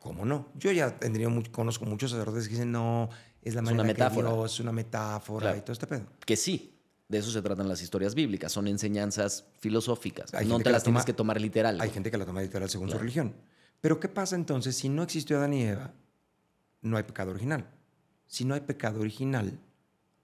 ¿Cómo 0.00 0.26
no? 0.26 0.48
Yo 0.58 0.70
ya 0.70 0.98
tendría 0.98 1.28
conozco 1.50 1.86
muchos 1.86 2.10
sacerdotes 2.10 2.44
que 2.46 2.54
dicen, 2.54 2.72
no, 2.72 3.08
es 3.44 3.54
la 3.54 3.60
Es 3.60 3.64
manera 3.64 3.74
una 3.74 3.82
que 3.82 3.88
metáfora. 3.94 4.32
Dios, 4.32 4.52
es 4.54 4.60
una 4.60 4.72
metáfora 4.72 5.40
Claro. 5.44 5.58
y 5.58 5.60
todo 5.60 5.72
este 5.72 5.86
pedo. 5.86 6.06
Que 6.24 6.36
sí, 6.36 6.74
de 7.08 7.18
eso 7.18 7.30
se 7.30 7.42
tratan 7.42 7.68
las 7.68 7.82
historias 7.82 8.14
bíblicas, 8.14 8.50
son 8.50 8.66
enseñanzas 8.66 9.44
filosóficas. 9.58 10.32
Hay 10.34 10.46
no 10.46 10.58
te 10.58 10.64
que 10.64 10.70
las 10.70 10.82
la 10.82 10.84
tienes 10.84 11.04
que 11.04 11.12
tomar 11.12 11.40
literal. 11.40 11.80
Hay 11.80 11.90
gente 11.90 12.10
que 12.10 12.16
la 12.18 12.24
toma 12.26 12.40
literal 12.42 12.68
según 12.70 12.86
Claro. 12.88 12.98
su 12.98 13.02
religión. 13.02 13.34
Pero 13.80 14.00
¿qué 14.00 14.08
pasa 14.08 14.34
entonces 14.34 14.74
si 14.76 14.88
no 14.88 15.02
existió 15.02 15.36
Adán 15.38 15.52
y 15.52 15.62
Eva? 15.64 15.92
No 16.80 16.96
hay 16.96 17.02
pecado 17.02 17.30
original. 17.30 17.66
Si 18.26 18.44
no 18.44 18.54
hay 18.54 18.60
pecado 18.62 19.00
original, 19.00 19.58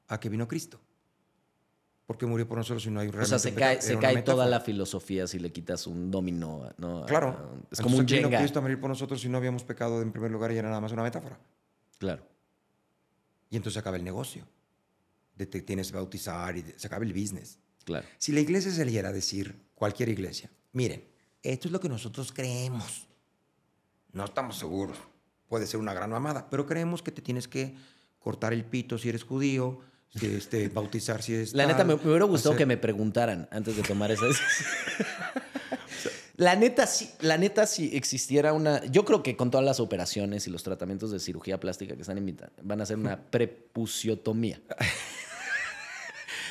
¿a 0.08 0.18
qué 0.18 0.28
vino 0.30 0.48
Cristo? 0.48 0.80
Porque 2.06 2.26
murió 2.26 2.48
por 2.48 2.58
nosotros 2.58 2.82
si 2.82 2.90
no 2.90 2.98
hay 3.00 3.08
O 3.08 3.12
sea, 3.12 3.20
realmente 3.20 3.38
se 3.38 3.48
un 3.50 3.54
cae, 3.54 3.82
se 3.82 3.98
cae 3.98 4.22
toda 4.22 4.46
la 4.46 4.60
filosofía 4.60 5.26
si 5.28 5.38
le 5.38 5.52
quitas 5.52 5.86
un 5.86 6.10
dominó. 6.10 6.68
¿no? 6.78 7.04
Claro. 7.06 7.60
Es 7.70 7.80
como 7.80 7.94
un 7.96 8.00
Entonces, 8.00 8.02
¿a 8.02 8.06
qué 8.06 8.14
vino 8.16 8.28
Jenga. 8.28 8.38
Cristo 8.40 8.58
a 8.58 8.62
morir 8.62 8.80
por 8.80 8.88
nosotros 8.90 9.20
si 9.20 9.28
no 9.28 9.38
habíamos 9.38 9.62
pecado 9.62 10.02
en 10.02 10.10
primer 10.10 10.30
lugar 10.30 10.50
y 10.50 10.56
era 10.56 10.68
nada 10.70 10.80
más 10.80 10.90
una 10.90 11.02
metáfora? 11.04 11.38
Claro. 11.98 12.22
Y 13.50 13.56
entonces 13.56 13.74
se 13.74 13.80
acaba 13.80 13.96
el 13.96 14.04
negocio. 14.04 14.46
De 15.36 15.46
te 15.46 15.60
tienes 15.62 15.90
que 15.90 15.96
bautizar 15.96 16.56
y 16.56 16.64
se 16.76 16.86
acaba 16.86 17.04
el 17.04 17.12
business. 17.12 17.58
Claro. 17.84 18.06
Si 18.18 18.32
la 18.32 18.40
iglesia 18.40 18.70
saliera 18.70 19.08
a 19.08 19.12
decir, 19.12 19.56
cualquier 19.74 20.08
iglesia, 20.10 20.50
miren, 20.72 21.04
esto 21.42 21.68
es 21.68 21.72
lo 21.72 21.80
que 21.80 21.88
nosotros 21.88 22.30
creemos. 22.32 23.06
No 24.12 24.24
estamos 24.24 24.58
seguros. 24.58 24.98
Puede 25.48 25.66
ser 25.66 25.80
una 25.80 25.94
gran 25.94 26.10
mamada, 26.10 26.48
pero 26.50 26.66
creemos 26.66 27.02
que 27.02 27.10
te 27.10 27.22
tienes 27.22 27.48
que 27.48 27.74
cortar 28.18 28.52
el 28.52 28.64
pito 28.64 28.98
si 28.98 29.08
eres 29.08 29.24
judío, 29.24 29.80
si, 30.14 30.26
este, 30.26 30.68
bautizar 30.74 31.22
si 31.22 31.34
eres 31.34 31.54
La 31.54 31.64
neta, 31.66 31.78
tal, 31.78 31.86
me, 31.88 31.96
me 31.96 32.02
hubiera 32.10 32.24
gustado 32.26 32.50
hacer- 32.52 32.58
que 32.58 32.66
me 32.66 32.76
preguntaran 32.76 33.48
antes 33.50 33.76
de 33.76 33.82
tomar 33.82 34.10
esa 34.12 34.26
decisión. 34.26 34.68
La 36.40 36.56
neta, 36.56 36.86
sí, 36.86 37.10
la 37.20 37.36
neta, 37.36 37.66
si 37.66 37.94
existiera 37.94 38.54
una. 38.54 38.82
Yo 38.86 39.04
creo 39.04 39.22
que 39.22 39.36
con 39.36 39.50
todas 39.50 39.64
las 39.64 39.78
operaciones 39.78 40.46
y 40.46 40.50
los 40.50 40.62
tratamientos 40.62 41.10
de 41.10 41.20
cirugía 41.20 41.60
plástica 41.60 41.94
que 41.94 42.00
están 42.00 42.16
invitando, 42.16 42.54
van 42.62 42.80
a 42.80 42.84
hacer 42.84 42.96
una 42.96 43.20
prepuciotomía. 43.30 44.58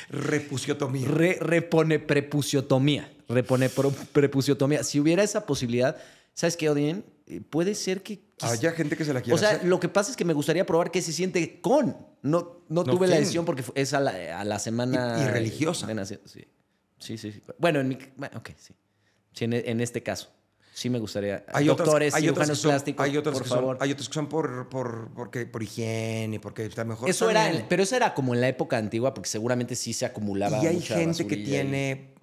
Repusiotomía. 0.08 1.08
Re- 1.08 1.38
repone 1.40 1.98
prepuciotomía. 1.98 3.10
Repone 3.28 3.68
pro- 3.68 3.90
prepuciotomía. 4.12 4.82
Si 4.84 4.98
hubiera 5.00 5.22
esa 5.22 5.46
posibilidad, 5.46 5.96
¿sabes 6.34 6.56
qué, 6.56 6.68
Odín? 6.68 7.04
Eh, 7.26 7.40
Puede 7.48 7.74
ser 7.74 8.02
que. 8.02 8.20
Haya 8.42 8.72
gente 8.72 8.96
que 8.96 9.04
se 9.04 9.12
la 9.12 9.20
quiera 9.20 9.34
O 9.34 9.38
sea, 9.38 9.50
hacer. 9.50 9.66
lo 9.68 9.78
que 9.80 9.88
pasa 9.88 10.10
es 10.10 10.16
que 10.16 10.24
me 10.24 10.32
gustaría 10.32 10.64
probar 10.66 10.90
qué 10.90 11.02
se 11.02 11.12
siente 11.12 11.60
con. 11.60 11.96
No, 12.22 12.62
no, 12.68 12.84
No, 12.84 12.84
tuve 12.84 13.06
la 13.06 13.16
decisión 13.16 13.44
porque 13.44 13.64
es 13.74 13.92
a 13.94 14.00
la, 14.00 14.38
a 14.40 14.44
la 14.44 14.58
semana. 14.58 15.16
Y- 15.18 15.22
y 15.22 15.26
religiosa. 15.28 15.86
sí. 16.04 16.16
sí, 16.98 17.18
sí, 17.18 17.32
sí. 17.32 17.42
Bueno, 17.58 17.80
en 17.80 17.88
mi. 17.88 17.98
Bueno, 18.16 18.38
ok, 18.38 18.50
sí. 18.56 18.74
Sí, 19.32 19.44
en, 19.44 19.52
en 19.54 19.80
este 19.80 20.02
caso. 20.02 20.28
Sí 20.72 20.88
me 20.88 20.98
gustaría. 20.98 21.44
Hay 21.52 21.66
Doctores, 21.66 22.14
hay 22.14 22.28
otras 22.28 22.46
cirujanos 22.46 22.58
son- 22.58 22.70
plásticos, 22.70 23.04
hay 23.04 23.16
otras 23.16 23.32
por 23.34 23.42
que 23.42 23.48
son- 23.48 23.58
favor. 23.58 23.78
hay 23.80 23.92
otras 23.92 24.08
que 24.08 24.14
son 24.14 24.28
por, 24.28 24.68
por, 24.68 25.10
porque, 25.14 25.44
por 25.46 25.62
higiene, 25.62 26.40
porque 26.40 26.64
está 26.64 26.84
mejor. 26.84 27.08
Eso 27.10 27.28
era, 27.28 27.50
pero 27.68 27.82
eso 27.82 27.96
era 27.96 28.14
como 28.14 28.34
en 28.34 28.40
la 28.40 28.48
época 28.48 28.78
antigua, 28.78 29.12
porque 29.12 29.28
seguramente 29.28 29.74
sí 29.76 29.92
se 29.92 30.06
acumulaba. 30.06 30.62
Y 30.62 30.66
hay 30.66 30.76
mucha 30.76 30.94
gente 30.96 31.26
que 31.26 31.34
y- 31.36 31.44
tiene, 31.44 32.14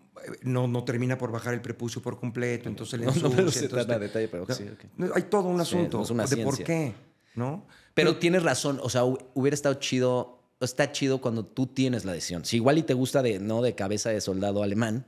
no, 0.41 0.67
no 0.67 0.84
termina 0.85 1.17
por 1.17 1.31
bajar 1.31 1.53
el 1.53 1.61
prepucio 1.61 2.01
por 2.01 2.19
completo, 2.19 2.67
entonces 2.69 2.99
le 2.99 3.05
No, 3.05 3.11
no 3.15 3.29
me 3.29 3.35
lo 3.35 3.41
ensucia, 3.41 3.59
sé 3.59 3.65
entonces 3.65 3.88
tan 3.88 3.95
a 3.95 3.99
te- 3.99 4.05
detalle, 4.07 4.27
pero 4.29 4.45
no, 4.47 4.55
sí, 4.55 4.63
ok. 4.63 4.84
no, 4.97 5.11
Hay 5.13 5.23
todo 5.23 5.49
un 5.49 5.59
asunto 5.61 6.03
de 6.03 6.38
por 6.43 6.63
qué, 6.63 6.93
¿no? 7.35 7.65
Pero 7.93 8.15
tienes 8.17 8.41
razón, 8.43 8.79
o 8.81 8.89
sea, 8.89 9.03
hu- 9.03 9.19
hubiera 9.35 9.53
estado 9.55 9.75
chido, 9.75 10.39
está 10.61 10.91
chido 10.91 11.19
cuando 11.21 11.45
tú 11.45 11.67
tienes 11.67 12.05
la 12.05 12.13
decisión. 12.13 12.43
Si 12.45 12.55
igual 12.55 12.77
y 12.79 12.84
te 12.84 12.93
gusta 12.95 13.21
de, 13.21 13.39
¿no? 13.39 13.61
De 13.61 13.75
cabeza 13.75 14.09
de 14.09 14.19
soldado 14.21 14.63
alemán, 14.63 15.05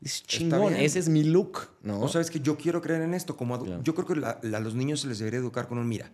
dices, 0.00 0.22
chingón, 0.24 0.74
ese 0.74 0.98
es 0.98 1.08
mi 1.08 1.24
look, 1.24 1.68
¿no? 1.82 2.00
O 2.00 2.08
sabes 2.08 2.30
que 2.30 2.40
yo 2.40 2.56
quiero 2.56 2.80
creer 2.80 3.02
en 3.02 3.14
esto. 3.14 3.36
Como. 3.36 3.82
Yo 3.82 3.94
creo 3.94 4.06
que 4.06 4.24
a 4.56 4.60
los 4.60 4.74
niños 4.74 5.00
se 5.00 5.08
les 5.08 5.18
debería 5.18 5.40
educar 5.40 5.68
con 5.68 5.78
un 5.78 5.88
mira. 5.88 6.10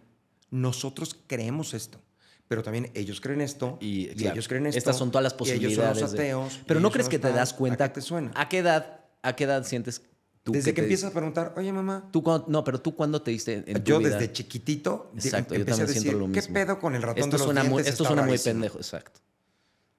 Nosotros 0.50 1.18
creemos 1.26 1.74
esto, 1.74 2.00
pero 2.48 2.62
también 2.62 2.90
ellos 2.94 3.20
creen 3.20 3.40
esto 3.40 3.78
y, 3.80 4.08
y, 4.20 4.28
ellos 4.28 4.46
creen 4.48 4.66
esto. 4.66 4.78
Estas 4.78 4.96
son 4.96 5.10
todas 5.10 5.24
las 5.24 5.32
y 5.34 5.36
posibilidades. 5.36 5.78
ellos 5.78 5.94
son 5.94 6.02
los 6.02 6.12
de- 6.12 6.18
ateos. 6.18 6.60
Pero 6.66 6.80
y 6.80 6.82
no 6.82 6.90
crees 6.90 7.08
que 7.08 7.18
te 7.18 7.32
das 7.32 7.52
cuenta. 7.52 7.84
¿A 7.84 7.88
qué 7.88 7.94
te 7.94 8.00
suena? 8.00 8.30
¿A 8.34 8.48
qué 8.48 8.58
edad, 8.58 9.00
a 9.22 9.34
qué 9.34 9.44
edad 9.44 9.64
sientes 9.64 10.02
tú 10.44 10.52
Desde 10.52 10.72
que 10.72 10.82
empiezas 10.82 11.10
a 11.10 11.12
preguntar, 11.12 11.54
oye 11.56 11.72
mamá, 11.72 12.08
Tú 12.12 12.22
cuando- 12.22 12.46
no, 12.48 12.62
pero 12.62 12.80
tú 12.80 12.94
cuándo 12.94 13.20
te 13.20 13.32
diste 13.32 13.64
en 13.66 13.82
tu 13.82 13.90
yo 13.90 13.98
vida? 13.98 14.10
desde 14.10 14.32
chiquitito 14.32 15.10
Exacto, 15.16 15.54
yo 15.54 15.60
empecé 15.62 15.82
a 15.82 15.86
también 15.86 15.86
decir, 15.88 16.02
siento 16.12 16.26
lo 16.28 16.32
¿qué 16.32 16.42
pedo 16.44 16.78
con 16.78 16.94
el 16.94 17.02
ratón 17.02 17.18
esto 17.24 17.30
de 17.32 17.38
los 17.38 17.44
suena 17.44 17.64
muy, 17.64 17.82
esto 17.82 18.04
suena 18.04 18.22
muy 18.22 18.28
rarísimo. 18.30 18.52
pendejo, 18.54 18.78
exacto. 18.78 19.20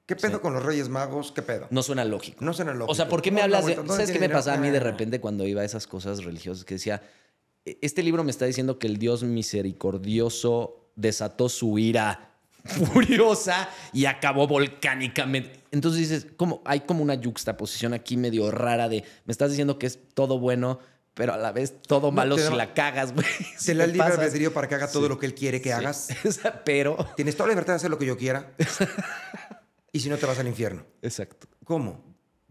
¿Qué 0.07 0.15
pedo 0.15 0.37
Sí. 0.37 0.41
con 0.41 0.53
los 0.53 0.63
Reyes 0.65 0.89
Magos? 0.89 1.31
¿Qué 1.31 1.41
pedo? 1.43 1.67
No 1.69 1.83
suena 1.83 2.03
lógico. 2.05 2.43
No 2.43 2.53
suena 2.53 2.73
lógico. 2.73 2.91
O 2.91 2.95
sea, 2.95 3.07
¿por 3.07 3.21
qué 3.21 3.29
me 3.29 3.37
No, 3.41 3.43
hablas 3.43 3.65
de.? 3.67 3.75
¿dónde 3.75 3.91
¿Sabes 3.93 4.09
qué 4.09 4.19
me 4.19 4.29
pasaba 4.29 4.57
a 4.57 4.59
mí 4.59 4.69
de 4.71 4.79
repente 4.79 5.19
cuando 5.19 5.45
iba 5.45 5.61
a 5.61 5.65
esas 5.65 5.85
cosas 5.85 6.23
religiosas? 6.23 6.65
Que 6.65 6.75
decía, 6.75 7.03
"E- 7.65 7.77
este 7.81 8.01
libro 8.01 8.23
me 8.23 8.31
está 8.31 8.45
diciendo 8.45 8.79
que 8.79 8.87
el 8.87 8.97
Dios 8.97 9.23
misericordioso 9.23 10.89
desató 10.95 11.49
su 11.49 11.77
ira 11.77 12.31
furiosa 12.63 13.69
y 13.93 14.05
acabó 14.05 14.47
volcánicamente. 14.47 15.59
Entonces 15.71 15.99
dices, 16.09 16.27
¿cómo? 16.37 16.61
Hay 16.65 16.81
como 16.81 17.03
una 17.03 17.15
yuxtaposición 17.15 17.93
aquí 17.93 18.17
medio 18.17 18.49
rara 18.51 18.89
de. 18.89 19.03
Me 19.25 19.31
estás 19.31 19.49
diciendo 19.51 19.77
que 19.77 19.87
es 19.87 19.99
todo 20.13 20.39
bueno, 20.39 20.79
pero 21.13 21.33
a 21.33 21.37
la 21.37 21.51
vez 21.51 21.81
todo 21.81 22.11
malo 22.11 22.35
te 22.35 22.47
si 22.47 22.53
la 22.53 22.73
cagas, 22.73 23.13
güey. 23.13 23.25
Se 23.57 23.73
le 23.73 23.79
da 23.79 23.83
el 23.85 23.91
libre 23.93 24.07
albedrío 24.13 24.53
para 24.53 24.67
que 24.69 24.75
haga 24.75 24.87
todo 24.89 25.03
Sí. 25.03 25.09
lo 25.09 25.19
que 25.19 25.25
él 25.25 25.33
quiere 25.35 25.59
que 25.61 25.69
Sí. 25.69 25.75
hagas. 25.75 26.07
Pero. 26.65 26.95
Tienes 27.15 27.35
toda 27.35 27.47
la 27.47 27.53
libertad 27.53 27.73
de 27.73 27.77
hacer 27.77 27.89
lo 27.89 27.97
que 27.97 28.05
yo 28.05 28.17
quiera. 28.17 28.51
Y 29.97 29.99
si 29.99 30.09
no, 30.09 30.17
te 30.17 30.25
vas 30.25 30.39
al 30.39 30.47
infierno. 30.47 30.83
Exacto. 31.01 31.47
¿Cómo? 31.63 32.03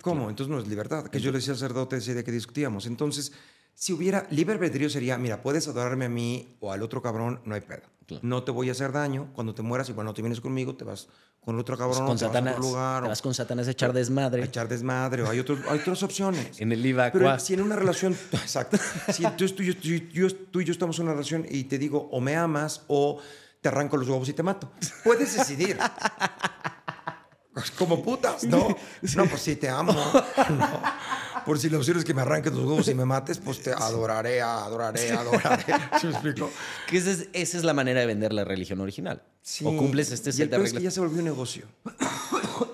¿Cómo? 0.03 0.29
Entonces 0.31 0.51
no 0.55 0.61
es 0.61 0.69
libertad. 0.69 1.07
Que 1.07 1.21
yo 1.21 1.31
le 1.33 1.39
decía 1.39 1.53
al 1.53 1.59
sacerdote 1.59 1.97
ese 1.97 2.13
día 2.15 2.23
que 2.23 2.31
discutíamos. 2.33 2.87
Entonces, 2.87 3.33
si 3.75 3.93
hubiera 3.93 4.27
libre 4.31 4.55
albedrío 4.55 4.89
sería, 4.91 5.19
mira, 5.19 5.43
puedes 5.43 5.67
adorarme 5.69 6.05
a 6.05 6.09
mí 6.09 6.57
o 6.61 6.73
al 6.73 6.83
otro 6.83 7.03
cabrón, 7.03 7.41
no 7.45 7.55
hay 7.55 7.61
pedo. 7.63 7.83
Claro. 8.07 8.21
No 8.25 8.45
te 8.45 8.53
voy 8.53 8.69
a 8.69 8.73
hacer 8.73 8.93
daño. 8.93 9.31
Cuando 9.35 9.55
te 9.55 9.63
mueras 9.63 9.89
y 9.89 9.93
cuando 9.93 10.15
te 10.15 10.23
vienes 10.23 10.41
conmigo, 10.41 10.77
te 10.77 10.85
vas 10.85 11.09
con 11.41 11.55
el 11.57 11.61
otro 11.61 11.77
cabrón, 11.77 12.07
con 12.07 12.17
te 12.17 12.25
vas 12.25 12.31
a 12.31 12.35
Satanás. 12.35 12.55
otro 12.57 12.69
lugar. 12.69 13.03
te 13.03 13.09
vas 13.09 13.23
con 13.23 13.35
Satanás 13.35 13.67
a 13.69 13.71
echar 13.73 13.91
a 13.91 13.93
desmadre. 13.93 14.45
echar 14.45 14.69
desmadre. 14.69 15.23
O 15.23 15.31
hay, 15.31 15.41
otros, 15.41 15.59
hay 15.69 15.79
otras 15.81 16.03
opciones. 16.05 16.61
En 16.61 16.71
el 16.73 16.85
IVA, 16.87 17.11
Pero 17.13 17.39
si 17.41 17.55
en 17.55 17.63
una 17.63 17.75
relación, 17.77 18.17
exacto, 18.33 18.77
si 19.13 19.25
tú, 19.37 19.47
tú, 19.49 19.63
y 19.63 19.67
yo- 19.75 20.31
tú, 20.31 20.37
tú 20.53 20.61
y 20.61 20.65
yo 20.65 20.73
estamos 20.73 20.97
en 20.99 21.05
una 21.05 21.13
relación 21.13 21.45
y 21.49 21.65
te 21.65 21.79
digo 21.79 22.09
o 22.13 22.21
me 22.21 22.37
amas 22.37 22.83
o 22.89 23.21
te 23.61 23.69
arranco 23.69 23.97
los 23.97 24.09
huevos 24.09 24.29
y 24.29 24.33
te 24.35 24.43
mato, 24.45 24.71
puedes 25.03 25.37
decidir. 25.37 25.77
Como 27.79 28.03
putas, 28.03 28.45
¿no? 28.45 28.77
No, 29.17 29.27
pues 29.27 29.43
sí, 29.43 29.57
te 29.57 29.69
amo. 29.69 29.95
No. 30.51 30.83
Por 31.45 31.59
si 31.61 31.71
la 31.71 31.79
opción 31.79 31.97
es 31.97 32.05
que 32.05 32.13
me 32.13 32.23
arranques 32.23 32.53
los 32.53 32.65
huevos 32.65 32.89
y 32.89 32.95
me 32.95 33.05
mates, 33.05 33.39
pues 33.39 33.63
te 33.63 33.73
adoraré, 33.73 34.43
adoraré, 34.43 35.13
adoraré. 35.13 35.65
¿Sí 36.01 36.07
me 36.09 36.13
explico? 36.13 36.51
Que 36.89 36.97
esa 36.97 37.13
es, 37.13 37.29
esa 37.33 37.59
es 37.59 37.65
la 37.65 37.73
manera 37.73 38.01
de 38.01 38.07
vender 38.07 38.33
la 38.33 38.45
religión 38.45 38.81
original. 38.81 39.23
Sí. 39.43 39.65
O 39.65 39.77
cumples 39.77 40.11
este 40.11 40.33
set 40.33 40.51
de 40.51 40.57
peor 40.57 40.67
es 40.67 40.73
que 40.73 40.79
reglas. 40.79 40.93
ya 40.93 40.95
se 40.95 41.01
volvió 41.01 41.19
un 41.19 41.25
negocio. 41.25 41.67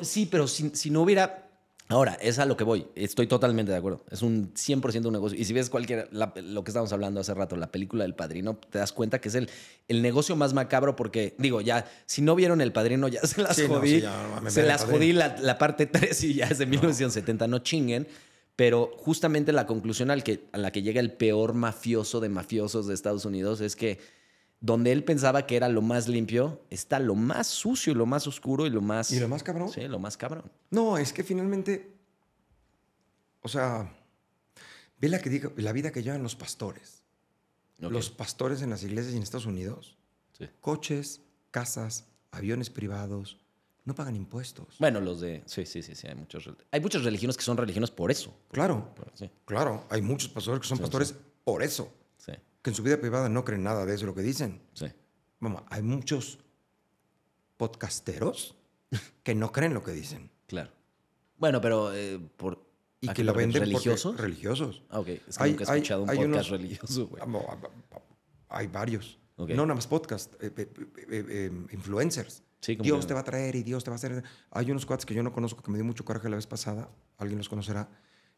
Sí, 0.00 0.26
pero 0.26 0.48
si, 0.48 0.70
si 0.74 0.90
no 0.90 1.02
hubiera... 1.02 1.50
Ahora, 1.92 2.14
es 2.20 2.38
a 2.38 2.46
lo 2.46 2.56
que 2.56 2.64
voy. 2.64 2.86
Estoy 2.94 3.26
totalmente 3.26 3.70
de 3.70 3.78
acuerdo. 3.78 4.04
Es 4.10 4.22
un 4.22 4.52
100% 4.54 5.06
un 5.06 5.12
negocio. 5.12 5.38
Y 5.38 5.44
si 5.44 5.52
ves 5.52 5.70
cualquier... 5.70 6.08
la- 6.12 6.32
lo 6.36 6.64
que 6.64 6.70
estábamos 6.70 6.92
hablando 6.92 7.20
hace 7.20 7.34
rato, 7.34 7.56
la 7.56 7.70
película 7.70 8.04
del 8.04 8.14
Padrino, 8.14 8.56
te 8.70 8.78
das 8.78 8.92
cuenta 8.92 9.20
que 9.20 9.28
es 9.28 9.34
el, 9.34 9.48
el 9.88 10.02
negocio 10.02 10.34
más 10.36 10.54
macabro 10.54 10.96
porque, 10.96 11.34
digo, 11.38 11.60
ya, 11.60 11.90
si 12.06 12.22
no 12.22 12.34
vieron 12.34 12.60
El 12.60 12.72
Padrino, 12.72 13.08
ya 13.08 13.20
se 13.26 13.42
las 13.42 13.56
Sí, 13.56 13.68
no, 13.68 13.74
jodí. 13.74 13.90
sí, 13.96 14.00
ya, 14.00 14.28
no, 14.34 14.40
me 14.40 14.50
se 14.50 14.62
las 14.64 14.84
jodí 14.84 15.12
la, 15.12 15.36
la 15.40 15.58
parte 15.58 15.86
3 15.86 16.24
y 16.24 16.34
ya 16.34 16.46
es 16.46 16.58
de 16.58 16.66
1970. 16.66 17.46
No 17.46 17.58
chinguen. 17.60 18.08
Pero 18.56 18.92
justamente 18.98 19.50
la 19.52 19.66
conclusión 19.66 20.10
al 20.10 20.22
que, 20.22 20.44
a 20.52 20.58
la 20.58 20.70
que 20.72 20.82
llega 20.82 21.00
el 21.00 21.12
peor 21.12 21.54
mafioso 21.54 22.20
de 22.20 22.28
mafiosos 22.28 22.86
de 22.86 22.94
Estados 22.94 23.24
Unidos 23.24 23.60
es 23.62 23.76
que 23.76 23.98
donde 24.64 24.92
él 24.92 25.02
pensaba 25.04 25.44
que 25.46 25.56
era 25.56 25.68
lo 25.68 25.82
más 25.82 26.06
limpio, 26.08 26.62
está 26.70 26.98
lo 27.00 27.14
más 27.16 27.48
sucio, 27.48 27.94
lo 27.94 28.06
más 28.06 28.26
oscuro 28.28 28.64
y 28.64 28.70
lo 28.70 28.80
más... 28.80 29.10
¿Y 29.10 29.18
lo 29.20 29.28
más 29.28 29.42
cabrón? 29.42 29.68
Sí, 29.68 29.82
lo 29.88 29.98
más 29.98 30.16
cabrón. 30.16 30.44
No, 30.70 30.96
es 30.98 31.12
que 31.12 31.24
finalmente, 31.24 31.96
o 33.42 33.48
sea, 33.48 33.92
ve 35.00 35.08
la, 35.08 35.18
que 35.20 35.28
digo- 35.30 35.52
la 35.56 35.72
vida 35.72 35.90
que 35.90 36.02
llevan 36.02 36.22
los 36.22 36.36
pastores. 36.36 37.02
Los 37.78 38.10
pastores 38.10 38.62
en 38.62 38.70
las 38.70 38.84
iglesias 38.84 39.12
y 39.12 39.16
en 39.16 39.24
Estados 39.24 39.46
Unidos. 39.46 39.98
Sí. 40.38 40.48
Coches, 40.60 41.20
casas, 41.50 42.04
aviones 42.30 42.70
privados, 42.70 43.38
no 43.84 43.96
pagan 43.96 44.14
impuestos. 44.14 44.76
Bueno, 44.78 45.00
los 45.00 45.20
de... 45.20 45.42
Sí, 45.46 45.66
sí, 45.66 45.82
sí, 45.82 45.96
sí. 45.96 46.06
Hay, 46.06 46.14
muchos, 46.14 46.48
hay 46.70 46.80
muchas 46.80 47.02
religiones 47.02 47.36
que 47.36 47.42
son 47.42 47.56
religiones 47.56 47.90
por 47.90 48.12
eso. 48.12 48.32
Claro, 48.52 48.94
Por- 48.94 49.10
sí, 49.14 49.28
claro, 49.44 49.84
hay 49.90 50.00
muchos 50.02 50.28
pastores 50.28 50.60
que 50.60 50.68
son 50.68 50.76
Sí, 50.78 50.82
pastores 50.82 51.12
por 51.42 51.64
eso, 51.64 51.92
que 52.62 52.70
en 52.70 52.76
su 52.76 52.82
vida 52.82 53.00
privada 53.00 53.28
no 53.28 53.44
creen 53.44 53.62
nada 53.64 53.84
de 53.84 53.94
eso 53.94 54.06
lo 54.06 54.14
que 54.14 54.22
dicen. 54.22 54.62
sí. 54.74 54.86
Vamos, 55.40 55.64
hay 55.70 55.82
muchos 55.82 56.38
podcasteros 57.56 58.54
que 59.22 59.34
no 59.34 59.52
creen 59.52 59.74
lo 59.74 59.82
que 59.82 59.92
dicen 59.92 60.30
Claro. 60.46 60.70
Bueno, 61.38 61.60
pero 61.60 61.92
eh, 61.94 62.20
por... 62.36 62.64
y 63.00 63.08
¿a 63.08 63.14
que 63.14 63.24
lo 63.24 63.32
venden 63.34 63.62
religiosos. 63.62 64.16
religiosos. 64.16 64.82
Ah, 64.90 65.00
ok. 65.00 65.08
Es 65.08 65.36
que 65.38 65.42
Hay- 65.42 65.50
nunca 65.52 65.64
he 65.64 65.70
hay- 65.70 65.76
escuchado 65.78 66.02
un 66.04 66.10
hay 66.10 66.16
podcast 66.18 66.34
unos- 66.34 66.50
religioso, 66.50 67.06
güey. 67.08 67.22
Hay 68.50 68.66
varios. 68.68 69.18
Ok. 69.36 69.48
No 69.50 69.62
nada 69.66 69.74
más 69.74 69.86
podcast, 69.86 70.34
eh, 70.42 70.52
eh, 70.56 70.68
eh, 71.08 71.24
eh, 71.28 71.50
influencers. 71.72 72.42
Sí, 72.60 72.76
como 72.76 72.84
Dios 72.84 73.00
que- 73.00 73.08
te 73.08 73.14
va 73.14 73.20
a 73.20 73.24
traer 73.24 73.56
y 73.56 73.62
Dios 73.64 73.82
te 73.82 73.90
va 73.90 73.94
a 73.94 73.96
hacer. 73.96 74.22
Hay 74.50 74.70
unos 74.70 74.86
cuates 74.86 75.06
que 75.06 75.14
yo 75.14 75.22
no 75.24 75.32
conozco 75.32 75.62
que 75.62 75.70
me 75.72 75.78
dio 75.78 75.84
mucho 75.84 76.04
coraje 76.04 76.28
la 76.28 76.36
vez 76.36 76.46
pasada. 76.46 76.88
Alguien 77.18 77.38
los 77.38 77.48
conocerá. 77.48 77.88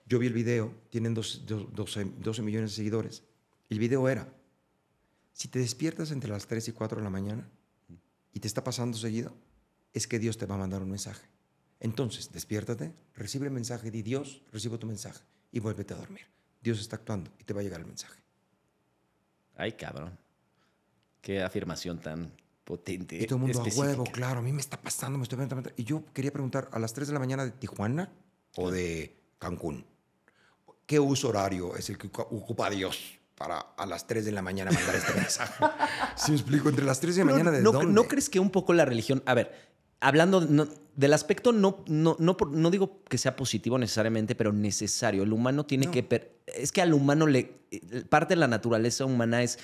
Yo 0.07 0.19
vi 0.19 0.29
el 0.29 0.33
video, 0.33 0.73
tienen 0.89 1.13
dos- 1.13 1.43
dos- 1.47 1.67
12, 1.75 2.05
12 2.21 2.41
millones 2.43 2.71
de 2.71 2.77
seguidores. 2.77 3.25
El 3.71 3.79
video 3.79 4.09
era: 4.09 4.33
si 5.33 5.49
te 5.49 5.59
despiertas 5.59 6.11
entre 6.11 6.31
las 6.31 6.47
3 6.47 6.69
y 6.69 6.73
4 6.73 6.99
de 6.99 7.05
la 7.05 7.11
mañana 7.11 7.49
y 8.33 8.41
te 8.41 8.47
está 8.49 8.63
pasando 8.65 8.97
seguido, 8.99 9.35
es 9.93 10.07
que 10.07 10.19
Dios 10.19 10.39
te 10.39 10.47
va 10.47 10.55
a 10.57 10.59
mandar 10.59 10.83
un 10.83 10.91
mensaje. 10.91 11.27
Entonces, 11.81 12.33
despiértate, 12.33 12.95
recibe 13.15 13.47
el 13.47 13.53
mensaje, 13.53 13.91
di 13.91 14.03
Dios, 14.03 14.43
recibo 14.53 14.79
tu 14.79 14.87
mensaje 14.87 15.23
y 15.53 15.61
vuélvete 15.61 15.95
a 15.95 15.97
dormir. 15.97 16.27
Dios 16.63 16.81
está 16.81 16.97
actuando 16.97 17.31
y 17.39 17.45
te 17.45 17.53
va 17.53 17.61
a 17.61 17.63
llegar 17.63 17.81
el 17.81 17.87
mensaje. 17.87 18.21
Ay, 19.57 19.73
cabrón. 19.73 20.19
Qué 21.21 21.43
afirmación 21.43 22.01
tan 22.01 22.33
potente. 22.65 23.17
Y 23.21 23.27
todo 23.27 23.37
el 23.37 23.43
mundo 23.43 23.61
a 23.61 23.65
huevo, 23.81 24.05
claro, 24.05 24.39
a 24.41 24.43
mí 24.43 24.53
me 24.53 24.61
está 24.61 24.81
pasando, 24.81 25.19
me 25.19 25.25
estoy 25.25 25.39
viendo. 25.39 25.63
Y 25.77 25.85
yo 25.85 26.05
quería 26.13 26.33
preguntar, 26.33 26.69
¿a 26.73 26.79
las 26.79 26.93
3 26.93 27.09
de 27.09 27.15
la 27.15 27.21
mañana 27.21 27.45
de 27.45 27.51
Tijuana 27.53 28.11
o 28.57 28.71
de 28.71 29.15
Cancún? 29.39 29.85
¿Qué 30.87 30.99
uso 30.99 31.29
horario 31.29 31.77
es 31.77 31.89
el 31.91 31.99
que 31.99 32.11
ocu- 32.11 32.27
ocupa 32.31 32.69
Dios 32.71 33.19
para 33.35 33.59
a 33.59 33.87
las 33.87 34.07
3 34.07 34.25
de 34.25 34.33
la 34.33 34.43
mañana 34.43 34.71
mandar 34.71 34.95
este 34.95 35.15
mensaje? 35.21 35.65
Si 36.17 36.31
me 36.33 36.37
explico, 36.39 36.69
entre 36.69 36.85
las 36.85 37.01
3 37.01 37.17
de 37.17 37.25
la 37.25 37.31
mañana 37.33 37.51
de 37.51 37.63
no, 37.63 37.73
dónde? 37.73 37.93
¿No 37.93 38.05
crees 38.05 38.29
que 38.31 38.39
un 38.41 38.51
poco 38.51 38.73
la 38.73 38.85
religión... 38.85 39.23
A 39.27 39.35
ver, 39.35 39.53
hablando 40.01 40.41
no- 40.41 40.69
del 40.95 41.13
aspecto, 41.13 41.53
no, 41.53 41.85
no, 41.89 42.17
no, 42.21 42.37
por- 42.37 42.53
no 42.53 42.71
digo 42.71 43.03
que 43.05 43.19
sea 43.19 43.35
positivo 43.37 43.79
necesariamente, 43.79 44.35
pero 44.35 44.53
necesario. 44.53 45.23
El 45.25 45.33
humano 45.33 45.67
tiene 45.67 45.91
que... 45.91 46.03
per- 46.03 46.39
es 46.47 46.71
que 46.73 46.83
al 46.83 46.95
humano 46.95 47.27
le... 47.27 47.53
Parte 48.09 48.35
de 48.35 48.41
la 48.41 48.47
naturaleza 48.49 49.05
humana 49.05 49.43
es 49.43 49.59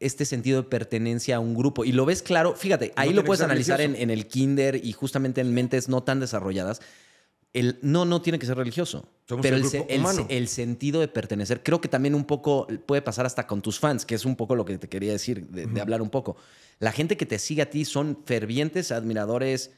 este 0.00 0.24
sentido 0.24 0.62
de 0.62 0.68
pertenencia 0.68 1.36
a 1.36 1.40
un 1.40 1.54
grupo. 1.54 1.84
Y 1.84 1.92
lo 1.92 2.04
ves 2.04 2.22
claro, 2.22 2.54
fíjate, 2.54 2.92
ahí 2.96 3.12
lo 3.12 3.24
puedes 3.24 3.40
analizar 3.42 3.80
en 3.80 4.10
el 4.10 4.26
kinder 4.26 4.84
y 4.84 4.92
justamente 4.92 5.40
en 5.40 5.54
mentes 5.54 5.88
no 5.88 6.02
tan 6.02 6.20
desarrolladas. 6.20 6.80
El, 7.58 7.78
no, 7.80 8.04
no 8.04 8.20
tiene 8.20 8.38
que 8.38 8.44
ser 8.46 8.56
religioso. 8.56 9.08
Somos 9.26 9.42
pero 9.42 9.56
el 10.28 10.48
sentido 10.48 11.00
de 11.00 11.08
pertenecer, 11.08 11.62
creo 11.62 11.80
que 11.80 11.88
también 11.88 12.14
un 12.14 12.24
poco 12.24 12.66
puede 12.86 13.00
pasar 13.02 13.24
hasta 13.26 13.46
con 13.46 13.62
tus 13.62 13.78
fans, 13.80 14.04
que 14.04 14.14
es 14.14 14.24
un 14.24 14.36
poco 14.36 14.54
lo 14.54 14.64
que 14.64 14.76
te 14.78 14.88
quería 14.88 15.12
decir, 15.12 15.46
de, 15.48 15.66
de 15.66 15.80
hablar 15.80 16.02
un 16.02 16.10
poco. 16.10 16.36
La 16.78 16.92
gente 16.92 17.16
que 17.16 17.24
te 17.24 17.38
sigue 17.38 17.62
a 17.62 17.70
ti 17.70 17.84
son 17.84 18.18
fervientes 18.26 18.92
admiradores. 18.92 19.70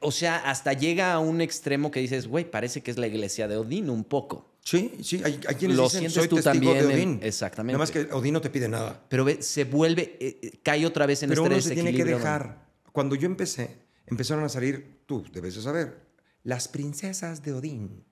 O 0.00 0.10
sea, 0.10 0.36
hasta 0.50 0.72
llega 0.72 1.12
a 1.12 1.20
un 1.20 1.40
extremo 1.40 1.90
que 1.92 2.00
dices, 2.00 2.26
güey, 2.26 2.50
parece 2.50 2.82
que 2.82 2.90
es 2.90 2.98
la 2.98 3.06
iglesia 3.06 3.46
de 3.46 3.56
Odín 3.56 3.88
un 3.88 4.02
poco. 4.02 4.50
Sí, 4.64 4.90
sí, 5.00 5.22
hay, 5.24 5.38
hay 5.46 5.54
quienes 5.54 5.76
Lo 5.76 5.84
dicen, 5.84 6.00
sientes 6.00 6.14
soy 6.14 6.28
tú 6.28 6.36
testigo 6.36 6.52
también 6.52 6.74
de 6.74 6.80
en- 7.02 7.08
Odín. 7.10 7.20
exactamente. 7.22 7.74
Nada 7.74 7.82
más 7.82 7.92
que 7.92 8.12
Odín 8.12 8.32
no 8.34 8.40
te 8.40 8.50
pide 8.50 8.68
nada. 8.68 9.00
Pero 9.08 9.24
ve, 9.24 9.40
se 9.42 9.62
vuelve, 9.62 10.16
eh, 10.18 10.40
eh, 10.42 10.58
cae 10.64 10.84
otra 10.84 11.06
vez 11.06 11.22
en 11.22 11.28
Pero 11.28 11.42
este 11.44 11.54
uno 11.54 11.62
se 11.62 11.74
tiene 11.74 11.94
que 11.94 12.04
dejar. 12.04 12.66
Cuando 12.90 13.14
yo 13.14 13.26
empecé, 13.26 13.76
empezaron 14.06 14.42
a 14.42 14.48
salir, 14.48 15.02
tú 15.06 15.24
debes 15.32 15.54
de 15.54 15.62
saber, 15.62 16.05
las 16.46 16.68
princesas 16.68 17.42
de 17.42 17.52
Odín, 17.52 18.04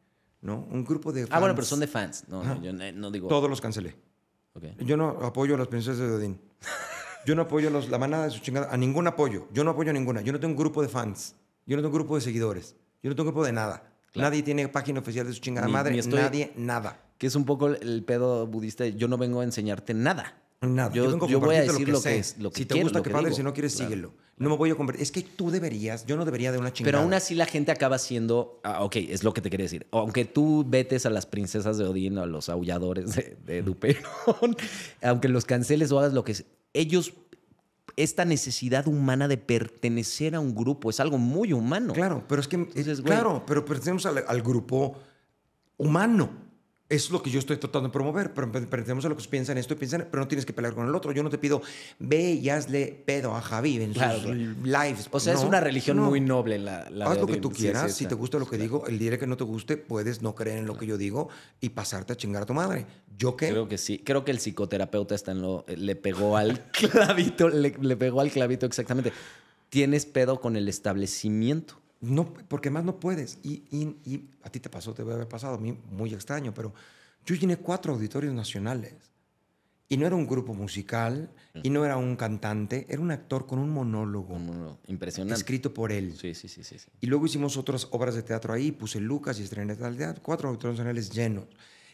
¿no? 0.43 0.66
Un 0.70 0.85
grupo 0.85 1.12
de 1.12 1.27
Ah, 1.31 1.39
bueno, 1.39 1.55
pero 1.55 1.65
son 1.65 1.78
de 1.78 1.86
fans. 1.86 2.24
No, 2.28 2.43
no, 2.43 2.61
yo 2.61 2.73
no, 2.73 3.11
digo. 3.12 3.28
Todos 3.28 3.48
los 3.48 3.61
cancelé. 3.61 3.94
Ok. 4.55 4.65
Yo 4.81 4.97
no 4.97 5.09
apoyo 5.23 5.55
a 5.55 5.59
las 5.59 5.69
princesas 5.69 5.98
de 6.01 6.11
Odín. 6.12 6.40
Yo 7.27 7.35
no 7.36 7.43
apoyo 7.43 7.69
a 7.69 7.70
los- 7.70 7.89
la 7.89 7.97
manada 7.98 8.24
de 8.24 8.31
su 8.32 8.40
chingada. 8.40 8.73
A 8.73 8.77
ningún 8.77 9.06
apoyo. 9.06 9.47
Yo 9.52 9.62
no 9.62 9.70
apoyo 9.70 9.90
a 9.90 9.93
ninguna. 9.93 10.20
Yo 10.20 10.32
no 10.32 10.40
tengo 10.40 10.52
un 10.52 10.59
grupo 10.59 10.82
de 10.82 10.89
fans. 10.89 11.36
Yo 11.65 11.77
no 11.77 11.82
tengo 11.82 11.94
un 11.94 12.01
grupo 12.02 12.16
de 12.16 12.20
seguidores. 12.23 12.74
Yo 13.02 13.09
no 13.09 13.15
tengo 13.16 13.28
un 13.31 13.35
grupo 13.35 13.47
de 13.47 13.52
nada. 13.52 13.90
Claro. 14.12 14.28
Nadie 14.31 14.43
tiene 14.43 14.69
página 14.69 14.98
oficial 15.01 15.27
de 15.27 15.32
su 15.32 15.40
chingada 15.40 15.66
Ni- 15.69 15.73
madre. 15.73 15.93
ni 15.93 15.98
estoy- 16.01 16.20
Nadie, 16.20 16.52
nada. 16.56 17.01
Que 17.19 17.28
es 17.28 17.35
un 17.36 17.44
poco 17.44 17.69
el- 17.69 18.05
pedo 18.05 18.47
budista. 18.48 18.85
Yo 18.86 19.06
no 19.09 19.16
vengo 19.16 19.40
a 19.40 19.44
enseñarte 19.44 19.94
nada. 19.94 20.40
Nada. 20.66 20.93
Yo- 20.93 21.09
vengo 21.11 21.27
yo 21.28 21.41
voy 21.41 21.57
a 21.57 21.62
decir 21.62 21.89
lo 21.89 21.99
que 21.99 22.03
sé. 22.03 22.19
es- 22.19 22.39
lo 22.39 22.51
que 22.51 22.59
si 22.59 22.65
te 22.65 22.74
quiero, 22.74 22.86
gusta, 22.86 22.99
lo 22.99 23.03
que 23.03 23.11
que 23.11 23.12
padre. 23.15 23.27
digo. 23.27 23.36
Si 23.36 23.43
no 23.43 23.53
quieres, 23.53 23.74
Claro. 23.74 23.91
síguelo. 23.91 24.12
No 24.36 24.51
me 24.51 24.57
voy 24.57 24.70
a 24.70 24.74
convertir. 24.74 25.03
Es 25.03 25.12
que 25.12 25.23
tú 25.23 25.51
deberías. 25.51 26.07
Yo 26.07 26.16
no 26.16 26.24
debería 26.24 26.51
de 26.51 26.59
una 26.59 26.73
chingada. 26.73 26.91
Pero 26.93 27.03
aún 27.05 27.15
así 27.15 27.35
la 27.36 27.47
gente 27.47 27.70
acaba 27.70 27.99
siendo. 27.99 28.61
Ah, 28.65 28.82
ok, 28.82 28.97
es 28.97 29.23
lo 29.23 29.32
que 29.32 29.41
te 29.41 29.49
quería 29.51 29.65
decir. 29.65 29.86
Aunque 29.93 30.24
tú 30.24 30.65
vetes 30.66 31.07
a 31.07 31.11
las 31.11 31.24
princesas 31.27 31.78
de 31.78 31.85
Odín 31.85 32.19
o 32.19 32.23
a 32.23 32.27
los 32.27 32.49
aulladores 32.49 33.15
de, 33.15 33.36
de 33.47 33.62
Duperón, 33.62 34.03
aunque 35.03 35.28
los 35.28 35.45
canceles 35.45 35.93
o 35.93 35.99
hagas 36.01 36.12
lo 36.12 36.24
que 36.24 36.32
es, 36.32 36.45
ellos. 36.73 37.12
Esta 37.97 38.24
necesidad 38.24 38.89
humana 38.89 39.28
de 39.28 39.36
pertenecer 39.36 40.35
a 40.35 40.41
un 40.41 40.53
grupo 40.53 40.91
es 40.91 40.99
algo 40.99 41.16
muy 41.16 41.53
humano. 41.53 41.93
Claro, 41.93 42.24
pero 42.28 42.41
es 42.41 42.49
que. 42.49 42.57
Entonces, 42.57 43.01
claro, 43.03 43.45
pero 43.47 43.65
pertenecemos 43.65 44.05
al, 44.07 44.24
al 44.27 44.43
grupo 44.43 44.97
humano. 45.77 46.31
Es 46.90 47.11
lo 47.11 47.23
que 47.23 47.31
yo 47.31 47.39
estoy 47.39 47.56
tratando 47.56 47.89
de 47.89 47.93
promover. 47.93 48.35
Pero 48.35 48.52
per- 48.52 48.69
pertenecemos 48.69 49.05
a 49.06 49.09
lo 49.09 49.16
que 49.16 49.24
piensan 49.27 49.56
esto 49.56 49.73
y 49.73 49.77
piensan, 49.77 50.06
pero 50.11 50.23
no 50.23 50.28
tienes 50.28 50.44
que 50.44 50.52
pelear 50.52 50.74
con 50.74 50.86
el 50.86 50.94
otro. 50.94 51.12
Yo 51.12 51.23
no 51.23 51.31
te 51.31 51.39
pido, 51.39 51.62
ve 51.98 52.32
y 52.32 52.51
hazle 52.51 53.02
pedo 53.06 53.35
a 53.35 53.40
Javi 53.40 53.82
en 53.82 53.94
Claro, 53.94 54.15
sus 54.20 54.27
claro. 54.27 54.85
lives. 54.86 55.09
O 55.11 55.19
sea, 55.19 55.32
es 55.32 55.40
una 55.40 55.61
religión 55.61 55.97
no. 55.97 56.05
muy 56.11 56.20
noble 56.20 56.59
la, 56.59 56.89
la 56.90 57.06
Haz 57.06 57.19
lo 57.19 57.27
que 57.27 57.39
tú 57.39 57.51
quieras. 57.51 57.90
sí, 57.93 58.05
si 58.05 58.06
te 58.06 58.15
gusta 58.15 58.39
lo 58.39 58.47
que 58.47 58.59
digo, 58.59 58.86
el 58.86 58.98
día 58.98 59.19
que 59.19 59.27
no 59.27 59.36
te 59.39 59.44
guste, 59.44 59.77
puedes 59.78 60.20
no 60.20 60.35
creer 60.35 60.59
en 60.59 60.66
lo 60.66 60.77
que 60.77 60.86
yo 60.86 60.98
digo 60.98 61.28
y 61.61 61.70
pasarte 61.70 62.12
a 62.12 62.16
chingar 62.16 62.43
a 62.43 62.47
tu 62.47 62.52
madre. 62.55 62.85
¿Yo 63.16 63.36
qué? 63.36 63.48
Creo 63.48 63.66
que 63.66 63.78
sí. 63.78 63.98
Creo 64.05 64.24
que 64.24 64.32
el 64.32 64.39
psicoterapeuta 64.39 65.15
está 65.15 65.32
en 65.32 65.40
lo. 65.40 65.65
Le 65.69 65.97
pegó 65.97 66.36
al 66.36 66.61
clavito. 66.73 67.48
Le, 67.48 67.74
le 67.81 67.97
pegó 67.97 68.20
al 68.20 68.31
clavito 68.31 68.66
exactamente. 68.66 69.12
Tienes 69.70 70.05
pedo 70.05 70.40
con 70.40 70.56
el 70.56 70.69
establecimiento. 70.69 71.81
No, 72.05 72.32
porque 72.48 72.70
más 72.70 72.85
no 72.85 72.98
puedes. 73.01 73.39
Y, 73.43 73.64
y- 73.70 73.97
y 74.05 74.31
a 74.43 74.51
ti 74.51 74.60
te 74.60 74.68
pasó, 74.70 74.93
te 74.94 75.02
debe 75.02 75.14
haber 75.14 75.28
pasado, 75.28 75.55
a 75.55 75.59
mí 75.59 75.76
muy 75.90 76.12
extraño, 76.14 76.52
pero 76.55 76.72
yo 77.24 77.35
llené 77.35 77.56
cuatro 77.56 77.93
auditorios 77.94 78.35
nacionales. 78.35 78.94
Y 79.86 79.97
no 79.98 80.06
era 80.06 80.16
un 80.16 80.26
grupo 80.26 80.55
musical, 80.55 81.31
y 81.62 81.68
no 81.70 81.85
era 81.85 81.97
un 81.98 82.16
cantante, 82.16 82.86
era 82.89 83.01
un 83.02 83.10
actor 83.10 83.47
con 83.47 83.59
un 83.59 83.68
monólogo 83.70 84.39
no, 84.39 84.55
no, 84.55 84.78
Impresionante. 84.86 85.39
escrito 85.39 85.74
por 85.74 85.93
él. 85.93 86.16
Sí, 86.16 86.35
sí, 86.35 86.48
sí, 86.48 86.64
sí. 86.64 86.78
sí. 86.78 86.89
Y 87.01 87.06
luego 87.06 87.26
hicimos 87.26 87.56
otras 87.59 87.86
obras 87.90 88.14
de 88.14 88.22
teatro 88.22 88.55
ahí, 88.55 88.72
puse 88.72 88.98
Lucas 88.98 89.39
y 89.39 89.43
estrené 89.43 89.76
tal 89.76 89.97
teatro, 89.97 90.22
cuatro 90.22 90.48
auditorios 90.48 90.78
nacionales 90.78 91.10
llenos. 91.10 91.44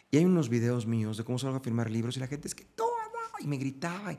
Y 0.09 0.17
hay 0.17 0.25
unos 0.25 0.47
videos 0.49 0.87
míos 0.87 1.17
de 1.17 1.23
cómo 1.25 1.37
salgo 1.37 1.57
a 1.57 1.59
firmar 1.59 1.89
libros 1.91 2.15
y 2.17 2.21
la 2.21 2.27
gente 2.27 2.47
es 2.47 2.55
que 2.55 2.63
todo, 2.63 2.89
y 3.39 3.47
me 3.47 3.57
gritaba. 3.57 4.13
y- 4.13 4.17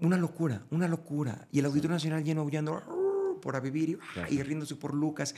una 0.00 0.16
locura, 0.18 0.66
una 0.70 0.88
locura. 0.88 1.46
Y 1.52 1.60
el 1.60 1.66
Auditorio 1.66 1.94
Nacional 1.94 2.22
lleno 2.24 2.42
aullando 2.42 2.82
por 3.46 3.54
a 3.54 3.60
vivir 3.60 3.90
y, 3.90 3.94
Claro. 4.12 4.32
y 4.32 4.42
riéndose 4.42 4.74
por 4.74 4.92
Lucas. 4.92 5.32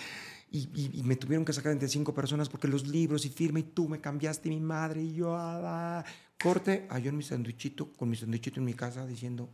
Y, 0.50 0.60
y- 0.74 0.90
y 1.00 1.02
me 1.02 1.14
tuvieron 1.16 1.44
que 1.44 1.52
sacar 1.52 1.72
entre 1.72 1.88
cinco 1.88 2.14
personas 2.14 2.48
porque 2.48 2.66
los 2.68 2.86
libros 2.88 3.26
y 3.26 3.28
firme 3.28 3.60
y 3.60 3.64
tú 3.64 3.86
me 3.86 4.00
cambiaste 4.00 4.48
mi 4.48 4.60
madre 4.60 5.02
y 5.02 5.12
yo. 5.14 5.36
ah, 5.36 6.00
ah". 6.00 6.04
Corte, 6.42 6.86
ah, 6.88 6.98
yo 6.98 7.10
en 7.10 7.16
mi 7.18 7.22
sandwichito, 7.22 7.92
con 7.92 8.08
mi 8.08 8.16
sandwichito 8.16 8.60
en 8.60 8.64
mi 8.64 8.72
casa 8.72 9.06
diciendo, 9.06 9.50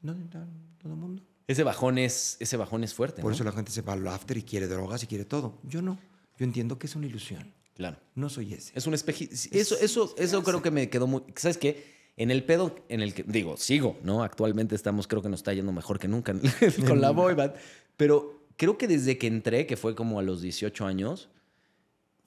¿dónde 0.00 0.24
está 0.24 0.48
todo 0.82 0.92
el 0.94 0.98
mundo? 0.98 1.22
Ese 1.46 1.62
bajón 1.62 1.96
es, 1.98 2.36
ese 2.40 2.56
bajón 2.56 2.82
es 2.84 2.92
fuerte. 2.92 3.22
Por 3.22 3.30
¿no? 3.30 3.34
eso 3.36 3.44
la 3.44 3.52
gente 3.52 3.70
se 3.70 3.82
va 3.82 3.92
al 3.92 4.06
after 4.08 4.36
y 4.36 4.42
quiere 4.42 4.66
drogas 4.66 5.02
y 5.04 5.06
quiere 5.06 5.24
todo. 5.24 5.58
Yo 5.62 5.80
no. 5.80 5.98
Yo 6.38 6.44
entiendo 6.44 6.78
que 6.78 6.86
es 6.88 6.96
una 6.96 7.06
ilusión. 7.06 7.52
Claro. 7.74 7.98
No 8.16 8.28
soy 8.28 8.54
ese. 8.54 8.72
Es 8.74 8.86
un 8.88 8.94
espejismo. 8.94 9.36
Eso, 9.52 9.76
eso, 9.80 10.14
eso 10.18 10.42
creo 10.42 10.60
que 10.60 10.70
me 10.72 10.90
quedó 10.90 11.06
muy. 11.06 11.22
¿Sabes 11.36 11.56
qué? 11.58 11.97
En 12.18 12.30
el 12.30 12.44
pedo 12.44 12.76
en 12.88 13.00
el 13.00 13.14
que. 13.14 13.22
Digo, 13.22 13.56
sigo, 13.56 13.96
¿no? 14.02 14.22
Actualmente 14.22 14.74
estamos, 14.74 15.06
creo 15.06 15.22
que 15.22 15.28
nos 15.28 15.40
está 15.40 15.54
yendo 15.54 15.72
mejor 15.72 15.98
que 15.98 16.08
nunca 16.08 16.34
con 16.86 17.00
la 17.00 17.10
boy 17.10 17.34
band. 17.34 17.54
Pero 17.96 18.42
creo 18.56 18.76
que 18.76 18.86
desde 18.88 19.16
que 19.18 19.26
entré, 19.28 19.66
que 19.66 19.76
fue 19.76 19.94
como 19.94 20.18
a 20.18 20.22
los 20.22 20.42
18 20.42 20.84
años, 20.84 21.28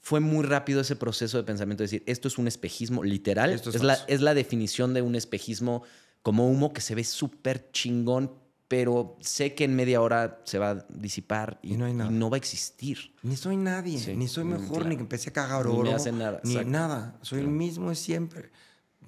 fue 0.00 0.18
muy 0.20 0.44
rápido 0.44 0.80
ese 0.80 0.96
proceso 0.96 1.36
de 1.36 1.44
pensamiento 1.44 1.82
de 1.82 1.84
decir, 1.84 2.02
esto 2.06 2.26
es 2.26 2.38
un 2.38 2.48
espejismo 2.48 3.04
literal. 3.04 3.50
Esto 3.50 3.70
es 3.70 3.76
es, 3.76 3.82
la, 3.82 3.94
es 4.08 4.20
la 4.20 4.34
definición 4.34 4.94
de 4.94 5.02
un 5.02 5.14
espejismo 5.14 5.84
como 6.22 6.48
humo 6.48 6.72
que 6.72 6.80
se 6.80 6.94
ve 6.94 7.04
súper 7.04 7.70
chingón, 7.72 8.32
pero 8.68 9.16
sé 9.20 9.54
que 9.54 9.64
en 9.64 9.76
media 9.76 10.00
hora 10.00 10.40
se 10.44 10.58
va 10.58 10.70
a 10.70 10.86
disipar 10.88 11.58
y, 11.62 11.74
Y 11.74 11.76
no 11.76 11.84
hay 11.84 11.92
nada. 11.94 12.10
y 12.10 12.14
no 12.14 12.30
va 12.30 12.36
a 12.36 12.38
existir. 12.38 13.12
Ni 13.22 13.36
soy 13.36 13.56
nadie, 13.56 13.98
Sí, 13.98 14.16
ni 14.16 14.26
soy 14.26 14.44
mejor, 14.44 14.68
claro. 14.78 14.88
ni 14.88 14.96
que 14.96 15.02
empecé 15.02 15.30
a 15.30 15.32
cagar 15.34 15.66
Ni 15.66 15.72
oro. 15.72 15.82
me 15.90 15.94
hacen 15.94 16.18
nada, 16.18 16.40
Ni 16.42 16.54
nada. 16.64 17.18
Soy 17.22 17.40
el 17.40 17.48
mismo 17.48 17.90
de 17.90 17.96
siempre. 17.96 18.50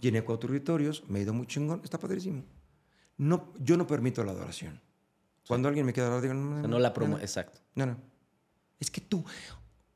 Llené 0.04 0.22
cuatro 0.22 0.50
auditorios, 0.50 1.02
me 1.08 1.18
he 1.18 1.22
ido 1.22 1.32
muy 1.32 1.46
chingón, 1.46 1.80
está 1.82 1.98
padrísimo. 1.98 2.44
No, 3.16 3.54
yo 3.58 3.78
no 3.78 3.86
permito 3.86 4.22
la 4.22 4.32
adoración. 4.32 4.78
Cuando 5.48 5.66
alguien 5.66 5.86
me 5.86 5.94
quiere 5.94 6.08
adorar, 6.08 6.20
digo, 6.20 6.34
no, 6.34 6.56
O 6.56 6.60
sea, 6.60 6.68
no 6.68 6.78
la 6.78 6.88
no, 6.88 6.94
promo. 6.94 7.16
no, 7.16 7.22
Exacto. 7.22 7.60
no, 7.74 7.86
no. 7.86 7.96
Es 8.78 8.90
que 8.90 9.00
tú. 9.00 9.24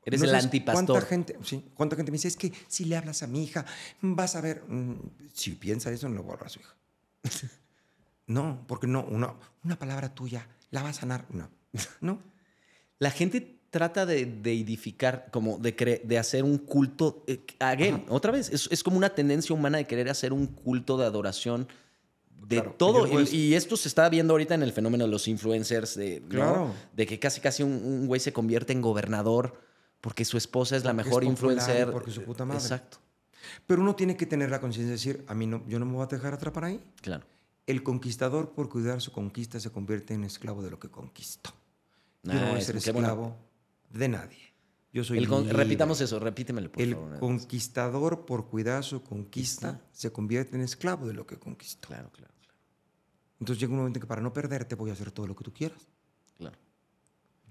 Eres 0.03 0.21
no 0.21 0.29
el 0.29 0.33
antipastor. 0.33 0.85
¿Cuánta 0.87 1.05
gente, 1.05 1.37
sí, 1.43 1.63
cuánta 1.75 1.95
gente 1.95 2.11
me 2.11 2.15
dice, 2.15 2.27
es 2.27 2.37
que 2.37 2.51
si 2.67 2.85
le 2.85 2.97
hablas 2.97 3.21
a 3.21 3.27
mi 3.27 3.43
hija, 3.43 3.67
vas 4.01 4.35
a 4.35 4.41
ver. 4.41 4.63
mm, 4.67 4.95
si 5.31 5.51
piensa 5.51 5.91
eso, 5.91 6.09
no 6.09 6.15
le 6.15 6.21
voy 6.21 6.31
a 6.31 6.33
hablar 6.33 6.47
a 6.47 6.49
su 6.49 6.59
hija. 6.59 6.75
no, 8.25 8.65
porque 8.67 8.87
no, 8.87 9.03
una, 9.03 9.35
una 9.63 9.77
palabra 9.77 10.15
tuya 10.15 10.47
la 10.71 10.81
va 10.81 10.89
a 10.89 10.93
sanar. 10.93 11.27
No, 11.29 11.51
no. 12.01 12.19
La 12.97 13.11
gente 13.11 13.58
trata 13.69 14.05
de, 14.05 14.25
de 14.25 14.53
edificar, 14.53 15.27
como 15.31 15.57
de, 15.57 15.75
cre- 15.75 16.01
de 16.03 16.17
hacer 16.17 16.43
un 16.43 16.57
culto. 16.57 17.23
eh, 17.27 17.45
again, 17.59 17.95
Ajá. 17.95 18.03
otra 18.09 18.31
vez, 18.31 18.49
es, 18.49 18.67
es 18.71 18.83
como 18.83 18.97
una 18.97 19.09
tendencia 19.09 19.53
humana 19.55 19.77
de 19.77 19.85
querer 19.85 20.09
hacer 20.09 20.33
un 20.33 20.47
culto 20.47 20.97
de 20.97 21.05
adoración 21.05 21.67
de 22.47 22.55
Claro, 22.57 22.75
todo. 22.77 23.07
Y, 23.19 23.23
es- 23.23 23.33
y 23.33 23.53
esto 23.55 23.75
se 23.77 23.87
está 23.87 24.07
viendo 24.09 24.33
ahorita 24.33 24.55
en 24.55 24.63
el 24.63 24.71
fenómeno 24.73 25.03
de 25.05 25.11
los 25.11 25.27
influencers, 25.27 25.95
de, 25.95 26.21
¿no? 26.21 26.29
Claro. 26.29 26.73
de 26.95 27.05
que 27.05 27.19
casi 27.19 27.41
casi 27.41 27.63
un, 27.63 27.71
un 27.73 28.07
güey 28.07 28.19
se 28.19 28.33
convierte 28.33 28.73
en 28.73 28.81
gobernador 28.81 29.61
porque 30.01 30.23
su 30.25 30.37
esposa 30.37 30.77
es 30.77 30.83
la 30.85 30.91
Porque 30.91 31.01
es 31.01 31.05
mejor 31.07 31.23
popular, 31.23 31.31
influencer. 31.57 31.91
porque 31.91 32.11
su 32.11 32.23
puta 32.23 32.45
madre. 32.45 32.61
Exacto, 32.61 32.97
Pero 33.67 33.81
uno 33.81 33.95
tiene 33.95 34.15
que 34.15 34.25
tener 34.25 34.49
la 34.49 34.61
conciencia 34.61 34.87
de 34.87 34.93
decir, 34.93 35.25
a 35.27 35.35
mí 35.35 35.45
no, 35.45 35.61
yo 35.67 35.77
no 35.79 35.85
me 35.85 35.91
voy 35.93 36.03
a 36.03 36.07
dejar 36.07 36.33
atrapar 36.33 36.63
ahí. 36.65 36.79
claro. 37.01 37.25
El 37.67 37.83
conquistador, 37.83 38.53
por 38.53 38.67
cuidar 38.67 38.99
su 38.99 39.11
conquista, 39.11 39.59
se 39.59 39.69
convierte 39.69 40.15
en 40.15 40.23
esclavo 40.23 40.63
de 40.63 40.71
lo 40.71 40.79
que 40.79 40.89
conquistó. 40.89 41.51
Yo 42.23 42.33
no 42.33 42.47
voy 42.49 42.57
a 42.57 42.61
ser 42.61 42.77
esclavo 42.77 43.35
de 43.89 44.07
nadie. 44.09 44.37
Yo 44.91 45.03
soy 45.03 45.19
El 45.19 45.27
con- 45.27 45.47
repitamos 45.47 46.01
eso, 46.01 46.19
repítemelo, 46.19 46.71
por 46.71 46.81
El 46.81 46.93
favor. 46.95 47.09
más. 47.11 47.19
conquistador, 47.19 48.25
por 48.25 48.47
cuidar 48.47 48.83
su 48.83 49.03
conquista, 49.03 49.81
se 49.91 50.11
convierte 50.11 50.55
en 50.55 50.61
esclavo 50.63 51.05
de 51.07 51.13
lo 51.13 51.27
que 51.27 51.37
conquistó. 51.37 51.87
Claro, 51.89 52.09
claro, 52.11 52.33
claro. 52.41 52.57
Entonces 53.39 53.61
llega 53.61 53.71
un 53.73 53.77
momento 53.79 53.97
en 53.99 54.01
que 54.01 54.07
para 54.07 54.21
no 54.21 54.33
perderte 54.33 54.73
voy 54.75 54.89
a 54.89 54.93
hacer 54.93 55.11
todo 55.11 55.27
lo 55.27 55.35
que 55.35 55.43
tú 55.43 55.53
quieras. 55.53 55.87
Claro, 56.37 56.57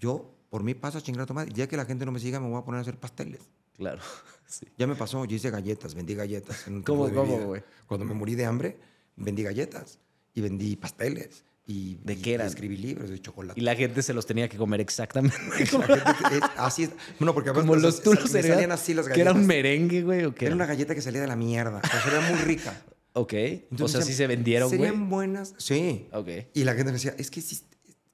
Yo, 0.01 0.35
por 0.51 0.63
mí, 0.65 0.75
paso 0.75 0.99
a 0.99 1.01
chingar 1.01 1.23
a 1.23 1.27
tu 1.27 1.35
madre. 1.35 1.53
Ya 1.55 1.69
que 1.69 1.77
la 1.77 1.85
gente 1.85 2.05
no 2.07 2.13
me 2.13 2.19
siga, 2.21 2.41
me 2.41 2.49
voy 2.49 2.59
a 2.59 2.65
poner 2.65 2.79
a 2.79 2.83
hacer 2.83 2.99
pasteles. 2.99 3.41
claro. 3.77 4.01
Sí. 4.49 4.67
Ya 4.79 4.87
me 4.87 4.95
pasó, 4.95 5.27
yo 5.27 5.37
hice 5.37 5.51
galletas, 5.51 5.95
vendí 5.95 6.15
galletas. 6.15 6.67
en 6.69 6.77
un 6.77 6.83
¿Cómo, 6.83 7.13
cómo, 7.13 7.37
güey? 7.49 7.63
Cuando 7.87 8.07
me 8.07 8.15
morí 8.15 8.35
de 8.35 8.47
hambre, 8.47 8.81
vendí 9.15 9.43
galletas 9.43 9.99
y 10.33 10.41
vendí 10.41 10.75
pasteles. 10.75 11.45
Y, 11.71 11.99
¿De 12.03 12.15
y- 12.15 12.17
qué 12.17 12.33
eran? 12.35 12.47
escribí 12.47 12.79
libros 12.79 13.11
de 13.11 13.21
chocolate. 13.21 13.61
Y 13.61 13.63
la 13.63 13.77
gente 13.77 14.03
se 14.03 14.15
los 14.15 14.25
tenía 14.25 14.49
que 14.49 14.57
comer 14.57 14.81
exactamente. 14.81 15.37
La 15.79 16.15
gente 16.15 16.37
es- 16.39 16.43
así 16.57 16.85
es. 16.85 16.91
Bueno, 17.21 17.35
porque 17.35 17.53
Como 17.53 17.77
los 17.77 18.03
tulos 18.03 18.31
cereal, 18.31 18.55
salían 18.55 18.73
así 18.73 18.95
las 18.95 19.05
Que 19.07 19.11
galletas. 19.11 19.33
era 19.33 19.39
un 19.41 19.47
merengue, 19.47 20.03
güey, 20.03 20.25
o 20.25 20.35
qué 20.35 20.47
Era 20.47 20.55
era? 20.55 20.57
una 20.57 20.67
galleta 20.67 20.95
que 20.95 21.03
salía 21.03 21.21
de 21.21 21.27
la 21.27 21.37
mierda. 21.37 21.83
Pero 21.83 22.17
veía 22.21 22.31
muy 22.35 22.41
rica. 22.41 22.75
Ok. 23.15 23.33
o 23.33 23.37
Entonces 23.37 23.91
sea, 23.91 23.99
decían, 24.01 24.03
sí 24.07 24.13
se 24.15 24.27
vendieron, 24.29 24.69
güey. 24.69 24.81
Serían 24.81 25.11
buenas. 25.11 25.55
Sí. 25.59 26.09
Ok. 26.13 26.29
Y 26.55 26.63
la 26.65 26.73
gente 26.75 26.87
me 26.87 26.93
decía, 26.93 27.15
es 27.19 27.31
que 27.31 27.41
sí, 27.41 27.61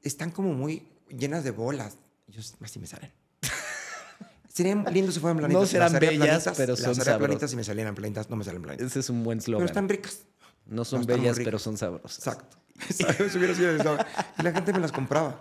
están 0.02 0.30
como 0.30 0.54
muy 0.54 0.88
llenas 1.10 1.44
de 1.44 1.50
bolas. 1.50 1.98
Y 2.26 2.32
yo, 2.32 2.40
así 2.62 2.78
me 2.78 2.86
salen. 2.86 3.12
Serían 4.48 4.84
lindos 4.92 5.14
si 5.14 5.20
fueran 5.20 5.38
planitas. 5.38 5.60
No 5.60 5.66
serán 5.66 5.92
bellas, 5.94 6.16
planitas, 6.44 6.54
pero 6.56 6.76
son 6.76 6.94
sabrosas. 6.94 7.18
planitas 7.18 7.52
y 7.52 7.56
me 7.56 7.64
salieran 7.64 7.94
planitas, 7.94 8.30
no 8.30 8.36
me 8.36 8.44
salen 8.44 8.62
planitas. 8.62 8.86
Ese 8.86 9.00
es 9.00 9.10
un 9.10 9.24
buen 9.24 9.38
Pero 9.38 9.44
slogan. 9.46 9.66
están 9.66 9.88
ricas. 9.88 10.20
No 10.66 10.84
son 10.84 11.00
no 11.02 11.06
bellas, 11.06 11.38
pero 11.42 11.58
son 11.58 11.76
sabrosas. 11.76 12.18
Exacto. 12.18 12.56
Eso 12.88 13.38
hubiera 13.38 13.54
sido 13.54 13.70
el. 13.70 13.80
Y 14.38 14.42
la 14.42 14.52
gente 14.52 14.72
me 14.72 14.80
las 14.80 14.92
compraba. 14.92 15.40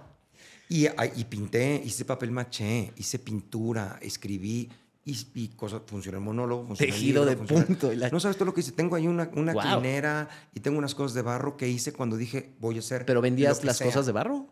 Y, 0.70 0.88
y 1.16 1.24
pinté, 1.26 1.82
hice 1.86 2.06
papel 2.06 2.32
maché, 2.32 2.94
hice 2.96 3.20
pintura, 3.20 3.98
escribí 4.02 4.70
y, 5.06 5.28
y 5.36 5.48
cosas. 5.50 5.82
Funcionó 5.86 6.18
el 6.20 6.24
monólogo, 6.24 6.66
funcionó 6.68 6.88
el 6.94 6.94
Tejido 7.00 7.26
libro, 7.26 7.30
de 7.30 7.38
funcionó- 7.38 7.66
punto 7.68 7.94
la- 7.94 8.10
No 8.10 8.20
sabes 8.20 8.38
todo 8.38 8.46
lo 8.46 8.54
que 8.54 8.62
hice. 8.62 8.72
Tengo 8.72 8.96
ahí 8.96 9.08
una, 9.08 9.30
una 9.34 9.54
Guau. 9.54 9.80
clinera 9.82 10.30
y 10.54 10.62
tengo 10.62 10.78
unas 10.78 10.96
cosas 10.96 11.14
de 11.14 11.22
barro 11.22 11.58
que 11.58 11.68
hice 11.68 11.92
cuando 11.94 12.16
dije 12.18 12.56
voy 12.60 12.78
a 12.78 12.80
hacer. 12.80 13.06
¿Pero 13.06 13.22
vendías 13.22 13.64
las 13.64 13.78
sea. 13.78 13.88
cosas 13.88 14.06
de 14.06 14.12
barro? 14.14 14.48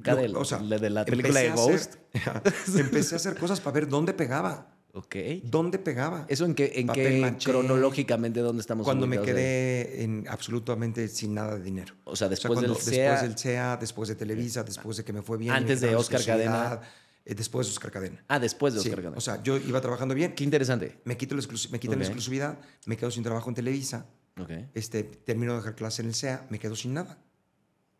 Acá 0.00 0.14
Lo- 0.14 0.20
del- 0.22 0.36
o 0.36 0.44
sea, 0.44 0.58
de 0.58 0.90
la 0.90 1.04
película 1.04 1.40
de 1.40 1.50
Ghost. 1.52 1.94
hacer- 2.14 2.80
empecé 2.80 3.14
a 3.14 3.16
hacer 3.16 3.36
cosas 3.38 3.60
para 3.60 3.74
ver 3.74 3.88
dónde 3.88 4.12
pegaba. 4.12 4.75
Ok. 4.96 5.14
¿Dónde 5.42 5.78
pegaba? 5.78 6.24
¿Eso 6.26 6.46
en 6.46 6.54
qué, 6.54 6.72
en 6.76 6.88
qué 6.88 7.36
cronológicamente 7.44 8.40
dónde 8.40 8.62
estamos 8.62 8.84
Cuando 8.84 9.06
me 9.06 9.18
ahí? 9.18 9.24
quedé 9.26 10.02
en 10.02 10.24
absolutamente 10.26 11.06
sin 11.08 11.34
nada 11.34 11.56
de 11.58 11.62
dinero. 11.62 11.94
O 12.04 12.16
sea, 12.16 12.30
después 12.30 12.54
cuando- 12.58 12.72
del 12.72 12.82
CEA. 12.82 13.10
Después 13.12 13.28
del 13.28 13.38
CEA, 13.38 13.76
después 13.76 14.08
de 14.08 14.14
Televisa, 14.14 14.64
después 14.64 14.96
de 14.96 15.04
que 15.04 15.12
me 15.12 15.20
fue 15.20 15.36
bien. 15.36 15.52
Antes 15.52 15.82
de 15.82 15.94
Oscar 15.94 16.24
Cadena. 16.24 16.80
eh, 17.26 17.34
después 17.34 17.66
de 17.66 17.72
Oscar 17.72 17.90
Cadena. 17.90 18.24
Ah, 18.26 18.38
después 18.38 18.72
de 18.72 18.80
Sí, 18.80 18.88
Oscar 18.88 19.02
Cadena. 19.02 19.18
O 19.18 19.20
sea, 19.20 19.42
yo 19.42 19.58
iba 19.58 19.80
trabajando 19.82 20.14
bien, 20.14 20.34
Qué 20.34 20.44
interesante. 20.44 20.98
me, 21.04 21.16
quito 21.18 21.34
la 21.34 21.42
me 21.70 21.78
quitan 21.78 21.98
la 21.98 22.04
exclusividad, 22.04 22.58
me 22.86 22.96
quedo 22.96 23.10
sin 23.10 23.22
trabajo 23.22 23.50
en 23.50 23.54
Televisa, 23.54 24.06
Ok. 24.40 24.50
este, 24.72 25.02
termino 25.04 25.52
de 25.52 25.58
dejar 25.58 25.74
clase 25.74 26.00
en 26.00 26.08
el 26.08 26.14
CEA, 26.14 26.46
me 26.48 26.58
quedo 26.58 26.74
sin 26.74 26.94
nada. 26.94 27.18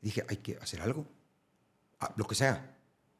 Dije, 0.01 0.25
hay 0.29 0.39
que 0.39 0.57
hacer 0.63 0.81
algo. 0.81 1.07
Ah, 2.01 2.15
lo 2.17 2.25
que 2.27 2.35
sea. 2.37 2.76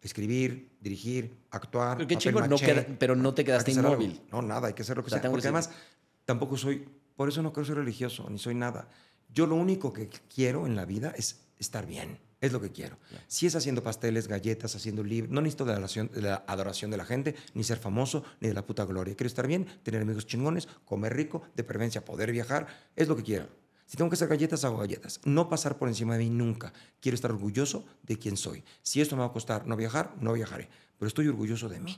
Escribir, 0.07 0.71
dirigir, 0.81 1.37
actuar. 1.51 1.97
Pero 1.99 2.09
qué 2.09 2.15
papel 2.33 2.49
no 2.51 2.57
queda- 2.57 2.87
pero 2.99 3.17
no 3.17 3.35
te 3.35 3.43
que 3.43 3.47
quedaste 3.47 3.73
algo. 3.73 3.89
inmóvil. 3.95 4.23
No, 4.33 4.41
nada, 4.41 4.69
hay 4.69 4.75
que 4.75 4.83
hacer 4.83 4.97
lo 4.97 5.03
que 5.03 5.09
O 5.09 5.11
sea, 5.11 5.21
sea. 5.21 5.31
Porque 5.31 5.43
que 5.43 5.49
además, 5.49 5.71
tampoco 6.25 6.57
soy, 6.57 6.89
por 7.17 7.29
eso 7.29 7.43
no 7.43 7.53
quiero 7.53 7.67
ser 7.67 7.77
religioso, 7.77 8.29
ni 8.31 8.39
soy 8.39 8.55
nada. 8.55 8.89
Yo 9.33 9.47
lo 9.47 9.57
único 9.57 9.93
que 9.93 10.09
quiero 10.33 10.67
en 10.67 10.77
la 10.77 10.85
vida 10.85 11.13
es 11.17 11.41
estar 11.59 11.87
bien. 11.87 12.19
Es 12.41 12.53
lo 12.53 12.61
que 12.61 12.71
quiero. 12.71 12.99
Si 13.27 13.47
es 13.47 13.57
haciendo 13.57 13.83
pasteles, 13.83 14.29
galletas, 14.29 14.77
haciendo 14.77 15.03
libros, 15.03 15.33
no 15.33 15.41
necesito 15.41 15.65
de 15.65 15.71
la, 15.73 15.77
adoración, 15.79 16.11
de 16.13 16.21
la 16.23 16.45
adoración 16.47 16.91
de 16.91 16.97
la 16.99 17.05
gente, 17.07 17.35
ni 17.55 17.65
ser 17.65 17.79
famoso, 17.79 18.25
ni 18.41 18.49
de 18.49 18.55
la 18.55 18.65
puta 18.65 18.85
gloria. 18.85 19.17
Quiero 19.17 19.27
estar 19.29 19.47
bien, 19.47 19.67
tener 19.83 20.03
amigos 20.03 20.27
chingones, 20.27 20.69
comer 20.85 21.17
rico, 21.17 21.43
de 21.57 21.65
preferencia 21.65 22.05
poder 22.05 22.31
viajar. 22.33 22.67
Es 22.95 23.09
lo 23.09 23.17
que 23.17 23.23
quiero. 23.23 23.49
Si 23.87 23.97
tengo 23.97 24.11
que 24.11 24.15
hacer 24.15 24.29
galletas, 24.29 24.65
hago 24.65 24.79
galletas. 24.79 25.21
No 25.25 25.49
pasar 25.49 25.79
por 25.79 25.89
encima 25.89 26.17
de 26.17 26.25
mí 26.25 26.31
nunca. 26.31 26.73
Quiero 27.01 27.15
estar 27.15 27.31
orgulloso 27.31 27.87
de 28.03 28.19
quién 28.19 28.37
soy. 28.37 28.65
Si 28.83 29.01
esto 29.01 29.17
me 29.17 29.21
va 29.21 29.29
a 29.29 29.33
costar 29.33 29.67
no 29.67 29.77
viajar, 29.77 30.15
no 30.21 30.33
viajaré. 30.33 30.69
Pero 30.99 31.07
estoy 31.09 31.29
orgulloso 31.29 31.69
de 31.69 31.81
mí 31.81 31.97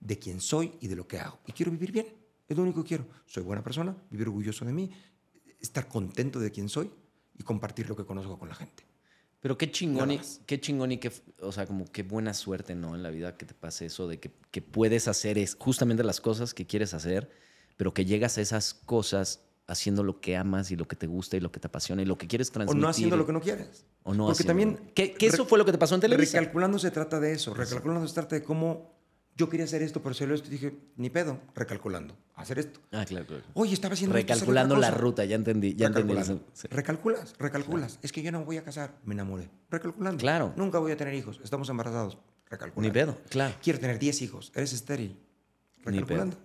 de 0.00 0.18
quién 0.18 0.40
soy 0.40 0.72
y 0.80 0.88
de 0.88 0.96
lo 0.96 1.08
que 1.08 1.18
hago. 1.18 1.38
Y 1.46 1.52
quiero 1.52 1.72
vivir 1.72 1.90
bien. 1.90 2.06
Es 2.48 2.56
lo 2.56 2.62
único 2.62 2.82
que 2.82 2.88
quiero. 2.88 3.06
Soy 3.26 3.42
buena 3.42 3.64
persona, 3.64 3.96
vivir 4.10 4.28
orgulloso 4.28 4.64
de 4.64 4.72
mí, 4.72 4.90
estar 5.60 5.88
contento 5.88 6.38
de 6.38 6.50
quién 6.50 6.68
soy 6.68 6.90
y 7.36 7.42
compartir 7.42 7.88
lo 7.88 7.96
que 7.96 8.04
conozco 8.04 8.38
con 8.38 8.48
la 8.48 8.54
gente. 8.54 8.84
Pero 9.40 9.56
qué 9.58 9.70
chingón, 9.70 10.12
y, 10.12 10.20
qué 10.46 10.60
chingón 10.60 10.92
y 10.92 10.98
qué, 10.98 11.12
o 11.40 11.52
sea, 11.52 11.66
como 11.66 11.84
qué 11.86 12.02
buena 12.02 12.34
suerte, 12.34 12.74
¿no? 12.74 12.94
En 12.94 13.02
la 13.02 13.10
vida 13.10 13.36
que 13.36 13.46
te 13.46 13.54
pase 13.54 13.86
eso 13.86 14.08
de 14.08 14.18
que, 14.18 14.32
que 14.50 14.62
puedes 14.62 15.08
hacer 15.08 15.38
es 15.38 15.56
justamente 15.58 16.02
las 16.02 16.20
cosas 16.20 16.54
que 16.54 16.66
quieres 16.66 16.94
hacer, 16.94 17.30
pero 17.76 17.94
que 17.94 18.04
llegas 18.04 18.38
a 18.38 18.40
esas 18.40 18.74
cosas 18.74 19.45
haciendo 19.68 20.02
lo 20.04 20.20
que 20.20 20.36
amas 20.36 20.70
y 20.70 20.76
lo 20.76 20.86
que 20.86 20.96
te 20.96 21.06
gusta 21.06 21.36
y 21.36 21.40
lo 21.40 21.50
que 21.50 21.58
te 21.60 21.66
apasiona 21.66 22.02
y 22.02 22.04
lo 22.04 22.16
que 22.16 22.26
quieres 22.28 22.48
O 22.50 22.52
transmitir. 22.52 22.82
no 22.82 22.88
haciendo 22.88 23.16
lo 23.16 23.26
que 23.26 23.32
no 23.32 23.40
quieres. 23.40 23.84
O 24.04 24.14
no 24.14 24.26
Porque 24.26 24.44
también... 24.44 24.92
Que, 24.94 25.12
que 25.12 25.26
eso 25.26 25.44
fue 25.46 25.58
lo 25.58 25.64
que 25.64 25.72
te 25.72 25.78
pasó 25.78 25.94
en 25.96 26.00
Televisa. 26.00 26.38
Recalculando 26.38 26.78
se 26.78 26.90
trata 26.90 27.18
de 27.20 27.32
eso. 27.32 27.52
Recalculando 27.54 28.06
se 28.06 28.14
trata 28.14 28.36
de 28.36 28.42
cómo 28.44 28.94
yo 29.36 29.50
quería 29.50 29.64
hacer 29.64 29.82
esto, 29.82 30.00
pero 30.00 30.12
hacerlo 30.12 30.34
esto 30.34 30.48
y 30.48 30.52
dije, 30.52 30.74
ni 30.96 31.10
pedo, 31.10 31.38
recalculando. 31.54 32.16
Hacer 32.36 32.58
esto. 32.58 32.80
Ah, 32.92 33.04
claro, 33.04 33.26
claro. 33.26 33.42
Oye, 33.54 33.74
estaba 33.74 33.92
haciendo 33.94 34.16
esto, 34.16 34.32
Recalculando 34.32 34.76
la 34.76 34.90
ruta, 34.90 35.24
ya 35.24 35.34
entendí. 35.36 35.74
Ya 35.74 35.88
entendí 35.88 36.12
Recalculando. 36.14 36.44
eso. 36.46 36.52
Sí. 36.62 36.68
Recalculas, 36.70 37.34
recalculas. 37.38 37.98
Es 38.02 38.12
que 38.12 38.22
yo 38.22 38.32
no 38.32 38.38
me 38.40 38.44
voy 38.46 38.56
a 38.56 38.62
casar, 38.64 38.94
me 39.04 39.12
enamoré. 39.14 39.50
Recalculando. 39.70 40.18
Claro. 40.20 40.52
Nunca 40.56 40.78
voy 40.78 40.92
a 40.92 40.96
tener 40.96 41.12
hijos, 41.14 41.40
estamos 41.44 41.68
embarazados. 41.68 42.16
Recalculando. 42.48 42.80
Ni 42.88 42.90
pedo, 42.90 43.18
claro. 43.28 43.54
Quiero 43.62 43.78
tener 43.78 43.98
10 43.98 44.22
hijos, 44.22 44.52
eres 44.54 44.72
estéril. 44.72 45.18
Ni 45.84 45.84
Recalculando. 45.84 46.36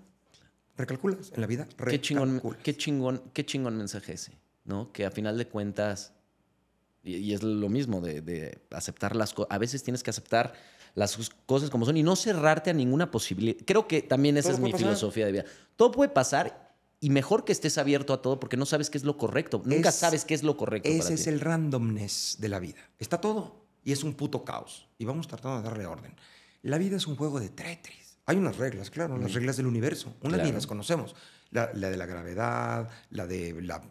Recalculas 0.77 1.31
en 1.33 1.41
la 1.41 1.47
vida. 1.47 1.67
Qué 1.87 1.99
chingón, 2.01 2.29
recalculas. 2.29 2.59
qué 2.63 2.77
chingón, 2.77 3.21
qué 3.33 3.45
chingón 3.45 3.77
mensaje 3.77 4.13
ese, 4.13 4.31
¿no? 4.65 4.91
Que 4.91 5.05
a 5.05 5.11
final 5.11 5.37
de 5.37 5.47
cuentas, 5.47 6.13
y, 7.03 7.17
y 7.17 7.33
es 7.33 7.43
lo 7.43 7.69
mismo 7.69 8.01
de, 8.01 8.21
de 8.21 8.59
aceptar 8.71 9.15
las 9.15 9.33
cosas, 9.33 9.51
a 9.51 9.57
veces 9.57 9.83
tienes 9.83 10.01
que 10.03 10.09
aceptar 10.09 10.53
las 10.95 11.17
cos- 11.17 11.31
cosas 11.45 11.69
como 11.69 11.85
son 11.85 11.97
y 11.97 12.03
no 12.03 12.15
cerrarte 12.15 12.69
a 12.69 12.73
ninguna 12.73 13.11
posibilidad. 13.11 13.57
Creo 13.65 13.87
que 13.87 14.01
también 14.01 14.37
esa 14.37 14.49
Todo 14.49 14.57
es 14.57 14.63
mi 14.63 14.71
pasar. 14.71 14.87
filosofía 14.87 15.25
de 15.25 15.31
vida. 15.31 15.45
Todo 15.75 15.91
puede 15.91 16.09
pasar 16.09 16.75
y 16.99 17.09
mejor 17.09 17.45
que 17.45 17.51
estés 17.51 17.77
abierto 17.77 18.13
a 18.13 18.21
todo 18.21 18.39
porque 18.39 18.57
no 18.57 18.65
sabes 18.65 18.89
qué 18.89 18.97
es 18.97 19.03
lo 19.03 19.17
correcto. 19.17 19.61
Nunca 19.65 19.89
Es- 19.89 19.95
sabes 19.95 20.25
qué 20.25 20.33
es 20.33 20.43
lo 20.43 20.57
correcto 20.57 20.89
para 20.89 20.99
Ese 20.99 21.13
es 21.15 21.23
ti. 21.23 21.29
el 21.29 21.39
randomness 21.39 22.37
de 22.39 22.49
la 22.49 22.59
vida. 22.59 22.79
Está 22.99 23.19
todo. 23.21 23.65
Y 23.83 23.91
es 23.91 24.03
un 24.03 24.13
puto 24.13 24.43
caos. 24.45 24.87
Y 24.99 25.05
vamos 25.05 25.27
tratando 25.27 25.57
de 25.61 25.63
darle 25.69 25.85
orden. 25.85 26.13
La 26.61 26.77
vida 26.77 26.97
es 26.97 27.07
un 27.07 27.15
juego 27.15 27.39
de 27.39 27.49
Tetris. 27.49 28.00
Hay 28.31 28.37
unas 28.37 28.57
reglas, 28.57 28.89
claro, 28.89 29.17
las 29.17 29.33
reglas 29.33 29.57
del 29.57 29.67
universo. 29.67 30.15
Unas 30.21 30.37
ni 30.37 30.43
Claro. 30.43 30.53
las 30.53 30.67
conocemos. 30.67 31.15
La, 31.51 31.69
la 31.73 31.89
de 31.89 31.97
la 31.97 32.05
gravedad, 32.05 32.89
la 33.09 33.27
de 33.27 33.61
la 33.61 33.81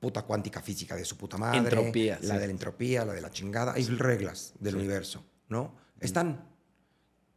puta 0.00 0.22
cuántica 0.22 0.60
física 0.60 0.96
de 0.96 1.04
su 1.04 1.16
puta 1.16 1.36
madre. 1.38 1.58
Entropía, 1.58 2.18
La 2.22 2.34
sí. 2.34 2.40
de 2.40 2.46
la 2.46 2.52
entropía, 2.52 3.04
la 3.04 3.12
de 3.12 3.20
la 3.20 3.30
chingada. 3.30 3.72
Hay 3.74 3.84
reglas 3.86 4.52
del 4.58 4.76
universo, 4.76 5.24
¿no? 5.48 5.76
Están. 6.00 6.44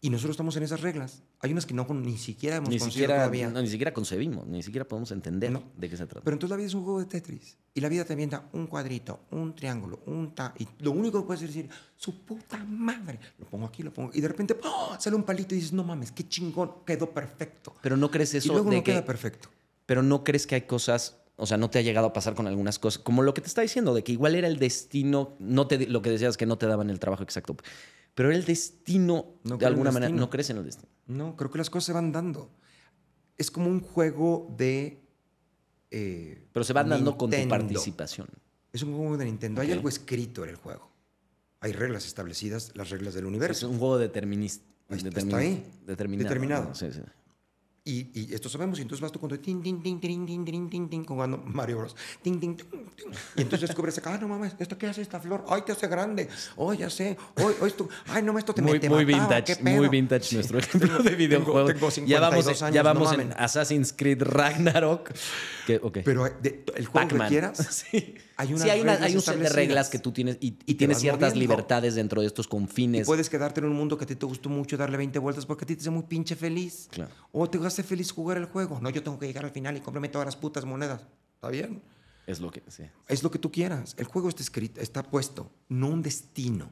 Y 0.03 0.09
nosotros 0.09 0.31
estamos 0.33 0.55
en 0.57 0.63
esas 0.63 0.81
reglas. 0.81 1.21
Hay 1.41 1.51
unas 1.51 1.67
que 1.67 1.75
no 1.75 1.85
ni 1.93 2.17
siquiera 2.17 2.55
hemos 2.55 2.69
Ni 2.69 2.79
siquiera, 2.79 3.15
todavía. 3.17 3.51
no, 3.51 3.61
ni 3.61 3.67
siquiera 3.67 3.93
concebimos, 3.93 4.47
ni 4.47 4.63
siquiera 4.63 4.87
podemos 4.87 5.11
entender 5.11 5.51
No. 5.51 5.61
de 5.77 5.89
qué 5.89 5.95
se 5.95 6.07
trata. 6.07 6.23
Pero 6.23 6.33
entonces 6.33 6.49
la 6.49 6.55
vida 6.57 6.67
es 6.67 6.73
un 6.73 6.83
juego 6.83 6.99
de 6.99 7.05
Tetris. 7.05 7.55
Y 7.75 7.81
la 7.81 7.87
vida 7.87 8.03
te 8.03 8.13
avienta 8.13 8.49
un 8.53 8.65
cuadrito, 8.65 9.19
un 9.29 9.55
triángulo, 9.55 9.99
un 10.07 10.33
ta. 10.33 10.55
Y 10.57 10.67
lo 10.79 10.89
único 10.91 11.21
que 11.21 11.27
puedes 11.27 11.41
decir, 11.41 11.69
su 11.95 12.25
puta 12.25 12.57
madre. 12.65 13.19
Lo 13.37 13.45
pongo 13.45 13.67
aquí, 13.67 13.83
lo 13.83 13.93
pongo. 13.93 14.09
Y 14.11 14.21
de 14.21 14.27
repente 14.27 14.57
¡oh! 14.63 14.95
sale 14.99 15.15
un 15.15 15.21
palito 15.23 15.53
y 15.53 15.59
dices, 15.59 15.71
no 15.73 15.83
mames, 15.83 16.11
qué 16.11 16.27
chingón, 16.27 16.83
quedó 16.83 17.11
perfecto. 17.11 17.75
Pero 17.83 17.95
no 17.95 18.09
crees 18.09 18.33
y 18.33 18.37
eso 18.37 18.53
luego 18.53 18.71
de 18.71 18.77
no 18.77 18.83
que 18.83 18.91
queda 18.93 19.05
perfecto. 19.05 19.49
pero 19.85 20.01
no 20.01 20.23
crees 20.23 20.47
que 20.47 20.55
hay 20.55 20.61
cosas, 20.61 21.17
o 21.35 21.45
sea, 21.45 21.57
no 21.57 21.69
te 21.69 21.77
ha 21.77 21.83
llegado 21.83 22.07
a 22.07 22.13
pasar 22.13 22.33
con 22.33 22.47
algunas 22.47 22.79
cosas, 22.79 22.97
como 23.03 23.21
lo 23.21 23.35
que 23.35 23.41
te 23.41 23.47
está 23.47 23.61
diciendo, 23.61 23.93
de 23.93 24.03
que 24.03 24.11
igual 24.13 24.33
era 24.33 24.47
el 24.47 24.57
destino, 24.57 25.35
no 25.37 25.67
te, 25.67 25.85
lo 25.85 26.01
que 26.01 26.09
decías 26.09 26.37
que 26.37 26.47
no 26.47 26.57
te 26.57 26.65
daban 26.65 26.89
el 26.89 26.97
trabajo 26.99 27.21
exacto, 27.21 27.55
pero 28.13 28.31
el 28.31 28.43
destino, 28.45 29.25
No 29.43 29.57
de 29.57 29.65
alguna 29.65 29.91
manera, 29.91 30.07
destino. 30.07 30.25
no 30.25 30.29
crees 30.29 30.49
en 30.49 30.57
el 30.57 30.65
destino. 30.65 30.89
No, 31.07 31.35
creo 31.35 31.49
que 31.51 31.57
las 31.57 31.69
cosas 31.69 31.85
se 31.85 31.93
van 31.93 32.11
dando. 32.11 32.51
Es 33.37 33.49
como 33.51 33.67
un 33.69 33.79
juego 33.81 34.53
de. 34.57 35.01
eh, 35.89 36.47
Pero 36.53 36.63
se 36.63 36.73
van 36.73 36.89
dando 36.89 37.17
con 37.17 37.29
tu 37.31 37.47
participación. 37.47 38.27
Es 38.73 38.83
un 38.83 38.95
juego 38.95 39.17
de 39.17 39.25
Nintendo. 39.25 39.61
Hay 39.61 39.71
algo 39.71 39.89
escrito 39.89 40.43
en 40.43 40.49
el 40.51 40.55
juego. 40.55 40.89
Hay 41.59 41.73
reglas 41.73 42.05
establecidas, 42.05 42.71
las 42.75 42.89
reglas 42.89 43.13
del 43.13 43.25
Es 43.25 43.27
universo. 43.29 43.69
un 43.69 43.77
juego 43.77 43.97
determinista. 43.97 44.65
Está- 44.89 45.09
está 45.19 45.37
ahí. 45.37 45.63
Determinado. 45.85 46.27
Determinado. 46.29 46.63
¿no? 46.69 46.75
Sí, 46.75 46.87
sí. 46.91 47.01
Y, 47.83 48.11
y 48.13 48.33
esto 48.35 48.47
sabemos, 48.47 48.77
y 48.77 48.83
entonces 48.83 49.01
vas 49.01 49.11
tú 49.11 49.19
con 49.19 49.29
tin, 49.41 49.63
tin, 49.63 49.81
tin, 49.81 49.99
tin, 49.99 50.23
tin, 50.27 50.45
tin, 50.45 50.69
tin, 50.69 50.87
tin, 50.87 51.03
jugando 51.03 51.37
Mario 51.45 51.79
Bros. 51.79 51.95
Tin, 52.21 52.39
tin, 52.39 52.55
tin, 52.55 52.67
tin. 52.69 52.85
Y 53.35 53.41
entonces 53.41 53.69
descubres 53.69 53.97
acá, 53.97 54.13
ah, 54.13 54.17
no 54.21 54.27
mames, 54.27 54.55
¿esto 54.59 54.77
qué 54.77 54.85
hace 54.85 55.01
esta 55.01 55.19
flor? 55.19 55.43
Ay, 55.49 55.63
te 55.63 55.71
hace 55.71 55.87
grande. 55.87 56.29
Oh, 56.57 56.75
ya 56.75 56.91
sé. 56.91 57.17
Hoy, 57.37 57.55
hoy 57.59 57.69
esto, 57.69 57.89
ay, 58.09 58.21
no, 58.21 58.37
esto 58.37 58.53
te 58.53 58.61
Muy, 58.61 58.79
te 58.79 58.87
muy 58.87 59.03
mataba, 59.03 59.35
vintage, 59.41 59.63
muy 59.63 59.89
vintage 59.89 60.35
nuestro 60.35 60.59
ejemplo 60.59 60.97
de 60.99 61.03
tengo- 61.09 61.17
videojuego. 61.17 61.69
ya 62.05 62.19
vamos, 62.19 62.45
52 62.45 62.61
en- 62.61 62.65
años, 62.67 62.75
ya 62.75 62.83
no 62.83 62.93
vamos 62.93 63.11
en 63.13 63.17
mamen. 63.17 63.33
Assassin's 63.39 63.93
Creed 63.93 64.21
Ragnarok. 64.21 65.11
Que, 65.65 65.77
ok. 65.81 65.97
Pero 66.05 66.25
hay- 66.25 66.33
de- 66.39 66.63
el 66.75 66.85
juego 66.85 67.07
que 67.07 67.17
quieras, 67.29 67.57
sí. 67.91 68.13
Hay 68.41 68.49
unas 68.53 68.63
Sí, 68.63 68.69
hay, 68.69 68.81
una- 68.81 68.93
hay 68.93 69.15
un 69.15 69.21
set 69.21 69.37
de 69.37 69.49
reglas 69.49 69.89
que 69.89 69.99
tú 69.99 70.11
tienes 70.11 70.37
y, 70.41 70.57
y 70.65 70.75
tienes 70.75 70.99
ciertas 70.99 71.33
moviendo. 71.33 71.39
libertades 71.53 71.95
dentro 71.95 72.21
de 72.21 72.27
estos 72.27 72.47
Y 72.47 72.49
confines. 72.49 73.05
puedes 73.05 73.29
quedarte 73.29 73.59
en 73.59 73.67
un 73.67 73.73
mundo 73.73 73.97
que 73.97 74.03
a 74.03 74.07
ti 74.07 74.15
te 74.15 74.25
gustó 74.25 74.49
mucho 74.49 74.77
darle 74.77 74.97
20 74.97 75.19
vueltas 75.19 75.45
porque 75.45 75.63
a 75.65 75.67
ti 75.67 75.75
te 75.75 75.81
hace 75.81 75.89
muy 75.89 76.03
pinche 76.03 76.35
feliz. 76.35 76.87
Claro. 76.91 77.11
O 77.31 77.49
te 77.49 77.57
hace 77.65 77.83
feliz 77.83 78.11
jugar 78.11 78.37
el 78.37 78.45
juego. 78.45 78.79
No, 78.81 78.89
yo 78.89 79.03
tengo 79.03 79.19
que 79.19 79.27
llegar 79.27 79.45
al 79.45 79.51
final 79.51 79.77
y 79.77 79.81
cómprame 79.81 80.09
todas 80.09 80.25
las 80.25 80.35
putas 80.35 80.65
monedas. 80.65 81.01
¿Está 81.35 81.49
bien? 81.49 81.81
Es 82.27 82.39
lo 82.39 82.51
que. 82.51 82.61
Sí. 82.67 82.83
Es 83.07 83.23
lo 83.23 83.31
que 83.31 83.39
tú 83.39 83.51
quieras. 83.51 83.95
El 83.97 84.05
juego 84.05 84.29
está 84.29 84.41
escrito, 84.43 84.79
está 84.81 85.03
puesto, 85.03 85.51
no 85.69 85.87
un 85.87 86.01
destino. 86.01 86.71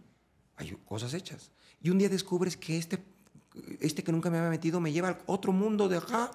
Hay 0.57 0.75
cosas 0.85 1.13
hechas. 1.13 1.51
Y 1.81 1.89
un 1.89 1.97
día 1.97 2.09
descubres 2.09 2.57
que 2.57 2.77
este, 2.77 3.03
este 3.79 4.03
que 4.03 4.11
nunca 4.11 4.29
me 4.29 4.37
había 4.37 4.49
metido 4.49 4.79
me 4.79 4.91
lleva 4.91 5.07
al 5.09 5.17
otro 5.25 5.51
mundo 5.51 5.87
de 5.87 5.97
acá. 5.97 6.31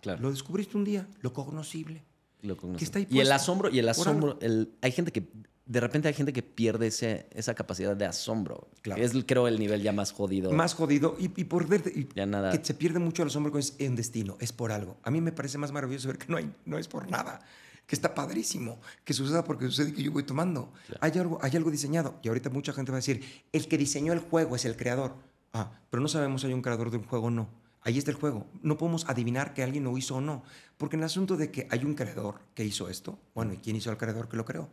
Claro. 0.00 0.22
Lo 0.22 0.30
descubriste 0.30 0.76
un 0.76 0.84
día, 0.84 1.06
lo 1.20 1.32
cognoscible. 1.32 2.04
Lo. 2.42 2.56
Que 2.56 2.84
está 2.84 2.98
ahí 2.98 3.06
y 3.10 3.20
el 3.20 3.32
asombro, 3.32 3.70
y 3.70 3.78
el 3.78 3.88
asombro, 3.88 4.38
el, 4.40 4.72
hay 4.82 4.92
gente 4.92 5.12
que. 5.12 5.28
De 5.64 5.80
repente 5.80 6.06
hay 6.06 6.14
gente 6.14 6.32
que 6.32 6.44
pierde 6.44 6.86
ese, 6.86 7.26
esa 7.32 7.54
capacidad 7.54 7.96
de 7.96 8.06
asombro. 8.06 8.68
Claro. 8.82 9.02
Es, 9.02 9.12
creo, 9.26 9.48
el 9.48 9.58
nivel 9.58 9.82
ya 9.82 9.90
más 9.92 10.12
jodido. 10.12 10.52
Más 10.52 10.74
jodido 10.74 11.16
y, 11.18 11.24
y 11.24 11.44
por 11.44 11.66
ver 11.66 11.82
y 11.92 12.06
Ya 12.14 12.24
nada. 12.24 12.52
que 12.52 12.64
se 12.64 12.72
pierde 12.72 13.00
mucho 13.00 13.22
el 13.24 13.30
asombro 13.30 13.50
con 13.50 13.58
es 13.58 13.74
en 13.80 13.96
destino, 13.96 14.36
es 14.38 14.52
por 14.52 14.70
algo. 14.70 14.96
A 15.02 15.10
mí 15.10 15.20
me 15.20 15.32
parece 15.32 15.58
más 15.58 15.72
maravilloso 15.72 16.06
ver 16.06 16.18
que 16.18 16.26
no, 16.28 16.36
hay, 16.36 16.52
no 16.66 16.78
es 16.78 16.86
por 16.86 17.10
nada, 17.10 17.40
que 17.84 17.96
está 17.96 18.14
padrísimo, 18.14 18.78
que 19.04 19.12
suceda 19.12 19.42
porque 19.42 19.64
sucede 19.64 19.92
que 19.92 20.04
yo 20.04 20.12
voy 20.12 20.22
tomando. 20.22 20.72
Hay, 21.00 21.10
algo, 21.18 21.40
hay 21.42 21.56
algo 21.56 21.72
diseñado 21.72 22.14
y 22.22 22.28
ahorita 22.28 22.48
mucha 22.50 22.72
gente 22.72 22.92
va 22.92 22.98
a 22.98 23.00
decir, 23.00 23.20
el 23.52 23.66
que 23.66 23.76
diseñó 23.76 24.12
el 24.12 24.20
juego 24.20 24.54
es 24.54 24.64
el 24.66 24.76
creador. 24.76 25.16
Ah, 25.52 25.72
pero 25.90 26.00
no 26.00 26.06
sabemos 26.08 26.42
si 26.42 26.46
hay 26.46 26.52
un 26.52 26.62
creador 26.62 26.92
de 26.92 26.98
un 26.98 27.04
juego 27.06 27.26
o 27.26 27.30
no. 27.30 27.48
Ahí 27.86 27.98
está 27.98 28.10
el 28.10 28.16
juego. 28.16 28.46
No 28.62 28.76
podemos 28.76 29.04
adivinar 29.08 29.54
que 29.54 29.62
alguien 29.62 29.84
lo 29.84 29.96
hizo 29.96 30.16
o 30.16 30.20
no. 30.20 30.42
Porque 30.76 30.96
en 30.96 31.00
el 31.02 31.06
asunto 31.06 31.36
de 31.36 31.52
que 31.52 31.68
hay 31.70 31.84
un 31.84 31.94
creador 31.94 32.40
que 32.54 32.64
hizo 32.64 32.88
esto, 32.88 33.16
bueno, 33.32 33.52
¿y 33.54 33.58
quién 33.58 33.76
hizo 33.76 33.90
al 33.90 33.96
creador 33.96 34.28
que 34.28 34.36
lo 34.36 34.44
creó? 34.44 34.68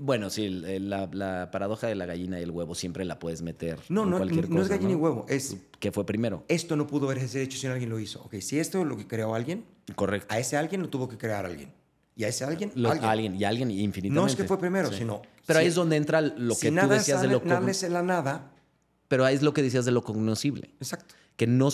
Bueno, 0.00 0.30
sí, 0.30 0.48
la, 0.48 1.08
la 1.12 1.50
paradoja 1.52 1.86
de 1.86 1.94
la 1.94 2.04
gallina 2.06 2.40
y 2.40 2.42
el 2.42 2.50
huevo 2.50 2.74
siempre 2.74 3.04
la 3.04 3.18
puedes 3.20 3.40
meter. 3.42 3.78
No, 3.88 4.02
en 4.04 4.10
no, 4.10 4.16
cualquier 4.16 4.48
no 4.50 4.62
es 4.62 4.68
gallina 4.68 4.92
y 4.92 4.94
huevo. 4.96 5.26
Es 5.28 5.56
¿Qué 5.78 5.92
fue 5.92 6.04
primero? 6.04 6.44
esto 6.48 6.74
no 6.76 6.86
pudo 6.88 7.06
haberse 7.10 7.40
hecho 7.42 7.56
si 7.58 7.66
alguien 7.68 7.88
lo 7.90 8.00
hizo. 8.00 8.20
Ok, 8.22 8.36
si 8.40 8.58
esto 8.58 8.84
lo 8.84 8.96
que 8.96 9.06
creó 9.06 9.34
alguien, 9.34 9.64
Correcto. 9.94 10.26
a 10.32 10.38
ese 10.40 10.56
alguien 10.56 10.82
lo 10.82 10.88
tuvo 10.88 11.08
que 11.08 11.18
crear 11.18 11.46
alguien. 11.46 11.72
Y 12.16 12.24
a 12.24 12.28
ese 12.28 12.44
alguien, 12.44 12.72
Lo- 12.74 12.90
alguien. 12.90 13.08
alguien. 13.08 13.36
y 13.36 13.44
alguien 13.44 13.70
infinitamente. 13.70 14.20
No 14.20 14.26
es 14.26 14.34
que 14.34 14.44
fue 14.44 14.58
primero, 14.58 14.90
Sí. 14.90 14.98
sino. 14.98 15.22
Pero 15.46 15.60
ahí 15.60 15.66
es 15.66 15.74
donde 15.76 15.96
entra 15.96 16.20
lo 16.20 16.54
si 16.54 16.68
que 16.70 16.80
tú 16.80 16.88
decías 16.88 17.22
de 17.22 17.28
lo 17.28 17.40
nada 17.44 17.70
es 17.70 17.82
la 17.88 18.02
nada. 18.02 18.50
Pero 19.08 19.24
ahí 19.24 19.34
es 19.36 19.42
lo 19.42 19.52
que 19.52 19.62
decías 19.62 19.84
de 19.84 19.92
lo 19.92 20.02
cognoscible. 20.02 20.70
Exacto. 20.80 21.14
Que 21.40 21.46
no 21.46 21.70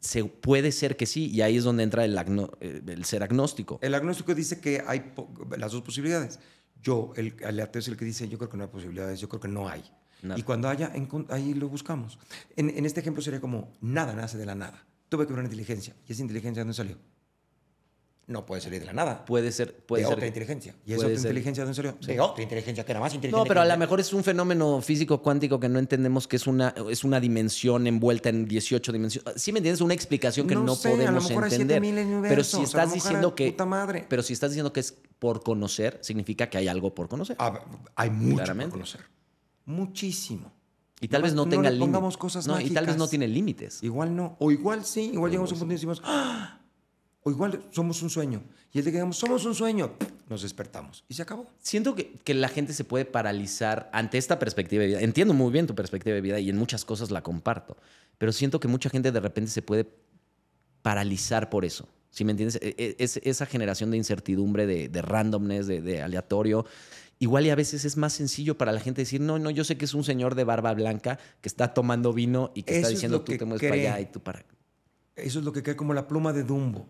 se 0.00 0.24
puede 0.24 0.72
ser 0.72 0.96
que 0.96 1.06
sí, 1.06 1.30
y 1.30 1.40
ahí 1.42 1.56
es 1.56 1.62
donde 1.62 1.84
entra 1.84 2.04
el, 2.04 2.18
eh, 2.18 2.82
el 2.84 3.04
ser 3.04 3.22
agnóstico. 3.22 3.78
El 3.80 3.94
agnóstico 3.94 4.34
dice 4.34 4.60
que 4.60 4.82
hay 4.84 5.12
las 5.56 5.70
dos 5.70 5.82
posibilidades. 5.82 6.40
Yo, 6.82 7.12
el, 7.14 7.36
el 7.38 7.60
ateo 7.60 7.78
es 7.78 7.86
el 7.86 7.96
que 7.96 8.04
dice, 8.04 8.28
yo 8.28 8.38
creo 8.38 8.50
que 8.50 8.56
no 8.56 8.64
hay 8.64 8.70
posibilidades, 8.70 9.20
yo 9.20 9.28
creo 9.28 9.38
que 9.38 9.46
no 9.46 9.68
hay. 9.68 9.84
Nada. 10.20 10.40
Y 10.40 10.42
cuando 10.42 10.68
haya, 10.68 10.92
ahí 11.28 11.54
lo 11.54 11.68
buscamos. 11.68 12.18
En, 12.56 12.70
en 12.70 12.86
este 12.86 12.98
ejemplo 12.98 13.22
sería 13.22 13.40
como, 13.40 13.72
nada 13.80 14.14
nace 14.14 14.36
de 14.36 14.46
la 14.46 14.56
nada. 14.56 14.84
Tuve 15.08 15.28
que 15.28 15.32
ver 15.32 15.38
una 15.38 15.46
inteligencia. 15.46 15.94
¿Y 16.08 16.12
esa 16.12 16.22
inteligencia 16.22 16.62
dónde 16.62 16.74
salió? 16.74 16.98
No 18.26 18.46
puede 18.46 18.62
salir 18.62 18.80
de 18.80 18.86
la 18.86 18.94
nada. 18.94 19.24
Puede 19.26 19.52
ser, 19.52 19.76
puede 19.84 20.02
de 20.02 20.06
ser. 20.06 20.14
otra 20.14 20.22
que- 20.22 20.28
inteligencia. 20.28 20.74
¿Y 20.86 20.94
puede 20.94 20.96
otra 20.96 21.08
ser. 21.10 21.16
inteligencia 21.18 21.62
de 21.62 21.66
dónde 21.66 21.76
salió? 21.76 21.98
De 22.14 22.20
otra 22.20 22.42
inteligencia 22.42 22.82
que 22.84 22.92
era 22.92 23.00
más 23.00 23.12
inteligente. 23.12 23.38
No, 23.38 23.46
pero 23.46 23.60
a 23.60 23.66
lo 23.66 23.76
mejor 23.76 24.00
es 24.00 24.12
un 24.14 24.24
fenómeno 24.24 24.80
físico 24.80 25.20
cuántico 25.20 25.60
que 25.60 25.68
no 25.68 25.78
entendemos 25.78 26.26
que 26.26 26.36
es 26.36 26.46
una, 26.46 26.74
es 26.90 27.04
una 27.04 27.20
dimensión 27.20 27.86
envuelta 27.86 28.30
en 28.30 28.46
18 28.46 28.92
dimensiones. 28.92 29.34
¿Sí 29.42 29.52
me 29.52 29.58
entiendes? 29.58 29.82
Una 29.82 29.92
explicación 29.92 30.46
que 30.46 30.54
No 30.54 30.62
no, 30.62 30.74
sé, 30.74 30.88
a 30.88 30.90
lo 30.92 30.96
podemos 31.20 31.26
hay 31.30 31.36
entender. 31.36 31.82
7000 31.82 31.98
universos, 32.06 32.28
Pero 32.30 32.44
si 32.44 32.56
a 32.56 32.58
lo 32.60 32.64
estás 32.64 32.84
mejor 32.86 32.94
diciendo 32.94 33.28
hay 33.28 33.34
que 33.34 33.50
puta 33.50 33.66
madre. 33.66 34.06
pero 34.08 34.22
si 34.22 34.32
estás 34.32 34.50
diciendo 34.52 34.72
que 34.72 34.80
es 34.80 34.94
por 35.18 35.42
conocer, 35.42 35.98
significa 36.00 36.48
que 36.48 36.56
hay 36.56 36.68
algo 36.68 36.94
por 36.94 37.08
conocer. 37.08 37.36
Ah, 37.38 37.60
hay 37.94 38.08
mucho 38.08 38.36
Claramente. 38.36 38.70
por 38.70 38.78
conocer. 38.80 39.00
Muchísimo. 39.66 40.52
y 41.00 41.08
tal 41.08 41.22
vez 41.22 41.34
no 41.34 41.44
no 41.44 41.50
tenga 41.50 41.68
límites. 41.68 41.80
pongamos 41.80 42.16
cosas 42.16 42.46
no, 42.46 42.58
y 42.58 42.70
tal 42.70 42.86
vez 42.86 42.94
no 42.96 43.00
mágicas. 43.04 43.10
tiene 43.10 43.28
límites. 43.28 43.82
Igual 43.82 44.16
no. 44.16 44.36
O 44.38 44.50
igual 44.50 44.84
sí. 44.86 45.10
Igual 45.12 45.30
llegamos 45.30 45.50
a 45.50 45.54
un 45.54 45.58
punto 45.60 45.72
y 45.72 45.76
decimos, 45.76 46.00
¡Ah! 46.04 46.60
O 47.24 47.30
igual 47.30 47.64
somos 47.70 48.00
un 48.02 48.10
sueño. 48.10 48.42
Y 48.72 48.78
el 48.78 48.84
día 48.84 48.92
que 48.92 48.98
digamos, 48.98 49.16
somos 49.16 49.44
un 49.46 49.54
sueño, 49.54 49.92
nos 50.28 50.42
despertamos. 50.42 51.04
Y 51.08 51.14
se 51.14 51.22
acabó. 51.22 51.46
Siento 51.58 51.94
que, 51.94 52.12
que 52.22 52.34
la 52.34 52.48
gente 52.48 52.72
se 52.72 52.84
puede 52.84 53.04
paralizar 53.06 53.88
ante 53.92 54.18
esta 54.18 54.38
perspectiva 54.38 54.82
de 54.82 54.88
vida. 54.88 55.00
Entiendo 55.00 55.32
muy 55.34 55.50
bien 55.50 55.66
tu 55.66 55.74
perspectiva 55.74 56.14
de 56.14 56.20
vida 56.20 56.38
y 56.38 56.50
en 56.50 56.56
muchas 56.58 56.84
cosas 56.84 57.10
la 57.10 57.22
comparto. 57.22 57.76
Pero 58.18 58.30
siento 58.32 58.60
que 58.60 58.68
mucha 58.68 58.90
gente 58.90 59.10
de 59.10 59.20
repente 59.20 59.50
se 59.50 59.62
puede 59.62 59.88
paralizar 60.82 61.50
por 61.50 61.64
eso. 61.64 61.88
¿Sí 62.10 62.24
me 62.24 62.32
entiendes? 62.32 62.56
E- 62.62 62.74
e- 62.78 62.96
Es, 62.98 63.16
esa 63.24 63.46
generación 63.46 63.90
de 63.90 63.96
incertidumbre, 63.96 64.66
de, 64.66 64.88
de 64.88 65.02
randomness, 65.02 65.66
de, 65.66 65.80
de 65.80 66.02
aleatorio. 66.02 66.66
Igual 67.20 67.46
y 67.46 67.50
a 67.50 67.54
veces 67.54 67.84
es 67.84 67.96
más 67.96 68.12
sencillo 68.12 68.58
para 68.58 68.72
la 68.72 68.80
gente 68.80 69.02
decir, 69.02 69.20
no, 69.20 69.38
no, 69.38 69.50
yo 69.50 69.64
sé 69.64 69.76
que 69.78 69.84
es 69.86 69.94
un 69.94 70.04
señor 70.04 70.34
de 70.34 70.44
barba 70.44 70.74
blanca 70.74 71.18
que 71.40 71.48
está 71.48 71.72
tomando 71.72 72.12
vino 72.12 72.50
y 72.54 72.64
que 72.64 72.72
Eso 72.72 72.78
está 72.80 72.88
es 72.88 72.94
diciendo 72.96 73.18
lo 73.18 73.24
tú 73.24 73.32
que 73.32 73.38
te 73.38 73.44
mueves 73.44 73.62
para 73.62 73.72
cree. 73.72 73.88
allá 73.88 74.00
y 74.00 74.06
tú 74.12 74.20
para... 74.20 74.44
Eso 75.16 75.38
es 75.38 75.44
lo 75.44 75.52
que 75.52 75.62
cae 75.62 75.76
como 75.76 75.94
la 75.94 76.06
pluma 76.08 76.32
de 76.32 76.42
Dumbo. 76.42 76.88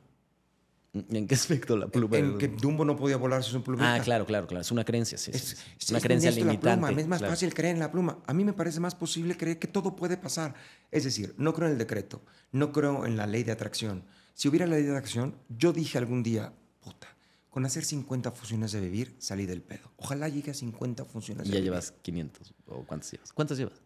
¿En 0.94 1.26
qué 1.26 1.34
aspecto 1.34 1.76
la 1.76 1.88
pluma? 1.88 2.16
en 2.18 2.38
que 2.38 2.46
Dumbo 2.48 2.84
no 2.84 2.96
podía 2.96 3.16
volar 3.16 3.42
sin 3.42 3.52
su 3.54 3.62
plumita. 3.64 3.94
Ah, 3.94 4.00
claro, 4.00 4.24
claro, 4.26 4.46
claro. 4.46 4.60
Es 4.62 4.70
una 4.70 4.84
creencia, 4.84 5.18
sí. 5.18 5.32
Es, 5.34 5.42
sí. 5.42 5.56
es- 5.78 5.88
una 5.90 5.98
es 5.98 6.04
creencia 6.04 6.30
de 6.30 6.40
la 6.40 6.52
limitante. 6.52 6.86
pluma, 6.86 7.00
Es 7.02 7.08
más 7.08 7.18
claro. 7.18 7.32
fácil 7.32 7.52
creer 7.52 7.74
en 7.74 7.80
la 7.80 7.90
pluma. 7.90 8.18
A 8.26 8.32
mí 8.32 8.44
me 8.44 8.52
parece 8.52 8.78
más 8.78 8.94
posible 8.94 9.36
creer 9.36 9.58
que 9.58 9.66
todo 9.66 9.96
puede 9.96 10.16
pasar. 10.16 10.54
Es 10.92 11.02
decir, 11.04 11.34
no 11.36 11.52
creo 11.52 11.66
en 11.66 11.72
el 11.72 11.78
decreto, 11.78 12.22
no 12.52 12.70
creo 12.72 13.06
en 13.06 13.16
la 13.16 13.26
ley 13.26 13.42
de 13.42 13.50
atracción. 13.52 14.04
Si 14.34 14.46
hubiera 14.48 14.66
ley 14.66 14.82
de 14.84 14.90
atracción, 14.90 15.34
yo 15.48 15.72
dije 15.72 15.98
algún 15.98 16.22
día, 16.22 16.52
puta, 16.80 17.08
con 17.50 17.66
hacer 17.66 17.84
50 17.84 18.30
funciones 18.30 18.70
de 18.72 18.80
vivir 18.80 19.16
salí 19.18 19.46
del 19.46 19.62
pedo. 19.62 19.90
Ojalá 19.96 20.28
llegue 20.28 20.52
a 20.52 20.54
50 20.54 21.04
funciones 21.04 21.46
Y 21.46 21.50
de 21.50 21.54
ya 21.54 21.60
vivir. 21.60 21.70
llevas 21.72 21.92
500. 22.02 22.54
¿O 22.66 22.84
cuántas 22.84 23.10
llevas? 23.10 23.32
¿Cuántas 23.32 23.58
llevas? 23.58 23.80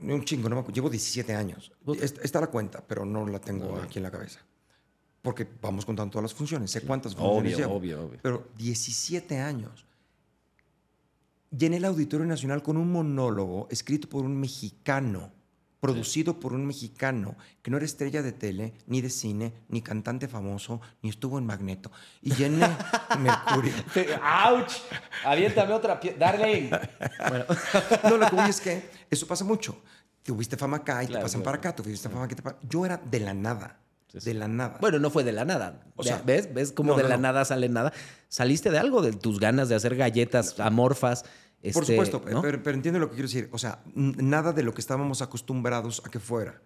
Un 0.00 0.24
chingo, 0.24 0.48
no 0.50 0.56
me 0.56 0.60
acuerdo. 0.60 0.74
Llevo 0.74 0.90
17 0.90 1.34
años. 1.34 1.72
Está 2.22 2.40
la 2.40 2.48
cuenta, 2.48 2.84
pero 2.86 3.06
no 3.06 3.26
la 3.26 3.38
tengo 3.40 3.76
No. 3.76 3.82
aquí 3.82 3.98
en 3.98 4.02
la 4.02 4.10
cabeza. 4.10 4.40
Porque 5.24 5.48
vamos 5.62 5.86
contando 5.86 6.12
todas 6.12 6.24
las 6.24 6.34
funciones. 6.34 6.70
Sé 6.70 6.82
cuántas 6.82 7.14
funciones 7.14 7.54
Obvio, 7.54 7.56
llevo. 7.56 7.74
obvio, 7.76 8.04
obvio. 8.04 8.18
Pero 8.22 8.48
17 8.58 9.38
años. 9.40 9.86
Llené 11.50 11.78
el 11.78 11.86
Auditorio 11.86 12.26
Nacional 12.26 12.62
con 12.62 12.76
un 12.76 12.92
monólogo 12.92 13.66
escrito 13.70 14.06
por 14.06 14.22
un 14.26 14.38
mexicano, 14.38 15.30
producido 15.80 16.38
por 16.38 16.52
un 16.52 16.66
mexicano, 16.66 17.36
que 17.62 17.70
no 17.70 17.78
era 17.78 17.86
estrella 17.86 18.20
de 18.20 18.32
tele, 18.32 18.74
ni 18.86 19.00
de 19.00 19.08
cine, 19.08 19.54
ni 19.68 19.80
cantante 19.80 20.28
famoso, 20.28 20.82
ni 21.00 21.08
estuvo 21.08 21.38
en 21.38 21.46
Magneto. 21.46 21.90
Y 22.20 22.34
llené 22.34 22.68
Mercurio. 23.18 23.72
¡Auch! 24.22 24.72
Aviéntame 25.24 25.72
otra 25.72 25.98
pieza. 25.98 26.18
Darling. 26.18 26.68
Bueno. 27.30 27.44
No, 28.10 28.18
lo 28.18 28.28
que 28.28 28.36
voy 28.36 28.50
es 28.50 28.60
que 28.60 28.90
eso 29.10 29.26
pasa 29.26 29.42
mucho. 29.44 29.80
Tuviste 30.22 30.58
fama 30.58 30.76
acá 30.78 31.02
y 31.02 31.06
Claro, 31.06 31.20
te 31.20 31.24
pasan 31.24 31.40
claro. 31.40 31.60
para 31.60 31.70
acá, 31.70 31.76
tuviste 31.82 32.10
fama 32.10 32.24
aquí. 32.26 32.34
Te 32.34 32.42
Yo 32.68 32.84
era 32.84 32.98
de 32.98 33.20
la 33.20 33.32
nada. 33.32 33.78
Sí, 34.14 34.20
sí. 34.20 34.30
De 34.30 34.34
la 34.34 34.48
nada. 34.48 34.78
Bueno, 34.80 34.98
no 34.98 35.10
fue 35.10 35.24
de 35.24 35.32
la 35.32 35.44
nada. 35.44 35.84
O 35.96 36.02
sea, 36.02 36.22
¿ves? 36.24 36.52
¿Ves 36.54 36.72
cómo 36.72 36.92
no, 36.92 36.96
de 36.96 37.02
no, 37.02 37.08
la 37.10 37.16
no. 37.16 37.22
nada 37.22 37.44
sale 37.44 37.68
nada? 37.68 37.92
Saliste 38.28 38.70
de 38.70 38.78
algo, 38.78 39.02
de 39.02 39.12
tus 39.12 39.40
ganas 39.40 39.68
de 39.68 39.74
hacer 39.74 39.96
galletas 39.96 40.58
amorfas. 40.60 41.22
Por 41.22 41.30
este, 41.82 41.94
supuesto, 41.94 42.20
pero, 42.22 42.42
pero 42.42 42.70
entiende 42.76 43.00
lo 43.00 43.08
que 43.08 43.14
quiero 43.14 43.28
decir. 43.28 43.48
O 43.52 43.58
sea, 43.58 43.80
nada 43.94 44.52
de 44.52 44.62
lo 44.62 44.72
que 44.74 44.80
estábamos 44.80 45.22
acostumbrados 45.22 46.02
a 46.04 46.10
que 46.10 46.20
fuera. 46.20 46.60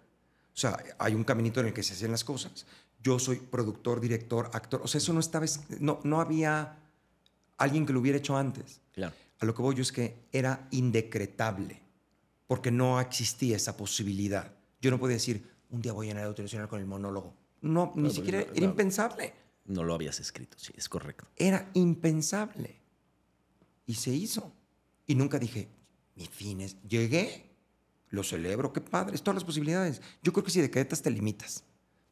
O 0.53 0.57
sea, 0.57 0.77
hay 0.97 1.15
un 1.15 1.23
caminito 1.23 1.59
en 1.61 1.67
el 1.67 1.73
que 1.73 1.83
se 1.83 1.93
hacen 1.93 2.11
las 2.11 2.23
cosas. 2.25 2.65
Yo 3.01 3.17
soy 3.17 3.37
productor, 3.37 4.01
director, 4.01 4.49
actor. 4.53 4.81
O 4.83 4.87
sea, 4.87 4.99
eso 4.99 5.13
no 5.13 5.21
estaba. 5.21 5.45
es- 5.45 5.61
No, 5.79 6.01
no 6.03 6.19
había 6.19 6.77
alguien 7.57 7.85
que 7.85 7.93
lo 7.93 7.99
hubiera 8.01 8.17
hecho 8.17 8.35
antes. 8.37 8.81
Claro. 8.93 9.13
A 9.39 9.45
lo 9.45 9.55
que 9.55 9.61
voy 9.61 9.73
yo 9.75 9.81
es 9.83 9.91
que 9.93 10.17
era 10.33 10.67
indecretable, 10.71 11.81
porque 12.45 12.71
no 12.71 12.99
existía 12.99 13.55
esa 13.55 13.77
posibilidad. 13.77 14.51
Yo 14.81 14.91
no 14.91 14.99
podía 14.99 15.15
decir, 15.15 15.48
un 15.69 15.81
día 15.81 15.93
voy 15.93 16.07
a 16.07 16.13
llenar 16.13 16.33
el 16.35 16.43
Nacional 16.43 16.67
con 16.67 16.79
el 16.79 16.85
monólogo. 16.85 17.33
No, 17.61 17.91
ni 17.95 18.03
No, 18.03 18.09
siquiera 18.09 18.39
no, 18.39 18.45
era 18.51 18.59
no. 18.61 18.65
impensable. 18.65 19.33
No 19.65 19.83
lo 19.83 19.93
habías 19.93 20.19
escrito, 20.19 20.57
sí, 20.57 20.73
es 20.75 20.89
correcto. 20.89 21.27
Era 21.35 21.69
impensable. 21.73 22.79
Y 23.85 23.95
se 23.95 24.11
hizo. 24.11 24.51
Y 25.05 25.15
nunca 25.15 25.37
dije, 25.39 25.67
mi 26.15 26.25
fin 26.25 26.61
es, 26.61 26.77
llegué, 26.87 27.49
lo 28.09 28.23
celebro, 28.23 28.73
qué 28.73 28.81
padre, 28.81 29.15
es 29.15 29.21
todas 29.21 29.35
las 29.35 29.43
posibilidades. 29.43 30.01
Yo 30.23 30.33
creo 30.33 30.43
que 30.43 30.51
si 30.51 30.61
decretas 30.61 31.01
te 31.01 31.11
limitas. 31.11 31.63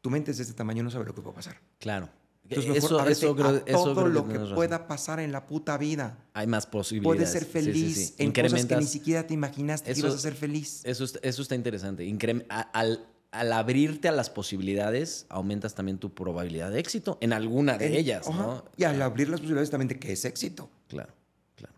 Tu 0.01 0.09
mente 0.09 0.31
es 0.31 0.37
de 0.37 0.43
este 0.43 0.55
tamaño, 0.55 0.83
no 0.83 0.91
sabe 0.91 1.05
lo 1.05 1.15
que 1.15 1.21
puede 1.21 1.35
pasar. 1.35 1.59
Claro. 1.79 2.09
Entonces, 2.49 2.71
mejor 2.71 3.09
eso, 3.11 3.27
eso 3.27 3.35
creo, 3.35 3.47
a 3.47 3.65
todo 3.65 4.07
lo 4.07 4.25
que 4.25 4.33
que 4.33 4.37
razón. 4.39 4.55
pueda 4.55 4.87
pasar 4.87 5.19
en 5.19 5.31
la 5.33 5.47
puta 5.47 5.77
vida. 5.77 6.17
Hay 6.33 6.47
más 6.47 6.65
posibilidades. 6.65 7.17
Puedes 7.17 7.31
ser 7.31 7.41
Sí, 7.43 7.47
sí, 7.47 7.51
feliz 7.51 7.97
sí. 8.09 8.15
en 8.19 8.31
cosas 8.31 8.65
que 8.65 8.75
ni 8.77 8.85
siquiera 8.85 9.27
te 9.27 9.33
imaginaste 9.33 9.87
que 9.87 9.91
Eso- 9.91 10.07
ibas 10.07 10.15
a 10.15 10.19
ser 10.21 10.33
feliz. 10.35 10.81
Eso, 10.85 11.03
es- 11.03 11.19
eso 11.21 11.41
está 11.41 11.55
interesante. 11.55 12.09
A- 12.49 12.61
al, 12.61 13.05
al 13.31 13.51
abrirte 13.53 14.07
a 14.07 14.11
las 14.11 14.29
posibilidades, 14.29 15.25
aumentas 15.29 15.75
también 15.75 15.97
tu 15.97 16.13
probabilidad 16.13 16.71
de 16.71 16.79
éxito 16.79 17.17
en 17.21 17.33
alguna 17.33 17.77
de 17.77 17.87
En- 17.87 17.93
ellas, 17.95 18.27
ajá. 18.27 18.37
¿no? 18.41 18.65
Y 18.77 18.83
al 18.85 19.01
abrir 19.01 19.29
las 19.29 19.39
posibilidades 19.39 19.69
también 19.69 19.89
de 19.89 19.99
que 19.99 20.13
es 20.13 20.23
éxito. 20.25 20.69
Claro, 20.87 21.13
claro. 21.55 21.75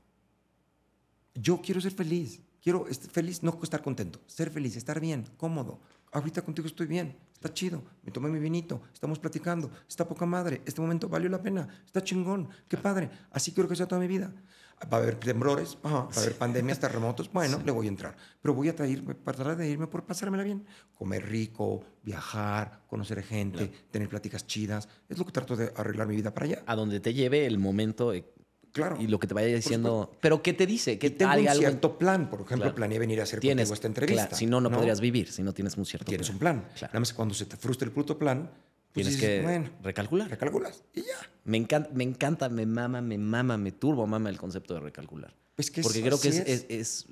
Yo 1.35 1.61
quiero 1.61 1.81
ser 1.81 1.91
feliz. 1.91 2.41
Quiero 2.61 2.87
estar 2.87 3.09
feliz, 3.09 3.41
no 3.41 3.57
estar 3.63 3.81
contento. 3.81 4.19
Ser 4.27 4.51
feliz, 4.51 4.75
estar 4.75 4.99
bien, 4.99 5.25
cómodo. 5.37 5.79
Ahorita 6.11 6.41
contigo 6.41 6.67
estoy 6.67 6.87
bien, 6.87 7.15
está 7.33 7.53
chido. 7.53 7.81
Me 8.03 8.11
tomé 8.11 8.29
mi 8.29 8.39
vinito, 8.39 8.81
estamos 8.93 9.17
platicando, 9.19 9.71
está 9.87 10.07
poca 10.07 10.25
madre. 10.25 10.61
Este 10.65 10.81
momento 10.81 11.07
valió 11.07 11.29
la 11.29 11.41
pena, 11.41 11.67
está 11.85 12.03
chingón, 12.03 12.49
qué 12.67 12.77
padre. 12.77 13.09
Así 13.31 13.51
quiero 13.53 13.69
que 13.69 13.75
sea 13.75 13.87
toda 13.87 14.01
mi 14.01 14.07
vida. 14.07 14.33
Va 14.91 14.97
a 14.97 15.01
haber 15.01 15.15
temblores, 15.15 15.77
ajá, 15.83 15.95
va 16.05 16.09
a 16.15 16.19
haber 16.19 16.37
pandemias, 16.37 16.79
terremotos. 16.79 17.29
Bueno, 17.33 17.61
le 17.65 17.71
voy 17.71 17.87
a 17.87 17.89
entrar. 17.89 18.15
Pero 18.41 18.53
voy 18.53 18.69
a 18.69 18.75
traerme, 18.75 19.13
tratar 19.15 19.57
de 19.57 19.69
irme 19.69 19.87
por 19.87 20.05
pasármela 20.05 20.43
bien. 20.43 20.65
Comer 20.93 21.25
rico, 21.27 21.83
viajar, 22.03 22.81
conocer 22.87 23.21
gente, 23.23 23.67
tener 23.91 24.07
pláticas 24.07 24.47
chidas. 24.47 24.87
Es 25.09 25.17
lo 25.17 25.25
que 25.25 25.31
trato 25.31 25.55
de 25.55 25.71
arreglar 25.75 26.07
mi 26.07 26.15
vida 26.15 26.33
para 26.33 26.45
allá. 26.45 26.63
A 26.65 26.75
donde 26.75 26.99
te 26.99 27.13
lleve 27.13 27.45
el 27.45 27.57
momento 27.59 28.13
eh, 28.13 28.23
Claro. 28.71 28.97
y 28.99 29.07
lo 29.07 29.19
que 29.19 29.25
te 29.27 29.33
vaya 29.33 29.47
diciendo. 29.47 30.11
Pero 30.21 30.41
¿qué 30.43 30.53
te 30.53 30.65
dice? 30.67 30.93
Y 30.93 30.97
¿Qué 30.97 31.09
tengo 31.09 31.31
hay 31.31 31.41
un 31.41 31.47
algo- 31.49 31.59
cierto 31.59 31.97
plan. 31.97 32.29
Por 32.29 32.41
ejemplo, 32.41 32.65
Claro. 32.65 32.75
planeé 32.75 32.99
venir 32.99 33.19
a 33.19 33.23
hacer 33.23 33.39
tienes 33.39 33.63
contigo 33.63 33.73
esta 33.73 33.87
entrevista. 33.87 34.23
claro, 34.27 34.37
si 34.37 34.45
no, 34.45 34.61
no, 34.61 34.69
podrías 34.71 35.01
vivir. 35.01 35.31
Si 35.31 35.41
no 35.43 35.53
tienes 35.53 35.75
un 35.75 35.85
cierto 35.85 36.05
Tienes 36.07 36.29
un 36.29 36.37
plan. 36.39 36.65
Claro. 36.77 36.91
Nada 36.93 36.99
más 36.99 37.09
que 37.11 37.15
cuando 37.15 37.33
se 37.33 37.45
te 37.47 37.57
frustra 37.57 37.85
el 37.87 37.91
puto 37.91 38.17
plan, 38.17 38.49
pues 38.93 39.05
Tienes 39.05 39.15
dices, 39.15 39.29
que 39.39 39.41
bueno, 39.43 39.69
recalcular. 39.83 40.29
recalculas 40.29 40.83
y 40.93 41.01
ya. 41.01 41.07
Me 41.45 41.57
encanta, 41.57 41.89
me 41.93 42.03
encanta, 42.03 42.49
me 42.49 42.65
mama, 42.65 43.01
me 43.01 43.17
mama, 43.17 43.57
me 43.57 43.71
turbo 43.71 44.05
mama 44.07 44.29
el 44.29 44.37
concepto 44.37 44.73
de 44.73 44.79
recalcular. 44.81 45.35
Pues 45.55 45.69
que 45.71 45.81
es- 45.81 45.87
Porque 45.87 46.01
creo 46.01 46.19
que 46.19 46.29
es, 46.29 46.39
es- 46.39 46.65
es- 46.69 47.05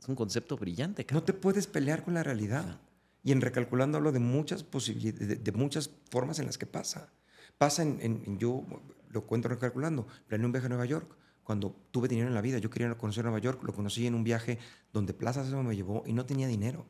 es 0.00 0.08
un 0.08 0.14
concepto 0.14 0.56
brillante, 0.56 1.02
No 1.02 1.06
cabrón. 1.06 1.24
te 1.26 1.32
puedes 1.32 1.66
pelear 1.66 2.04
con 2.04 2.14
la 2.14 2.22
realidad. 2.22 2.80
Y 3.22 3.32
en 3.32 3.40
recalculando 3.40 3.96
hablo 3.98 4.12
de 4.12 4.18
muchas 4.20 4.62
posibilidades, 4.62 5.26
de, 5.28 5.36
de 5.36 5.52
muchas 5.52 5.90
formas 6.10 6.38
en 6.38 6.46
las 6.46 6.58
que 6.58 6.66
pasa. 6.66 7.10
Pasa 7.58 7.82
en, 7.82 7.98
en- 8.00 8.22
en- 8.26 8.38
yo 8.38 8.64
lo 9.10 9.26
cuento 9.26 9.48
recalculando, 9.48 10.06
planeé 10.28 10.44
un 10.46 10.52
viaje 10.52 10.66
a 10.66 10.68
Nueva 10.68 10.84
York. 10.86 11.16
Cuando 11.42 11.76
tuve 11.90 12.08
dinero 12.08 12.28
en 12.28 12.34
la 12.34 12.40
vida, 12.40 12.58
yo 12.58 12.70
quería 12.70 12.94
conocer 12.96 13.24
Nueva 13.24 13.38
York, 13.38 13.62
lo 13.64 13.72
conocí 13.74 14.06
en 14.06 14.14
un 14.14 14.24
viaje 14.24 14.58
donde 14.92 15.12
Plaza 15.14 15.44
Sésamo 15.44 15.62
me 15.62 15.74
llevó 15.76 16.02
y 16.06 16.12
no 16.12 16.24
tenía 16.26 16.46
dinero. 16.48 16.86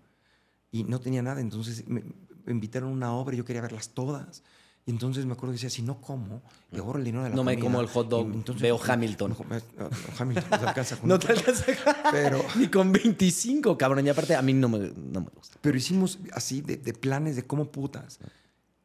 Y 0.71 0.85
no 0.85 1.01
tenía 1.01 1.23
nada, 1.23 1.41
entonces 1.41 1.87
me, 1.89 2.03
invitaron 2.47 2.91
a 2.91 2.93
una 2.93 3.13
obra 3.15 3.35
y 3.35 3.39
yo 3.39 3.45
quería 3.45 3.63
verlas 3.63 3.91
todas. 3.91 4.43
Y 4.87 4.91
entonces 4.91 5.25
me 5.25 5.33
acuerdo 5.33 5.53
que 5.53 5.57
decía, 5.57 5.71
si 5.71 5.81
no 5.81 5.99
como, 6.03 6.43
le 6.71 6.81
ahorro 6.81 6.99
el 6.99 7.05
dinero 7.07 7.25
de 7.25 7.31
la 7.31 7.37
No 7.37 7.43
me 7.43 7.55
comida. 7.55 7.65
como 7.65 7.81
el 7.81 7.87
hot 7.87 8.09
dog, 8.09 8.29
Y 8.29 8.35
entonces- 8.35 8.61
veo 8.63 8.79
Hamilton. 8.87 9.31
No, 9.39 9.47
no, 9.49 9.85
no, 9.85 9.91
Hamilton 10.19 10.51
no 10.51 10.59
te 10.61 10.67
alcanza 10.67 10.99
No 11.05 11.19
te 11.19 11.33
alcanza. 11.33 11.65
Pero- 12.13 12.45
Ni 12.57 12.69
con 12.69 12.93
25, 12.93 13.79
cabrón. 13.79 14.07
Y 14.07 14.11
aparte, 14.11 14.35
a 14.37 14.43
mí 14.43 14.53
no 14.53 14.69
me, 14.69 14.79
no 14.79 15.21
me 15.23 15.31
gusta. 15.35 15.59
Pero 15.63 15.77
hicimos 15.79 16.19
así 16.33 16.61
de, 16.61 16.77
de 16.77 16.93
planes 16.93 17.35
de 17.37 17.47
cómo 17.47 17.73
putas. 17.73 18.19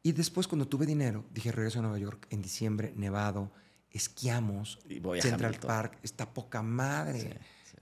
Y 0.02 0.12
después, 0.12 0.48
cuando 0.48 0.66
tuve 0.66 0.86
dinero, 0.86 1.26
dije, 1.34 1.52
regreso 1.52 1.80
a 1.80 1.82
Nueva 1.82 1.98
York 1.98 2.26
en 2.30 2.40
diciembre, 2.40 2.94
nevado, 2.96 3.50
esquiamos, 3.90 4.78
Y 4.88 5.00
voy 5.00 5.18
a 5.18 5.22
Central 5.22 5.48
Hamilton. 5.50 5.68
Park, 5.68 5.98
está 6.02 6.32
poca 6.32 6.62
madre, 6.62 7.38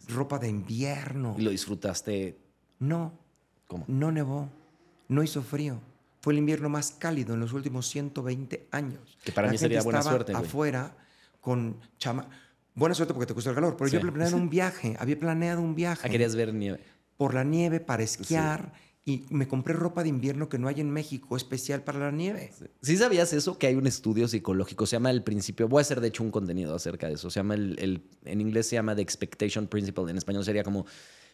ropa 0.09 0.41
de 0.41 0.49
invierno. 0.49 1.37
Y 1.39 1.43
lo 1.43 1.51
disfrutaste. 1.51 2.37
No, 2.81 3.13
¿Cómo? 3.69 3.85
no 3.87 4.11
nevó, 4.11 4.49
no 5.09 5.23
hizo 5.23 5.43
frío. 5.43 5.81
Fue 6.21 6.33
el 6.33 6.39
invierno 6.39 6.69
más 6.69 6.93
cálido 6.93 7.35
en 7.35 7.41
los 7.41 7.53
últimos 7.53 7.87
120 7.89 8.67
años. 8.71 9.17
Que 9.25 9.33
para 9.33 9.47
La 9.49 9.53
mí 9.53 9.59
sería 9.59 9.79
gente 9.79 9.85
buena 9.85 9.99
estaba 10.01 10.17
suerte, 10.17 10.33
güey. 10.33 10.45
afuera 10.45 10.97
con 11.41 11.77
chama... 11.99 12.29
Buena 12.75 12.95
suerte 12.95 13.13
porque 13.13 13.27
te 13.27 13.35
costó 13.35 13.51
el 13.51 13.57
calor, 13.57 13.77
pero 13.77 13.89
yo 13.89 13.93
Sí. 13.93 13.97
había 13.99 14.13
planeado 14.13 14.37
un 14.37 14.49
viaje, 14.51 14.95
había 15.01 15.19
planeado 15.19 15.61
un 15.61 15.75
viaje 15.75 16.03
Ah, 16.07 16.11
querías 16.11 16.37
ver 16.37 16.55
nieve. 16.55 16.81
por 17.17 17.35
la 17.35 17.43
nieve 17.43 17.81
para 17.81 18.05
esquiar 18.05 18.73
y 19.05 19.25
me 19.31 19.49
compré 19.49 19.75
ropa 19.75 20.03
de 20.05 20.11
invierno 20.11 20.49
que 20.49 20.59
no 20.59 20.69
hay 20.69 20.81
en 20.81 20.91
México 20.91 21.37
especial 21.37 21.83
para 21.83 21.99
la 21.99 22.11
nieve. 22.13 22.53
¿Sí 22.83 22.97
sabías 22.97 23.33
eso? 23.33 23.59
Que 23.59 23.67
hay 23.67 23.75
un 23.75 23.87
estudio 23.89 24.29
psicológico, 24.29 24.87
se 24.87 24.95
llama 24.97 25.11
el 25.11 25.25
principio, 25.25 25.67
voy 25.67 25.81
a 25.81 25.83
hacer 25.83 26.01
de 26.01 26.09
hecho 26.09 26.23
un 26.23 26.31
contenido 26.31 26.73
acerca 26.75 27.09
de 27.09 27.15
eso, 27.15 27.31
se 27.31 27.41
llama 27.41 27.55
el, 27.55 27.77
el- 27.81 28.03
en 28.25 28.41
inglés 28.41 28.69
se 28.69 28.77
llama 28.77 28.95
The 28.95 29.03
Expectation 29.03 29.67
Principle, 29.67 30.11
en 30.11 30.17
español 30.19 30.45
sería 30.45 30.63
como 30.63 30.85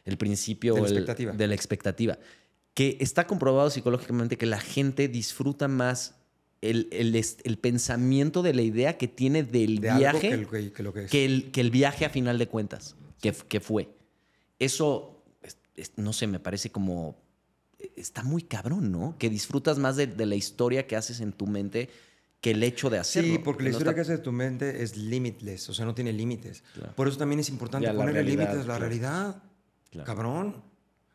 el 0.07 0.17
principio 0.17 0.75
De 0.77 0.81
la 0.83 0.87
el- 0.87 0.93
expectativa. 0.97 1.33
de 1.33 1.47
la 1.47 1.55
expectativa, 1.55 2.19
que 2.75 2.97
está 3.01 3.27
comprobado 3.27 3.71
psicológicamente 3.71 4.37
que 4.37 4.47
la 4.47 4.61
gente 4.61 5.09
disfruta 5.09 5.69
más 5.69 6.17
el, 6.61 6.89
el 6.93 7.15
el 7.45 7.59
pensamiento 7.59 8.43
de 8.43 8.55
la 8.55 8.63
idea 8.63 8.97
que 8.99 9.07
tiene 9.07 9.43
del 9.45 9.81
De 9.81 9.95
viaje 9.95 10.21
que, 10.21 10.35
el- 10.35 10.49
que- 10.49 10.73
que 10.73 10.83
lo 10.83 10.93
que 10.93 11.05
es. 11.05 11.11
que 11.11 11.25
el, 11.25 11.51
que 11.53 11.61
el 11.61 11.71
viaje 11.71 12.05
a 12.05 12.11
final 12.11 12.39
de 12.39 12.49
cuentas, 12.49 12.97
que, 13.21 13.29
f- 13.31 13.45
que 13.49 13.61
fue. 13.61 13.89
Eso, 14.59 15.23
es- 15.43 15.59
es- 15.77 15.93
no 15.97 16.13
sé, 16.13 16.27
me 16.27 16.41
parece 16.41 16.71
como... 16.71 17.23
Está 17.97 18.23
muy 18.23 18.43
cabrón, 18.43 18.91
¿no? 18.91 19.15
Que 19.19 19.29
disfrutas 19.29 19.79
más 19.79 19.97
de, 19.97 20.07
de 20.07 20.25
la 20.27 20.37
historia 20.37 20.87
que 20.87 20.97
haces 20.97 21.21
en 21.21 21.33
tu 21.33 21.47
mente 21.47 21.91
que 22.41 22.53
el 22.53 22.63
hecho 22.63 22.89
de 22.89 22.99
hacerlo. 22.99 23.35
Sí, 23.35 23.39
porque 23.45 23.65
la 23.65 23.71
no 23.71 23.73
historia 23.77 23.91
está- 23.91 23.95
que 23.95 24.01
hace 24.01 24.13
de 24.13 24.19
tu 24.19 24.33
mente 24.33 24.83
es 24.83 24.97
limitless, 24.97 25.69
o 25.69 25.75
sea, 25.75 25.85
no 25.85 25.95
tiene 25.95 26.13
límites. 26.15 26.63
Claro. 26.75 26.95
Por 26.97 27.09
eso 27.09 27.19
también 27.19 27.41
es 27.41 27.51
importante 27.51 27.91
ponerle 27.93 28.23
límites 28.25 28.57
a 28.57 28.65
la 28.65 28.79
realidad. 28.79 29.43
Claro. 29.91 30.07
Cabrón. 30.07 30.63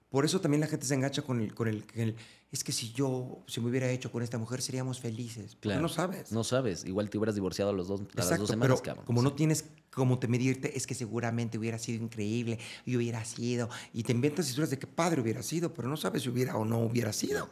Por 0.10 0.26
eso 0.26 0.42
también 0.42 0.62
la 0.62 0.68
gente 0.68 0.86
se 0.88 0.96
engancha 0.96 1.22
con 1.22 1.40
el, 1.40 1.54
con 1.54 1.68
el, 1.68 1.86
con 1.86 2.00
el- 2.02 2.16
Es 2.52 2.64
que 2.64 2.72
si 2.72 2.92
yo, 2.94 3.44
si 3.48 3.62
me 3.62 3.70
hubiera 3.70 3.90
hecho 3.92 4.12
con 4.12 4.24
esta 4.24 4.40
mujer, 4.40 4.62
seríamos 4.64 5.00
felices. 5.00 5.54
Porque 5.54 5.60
Claro. 5.70 5.82
no 5.84 5.88
sabes. 5.90 6.32
No 6.32 6.44
sabes. 6.44 6.84
Igual 6.84 7.10
te 7.12 7.20
hubieras 7.20 7.36
divorciado 7.36 7.70
a, 7.70 7.74
los 7.74 7.88
dos, 7.88 8.02
a 8.02 8.04
las 8.06 8.14
dos 8.16 8.24
Exacto, 8.26 8.48
semanas, 8.48 8.78
pero 8.80 8.84
cabrón. 8.84 9.06
como 9.06 9.22
no 9.22 9.34
tienes 9.34 9.66
cómo 9.92 10.18
te 10.18 10.28
medirte, 10.28 10.76
es 10.76 10.88
que 10.88 10.96
seguramente 10.96 11.60
hubiera 11.60 11.78
sido 11.78 12.04
increíble 12.04 12.58
y 12.86 12.96
hubiera 12.96 13.24
sido. 13.24 13.70
Y 13.94 14.02
te 14.02 14.12
inventas 14.14 14.48
historias 14.50 14.72
de 14.72 14.80
qué 14.80 14.88
padre 14.88 15.22
hubiera 15.22 15.44
sido, 15.44 15.74
pero 15.76 15.88
no 15.88 15.96
sabes 15.96 16.24
si 16.24 16.30
hubiera 16.30 16.58
o 16.58 16.66
no 16.66 16.80
hubiera 16.80 17.14
sido. 17.14 17.48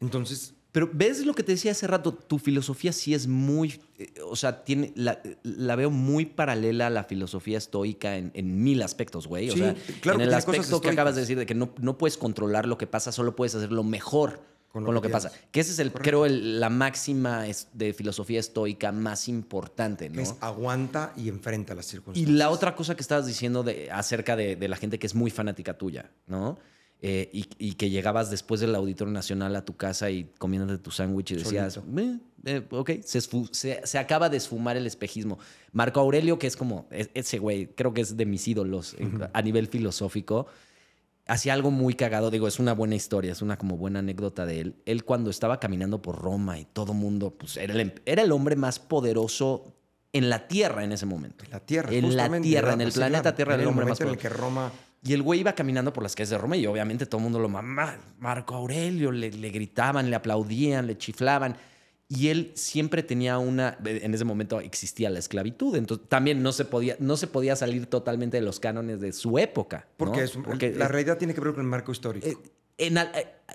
Entonces, 0.00 0.54
Pero 0.70 0.90
ves 0.92 1.24
lo 1.24 1.32
que 1.34 1.42
te 1.42 1.52
decía 1.52 1.72
hace 1.72 1.86
rato, 1.86 2.12
tu 2.12 2.38
filosofía 2.38 2.92
sí 2.92 3.14
es 3.14 3.26
muy, 3.26 3.80
eh, 3.98 4.12
o 4.26 4.36
sea, 4.36 4.64
tiene, 4.64 4.92
la, 4.94 5.20
la 5.42 5.76
veo 5.76 5.90
muy 5.90 6.26
paralela 6.26 6.88
a 6.88 6.90
la 6.90 7.04
filosofía 7.04 7.56
estoica 7.56 8.16
en, 8.16 8.30
en 8.34 8.62
mil 8.62 8.82
aspectos, 8.82 9.26
güey. 9.26 9.48
O 9.48 9.54
Sí, 9.54 9.60
sea, 9.60 9.74
claro 10.02 10.18
en 10.18 10.22
el 10.22 10.28
cosas 10.28 10.46
aspecto 10.48 10.80
que 10.82 10.90
acabas 10.90 11.14
de 11.14 11.22
decir 11.22 11.38
de 11.38 11.46
que 11.46 11.54
no, 11.54 11.70
no 11.80 11.96
puedes 11.96 12.18
controlar 12.18 12.66
lo 12.66 12.76
que 12.76 12.86
pasa, 12.86 13.12
solo 13.12 13.34
puedes 13.34 13.54
hacer 13.54 13.72
lo 13.72 13.82
mejor 13.82 14.40
con 14.70 14.84
lo, 14.84 15.00
que, 15.00 15.08
pasa. 15.08 15.32
Que 15.50 15.60
esa 15.60 15.72
es, 15.72 15.78
el, 15.78 15.90
Correcto. 15.90 16.04
creo, 16.10 16.26
el- 16.26 16.60
la 16.60 16.68
máxima 16.68 17.44
de 17.72 17.94
filosofía 17.94 18.38
estoica 18.38 18.92
más 18.92 19.26
importante, 19.26 20.10
¿no? 20.10 20.20
es 20.20 20.34
aguanta 20.40 21.14
y 21.16 21.30
enfrenta 21.30 21.74
las 21.74 21.86
Y 21.86 21.90
circunstancias. 21.92 22.36
la 22.38 22.50
otra 22.50 22.76
cosa 22.76 22.94
que 22.94 23.00
estabas 23.00 23.26
diciendo 23.26 23.62
de, 23.62 23.90
acerca 23.90 24.36
de, 24.36 24.54
de 24.56 24.68
la 24.68 24.76
gente 24.76 24.98
que 24.98 25.06
es 25.06 25.14
muy 25.14 25.30
fanática 25.30 25.78
tuya, 25.78 26.10
¿no? 26.26 26.58
Eh, 27.00 27.30
y, 27.32 27.46
y 27.58 27.74
que 27.74 27.90
llegabas 27.90 28.28
después 28.28 28.60
del 28.60 28.74
Auditorio 28.74 29.12
Nacional 29.12 29.54
a 29.54 29.64
tu 29.64 29.76
casa 29.76 30.10
y 30.10 30.24
comiéndote 30.38 30.78
tu 30.82 30.90
sándwich 30.90 31.30
y 31.30 31.34
decías. 31.36 31.76
"Eh, 31.96 32.18
eh, 32.44 32.66
ok, 32.70 32.90
se, 33.04 33.20
se- 33.20 33.80
se 33.84 33.98
acaba 33.98 34.28
de 34.28 34.36
esfumar 34.36 34.76
el 34.76 34.84
espejismo. 34.84 35.38
Marco 35.70 36.00
Aurelio, 36.00 36.40
que 36.40 36.48
es 36.48 36.56
como, 36.56 36.86
es- 36.90 37.10
ese 37.14 37.38
güey, 37.38 37.66
creo 37.68 37.94
que 37.94 38.00
es 38.00 38.16
de 38.16 38.26
mis 38.26 38.48
ídolos 38.48 38.94
en- 38.98 39.28
a 39.32 39.42
nivel 39.42 39.68
filosófico, 39.68 40.48
hacía 41.28 41.52
algo 41.54 41.70
muy 41.70 41.94
cagado. 41.94 42.32
Digo, 42.32 42.48
es 42.48 42.58
una 42.58 42.72
buena 42.74 42.96
historia, 42.96 43.30
es 43.30 43.42
una 43.42 43.58
como 43.58 43.76
buena 43.76 44.00
anécdota 44.00 44.44
de 44.44 44.60
él. 44.60 44.74
Él 44.84 45.04
cuando 45.04 45.30
estaba 45.30 45.60
caminando 45.60 46.02
por 46.02 46.18
Roma 46.20 46.58
y 46.58 46.64
todo 46.64 46.94
mundo, 46.94 47.30
pues 47.30 47.56
era 47.58 47.74
el, 47.74 47.80
em- 47.80 47.92
era 48.06 48.22
el 48.22 48.32
hombre 48.32 48.56
más 48.56 48.80
poderoso 48.80 49.72
en 50.12 50.30
la 50.30 50.48
Tierra 50.48 50.82
en 50.82 50.90
ese 50.90 51.06
momento. 51.06 51.44
En 51.44 51.50
la 51.52 51.60
Tierra. 51.60 51.92
En 51.94 52.16
la 52.16 52.28
Tierra, 52.40 52.72
en 52.72 52.80
el 52.80 52.86
Pues 52.86 52.94
planeta. 52.96 53.36
Tierra, 53.36 53.54
Era 53.54 53.62
el 53.62 53.68
hombre 53.68 53.84
más 53.86 54.00
momento 54.00 54.02
en 54.04 54.08
el 54.08 54.16
poderoso. 54.16 54.34
que 54.36 54.42
Roma... 54.42 54.72
Y 55.04 55.12
el 55.12 55.22
güey 55.22 55.40
iba 55.40 55.52
caminando 55.54 55.92
por 55.92 56.02
las 56.02 56.14
calles 56.14 56.30
de 56.30 56.38
Roma 56.38 56.56
y 56.56 56.66
obviamente 56.66 57.06
todo 57.06 57.18
el 57.18 57.24
mundo 57.24 57.38
lo 57.38 57.48
mamá, 57.48 57.98
Marco 58.18 58.54
Aurelio, 58.56 59.12
le, 59.12 59.30
le 59.30 59.50
gritaban, 59.50 60.10
le 60.10 60.16
aplaudían, 60.16 60.86
le 60.86 60.98
chiflaban. 60.98 61.56
Y 62.10 62.28
él 62.28 62.52
siempre 62.54 63.02
tenía 63.02 63.38
una, 63.38 63.76
en 63.84 64.14
ese 64.14 64.24
momento 64.24 64.60
existía 64.60 65.10
la 65.10 65.18
esclavitud, 65.18 65.76
entonces 65.76 66.08
también 66.08 66.42
no 66.42 66.52
se 66.52 66.64
podía, 66.64 66.96
no 67.00 67.16
se 67.18 67.26
podía 67.26 67.54
salir 67.54 67.84
totalmente 67.86 68.38
de 68.38 68.42
los 68.42 68.60
cánones 68.60 69.00
de 69.00 69.12
su 69.12 69.38
época. 69.38 69.86
¿no? 69.86 69.94
Porque, 69.98 70.22
es- 70.22 70.30
Porque 70.32 70.72
la 70.72 70.88
realidad 70.88 71.18
tiene 71.18 71.34
que 71.34 71.40
ver 71.42 71.52
con 71.52 71.60
el 71.60 71.68
marco 71.68 71.92
histórico. 71.92 72.26
eh, 72.26 72.36
en 72.78 72.96
eh, 72.96 73.06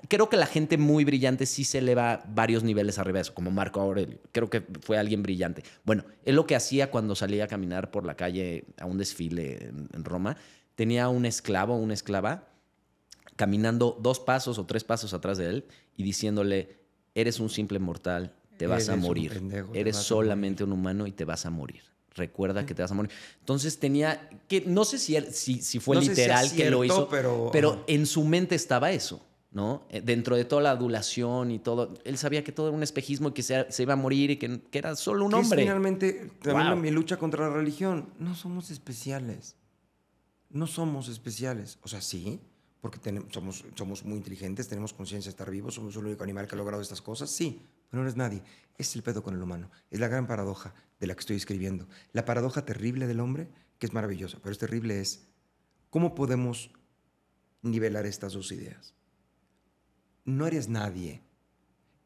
creo 0.08 0.28
que 0.28 0.36
la 0.36 0.46
gente 0.46 0.78
muy 0.78 1.04
brillante 1.04 1.46
sí 1.46 1.64
se 1.64 1.78
eleva 1.78 2.22
varios 2.28 2.62
niveles 2.62 2.98
arriba 2.98 3.18
de 3.18 3.22
eso, 3.22 3.34
como 3.34 3.50
Marco 3.50 3.80
Aurelio. 3.80 4.18
Creo 4.32 4.48
que 4.50 4.62
fue 4.82 4.98
alguien 4.98 5.22
brillante. 5.22 5.64
Bueno, 5.84 6.04
él 6.24 6.36
lo 6.36 6.46
que 6.46 6.54
hacía 6.54 6.90
cuando 6.90 7.14
salía 7.16 7.44
a 7.44 7.48
caminar 7.48 7.90
por 7.90 8.04
la 8.06 8.14
calle 8.16 8.66
a 8.78 8.86
un 8.86 8.98
desfile 8.98 9.64
en, 9.68 9.88
en 9.92 10.04
Roma, 10.04 10.36
tenía 10.74 11.08
un 11.08 11.24
esclavo, 11.26 11.76
una 11.76 11.94
esclava, 11.94 12.48
caminando 13.36 13.98
dos 14.00 14.20
pasos 14.20 14.58
o 14.58 14.66
tres 14.66 14.84
pasos 14.84 15.12
atrás 15.14 15.38
de 15.38 15.46
él 15.48 15.64
y 15.96 16.02
diciéndole, 16.02 16.78
eres 17.14 17.40
un 17.40 17.50
simple 17.50 17.78
mortal, 17.78 18.32
te 18.56 18.66
vas 18.66 18.88
a 18.88 18.92
Eres 18.92 19.04
morir. 19.04 19.32
pendejo, 19.32 19.72
eres 19.74 19.96
solamente 19.96 20.62
un 20.64 20.72
humano 20.72 21.06
y 21.06 21.12
te 21.12 21.24
vas 21.24 21.44
a 21.46 21.50
morir. 21.50 21.82
Recuerda 22.16 22.64
que 22.64 22.74
te 22.76 22.82
vas 22.82 22.92
a 22.92 22.94
morir. 22.94 23.10
Entonces 23.40 23.78
tenía 23.80 24.28
que, 24.46 24.60
no 24.66 24.84
sé 24.84 24.98
si, 24.98 25.16
él- 25.16 25.32
si, 25.32 25.60
si 25.62 25.80
fue 25.80 25.96
No 25.96 26.02
sé 26.02 26.14
si 26.14 26.20
literal 26.20 26.52
que 26.52 26.70
lo 26.70 26.84
hizo, 26.84 27.08
pero- 27.08 27.50
pero 27.52 27.82
en 27.88 28.06
su 28.06 28.22
mente 28.22 28.54
estaba 28.54 28.92
eso, 28.92 29.20
¿no? 29.50 29.82
Eh, 29.90 30.00
Dentro 30.00 30.36
de 30.36 30.44
toda 30.44 30.62
la 30.62 30.70
adulación 30.70 31.50
y 31.50 31.58
todo, 31.58 31.94
él 32.04 32.16
sabía 32.16 32.44
que 32.44 32.52
todo 32.52 32.68
era 32.68 32.76
un 32.76 32.84
espejismo 32.84 33.30
y 33.30 33.32
que 33.32 33.42
se, 33.42 33.66
se 33.72 33.82
iba 33.82 33.94
a 33.94 33.96
morir 33.96 34.30
y 34.30 34.36
que, 34.36 34.60
que 34.70 34.78
era 34.78 34.94
solo 34.94 35.24
un 35.24 35.32
es 35.34 35.38
hombre. 35.40 35.62
finalmente 35.62 36.30
también 36.40 36.68
Wow. 36.68 36.76
mi 36.76 36.92
lucha 36.92 37.16
contra 37.16 37.48
la 37.48 37.54
religión. 37.54 38.10
No 38.20 38.36
somos 38.36 38.70
especiales. 38.70 39.56
No 40.54 40.66
somos 40.66 41.08
especiales. 41.08 41.78
O 41.82 41.88
sea, 41.88 42.00
sí, 42.00 42.40
porque 42.80 42.98
tenem- 43.00 43.30
somos, 43.30 43.64
somos 43.74 44.04
muy 44.04 44.16
inteligentes, 44.16 44.68
tenemos 44.68 44.94
conciencia 44.94 45.28
de 45.28 45.32
estar 45.34 45.50
vivos, 45.50 45.74
somos 45.74 45.96
el 45.96 46.06
único 46.06 46.22
animal 46.22 46.46
que 46.46 46.54
ha 46.54 46.58
logrado 46.58 46.80
estas 46.80 47.02
cosas. 47.02 47.28
Sí, 47.28 47.66
pero 47.90 48.02
no 48.02 48.08
eres 48.08 48.16
nadie. 48.16 48.42
Es 48.78 48.94
el 48.94 49.02
pedo 49.02 49.22
con 49.22 49.34
el 49.34 49.42
humano. 49.42 49.68
Es 49.90 49.98
la 50.00 50.08
gran 50.08 50.26
paradoja 50.26 50.72
de 51.00 51.06
la 51.08 51.14
que 51.14 51.20
estoy 51.20 51.36
escribiendo. 51.36 51.88
La 52.12 52.24
paradoja 52.24 52.64
terrible 52.64 53.06
del 53.06 53.20
hombre, 53.20 53.48
que 53.78 53.86
es 53.86 53.92
maravillosa, 53.92 54.38
pero 54.40 54.52
es 54.52 54.58
terrible, 54.58 55.00
es 55.00 55.26
cómo 55.90 56.14
podemos 56.14 56.70
nivelar 57.62 58.06
estas 58.06 58.34
dos 58.34 58.52
ideas. 58.52 58.94
No 60.24 60.46
eres 60.46 60.68
nadie. 60.68 61.22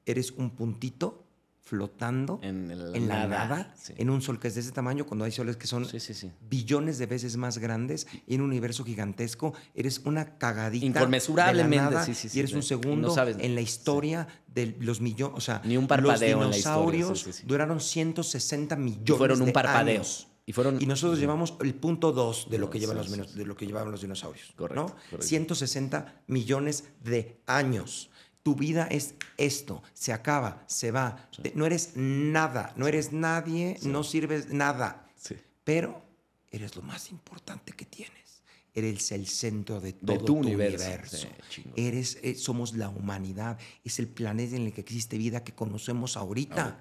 Eres 0.06 0.30
un 0.30 0.56
puntito 0.56 1.27
flotando 1.68 2.40
En 2.42 2.70
el 2.70 2.96
en 2.96 3.08
la 3.08 3.26
nada, 3.26 3.46
nada, 3.48 3.74
sí. 3.78 3.92
en 3.96 4.08
un 4.08 4.22
sol 4.22 4.38
que 4.40 4.48
es 4.48 4.54
de 4.54 4.62
ese 4.62 4.72
tamaño, 4.72 5.04
cuando 5.04 5.24
hay 5.26 5.32
soles 5.32 5.56
que 5.58 5.66
son 5.66 5.84
Sí, 5.84 6.00
sí, 6.00 6.14
sí. 6.14 6.30
billones 6.48 6.96
de 6.98 7.04
veces 7.06 7.36
más 7.36 7.58
grandes 7.58 8.06
y 8.26 8.34
en 8.36 8.40
un 8.40 8.48
universo 8.48 8.84
gigantesco, 8.84 9.52
eres 9.74 10.00
una 10.06 10.38
cagadita. 10.38 10.86
Inconmensurablemente, 10.86 11.76
de 11.76 11.90
la 11.92 12.00
nada, 12.00 12.06
y 12.32 12.38
eres 12.38 12.52
un 12.52 12.58
Y 12.58 12.60
no 12.60 12.62
segundo 12.62 13.10
sabes- 13.14 13.36
en 13.38 13.54
la 13.54 13.60
historia 13.60 14.26
de 14.46 14.76
los 14.80 15.00
millones. 15.02 15.36
O 15.36 15.40
sea, 15.40 15.60
Ni 15.64 15.76
un 15.76 15.86
parpadeo 15.86 16.38
los 16.38 16.46
en 16.46 16.50
la 16.52 16.56
historia, 16.56 16.80
dinosaurios 17.02 17.20
sí, 17.20 17.32
sí. 17.32 17.42
duraron 17.46 17.80
160 17.80 18.74
Y 18.76 18.78
millones 18.78 19.16
fueron 19.18 19.40
un 19.40 19.46
de 19.46 19.52
parpadeo. 19.52 19.96
años. 19.96 20.28
Y 20.46 20.52
fueron 20.54 20.80
Y 20.80 20.86
nosotros 20.86 21.18
llevamos 21.18 21.54
el 21.60 21.74
punto 21.74 22.10
2 22.12 22.48
de 22.50 22.56
lo 22.56 22.70
que 22.70 22.80
llevan 22.80 22.96
los, 22.96 23.34
de 23.34 23.44
lo 23.44 23.54
que 23.54 23.66
llevaban 23.66 23.90
los 23.92 24.00
dinosaurios. 24.00 24.54
Correcto, 24.56 24.80
¿no? 24.80 24.86
correcto. 25.10 25.26
160 25.26 26.22
millones 26.26 26.84
de 27.04 27.42
años. 27.46 28.08
Tu 28.48 28.54
vida 28.54 28.88
es 28.90 29.14
esto, 29.36 29.82
se 29.92 30.10
acaba, 30.10 30.64
se 30.66 30.90
va. 30.90 31.28
No 31.52 31.66
eres 31.66 31.92
nada, 31.96 32.72
no 32.76 32.88
eres 32.88 33.12
nadie, 33.12 33.76
no 33.82 34.02
sirves 34.02 34.48
nada. 34.48 35.06
Sí. 35.16 35.36
Pero 35.64 36.02
eres 36.50 36.74
lo 36.74 36.80
más 36.80 37.10
importante 37.10 37.72
que 37.72 37.84
tienes. 37.84 38.40
Eres 38.72 39.12
el 39.12 39.26
centro 39.26 39.82
de 39.82 39.92
todo 39.92 40.12
De 40.12 40.18
tu 40.20 40.24
tu 40.24 40.36
universo. 40.36 41.28
eres, 41.76 42.16
eh, 42.22 42.36
somos 42.36 42.72
la 42.72 42.88
humanidad. 42.88 43.58
Es 43.84 43.98
el 43.98 44.08
planeta 44.08 44.56
en 44.56 44.62
el 44.62 44.72
que 44.72 44.80
existe 44.80 45.18
vida 45.18 45.44
que 45.44 45.54
conocemos 45.54 46.16
ahorita. 46.16 46.78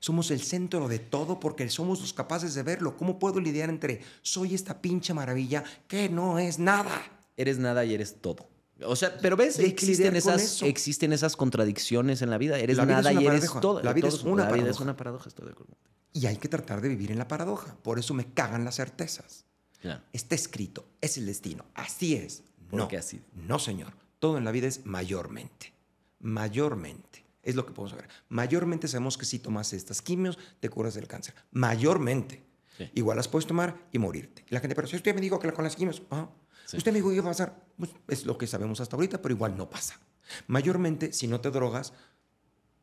Somos 0.00 0.32
el 0.32 0.40
centro 0.40 0.88
de 0.88 0.98
todo 0.98 1.38
porque 1.38 1.68
somos 1.68 2.00
los 2.00 2.12
capaces 2.12 2.52
de 2.54 2.64
verlo. 2.64 2.96
¿Cómo 2.96 3.20
puedo 3.20 3.38
lidiar 3.38 3.68
entre 3.68 4.00
soy 4.22 4.56
esta 4.56 4.82
pinche 4.82 5.14
maravilla 5.14 5.62
que 5.86 6.08
no 6.08 6.40
es 6.40 6.58
nada? 6.58 7.00
Eres 7.36 7.58
nada 7.58 7.84
y 7.84 7.94
eres 7.94 8.20
todo. 8.20 8.55
O 8.84 8.94
sea, 8.96 9.16
pero 9.22 9.36
ves, 9.36 9.58
existen 9.58 10.16
esas, 10.16 10.62
existen 10.62 11.12
esas 11.12 11.36
contradicciones 11.36 12.20
en 12.22 12.30
la 12.30 12.38
vida. 12.38 12.58
Eres 12.58 12.76
La 12.76 12.84
vida 12.84 12.96
nada 12.96 13.10
es 13.10 13.16
una 13.16 13.22
y 13.22 13.26
eres 13.26 13.40
paradoja. 13.40 13.60
todo. 13.60 13.82
La 13.82 13.92
vida 13.94 14.08
todo 14.08 14.16
es 14.18 14.24
una 14.24 14.44
La 14.44 14.52
vida 14.52 14.70
es 14.70 14.80
una 14.80 14.96
paradoja, 14.96 15.28
estoy 15.28 15.46
de 15.46 15.52
acuerdo. 15.52 15.74
Y 16.12 16.26
hay 16.26 16.36
que 16.36 16.48
tratar 16.48 16.80
de 16.80 16.88
vivir 16.88 17.10
en 17.10 17.18
la 17.18 17.26
paradoja. 17.28 17.74
Por 17.82 17.98
eso 17.98 18.12
me 18.14 18.26
cagan 18.32 18.64
las 18.64 18.76
certezas. 18.76 19.44
Claro. 19.80 20.02
Está 20.12 20.34
escrito, 20.34 20.84
es 21.00 21.16
el 21.16 21.26
destino, 21.26 21.64
así 21.74 22.14
es. 22.16 22.42
¿Por 22.70 22.78
No, 22.78 22.88
así? 22.98 23.20
no, 23.34 23.58
señor. 23.58 23.92
Todo 24.18 24.36
en 24.38 24.44
la 24.44 24.50
vida 24.50 24.66
es 24.66 24.84
mayormente. 24.84 25.72
Mayormente. 26.20 27.24
Es 27.42 27.54
lo 27.54 27.64
que 27.64 27.72
podemos 27.72 27.96
ver. 27.96 28.08
Mayormente 28.28 28.88
sabemos 28.88 29.16
que 29.16 29.24
si 29.24 29.38
tomas 29.38 29.72
estas 29.72 30.02
quimios, 30.02 30.38
te 30.60 30.68
curas 30.68 30.94
del 30.94 31.06
cáncer. 31.06 31.34
Mayormente. 31.52 32.44
Sí. 32.76 32.90
Igual 32.94 33.16
las 33.16 33.28
puedes 33.28 33.46
tomar 33.46 33.76
y 33.92 33.98
morirte. 33.98 34.44
Y 34.50 34.54
la 34.54 34.60
gente, 34.60 34.74
pero 34.74 34.88
si 34.88 34.96
usted 34.96 35.14
me 35.14 35.20
dijo 35.20 35.38
que 35.38 35.50
con 35.52 35.64
las 35.64 35.76
quimios, 35.76 36.02
ah, 36.10 36.28
Sí. 36.66 36.76
usted 36.76 36.92
me 36.92 36.98
dijo 36.98 37.08
que 37.10 37.16
iba 37.16 37.24
a 37.24 37.30
pasar. 37.30 37.64
Pues 37.78 37.90
es 38.08 38.26
lo 38.26 38.36
que 38.36 38.46
sabemos 38.46 38.80
hasta 38.80 38.96
ahorita, 38.96 39.22
pero 39.22 39.34
igual 39.34 39.56
no 39.56 39.70
pasa. 39.70 39.98
Mayormente, 40.48 41.12
si 41.12 41.26
no 41.28 41.40
te 41.40 41.50
drogas, 41.50 41.92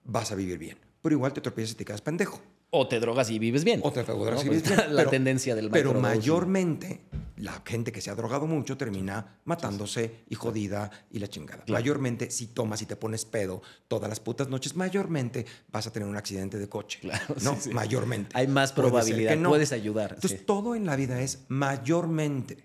vas 0.05 0.31
a 0.31 0.35
vivir 0.35 0.57
bien. 0.57 0.77
Pero 1.01 1.15
igual 1.15 1.33
te 1.33 1.41
tropiezas 1.41 1.73
y 1.73 1.77
te 1.77 1.85
quedas 1.85 2.01
pendejo. 2.01 2.41
O 2.75 2.87
te 2.87 2.99
drogas 2.99 3.29
y 3.29 3.37
vives 3.37 3.63
bien. 3.63 3.81
O 3.83 3.91
te 3.91 4.03
drogas 4.03 4.35
¿no? 4.35 4.41
y 4.41 4.49
vives 4.49 4.63
Pues, 4.63 4.77
bien. 4.77 4.89
La 4.95 5.01
Pero- 5.01 5.09
tendencia 5.11 5.53
del 5.55 5.69
Pero 5.69 5.93
mayormente, 5.93 7.01
la 7.37 7.61
gente 7.65 7.91
que 7.91 8.01
se 8.01 8.09
ha 8.09 8.15
drogado 8.15 8.47
mucho 8.47 8.77
termina 8.77 9.39
matándose 9.45 10.23
y 10.29 10.35
jodida 10.35 10.89
y 11.11 11.19
la 11.19 11.27
chingada. 11.27 11.63
Claro. 11.65 11.73
Mayormente, 11.79 12.31
si 12.31 12.47
tomas 12.47 12.81
y 12.81 12.85
te 12.87 12.95
pones 12.95 13.25
pedo 13.25 13.61
todas 13.87 14.09
las 14.09 14.19
putas 14.19 14.47
noches, 14.49 14.75
mayormente 14.75 15.45
vas 15.71 15.85
a 15.85 15.91
tener 15.93 16.07
un 16.09 16.15
accidente 16.15 16.57
de 16.57 16.67
coche. 16.67 16.99
Claro, 17.01 17.35
no, 17.43 17.55
sí, 17.59 17.69
mayormente. 17.71 18.31
Hay 18.33 18.47
más 18.47 18.71
Puede 18.71 18.87
probabilidad, 18.87 19.33
que 19.33 19.39
no. 19.39 19.49
puedes 19.49 19.71
ayudar, 19.71 20.13
Entonces, 20.15 20.43
todo 20.45 20.73
en 20.75 20.85
la 20.87 20.95
vida 20.95 21.21
es 21.21 21.45
mayormente. 21.49 22.63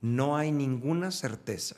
No 0.00 0.36
hay 0.36 0.50
ninguna 0.52 1.10
certeza. 1.10 1.76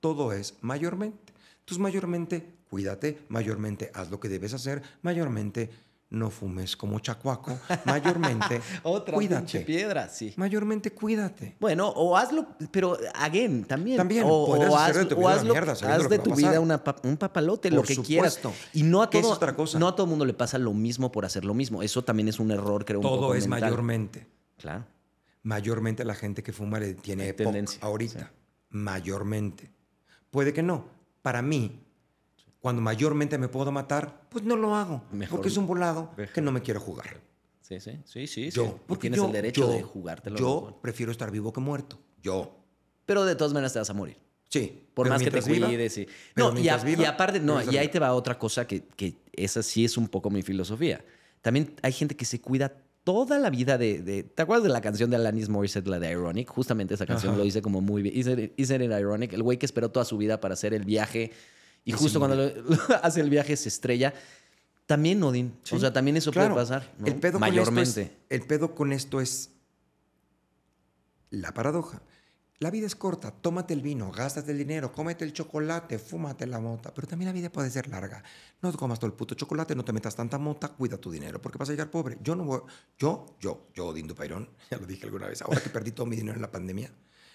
Todo 0.00 0.32
es 0.32 0.54
mayormente. 0.60 1.32
Entonces, 1.60 1.78
mayormente, 1.80 2.46
cuídate, 2.68 3.20
mayormente 3.28 3.90
haz 3.94 4.10
lo 4.10 4.20
que 4.20 4.28
debes 4.28 4.52
hacer, 4.52 4.82
mayormente 5.02 5.70
no 6.10 6.30
fumes 6.30 6.76
como 6.76 7.00
chacuaco, 7.00 7.58
mayormente 7.86 8.60
Otra 8.82 9.14
cuídate. 9.14 9.60
piedra, 9.60 10.08
sí. 10.10 10.32
Mayormente 10.36 10.92
cuídate. 10.92 11.56
Bueno, 11.58 11.88
o 11.88 12.16
hazlo, 12.16 12.46
pero 12.70 12.96
again, 13.14 13.64
también. 13.64 13.96
También, 13.96 14.24
o, 14.28 14.46
podrías 14.46 14.70
o 14.70 14.76
hacer 14.78 14.94
de 14.96 15.00
haz, 15.00 15.08
tu 15.08 15.14
o 15.14 15.18
vida 15.18 15.28
una 15.32 15.40
hazlo- 15.42 15.50
mierda, 15.52 15.72
haz 15.72 16.02
lo 16.02 16.08
de 16.10 16.18
que 16.18 16.22
tu 16.22 16.34
vida 16.36 16.60
una 16.60 16.84
un 17.02 17.16
papalote, 17.16 17.70
lo 17.70 17.78
Por 17.78 17.86
que 17.86 17.96
quieras. 17.96 18.34
supuesto. 18.34 18.52
Y 18.74 18.82
no 18.82 19.02
a 19.02 19.08
Que 19.10 19.20
todo, 19.22 19.30
es 19.32 19.36
otra 19.38 19.56
cosa. 19.56 19.78
no 19.78 19.88
a 19.88 19.96
todo 19.96 20.06
mundo 20.06 20.24
le 20.26 20.34
pasa 20.34 20.58
lo 20.58 20.72
mismo 20.74 21.10
por 21.10 21.24
hacer 21.24 21.44
lo 21.46 21.54
mismo. 21.54 21.82
Eso 21.82 22.04
también 22.04 22.28
es 22.28 22.38
un 22.38 22.50
error, 22.50 22.84
creo, 22.84 22.98
un 23.00 23.02
Todo 23.06 23.20
poco 23.22 23.34
es 23.34 23.48
mental. 23.48 23.70
mayormente. 23.70 24.26
Claro. 24.58 24.84
Mayormente 25.44 26.04
la 26.04 26.14
gente 26.14 26.42
que 26.42 26.52
fuma 26.52 26.80
le 26.80 26.94
tiene 26.94 27.32
tendencia, 27.32 27.78
ahorita. 27.82 28.18
sí. 28.18 28.24
Mayormente. 28.70 29.70
Puede 30.30 30.52
que 30.52 30.62
no. 30.62 30.86
Para 31.22 31.40
mí, 31.42 31.80
cuando 32.60 32.82
mayormente 32.82 33.38
me 33.38 33.48
puedo 33.48 33.70
matar, 33.70 34.26
pues 34.28 34.44
no 34.44 34.56
lo 34.56 34.74
hago. 34.74 35.04
Mejor- 35.12 35.36
porque 35.36 35.48
es 35.48 35.56
un 35.56 35.66
volado 35.66 36.12
mejor. 36.16 36.34
que 36.34 36.40
no 36.40 36.50
me 36.50 36.60
quiero 36.60 36.80
jugar. 36.80 37.20
Sí, 37.60 37.78
sí, 37.80 37.92
sí, 38.04 38.26
sí. 38.26 38.50
Yo, 38.50 38.64
sí. 38.64 38.72
Porque 38.86 39.02
tienes 39.02 39.18
yo- 39.20 39.26
el 39.26 39.32
derecho 39.32 39.62
yo- 39.62 39.72
de 39.72 39.82
jugártelo. 39.82 40.36
Yo 40.36 40.54
mejor. 40.62 40.80
prefiero 40.80 41.12
estar 41.12 41.30
vivo 41.30 41.52
que 41.52 41.60
muerto. 41.60 41.98
Yo. 42.22 42.58
Pero 43.06 43.24
de 43.24 43.36
todas 43.36 43.52
maneras 43.52 43.72
te 43.72 43.78
vas 43.78 43.88
a 43.90 43.94
morir. 43.94 44.18
Sí. 44.48 44.86
Por 44.94 45.08
más 45.08 45.22
que 45.22 45.30
te 45.30 45.40
cuides. 45.42 45.98
Y... 45.98 46.06
No, 46.36 46.58
y, 46.58 46.68
a- 46.68 46.76
viva, 46.78 47.02
y 47.02 47.04
aparte, 47.06 47.40
no, 47.40 47.62
y 47.70 47.76
ahí 47.76 47.88
te 47.88 47.98
va 47.98 48.12
otra 48.14 48.38
cosa 48.38 48.66
que, 48.66 48.82
que 48.96 49.16
esa 49.32 49.62
sí 49.62 49.84
es 49.84 49.96
un 49.96 50.08
poco 50.08 50.30
mi 50.30 50.42
filosofía. 50.42 51.04
También 51.42 51.74
hay 51.82 51.92
gente 51.92 52.16
que 52.16 52.24
se 52.24 52.40
cuida 52.40 52.72
toda 53.04 53.38
la 53.38 53.50
vida 53.50 53.78
de, 53.78 54.02
de- 54.02 54.22
¿Te 54.24 54.42
acuerdas 54.42 54.64
de 54.64 54.70
la 54.70 54.80
canción 54.80 55.10
de 55.10 55.16
Alanis 55.16 55.48
Morissette, 55.48 55.86
la 55.86 55.98
de 55.98 56.10
Ironic? 56.10 56.48
Justamente 56.48 56.94
esa 56.94 57.06
canción 57.06 57.32
Ajá. 57.32 57.38
lo 57.38 57.44
dice 57.44 57.62
como 57.62 57.80
muy 57.80 58.02
bien. 58.02 58.16
Isn't 58.16 58.40
it- 58.82 58.92
ironic? 58.98 59.32
El 59.32 59.42
güey 59.42 59.58
que 59.58 59.66
esperó 59.66 59.90
toda 59.90 60.04
su 60.04 60.16
vida 60.16 60.40
para 60.40 60.54
hacer 60.54 60.74
el 60.74 60.84
viaje 60.84 61.30
y 61.84 61.92
justo 61.92 62.18
cuando 62.18 62.36
lo- 62.36 62.52
hace 63.02 63.20
el 63.20 63.30
viaje 63.30 63.56
se 63.56 63.68
estrella. 63.68 64.14
También, 64.86 65.22
Odín. 65.22 65.54
Sí, 65.62 65.76
O 65.76 65.78
sea, 65.78 65.92
también 65.92 66.16
eso 66.16 66.30
claro. 66.30 66.54
puede 66.54 66.66
pasar. 66.66 66.92
¿no? 66.98 67.06
El 67.06 67.14
pedo 67.16 67.38
Mayormente. 67.38 67.72
Con 67.74 67.82
esto 67.82 68.00
es, 68.00 68.10
el 68.40 68.46
pedo 68.46 68.74
con 68.74 68.92
esto 68.92 69.20
es 69.20 69.50
la 71.30 71.52
paradoja. 71.52 72.02
La 72.60 72.70
vida 72.70 72.86
es 72.86 72.94
corta, 72.94 73.32
tómate 73.32 73.74
el 73.74 73.82
vino, 73.82 74.12
gástate 74.12 74.52
el 74.52 74.58
dinero, 74.58 74.92
cómete 74.92 75.24
el 75.24 75.32
chocolate, 75.32 75.98
fúmate 75.98 76.46
la 76.46 76.60
mota, 76.60 76.94
pero 76.94 77.08
también 77.08 77.26
la 77.26 77.32
vida 77.32 77.50
puede 77.50 77.68
ser 77.68 77.88
larga. 77.88 78.22
No 78.62 78.70
te 78.70 78.78
comas 78.78 79.00
todo 79.00 79.08
el 79.08 79.16
puto 79.16 79.34
chocolate, 79.34 79.74
no 79.74 79.84
te 79.84 79.92
metas 79.92 80.14
tanta 80.14 80.38
mota, 80.38 80.68
cuida 80.68 80.96
tu 80.96 81.10
dinero, 81.10 81.42
porque 81.42 81.58
vas 81.58 81.68
a 81.68 81.72
llegar 81.72 81.90
pobre. 81.90 82.16
Yo 82.22 82.36
no 82.36 82.44
voy, 82.44 82.60
yo, 82.96 83.26
yo, 83.40 83.66
yo, 83.74 83.92
Dindo 83.92 84.14
Pairón, 84.14 84.48
ya 84.70 84.78
lo 84.78 84.86
dije 84.86 85.04
alguna 85.04 85.26
vez, 85.26 85.42
ahora 85.42 85.60
que 85.60 85.68
perdí 85.68 85.90
todo 85.90 86.06
mi 86.06 86.14
dinero 86.14 86.36
en 86.36 86.42
la 86.42 86.52
pandemia, 86.52 86.92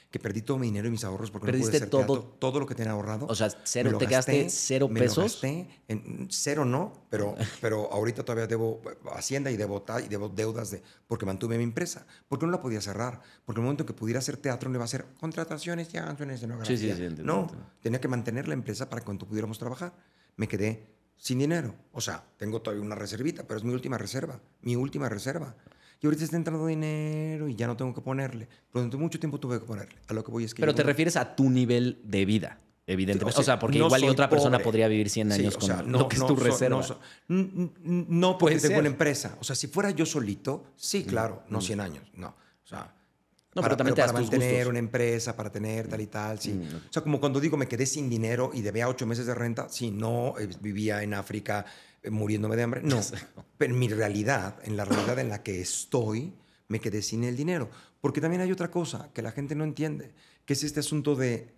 que 0.10 0.20
perdí 0.20 0.42
todo 0.42 0.58
mi 0.58 0.68
dinero 0.68 0.88
y 0.88 0.92
mis 0.92 1.04
ahorros 1.04 1.30
porque 1.30 1.46
no 1.48 1.52
pude 1.52 1.60
¿Perdiste 1.62 1.78
hacer 1.78 1.90
todo? 1.90 2.06
teatro, 2.06 2.36
todo 2.40 2.60
lo 2.60 2.66
que 2.66 2.74
tenía 2.74 2.94
ahorrado. 2.94 3.28
O 3.30 3.36
sea, 3.36 3.50
cero, 3.64 3.96
¿te 3.98 4.08
quedaste 4.08 4.50
cero 4.50 4.88
me 4.90 5.00
lo 5.02 5.06
pesos? 5.06 5.24
gasté 5.34 5.68
en- 5.88 6.28
cero 6.32 6.66
no, 6.66 7.06
pero, 7.12 7.36
pero 7.62 7.92
ahorita 7.94 8.24
todavía 8.26 8.48
debo 8.48 8.82
Hacienda 9.14 9.52
y 9.52 9.58
debo, 9.58 9.86
y 10.04 10.08
debo 10.08 10.30
deudas 10.30 10.72
de, 10.72 10.82
porque 11.08 11.26
mantuve 11.28 11.58
mi 11.58 11.64
empresa. 11.64 12.08
Porque 12.28 12.46
no 12.48 12.52
la 12.52 12.60
podía 12.62 12.82
cerrar. 12.82 13.22
Porque 13.46 13.60
en 13.60 13.64
el 13.64 13.66
momento 13.66 13.84
en 13.84 13.88
que 13.88 13.94
pudiera 13.94 14.18
hacer 14.20 14.38
teatro, 14.38 14.70
no 14.70 14.76
iba 14.78 14.84
a 14.84 14.86
hacer 14.86 15.06
contrataciones, 15.20 15.90
en 16.24 16.32
escenografía. 16.32 16.76
Sí, 16.78 16.90
sí, 16.90 16.96
sí, 16.96 17.04
entiendo, 17.04 17.24
no, 17.32 17.42
entiendo. 17.42 17.66
tenía 17.82 18.02
que 18.02 18.08
mantener 18.08 18.48
la 18.48 18.56
empresa 18.56 18.90
para 18.90 19.04
cuando 19.04 19.28
pudiéramos 19.28 19.60
trabajar. 19.60 19.94
Me 20.38 20.48
quedé 20.48 20.88
sin 21.18 21.38
dinero. 21.38 21.76
O 21.92 22.02
sea, 22.02 22.24
tengo 22.38 22.62
todavía 22.62 22.84
una 22.84 22.96
reservita, 22.96 23.44
pero 23.44 23.60
es 23.60 23.64
mi 23.64 23.74
última 23.74 23.98
reserva. 24.00 24.40
Mi 24.62 24.76
última 24.76 25.08
reserva. 25.08 25.56
Y 26.02 26.06
ahorita 26.06 26.24
está 26.24 26.38
entrando 26.38 26.66
dinero 26.66 27.50
y 27.50 27.56
ya 27.56 27.68
no 27.68 27.76
tengo 27.76 27.94
que 27.94 28.02
ponerle. 28.02 28.46
Pero 28.48 28.82
durante 28.84 28.98
mucho 28.98 29.20
tiempo 29.20 29.40
tuve 29.40 29.60
que 29.60 29.66
ponerle. 29.66 29.96
A 30.08 30.14
lo 30.14 30.24
que 30.24 30.32
voy 30.32 30.46
es 30.46 30.54
que... 30.54 30.62
Pero 30.62 30.74
te 30.74 30.84
refieres 30.84 31.18
a 31.18 31.36
tu 31.36 31.50
nivel 31.50 32.00
de 32.06 32.24
vida, 32.26 32.58
evidentemente. 32.88 33.38
o 33.38 33.42
O 33.42 33.44
sea, 33.44 33.60
porque 33.60 33.80
no 33.80 33.88
igual 33.88 34.04
y 34.06 34.08
otra 34.08 34.30
persona 34.30 34.60
podría 34.60 34.88
vivir 34.88 35.10
100 35.10 35.32
Sí, 35.32 35.42
años 35.42 35.56
o 35.56 35.60
con 35.60 35.68
sea, 35.68 35.82
lo 35.84 36.08
que 36.08 36.16
es 36.16 36.26
tu 36.26 36.38
so- 36.38 36.44
reserva. 36.44 36.78
No, 36.78 36.84
so- 36.84 37.00
no 37.28 38.38
porque 38.38 38.56
Puede 38.56 38.62
tengo 38.62 38.74
ser. 38.76 38.80
una 38.80 38.90
empresa. 38.90 39.36
O 39.40 39.44
sea, 39.44 39.56
si 39.56 39.68
fuera 39.68 39.92
yo 39.92 40.06
solito, 40.06 40.66
sí, 40.78 41.04
claro, 41.04 41.44
no 41.50 41.60
100 41.62 41.80
años, 41.82 42.04
no. 42.16 42.30
O 42.64 42.68
sea, 42.68 42.94
No, 43.56 43.62
pero 43.64 43.76
también 43.76 43.96
para 43.96 44.12
tus 44.14 44.22
mantener 44.22 44.52
gustos. 44.58 44.70
una 44.70 44.80
empresa, 44.80 45.36
para 45.36 45.52
tener 45.52 45.88
tal 45.88 46.00
y 46.02 46.08
tal, 46.08 46.40
sí. 46.40 46.52
Mm. 46.54 46.76
O 46.76 46.94
sea, 46.94 47.02
como 47.02 47.20
cuando 47.20 47.40
digo 47.40 47.58
me 47.58 47.68
quedé 47.68 47.86
sin 47.88 48.10
dinero 48.10 48.52
y 48.54 48.62
debía 48.62 48.88
ocho 48.88 49.06
meses 49.08 49.26
de 49.26 49.34
renta, 49.36 49.68
sí, 49.70 49.90
no 49.92 50.36
eh, 50.40 50.48
vivía 50.62 51.02
en 51.04 51.14
África 51.16 51.66
muriéndome 52.10 52.56
de 52.56 52.64
hambre, 52.64 52.82
no. 52.84 53.02
Pero 53.58 53.74
en 53.74 53.80
mi 53.80 53.88
realidad, 53.88 54.58
en 54.64 54.78
la 54.78 54.86
realidad 54.86 55.20
en 55.20 55.30
la 55.30 55.44
que 55.44 55.62
estoy, 55.62 56.34
me 56.68 56.80
quedé 56.80 57.02
sin 57.02 57.24
el 57.24 57.36
dinero. 57.36 57.70
Porque 58.02 58.22
también 58.22 58.42
hay 58.42 58.52
otra 58.52 58.72
cosa 58.72 59.10
que 59.14 59.22
la 59.22 59.32
gente 59.32 59.56
no 59.56 59.64
entiende, 59.64 60.14
que 60.46 60.54
es 60.54 60.64
este 60.64 60.80
asunto 60.80 61.16
de, 61.16 61.54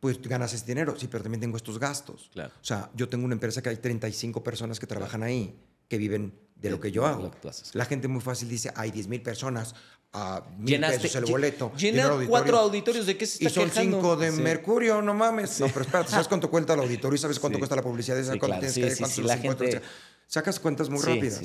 pues 0.00 0.20
ganas 0.20 0.52
ese 0.52 0.66
dinero, 0.66 0.94
sí, 0.98 1.08
pero 1.08 1.22
también 1.22 1.40
tengo 1.40 1.56
estos 1.56 1.78
gastos. 1.78 2.30
Claro. 2.32 2.52
O 2.60 2.64
sea, 2.64 2.90
yo 2.94 3.08
tengo 3.08 3.24
una 3.24 3.34
empresa 3.34 3.62
que 3.62 3.70
hay 3.70 3.76
35 3.76 4.44
personas 4.44 4.78
que 4.78 4.86
trabajan 4.86 5.22
ahí, 5.22 5.58
que 5.88 5.96
viven 5.96 6.34
de 6.60 6.70
lo 6.70 6.76
De- 6.76 6.82
que 6.82 6.90
yo 6.92 7.06
hago. 7.06 7.30
La 7.72 7.84
gente 7.84 8.08
muy 8.08 8.20
fácil 8.20 8.48
dice, 8.48 8.72
hay 8.74 8.90
10 8.90 9.08
mil 9.08 9.22
personas, 9.22 9.74
a 10.12 10.42
mil 10.58 10.80
pesos 10.80 11.14
el 11.16 11.26
boleto. 11.26 11.70
llenar 11.76 12.06
auditorio. 12.06 12.28
cuatro 12.30 12.58
auditorios, 12.58 13.04
¿de 13.06 13.16
qué 13.18 13.26
se 13.26 13.44
Y 13.44 13.46
está 13.46 13.60
son 13.60 13.68
quejando? 13.68 13.96
cinco 13.98 14.16
de 14.16 14.32
Sí. 14.32 14.40
mercurio, 14.40 15.02
no 15.02 15.12
mames. 15.14 15.60
No, 15.60 15.66
pero 15.68 15.82
espérate, 15.82 16.10
¿sabes 16.10 16.28
cuánto 16.28 16.50
cuesta 16.50 16.72
el 16.74 16.80
auditorio? 16.80 17.18
¿Sabes 17.18 17.38
cuánto 17.38 17.56
Sí. 17.56 17.60
cuesta 17.60 17.76
la 17.76 17.82
publicidad? 17.82 18.16
¿Sabes 18.16 18.28
cuánto 18.30 18.46
claro. 18.46 18.60
tienes 18.60 18.74
Sí, 18.74 18.80
que 18.80 18.90
sí, 18.90 18.96
cuántos 18.98 19.14
sí, 19.16 19.20
los 19.22 19.28
la 19.28 19.36
gente- 19.38 19.68
O 19.68 19.70
sea, 19.70 19.82
Sacas 20.30 20.60
cuentas 20.60 20.90
muy 20.90 21.00
rápidas. 21.00 21.40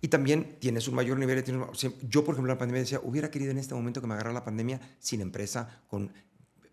Y 0.00 0.08
también 0.08 0.58
tienes 0.60 0.86
un 0.86 0.94
mayor 0.94 1.18
nivel 1.18 1.42
tienes- 1.42 1.68
o 1.68 1.74
sea, 1.74 1.90
Yo, 2.08 2.24
por 2.24 2.34
ejemplo, 2.34 2.52
en 2.52 2.56
la 2.56 2.58
pandemia 2.58 2.82
decía, 2.82 3.00
hubiera 3.02 3.30
querido 3.32 3.50
en 3.50 3.58
este 3.58 3.74
momento 3.74 4.00
que 4.00 4.06
me 4.06 4.14
agarrara 4.14 4.32
la 4.34 4.44
pandemia 4.44 4.80
sin 5.00 5.20
empresa, 5.20 5.82
con 5.88 6.12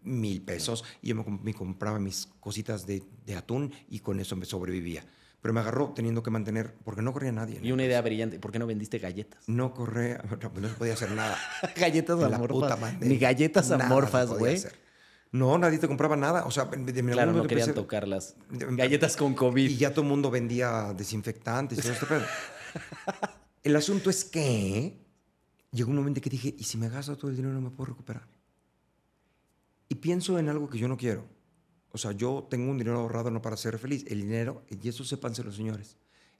mil 0.03 0.43
pesos, 0.43 0.83
y 1.01 1.07
yo 1.09 1.15
me, 1.15 1.23
com- 1.23 1.39
me 1.41 1.53
compraba 1.55 1.97
mis 1.97 2.27
cositas 2.39 2.85
de, 2.85 3.01
de 3.25 3.35
atún 3.35 3.71
y 3.89 3.99
con 3.99 4.19
eso 4.19 4.35
me 4.35 4.45
sobrevivía. 4.45 5.03
Pero 5.41 5.53
me 5.53 5.59
agarró 5.59 5.93
teniendo 5.95 6.23
que 6.23 6.31
mantener, 6.31 6.73
porque 6.83 7.01
no 7.03 7.13
corría 7.13 7.31
nadie. 7.31 7.59
Y 7.61 7.71
una 7.71 7.83
idea 7.85 8.01
brillante. 8.01 8.39
¿Por 8.39 8.51
qué 8.51 8.57
no 8.59 8.65
vendiste 8.65 8.97
galletas? 8.97 9.47
No 9.47 9.73
corría, 9.73 10.17
no, 10.41 10.61
no 10.61 10.67
se 10.69 10.73
podía 10.75 10.93
hacer 10.93 11.11
nada. 11.11 11.37
galletas 11.75 12.17
la 12.19 12.37
puta 12.39 12.55
amorfas. 12.55 12.79
pandemia. 12.79 13.07
Ni 13.09 13.17
galletas 13.19 13.69
Nada 13.69 13.85
amorfas, 13.85 14.27
podía 14.27 14.39
güey. 14.39 14.61
No, 15.31 15.57
nadie 15.57 15.77
te 15.79 15.87
compraba 15.87 16.15
nada. 16.15 16.45
O 16.45 16.51
sea, 16.51 16.65
de, 16.65 16.77
de 16.93 17.03
Claro, 17.11 17.33
no 17.33 17.43
querían 17.45 17.69
empecé- 17.69 17.73
tocarlas. 17.75 18.35
Galletas 18.49 19.17
con 19.17 19.33
COVID. 19.35 19.69
Y 19.69 19.75
ya 19.77 19.91
todo 19.91 20.01
el 20.01 20.07
mundo 20.07 20.31
vendía 20.31 20.93
desinfectantes 20.93 21.77
y 21.77 21.81
todo 21.81 21.91
este 21.93 22.05
pedo. 22.05 22.23
El 23.63 23.75
asunto 23.75 24.09
es 24.09 24.23
que 24.23 24.97
llegó 25.71 25.89
un 25.89 25.97
momento 25.97 26.21
que 26.21 26.29
dije, 26.29 26.55
¿y 26.57 26.63
si 26.63 26.77
me 26.77 26.87
gasto 26.89 27.17
todo 27.17 27.29
el 27.31 27.35
dinero 27.35 27.53
no 27.53 27.61
me 27.61 27.69
puedo 27.69 27.89
recuperar? 27.89 28.27
Y 29.89 29.95
pienso 29.95 30.39
en 30.39 30.49
algo 30.49 30.69
que 30.69 30.77
yo 30.77 30.87
no 30.87 30.97
quiero. 30.97 31.25
O 31.95 31.97
sea, 31.97 32.11
yo 32.11 32.45
tengo 32.49 32.69
un 32.69 32.77
dinero 32.77 32.99
ahorrado 32.99 33.31
no 33.31 33.41
para 33.41 33.55
ser 33.55 33.77
feliz. 33.79 34.03
El 34.09 34.19
dinero, 34.21 34.63
y 34.69 34.89
eso 34.89 35.05
sépanse 35.05 35.45
los 35.45 35.55
señores, 35.55 35.95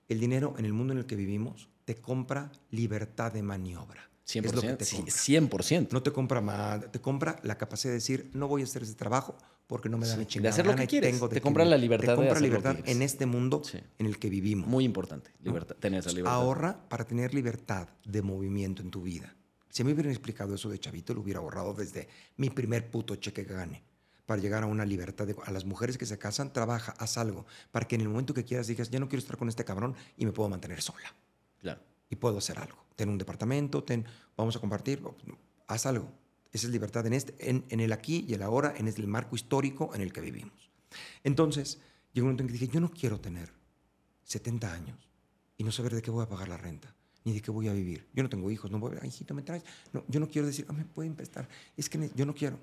el 0.10 0.20
dinero 0.20 0.54
en 0.58 0.66
el 0.66 0.74
mundo 0.74 0.92
en 0.92 1.00
el 1.00 1.06
que 1.06 1.16
vivimos 1.16 1.70
te 1.86 1.96
compra 1.96 2.52
libertad 2.72 3.32
de 3.32 3.42
maniobra. 3.42 4.10
100%. 4.28 4.46
Es 4.46 4.54
lo 4.56 4.62
que 4.62 4.74
te 4.74 4.84
sí, 4.86 4.96
compra. 4.98 5.14
100%. 5.16 5.88
No 5.94 6.04
te 6.04 6.12
compra 6.12 6.42
más, 6.42 6.92
te 6.92 7.00
compra 7.00 7.40
la 7.44 7.58
capacidad 7.58 7.92
de 7.92 7.96
decir, 8.00 8.30
no 8.34 8.50
voy 8.50 8.64
a 8.64 8.66
hacer 8.66 8.84
ese 8.84 8.96
trabajo 8.96 9.38
porque 9.66 9.88
no 9.88 9.98
me 9.98 10.06
da 10.08 10.14
Sí, 10.14 10.18
mi 10.20 10.26
de 10.26 10.28
chingada 10.30 10.54
hacer 10.54 10.66
lo 10.66 10.76
que 10.76 10.88
quieres. 10.88 11.12
tengo 11.14 11.30
de 11.30 11.36
Te 11.36 11.42
compra 11.42 11.64
vivir". 11.64 11.72
la 11.72 11.78
libertad 11.78 12.06
Te 12.08 12.12
de 12.12 12.16
compra 12.18 12.32
hacer 12.34 12.42
lo 12.42 12.48
que 12.48 12.58
libertad 12.58 12.76
quieres. 12.76 12.96
en 12.96 13.02
este 13.02 13.26
mundo 13.26 13.62
Sí. 13.64 13.80
en 13.98 14.06
el 14.08 14.20
que 14.20 14.30
vivimos. 14.30 14.68
Muy 14.68 14.84
importante. 14.84 15.32
Libertad, 15.42 15.76
tener 15.78 16.02
esa 16.02 16.10
libertad. 16.10 16.34
Ahorra 16.36 16.90
para 16.90 17.06
tener 17.06 17.34
libertad 17.34 17.88
de 18.04 18.22
movimiento 18.22 18.82
en 18.82 18.92
tu 18.92 19.02
vida. 19.04 19.34
Si 19.70 19.86
me 19.86 19.94
hubieran 19.94 20.12
explicado 20.12 20.54
eso 20.56 20.70
de 20.70 20.80
chavito, 20.80 21.14
lo 21.14 21.22
hubiera 21.22 21.40
ahorrado 21.40 21.74
desde 21.74 22.10
mi 22.38 22.50
primer 22.50 22.90
puto 22.92 23.16
cheque 23.16 23.46
que 23.46 23.54
gane. 23.54 23.84
Para 24.26 24.42
llegar 24.42 24.64
a 24.64 24.66
una 24.66 24.86
libertad. 24.86 25.28
De, 25.28 25.36
a 25.46 25.52
las 25.52 25.66
mujeres 25.66 25.98
que 25.98 26.06
se 26.06 26.18
casan, 26.18 26.52
trabaja, 26.52 26.94
haz 26.98 27.18
algo, 27.18 27.46
para 27.72 27.88
que 27.88 27.96
en 27.96 28.02
el 28.02 28.10
momento 28.10 28.34
que 28.34 28.44
quieras 28.44 28.68
digas, 28.68 28.90
ya 28.90 29.00
no 29.00 29.08
quiero 29.08 29.20
estar 29.20 29.38
con 29.38 29.50
este 29.50 29.64
cabrón 29.66 29.96
y 30.18 30.26
me 30.26 30.32
puedo 30.32 30.50
mantener 30.50 30.82
sola. 30.82 31.14
Claro. 31.62 31.82
Y 32.10 32.16
puedo 32.16 32.38
hacer 32.38 32.60
algo. 32.60 32.78
Ten 32.96 33.10
un 33.10 33.18
departamento, 33.18 33.84
ten, 33.84 34.06
vamos 34.38 34.56
a 34.56 34.60
compartir, 34.60 35.02
haz 35.68 35.86
algo. 35.86 36.12
Esa 36.52 36.68
es 36.68 36.74
libertad 36.74 37.06
en, 37.06 37.14
este, 37.14 37.50
en, 37.50 37.66
en 37.70 37.80
el 37.82 37.92
aquí 37.92 38.26
y 38.28 38.34
el 38.34 38.42
ahora, 38.42 38.74
en 38.78 38.88
el 38.88 39.08
marco 39.08 39.36
histórico 39.36 39.92
en 39.94 40.02
el 40.02 40.14
que 40.14 40.22
vivimos. 40.22 40.72
Entonces, 41.24 41.80
llegó 42.14 42.26
un 42.26 42.30
momento 42.30 42.44
en 42.44 42.48
que 42.48 42.54
dije, 42.54 42.68
yo 42.68 42.80
no 42.80 42.90
quiero 42.92 43.20
tener 43.20 43.52
70 44.24 44.74
años 44.74 45.10
y 45.58 45.64
no 45.64 45.72
saber 45.72 45.94
de 45.96 46.02
qué 46.02 46.12
voy 46.12 46.24
a 46.24 46.30
pagar 46.30 46.48
la 46.48 46.58
renta, 46.58 46.96
ni 47.24 47.34
de 47.34 47.42
qué 47.42 47.52
voy 47.52 47.68
a 47.68 47.74
vivir. 47.74 48.08
Yo 48.14 48.24
no 48.24 48.30
tengo 48.30 48.50
hijos, 48.52 48.72
no 48.72 48.80
voy 48.80 48.98
a, 49.02 49.06
hijito, 49.06 49.34
me 49.34 49.42
traes. 49.42 49.64
No, 49.94 50.04
yo 50.08 50.20
no 50.20 50.30
quiero 50.30 50.48
decir, 50.48 50.66
ah, 50.70 50.74
me 50.74 50.86
pueden 50.86 51.16
prestar. 51.16 51.48
Es 51.76 51.90
que 51.90 52.10
yo 52.16 52.26
no 52.26 52.34
quiero. 52.34 52.58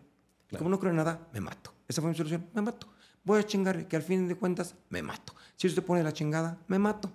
Como 0.58 0.70
no 0.70 0.78
creo 0.78 0.90
en 0.90 0.96
nada, 0.96 1.28
me 1.32 1.40
mato. 1.40 1.72
Esa 1.88 2.00
fue 2.00 2.10
mi 2.10 2.16
solución, 2.16 2.46
me 2.54 2.62
mato. 2.62 2.88
Voy 3.24 3.38
a 3.40 3.44
chingar, 3.46 3.86
que 3.86 3.96
al 3.96 4.02
fin 4.02 4.26
de 4.28 4.34
cuentas, 4.34 4.74
me 4.90 5.02
mato. 5.02 5.34
Si 5.56 5.66
usted 5.66 5.82
pone 5.82 6.02
la 6.02 6.12
chingada, 6.12 6.58
me 6.66 6.78
mato. 6.78 7.10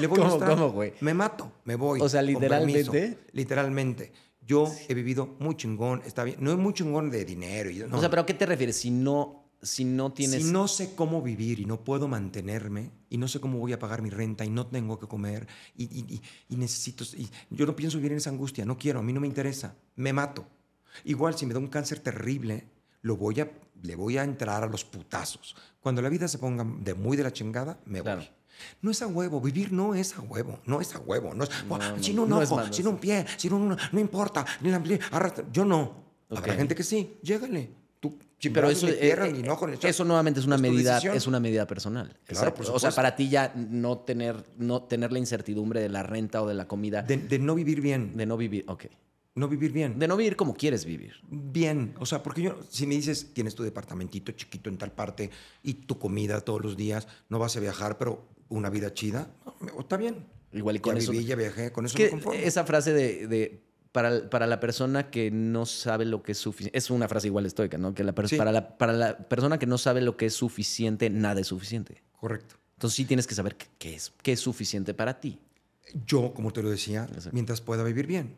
Le 0.00 0.06
voy 0.06 0.18
¿Cómo, 0.20 0.30
a 0.30 0.34
estar, 0.34 0.48
cómo, 0.50 0.70
güey? 0.70 0.92
Me 1.00 1.14
mato, 1.14 1.52
me 1.64 1.74
voy. 1.76 2.00
O 2.00 2.08
sea, 2.08 2.22
literalmente. 2.22 3.18
Literalmente. 3.32 4.12
Yo 4.46 4.72
he 4.88 4.94
vivido 4.94 5.36
muy 5.40 5.56
chingón, 5.56 6.02
está 6.06 6.24
bien. 6.24 6.38
No 6.40 6.50
es 6.52 6.58
muy 6.58 6.72
chingón 6.72 7.10
de 7.10 7.24
dinero. 7.24 7.70
Y, 7.70 7.78
no, 7.80 7.96
O 7.96 8.00
sea, 8.00 8.08
¿pero 8.08 8.22
a 8.22 8.26
qué 8.26 8.32
te 8.34 8.46
refieres? 8.46 8.76
Si 8.76 8.90
no, 8.90 9.50
si 9.60 9.84
no 9.84 10.12
tienes... 10.12 10.42
si 10.46 10.50
no 10.50 10.68
sé 10.68 10.94
cómo 10.94 11.20
vivir 11.20 11.60
y 11.60 11.66
no 11.66 11.84
puedo 11.84 12.08
mantenerme 12.08 12.90
y 13.10 13.18
no 13.18 13.28
sé 13.28 13.40
cómo 13.40 13.58
voy 13.58 13.72
a 13.74 13.78
pagar 13.78 14.00
mi 14.00 14.08
renta 14.08 14.44
y 14.46 14.50
no 14.50 14.66
tengo 14.66 14.98
que 14.98 15.06
comer 15.06 15.46
y, 15.76 15.84
y- 15.84 16.14
y- 16.14 16.22
y 16.48 16.56
necesito... 16.56 17.04
y 17.16 17.28
yo 17.50 17.66
no 17.66 17.76
pienso 17.76 17.98
vivir 17.98 18.12
en 18.12 18.18
esa 18.18 18.30
angustia, 18.30 18.64
no 18.64 18.78
quiero, 18.78 19.00
a 19.00 19.02
mí 19.02 19.12
no 19.12 19.20
me 19.20 19.26
interesa, 19.26 19.74
me 19.96 20.12
mato. 20.14 20.46
Igual 21.04 21.36
si 21.36 21.44
me 21.44 21.52
da 21.52 21.58
un 21.60 21.66
cáncer 21.68 21.98
terrible, 22.00 22.68
lo 23.08 23.16
voy 23.16 23.40
a, 23.40 23.50
le 23.82 23.96
voy 23.96 24.18
a 24.18 24.22
entrar 24.22 24.62
a 24.62 24.66
los 24.66 24.84
putazos. 24.84 25.56
Cuando 25.80 26.02
la 26.02 26.10
vida 26.10 26.28
se 26.28 26.36
ponga 26.38 26.64
de 26.80 26.92
muy 26.94 27.16
de 27.16 27.22
la 27.24 27.32
chingada, 27.32 27.78
me 27.86 28.02
Claro. 28.02 28.20
voy. 28.20 28.28
No 28.82 28.90
es 28.90 29.00
a 29.02 29.06
huevo, 29.06 29.40
vivir 29.40 29.72
no 29.72 29.94
es 29.94 30.16
a 30.16 30.20
huevo, 30.20 30.58
no 30.66 30.80
es 30.80 30.94
a 30.94 30.98
huevo. 30.98 31.32
No 31.32 31.44
es, 31.44 31.50
No, 31.68 31.78
no, 31.78 32.02
sin 32.02 32.18
un 32.18 32.28
no 32.28 32.38
ojo, 32.40 32.72
sin 32.72 32.86
un 32.88 32.98
pie, 32.98 33.24
sin 33.36 33.52
un... 33.52 33.76
No 33.92 34.00
importa, 34.00 34.44
ni 34.60 34.70
la, 34.70 34.78
arrastra- 34.78 35.44
yo 35.52 35.64
no. 35.64 35.80
Habrá 36.28 36.52
Ok. 36.52 36.58
gente 36.58 36.74
que 36.74 36.82
sí, 36.82 37.16
llégale. 37.22 37.70
Tú, 38.00 38.18
Sí, 38.38 38.50
pero 38.50 38.68
eso, 38.70 38.86
eh, 38.88 38.92
tierra, 38.94 39.26
eh, 39.26 39.32
ni 39.32 39.40
enojo, 39.40 39.66
ni 39.66 39.76
eso 39.82 40.04
nuevamente 40.04 40.38
es 40.40 40.46
una 40.46 40.56
Es 40.56 40.60
medida, 40.62 40.98
es 40.98 41.26
una 41.26 41.40
medida 41.40 41.66
personal. 41.66 42.14
Claro, 42.26 42.54
por 42.54 42.66
o 42.70 42.78
sea, 42.78 42.90
para 42.92 43.16
ti 43.16 43.28
ya 43.28 43.52
no 43.56 43.98
tener, 43.98 44.44
no 44.58 44.82
tener 44.82 45.10
la 45.12 45.18
incertidumbre 45.18 45.80
de 45.80 45.88
la 45.88 46.02
renta 46.04 46.42
o 46.42 46.46
de 46.46 46.54
la 46.54 46.68
comida, 46.68 47.02
de, 47.02 47.16
De, 47.16 47.26
de 47.28 47.38
no 47.40 47.54
vivir 47.56 47.80
bien. 47.80 48.12
no 48.14 48.36
vivir, 48.36 48.64
ok. 48.68 48.84
No 49.38 49.48
vivir 49.48 49.72
bien. 49.72 49.98
De 49.98 50.06
no 50.08 50.16
vivir 50.16 50.36
como 50.36 50.54
quieres 50.54 50.84
vivir. 50.84 51.14
bien. 51.30 51.94
O 52.00 52.06
sea, 52.06 52.22
porque 52.22 52.42
yo, 52.42 52.58
si 52.68 52.86
me 52.86 52.94
dices, 52.94 53.32
tienes 53.32 53.54
tu 53.54 53.62
departamentito 53.62 54.32
chiquito 54.32 54.68
en 54.68 54.76
tal 54.78 54.92
parte 54.92 55.30
y 55.62 55.74
tu 55.74 55.98
comida 55.98 56.40
todos 56.40 56.62
los 56.62 56.76
días, 56.76 57.06
no 57.28 57.38
vas 57.38 57.56
a 57.56 57.60
viajar, 57.60 57.96
pero 57.98 58.26
una 58.48 58.70
vida 58.70 58.92
chida, 58.94 59.30
está 59.78 59.96
bien. 59.96 60.26
Igual 60.52 60.76
y 60.76 60.80
con 60.80 60.94
ya 60.94 61.00
eso- 61.02 61.12
viví, 61.12 61.24
ya 61.24 61.36
viajé, 61.36 61.72
con 61.72 61.84
eso 61.86 61.96
que 61.96 62.10
me 62.14 62.44
esa 62.46 62.64
frase 62.64 62.92
de, 62.92 63.26
de- 63.26 63.62
para, 63.92 64.28
para 64.30 64.46
la 64.46 64.60
persona 64.60 65.10
que 65.10 65.30
no 65.30 65.66
sabe 65.66 66.04
lo 66.04 66.22
que 66.22 66.32
es 66.32 66.38
suficiente, 66.38 66.76
es 66.78 66.90
una 66.90 67.08
frase 67.08 67.26
igual 67.26 67.46
estoica, 67.46 67.78
¿no? 67.78 67.94
Que 67.94 68.04
la 68.04 68.14
Sí. 68.26 68.36
para, 68.36 68.52
la, 68.52 68.76
para 68.78 68.92
la 68.92 69.18
persona 69.28 69.58
que 69.58 69.66
no 69.66 69.76
sabe 69.78 70.00
lo 70.02 70.16
que 70.16 70.26
es 70.26 70.34
suficiente, 70.34 71.10
nada 71.10 71.40
es 71.40 71.46
suficiente. 71.48 72.02
Correcto. 72.20 72.56
Entonces 72.74 72.96
sí 72.96 73.04
tienes 73.06 73.26
que 73.26 73.34
saber 73.34 73.56
qué, 73.56 73.66
qué 73.78 73.94
es, 73.94 74.12
qué 74.22 74.32
es 74.32 74.40
suficiente 74.40 74.94
para 74.94 75.20
ti. 75.20 75.38
Yo, 76.06 76.32
como 76.34 76.52
te 76.52 76.62
lo 76.62 76.70
decía, 76.70 77.04
Exacto. 77.04 77.30
mientras 77.32 77.60
pueda 77.60 77.82
vivir 77.82 78.06
bien. 78.06 78.36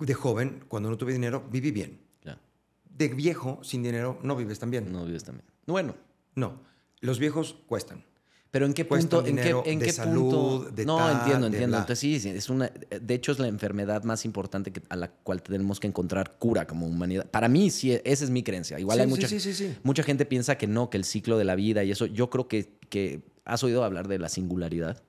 De 0.00 0.14
joven, 0.14 0.64
cuando 0.68 0.90
no 0.90 0.96
tuve 0.98 1.12
dinero, 1.12 1.46
viví 1.50 1.70
bien. 1.70 2.00
Ya, 2.24 2.38
De 2.84 3.08
viejo, 3.08 3.60
sin 3.62 3.82
dinero, 3.82 4.18
no 4.22 4.34
vives 4.36 4.58
tan 4.58 4.70
bien. 4.70 4.90
no 4.92 5.04
vives 5.04 5.24
también. 5.24 5.46
Bueno, 5.66 5.94
No. 6.34 6.68
Los 7.02 7.18
viejos 7.18 7.56
cuestan. 7.66 8.04
Pero 8.50 8.66
en 8.66 8.74
qué 8.74 8.84
punto, 8.84 9.20
en 9.20 9.24
qué, 9.24 9.30
dinero 9.30 9.62
en 9.64 9.78
de 9.78 9.84
qué 9.86 9.92
salud, 9.92 10.20
punto. 10.58 10.70
de 10.72 10.84
no, 10.84 10.96
tal, 10.98 11.16
entiendo, 11.18 11.46
de 11.48 11.52
entiendo. 11.52 11.76
Entonces 11.78 11.98
sí, 12.00 12.18
sí, 12.20 12.28
es 12.30 12.50
una. 12.50 12.68
De 13.00 13.14
hecho, 13.14 13.30
es 13.32 13.38
la 13.38 13.46
enfermedad 13.46 14.02
más 14.04 14.24
importante 14.24 14.70
que- 14.72 14.82
a 14.90 14.96
la 14.96 15.08
cual 15.10 15.40
tenemos 15.42 15.78
que 15.80 15.86
encontrar 15.86 16.36
cura 16.38 16.66
como 16.66 16.86
humanidad. 16.86 17.30
Para 17.30 17.48
mí, 17.48 17.70
sí, 17.70 17.98
esa 18.04 18.24
es 18.24 18.28
mi 18.30 18.42
creencia. 18.42 18.78
Igual 18.80 18.96
Sí, 18.98 19.02
hay 19.02 19.06
mucha, 19.06 19.28
sí, 19.28 19.38
sí, 19.40 19.54
sí. 19.54 19.74
mucha 19.84 20.02
gente 20.02 20.26
piensa 20.26 20.58
que 20.58 20.66
no, 20.66 20.90
que 20.90 20.96
el 20.98 21.04
ciclo 21.04 21.38
de 21.38 21.44
la 21.44 21.54
vida 21.54 21.84
y 21.84 21.90
eso. 21.92 22.04
Yo 22.06 22.28
creo 22.28 22.48
que, 22.48 22.76
que 22.90 23.22
has 23.44 23.62
oído 23.62 23.84
hablar 23.84 24.08
de 24.08 24.18
la 24.18 24.28
singularidad. 24.28 25.02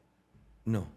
No. 0.63 0.87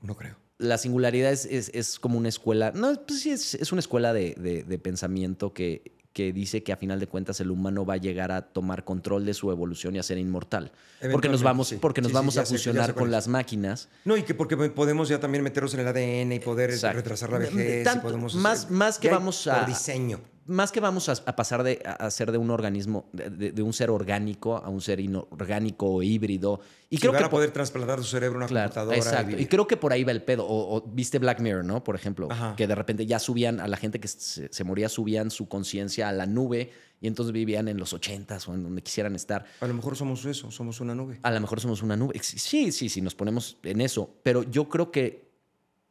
No 0.00 0.16
creo. 0.16 0.36
La 0.58 0.78
singularidad 0.78 1.32
es, 1.32 1.44
es- 1.46 1.70
es 1.74 1.98
como 1.98 2.18
una 2.18 2.28
escuela. 2.28 2.72
No, 2.74 2.94
pues 3.06 3.20
sí, 3.20 3.30
es, 3.30 3.54
es 3.54 3.72
una 3.72 3.80
escuela 3.80 4.12
de, 4.12 4.34
de- 4.38 4.62
de 4.62 4.78
pensamiento 4.78 5.52
que, 5.52 5.92
que 6.14 6.32
dice 6.32 6.62
que 6.62 6.72
a 6.72 6.78
final 6.78 6.98
de 6.98 7.06
cuentas 7.06 7.40
el 7.40 7.50
humano 7.50 7.84
va 7.84 7.94
a 7.94 7.96
llegar 7.98 8.32
a 8.32 8.40
tomar 8.40 8.82
control 8.84 9.26
de 9.26 9.34
su 9.34 9.50
evolución 9.50 9.96
y 9.96 9.98
a 9.98 10.02
ser 10.02 10.16
inmortal. 10.16 10.72
Porque 11.12 11.28
nos 11.28 11.42
vamos, 11.42 11.68
sí. 11.68 11.76
porque 11.76 12.00
nos 12.00 12.08
Sí, 12.10 12.14
vamos 12.14 12.38
a 12.38 12.46
fusionar 12.46 12.94
con 12.94 13.10
las 13.10 13.28
máquinas. 13.28 13.90
No, 14.06 14.16
y 14.16 14.22
que 14.22 14.32
porque 14.34 14.56
podemos 14.56 15.08
ya 15.10 15.20
también 15.20 15.44
meternos 15.44 15.74
en 15.74 15.80
el 15.80 15.88
ADN 15.88 16.32
y 16.32 16.40
poder 16.40 16.70
Exacto. 16.70 16.96
retrasar 16.96 17.30
la 17.32 17.38
vejez. 17.38 17.86
y 17.94 17.98
podemos 17.98 18.34
más- 18.36 18.70
más 18.70 18.98
que 18.98 19.08
ya 19.08 19.14
vamos 19.14 19.46
a- 19.46 19.58
Por 19.58 19.66
diseño. 19.66 20.20
Más 20.46 20.70
que 20.72 20.80
vamos 20.80 21.08
a, 21.08 21.12
a 21.26 21.36
pasar 21.36 21.62
de 21.62 21.82
a, 21.84 21.92
a 21.92 22.10
ser 22.10 22.32
de 22.32 22.38
un 22.38 22.50
organismo, 22.50 23.08
de, 23.12 23.62
un 23.62 23.72
ser 23.72 23.90
orgánico 23.90 24.56
a 24.56 24.68
un 24.68 24.80
ser 24.80 25.00
inorgánico 25.00 25.86
o 25.86 26.02
híbrido. 26.02 26.60
Y 26.88 26.98
creo 26.98 27.12
van 27.12 27.22
que 27.22 27.26
a 27.26 27.30
poder 27.30 27.50
trasplantar 27.50 27.98
tu 27.98 28.04
cerebro 28.04 28.36
a 28.36 28.38
una 28.38 28.46
Claro, 28.46 28.68
computadora. 28.68 28.96
exacto. 28.96 29.36
Y, 29.38 29.46
creo 29.46 29.66
que 29.66 29.76
por 29.76 29.92
ahí 29.92 30.04
va 30.04 30.12
el 30.12 30.22
pedo. 30.22 30.46
O, 30.46 30.76
o 30.76 30.82
viste 30.82 31.18
Black 31.18 31.40
Mirror, 31.40 31.64
¿no? 31.64 31.82
Por 31.82 31.96
ejemplo, 31.96 32.28
Ajá. 32.30 32.54
que 32.56 32.66
de 32.66 32.74
repente 32.74 33.06
ya 33.06 33.18
subían 33.18 33.60
a 33.60 33.66
la 33.66 33.76
gente 33.76 33.98
que 33.98 34.08
se, 34.08 34.52
se 34.52 34.64
moría, 34.64 34.88
subían 34.88 35.30
su 35.30 35.48
conciencia 35.48 36.08
a 36.08 36.12
la 36.12 36.26
nube 36.26 36.70
y 37.00 37.08
entonces 37.08 37.32
vivían 37.32 37.68
en 37.68 37.76
los 37.78 37.92
ochentas 37.92 38.48
o 38.48 38.54
en 38.54 38.62
donde 38.62 38.82
quisieran 38.82 39.14
estar. 39.16 39.44
A 39.60 39.66
lo 39.66 39.74
mejor 39.74 39.96
somos 39.96 40.24
eso, 40.24 40.50
somos 40.50 40.80
una 40.80 40.94
nube. 40.94 41.18
A 41.22 41.30
lo 41.30 41.40
mejor 41.40 41.60
somos 41.60 41.82
una 41.82 41.96
nube. 41.96 42.18
Sí, 42.22 42.72
sí, 42.72 42.88
sí, 42.88 43.00
nos 43.02 43.14
ponemos 43.14 43.58
en 43.64 43.80
eso. 43.80 44.14
Pero 44.22 44.44
yo 44.44 44.68
creo 44.68 44.90
que 44.90 45.25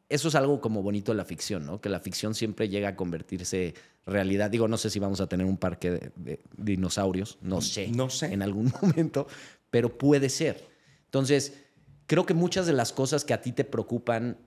eso 0.08 0.28
es 0.28 0.34
algo 0.34 0.60
como 0.60 0.82
bonito 0.82 1.12
de 1.12 1.16
la 1.16 1.24
ficción, 1.24 1.66
¿no? 1.66 1.80
Que 1.80 1.88
la 1.88 2.00
ficción 2.00 2.34
siempre 2.34 2.68
llega 2.68 2.90
a 2.90 2.96
convertirse 2.96 3.74
realidad. 4.06 4.50
Digo, 4.50 4.68
no 4.68 4.78
sé 4.78 4.90
si 4.90 4.98
vamos 4.98 5.20
a 5.20 5.28
tener 5.28 5.46
un 5.46 5.56
parque 5.56 5.90
de, 5.90 6.12
de 6.16 6.40
dinosaurios, 6.56 7.38
no 7.42 7.60
sé. 7.60 7.88
No 7.88 8.08
sé. 8.08 8.32
En 8.32 8.42
algún 8.42 8.72
momento, 8.82 9.26
pero 9.70 9.98
puede 9.98 10.28
ser. 10.28 10.68
Entonces, 11.06 11.54
creo 12.06 12.26
que 12.26 12.34
muchas 12.34 12.66
de 12.66 12.72
las 12.72 12.92
cosas 12.92 13.24
que 13.24 13.34
a 13.34 13.40
ti 13.40 13.52
te 13.52 13.64
preocupan, 13.64 14.38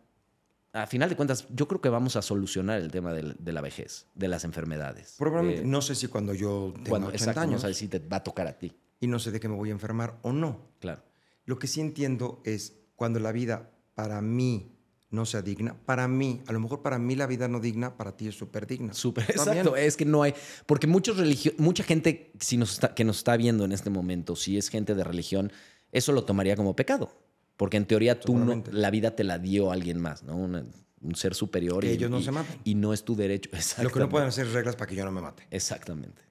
a 0.73 0.87
final 0.87 1.09
de 1.09 1.15
cuentas, 1.15 1.47
yo 1.49 1.67
creo 1.67 1.81
que 1.81 1.89
vamos 1.89 2.15
a 2.15 2.21
solucionar 2.21 2.79
el 2.79 2.91
tema 2.91 3.13
de, 3.13 3.51
la 3.51 3.61
vejez, 3.61 4.07
de 4.15 4.27
las 4.27 4.43
enfermedades. 4.43 5.15
Probablemente, 5.17 5.65
no 5.65 5.81
sé 5.81 5.95
si 5.95 6.07
cuando 6.07 6.33
yo 6.33 6.71
tenga 6.75 6.89
cuando, 6.89 7.07
80 7.07 7.23
exacto, 7.23 7.39
no 7.41 7.47
años 7.47 7.61
sabes 7.61 7.77
si 7.77 7.87
te 7.87 7.99
va 7.99 8.17
a 8.17 8.23
tocar 8.23 8.47
a 8.47 8.57
ti. 8.57 8.71
y 8.99 9.07
no 9.07 9.19
sé 9.19 9.31
de 9.31 9.39
qué 9.39 9.47
me 9.47 9.55
voy 9.55 9.69
a 9.69 9.73
enfermar 9.73 10.19
o 10.21 10.31
no. 10.31 10.69
Claro. 10.79 11.03
Lo 11.45 11.57
que 11.57 11.67
sí 11.67 11.81
entiendo 11.81 12.41
es 12.45 12.75
cuando 12.95 13.19
la 13.19 13.31
vida 13.31 13.71
para 13.95 14.21
mí 14.21 14.78
no 15.11 15.25
sea 15.25 15.41
digna, 15.41 15.75
para 15.85 16.07
mí, 16.07 16.41
a 16.47 16.53
lo 16.53 16.59
mejor 16.59 16.81
para 16.81 16.99
mí 16.99 17.15
la 17.15 17.25
vida 17.25 17.47
no 17.47 17.59
digna, 17.59 17.97
para 17.97 18.15
ti 18.15 18.27
es 18.27 18.35
súper 18.37 18.67
digna. 18.67 18.93
Súper, 18.93 19.23
exacto. 19.29 19.73
bien. 19.73 19.85
Es 19.85 19.97
que 19.97 20.05
no 20.05 20.21
hay. 20.23 20.33
Porque 20.65 20.85
muchos 20.87 21.17
religio- 21.17 21.53
mucha 21.57 21.83
gente 21.83 22.31
si 22.39 22.57
nos 22.57 22.73
está- 22.73 22.93
que 22.93 23.03
nos 23.03 23.17
está 23.17 23.35
viendo 23.37 23.65
en 23.65 23.71
este 23.71 23.89
momento, 23.89 24.35
si 24.35 24.57
es 24.57 24.69
gente 24.69 24.93
de 24.95 25.03
religión, 25.03 25.51
eso 25.91 26.11
lo 26.11 26.23
tomaría 26.25 26.55
como 26.55 26.75
pecado. 26.75 27.11
Porque 27.57 27.77
en 27.77 27.85
teoría 27.85 28.19
tú 28.19 28.37
no, 28.37 28.63
la 28.71 28.89
vida 28.91 29.15
te 29.15 29.23
la 29.23 29.39
dio 29.39 29.71
alguien 29.71 29.99
más, 29.99 30.23
¿no? 30.23 30.37
Una- 30.37 30.65
un 31.01 31.15
ser 31.15 31.33
superior. 31.33 31.81
Que 31.81 31.91
y, 31.91 31.93
ellos 31.95 32.11
no 32.11 32.19
y- 32.19 32.23
se 32.23 32.31
maten. 32.31 32.59
Y 32.63 32.75
no 32.75 32.93
es 32.93 33.03
tu 33.03 33.15
derecho. 33.15 33.49
Lo 33.81 33.89
que 33.89 33.99
no 33.99 34.09
pueden 34.09 34.27
hacer 34.27 34.45
es 34.47 34.53
reglas 34.53 34.75
para 34.75 34.87
que 34.89 34.95
yo 34.95 35.05
no 35.05 35.11
me 35.11 35.21
mate. 35.21 35.47
Exactamente. 35.49 36.21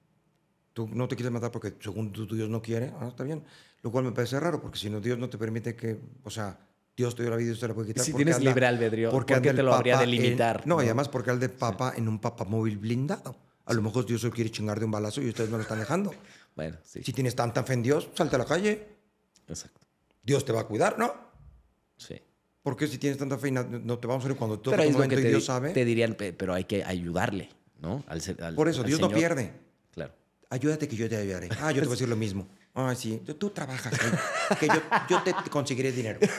Tú 0.73 0.87
no 0.87 1.07
te 1.07 1.15
quieres 1.15 1.31
matar 1.33 1.51
porque 1.51 1.73
según 1.81 2.13
tu 2.13 2.25
Dios 2.33 2.49
no 2.49 2.61
quiere, 2.61 2.93
ah, 2.99 3.07
está 3.09 3.23
bien. 3.23 3.43
Lo 3.81 3.91
cual 3.91 4.05
me 4.05 4.11
parece 4.11 4.39
raro, 4.39 4.61
porque 4.61 4.77
si 4.79 4.89
no, 4.89 5.01
Dios 5.01 5.17
no 5.19 5.27
te 5.29 5.37
permite 5.37 5.75
que, 5.75 5.99
o 6.23 6.29
sea, 6.29 6.59
Dios 6.99 7.15
te 7.15 7.21
dio 7.23 7.29
la 7.31 7.37
vida 7.37 7.49
y 7.49 7.53
usted 7.53 7.69
la 7.69 7.73
puede 7.73 7.87
quitar. 7.87 8.03
Si 8.03 8.11
porque 8.11 8.25
tienes 8.25 8.43
libre 8.43 8.65
albedrío, 8.65 9.09
¿por 9.09 9.25
qué 9.25 9.35
anda 9.35 9.53
te 9.53 9.59
el 9.61 9.65
lo 9.65 9.73
habría 9.73 9.93
de 9.93 9.99
Papa 9.99 10.03
en- 10.03 10.21
limitar, 10.21 10.67
no, 10.67 10.75
no? 10.75 10.81
y 10.81 10.85
además 10.85 11.07
porque 11.07 11.29
al 11.31 11.39
de 11.39 11.47
Papa 11.47 11.93
en 11.95 12.09
un 12.09 12.19
papamóvil 12.19 12.77
blindado. 12.77 13.37
A 13.65 13.73
lo 13.73 13.81
mejor 13.81 14.05
Dios 14.05 14.19
se 14.19 14.29
quiere 14.31 14.49
chingar 14.51 14.79
de 14.79 14.85
un 14.85 14.91
balazo 14.91 15.21
y 15.21 15.29
ustedes 15.29 15.49
no 15.49 15.55
lo 15.55 15.61
están 15.63 15.79
dejando. 15.79 16.11
Bueno, 16.57 16.75
sí. 16.83 17.01
Si 17.03 17.13
tienes 17.13 17.35
tanta 17.35 17.63
fe 17.63 17.73
en 17.73 17.83
Dios, 17.83 18.09
salte 18.15 18.35
a 18.35 18.39
la 18.39 18.45
calle. 18.45 18.85
Exacto. 19.47 19.79
Dios 20.23 20.43
te 20.43 20.51
va 20.51 20.59
a 20.61 20.63
cuidar, 20.65 20.99
¿no? 20.99 21.13
Sí. 21.95 22.15
Porque 22.61 22.87
si 22.87 22.97
tienes 22.97 23.17
tanta 23.17 23.37
fe 23.37 23.47
y 23.47 23.51
no, 23.51 23.97
te 23.97 24.07
vamos 24.07 24.25
a 24.25 24.27
ver 24.27 24.35
cuando 24.37 24.59
todo 24.59 24.75
lo 24.75 24.83
momento 24.91 25.15
que 25.15 25.21
y 25.21 25.23
te, 25.23 25.29
Dios 25.29 25.41
di- 25.43 25.45
sabe. 25.47 25.71
te 25.71 25.85
dirían, 25.85 26.15
pe- 26.15 26.33
pero 26.33 26.53
hay 26.53 26.65
que 26.65 26.83
ayudarle, 26.83 27.49
¿no? 27.79 28.03
Al 28.07 28.19
ser- 28.21 28.43
al- 28.43 28.55
Por 28.55 28.67
eso, 28.67 28.81
al 28.81 28.87
Dios 28.87 28.99
no 28.99 29.09
pierde. 29.09 29.53
Claro. 29.91 30.13
Ayúdate 30.49 30.87
que 30.89 30.95
yo 30.97 31.07
te 31.07 31.15
ayudaré. 31.15 31.47
Ah, 31.61 31.71
yo 31.71 31.75
te 31.81 31.87
voy 31.87 31.93
a 31.93 31.95
decir 31.95 32.09
lo 32.09 32.15
mismo. 32.17 32.47
Ah, 32.73 32.93
sí. 32.95 33.21
Tú, 33.25 33.33
tú 33.35 33.49
trabaja, 33.49 33.89
que, 33.89 34.57
que 34.59 34.67
yo, 34.67 34.81
yo 35.09 35.23
te 35.23 35.33
conseguiré 35.49 35.91
dinero. 35.91 36.19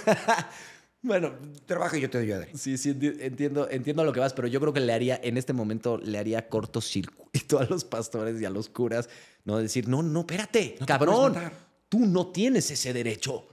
Bueno, 1.03 1.33
Trabaja 1.65 1.97
y 1.97 2.03
yo 2.03 2.11
te 2.11 2.19
ayudaré. 2.19 2.51
Sí, 2.55 2.77
sí, 2.77 2.91
enti- 2.93 3.17
entiendo, 3.21 3.71
entiendo 3.71 4.03
a 4.03 4.05
lo 4.05 4.13
que 4.13 4.21
vas, 4.21 4.35
pero 4.35 4.49
yo 4.49 4.61
creo 4.61 4.75
que 4.75 4.81
le 4.81 4.93
haría, 4.93 5.19
en 5.23 5.39
este 5.39 5.55
momento, 5.55 5.97
le 5.97 6.19
haría 6.19 6.47
cortocircuito 6.51 7.59
a 7.59 7.65
los 7.65 7.85
pastores 7.85 8.39
y 8.39 8.45
a 8.45 8.51
los 8.51 8.69
curas, 8.69 9.09
¿no? 9.47 9.57
Decir, 9.57 9.89
no, 9.89 10.03
no, 10.03 10.21
espérate, 10.21 10.77
No 10.79 10.85
cabrón, 10.85 11.35
tú 11.89 12.01
no 12.01 12.27
tienes 12.27 12.71
ese 12.71 12.93
derecho. 12.93 13.47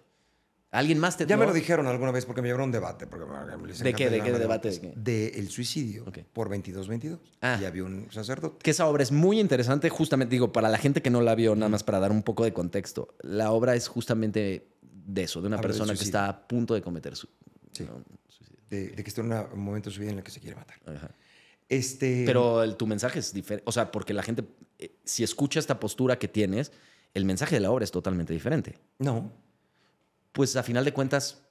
¿Alguien 0.78 1.00
más 1.00 1.18
te 1.18 1.26
Ya 1.26 1.38
me 1.38 1.46
lo 1.46 1.54
dijeron 1.54 1.88
alguna 1.88 2.12
vez 2.12 2.26
porque 2.26 2.42
me 2.42 2.48
llevaron 2.50 2.64
a 2.64 2.68
un 2.68 2.72
debate. 2.72 3.08
porque 3.08 3.26
les 3.68 3.80
¿De 3.80 3.94
qué? 3.94 4.10
¿De 4.10 4.22
qué 4.22 4.32
debate? 4.32 4.70
¿De 4.70 4.80
qué? 4.80 4.94
De 4.96 5.28
el 5.30 5.50
suicidio 5.50 6.04
Ok. 6.08 6.20
por 6.34 6.50
22-22. 6.50 7.20
Ah. 7.42 7.58
Y 7.62 7.66
había 7.66 7.84
un 7.84 8.08
sacerdote. 8.12 8.60
Que 8.64 8.72
esa 8.72 8.86
obra 8.88 9.02
es 9.02 9.12
muy 9.12 9.40
interesante, 9.40 9.90
justamente, 9.90 10.32
digo, 10.34 10.52
para 10.52 10.70
la 10.70 10.78
gente 10.78 11.02
que 11.02 11.10
no 11.10 11.22
la 11.22 11.34
vio, 11.36 11.56
nada 11.56 11.70
más 11.70 11.84
para 11.84 12.00
dar 12.00 12.12
un 12.12 12.22
poco 12.22 12.44
de 12.44 12.54
contexto. 12.54 13.16
La 13.22 13.52
obra 13.52 13.76
es 13.76 13.88
justamente 13.88 14.68
de 14.82 15.24
eso, 15.24 15.42
de 15.42 15.48
una 15.48 15.58
Habla 15.58 15.68
persona 15.68 15.94
que 15.96 16.04
está 16.04 16.28
a 16.30 16.48
punto 16.48 16.74
de 16.76 16.82
cometer 16.82 17.16
su, 17.16 17.28
Sí. 17.72 17.84
no, 17.86 18.04
suicidio. 18.30 18.60
De, 18.70 18.90
de 18.90 19.04
que 19.04 19.10
está 19.10 19.22
en 19.22 19.28
una- 19.28 19.48
un 19.52 19.60
momento 19.62 19.90
de 19.90 19.96
su 19.96 20.02
vida 20.02 20.12
en 20.12 20.18
el 20.20 20.24
que 20.24 20.32
se 20.32 20.40
quiere 20.40 20.56
matar. 20.56 20.78
Ajá. 20.86 21.10
Este, 21.70 22.24
Pero 22.26 22.64
el- 22.64 22.76
tu 22.78 22.88
mensaje 22.88 23.20
es 23.20 23.34
diferente. 23.34 23.64
O 23.68 23.72
sea, 23.72 23.92
porque 23.92 24.14
la 24.14 24.24
gente, 24.24 24.44
eh, 24.80 24.96
si 25.04 25.24
escucha 25.24 25.60
esta 25.60 25.80
postura 25.80 26.18
que 26.20 26.28
tienes, 26.28 26.72
el 27.14 27.26
mensaje 27.26 27.56
de 27.56 27.62
la 27.62 27.72
obra 27.72 27.84
es 27.84 27.92
totalmente 27.92 28.32
diferente. 28.34 28.78
No. 29.00 29.32
Pues 30.38 30.56
a 30.56 30.62
final 30.62 30.86
de 30.86 30.94
cuentas, 30.94 31.42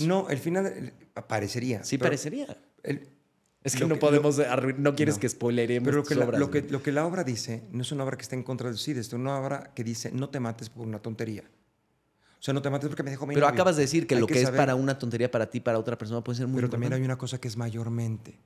No, 0.00 0.30
el 0.30 0.38
final 0.38 0.66
eh, 0.66 0.92
parecería. 1.28 1.84
sí 1.84 1.98
parecería. 1.98 2.56
el- 2.82 3.08
Es 3.62 3.74
que 3.74 3.80
lo 3.80 3.88
no 3.88 3.98
podemos, 3.98 4.38
arruin- 4.40 4.78
no 4.78 4.94
quieres 4.96 5.16
No. 5.16 5.20
que 5.20 5.28
spoileremos 5.28 5.84
Pero 5.86 5.98
lo 5.98 6.04
que, 6.04 6.14
la, 6.16 6.24
obras, 6.24 6.40
lo, 6.40 6.50
que, 6.50 6.62
lo 6.62 6.82
que 6.82 6.92
la 6.92 7.06
obra 7.06 7.22
dice 7.24 7.62
no 7.70 7.82
es 7.82 7.92
una 7.92 8.04
obra 8.04 8.16
que 8.16 8.22
está 8.22 8.34
en 8.36 8.42
contra 8.42 8.70
suicidio, 8.70 9.00
es 9.02 9.12
una 9.12 9.38
obra 9.38 9.70
que 9.74 9.84
dice 9.84 10.10
no 10.12 10.30
te 10.30 10.40
mates 10.40 10.70
por 10.70 10.86
una 10.86 10.98
tontería. 10.98 11.44
O 11.44 12.42
sea, 12.42 12.54
no 12.54 12.62
te 12.62 12.70
mates 12.70 12.88
porque 12.88 13.02
me 13.04 13.10
dejó 13.10 13.26
mi 13.26 13.34
Pero 13.34 13.46
novio. 13.46 13.54
acabas 13.54 13.76
de 13.76 13.82
decir 13.82 14.06
que 14.06 14.14
Hay 14.16 14.20
lo 14.22 14.26
que, 14.26 14.40
es 14.42 14.50
para 14.50 14.74
una 14.74 14.98
tontería 14.98 15.30
para 15.30 15.48
ti, 15.50 15.60
para 15.60 15.78
otra 15.78 15.96
persona 15.98 16.24
puede 16.24 16.38
ser 16.38 16.46
muy 16.48 16.56
Pero 16.56 16.70
también 16.70 16.92
hay 16.94 17.02
una 17.02 17.18
cosa 17.18 17.38
que 17.38 17.46
es 17.48 17.56
mayormente. 17.58 18.40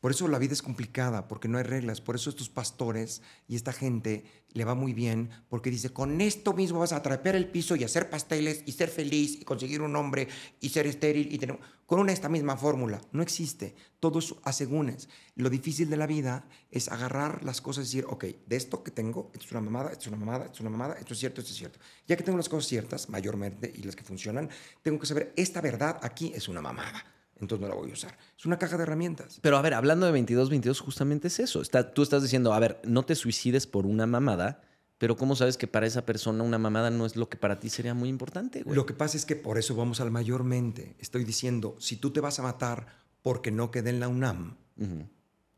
Por 0.00 0.10
eso 0.10 0.28
la 0.28 0.38
vida 0.38 0.52
es 0.52 0.62
complicada, 0.62 1.28
porque 1.28 1.48
no 1.48 1.56
hay 1.58 1.64
reglas. 1.64 2.00
Por 2.02 2.14
eso 2.16 2.28
estos 2.28 2.50
pastores 2.50 3.22
y 3.48 3.56
esta 3.56 3.72
gente 3.72 4.24
le 4.52 4.64
va 4.64 4.74
muy 4.74 4.92
bien, 4.92 5.30
porque 5.48 5.70
dice, 5.70 5.90
con 5.90 6.20
esto 6.20 6.52
mismo 6.54 6.80
vas 6.80 6.92
a 6.92 6.96
atrapear 6.96 7.36
el 7.36 7.50
piso 7.50 7.76
y 7.76 7.84
hacer 7.84 8.10
pasteles 8.10 8.62
y 8.66 8.72
ser 8.72 8.88
feliz 8.88 9.40
y 9.40 9.44
conseguir 9.44 9.82
un 9.82 9.94
hombre 9.96 10.28
y 10.60 10.68
ser 10.70 10.86
estéril 10.86 11.32
y 11.32 11.38
tener... 11.38 11.58
Con 11.86 12.00
una 12.00 12.12
esta 12.12 12.28
misma 12.28 12.56
fórmula. 12.56 13.00
No 13.12 13.22
existe. 13.22 13.74
Todo 13.98 14.18
es 14.18 14.34
a 14.42 14.52
segúnes. 14.52 15.08
Lo 15.36 15.48
difícil 15.48 15.88
de 15.88 15.96
la 15.96 16.06
vida 16.06 16.46
es 16.70 16.88
agarrar 16.88 17.42
las 17.44 17.62
cosas 17.62 17.84
y 17.84 17.96
decir, 17.96 18.04
ok, 18.06 18.24
de 18.46 18.56
esto 18.56 18.82
que 18.82 18.90
tengo, 18.90 19.30
esto 19.32 19.46
es 19.46 19.52
una 19.52 19.62
mamada, 19.62 19.92
esto 19.92 20.02
es 20.02 20.08
una 20.08 20.18
mamada, 20.18 20.44
esto 20.44 20.56
es 20.56 20.60
una 20.60 20.70
mamada, 20.70 20.94
esto 20.94 21.14
es 21.14 21.20
cierto, 21.20 21.40
esto 21.40 21.52
es 21.52 21.58
cierto. 21.58 21.78
Ya 22.06 22.16
que 22.16 22.22
tengo 22.22 22.36
las 22.36 22.50
cosas 22.50 22.68
ciertas, 22.68 23.08
mayormente, 23.08 23.72
y 23.74 23.82
las 23.84 23.96
que 23.96 24.04
funcionan, 24.04 24.50
tengo 24.82 24.98
que 24.98 25.06
saber, 25.06 25.32
esta 25.36 25.62
verdad 25.62 25.98
aquí 26.02 26.30
es 26.34 26.48
una 26.48 26.60
mamada 26.60 27.17
entonces 27.40 27.60
no 27.60 27.68
la 27.68 27.74
voy 27.74 27.90
a 27.90 27.92
usar. 27.92 28.16
Es 28.36 28.46
una 28.46 28.58
caja 28.58 28.76
de 28.76 28.82
herramientas. 28.82 29.38
Pero 29.42 29.56
a 29.56 29.62
ver, 29.62 29.74
hablando 29.74 30.10
de 30.10 30.20
22-22, 30.20 30.78
justamente 30.80 31.28
es 31.28 31.38
eso. 31.38 31.62
Está, 31.62 31.92
tú 31.92 32.02
estás 32.02 32.22
diciendo, 32.22 32.52
a 32.52 32.58
ver, 32.58 32.80
no 32.84 33.04
te 33.04 33.14
suicides 33.14 33.66
por 33.66 33.86
una 33.86 34.06
mamada, 34.06 34.62
pero 34.98 35.16
¿cómo 35.16 35.36
sabes 35.36 35.56
que 35.56 35.68
para 35.68 35.86
esa 35.86 36.04
persona 36.04 36.42
una 36.42 36.58
mamada 36.58 36.90
no 36.90 37.06
es 37.06 37.16
lo 37.16 37.28
que 37.28 37.36
para 37.36 37.60
ti 37.60 37.70
sería 37.70 37.94
muy 37.94 38.08
importante, 38.08 38.62
güey? 38.62 38.74
Lo 38.74 38.84
que 38.84 38.94
pasa 38.94 39.16
es 39.16 39.24
que 39.24 39.36
por 39.36 39.58
eso 39.58 39.76
vamos 39.76 40.00
al 40.00 40.10
mayormente. 40.10 40.96
Estoy 40.98 41.24
diciendo, 41.24 41.76
si 41.78 41.96
tú 41.96 42.10
te 42.10 42.20
vas 42.20 42.38
a 42.40 42.42
matar 42.42 42.86
porque 43.22 43.50
no 43.50 43.70
quedé 43.70 43.90
en 43.90 44.00
la 44.00 44.08
UNAM, 44.08 44.56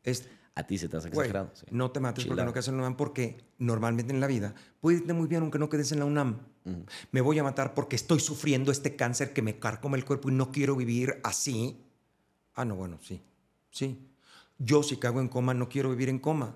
es, 0.03 0.29
A 0.55 0.67
ti 0.67 0.79
se 0.79 0.89
te 0.89 0.97
hace 0.97 1.09
güey, 1.11 1.29
exagerado. 1.29 1.51
sí. 1.55 1.67
no 1.71 1.91
te 1.91 2.01
mates 2.01 2.25
porque 2.27 2.43
no 2.43 2.49
out. 2.49 2.55
quedes 2.55 2.69
en 2.69 2.77
la 2.77 2.83
UNAM, 2.83 2.97
porque 2.97 3.39
normalmente 3.59 4.13
en 4.13 4.21
la 4.21 4.27
vida 4.27 4.55
puede 4.81 4.99
irte 4.99 5.13
muy 5.13 5.29
bien 5.29 5.43
aunque 5.43 5.59
no 5.59 5.69
quedes 5.69 5.93
en 5.93 6.01
la 6.01 6.05
UNAM. 6.05 6.41
Me 7.11 7.21
voy 7.21 7.39
a 7.39 7.43
matar 7.43 7.75
porque 7.75 7.97
estoy 7.97 8.21
sufriendo 8.21 8.71
este 8.71 8.95
cáncer 8.95 9.33
que 9.33 9.43
me 9.43 9.59
carcome 9.59 9.97
el 9.97 10.05
cuerpo 10.05 10.29
y 10.29 10.33
no 10.33 10.53
quiero 10.53 10.77
vivir 10.77 11.21
así. 11.25 11.83
Ah, 12.55 12.65
no, 12.65 12.77
bueno, 12.77 12.99
sí. 13.01 13.23
Sí. 13.71 14.07
Yo 14.59 14.83
si 14.83 14.99
cago 14.99 15.21
en 15.21 15.29
coma 15.29 15.55
no 15.55 15.69
quiero 15.69 15.91
vivir 15.91 16.09
en 16.11 16.19
coma. 16.19 16.55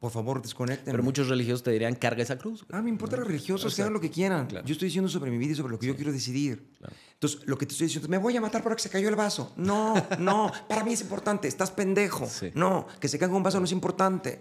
Por 0.00 0.10
favor, 0.10 0.42
desconecten. 0.42 0.90
Pero 0.90 1.02
muchos 1.02 1.28
religiosos 1.28 1.62
te 1.62 1.70
dirían, 1.70 1.94
carga 1.94 2.22
esa 2.22 2.36
cruz. 2.38 2.64
güey". 2.66 2.78
Ah, 2.78 2.82
me 2.82 2.88
importa 2.90 3.16
los 3.16 3.26
religiosos, 3.26 3.62
que 3.62 3.68
Exacto. 3.68 3.82
hagan 3.82 3.92
lo 3.92 4.00
que 4.00 4.10
quieran. 4.10 4.46
Claro. 4.46 4.66
Yo 4.66 4.72
estoy 4.72 4.86
diciendo 4.88 5.08
sobre 5.08 5.30
mi 5.30 5.38
vida 5.38 5.52
y 5.52 5.54
sobre 5.54 5.70
lo 5.72 5.78
que 5.78 5.86
yo 5.86 5.94
quiero 5.96 6.10
decidir. 6.12 6.66
Claro. 6.78 6.94
Entonces, 7.14 7.40
lo 7.46 7.56
que 7.56 7.66
te 7.66 7.72
estoy 7.72 7.86
diciendo 7.86 8.08
me 8.08 8.18
voy 8.18 8.36
a 8.36 8.40
matar 8.40 8.62
porque 8.62 8.82
se 8.82 8.90
cayó 8.90 9.08
el 9.08 9.14
vaso. 9.16 9.52
No, 9.56 9.94
no, 10.18 10.50
para 10.68 10.82
mí 10.84 10.92
es 10.94 11.00
importante, 11.02 11.46
estás 11.46 11.70
pendejo. 11.70 12.26
Sí. 12.26 12.50
No, 12.54 12.86
que 12.98 13.06
se 13.08 13.18
caiga 13.18 13.34
un 13.36 13.42
vaso 13.44 13.58
no 13.60 13.64
es 13.66 13.72
importante. 13.72 14.40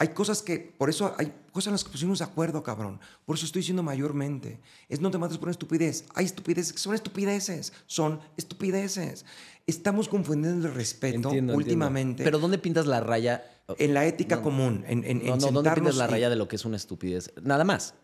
Hay 0.00 0.08
cosas 0.08 0.40
que, 0.40 0.58
por 0.58 0.88
eso 0.88 1.14
hay 1.18 1.30
cosas 1.52 1.66
en 1.68 1.72
las 1.72 1.84
que 1.84 1.90
pusimos 1.90 2.20
de 2.20 2.24
acuerdo, 2.24 2.62
cabrón. 2.62 2.98
Por 3.26 3.36
eso 3.36 3.44
estoy 3.44 3.60
diciendo 3.60 3.82
mayormente. 3.82 4.58
Es 4.88 4.98
no 5.02 5.10
te 5.10 5.18
mates 5.18 5.36
por 5.36 5.48
una 5.48 5.52
estupidez. 5.52 6.06
Hay 6.14 6.24
estupideces 6.24 6.72
que 6.72 6.78
son 6.78 6.94
estupideces. 6.94 7.74
Son 7.86 8.18
estupideces. 8.38 9.26
Estamos 9.66 10.08
confundiendo 10.08 10.68
el 10.68 10.74
respeto 10.74 11.16
Entiendo, 11.28 11.54
últimamente 11.54 12.10
entiendo. 12.12 12.24
Pero 12.24 12.38
¿dónde 12.38 12.56
pintas 12.56 12.86
la 12.86 13.00
raya? 13.00 13.44
en 13.78 13.92
la 13.94 14.04
ética 14.06 14.36
No, 14.36 14.42
común, 14.42 14.84
en, 14.88 15.04
en, 15.04 15.18
No, 15.18 15.34
en 15.34 15.38
no, 15.38 15.52
¿dónde 15.52 15.70
pintas 15.72 15.96
la 15.96 16.06
y- 16.06 16.08
raya 16.08 16.30
de 16.30 16.36
lo 16.36 16.48
que 16.48 16.56
es 16.56 16.64
una 16.64 16.76
estupidez? 16.78 17.32
Nada 17.42 17.64
más. 17.64 17.94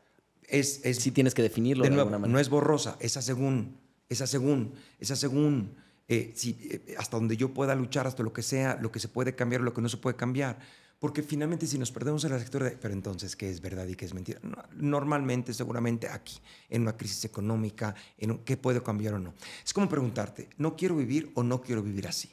es, 0.49 0.83
es 0.85 0.99
Sí 0.99 1.11
tienes 1.13 1.33
que 1.35 1.41
definirlo 1.43 1.83
de 1.83 1.89
de, 1.89 1.95
nuevo, 1.97 2.09
alguna 2.09 2.19
manera. 2.21 2.35
no 2.35 2.39
es 2.41 2.49
borrosa, 2.51 2.97
esa 3.01 3.23
según, 3.23 3.79
esa 4.11 4.27
según, 4.27 4.75
esa 5.01 5.17
según, 5.17 5.75
eh, 6.09 6.33
si, 6.37 6.51
eh, 6.71 6.95
hasta 6.99 7.17
donde 7.17 7.37
yo 7.39 7.53
pueda 7.55 7.75
luchar, 7.75 8.07
hasta 8.07 8.23
lo 8.23 8.33
que 8.35 8.43
sea, 8.43 8.79
lo 8.81 8.93
que 8.93 9.01
se 9.01 9.09
puede 9.09 9.35
cambiar, 9.35 9.63
lo 9.63 9.73
que 9.73 9.81
no 9.81 9.89
se 9.89 9.97
puede 9.97 10.15
cambiar. 10.15 10.59
Porque 10.99 11.23
finalmente 11.23 11.67
si 11.67 11.79
nos 11.79 11.93
perdemos 11.93 12.25
en 12.25 12.31
la 12.31 12.39
de, 12.39 12.71
pero 12.81 12.95
entonces, 12.95 13.37
¿qué 13.37 13.51
es 13.51 13.61
verdad 13.61 13.87
y 13.87 13.95
qué 13.97 14.07
es 14.07 14.15
mentira? 14.15 14.41
No, 14.43 14.57
normalmente, 14.77 15.53
seguramente 15.53 16.09
aquí, 16.09 16.39
en 16.71 16.83
una 16.83 16.97
crisis 16.97 17.25
económica, 17.27 17.95
en 18.17 18.31
un- 18.31 18.39
¿qué 18.45 18.57
puedo 18.57 18.83
cambiar 18.83 19.15
o 19.15 19.19
no? 19.19 19.35
Es 19.65 19.75
como 19.75 19.89
preguntarte, 19.89 20.49
¿no 20.57 20.75
quiero 20.75 20.97
vivir 20.97 21.31
o 21.35 21.43
no 21.43 21.61
quiero 21.61 21.83
vivir 21.83 22.07
así? 22.09 22.31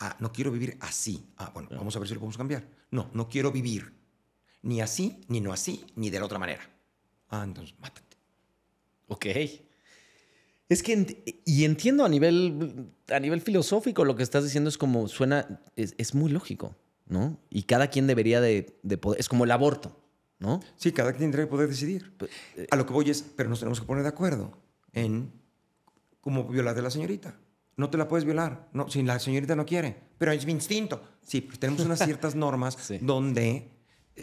Ah, 0.00 0.16
no 0.18 0.32
quiero 0.32 0.50
vivir 0.50 0.76
así. 0.80 1.24
Ah, 1.36 1.50
bueno, 1.52 1.68
vamos 1.72 1.94
a 1.94 1.98
ver 1.98 2.08
si 2.08 2.14
lo 2.14 2.20
podemos 2.20 2.38
cambiar. 2.38 2.66
No, 2.90 3.10
no 3.12 3.28
quiero 3.28 3.52
vivir 3.52 3.92
ni 4.62 4.80
así, 4.80 5.20
ni 5.28 5.40
no 5.40 5.52
así, 5.52 5.84
ni 5.94 6.08
de 6.10 6.18
la 6.20 6.24
otra 6.26 6.38
manera. 6.38 6.62
Ah, 7.28 7.42
entonces, 7.44 7.74
mátate. 7.78 8.16
Ok. 9.08 9.26
Es 10.68 10.82
que, 10.82 10.96
ent- 10.96 11.42
y 11.44 11.64
entiendo 11.64 12.04
a 12.04 12.08
nivel, 12.08 12.90
a 13.08 13.20
nivel 13.20 13.40
filosófico 13.42 14.04
lo 14.04 14.16
que 14.16 14.22
estás 14.22 14.42
diciendo 14.44 14.70
es 14.70 14.78
como 14.78 15.06
suena, 15.06 15.60
es, 15.76 15.94
es 15.98 16.14
muy 16.14 16.30
lógico, 16.30 16.74
¿no? 17.06 17.38
Y 17.50 17.64
cada 17.64 17.88
quien 17.88 18.06
debería 18.06 18.40
de, 18.40 18.78
de 18.82 18.98
poder, 18.98 19.20
es 19.20 19.28
como 19.28 19.44
el 19.44 19.50
aborto, 19.50 19.98
¿no? 20.38 20.60
Sí, 20.76 20.92
cada 20.92 21.10
quien 21.12 21.30
tendrá 21.30 21.44
que 21.44 21.50
poder 21.50 21.68
decidir. 21.68 22.16
Pe- 22.16 22.28
eh, 22.56 22.66
A 22.70 22.76
lo 22.76 22.86
que 22.86 22.92
voy 22.92 23.10
es, 23.10 23.22
pero 23.22 23.48
nos 23.48 23.58
tenemos 23.60 23.80
que 23.80 23.86
poner 23.86 24.02
de 24.02 24.08
acuerdo 24.08 24.52
en 24.92 25.32
cómo 26.20 26.44
violar 26.44 26.74
de 26.74 26.82
la 26.82 26.90
señorita. 26.90 27.34
No 27.76 27.88
te 27.90 27.96
la 27.98 28.06
puedes 28.06 28.24
violar, 28.24 28.68
no, 28.72 28.88
si 28.90 29.02
la 29.02 29.18
señorita 29.18 29.56
no 29.56 29.64
quiere, 29.64 29.96
pero 30.18 30.30
es 30.32 30.44
mi 30.44 30.52
instinto. 30.52 31.02
Sí, 31.22 31.40
pues 31.40 31.58
tenemos 31.58 31.84
unas 31.84 31.98
ciertas 32.04 32.34
normas 32.34 32.76
Sí. 32.80 32.98
donde 33.00 33.70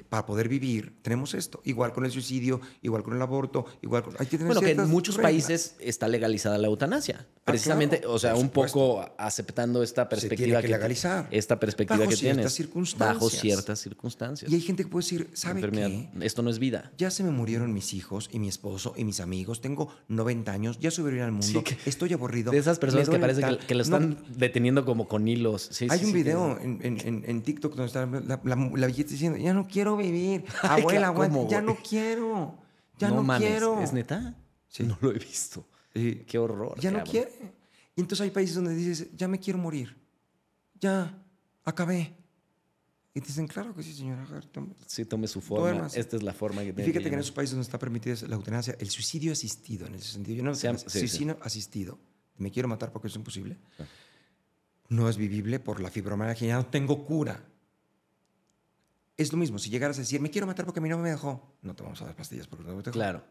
para 0.09 0.26
poder 0.26 0.48
vivir 0.48 0.93
tenemos 1.01 1.34
esto. 1.34 1.61
Igual 1.66 1.93
con 1.93 2.06
el 2.06 2.11
suicidio, 2.11 2.61
igual 2.82 3.03
con 3.03 3.16
el 3.16 3.22
aborto, 3.22 3.66
igual 3.82 4.03
con... 4.03 4.14
Hay 4.19 4.27
que 4.27 4.38
tener 4.38 4.53
Bueno, 4.53 4.61
que 4.61 4.72
en 4.72 4.90
muchos 4.90 5.16
reglas. 5.16 5.32
países 5.32 5.76
está 5.80 6.08
legalizada 6.08 6.58
la 6.58 6.68
eutanasia. 6.68 7.26
Precisamente, 7.43 7.98
claro, 8.00 8.14
o 8.14 8.19
sea, 8.19 8.34
por 8.34 8.42
un 8.43 8.50
poco 8.50 9.06
aceptando 9.18 9.82
esta 9.82 10.03
Se 10.03 10.08
tiene 10.09 10.19
perspectiva 10.30 10.61
que 10.61 10.68
que 10.68 10.74
legalizar. 10.74 11.27
esta 11.32 11.59
perspectiva 11.59 11.98
Bajo 11.98 12.09
que 12.11 12.16
ciertas 12.16 12.35
tienes 12.38 12.53
circunstancias. 12.53 13.16
bajo 13.16 13.30
ciertas 13.32 13.80
circunstancias. 13.80 14.51
Y 14.51 14.56
hay 14.56 14.61
gente 14.61 14.84
que 14.84 14.90
puede 14.90 15.03
decir, 15.06 15.30
¿sabe 15.34 15.61
qué? 15.72 16.09
Esto 16.22 16.43
no 16.43 16.51
es 16.51 16.59
vida. 16.59 16.92
Ya 17.00 17.09
se 17.09 17.24
me 17.24 17.32
murieron 17.32 17.74
mis 17.74 17.93
hijos 17.95 18.30
y 18.32 18.38
mi 18.38 18.48
esposo 18.48 18.93
y 18.95 19.03
mis 19.06 19.19
amigos. 19.19 19.61
Tengo 19.61 19.92
90 20.09 20.51
años, 20.51 20.80
ya 20.80 20.92
sobrevivir 20.92 21.24
al 21.24 21.32
mundo. 21.32 21.48
Sí, 21.48 21.61
que- 21.64 21.77
Estoy 21.90 22.14
aburrido. 22.14 22.51
De 22.51 22.59
esas 22.59 22.77
personas 22.77 23.09
que 23.09 23.18
parece 23.18 23.42
que, 23.42 23.58
que 23.58 23.74
lo 23.74 23.80
No, 23.85 23.95
están 23.98 24.18
deteniendo 24.35 24.85
como 24.85 25.08
con 25.08 25.27
hilos. 25.27 25.68
Sí, 25.72 25.88
hay 25.90 26.00
sí, 26.00 26.06
un 26.06 26.14
video 26.14 26.59
en, 26.61 26.80
en- 26.84 27.00
en- 27.00 27.24
en 27.27 27.42
TikTok 27.42 27.72
donde 27.74 27.88
está 27.88 28.06
la, 28.06 28.40
la, 28.43 28.56
la 28.76 28.88
diciendo, 28.88 29.38
ya 29.40 29.53
no 29.56 29.68
quiero 29.68 29.78
vivir. 29.85 30.45
Ay, 30.64 30.82
Abuela, 30.82 31.08
¿cómo, 31.08 31.24
aguanta, 31.24 31.49
ya 31.49 31.61
no 31.61 31.75
quiero. 31.75 32.58
Ya 32.98 33.09
no, 33.09 33.24
mames, 33.24 33.48
quiero. 33.48 33.82
¿Es 33.82 33.93
neta? 33.93 34.35
Sí. 34.67 34.83
No 34.83 34.98
lo 35.01 35.11
he 35.11 35.19
visto. 35.19 35.66
Sí. 35.93 36.24
Qué 36.27 36.38
horror. 36.38 36.80
Ya 36.80 36.91
no 36.91 37.03
quiere. 37.03 37.32
Y 37.95 38.01
entonces 38.01 38.24
hay 38.24 38.32
países 38.32 38.56
donde 38.56 38.74
dices, 38.74 39.08
ya 39.16 39.27
me 39.27 39.40
quiero 39.40 39.59
morir. 39.59 39.98
Ya, 40.80 41.22
acabé. 41.66 42.16
Y 43.14 43.22
te 43.22 43.27
dicen, 43.27 43.48
claro 43.48 43.75
que 43.75 43.83
sí, 43.83 43.93
señora. 43.93 44.25
tome". 44.51 44.75
Sí, 44.85 45.03
tome 45.03 45.27
su 45.27 45.41
forma. 45.41 45.72
Duérmase. 45.72 45.99
Esta 45.99 46.16
es 46.16 46.24
la 46.24 46.33
forma 46.33 46.64
que 46.64 46.74
tiene 46.74 46.85
fíjate 46.85 46.93
que 46.93 46.99
en 46.99 47.11
llevar. 47.11 47.19
esos 47.22 47.33
países 47.33 47.51
donde 47.51 47.66
está 47.66 47.80
permitida 47.80 48.16
la 48.27 48.35
eutanasia, 48.35 48.75
el 48.80 48.90
suicidio 48.90 49.33
asistido, 49.33 49.88
en 49.88 49.95
ese 49.95 50.14
sentido, 50.14 50.38
yo 50.38 50.43
no 50.43 50.56
sé, 50.56 50.72
sí, 50.77 50.85
sí. 50.88 50.99
suicidio 50.99 51.38
asistido, 51.41 51.99
me 52.38 52.51
quiero 52.51 52.69
matar 52.69 52.91
porque 52.91 53.08
es 53.08 53.16
imposible, 53.16 53.58
no 54.90 55.09
es 55.09 55.17
vivible 55.17 55.59
por 55.59 55.82
la 55.82 55.90
fibromialgia, 55.90 56.48
ya 56.48 56.56
no 56.56 56.67
tengo 56.67 57.06
cura. 57.06 57.43
Es 59.19 59.33
lo 59.33 59.38
mismo, 59.38 59.59
si 59.59 59.69
llegaras 59.69 59.98
a 59.98 59.99
decir, 59.99 60.22
me 60.22 60.31
quiero 60.31 60.48
matar 60.48 60.65
porque 60.65 60.80
mi 60.80 60.88
novio 60.88 61.03
me 61.03 61.09
dejó, 61.09 61.56
no 61.61 61.75
te 61.75 61.83
vamos 61.83 62.01
a 62.01 62.06
dar 62.06 62.15
pastillas 62.15 62.48
porque 62.48 62.64
no 62.64 62.69
te 62.69 62.75
dejó. 62.77 62.91
Claro. 62.91 63.22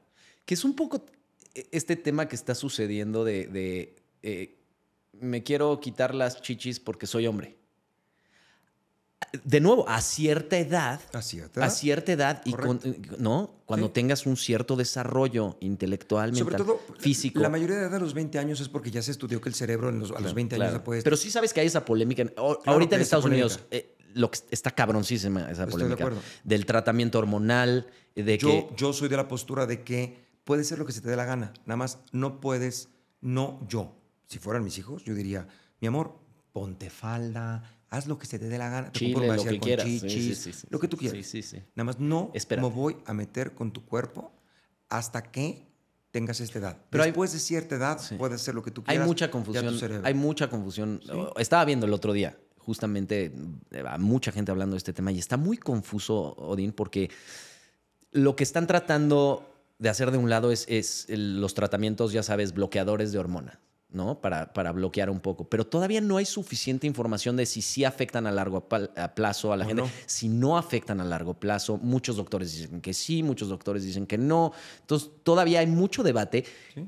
Que 0.44 0.52
es 0.52 0.62
un 0.65 0.76
poco 0.76 1.07
e- 1.55 1.67
este 1.73 1.97
tema 1.97 2.28
que 2.28 2.36
está 2.36 2.55
sucediendo 2.55 3.25
de, 3.25 3.47
de, 3.47 3.97
eh, 4.23 4.58
me 5.20 5.42
quiero 5.42 5.81
quitar 5.81 6.15
las 6.15 6.42
chichis 6.42 6.78
porque 6.78 7.07
soy 7.07 7.26
hombre. 7.26 7.57
De 9.44 9.60
nuevo, 9.60 9.86
a 9.89 10.00
cierta 10.00 10.57
edad, 10.58 11.00
A 11.12 11.20
cierta 11.23 11.60
a 11.60 11.65
edad. 11.67 11.75
cierta 11.75 12.12
edad 12.12 12.42
y 12.44 12.52
con- 12.52 12.81
no, 13.18 13.62
cuando 13.67 13.89
Sí. 13.89 13.92
tengas 13.94 14.25
un 14.26 14.36
cierto 14.36 14.76
desarrollo 14.76 15.57
intelectual, 15.60 16.34
Sobre 16.36 16.57
mental, 16.57 16.67
todo, 16.67 16.81
físico. 16.99 17.41
la 17.41 17.49
mayoría 17.50 17.76
de 17.76 17.83
edad 17.83 17.94
a 17.97 17.99
los 17.99 18.15
20 18.15 18.39
años 18.39 18.60
es 18.60 18.68
porque 18.68 18.91
ya 18.91 19.02
se 19.02 19.10
estudió 19.10 19.41
que 19.41 19.49
el 19.49 19.55
cerebro 19.55 19.89
en 19.91 19.99
los- 19.99 20.12
a 20.12 20.20
los 20.20 20.34
20 20.34 20.55
años 20.55 20.67
Claro. 20.68 20.78
se 20.78 20.84
puede... 20.84 21.02
Pero 21.02 21.17
sí 21.17 21.31
sabes 21.31 21.52
que 21.52 21.60
hay 21.60 21.67
esa 21.67 21.84
polémica. 21.84 22.25
Claro 22.26 22.60
ahorita 22.65 22.97
en 22.97 23.02
Estados 23.02 23.25
Unidos, 23.26 23.60
eh, 23.70 23.97
lo 24.15 24.31
que 24.31 24.39
está 24.51 24.70
cabroncísima 24.70 25.51
esa 25.51 25.65
Estoy 25.65 25.83
polémica. 25.83 26.11
Del 26.45 26.67
tratamiento 26.67 27.19
hormonal, 27.19 27.87
de 28.15 28.39
yo, 28.39 28.49
que. 28.49 28.69
yo 28.77 28.93
soy 28.93 29.09
de 29.09 29.17
la 29.17 29.28
postura 29.28 29.67
de 29.67 29.83
que 29.83 30.27
puedes 30.45 30.67
ser 30.67 30.78
lo 30.78 30.87
que 30.87 30.93
se 30.93 31.01
te 31.01 31.09
dé 31.09 31.17
la 31.17 31.25
gana. 31.25 31.53
Nada 31.67 31.77
más 31.77 31.99
no 32.12 32.41
puedes, 32.41 32.89
no 33.20 33.61
yo. 33.69 33.95
Si 34.27 34.39
fueran 34.39 34.65
mis 34.65 34.78
hijos, 34.78 35.05
yo 35.05 35.15
diría, 35.15 35.47
mi 35.81 35.89
amor, 35.89 36.19
ponte 36.53 36.91
falda, 36.91 37.62
haz 37.91 38.07
lo 38.07 38.19
que 38.19 38.27
se 38.27 38.39
te 38.39 38.49
dé 38.49 38.59
la 38.59 38.69
gana. 38.69 38.93
Te 38.93 38.99
Chile, 38.99 39.31
un 39.31 39.37
lo 39.37 39.45
que 39.45 39.61
quieras. 39.61 39.87
Chichis, 39.87 40.12
sí, 40.12 40.35
sí, 40.35 40.53
sí. 40.53 40.67
lo 40.70 40.78
que 40.78 40.89
tú 40.89 40.97
quieras. 40.97 41.35
Nada 41.75 41.85
más 41.85 41.99
no 41.99 42.31
Espérate. 42.35 42.67
me 42.69 42.75
voy 42.75 42.97
a 43.07 43.15
meter 43.15 43.55
con 43.55 43.73
tu 43.73 43.85
cuerpo 43.85 44.33
hasta 44.89 45.23
que 45.23 45.67
tengas 46.11 46.41
esta 46.41 46.59
edad. 46.59 46.77
Pero 46.91 47.05
hay- 47.05 47.11
Después 47.11 47.33
de 47.33 47.39
cierta 47.39 47.77
edad, 47.77 48.01
puedes 48.17 48.41
hacer 48.41 48.55
lo 48.55 48.62
que 48.62 48.70
tú 48.70 48.83
Hay 48.87 48.97
quieras. 48.97 49.07
mucha 49.07 49.27
ya 49.27 49.31
tu 49.31 49.33
confusión. 49.39 50.01
Hay 50.05 50.15
mucha 50.15 50.49
confusión. 50.51 51.01
Estaba 51.37 51.65
viendo 51.65 51.87
el 51.87 51.93
otro 51.93 52.12
día, 52.12 52.37
justamente, 52.69 53.33
eh, 53.71 53.83
a 53.89 53.97
mucha 53.97 54.31
gente 54.31 54.51
hablando 54.51 54.75
de 54.75 54.77
este 54.77 54.93
tema 54.93 55.11
y 55.11 55.19
está 55.19 55.39
muy 55.39 55.57
confuso, 55.57 56.35
Odín, 56.37 56.73
porque 56.73 57.11
lo 58.13 58.37
que 58.37 58.45
están 58.45 58.67
tratando 58.67 59.51
de 59.79 59.89
hacer 59.89 60.11
de 60.11 60.19
un 60.19 60.29
lado 60.29 60.53
es, 60.53 61.07
los 61.09 61.55
tratamientos, 61.55 62.13
ya 62.13 62.23
sabes, 62.23 62.53
bloqueadores 62.53 63.11
de 63.11 63.19
hormonas. 63.19 63.59
¿no? 63.91 64.21
Para, 64.21 64.53
para 64.53 64.73
bloquear 64.73 65.09
un 65.09 65.19
poco. 65.19 65.49
Pero 65.49 65.67
todavía 65.67 66.03
no 66.03 66.19
hay 66.19 66.27
suficiente 66.27 66.87
información 66.87 67.39
de 67.39 67.47
si 67.47 67.63
sí 67.63 67.87
afectan 67.87 68.27
a 68.27 68.31
largo 68.31 68.69
plazo 68.69 69.51
a 69.51 69.57
la 69.57 69.65
O 69.65 69.69
gente, 69.69 69.83
no. 69.83 69.91
si 70.05 70.29
no 70.29 70.59
afectan 70.59 71.01
a 71.01 71.05
largo 71.05 71.33
plazo. 71.33 71.79
Muchos 71.79 72.17
doctores 72.17 72.53
dicen 72.53 72.83
que 72.83 72.93
sí, 72.93 73.23
muchos 73.23 73.49
doctores 73.49 73.85
dicen 73.85 74.07
que 74.07 74.19
no. 74.19 74.53
Entonces, 74.83 75.09
todavía 75.23 75.61
hay 75.61 75.67
mucho 75.67 76.03
debate. 76.03 76.45
Sí. 76.75 76.87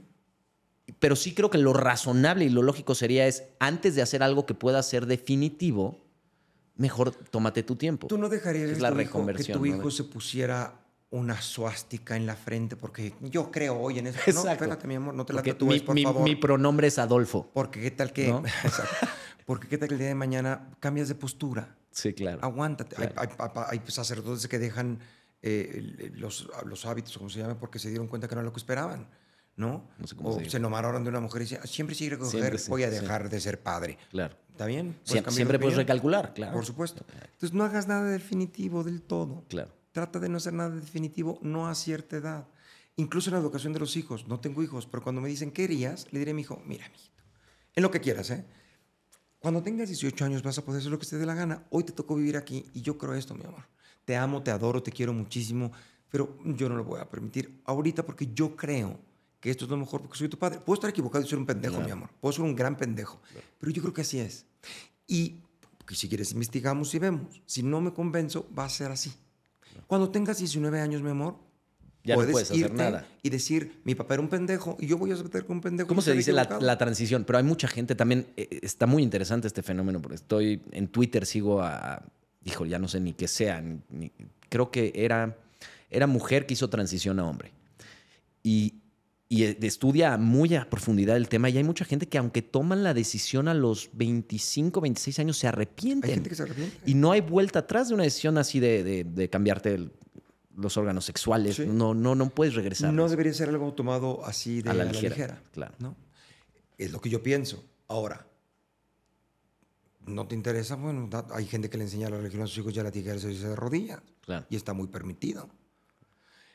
Pero 0.98 1.16
sí 1.16 1.34
creo 1.34 1.50
que 1.50 1.58
lo 1.58 1.72
razonable 1.72 2.44
y 2.44 2.48
lo 2.48 2.62
lógico 2.62 2.94
sería 2.94 3.26
es, 3.26 3.44
antes 3.58 3.94
de 3.94 4.02
hacer 4.02 4.22
algo 4.22 4.46
que 4.46 4.54
pueda 4.54 4.82
ser 4.82 5.06
definitivo, 5.06 5.98
mejor 6.76 7.12
tómate 7.12 7.62
tu 7.62 7.76
tiempo. 7.76 8.06
¿Tú 8.08 8.18
no 8.18 8.28
dejarías 8.28 8.70
Es 8.70 8.80
la 8.80 8.88
hijo, 8.88 8.96
que 8.98 9.04
reconversión, 9.04 9.58
tu 9.58 9.66
¿no? 9.66 9.76
hijo 9.76 9.90
se 9.90 10.04
pusiera 10.04 10.74
una 11.10 11.40
suástica 11.42 12.16
en 12.16 12.24
la 12.26 12.36
frente? 12.36 12.76
Porque 12.76 13.14
yo 13.20 13.50
creo 13.50 13.78
hoy 13.78 13.98
en 13.98 14.06
eso. 14.08 14.18
No, 14.18 14.22
Exacto. 14.30 14.50
espérate, 14.52 14.86
mi 14.88 14.94
amor, 14.94 15.14
no 15.14 15.26
te 15.26 15.32
la 15.32 15.42
tatúes, 15.42 15.80
mi, 15.82 15.86
por 15.86 15.94
mi- 15.94 16.02
favor. 16.04 16.22
mi 16.22 16.36
pronombre 16.36 16.86
es 16.86 16.98
Adolfo. 16.98 17.50
Porque 17.52 17.80
qué 17.80 17.90
tal 17.90 18.12
que... 18.12 18.28
¿No? 18.28 18.42
Porque 19.46 19.66
qué 19.66 19.78
tal 19.78 19.88
que 19.88 19.94
el 19.94 19.98
día 19.98 20.08
de 20.08 20.14
mañana 20.14 20.68
cambias 20.78 21.08
de 21.08 21.16
postura. 21.16 21.74
Sí, 21.90 22.12
claro. 22.14 22.38
Aguántate. 22.42 22.94
Hay- 22.98 23.08
Claro. 23.08 23.52
Hay, 23.66 23.78
hay 23.80 23.90
sacerdotes 23.90 24.46
que 24.46 24.58
dejan 24.60 25.00
eh, 25.42 26.12
los, 26.14 26.48
los 26.66 26.86
hábitos, 26.86 27.16
como 27.18 27.28
se 27.30 27.40
llama, 27.40 27.58
porque 27.58 27.78
se 27.80 27.88
dieron 27.88 28.06
cuenta 28.06 28.28
que 28.28 28.36
no 28.36 28.42
era 28.42 28.46
lo 28.46 28.52
que 28.52 28.58
esperaban. 28.60 29.08
¿No? 29.60 29.90
No 29.98 30.06
sé 30.06 30.16
cómo 30.16 30.30
o 30.30 30.38
se 30.40 30.48
se 30.48 30.56
enamoraron 30.56 31.04
de 31.04 31.10
una 31.10 31.20
mujer 31.20 31.42
y 31.42 31.44
decían, 31.44 31.66
siempre 31.66 31.94
si 31.94 32.04
quiero 32.04 32.18
coger, 32.18 32.40
Siempre 32.40 32.58
sí, 32.58 32.70
voy 32.70 32.82
a 32.84 32.90
sí. 32.90 32.98
dejar 32.98 33.28
de 33.28 33.40
ser 33.40 33.62
padre. 33.62 33.98
Claro. 34.10 34.34
¿Está 34.52 34.64
bien? 34.66 34.96
¿Puedes 35.06 35.24
Sie- 35.24 35.30
siempre 35.30 35.58
puedes 35.58 35.76
recalcular, 35.76 36.32
claro. 36.34 36.54
Por 36.54 36.64
supuesto. 36.64 37.04
Entonces 37.24 37.52
no 37.52 37.64
hagas 37.64 37.86
nada 37.86 38.04
definitivo 38.04 38.82
del 38.84 39.02
todo. 39.02 39.44
Claro. 39.48 39.70
Trata 39.92 40.18
de 40.18 40.28
no 40.30 40.38
hacer 40.38 40.54
nada 40.54 40.70
definitivo, 40.70 41.38
no 41.42 41.68
a 41.68 41.74
cierta 41.74 42.16
edad. 42.16 42.46
Incluso 42.96 43.28
en 43.30 43.34
la 43.34 43.40
educación 43.40 43.72
de 43.72 43.80
los 43.80 43.96
hijos. 43.96 44.26
No 44.28 44.40
tengo 44.40 44.62
hijos, 44.62 44.86
pero 44.86 45.02
cuando 45.02 45.20
me 45.20 45.28
dicen, 45.28 45.50
¿qué 45.50 45.64
harías? 45.64 46.06
Le 46.10 46.18
diré 46.20 46.30
a 46.30 46.34
mi 46.34 46.40
hijo, 46.42 46.62
mira, 46.66 46.88
mijito, 46.88 47.22
en 47.74 47.82
lo 47.82 47.90
que 47.90 48.00
quieras, 48.00 48.30
¿eh? 48.30 48.44
Cuando 49.38 49.62
tengas 49.62 49.88
18 49.88 50.24
años 50.24 50.42
vas 50.42 50.58
a 50.58 50.64
poder 50.64 50.80
hacer 50.80 50.90
lo 50.90 50.98
que 50.98 51.06
te 51.06 51.16
dé 51.18 51.24
la 51.26 51.34
gana. 51.34 51.64
Hoy 51.70 51.84
te 51.84 51.92
tocó 51.92 52.14
vivir 52.16 52.36
aquí 52.36 52.64
y 52.74 52.82
yo 52.82 52.98
creo 52.98 53.14
esto, 53.14 53.34
mi 53.34 53.44
amor. 53.44 53.64
Te 54.04 54.16
amo, 54.16 54.42
te 54.42 54.50
adoro, 54.50 54.82
te 54.82 54.90
quiero 54.92 55.12
muchísimo, 55.12 55.72
pero 56.10 56.36
yo 56.44 56.68
no 56.68 56.76
lo 56.76 56.84
voy 56.84 57.00
a 57.00 57.08
permitir 57.08 57.62
ahorita 57.64 58.04
porque 58.04 58.28
yo 58.34 58.54
creo 58.56 58.98
que 59.40 59.50
esto 59.50 59.64
es 59.64 59.70
lo 59.70 59.76
mejor 59.76 60.02
porque 60.02 60.18
soy 60.18 60.28
tu 60.28 60.38
padre. 60.38 60.60
Puedo 60.60 60.74
estar 60.74 60.90
equivocado 60.90 61.24
y 61.24 61.28
ser 61.28 61.38
un 61.38 61.46
pendejo, 61.46 61.74
Claro. 61.74 61.86
mi 61.86 61.92
amor. 61.92 62.10
Puedo 62.20 62.32
ser 62.32 62.44
un 62.44 62.54
gran 62.54 62.76
pendejo, 62.76 63.20
pero 63.58 63.72
yo 63.72 63.80
creo 63.82 63.94
que 63.94 64.02
así 64.02 64.18
es. 64.20 64.46
Y 65.06 65.36
que 65.86 65.94
si 65.96 66.08
quieres 66.08 66.32
investigamos 66.32 66.94
y 66.94 66.98
vemos. 66.98 67.40
Si 67.46 67.62
no 67.62 67.80
me 67.80 67.92
convenzo, 67.92 68.48
va 68.56 68.64
a 68.64 68.68
ser 68.68 68.90
así. 68.92 69.12
Cuando 69.86 70.10
tengas 70.10 70.38
19 70.38 70.80
años, 70.80 71.02
mi 71.02 71.10
amor, 71.10 71.36
Ya 72.04 72.14
no 72.14 72.18
puedes, 72.18 72.32
puedes 72.32 72.50
hacer 72.50 72.60
irte 72.66 72.74
nada. 72.76 73.06
y 73.22 73.30
decir, 73.30 73.80
mi 73.84 73.94
papá 73.94 74.14
era 74.14 74.22
un 74.22 74.28
pendejo 74.28 74.76
y 74.78 74.86
yo 74.86 74.98
voy 74.98 75.10
a 75.12 75.16
meter 75.16 75.44
con 75.46 75.56
un 75.56 75.62
pendejo. 75.62 75.88
¿Cómo 75.88 76.00
se 76.02 76.12
dice 76.12 76.32
la, 76.32 76.42
equivocado". 76.42 76.66
la 76.66 76.78
transición? 76.78 77.24
Pero 77.24 77.38
hay 77.38 77.44
mucha 77.44 77.66
gente 77.66 77.94
también, 77.94 78.26
eh, 78.36 78.60
está 78.62 78.86
muy 78.86 79.02
interesante 79.02 79.46
este 79.48 79.62
fenómeno, 79.62 80.00
porque 80.00 80.16
estoy 80.16 80.62
en 80.70 80.88
Twitter, 80.88 81.26
sigo 81.26 81.60
a, 81.62 82.02
hijo, 82.44 82.66
ya 82.66 82.78
no 82.78 82.86
sé 82.88 83.00
ni 83.00 83.12
qué 83.14 83.26
sea, 83.28 83.60
ni- 83.60 83.80
ni- 83.90 84.12
creo 84.48 84.70
que 84.70 84.92
era, 84.94 85.36
era 85.90 86.06
mujer 86.06 86.46
que 86.46 86.54
hizo 86.54 86.70
transición 86.70 87.18
a 87.18 87.24
hombre. 87.24 87.52
Y, 88.42 88.79
y 89.32 89.44
eh, 89.44 89.56
estudia 89.62 90.16
muy 90.18 90.54
a 90.56 90.68
profundidad 90.68 91.16
el 91.16 91.28
tema 91.28 91.48
y 91.48 91.56
hay 91.56 91.62
mucha 91.64 91.84
gente 91.84 92.06
que 92.08 92.18
aunque 92.18 92.42
toman 92.42 92.82
la 92.82 92.92
decisión 92.92 93.46
a 93.46 93.54
los 93.54 93.88
25, 93.92 94.80
26 94.80 95.18
años, 95.20 95.38
se 95.38 95.46
arrepienten. 95.46 96.10
Hay 96.10 96.14
gente 96.16 96.28
que 96.30 96.34
se 96.34 96.42
arrepiente. 96.42 96.76
Y 96.84 96.94
no 96.94 97.12
hay 97.12 97.20
vuelta 97.20 97.60
atrás 97.60 97.88
de 97.88 97.94
una 97.94 98.02
decisión 98.02 98.36
así 98.38 98.58
de, 98.58 98.82
de- 98.82 99.04
de 99.04 99.30
cambiarte 99.30 99.72
el- 99.74 99.92
los 100.56 100.76
órganos 100.76 101.04
sexuales. 101.04 101.56
Sí. 101.56 101.64
No, 101.66 101.94
no, 101.94 102.16
no 102.16 102.28
puedes 102.28 102.54
regresar. 102.54 102.92
No 102.92 103.08
debería 103.08 103.32
ser 103.32 103.48
algo 103.50 103.72
tomado 103.72 104.26
así 104.26 104.62
de 104.62 104.70
A 104.70 104.74
la 104.74 104.82
a 104.82 104.86
la 104.86 104.92
ligera, 104.92 105.14
ligera. 105.14 105.42
claro. 105.52 105.74
¿no? 105.78 105.96
Es 106.76 106.90
lo 106.90 107.00
que 107.00 107.08
yo 107.08 107.22
pienso. 107.22 107.64
Ahora, 107.86 108.26
¿no 110.06 110.26
te 110.26 110.34
interesa? 110.34 110.74
Bueno, 110.74 111.08
hay 111.32 111.46
gente 111.46 111.70
que 111.70 111.78
le 111.78 111.84
enseña 111.84 112.10
la 112.10 112.16
religión 112.16 112.42
a 112.42 112.46
sus 112.48 112.58
hijos 112.58 112.74
ya 112.74 112.82
la 112.82 112.90
tiene 112.90 113.10
que 113.10 113.16
hacerse 113.16 113.48
de 113.48 113.54
rodillas. 113.56 114.00
Claro. 114.22 114.44
Y 114.50 114.56
está 114.56 114.72
muy 114.72 114.88
permitido. 114.88 115.48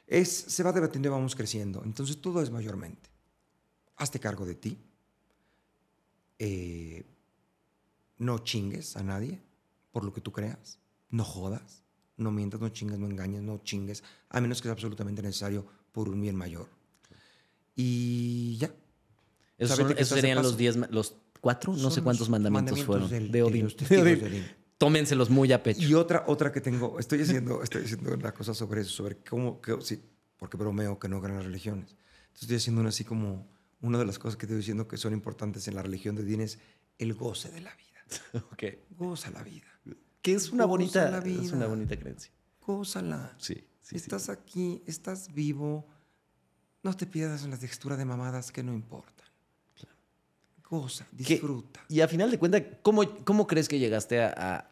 Es, 0.07 0.29
se 0.29 0.63
va 0.63 0.71
debatiendo 0.71 1.07
y 1.09 1.11
vamos 1.11 1.35
creciendo. 1.35 1.81
Entonces 1.83 2.19
todo 2.21 2.41
es 2.41 2.51
mayormente. 2.51 3.09
Hazte 3.97 4.19
cargo 4.19 4.45
de 4.45 4.55
ti. 4.55 4.77
Eh, 6.39 7.03
no 8.17 8.39
chingues 8.39 8.95
a 8.97 9.03
nadie 9.03 9.41
por 9.91 10.03
lo 10.03 10.13
que 10.13 10.21
tú 10.21 10.31
creas. 10.31 10.79
No 11.09 11.23
jodas. 11.23 11.83
No 12.17 12.31
mientas, 12.31 12.61
no 12.61 12.69
chingues, 12.69 12.97
no 12.99 13.07
engañes, 13.07 13.41
no 13.41 13.57
chingues. 13.63 14.03
A 14.29 14.39
menos 14.39 14.59
que 14.61 14.63
sea 14.67 14.73
absolutamente 14.73 15.21
necesario 15.21 15.65
por 15.91 16.07
un 16.09 16.21
bien 16.21 16.35
mayor. 16.35 16.69
Y 17.75 18.57
ya. 18.57 18.73
Esos, 19.57 19.77
son- 19.77 19.91
esos 19.97 20.09
serían 20.19 20.41
los 20.41 20.55
diez, 20.57 20.75
los 20.91 21.15
cuatro, 21.41 21.73
no 21.73 21.79
Son 21.79 21.91
sé 21.91 22.01
cuántos 22.01 22.29
mandamientos, 22.29 22.77
mandamientos 22.79 22.85
fueron 22.85 23.09
del- 23.09 23.31
de 23.31 23.43
Odín. 23.43 23.67
De 23.89 24.01
Odín. 24.01 24.45
Tómenselos 24.77 25.29
muy 25.29 25.51
a 25.53 25.63
pecho. 25.63 25.81
Y 25.81 25.93
otra, 25.93 26.23
otra 26.27 26.51
que 26.51 26.61
tengo, 26.61 26.99
estoy 26.99 27.21
haciendo, 27.21 27.61
estoy 27.63 27.83
haciendo 27.83 28.13
una 28.13 28.33
cosa 28.33 28.53
sobre 28.53 28.81
eso, 28.81 28.91
sobre 28.91 29.17
cómo, 29.17 29.61
que, 29.61 29.77
sí, 29.81 30.03
porque 30.37 30.57
bromeo 30.57 30.99
que 30.99 31.07
no 31.07 31.21
crean 31.21 31.37
las 31.37 31.45
religiones. 31.45 31.91
Entonces 31.91 32.41
estoy 32.43 32.57
haciendo 32.57 32.81
una 32.81 32.89
así 32.89 33.03
como, 33.03 33.47
una 33.81 33.97
de 33.99 34.05
las 34.05 34.19
cosas 34.19 34.35
que 34.35 34.45
estoy 34.45 34.57
diciendo 34.57 34.87
que 34.87 34.97
son 34.97 35.13
importantes 35.13 35.67
en 35.67 35.75
la 35.75 35.81
religión 35.81 36.15
de 36.15 36.23
Odín 36.23 36.41
es 36.41 36.59
el 36.97 37.13
goce 37.13 37.49
de 37.51 37.61
la 37.61 37.75
vida. 37.75 37.85
Ok. 38.51 38.63
Goza 38.91 39.31
la 39.31 39.41
vida. 39.41 39.67
Que 40.21 40.33
es 40.33 40.51
una 40.51 40.65
Goza 40.65 40.69
bonita, 40.69 41.09
la 41.09 41.19
es 41.19 41.51
una 41.51 41.67
bonita 41.67 41.97
creencia. 41.97 42.31
Gózala. 42.61 43.35
Sí, 43.37 43.55
sí, 43.55 43.63
sí. 43.81 43.95
estás 43.95 44.29
aquí, 44.29 44.83
estás 44.85 45.33
vivo. 45.33 45.87
No 46.83 46.95
te 46.95 47.05
pierdas 47.05 47.43
en 47.43 47.51
la 47.51 47.57
textura 47.57 47.97
de 47.97 48.05
mamadas 48.05 48.51
que 48.51 48.63
no 48.63 48.73
Que- 51.17 51.35
disfruta. 51.35 51.83
y 51.89 52.01
a 52.01 52.07
final 52.07 52.31
de 52.31 52.39
cuentas, 52.39 52.63
¿cómo, 52.81 53.03
cómo 53.23 53.47
crees 53.47 53.67
que 53.67 53.79
llegaste 53.79 54.21
a, 54.21 54.33
a, 54.35 54.71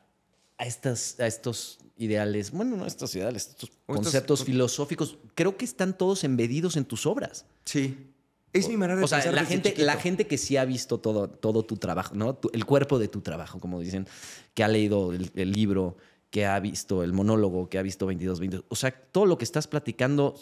a 0.58 0.66
estas, 0.66 1.20
a 1.20 1.28
estos 1.28 1.80
ideales? 1.98 2.52
Bueno, 2.52 2.76
no 2.78 2.86
estos 2.86 3.14
ideales, 3.16 3.50
estos 3.50 3.72
O 3.86 3.94
conceptos 3.96 4.42
o- 4.42 4.46
filosóficos. 4.46 5.18
Creo 5.36 5.56
que 5.58 5.66
están 5.66 5.98
todos 5.98 6.24
embedidos 6.24 6.76
en 6.78 6.86
tus 6.86 7.06
obras. 7.06 7.46
Sí. 7.66 8.10
Es 8.54 8.68
mi 8.70 8.78
manera 8.78 9.00
de 9.00 9.06
O 9.06 9.08
sea, 9.08 9.18
pensar 9.18 9.34
la 9.34 9.42
desde 9.42 9.54
gente, 9.56 9.70
chiquito. 9.70 9.86
la 9.88 9.96
gente 9.98 10.28
que 10.28 10.38
sí 10.38 10.58
ha 10.58 10.66
visto 10.66 11.00
todo, 11.00 11.28
todo 11.28 11.64
tu 11.66 11.78
trabajo, 11.78 12.14
¿no? 12.16 12.36
Tu- 12.36 12.52
el 12.54 12.66
cuerpo 12.66 13.00
de 13.00 13.08
tu 13.08 13.22
trabajo, 13.22 13.60
como 13.60 13.80
dicen, 13.80 14.08
que 14.54 14.64
ha 14.64 14.68
leído 14.68 15.12
el, 15.12 15.32
el 15.34 15.52
libro, 15.52 15.98
que 16.30 16.46
ha 16.46 16.60
visto 16.60 17.04
el 17.04 17.14
monólogo, 17.14 17.68
que 17.70 17.80
ha 17.80 17.82
visto 17.82 18.06
22, 18.06 18.40
22. 18.40 18.66
O 18.70 18.76
sea, 18.76 18.92
todo 18.92 19.26
lo 19.26 19.38
que 19.40 19.44
estás 19.44 19.68
platicando 19.68 20.36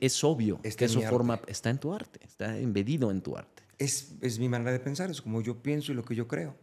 es 0.00 0.24
obvio 0.24 0.58
Está 0.62 0.78
que 0.78 0.84
eso 0.86 1.00
forma, 1.02 1.40
está 1.46 1.70
en 1.70 1.78
tu 1.78 1.92
arte, 1.92 2.20
está 2.24 2.56
embedido 2.58 3.10
en 3.12 3.20
tu 3.20 3.36
arte. 3.36 3.62
Es, 3.80 4.12
es 4.20 4.38
mi 4.38 4.48
manera 4.48 4.70
de 4.72 4.78
pensar, 4.78 5.10
es 5.10 5.20
como 5.22 5.40
yo 5.40 5.62
pienso 5.62 5.90
y 5.90 5.94
lo 5.96 6.04
que 6.04 6.14
yo 6.14 6.28
creo. 6.28 6.54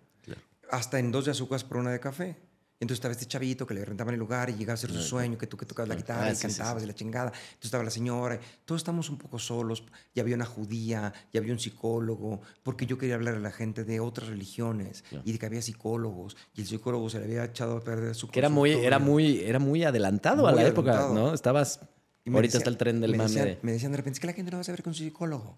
Hasta 0.70 1.00
en 1.00 1.12
dos 1.12 1.26
de 1.26 1.32
azúcar 1.32 1.62
por 1.68 1.78
una 1.78 1.92
de 1.92 2.00
café. 2.00 2.36
Y 2.80 2.84
entonces 2.84 2.98
estaba 3.00 3.14
este 3.14 3.26
chavito 3.26 3.66
que 3.66 3.74
le 3.74 3.84
rentaban 3.84 4.14
el 4.14 4.20
lugar 4.20 4.52
y 4.52 4.54
llegaba 4.54 4.76
a 4.76 4.78
ser 4.78 4.92
su 4.92 5.02
sueño, 5.02 5.36
que 5.36 5.48
tú 5.48 5.58
que 5.58 5.66
tocabas 5.66 5.90
la 5.90 5.96
guitarra 5.96 6.26
Ah, 6.26 6.32
y 6.32 6.36
sí, 6.36 6.42
sí, 6.42 6.48
cantabas 6.60 6.84
sí. 6.84 6.86
y 6.86 6.88
la 6.88 6.94
chingada. 6.94 7.28
Entonces 7.30 7.66
estaba 7.66 7.84
la 7.84 7.90
señora. 7.90 8.40
Todos 8.66 8.82
estamos 8.82 9.10
un 9.10 9.18
poco 9.18 9.40
solos. 9.40 9.84
Ya 10.14 10.22
había 10.22 10.36
una 10.36 10.46
judía, 10.46 11.12
ya 11.34 11.40
había 11.40 11.54
un 11.54 11.60
psicólogo, 11.60 12.42
porque 12.62 12.86
yo 12.86 13.00
quería 13.00 13.16
hablar 13.16 13.34
a 13.34 13.40
la 13.40 13.52
gente 13.52 13.84
de 13.84 14.00
otras 14.00 14.28
religiones 14.30 15.04
y 15.26 15.32
de 15.32 15.40
que 15.40 15.46
había 15.48 15.64
psicólogos. 15.64 16.38
Y 16.54 16.62
el 16.62 16.68
psicólogo 16.68 17.10
se 17.10 17.18
le 17.18 17.26
había 17.26 17.46
echado 17.46 17.78
a 17.78 17.82
perder 17.84 18.14
su 18.14 18.28
Que 18.28 18.38
era 18.38 18.50
muy, 18.50 18.72
era 18.74 19.00
muy, 19.00 19.40
era 19.40 19.58
muy 19.58 19.84
adelantado 19.84 20.48
a 20.48 20.52
Muy 20.52 20.62
la 20.62 20.68
época, 20.68 20.92
adelantado. 20.92 21.30
¿no? 21.30 21.34
Estabas. 21.34 21.80
Y 22.26 22.30
ahorita 22.32 22.42
decía- 22.42 22.58
está 22.60 22.70
el 22.70 22.78
tren 22.78 23.02
del 23.02 23.12
me 23.12 23.18
mame 23.18 23.30
decían, 23.30 23.46
de. 23.48 23.60
Me 23.64 23.72
decían 23.72 23.92
de 23.92 23.98
repente, 23.98 24.18
es 24.18 24.20
que 24.20 24.28
la 24.28 24.34
gente 24.34 24.52
no 24.52 24.58
va 24.58 24.62
a 24.62 24.66
saber 24.66 24.84
con 24.84 24.94
su 24.94 25.02
psicólogo. 25.04 25.58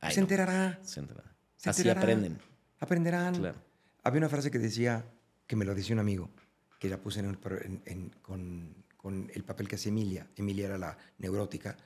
Ay, 0.00 0.14
se 0.14 0.20
no. 0.20 0.24
enterará. 0.24 0.78
Se 0.82 1.00
enterará. 1.00 1.34
se 1.56 1.70
Así 1.70 1.82
enterará, 1.82 2.00
aprenden. 2.00 2.38
Aprenderán. 2.78 3.34
Claro. 3.34 3.58
Había 4.02 4.18
una 4.18 4.28
frase 4.28 4.50
que 4.50 4.58
decía, 4.58 5.04
que 5.46 5.56
me 5.56 5.64
lo 5.64 5.74
decía 5.74 5.94
un 5.94 6.00
amigo, 6.00 6.30
que 6.78 6.88
la 6.88 6.96
puse 6.98 7.20
en 7.20 7.26
el 7.26 7.38
en- 7.64 7.82
en- 7.84 8.10
con, 8.22 8.74
con 8.96 9.30
el 9.34 9.44
papel 9.44 9.68
que 9.68 9.76
hacía 9.76 9.90
Emilia. 9.90 10.26
Emilia 10.36 10.66
era 10.66 10.78
la 10.78 10.96
neurótica. 11.18 11.76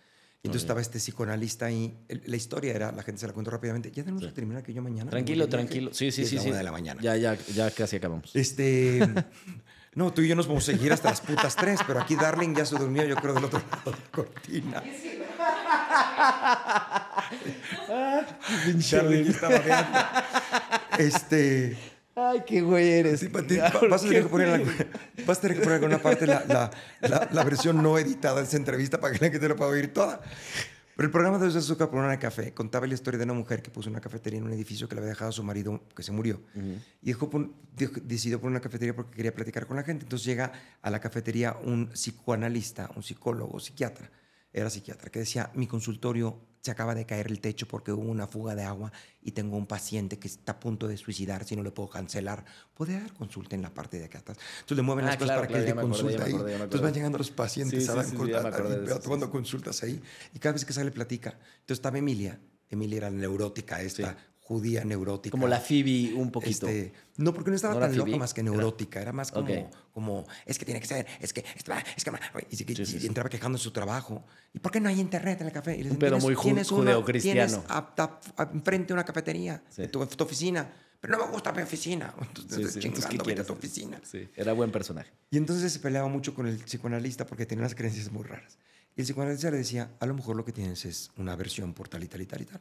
Y 0.42 0.48
entonces 0.48 0.64
estaba 0.64 0.82
este 0.82 0.98
psicoanalista 0.98 1.66
ahí. 1.66 1.96
La 2.26 2.36
historia 2.36 2.74
era, 2.74 2.92
la 2.92 3.02
gente 3.02 3.18
se 3.20 3.26
la 3.26 3.32
cuento 3.32 3.50
rápidamente. 3.50 3.90
Ya 3.90 4.04
tenemos 4.04 4.24
que 4.26 4.32
terminar 4.32 4.62
que 4.62 4.74
yo 4.74 4.82
mañana. 4.82 5.10
Tranquilo, 5.10 5.48
tranquilo. 5.48 5.94
Sí, 5.94 6.12
sí, 6.12 6.22
es 6.22 6.28
sí. 6.28 6.36
la 6.36 6.42
sí. 6.42 6.48
una 6.50 6.58
de 6.58 6.64
la 6.64 6.72
mañana. 6.72 7.00
Ya, 7.00 7.16
ya, 7.16 7.34
ya 7.34 7.70
casi 7.70 7.96
acabamos. 7.96 8.30
Este. 8.36 9.00
No, 9.96 10.12
tú 10.12 10.22
y 10.22 10.26
yo 10.28 10.34
nos 10.34 10.48
vamos 10.48 10.68
a 10.68 10.72
seguir 10.72 10.92
hasta 10.92 11.08
las 11.10 11.20
putas 11.20 11.54
tres, 11.54 11.78
pero 11.86 12.00
aquí 12.00 12.16
Darling 12.16 12.52
ya 12.52 12.66
se 12.66 12.76
durmió, 12.76 13.04
yo 13.04 13.14
creo, 13.14 13.32
del 13.32 13.44
otro 13.44 13.60
lado 13.60 13.92
de 13.92 13.96
la 13.96 14.10
cortina. 14.10 14.82
Charlie 18.80 19.20
aquí 19.20 19.30
está 19.30 19.48
babeando. 19.48 19.98
Este. 20.98 21.76
Ay, 22.16 22.42
qué 22.46 22.60
güey 22.62 22.88
eres. 22.92 23.20
sí, 23.20 23.28
ti- 23.28 23.56
vas, 23.90 24.04
a 24.04 24.06
tener 24.06 24.22
que 24.22 24.28
poner 24.28 24.48
la- 24.60 24.86
vas 25.26 25.38
a 25.38 25.40
tener 25.40 25.56
que 25.56 25.62
poner 25.64 25.78
en 25.78 25.84
alguna 25.84 25.98
parte 26.02 26.26
la, 26.26 26.44
la- 26.46 26.70
la- 27.00 27.28
la 27.32 27.44
versión 27.44 27.82
no 27.82 27.98
editada 27.98 28.40
de 28.40 28.46
esa 28.46 28.56
entrevista 28.56 29.00
para 29.00 29.12
que 29.14 29.24
la 29.24 29.32
gente 29.32 29.48
lo 29.48 29.56
pueda 29.56 29.70
oír 29.72 29.92
toda. 29.92 30.20
Pero 30.96 31.06
el 31.06 31.10
programa 31.10 31.38
de 31.38 31.48
Azúcar 31.58 31.90
por 31.90 31.98
una 31.98 32.16
café 32.20 32.54
contaba 32.54 32.86
la 32.86 32.94
historia 32.94 33.18
de 33.18 33.24
una 33.24 33.32
mujer 33.34 33.62
que 33.62 33.70
puso 33.72 33.90
una 33.90 34.00
cafetería 34.00 34.38
en 34.38 34.44
un 34.44 34.52
edificio 34.52 34.88
que 34.88 34.94
le 34.94 35.00
había 35.00 35.10
dejado 35.10 35.30
a 35.30 35.32
su 35.32 35.42
marido 35.42 35.82
que 35.96 36.04
se 36.04 36.12
murió. 36.12 36.40
Y 37.02 37.06
dejó 37.06 37.28
pon- 37.28 37.52
dijo- 37.76 38.00
decidió 38.00 38.40
poner 38.40 38.52
una 38.52 38.60
cafetería 38.60 38.94
porque 38.94 39.16
quería 39.16 39.34
platicar 39.34 39.66
con 39.66 39.76
la 39.76 39.82
gente. 39.82 40.04
Entonces 40.04 40.24
llega 40.24 40.52
a 40.82 40.90
la 40.90 41.00
cafetería 41.00 41.56
un 41.64 41.88
psicoanalista, 41.88 42.90
un 42.94 43.02
psicólogo, 43.02 43.58
psiquiatra. 43.58 44.08
Era 44.54 44.70
psiquiatra, 44.70 45.10
que 45.10 45.18
decía, 45.18 45.50
mi 45.54 45.66
consultorio 45.66 46.38
se 46.62 46.70
acaba 46.70 46.94
de 46.94 47.04
caer 47.04 47.26
el 47.26 47.40
techo 47.40 47.66
porque 47.68 47.90
hubo 47.92 48.02
una 48.10 48.26
fuga 48.28 48.54
de 48.54 48.62
agua 48.62 48.90
y 49.20 49.32
tengo 49.32 49.56
un 49.56 49.66
paciente 49.66 50.18
que 50.18 50.28
está 50.28 50.52
a 50.52 50.60
punto 50.60 50.86
de 50.88 50.96
suicidar, 50.96 51.44
si 51.44 51.56
no 51.56 51.62
le 51.64 51.72
puedo 51.72 51.90
cancelar. 51.90 52.44
¿Puede 52.72 52.98
dar 52.98 53.12
consulta 53.12 53.54
en 53.56 53.62
la 53.62 53.74
parte 53.74 53.98
de 53.98 54.04
acá 54.06 54.20
atrás? 54.20 54.38
Entonces 54.60 54.76
le 54.78 54.82
mueven 54.84 55.04
Ah, 55.04 55.08
las 55.08 55.16
cosas 55.16 55.26
claro, 55.26 55.40
para 55.42 55.48
claro, 55.48 55.64
que 55.64 55.70
él 55.70 55.74
dé 55.76 55.80
acordé, 55.80 56.02
consulta 56.02 56.24
ahí. 56.24 56.32
acordé, 56.34 56.54
Entonces 56.54 56.80
van 56.80 56.94
llegando 56.94 57.18
los 57.18 57.30
pacientes 57.32 57.84
Sí, 57.84 57.88
a 57.90 57.92
sí, 57.92 57.96
dar 57.96 58.04
sí, 58.06 58.10
sí, 58.12 58.16
consulta, 58.16 58.48
eso, 58.86 59.00
tomando 59.00 59.26
sí. 59.26 59.32
consultas 59.32 59.82
ahí. 59.82 60.00
Y 60.32 60.38
cada 60.38 60.52
vez 60.54 60.64
que 60.64 60.72
sale 60.72 60.90
platica. 60.92 61.30
Entonces 61.30 61.78
estaba 61.78 61.98
Emilia. 61.98 62.40
Emilia 62.70 62.96
era 62.98 63.10
neurótica, 63.10 63.82
esta 63.82 64.12
Sí. 64.12 64.16
Judía 64.46 64.84
neurótica. 64.84 65.30
Como 65.32 65.48
la 65.48 65.58
Phoebe 65.58 66.12
un 66.14 66.30
poquito. 66.30 66.68
Este, 66.68 66.92
no, 67.16 67.32
porque 67.32 67.48
no 67.50 67.56
estaba 67.56 67.74
¿No 67.74 67.80
tan 67.80 67.92
loca 67.96 68.04
Phoebe? 68.04 68.18
más 68.18 68.34
que 68.34 68.42
neurótica. 68.42 69.00
Era, 69.00 69.10
más 69.12 69.32
como, 69.32 69.50
Ok. 69.50 69.74
como, 69.92 70.26
es 70.44 70.58
que 70.58 70.66
tiene 70.66 70.80
que 70.80 70.86
ser, 70.86 71.06
es 71.18 71.32
que, 71.32 71.40
es 71.56 71.64
que, 71.64 71.72
es 71.96 72.04
que 72.04 72.10
y, 72.50 72.56
se- 72.56 72.64
Sí, 72.84 72.86
sí, 72.86 72.98
y 73.02 73.06
entraba 73.06 73.30
quejando 73.30 73.56
de 73.56 73.64
su 73.64 73.70
trabajo. 73.70 74.22
¿Y 74.52 74.58
por 74.58 74.70
qué 74.70 74.80
no 74.80 74.90
hay 74.90 75.00
internet 75.00 75.40
en 75.40 75.46
el 75.46 75.52
café? 75.52 75.72
Y 75.76 75.82
le 75.84 75.90
Un 75.90 75.98
decían, 75.98 75.98
pedo 75.98 76.10
"Tienes- 76.18 76.22
muy 76.24 76.36
tienes 76.36 76.68
judeocristiano". 76.68 77.46
Tienes 77.46 77.60
a- 77.70 77.94
a- 77.96 78.20
a- 78.42 78.50
enfrente 78.52 78.92
una 78.92 79.04
cafetería, 79.04 79.62
de 79.76 79.88
tu, 79.88 80.04
tu 80.06 80.24
oficina. 80.24 80.70
Pero 81.00 81.18
no 81.18 81.26
me 81.26 81.32
gusta 81.32 81.50
mi 81.52 81.62
oficina. 81.62 82.14
Entonces, 82.20 82.78
chingando, 82.78 83.24
¿qué 83.24 83.40
a 83.40 83.44
tu 83.44 83.52
oficina. 83.54 84.00
Sí, 84.04 84.28
era 84.36 84.52
buen 84.52 84.70
personaje. 84.70 85.10
Y 85.30 85.36
entonces 85.38 85.72
se 85.72 85.78
peleaba 85.78 86.08
mucho 86.08 86.34
con 86.34 86.46
el 86.46 86.58
psicoanalista 86.58 87.26
porque 87.26 87.44
tenía 87.46 87.62
unas 87.62 87.74
creencias 87.74 88.10
muy 88.12 88.24
raras. 88.24 88.58
Y 88.96 89.00
el 89.00 89.06
psicoanalista 89.06 89.50
le 89.50 89.56
decía, 89.58 89.90
a 90.00 90.06
lo 90.06 90.14
mejor 90.14 90.36
lo 90.36 90.44
que 90.44 90.52
tienes 90.52 90.84
es 90.84 91.10
una 91.16 91.32
aversión 91.32 91.72
por 91.74 91.88
tal 91.88 92.04
y 92.04 92.08
tal 92.08 92.20
y 92.22 92.26
tal 92.26 92.42
y 92.42 92.44
tal. 92.46 92.60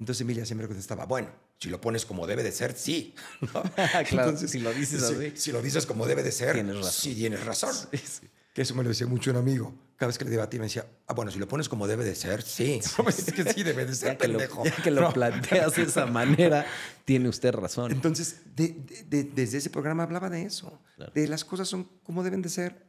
Entonces 0.00 0.22
Emilia 0.22 0.44
siempre 0.46 0.66
contestaba, 0.66 1.04
bueno, 1.04 1.28
si 1.58 1.68
lo 1.68 1.80
pones 1.80 2.04
como 2.06 2.26
debe 2.26 2.42
de 2.42 2.50
ser, 2.52 2.74
sí. 2.76 3.14
¿no? 3.54 3.62
Claro, 4.08 4.36
si 4.36 4.58
lo 4.58 4.72
dices 4.72 5.06
si, 5.06 5.14
así. 5.14 5.32
Si 5.36 5.52
lo 5.52 5.62
dices 5.62 5.86
como 5.86 6.06
debe 6.06 6.22
de 6.22 6.32
ser, 6.32 6.54
Tienes 6.54 6.76
razón. 6.76 6.92
sí 6.92 7.14
tienes 7.14 7.44
razón. 7.44 7.74
Sí, 7.92 7.98
sí. 7.98 8.28
Que 8.54 8.62
eso 8.62 8.74
me 8.74 8.82
lo 8.82 8.88
decía 8.88 9.06
mucho 9.06 9.30
un 9.30 9.36
amigo. 9.36 9.72
Cada 9.96 10.08
vez 10.08 10.18
que 10.18 10.24
le 10.24 10.30
debatía 10.30 10.58
me 10.58 10.66
decía, 10.66 10.86
ah, 11.06 11.12
bueno, 11.14 11.30
si 11.30 11.38
lo 11.38 11.46
pones 11.46 11.68
como 11.68 11.86
debe 11.86 12.04
de 12.04 12.14
ser, 12.16 12.42
sí. 12.42 12.80
es 13.08 13.32
que 13.32 13.52
sí 13.52 13.62
debe 13.62 13.84
de 13.84 13.94
ser, 13.94 14.12
Ya 14.12 14.18
que, 14.18 14.26
lo, 14.28 14.38
pendejo. 14.38 14.64
ya 14.64 14.76
que 14.82 14.90
lo 14.90 15.02
No. 15.02 15.12
planteas 15.12 15.76
de 15.76 15.82
esa 15.82 16.06
manera, 16.06 16.66
tiene 17.04 17.28
usted 17.28 17.52
razón. 17.52 17.92
Entonces, 17.92 18.40
de- 18.56 18.68
de- 18.68 19.04
de- 19.04 19.24
desde 19.24 19.58
ese 19.58 19.68
programa 19.70 20.02
hablaba 20.04 20.30
de 20.30 20.42
eso, 20.44 20.80
Claro. 20.96 21.12
de 21.14 21.28
las 21.28 21.44
cosas 21.44 21.68
son 21.68 21.84
como 22.02 22.24
deben 22.24 22.40
de 22.42 22.48
ser 22.48 22.86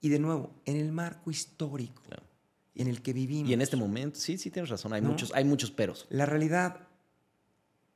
y 0.00 0.08
de 0.08 0.18
nuevo, 0.20 0.62
en 0.64 0.76
el 0.76 0.92
marco 0.92 1.30
histórico 1.32 2.02
Claro. 2.04 2.22
En 2.80 2.88
el 2.88 3.02
que 3.02 3.12
vivimos. 3.12 3.50
Y 3.50 3.54
en 3.54 3.62
este 3.62 3.76
momento, 3.76 4.18
sí, 4.18 4.38
sí 4.38 4.50
tienes 4.50 4.68
razón. 4.70 4.92
Hay, 4.92 5.00
¿No? 5.02 5.08
muchos, 5.10 5.32
hay 5.34 5.44
muchos 5.44 5.70
peros. 5.70 6.06
La 6.10 6.26
realidad, 6.26 6.88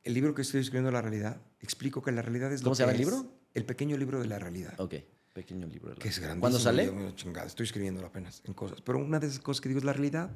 el 0.03 0.15
libro 0.15 0.35
que 0.35 0.43
estoy 0.43 0.61
escribiendo, 0.61 0.91
La 0.91 1.03
Realidad, 1.03 1.41
explico 1.61 2.03
que 2.03 2.13
la 2.13 2.23
realidad 2.23 2.53
es 2.53 2.61
lo 2.63 2.65
¿Cómo 2.65 2.75
se 2.75 2.83
llama 2.83 2.93
el 2.93 2.99
libro? 2.99 3.33
El 3.55 3.65
pequeño 3.65 3.97
libro 3.97 4.21
de 4.21 4.27
la 4.27 4.39
realidad. 4.39 4.79
Ok, 4.81 4.95
pequeño 5.35 5.67
libro. 5.67 5.91
de 5.91 5.97
la- 5.97 6.01
Que 6.03 6.09
es 6.09 6.19
grandísimo. 6.19 6.41
¿Cuándo 6.41 6.59
sale? 6.59 7.15
Chingada, 7.17 7.47
estoy 7.47 7.65
escribiéndolo 7.65 8.07
apenas 8.07 8.43
en 8.45 8.55
cosas. 8.55 8.81
Pero 8.81 8.99
una 8.99 9.19
de 9.21 9.27
esas 9.27 9.41
cosas 9.41 9.61
que 9.61 9.69
digo 9.69 9.79
es 9.79 9.85
la 9.85 9.93
realidad 9.93 10.31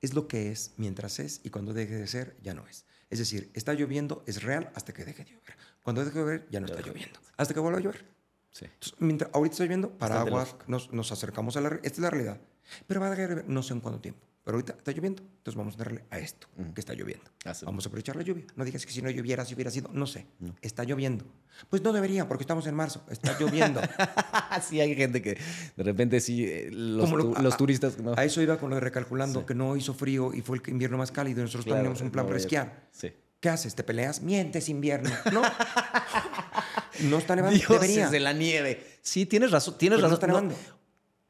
es 0.00 0.14
lo 0.14 0.26
que 0.28 0.50
es 0.50 0.74
mientras 0.76 1.18
es 1.18 1.40
y 1.44 1.50
cuando 1.50 1.72
deje 1.72 1.94
de 1.94 2.06
ser 2.06 2.36
ya 2.42 2.54
no 2.54 2.66
es. 2.66 2.84
Es 3.10 3.18
decir, 3.18 3.50
está 3.54 3.74
lloviendo, 3.74 4.24
es 4.26 4.42
real 4.42 4.70
hasta 4.74 4.92
que 4.92 5.04
deje 5.04 5.24
de 5.24 5.30
llover. 5.32 5.56
Cuando 5.82 6.04
deje 6.04 6.18
de 6.18 6.20
llover 6.24 6.46
ya 6.50 6.60
no 6.60 6.66
está 6.66 6.80
lloviendo. 6.80 7.20
Hasta 7.36 7.54
que 7.54 7.60
vuelva 7.60 7.78
a 7.78 7.82
llover. 7.82 8.04
Sí. 8.50 8.64
Entonces, 8.66 8.94
mientras, 9.00 9.30
ahorita 9.34 9.52
está 9.54 9.64
lloviendo, 9.64 9.90
paraguas, 9.98 10.56
nos, 10.66 10.92
nos 10.92 11.10
acercamos 11.12 11.56
a 11.56 11.60
la... 11.60 11.68
Esta 11.76 11.88
es 11.88 11.98
la 11.98 12.10
realidad. 12.10 12.40
Pero 12.86 13.00
va 13.00 13.08
a 13.12 13.14
llover, 13.14 13.44
no 13.48 13.62
sé 13.62 13.72
en 13.74 13.80
cuánto 13.80 14.00
tiempo. 14.00 14.20
Pero 14.44 14.56
ahorita 14.58 14.74
está 14.76 14.92
lloviendo, 14.92 15.22
entonces 15.22 15.54
vamos 15.56 15.74
a 15.74 15.78
darle 15.78 16.04
a 16.10 16.18
esto 16.18 16.48
que 16.74 16.78
está 16.80 16.92
lloviendo. 16.92 17.24
Ah, 17.46 17.54
sí. 17.54 17.64
Vamos 17.64 17.86
a 17.86 17.88
aprovechar 17.88 18.14
la 18.14 18.22
lluvia. 18.22 18.44
No 18.56 18.64
digas 18.66 18.84
que 18.84 18.92
si 18.92 19.00
no 19.00 19.08
lloviera, 19.08 19.42
si 19.46 19.54
hubiera 19.54 19.70
sido... 19.70 19.88
No 19.94 20.06
sé. 20.06 20.26
Está 20.60 20.84
lloviendo. 20.84 21.24
Pues 21.70 21.80
no 21.80 21.94
debería, 21.94 22.28
porque 22.28 22.42
estamos 22.42 22.66
en 22.66 22.74
marzo. 22.74 23.02
Está 23.08 23.38
lloviendo. 23.40 23.80
sí, 24.68 24.80
hay 24.82 24.94
gente 24.94 25.22
que 25.22 25.38
de 25.76 25.82
repente 25.82 26.20
sí, 26.20 26.44
eh, 26.44 26.68
los, 26.70 27.06
Como 27.08 27.16
lo- 27.16 27.40
los 27.40 27.54
a- 27.54 27.56
turistas... 27.56 27.98
no. 27.98 28.12
A 28.18 28.22
eso 28.24 28.42
iba 28.42 28.58
con 28.58 28.68
lo 28.68 28.76
de 28.76 28.80
recalculando, 28.80 29.46
que 29.46 29.54
no 29.54 29.76
hizo 29.76 29.94
frío 29.94 30.34
y 30.34 30.42
fue 30.42 30.58
el 30.62 30.68
invierno 30.68 30.98
más 30.98 31.10
cálido 31.10 31.40
y 31.40 31.44
nosotros 31.44 31.64
Claro, 31.64 31.78
teníamos 31.78 32.02
un 32.02 32.10
plan 32.10 32.24
no 32.24 32.28
para 32.28 32.34
vaya- 32.36 32.44
esquiar. 32.44 32.88
Sí. 32.92 33.12
¿Qué 33.40 33.48
haces? 33.48 33.74
¿Te 33.74 33.82
peleas? 33.82 34.20
Mientes, 34.20 34.68
invierno. 34.68 35.08
No. 35.32 35.40
no 37.04 37.18
está 37.18 37.34
nevando. 37.36 37.56
Dioses 37.56 37.80
Debería. 37.80 38.10
de 38.10 38.20
la 38.20 38.32
nieve. 38.34 38.86
Sí, 39.02 39.24
tienes 39.26 39.50
razón. 39.50 39.76
Tienes 39.78 39.98
Pero 39.98 40.08
no 40.08 40.14
razón. 40.16 40.30
está 40.30 40.40
No, 40.40 40.48
nevando. 40.48 40.83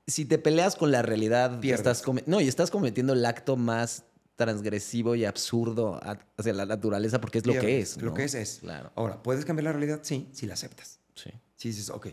Si 0.07 0.25
te 0.25 0.39
peleas 0.39 0.77
con 0.77 0.91
la 0.91 1.03
realidad, 1.03 1.61
Pierdes. 1.61 1.81
estás 1.87 2.03
no, 2.27 2.41
y 2.41 2.49
estás 2.49 2.71
cometiendo 2.71 3.13
el 3.13 3.25
acto 3.25 3.57
más 3.57 4.05
transgresivo 4.37 5.15
y 5.15 5.25
absurdo 5.25 6.01
hacia 6.37 6.53
la 6.53 6.67
naturaleza 6.67 7.21
porque 7.21 7.39
es 7.39 7.47
lo 7.47 7.53
que 7.55 7.61
Pierdes. 7.61 7.97
es. 7.97 8.03
Lo 8.03 8.11
¿no? 8.11 8.15
que 8.15 8.25
es 8.25 8.35
es. 8.35 8.59
Claro. 8.61 8.91
Ahora, 8.97 9.23
¿puedes 9.23 9.45
cambiar 9.45 9.65
la 9.65 9.73
realidad? 9.73 10.01
Sí, 10.03 10.29
si 10.33 10.47
la 10.47 10.55
aceptas. 10.55 10.99
Sí. 11.15 11.31
Si 11.57 11.69
dices, 11.69 11.89
ok, 11.91 12.09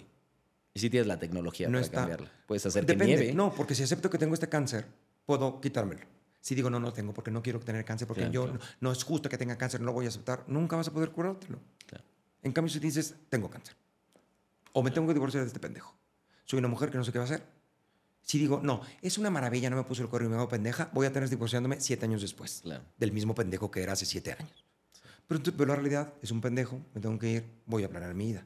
Y 0.74 0.80
si 0.80 0.90
tienes 0.90 1.08
la 1.08 1.18
tecnología 1.20 1.68
no 1.68 1.74
para 1.74 1.82
está. 1.86 1.98
cambiarla. 1.98 2.32
Puedes 2.48 2.66
hacer 2.66 2.86
Depende. 2.86 3.16
que 3.16 3.20
nieve. 3.22 3.34
No, 3.36 3.53
porque 3.53 3.76
si 3.76 3.84
acepto 3.84 4.10
que 4.10 4.18
tengo 4.18 4.34
este 4.36 4.48
cáncer, 4.48 4.86
puedo 5.26 5.60
quitármelo. 5.60 6.02
Si 6.40 6.56
digo, 6.56 6.70
no, 6.70 6.80
no 6.80 6.94
tengo 6.94 7.14
porque 7.14 7.30
no 7.32 7.42
quiero 7.44 7.60
tener 7.60 7.84
cáncer, 7.86 8.08
porque 8.08 8.22
Claro, 8.22 8.34
yo 8.34 8.44
claro. 8.45 8.60
No, 8.80 8.90
no 8.90 8.92
es 8.92 9.03
justo 9.03 9.28
que 9.30 9.38
tenga 9.38 9.58
cáncer, 9.58 9.80
no 9.82 9.88
lo 9.88 9.94
voy 9.94 10.06
a 10.06 10.10
aceptar, 10.10 10.44
nunca 10.48 10.76
vas 10.76 10.88
a 10.88 10.92
poder 10.94 11.11
curártelo. 11.11 11.60
Claro. 11.86 12.03
En 12.42 12.52
cambio, 12.52 12.72
si 12.74 12.80
dices, 12.80 13.14
tengo 13.30 13.50
cáncer, 13.50 13.76
o 14.74 14.82
me 14.82 14.90
tengo 14.92 15.08
que 15.08 15.14
divorciar 15.14 15.44
de 15.44 15.48
este 15.48 15.60
pendejo, 15.60 15.94
soy 16.45 16.60
una 16.60 16.68
mujer 16.68 16.90
que 16.90 16.98
no 16.98 17.03
sé 17.03 17.11
qué 17.11 17.20
va 17.20 17.26
a 17.26 17.28
hacer. 17.28 17.44
Si 18.22 18.38
digo, 18.38 18.61
no, 18.64 18.82
es 19.01 19.17
una 19.17 19.30
maravilla, 19.30 19.69
no 19.69 19.75
me 19.75 19.83
puso 19.83 20.03
el 20.03 20.09
cuerno 20.09 20.27
y 20.27 20.32
me 20.32 20.38
hago 20.38 20.48
pendeja, 20.48 20.90
voy 20.93 21.06
a 21.06 21.11
tener 21.11 21.30
divorciándome 21.30 21.82
siete 21.82 22.06
años 22.06 22.22
después 22.22 22.61
Claro. 22.64 22.83
del 22.98 23.11
mismo 23.11 23.35
pendejo 23.35 23.72
que 23.72 23.82
era 23.82 23.93
hace 23.93 24.06
siete 24.06 24.32
años. 24.33 24.66
Pero, 25.27 25.41
pero 25.43 25.66
la 25.67 25.75
realidad 25.75 26.14
es 26.22 26.32
un 26.32 26.41
pendejo, 26.41 26.80
me 26.93 27.01
tengo 27.01 27.17
que 27.19 27.30
ir, 27.32 27.45
voy 27.66 27.83
a 27.83 27.90
planear 27.90 28.14
mi 28.14 28.27
vida. 28.27 28.45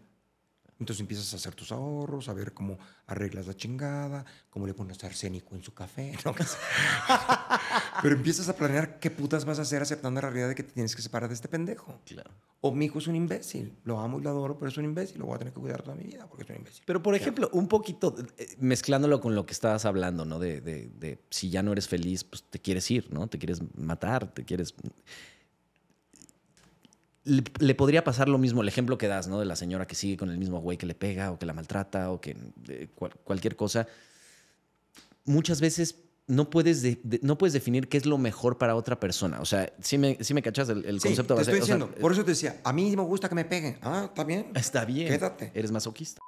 Entonces 0.80 1.00
empiezas 1.02 1.32
a 1.34 1.38
hacer 1.38 1.56
tus 1.56 1.72
ahorros, 1.72 2.28
a 2.28 2.34
ver 2.34 2.54
cómo 2.54 2.78
arreglas 3.08 3.48
la 3.48 3.54
chingada, 3.56 4.26
cómo 4.50 4.68
le 4.68 4.74
pones 4.74 5.02
arsénico 5.04 5.56
en 5.56 5.64
su 5.64 5.74
café. 5.74 6.14
¿no? 6.26 6.34
Pero 8.02 8.16
empiezas 8.16 8.50
a 8.50 8.56
planear 8.56 9.00
qué 9.00 9.10
putas 9.10 9.46
vas 9.46 9.60
a 9.60 9.62
hacer 9.64 9.82
aceptando 9.82 10.20
la 10.22 10.28
realidad 10.28 10.50
de 10.50 10.56
que 10.56 10.64
te 10.64 10.74
tienes 10.74 10.96
que 10.96 11.02
separar 11.02 11.30
de 11.30 11.36
este 11.36 11.48
pendejo. 11.48 12.00
Claro. 12.06 12.32
O 12.62 12.72
mi 12.74 12.86
hijo 12.86 13.00
es 13.00 13.08
un 13.08 13.16
imbécil, 13.16 13.74
lo 13.84 14.00
amo 14.00 14.20
y 14.20 14.24
lo 14.24 14.30
adoro, 14.32 14.58
pero 14.58 14.70
es 14.70 14.78
un 14.78 14.86
imbécil, 14.86 15.20
lo 15.20 15.28
voy 15.28 15.36
a 15.36 15.38
tener 15.40 15.54
que 15.54 15.60
cuidar 15.60 15.84
toda 15.84 15.96
mi 15.96 16.04
vida 16.06 16.28
porque 16.28 16.44
es 16.44 16.50
un 16.50 16.56
imbécil. 16.58 16.84
Pero, 16.86 17.02
por 17.04 17.14
ejemplo, 17.16 17.50
un 17.54 17.68
poquito 17.68 18.16
eh, 18.38 18.56
mezclándolo 18.60 19.22
con 19.22 19.36
lo 19.36 19.46
que 19.46 19.54
estabas 19.54 19.86
hablando, 19.86 20.26
¿no? 20.26 20.40
De, 20.40 20.62
de- 20.62 20.88
de 21.00 21.20
si 21.30 21.50
ya 21.50 21.62
no 21.62 21.72
eres 21.74 21.88
feliz, 21.88 22.24
pues 22.24 22.44
te 22.44 22.60
quieres 22.60 22.90
ir, 22.90 23.12
¿no? 23.14 23.28
Te 23.28 23.38
quieres 23.38 23.60
matar, 23.78 24.34
te 24.34 24.44
quieres. 24.44 24.74
Le, 27.26 27.44
le 27.60 27.76
podría 27.76 28.04
pasar 28.04 28.30
lo 28.30 28.38
mismo, 28.38 28.62
el 28.62 28.68
ejemplo 28.68 28.98
que 28.98 29.08
das, 29.08 29.28
¿no? 29.28 29.40
De 29.40 29.46
la 29.46 29.56
señora 29.56 29.86
que 29.88 29.96
sigue 29.96 30.16
con 30.16 30.30
el 30.30 30.38
mismo 30.38 30.60
güey 30.62 30.78
que 30.78 30.86
le 30.86 30.94
pega 30.96 31.32
o 31.32 31.40
que 31.40 31.46
la 31.46 31.54
maltrata 31.54 32.12
o 32.12 32.22
que 32.22 32.38
eh, 32.70 32.88
cual- 32.96 33.14
cualquier 33.24 33.56
cosa. 33.56 33.88
Muchas 35.26 35.60
veces 35.60 35.96
no 36.28 36.50
puedes, 36.50 36.82
de- 36.82 37.00
de- 37.04 37.20
no 37.24 37.38
puedes 37.38 37.54
definir 37.54 37.88
qué 37.88 37.98
es 37.98 38.06
lo 38.06 38.18
mejor 38.18 38.58
para 38.58 38.76
otra 38.76 39.00
persona. 39.00 39.42
O 39.42 39.46
sea, 39.46 39.72
sí 39.82 39.98
me, 39.98 40.18
sí 40.22 40.34
me 40.34 40.42
cachas 40.42 40.70
el, 40.70 40.86
el 40.86 41.00
Sí, 41.02 41.08
concepto 41.10 41.36
te 41.36 41.42
estoy 41.42 41.60
o 41.60 41.66
sea, 41.66 41.76
diciendo, 41.76 41.96
por 42.00 42.12
eso 42.12 42.24
te 42.24 42.32
decía, 42.32 42.62
a 42.64 42.72
mí 42.74 42.96
me 42.96 43.02
gusta 43.04 43.28
que 43.30 43.36
me 43.36 43.46
peguen. 43.46 43.78
Ah, 43.82 44.04
está 44.06 44.24
bien. 44.24 44.52
Está 44.56 44.86
bien. 44.86 45.08
Quédate. 45.08 45.52
Eres 45.56 45.72
masoquista. 45.72 46.20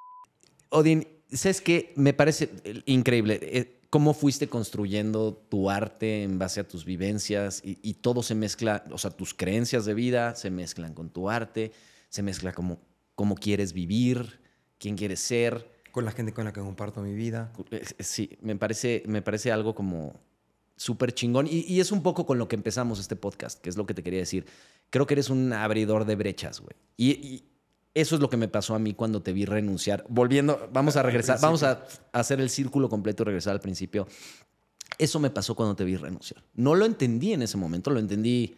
Odín, 0.70 1.08
¿sabes 1.32 1.62
qué? 1.62 1.94
Me 1.96 2.14
parece 2.14 2.50
increíble 2.86 3.40
eh, 3.42 3.77
cómo 3.90 4.14
fuiste 4.14 4.48
construyendo 4.48 5.34
tu 5.50 5.70
arte 5.70 6.24
en 6.24 6.40
base 6.40 6.60
a 6.60 6.68
tus 6.68 6.86
vivencias 6.86 7.62
y, 7.64 7.80
y 7.82 7.96
todo 7.96 8.24
se 8.24 8.36
mezcla, 8.36 8.84
o 8.92 8.98
sea, 8.98 9.12
tus 9.12 9.34
creencias 9.34 9.86
de 9.86 9.94
vida 9.94 10.36
se 10.36 10.52
mezclan 10.52 10.94
con 10.94 11.10
tu 11.10 11.30
arte, 11.30 11.72
se 12.10 12.24
mezcla 12.24 12.54
como 12.54 12.80
cómo 13.18 13.34
quieres 13.36 13.74
vivir, 13.74 14.40
quién 14.78 14.96
quieres 14.96 15.20
ser. 15.20 15.72
Con 15.92 16.06
la 16.06 16.12
gente 16.12 16.34
con 16.34 16.46
la 16.46 16.54
que 16.54 16.62
comparto 16.62 17.02
mi 17.02 17.16
vida. 17.16 17.52
Eh, 17.72 17.84
eh, 17.98 18.04
Sí, 18.04 18.38
me 18.42 18.56
parece, 18.56 19.02
me 19.08 19.24
parece 19.24 19.52
algo 19.52 19.74
como 19.74 20.20
súper 20.76 21.12
chingón. 21.14 21.48
Y, 21.48 21.66
y 21.68 21.80
es 21.80 21.92
un 21.92 22.04
poco 22.04 22.28
con 22.28 22.38
lo 22.38 22.48
que 22.48 22.56
empezamos 22.56 23.00
este 23.00 23.16
podcast, 23.16 23.60
que 23.60 23.70
es 23.70 23.76
lo 23.76 23.88
que 23.88 23.96
te 23.96 24.04
quería 24.04 24.20
decir. 24.20 24.46
Creo 24.92 25.08
que 25.08 25.16
eres 25.16 25.32
un 25.32 25.52
abridor 25.52 26.06
de 26.06 26.16
brechas, 26.16 26.60
güey. 26.62 26.76
Y, 26.96 27.12
y 27.14 27.44
eso 28.02 28.16
es 28.16 28.22
lo 28.22 28.30
que 28.30 28.38
me 28.38 28.48
pasó 28.48 28.76
a 28.76 28.80
mí 28.80 28.94
cuando 28.94 29.22
te 29.22 29.34
vi 29.34 29.46
renunciar. 29.46 30.06
Volviendo, 30.10 30.70
vamos 30.72 30.96
a 30.96 31.04
regresar, 31.04 31.40
vamos 31.42 31.64
a 31.64 31.84
hacer 32.12 32.40
el 32.40 32.50
círculo 32.50 32.90
completo 32.90 33.24
y 33.24 33.26
regresar 33.26 33.54
al 33.54 33.60
principio. 33.60 34.08
Eso 34.98 35.20
me 35.20 35.30
pasó 35.30 35.56
cuando 35.56 35.76
te 35.76 35.84
vi 35.84 35.96
renunciar. 35.98 36.44
No 36.56 36.76
lo 36.76 36.86
entendí 36.86 37.34
en 37.34 37.42
ese 37.42 37.58
momento, 37.58 37.90
lo 37.92 38.00
entendí 38.00 38.56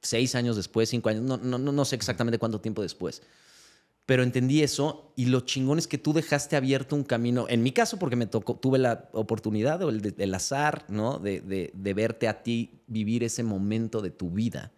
seis 0.00 0.34
años 0.34 0.56
después, 0.56 0.88
cinco 0.88 1.08
años, 1.08 1.22
no, 1.22 1.36
no, 1.36 1.58
no 1.58 1.84
sé 1.84 1.96
exactamente 1.96 2.38
cuánto 2.38 2.60
tiempo 2.60 2.82
después. 2.82 3.22
Pero 4.06 4.22
entendí 4.22 4.62
eso 4.62 5.12
y 5.16 5.26
lo 5.26 5.40
chingón 5.40 5.78
es 5.78 5.86
que 5.86 5.98
tú 5.98 6.12
dejaste 6.14 6.56
abierto 6.56 6.96
un 6.96 7.04
camino. 7.04 7.46
En 7.48 7.62
mi 7.62 7.72
caso, 7.72 7.98
porque 7.98 8.16
me 8.16 8.26
tocó, 8.26 8.54
tuve 8.56 8.78
la 8.78 9.10
oportunidad 9.12 9.82
o 9.82 9.90
el 9.90 10.34
azar, 10.34 10.86
¿no? 10.88 11.18
De, 11.18 11.40
de- 11.42 11.72
de 11.74 11.94
verte 11.94 12.26
a 12.26 12.42
ti 12.42 12.80
vivir 12.86 13.22
ese 13.22 13.42
momento 13.42 14.00
de 14.00 14.10
tu 14.10 14.30
vida. 14.30 14.72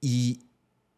Y, 0.00 0.44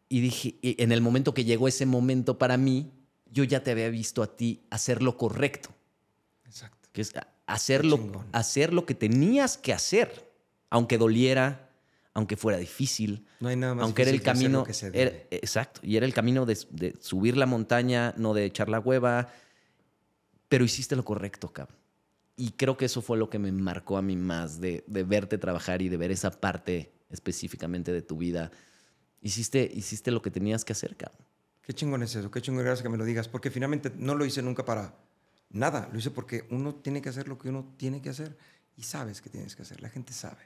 y 0.09 0.21
dije, 0.21 0.55
y 0.61 0.81
en 0.81 0.91
el 0.91 1.01
momento 1.01 1.33
que 1.33 1.45
llegó 1.45 1.67
ese 1.67 1.85
momento 1.85 2.37
para 2.37 2.57
mí, 2.57 2.91
yo 3.31 3.43
ya 3.43 3.63
te 3.63 3.71
había 3.71 3.89
visto 3.89 4.21
a 4.21 4.35
ti 4.35 4.61
hacer 4.69 5.01
lo 5.01 5.17
correcto, 5.17 5.69
Exacto. 6.45 6.87
que 6.91 7.01
es 7.01 7.13
hacer 7.47 7.83
lo, 7.85 8.23
hacer 8.31 8.73
lo 8.73 8.85
que 8.85 8.93
tenías 8.95 9.57
que 9.57 9.73
hacer, 9.73 10.31
aunque 10.69 10.97
doliera, 10.97 11.69
aunque 12.13 12.37
fuera 12.37 12.59
difícil, 12.59 13.25
No 13.39 13.49
hay 13.49 13.55
nada 13.55 13.73
más 13.73 13.83
aunque 13.83 14.03
era 14.03 14.11
el 14.11 14.19
difícil 14.19 14.23
que 14.23 14.31
hacer 14.31 14.43
camino. 14.51 14.63
que 14.65 14.73
se 14.73 14.87
era- 14.93 15.17
exacto, 15.31 15.79
y 15.83 15.97
era 15.97 16.05
el 16.05 16.13
camino 16.13 16.45
de, 16.45 16.57
de 16.69 16.95
subir 17.01 17.35
la 17.37 17.47
montaña, 17.47 18.13
no 18.17 18.33
de 18.35 18.45
echar 18.45 18.69
la 18.69 18.79
hueva, 18.79 19.29
pero 20.47 20.63
hiciste 20.63 20.95
lo 20.95 21.03
correcto, 21.03 21.51
cabrón. 21.51 21.77
Y 22.35 22.51
creo 22.51 22.77
que 22.77 22.85
eso 22.85 23.01
fue 23.01 23.17
lo 23.17 23.29
que 23.29 23.39
me 23.39 23.51
marcó 23.51 23.97
a 23.97 24.01
mí 24.01 24.15
más 24.15 24.59
de, 24.59 24.83
de 24.87 25.03
verte 25.03 25.37
trabajar 25.37 25.81
y 25.81 25.89
de 25.89 25.97
ver 25.97 26.11
esa 26.11 26.29
parte 26.31 26.91
específicamente 27.09 27.91
de 27.91 28.01
tu 28.01 28.17
vida. 28.17 28.51
Hiciste, 29.23 29.69
hiciste 29.73 30.11
lo 30.11 30.21
que 30.21 30.29
tenías 30.29 30.63
que 30.65 30.73
hacer, 30.73 30.95
cabrón. 30.95 31.25
Qué 31.61 31.73
chingón 31.73 32.03
es 32.03 32.13
eso, 32.15 32.29
qué 32.29 32.41
chingón 32.41 32.63
gracias 32.63 32.83
que 32.83 32.89
me 32.89 32.97
lo 32.97 33.05
digas, 33.05 33.27
porque 33.29 33.49
finalmente 33.49 33.89
no 33.97 34.15
lo 34.15 34.25
hice 34.25 34.41
nunca 34.41 34.65
para 34.65 34.93
nada, 35.49 35.89
lo 35.91 35.97
hice 35.97 36.11
porque 36.11 36.45
uno 36.51 36.75
tiene 36.75 37.01
que 37.01 37.09
hacer 37.09 37.27
lo 37.29 37.37
que 37.37 37.47
uno 37.49 37.73
tiene 37.77 38.01
que 38.01 38.09
hacer 38.09 38.37
y 38.75 38.83
sabes 38.83 39.21
que 39.21 39.29
tienes 39.29 39.55
que 39.55 39.61
hacer, 39.61 39.81
la 39.81 39.89
gente 39.89 40.11
sabe. 40.13 40.41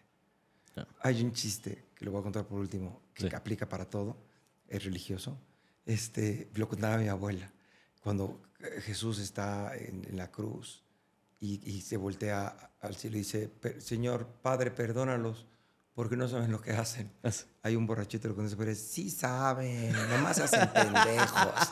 Claro. 0.76 0.90
Hay 1.02 1.24
un 1.24 1.34
chiste 1.34 1.86
que 1.96 2.06
lo 2.06 2.12
voy 2.12 2.20
a 2.20 2.24
contar 2.24 2.46
por 2.46 2.60
último, 2.60 3.02
que 3.16 3.28
Sí. 3.30 3.36
aplica 3.36 3.68
para 3.68 3.86
todo, 3.90 4.16
es 4.68 4.84
religioso. 4.84 5.40
Este, 5.88 6.50
lo 6.54 6.68
contaba 6.70 6.98
mi 6.98 7.08
abuela, 7.08 7.52
cuando 8.02 8.40
eh, 8.60 8.82
Jesús 8.82 9.18
está 9.20 9.76
en, 9.76 10.06
en 10.08 10.18
la 10.18 10.30
cruz 10.30 10.84
y, 11.40 11.62
y 11.68 11.82
se 11.82 11.98
voltea 11.98 12.72
al 12.82 12.96
cielo 12.96 13.16
y 13.16 13.20
dice, 13.20 13.48
"Per- 13.48 13.82
Señor, 13.82 14.28
Padre, 14.44 14.70
perdónalos 14.70 15.48
porque 15.98 16.16
no 16.16 16.28
saben 16.28 16.52
lo 16.52 16.62
que 16.62 16.74
hacen. 16.74 17.12
Hay 17.64 17.76
un 17.76 17.88
borrachito 17.88 18.30
que 18.30 18.36
conoce, 18.36 18.56
pero 18.56 18.70
es, 18.70 18.78
sí 18.78 19.10
saben, 19.10 19.92
nomás 19.94 20.38
hacen 20.38 20.70
pendejos. 20.70 21.72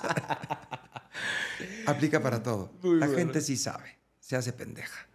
Aplica 1.86 2.20
para 2.24 2.42
todo. 2.42 2.72
la 2.82 3.08
gente 3.08 3.40
sí 3.40 3.56
sabe, 3.56 4.00
se 4.20 4.36
hace 4.36 4.52
pendeja, 4.52 5.08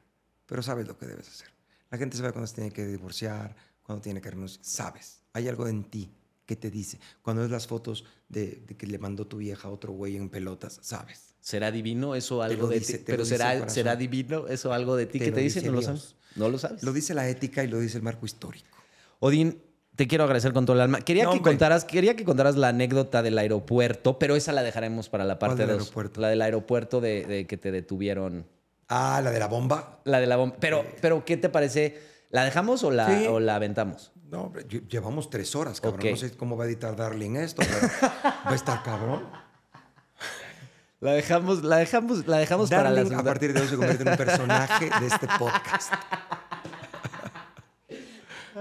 pero 0.47 0.62
sabes 0.62 0.86
lo 0.86 0.97
que 0.97 1.06
debes 1.06 1.26
hacer. 1.26 1.48
La 1.90 1.98
gente 1.98 2.16
sabe 2.16 2.30
cuando 2.30 2.47
se 2.47 2.55
tiene 2.55 2.70
que 2.70 2.86
divorciar, 2.86 3.56
cuando 3.82 4.00
tiene 4.00 4.20
que 4.20 4.30
renunciar. 4.30 4.64
Sabes, 4.64 5.22
hay 5.32 5.48
algo 5.48 5.66
en 5.66 5.82
ti 5.82 6.14
que 6.47 6.55
te 6.55 6.70
dice. 6.70 7.00
Cuando 7.20 7.42
ves 7.42 7.50
las 7.50 7.66
fotos 7.66 8.05
de, 8.28 8.62
de 8.64 8.76
que 8.76 8.86
le 8.86 9.00
mandó 9.00 9.26
tu 9.26 9.39
vieja 9.39 9.66
a 9.66 9.72
otro 9.72 9.92
güey 9.92 10.16
en 10.16 10.28
pelotas, 10.28 10.78
sabes. 10.82 11.34
¿Será 11.40 11.72
divino 11.72 12.14
eso 12.14 12.42
algo 12.42 12.68
de 12.68 12.78
ti? 12.78 12.98
Pero 13.05 13.24
será, 13.24 13.68
será 13.70 13.97
divino 13.97 14.47
eso 14.47 14.72
algo 14.72 14.94
de 14.94 15.06
ti 15.06 15.18
que 15.18 15.32
te 15.32 15.40
dice, 15.40 15.58
dice 15.58 15.72
no 15.72 15.78
lo 15.78 15.82
sabes. 15.82 16.14
No 16.36 16.48
lo 16.48 16.58
sabes. 16.60 16.84
Lo 16.84 16.92
dice 16.92 17.12
la 17.12 17.28
ética 17.28 17.64
y 17.64 17.66
lo 17.66 17.80
dice 17.80 17.97
el 17.97 18.05
marco 18.05 18.24
histórico. 18.24 18.80
Odín, 19.20 19.62
te 19.97 20.07
quiero 20.08 20.24
agradecer 20.24 20.52
con 20.52 20.66
todo 20.66 20.74
el 20.76 20.82
alma. 20.82 21.00
Quería, 21.02 21.24
No, 21.24 21.31
que 21.32 21.36
hombre. 21.39 21.52
contaras, 21.52 21.84
quería 21.84 22.16
que 22.16 22.24
contaras 22.24 22.57
la 22.57 22.68
anécdota 22.68 23.23
del 23.23 23.39
aeropuerto, 23.39 24.18
pero 24.18 24.34
esa 24.34 24.52
la 24.52 24.62
dejaremos 24.62 25.08
para 25.08 25.24
la 25.24 25.39
¿Cuál 25.39 25.50
parte 25.50 25.66
del 25.66 25.76
2. 25.78 25.81
aeropuerto? 25.82 26.20
La 26.20 26.28
del 26.28 26.42
aeropuerto 26.42 27.00
de, 27.00 27.24
de 27.26 27.47
que 27.47 27.57
te 27.57 27.70
detuvieron. 27.70 28.47
Ah, 28.89 29.20
la 29.23 29.31
de 29.31 29.39
la 29.39 29.47
bomba. 29.47 30.00
La 30.05 30.18
de 30.20 30.26
la 30.26 30.36
bomba. 30.36 30.57
Pero, 30.58 30.84
pero 31.00 31.24
¿qué 31.24 31.36
te 31.36 31.49
parece? 31.49 32.00
¿La 32.31 32.44
dejamos 32.44 32.82
o 32.82 32.90
la, 32.90 33.07
Sí. 33.08 33.26
o 33.28 33.39
la 33.40 33.57
aventamos? 33.57 34.12
No, 34.31 34.52
llevamos 34.89 35.28
tres 35.28 35.55
horas, 35.57 35.81
cabrón. 35.81 36.10
No 36.10 36.16
sé 36.16 36.31
cómo 36.36 36.57
va 36.57 36.65
a 36.65 36.66
editar 36.68 36.94
Darling 36.97 37.36
esto, 37.36 37.62
pero 37.66 38.10
va 38.47 38.52
a 38.52 38.55
estar 38.55 38.82
cabrón. 38.82 39.24
La 41.00 41.12
dejamos, 41.12 41.65
la 41.65 41.78
dejamos, 41.78 42.26
la 42.26 42.36
dejamos 42.36 42.68
para 42.68 42.82
la 42.82 42.89
Darling 42.90 43.07
a 43.07 43.08
segunda. 43.08 43.31
partir 43.31 43.55
de 43.55 43.60
hoy 43.62 43.68
se 43.68 43.76
convierte 43.76 44.02
en 44.02 44.08
un 44.10 44.16
personaje 44.18 44.90
de 45.00 45.07
este 45.07 45.26
podcast. 45.39 45.94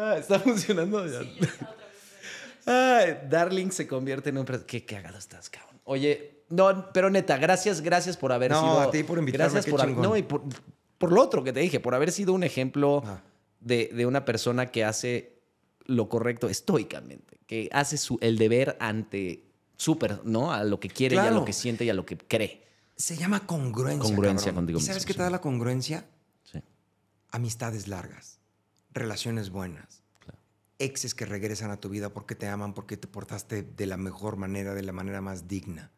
Ah, 0.01 0.15
está 0.17 0.39
funcionando 0.39 1.05
ya. 1.05 1.19
Ay, 2.65 3.17
Darling 3.29 3.71
se 3.71 3.87
convierte 3.87 4.29
en 4.29 4.37
un... 4.37 4.45
Qué 4.45 4.85
cagado 4.85 5.17
estás, 5.17 5.49
cabrón. 5.49 5.79
Oye, 5.85 6.43
no, 6.49 6.91
pero 6.93 7.09
neta, 7.09 7.37
gracias, 7.37 7.81
gracias 7.81 8.15
por 8.17 8.31
haber 8.31 8.51
No, 8.51 8.61
sido... 8.61 8.79
a 8.81 8.91
ti 8.91 9.03
por 9.03 9.17
invitarme, 9.19 9.43
Gracias 9.45 9.65
qué 9.65 9.71
por... 9.71 9.81
chingón. 9.81 10.03
No, 10.03 10.15
y 10.17 10.23
por, 10.23 10.43
por 10.97 11.11
lo 11.11 11.21
otro 11.21 11.43
que 11.43 11.51
te 11.53 11.59
dije, 11.59 11.79
por 11.79 11.95
haber 11.95 12.11
sido 12.11 12.33
un 12.33 12.43
ejemplo 12.43 13.01
Ah. 13.05 13.21
de, 13.59 13.89
de 13.93 14.05
una 14.05 14.23
persona 14.25 14.67
que 14.71 14.83
hace 14.85 15.39
lo 15.85 16.07
correcto 16.09 16.47
estoicamente, 16.49 17.39
que 17.47 17.69
hace 17.71 17.97
su, 17.97 18.17
el 18.21 18.37
deber 18.37 18.77
ante 18.79 19.43
súper, 19.75 20.19
¿no? 20.23 20.51
A 20.53 20.63
lo 20.63 20.79
que 20.79 20.89
quiere 20.89 21.15
y 21.15 21.19
a 21.19 21.31
lo 21.31 21.43
que 21.45 21.53
siente 21.53 21.85
y 21.85 21.89
a 21.89 21.93
lo 21.93 22.05
que 22.05 22.17
cree. 22.17 22.63
Se 22.95 23.15
llama 23.15 23.47
congruencia. 23.47 24.03
Congruencia 24.03 24.45
cabrón. 24.51 24.65
contigo 24.65 24.79
¿Y 24.79 24.83
sabes 24.83 25.05
qué 25.05 25.13
te 25.13 25.23
da 25.23 25.29
la 25.29 25.41
congruencia? 25.41 26.05
Sí. 26.43 26.59
Amistades 27.31 27.87
largas, 27.87 28.38
relaciones 28.93 29.49
buenas, 29.49 30.03
exes 30.77 31.13
que 31.13 31.25
regresan 31.25 31.71
a 31.71 31.77
tu 31.79 31.89
vida 31.89 32.09
porque 32.13 32.35
te 32.35 32.47
aman, 32.47 32.73
porque 32.73 32.95
te 32.97 33.07
portaste 33.07 33.63
de 33.63 33.85
la 33.85 33.97
mejor 33.97 34.37
manera, 34.37 34.73
de 34.73 34.83
la 34.83 34.93
manera 34.93 35.19
más 35.21 35.47
digna. 35.47 35.91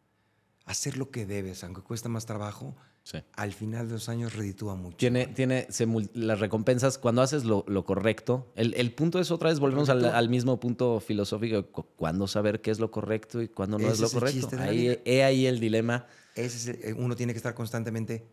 Hacer 0.64 0.96
lo 0.96 1.10
que 1.10 1.24
debes, 1.26 1.62
aunque 1.64 1.82
cuesta 1.82 2.08
más 2.08 2.26
trabajo, 2.26 2.74
Sí. 3.04 3.18
al 3.32 3.52
final 3.52 3.88
de 3.88 3.94
los 3.94 4.08
años 4.08 4.36
reditúa 4.36 4.76
mucho. 4.76 4.96
Tiene, 4.96 5.26
tiene 5.26 5.66
se 5.70 5.88
las 6.14 6.38
recompensas 6.38 6.98
cuando 6.98 7.20
haces 7.20 7.44
lo, 7.44 7.64
lo 7.66 7.84
correcto. 7.84 8.52
El, 8.54 8.74
el 8.74 8.92
punto 8.92 9.18
es 9.18 9.32
otra 9.32 9.50
vez, 9.50 9.58
volvemos 9.58 9.88
al, 9.88 10.04
al 10.04 10.28
mismo 10.28 10.60
punto 10.60 11.00
filosófico, 11.00 11.64
cuándo 11.96 12.28
saber 12.28 12.60
qué 12.60 12.70
es 12.70 12.78
lo 12.78 12.92
correcto 12.92 13.42
y 13.42 13.48
cuándo 13.48 13.76
no 13.78 13.86
Ese 13.86 13.94
es 13.94 14.00
lo 14.14 14.20
correcto. 14.20 14.50
Ahí, 14.60 15.00
he 15.04 15.24
ahí 15.24 15.46
el 15.46 15.58
dilema. 15.58 16.06
Ese 16.36 16.56
es 16.56 16.66
el- 16.68 16.90
eh, 16.90 16.94
uno 16.96 17.16
tiene 17.16 17.32
que 17.32 17.38
estar 17.38 17.54
constantemente 17.54 18.24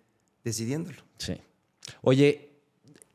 decidiéndolo. 0.43 1.01
Sí. 1.17 1.33
Oye, 2.03 2.48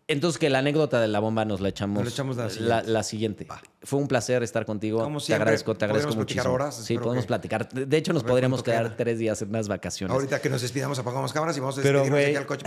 entonces 0.07 0.39
que 0.39 0.51
la 0.51 0.59
anécdota 0.59 1.01
de 1.01 1.09
la 1.09 1.19
bomba 1.21 1.45
nos 1.45 1.61
la 1.61 1.69
echamos, 1.71 2.05
Nos 2.05 2.13
la 2.13 2.15
echamos 2.15 2.37
la 2.37 2.51
siguiente. 2.51 2.91
la 2.91 3.03
siguiente. 3.03 3.45
Va. 3.51 3.63
Fue 3.83 3.99
un 3.99 4.07
placer 4.09 4.43
estar 4.43 4.65
contigo. 4.67 5.03
Como 5.03 5.19
te 5.19 5.27
siempre, 5.27 5.43
agradezco, 5.43 5.75
te 5.75 5.85
agradezco 5.87 6.09
podemos 6.11 6.25
platicar 6.27 6.45
muchísimo. 6.47 6.55
horas, 6.55 6.85
sí, 6.85 6.99
podemos 6.99 7.25
que- 7.25 7.29
platicar. 7.29 7.69
De 7.69 7.97
hecho, 7.97 8.13
nos 8.13 8.23
podríamos 8.25 8.63
quedar 8.63 8.85
queda. 8.85 8.97
tres 8.97 9.19
días 9.19 9.41
en 9.43 9.49
unas 9.51 9.69
vacaciones. 9.69 10.15
Ahorita 10.15 10.41
que 10.41 10.51
nos 10.51 10.63
despidamos, 10.63 10.99
apagamos 10.99 11.33
cámaras 11.33 11.57
y 11.57 11.61
vamos 11.61 11.79
a 11.79 11.83
Pero, 11.83 12.01
despedirnos 12.03 12.19
de 12.19 12.25
güey. 12.25 12.37
aquí 12.37 12.37
al 12.37 12.47
coche. 12.47 12.65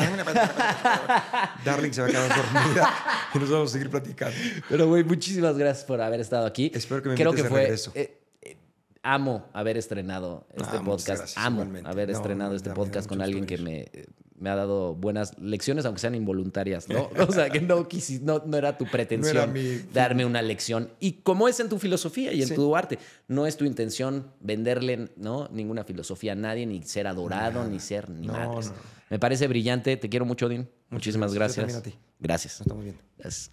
Darling 1.65 1.91
se 1.93 2.01
va 2.01 2.07
a 2.07 2.09
quedar 2.11 2.29
dormida 2.29 2.93
y 3.33 3.39
nos 3.39 3.49
vamos 3.49 3.69
a 3.69 3.73
seguir 3.73 3.89
platicando. 3.89 4.35
Pero, 4.69 4.87
güey, 4.87 5.03
muchísimas 5.03 5.57
gracias 5.57 5.85
por 5.85 6.01
haber 6.01 6.19
estado 6.19 6.45
aquí. 6.45 6.71
Espero 6.73 7.01
que 7.03 7.09
me 7.09 7.15
Creo 7.15 7.33
que 7.33 7.43
fue. 7.43 7.61
regreso. 7.63 7.91
eh, 7.95 8.19
eh, 8.41 8.57
amo 9.03 9.45
haber 9.53 9.77
estrenado 9.77 10.47
este 10.55 10.77
Ah, 10.77 10.81
podcast. 10.83 11.07
gracias, 11.19 11.37
amo 11.37 11.57
igualmente. 11.61 11.89
haber 11.89 12.09
No, 12.09 12.17
estrenado 12.17 12.49
no, 12.51 12.55
este 12.57 12.69
podcast 12.71 13.07
con 13.07 13.21
alguien 13.21 13.45
que 13.45 13.57
me, 13.57 13.91
me 14.39 14.49
ha 14.49 14.55
dado 14.55 14.93
buenas 14.95 15.37
lecciones, 15.39 15.85
aunque 15.85 15.99
sean 15.99 16.13
involuntarias, 16.15 16.87
¿no? 16.89 17.09
O 17.27 17.31
sea, 17.31 17.49
que 17.49 17.59
no, 17.61 17.87
quisi- 17.89 18.21
no, 18.21 18.43
no 18.45 18.55
era 18.57 18.77
tu 18.77 18.85
pretensión 18.85 19.53
darme 19.93 20.25
una 20.25 20.41
lección. 20.41 20.89
Y 20.99 21.13
como 21.23 21.47
es 21.47 21.59
en 21.59 21.69
tu 21.69 21.79
filosofía 21.79 22.31
y 22.33 22.41
en 22.41 22.47
Sí. 22.49 22.55
tu 22.55 22.75
arte, 22.75 22.99
no 23.27 23.47
es 23.47 23.57
tu 23.57 23.65
intención 23.65 24.31
venderle 24.39 25.09
¿no? 25.17 25.49
ninguna 25.51 25.83
filosofía 25.83 26.33
a 26.33 26.35
nadie, 26.35 26.65
ni 26.65 26.81
ser 26.83 27.07
adorado, 27.07 27.65
ni 27.67 27.79
ser 27.79 28.09
ni 28.09 28.27
madres. 28.27 28.71
Me 29.09 29.19
parece 29.19 29.47
brillante. 29.47 29.97
Te 29.97 30.09
quiero 30.09 30.25
mucho, 30.25 30.45
Odín. 30.47 30.69
Muchísimas 30.89 31.33
gracias. 31.33 31.65
Gracias. 31.65 31.83
también 31.83 31.97
a 31.97 32.01
ti. 32.01 32.07
Gracias. 32.19 32.53
Nos 32.53 32.61
estamos 32.61 32.83
viendo. 32.83 33.01
Gracias. 33.17 33.51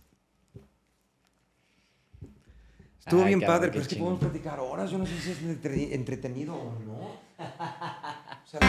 Estuvo 3.00 3.20
Ay, 3.20 3.26
bien 3.28 3.40
cabrón, 3.40 3.56
padre, 3.58 3.70
pero 3.70 3.82
es 3.82 3.88
que 3.88 3.96
podemos 3.96 4.18
platicar 4.20 4.60
horas. 4.60 4.90
Yo 4.90 4.96
no 4.98 5.04
sé 5.06 5.12
si 5.20 5.30
es 5.32 5.42
entre- 5.42 5.94
entretenido 5.94 6.54
o 6.54 6.78
no. 6.84 6.94
O 6.94 7.20
sea, 8.46 8.60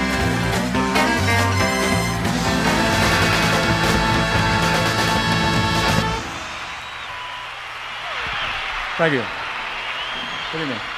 Thank 8.98 9.14
you. 9.14 9.24
Good 10.52 10.62
evening. 10.62 10.95